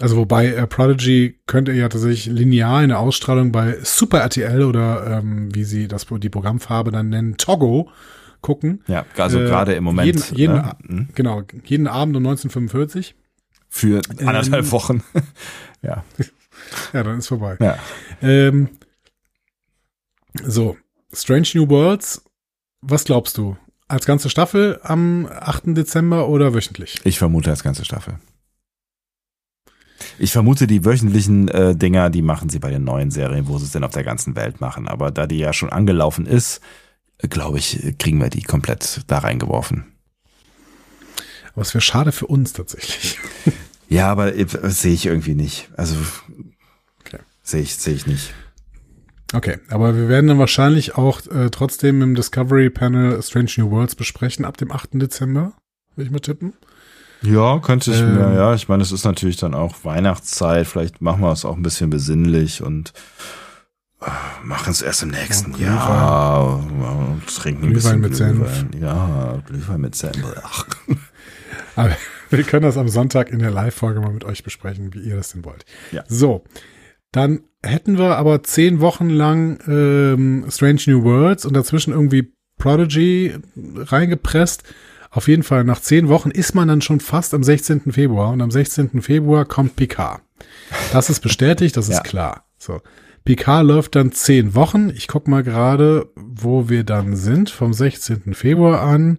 also 0.00 0.16
wobei 0.16 0.46
äh, 0.48 0.66
Prodigy 0.66 1.38
könnt 1.46 1.68
ihr 1.68 1.74
ja 1.74 1.88
tatsächlich 1.88 2.26
linear 2.26 2.82
in 2.82 2.88
der 2.90 3.00
Ausstrahlung 3.00 3.52
bei 3.52 3.78
Super 3.82 4.20
RTL 4.20 4.62
oder 4.62 5.18
ähm, 5.18 5.54
wie 5.54 5.64
sie 5.64 5.88
das 5.88 6.06
die 6.08 6.28
Programmfarbe 6.28 6.90
dann 6.90 7.08
nennen, 7.08 7.36
Togo 7.36 7.90
gucken. 8.40 8.82
Ja, 8.86 9.04
also 9.16 9.40
Äh, 9.40 9.44
gerade 9.46 9.74
im 9.74 9.84
Moment. 9.84 10.06
Jeden, 10.06 10.36
jeden, 10.36 10.54
ne? 10.54 10.76
Mhm. 10.82 11.08
Genau, 11.14 11.42
jeden 11.64 11.86
Abend 11.88 12.16
um 12.16 12.22
1945. 12.26 13.14
Für 13.68 14.00
anderthalb 14.18 14.64
Ähm, 14.64 14.72
Wochen. 14.72 15.02
ja. 15.82 16.04
Ja, 16.92 17.04
dann 17.04 17.18
ist 17.18 17.28
vorbei. 17.28 17.56
ja. 17.60 17.78
Ähm, 18.20 18.68
so, 20.44 20.76
Strange 21.12 21.46
New 21.54 21.68
Worlds, 21.68 22.24
was 22.80 23.04
glaubst 23.04 23.38
du? 23.38 23.56
Als 23.86 24.06
ganze 24.06 24.28
Staffel 24.28 24.78
am 24.82 25.26
8. 25.30 25.76
Dezember 25.76 26.28
oder 26.28 26.54
wöchentlich? 26.54 27.00
Ich 27.04 27.18
vermute 27.18 27.50
als 27.50 27.62
ganze 27.62 27.84
Staffel. 27.84 28.18
Ich 30.18 30.32
vermute, 30.32 30.66
die 30.66 30.84
wöchentlichen 30.84 31.48
äh, 31.48 31.76
Dinger, 31.76 32.10
die 32.10 32.22
machen 32.22 32.48
sie 32.48 32.58
bei 32.58 32.70
den 32.70 32.84
neuen 32.84 33.10
Serien, 33.10 33.46
wo 33.48 33.58
sie 33.58 33.64
es 33.66 33.72
denn 33.72 33.84
auf 33.84 33.92
der 33.92 34.04
ganzen 34.04 34.34
Welt 34.36 34.60
machen. 34.60 34.88
Aber 34.88 35.10
da 35.10 35.26
die 35.26 35.38
ja 35.38 35.52
schon 35.52 35.70
angelaufen 35.70 36.26
ist, 36.26 36.60
glaube 37.18 37.58
ich, 37.58 37.94
kriegen 37.98 38.20
wir 38.20 38.28
die 38.30 38.42
komplett 38.42 39.02
da 39.06 39.18
reingeworfen. 39.18 39.86
Aber 41.52 41.62
es 41.62 41.74
wäre 41.74 41.82
schade 41.82 42.12
für 42.12 42.26
uns 42.26 42.52
tatsächlich. 42.52 43.18
Ja, 43.90 44.10
aber 44.12 44.34
äh, 44.36 44.46
sehe 44.70 44.92
ich 44.92 45.06
irgendwie 45.06 45.34
nicht. 45.34 45.70
Also 45.74 45.96
Okay. 47.00 47.20
sehe 47.42 47.62
ich, 47.62 47.74
sehe 47.76 47.94
ich 47.94 48.06
nicht. 48.06 48.34
Okay, 49.32 49.56
aber 49.70 49.96
wir 49.96 50.10
werden 50.10 50.26
dann 50.26 50.38
wahrscheinlich 50.38 50.96
auch 50.96 51.26
äh, 51.28 51.48
trotzdem 51.48 52.02
im 52.02 52.14
Discovery 52.14 52.68
Panel 52.68 53.22
Strange 53.22 53.52
New 53.56 53.70
Worlds 53.70 53.94
besprechen 53.94 54.44
ab 54.44 54.58
dem 54.58 54.72
8. 54.72 54.90
Dezember, 55.00 55.54
würde 55.96 56.06
ich 56.06 56.10
mal 56.10 56.20
tippen. 56.20 56.52
Ja, 57.22 57.58
könnte 57.58 57.90
ich 57.90 58.00
Ähm, 58.00 58.14
mir, 58.14 58.34
ja. 58.34 58.54
Ich 58.54 58.68
meine, 58.68 58.82
es 58.82 58.92
ist 58.92 59.04
natürlich 59.04 59.36
dann 59.36 59.54
auch 59.54 59.84
Weihnachtszeit. 59.84 60.66
Vielleicht 60.66 61.00
machen 61.00 61.20
wir 61.22 61.32
es 61.32 61.44
auch 61.44 61.56
ein 61.56 61.62
bisschen 61.62 61.90
besinnlich 61.90 62.62
und 62.62 62.92
äh, 64.00 64.10
machen 64.44 64.70
es 64.70 64.82
erst 64.82 65.02
im 65.02 65.10
nächsten 65.10 65.52
Und 65.54 65.60
Jahr. 65.60 66.64
Ja, 66.80 66.92
und 66.92 67.22
trinken 67.26 67.66
ein 67.66 67.72
bisschen 67.72 68.00
Glühwein 68.00 68.10
mit 68.10 68.16
Senf. 68.16 68.68
Glühwein. 68.70 68.82
Ja, 68.82 69.42
Glühwein 69.46 69.80
mit 69.80 69.94
Senf. 69.94 70.24
Ach. 70.42 70.66
Aber 71.76 71.96
wir 72.30 72.42
können 72.44 72.62
das 72.62 72.76
am 72.76 72.88
Sonntag 72.88 73.30
in 73.30 73.38
der 73.38 73.50
Live-Folge 73.50 74.00
mal 74.00 74.12
mit 74.12 74.24
euch 74.24 74.42
besprechen, 74.42 74.92
wie 74.94 75.00
ihr 75.00 75.16
das 75.16 75.32
denn 75.32 75.44
wollt. 75.44 75.64
Ja. 75.92 76.04
So, 76.08 76.44
dann 77.12 77.40
hätten 77.64 77.98
wir 77.98 78.16
aber 78.18 78.42
zehn 78.42 78.80
Wochen 78.80 79.08
lang 79.08 79.58
ähm, 79.66 80.44
Strange 80.50 80.82
New 80.86 81.04
Worlds 81.04 81.46
und 81.46 81.54
dazwischen 81.54 81.92
irgendwie 81.92 82.32
Prodigy 82.58 83.34
reingepresst. 83.56 84.64
Auf 85.10 85.28
jeden 85.28 85.42
Fall, 85.42 85.64
nach 85.64 85.80
zehn 85.80 86.08
Wochen 86.08 86.30
ist 86.30 86.54
man 86.54 86.68
dann 86.68 86.80
schon 86.82 87.00
fast 87.00 87.32
am 87.34 87.42
16. 87.42 87.92
Februar 87.92 88.30
und 88.32 88.40
am 88.42 88.50
16. 88.50 89.00
Februar 89.02 89.44
kommt 89.44 89.76
Picard. 89.76 90.20
Das 90.92 91.08
ist 91.10 91.20
bestätigt, 91.20 91.76
das 91.76 91.88
ist 91.88 91.96
Ja. 91.96 92.02
klar. 92.02 92.44
So. 92.58 92.80
Picard 93.24 93.66
läuft 93.66 93.94
dann 93.96 94.12
zehn 94.12 94.54
Wochen. 94.54 94.90
Ich 94.90 95.08
guck 95.08 95.28
mal 95.28 95.42
gerade, 95.42 96.10
wo 96.16 96.68
wir 96.68 96.84
dann 96.84 97.16
sind. 97.16 97.50
Vom 97.50 97.72
16. 97.72 98.34
Februar 98.34 98.80
an. 98.82 99.18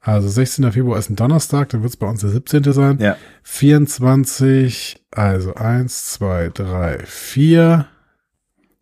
Also 0.00 0.28
16. 0.28 0.72
Februar 0.72 0.98
ist 0.98 1.10
ein 1.10 1.16
Donnerstag, 1.16 1.68
dann 1.70 1.82
wird 1.82 1.90
es 1.92 1.96
bei 1.98 2.08
uns 2.08 2.20
der 2.22 2.30
17. 2.30 2.72
sein. 2.72 2.98
Ja. 3.00 3.16
24, 3.42 5.04
also 5.10 5.54
1, 5.54 6.12
2, 6.12 6.48
3, 6.54 6.98
4, 7.04 7.86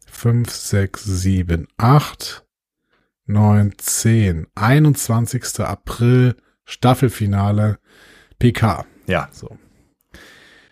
5, 0.06 0.50
6, 0.50 1.04
7, 1.04 1.66
8, 1.76 2.44
9, 3.28 3.72
10, 3.78 4.46
21. 4.54 5.60
April, 5.60 6.36
Staffelfinale, 6.64 7.78
PK. 8.38 8.84
Ja. 9.06 9.28
So. 9.32 9.56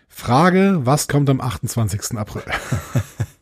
Frage, 0.09 0.81
was 0.83 1.07
kommt 1.07 1.29
am 1.29 1.39
28. 1.39 2.17
April? 2.17 2.43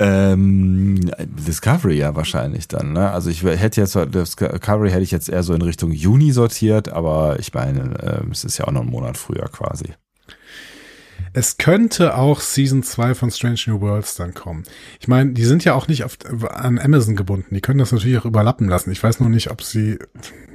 Ähm, 0.00 1.00
Discovery 1.18 1.98
ja 1.98 2.14
wahrscheinlich 2.14 2.68
dann, 2.68 2.92
ne? 2.92 3.10
Also 3.10 3.30
ich 3.30 3.42
hätte 3.42 3.80
jetzt 3.80 3.96
Discovery 3.96 4.90
hätte 4.90 5.02
ich 5.02 5.10
jetzt 5.10 5.28
eher 5.28 5.42
so 5.42 5.54
in 5.54 5.62
Richtung 5.62 5.90
Juni 5.90 6.30
sortiert, 6.30 6.88
aber 6.88 7.40
ich 7.40 7.52
meine, 7.52 7.96
ähm, 8.02 8.30
es 8.30 8.44
ist 8.44 8.58
ja 8.58 8.66
auch 8.66 8.72
noch 8.72 8.82
ein 8.82 8.90
Monat 8.90 9.16
früher 9.16 9.48
quasi. 9.48 9.86
Es 11.38 11.56
könnte 11.56 12.16
auch 12.16 12.40
Season 12.40 12.82
2 12.82 13.14
von 13.14 13.30
Strange 13.30 13.60
New 13.68 13.80
Worlds 13.80 14.16
dann 14.16 14.34
kommen. 14.34 14.64
Ich 14.98 15.06
meine, 15.06 15.34
die 15.34 15.44
sind 15.44 15.62
ja 15.62 15.74
auch 15.74 15.86
nicht 15.86 16.02
auf, 16.02 16.18
an 16.50 16.80
Amazon 16.80 17.14
gebunden. 17.14 17.54
Die 17.54 17.60
können 17.60 17.78
das 17.78 17.92
natürlich 17.92 18.18
auch 18.18 18.24
überlappen 18.24 18.68
lassen. 18.68 18.90
Ich 18.90 19.00
weiß 19.00 19.20
nur 19.20 19.28
nicht, 19.28 19.48
ob 19.52 19.62
sie, 19.62 20.00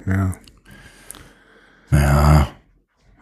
ja, 0.05 0.35
Ja, 1.89 2.49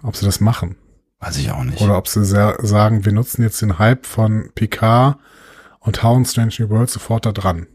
ob 0.01 0.15
sie 0.15 0.25
das 0.25 0.39
machen. 0.39 0.75
weiß 1.19 1.37
ich 1.37 1.51
auch 1.51 1.63
nicht. 1.63 1.79
Oder 1.81 1.99
ob 1.99 2.07
sie 2.07 2.25
sa 2.25 2.55
sagen, 2.65 3.05
wir 3.05 3.11
nutzen 3.11 3.43
jetzt 3.43 3.61
den 3.61 3.77
Hype 3.77 4.07
von 4.07 4.49
Picard 4.55 5.19
und 5.81 6.01
hauen 6.01 6.25
Strange 6.25 6.55
New 6.57 6.69
Worlds 6.69 6.93
sofort 6.93 7.27
da 7.27 7.31
dran. 7.31 7.67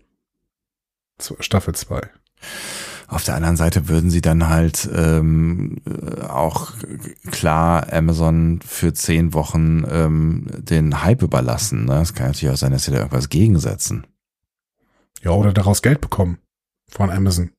Staffel 1.39 1.77
2. 1.77 2.01
Auf 3.09 3.23
der 3.25 3.37
anderen 3.37 3.57
Seite 3.57 3.89
würden 3.89 4.11
sie 4.11 4.21
dann 4.21 4.49
halt 4.49 4.89
ähm, 4.93 5.77
äh, 5.87 6.23
auch 6.23 6.73
klar 7.31 7.93
Amazon 7.93 8.61
für 8.67 8.93
zehn 8.95 9.33
Wochen 9.33 9.85
ähm, 9.89 10.47
den 10.59 11.03
Hype 11.05 11.23
überlassen. 11.23 11.85
Ne? 11.85 12.01
Es 12.01 12.15
kann 12.15 12.29
natürlich 12.29 12.53
auch 12.53 12.59
sein, 12.59 12.73
dass 12.73 12.85
sie 12.85 12.91
da 12.91 12.99
irgendwas 12.99 13.29
gegensetzen. 13.29 14.07
Ja, 15.23 15.31
oder 15.31 15.53
daraus 15.53 15.83
Geld 15.83 16.01
bekommen 16.01 16.39
von 16.89 17.11
Amazon. 17.11 17.51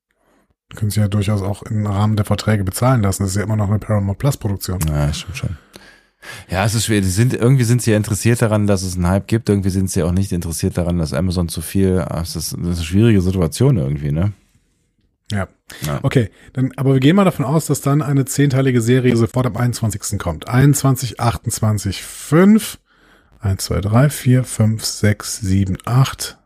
Können 0.75 0.91
sie 0.91 0.99
ja 0.99 1.07
durchaus 1.07 1.41
auch 1.41 1.63
im 1.63 1.87
Rahmen 1.87 2.17
der 2.17 2.25
Verträge 2.25 2.65
bezahlen 2.65 3.01
lassen. 3.01 3.23
Das 3.23 3.31
ist 3.31 3.37
ja 3.37 3.43
immer 3.43 3.55
noch 3.55 3.69
eine 3.69 3.79
Paramount 3.79 4.19
Plus 4.19 4.35
Produktion. 4.35 4.79
Ja, 4.89 5.13
stimmt 5.13 5.37
schon. 5.37 5.57
Ja, 6.49 6.65
es 6.65 6.75
ist 6.75 6.85
schwer. 6.85 6.99
Die 6.99 7.07
sind, 7.07 7.33
irgendwie 7.33 7.63
sind 7.63 7.81
sie 7.81 7.91
ja 7.91 7.97
interessiert 7.97 8.41
daran, 8.41 8.67
dass 8.67 8.81
es 8.81 8.95
einen 8.95 9.07
Hype 9.07 9.27
gibt. 9.27 9.47
Irgendwie 9.47 9.69
sind 9.69 9.89
sie 9.89 10.03
auch 10.03 10.11
nicht 10.11 10.33
interessiert 10.33 10.77
daran, 10.77 10.97
dass 10.97 11.13
Amazon 11.13 11.47
zu 11.47 11.61
viel. 11.61 11.99
ah, 11.99 12.19
Es 12.21 12.35
ist, 12.35 12.51
das 12.53 12.59
ist 12.59 12.77
eine 12.77 12.83
schwierige 12.85 13.21
Situation 13.21 13.77
irgendwie, 13.77 14.11
ne? 14.11 14.33
Ja. 15.31 15.47
Ja. 15.85 15.99
Okay, 16.03 16.29
dann, 16.53 16.71
aber 16.77 16.93
wir 16.93 16.99
gehen 16.99 17.15
mal 17.15 17.25
davon 17.25 17.45
aus, 17.45 17.65
dass 17.65 17.81
dann 17.81 18.01
eine 18.01 18.25
zehnteilige 18.25 18.81
Serie 18.81 19.15
sofort 19.15 19.45
am 19.45 19.57
21. 19.57 20.17
kommt. 20.17 20.47
21, 20.47 21.19
28, 21.19 22.03
5, 22.03 22.79
1, 23.39 23.63
2, 23.65 23.81
3, 23.81 24.09
4, 24.09 24.43
5, 24.43 24.85
6, 24.85 25.37
7, 25.41 25.77
8, 25.85 26.37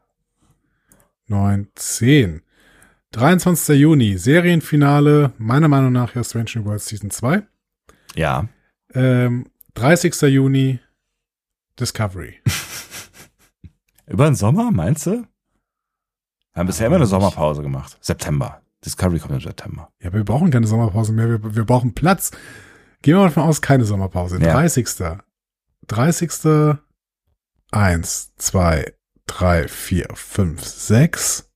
9, 1.28 1.68
10. 1.76 2.42
23. 3.12 3.78
Juni, 3.78 4.18
Serienfinale, 4.18 5.34
meiner 5.38 5.68
Meinung 5.68 5.92
nach 5.92 6.16
ja 6.16 6.24
Strange 6.24 6.52
New 6.56 6.66
Worlds 6.66 6.88
Season 6.88 7.12
2. 7.12 7.44
Ja. 8.16 8.48
Ähm, 8.94 9.48
30. 9.76 10.22
Juni, 10.24 10.80
Discovery. 11.80 12.40
Über 14.08 14.26
den 14.26 14.36
Sommer, 14.36 14.72
meinst 14.72 15.06
du? 15.06 15.12
Wir 16.54 16.60
haben 16.60 16.68
bisher 16.68 16.88
immer 16.88 16.98
eine 16.98 17.06
Sommerpause 17.06 17.62
gemacht. 17.62 17.98
September. 18.02 18.62
Discovery 18.84 19.20
kommt 19.20 19.34
im 19.34 19.42
September. 19.42 19.92
Ja, 20.00 20.08
aber 20.08 20.18
wir 20.18 20.26
brauchen 20.26 20.52
keine 20.52 20.68
Sommerpause 20.68 21.14
mehr. 21.14 21.30
Wir, 21.30 21.56
wir 21.56 21.66
brauchen 21.66 21.94
Platz. 21.94 22.32
Gehen 23.02 23.16
wir 23.16 23.20
mal 23.22 23.28
davon 23.28 23.44
aus, 23.44 23.62
keine 23.62 23.86
Sommerpause. 23.86 24.40
Ja. 24.42 24.54
30. 24.54 24.88
30. 25.88 26.78
1, 27.72 28.34
2, 28.36 28.94
3, 29.28 29.68
4, 29.68 30.08
5, 30.14 30.64
6, 30.64 31.50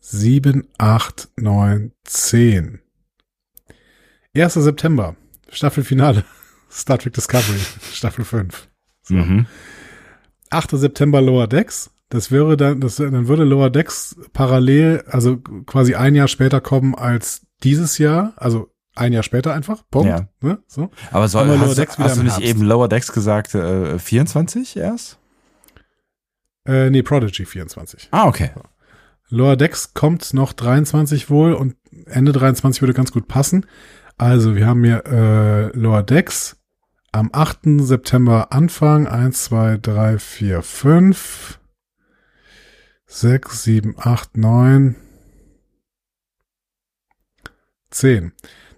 7, 0.00 0.68
8, 0.78 1.28
9, 1.36 1.92
10. 2.04 2.80
1. 4.34 4.54
September. 4.54 5.16
Staffelfinale. 5.50 6.24
Star 6.70 6.98
Trek 6.98 7.14
Discovery. 7.14 7.60
Staffel 7.92 8.24
5. 8.24 8.68
So. 9.02 9.14
Mhm. 9.14 9.46
8. 10.50 10.70
September 10.72 11.20
Lower 11.20 11.46
Decks. 11.46 11.90
Das 12.08 12.30
wäre 12.30 12.56
dann, 12.56 12.80
das, 12.80 12.96
dann 12.96 13.28
würde 13.28 13.44
Lower 13.44 13.70
Decks 13.70 14.16
parallel, 14.32 15.04
also 15.08 15.38
quasi 15.66 15.94
ein 15.94 16.14
Jahr 16.14 16.28
später 16.28 16.60
kommen 16.60 16.94
als 16.94 17.42
dieses 17.62 17.98
Jahr, 17.98 18.32
also 18.36 18.70
ein 18.94 19.12
Jahr 19.12 19.22
später 19.22 19.52
einfach. 19.54 19.82
Punkt. 19.90 20.08
Ja. 20.08 20.28
Ne? 20.40 20.58
So. 20.66 20.90
Aber 21.10 21.28
soll, 21.28 21.46
wir 21.46 21.56
Lower 21.56 21.68
hast, 21.68 21.78
Decks 21.78 21.98
hast 21.98 22.16
du 22.16 22.22
nicht 22.22 22.38
Herbst. 22.38 22.48
eben 22.48 22.62
Lower 22.62 22.88
Decks 22.88 23.12
gesagt, 23.12 23.54
äh, 23.54 23.98
24 23.98 24.76
erst? 24.76 25.18
Äh, 26.66 26.90
nee, 26.90 27.02
Prodigy 27.02 27.44
24. 27.44 28.08
Ah, 28.10 28.26
okay. 28.26 28.50
Lower 29.28 29.56
Decks 29.56 29.94
kommt 29.94 30.32
noch 30.34 30.52
23 30.52 31.30
wohl 31.30 31.52
und 31.52 31.76
Ende 32.06 32.32
23 32.32 32.82
würde 32.82 32.94
ganz 32.94 33.12
gut 33.12 33.28
passen. 33.28 33.66
Also 34.16 34.56
wir 34.56 34.66
haben 34.66 34.82
hier 34.84 35.04
äh, 35.06 35.76
Lower 35.76 36.02
Decks 36.02 36.56
am 37.12 37.30
8. 37.32 37.80
September 37.80 38.52
Anfang. 38.52 39.06
1, 39.06 39.44
2, 39.44 39.78
3, 39.78 40.18
4, 40.18 40.62
5, 40.62 41.57
6, 43.08 43.62
7, 43.64 43.94
8, 43.98 44.36
9, 44.36 44.96
10. 47.90 48.32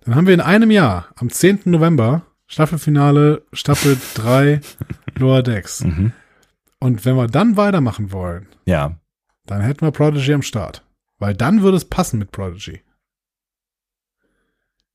Dann 0.05 0.15
haben 0.15 0.27
wir 0.27 0.35
in 0.35 0.41
einem 0.41 0.71
Jahr, 0.71 1.09
am 1.17 1.31
10. 1.31 1.63
November, 1.67 2.23
Staffelfinale, 2.47 3.43
Staffel 3.53 3.99
3, 4.15 4.61
Lower 5.19 5.43
Decks. 5.43 5.85
Mhm. 5.85 6.13
Und 6.79 7.05
wenn 7.05 7.17
wir 7.17 7.27
dann 7.27 7.57
weitermachen 7.57 8.13
wollen, 8.13 8.47
Ja. 8.65 8.97
dann 9.47 9.61
hätten 9.61 9.83
wir 9.85 9.91
Prodigy 9.91 10.33
am 10.33 10.43
Start. 10.43 10.85
Weil 11.19 11.35
dann 11.35 11.63
würde 11.63 11.77
es 11.77 11.85
passen 11.85 12.19
mit 12.19 12.31
Prodigy. 12.33 12.81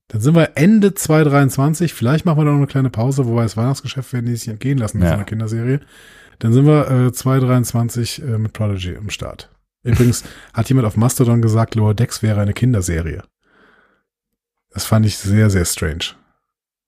Dann 0.07 0.21
sind 0.21 0.35
wir 0.35 0.53
Ende 0.55 0.93
2023. 0.93 1.93
Vielleicht 1.93 2.25
machen 2.25 2.37
wir 2.39 2.45
noch 2.45 2.55
eine 2.55 2.67
kleine 2.67 2.89
Pause, 2.89 3.25
wobei 3.27 3.43
das 3.43 3.57
Weihnachtsgeschäft 3.57 4.13
werden 4.13 4.25
die 4.27 4.35
sich 4.35 4.47
entgehen 4.47 4.77
lassen 4.77 4.97
mit 4.97 5.03
Ja. 5.05 5.09
so 5.11 5.15
einer 5.15 5.25
Kinderserie. 5.25 5.81
Dann 6.39 6.53
sind 6.53 6.65
wir 6.65 6.89
äh, 6.89 7.11
2023 7.11 8.21
äh, 8.21 8.37
mit 8.37 8.53
Prodigy 8.53 8.97
am 8.97 9.09
Start. 9.09 9.51
Übrigens 9.83 10.23
hat 10.53 10.69
jemand 10.69 10.87
auf 10.87 10.97
Mastodon 10.97 11.41
gesagt, 11.41 11.75
Lower 11.75 11.93
Decks 11.93 12.21
wäre 12.21 12.41
eine 12.41 12.53
Kinderserie. 12.53 13.23
Das 14.69 14.85
fand 14.85 15.05
ich 15.05 15.17
sehr, 15.17 15.49
sehr 15.49 15.65
strange. 15.65 16.15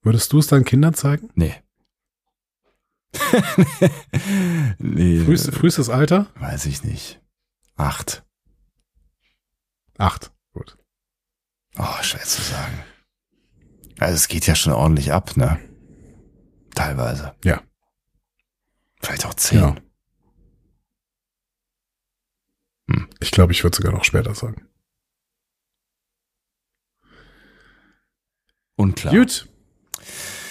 Würdest 0.02 0.32
du 0.32 0.38
es 0.38 0.46
deinen 0.46 0.64
Kindern 0.64 0.94
zeigen? 0.94 1.30
Nee. 1.34 1.54
nee. 4.78 5.20
Frühst, 5.24 5.52
frühestes 5.54 5.88
Alter? 5.88 6.26
Weiß 6.38 6.66
ich 6.66 6.84
nicht. 6.84 7.20
Acht. 7.76 8.24
Acht. 9.96 10.32
Gut. 10.52 10.76
Oh, 11.78 12.02
schwer 12.02 12.22
zu 12.22 12.42
sagen. 12.42 12.82
Also 13.98 14.14
es 14.14 14.28
geht 14.28 14.46
ja 14.46 14.54
schon 14.54 14.72
ordentlich 14.72 15.12
ab, 15.12 15.36
ne? 15.36 15.58
Teilweise. 16.74 17.34
Ja. 17.44 17.62
Vielleicht 19.00 19.26
auch 19.26 19.34
zehn. 19.34 19.60
Ja. 19.60 19.76
Hm. 22.90 23.08
Ich 23.20 23.30
glaube, 23.30 23.52
ich 23.52 23.62
würde 23.62 23.76
sogar 23.76 23.92
noch 23.92 24.04
später 24.04 24.34
sagen. 24.34 24.66
Unklar. 28.76 29.14
Gut. 29.14 29.48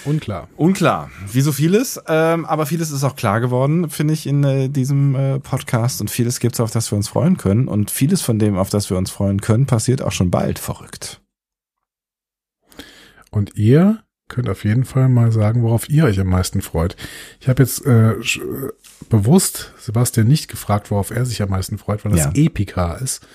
Unklar. 0.04 0.48
Unklar, 0.56 1.10
wie 1.32 1.40
so 1.40 1.52
vieles, 1.52 2.00
ähm, 2.06 2.46
aber 2.46 2.66
vieles 2.66 2.90
ist 2.90 3.04
auch 3.04 3.16
klar 3.16 3.40
geworden, 3.40 3.90
finde 3.90 4.14
ich, 4.14 4.26
in 4.26 4.44
äh, 4.44 4.68
diesem 4.68 5.14
äh, 5.14 5.40
Podcast 5.40 6.00
und 6.00 6.10
vieles 6.10 6.40
gibt's, 6.40 6.60
auf 6.60 6.70
das 6.70 6.90
wir 6.90 6.96
uns 6.96 7.08
freuen 7.08 7.36
können 7.36 7.68
und 7.68 7.90
vieles 7.90 8.22
von 8.22 8.38
dem, 8.38 8.56
auf 8.56 8.70
das 8.70 8.88
wir 8.90 8.96
uns 8.96 9.10
freuen 9.10 9.40
können, 9.40 9.66
passiert 9.66 10.00
auch 10.00 10.12
schon 10.12 10.30
bald. 10.30 10.58
Verrückt. 10.58 11.20
Und 13.30 13.56
ihr 13.56 14.02
könnt 14.28 14.48
auf 14.48 14.64
jeden 14.64 14.84
Fall 14.84 15.08
mal 15.08 15.32
sagen, 15.32 15.62
worauf 15.62 15.88
ihr 15.88 16.04
euch 16.04 16.20
am 16.20 16.28
meisten 16.28 16.60
freut. 16.62 16.96
Ich 17.40 17.48
habe 17.48 17.62
jetzt 17.62 17.84
äh, 17.86 18.12
äh, 18.12 18.16
bewusst 19.08 19.72
Sebastian 19.78 20.26
nicht 20.28 20.48
gefragt, 20.48 20.90
worauf 20.90 21.10
er 21.10 21.24
sich 21.24 21.40
am 21.42 21.50
meisten 21.50 21.78
freut, 21.78 22.04
weil 22.04 22.12
das 22.12 22.24
Ja. 22.24 22.32
Epica 22.34 22.94
ist. 22.94 23.26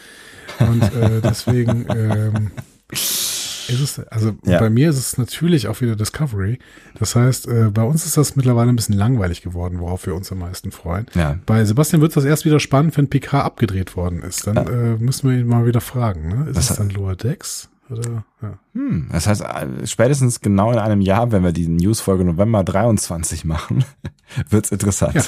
Und 0.59 0.81
äh, 0.95 1.21
deswegen 1.23 1.85
ähm, 1.89 2.51
ist 2.91 3.69
es, 3.69 3.99
also 4.07 4.35
Ja. 4.45 4.59
bei 4.59 4.69
mir 4.69 4.89
ist 4.89 4.97
es 4.97 5.17
natürlich 5.17 5.67
auch 5.67 5.79
wieder 5.81 5.95
Discovery. 5.95 6.59
Das 6.99 7.15
heißt, 7.15 7.47
äh, 7.47 7.69
bei 7.73 7.83
uns 7.83 8.05
ist 8.05 8.17
das 8.17 8.35
mittlerweile 8.35 8.69
ein 8.69 8.75
bisschen 8.75 8.95
langweilig 8.97 9.41
geworden, 9.41 9.79
worauf 9.79 10.05
wir 10.05 10.15
uns 10.15 10.31
am 10.31 10.39
meisten 10.39 10.71
freuen. 10.71 11.05
Ja. 11.15 11.39
Bei 11.45 11.63
Sebastian 11.65 12.01
wird 12.01 12.15
das 12.15 12.25
erst 12.25 12.45
wieder 12.45 12.59
spannend, 12.59 12.97
wenn 12.97 13.09
Picard 13.09 13.45
abgedreht 13.45 13.95
worden 13.95 14.21
ist. 14.21 14.45
Dann 14.47 14.57
äh, 14.57 14.97
müssen 14.97 15.29
wir 15.29 15.37
ihn 15.37 15.47
mal 15.47 15.65
wieder 15.65 15.81
fragen. 15.81 16.27
Ne? 16.27 16.49
Ist 16.49 16.57
Was- 16.57 16.69
es 16.71 16.75
dann 16.77 16.89
Lower 16.89 17.15
Decks? 17.15 17.69
Oder, 17.89 18.25
ja. 18.41 18.59
Hm, 18.73 19.09
das 19.11 19.27
heißt, 19.27 19.41
äh, 19.41 19.85
spätestens 19.87 20.39
genau 20.41 20.71
in 20.71 20.79
einem 20.79 21.01
Jahr, 21.01 21.31
wenn 21.31 21.43
wir 21.43 21.51
die 21.51 21.67
Newsfolge 21.67 22.23
November 22.23 22.63
23 22.63 23.45
machen, 23.45 23.83
wird's 24.49 24.71
interessant. 24.71 25.15
Ja. 25.15 25.23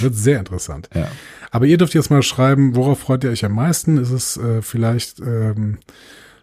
Wird 0.00 0.14
sehr 0.14 0.38
interessant. 0.38 0.88
Ja. 0.94 1.08
Aber 1.50 1.66
ihr 1.66 1.76
dürft 1.78 1.94
jetzt 1.94 2.10
mal 2.10 2.22
schreiben, 2.22 2.76
worauf 2.76 3.00
freut 3.00 3.24
ihr 3.24 3.30
euch 3.30 3.44
am 3.44 3.52
meisten? 3.54 3.98
Ist 3.98 4.10
es 4.10 4.36
äh, 4.36 4.62
vielleicht 4.62 5.18
ähm, 5.20 5.78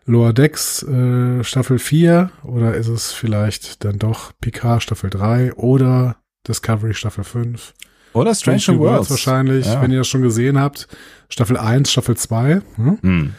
Lower 0.05 0.33
Decks 0.33 0.83
äh, 0.83 1.43
Staffel 1.43 1.79
4 1.79 2.31
oder 2.43 2.73
ist 2.73 2.87
es 2.87 3.13
vielleicht 3.13 3.85
dann 3.85 3.97
doch 3.99 4.33
Picard 4.41 4.83
Staffel 4.83 5.09
3 5.09 5.53
oder 5.53 6.17
Discovery 6.47 6.93
Staffel 6.93 7.23
5? 7.23 7.73
Oder 8.13 8.33
Strange 8.35 8.63
New 8.69 8.79
Worlds. 8.79 9.09
wahrscheinlich, 9.11 9.67
Ja. 9.67 9.81
wenn 9.81 9.91
ihr 9.91 9.99
das 9.99 10.07
schon 10.07 10.23
gesehen 10.23 10.59
habt. 10.59 10.87
Staffel 11.29 11.57
1, 11.57 11.91
Staffel 11.91 12.17
2. 12.17 12.61
Hm? 12.75 12.97
Hm. 13.01 13.33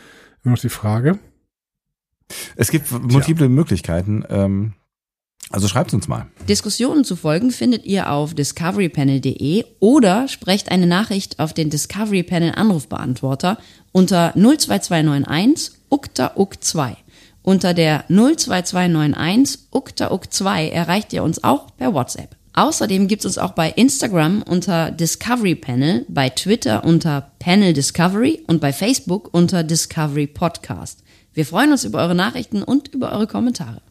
Immer 0.45 0.55
noch 0.55 0.59
die 0.61 0.69
Frage. 0.71 1.19
Es 2.57 2.71
gibt 2.71 2.91
multiple 2.91 3.49
Möglichkeiten. 3.49 4.25
Ähm, 4.29 4.73
also 5.51 5.67
schreibt 5.67 5.93
uns 5.93 6.07
mal. 6.07 6.27
Diskussionen 6.49 7.05
zu 7.05 7.17
folgen 7.17 7.51
findet 7.51 7.85
ihr 7.85 8.13
auf 8.13 8.35
discoverypanel.de 8.35 9.65
oder 9.81 10.29
sprecht 10.29 10.71
eine 10.71 10.87
Nachricht 10.87 11.41
auf 11.41 11.53
den 11.53 11.71
Discovery 11.71 12.23
Panel 12.23 12.53
Anrufbeantworter 12.55 13.59
unter 13.91 14.33
02291 14.35 15.73
ukta 15.89 16.33
uk 16.37 16.63
2. 16.63 16.97
Unter 17.43 17.75
der 17.75 18.05
02291 18.09 19.67
ukta 19.73 20.13
uk 20.13 20.33
2 20.33 20.69
erreicht 20.69 21.13
ihr 21.13 21.25
uns 21.25 21.43
auch 21.43 21.77
per 21.77 21.95
WhatsApp. 21.95 22.37
Außerdem 22.53 23.09
gibt 23.09 23.23
es 23.23 23.27
uns 23.27 23.39
auch 23.39 23.53
bei 23.53 23.71
Instagram 23.71 24.43
unter 24.43 24.91
Discovery 24.93 25.55
Panel, 25.55 26.05
bei 26.09 26.29
Twitter 26.29 26.85
unter 26.85 27.33
Panel 27.39 27.73
Discovery 27.73 28.45
und 28.47 28.61
bei 28.61 28.73
Facebook 28.73 29.31
unter 29.33 29.65
Discovery 29.65 30.27
Podcast. 30.27 31.03
Wir 31.33 31.47
freuen 31.47 31.73
uns 31.73 31.85
über 31.85 31.99
eure 31.99 32.15
Nachrichten 32.15 32.63
und 32.63 32.89
über 32.89 33.13
eure 33.13 33.27
Kommentare. 33.27 33.83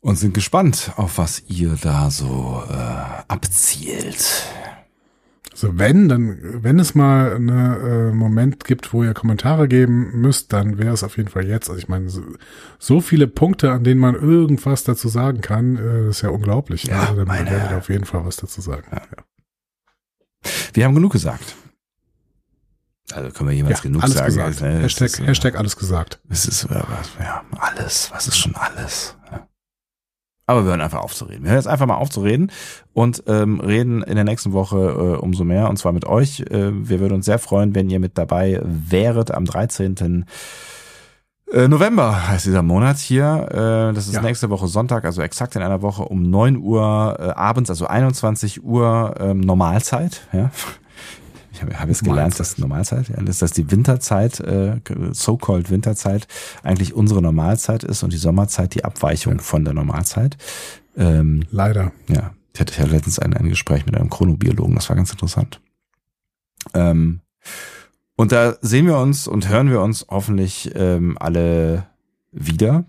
Und 0.00 0.16
sind 0.16 0.34
gespannt, 0.34 0.92
auf 0.96 1.18
was 1.18 1.42
ihr 1.48 1.76
da 1.80 2.10
so 2.10 2.62
äh, 2.68 3.22
abzielt. 3.28 4.46
So, 5.54 5.78
wenn, 5.78 6.08
dann, 6.08 6.38
wenn 6.62 6.78
es 6.78 6.94
mal 6.94 7.34
einen 7.34 7.48
äh, 7.50 8.14
Moment 8.14 8.64
gibt, 8.64 8.94
wo 8.94 9.04
ihr 9.04 9.12
Kommentare 9.12 9.68
geben 9.68 10.18
müsst, 10.20 10.54
dann 10.54 10.78
wäre 10.78 10.94
es 10.94 11.04
auf 11.04 11.18
jeden 11.18 11.28
Fall 11.28 11.46
jetzt. 11.46 11.68
Also 11.68 11.78
ich 11.78 11.88
meine, 11.88 12.08
so, 12.08 12.22
so 12.78 13.02
viele 13.02 13.26
Punkte, 13.26 13.70
an 13.72 13.84
denen 13.84 14.00
man 14.00 14.14
irgendwas 14.14 14.84
dazu 14.84 15.08
sagen 15.08 15.42
kann, 15.42 15.76
äh, 15.76 16.08
ist 16.08 16.22
ja 16.22 16.30
unglaublich. 16.30 16.84
Ja, 16.84 17.00
also 17.00 17.24
dann 17.24 17.28
werdet 17.28 17.70
ihr 17.70 17.76
auf 17.76 17.90
jeden 17.90 18.06
Fall 18.06 18.24
was 18.24 18.36
dazu 18.36 18.62
sagen. 18.62 18.86
Ja. 18.90 19.02
Wir 20.72 20.86
haben 20.86 20.94
genug 20.94 21.12
gesagt. 21.12 21.56
Also 23.14 23.30
können 23.30 23.48
wir 23.50 23.56
jemals 23.56 23.82
genug 23.82 24.02
alles 24.02 24.14
sagen. 24.16 24.26
gesagt. 24.26 24.60
Ne? 24.60 24.80
Hashtag, 24.82 25.06
ist, 25.06 25.20
äh, 25.20 25.24
Hashtag 25.26 25.56
alles 25.58 25.76
gesagt. 25.76 26.20
Es 26.28 26.46
ist, 26.46 26.64
äh, 26.64 26.68
was- 26.74 27.10
ja, 27.18 27.42
alles. 27.58 28.10
Was 28.12 28.28
ist 28.28 28.36
schon 28.38 28.54
alles? 28.56 29.16
Ja. 29.30 29.46
Aber 30.46 30.64
wir 30.64 30.70
hören 30.70 30.80
einfach 30.80 31.00
auf 31.00 31.14
zu 31.14 31.26
reden. 31.26 31.44
Wir 31.44 31.50
hören 31.50 31.58
jetzt 31.60 31.68
einfach 31.68 31.86
mal 31.86 31.94
auf 31.96 32.10
zu 32.10 32.22
reden 32.22 32.50
und 32.92 33.22
ähm, 33.28 33.60
reden 33.60 34.02
in 34.02 34.16
der 34.16 34.24
nächsten 34.24 34.52
Woche 34.52 34.78
äh, 34.78 35.16
umso 35.18 35.44
mehr 35.44 35.68
und 35.70 35.76
zwar 35.78 35.92
mit 35.92 36.06
euch. 36.06 36.40
Äh, 36.40 36.88
wir 36.88 36.98
würden 36.98 37.14
uns 37.14 37.26
sehr 37.26 37.38
freuen, 37.38 37.74
wenn 37.76 37.88
ihr 37.88 38.00
mit 38.00 38.18
dabei 38.18 38.60
wäret 38.64 39.30
am 39.32 39.44
13. 39.44 40.24
Äh, 41.52 41.68
November 41.68 42.28
heißt 42.28 42.46
dieser 42.46 42.62
Monat 42.62 42.98
hier. 42.98 43.92
Das 43.94 44.06
ist 44.06 44.14
Ja. 44.14 44.22
nächste 44.22 44.50
Woche 44.50 44.66
Sonntag, 44.68 45.04
also 45.04 45.20
exakt 45.22 45.56
in 45.56 45.62
einer 45.62 45.82
Woche 45.82 46.02
um 46.02 46.28
9 46.30 46.56
Uhr 46.56 47.36
abends, 47.36 47.70
also 47.70 47.86
21 47.86 48.62
Uhr 48.64 49.14
ähm, 49.18 49.40
Normalzeit. 49.40 50.20
Ja. 50.32 50.50
Ich 51.52 51.62
habe 51.62 51.78
hab 51.78 51.88
jetzt 51.88 52.04
gelernt, 52.04 52.38
dass 52.38 52.58
Normalzeit, 52.58 53.08
ja, 53.08 53.22
dass 53.22 53.38
das 53.38 53.52
die 53.52 53.70
Winterzeit, 53.70 54.40
äh, 54.40 54.80
so-called 55.12 55.70
Winterzeit, 55.70 56.28
eigentlich 56.62 56.94
unsere 56.94 57.20
Normalzeit 57.22 57.82
ist 57.84 58.02
und 58.02 58.12
die 58.12 58.18
Sommerzeit 58.18 58.74
die 58.74 58.84
Abweichung 58.84 59.40
von 59.40 59.64
der 59.64 59.74
Normalzeit. 59.74 60.36
Ähm, 60.96 61.44
Leider. 61.50 61.92
ja, 62.08 62.34
ich 62.54 62.60
hatte 62.60 62.80
ja 62.80 62.86
letztens 62.86 63.18
ein, 63.18 63.34
ein 63.34 63.48
Gespräch 63.48 63.86
mit 63.86 63.96
einem 63.96 64.10
Chronobiologen, 64.10 64.74
das 64.74 64.88
war 64.88 64.96
ganz 64.96 65.10
interessant. 65.10 65.60
Ähm, 66.74 67.20
Und 68.16 68.32
da 68.32 68.56
sehen 68.60 68.86
wir 68.86 68.98
uns 68.98 69.26
und 69.26 69.48
hören 69.48 69.70
wir 69.70 69.80
uns 69.80 70.04
hoffentlich 70.10 70.70
ähm, 70.74 71.16
alle 71.18 71.86
wieder. 72.32 72.84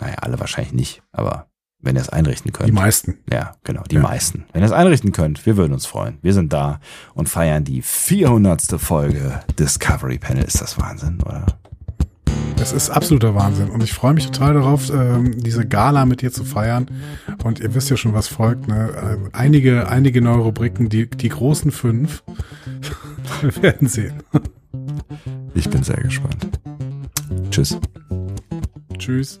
Naja, 0.00 0.16
alle 0.16 0.40
wahrscheinlich 0.40 0.72
nicht, 0.72 1.02
aber 1.12 1.46
wenn 1.82 1.96
ihr 1.96 2.00
es 2.02 2.08
einrichten 2.08 2.52
könnt. 2.52 2.68
Die 2.68 2.72
meisten. 2.72 3.18
Ja, 3.30 3.54
genau, 3.64 3.82
die 3.90 3.96
Ja. 3.96 4.02
meisten. 4.02 4.44
Wenn 4.52 4.62
ihr 4.62 4.66
es 4.66 4.72
einrichten 4.72 5.12
könnt, 5.12 5.44
wir 5.44 5.56
würden 5.56 5.72
uns 5.72 5.84
freuen. 5.86 6.18
Wir 6.22 6.32
sind 6.32 6.52
da 6.52 6.80
und 7.14 7.28
feiern 7.28 7.64
die 7.64 7.82
400. 7.82 8.78
Folge 8.78 9.40
Discovery 9.58 10.18
Panel. 10.18 10.44
Ist 10.44 10.60
das 10.60 10.78
Wahnsinn, 10.80 11.18
oder? 11.22 11.44
Es 12.60 12.72
ist 12.72 12.90
absoluter 12.90 13.34
Wahnsinn 13.34 13.70
und 13.70 13.82
ich 13.82 13.92
freue 13.92 14.14
mich 14.14 14.26
total 14.26 14.54
darauf, 14.54 14.88
ähm, 14.90 15.42
diese 15.42 15.66
Gala 15.66 16.06
mit 16.06 16.22
dir 16.22 16.30
zu 16.30 16.44
feiern. 16.44 16.86
Und 17.42 17.58
ihr 17.58 17.74
wisst 17.74 17.90
ja 17.90 17.96
schon, 17.96 18.14
was 18.14 18.28
folgt. 18.28 18.68
Ne? 18.68 18.90
Ähm, 19.02 19.28
Einige, 19.32 19.88
einige 19.88 20.22
neue 20.22 20.38
Rubriken, 20.38 20.88
die, 20.88 21.10
die 21.10 21.28
großen 21.28 21.72
fünf. 21.72 22.22
Wir 23.40 23.62
werden 23.62 23.88
sehen. 23.88 24.22
Ich 25.54 25.68
bin 25.70 25.82
sehr 25.82 25.96
gespannt. 25.96 26.46
Tschüss. 27.50 27.78
Tschüss. 28.96 29.40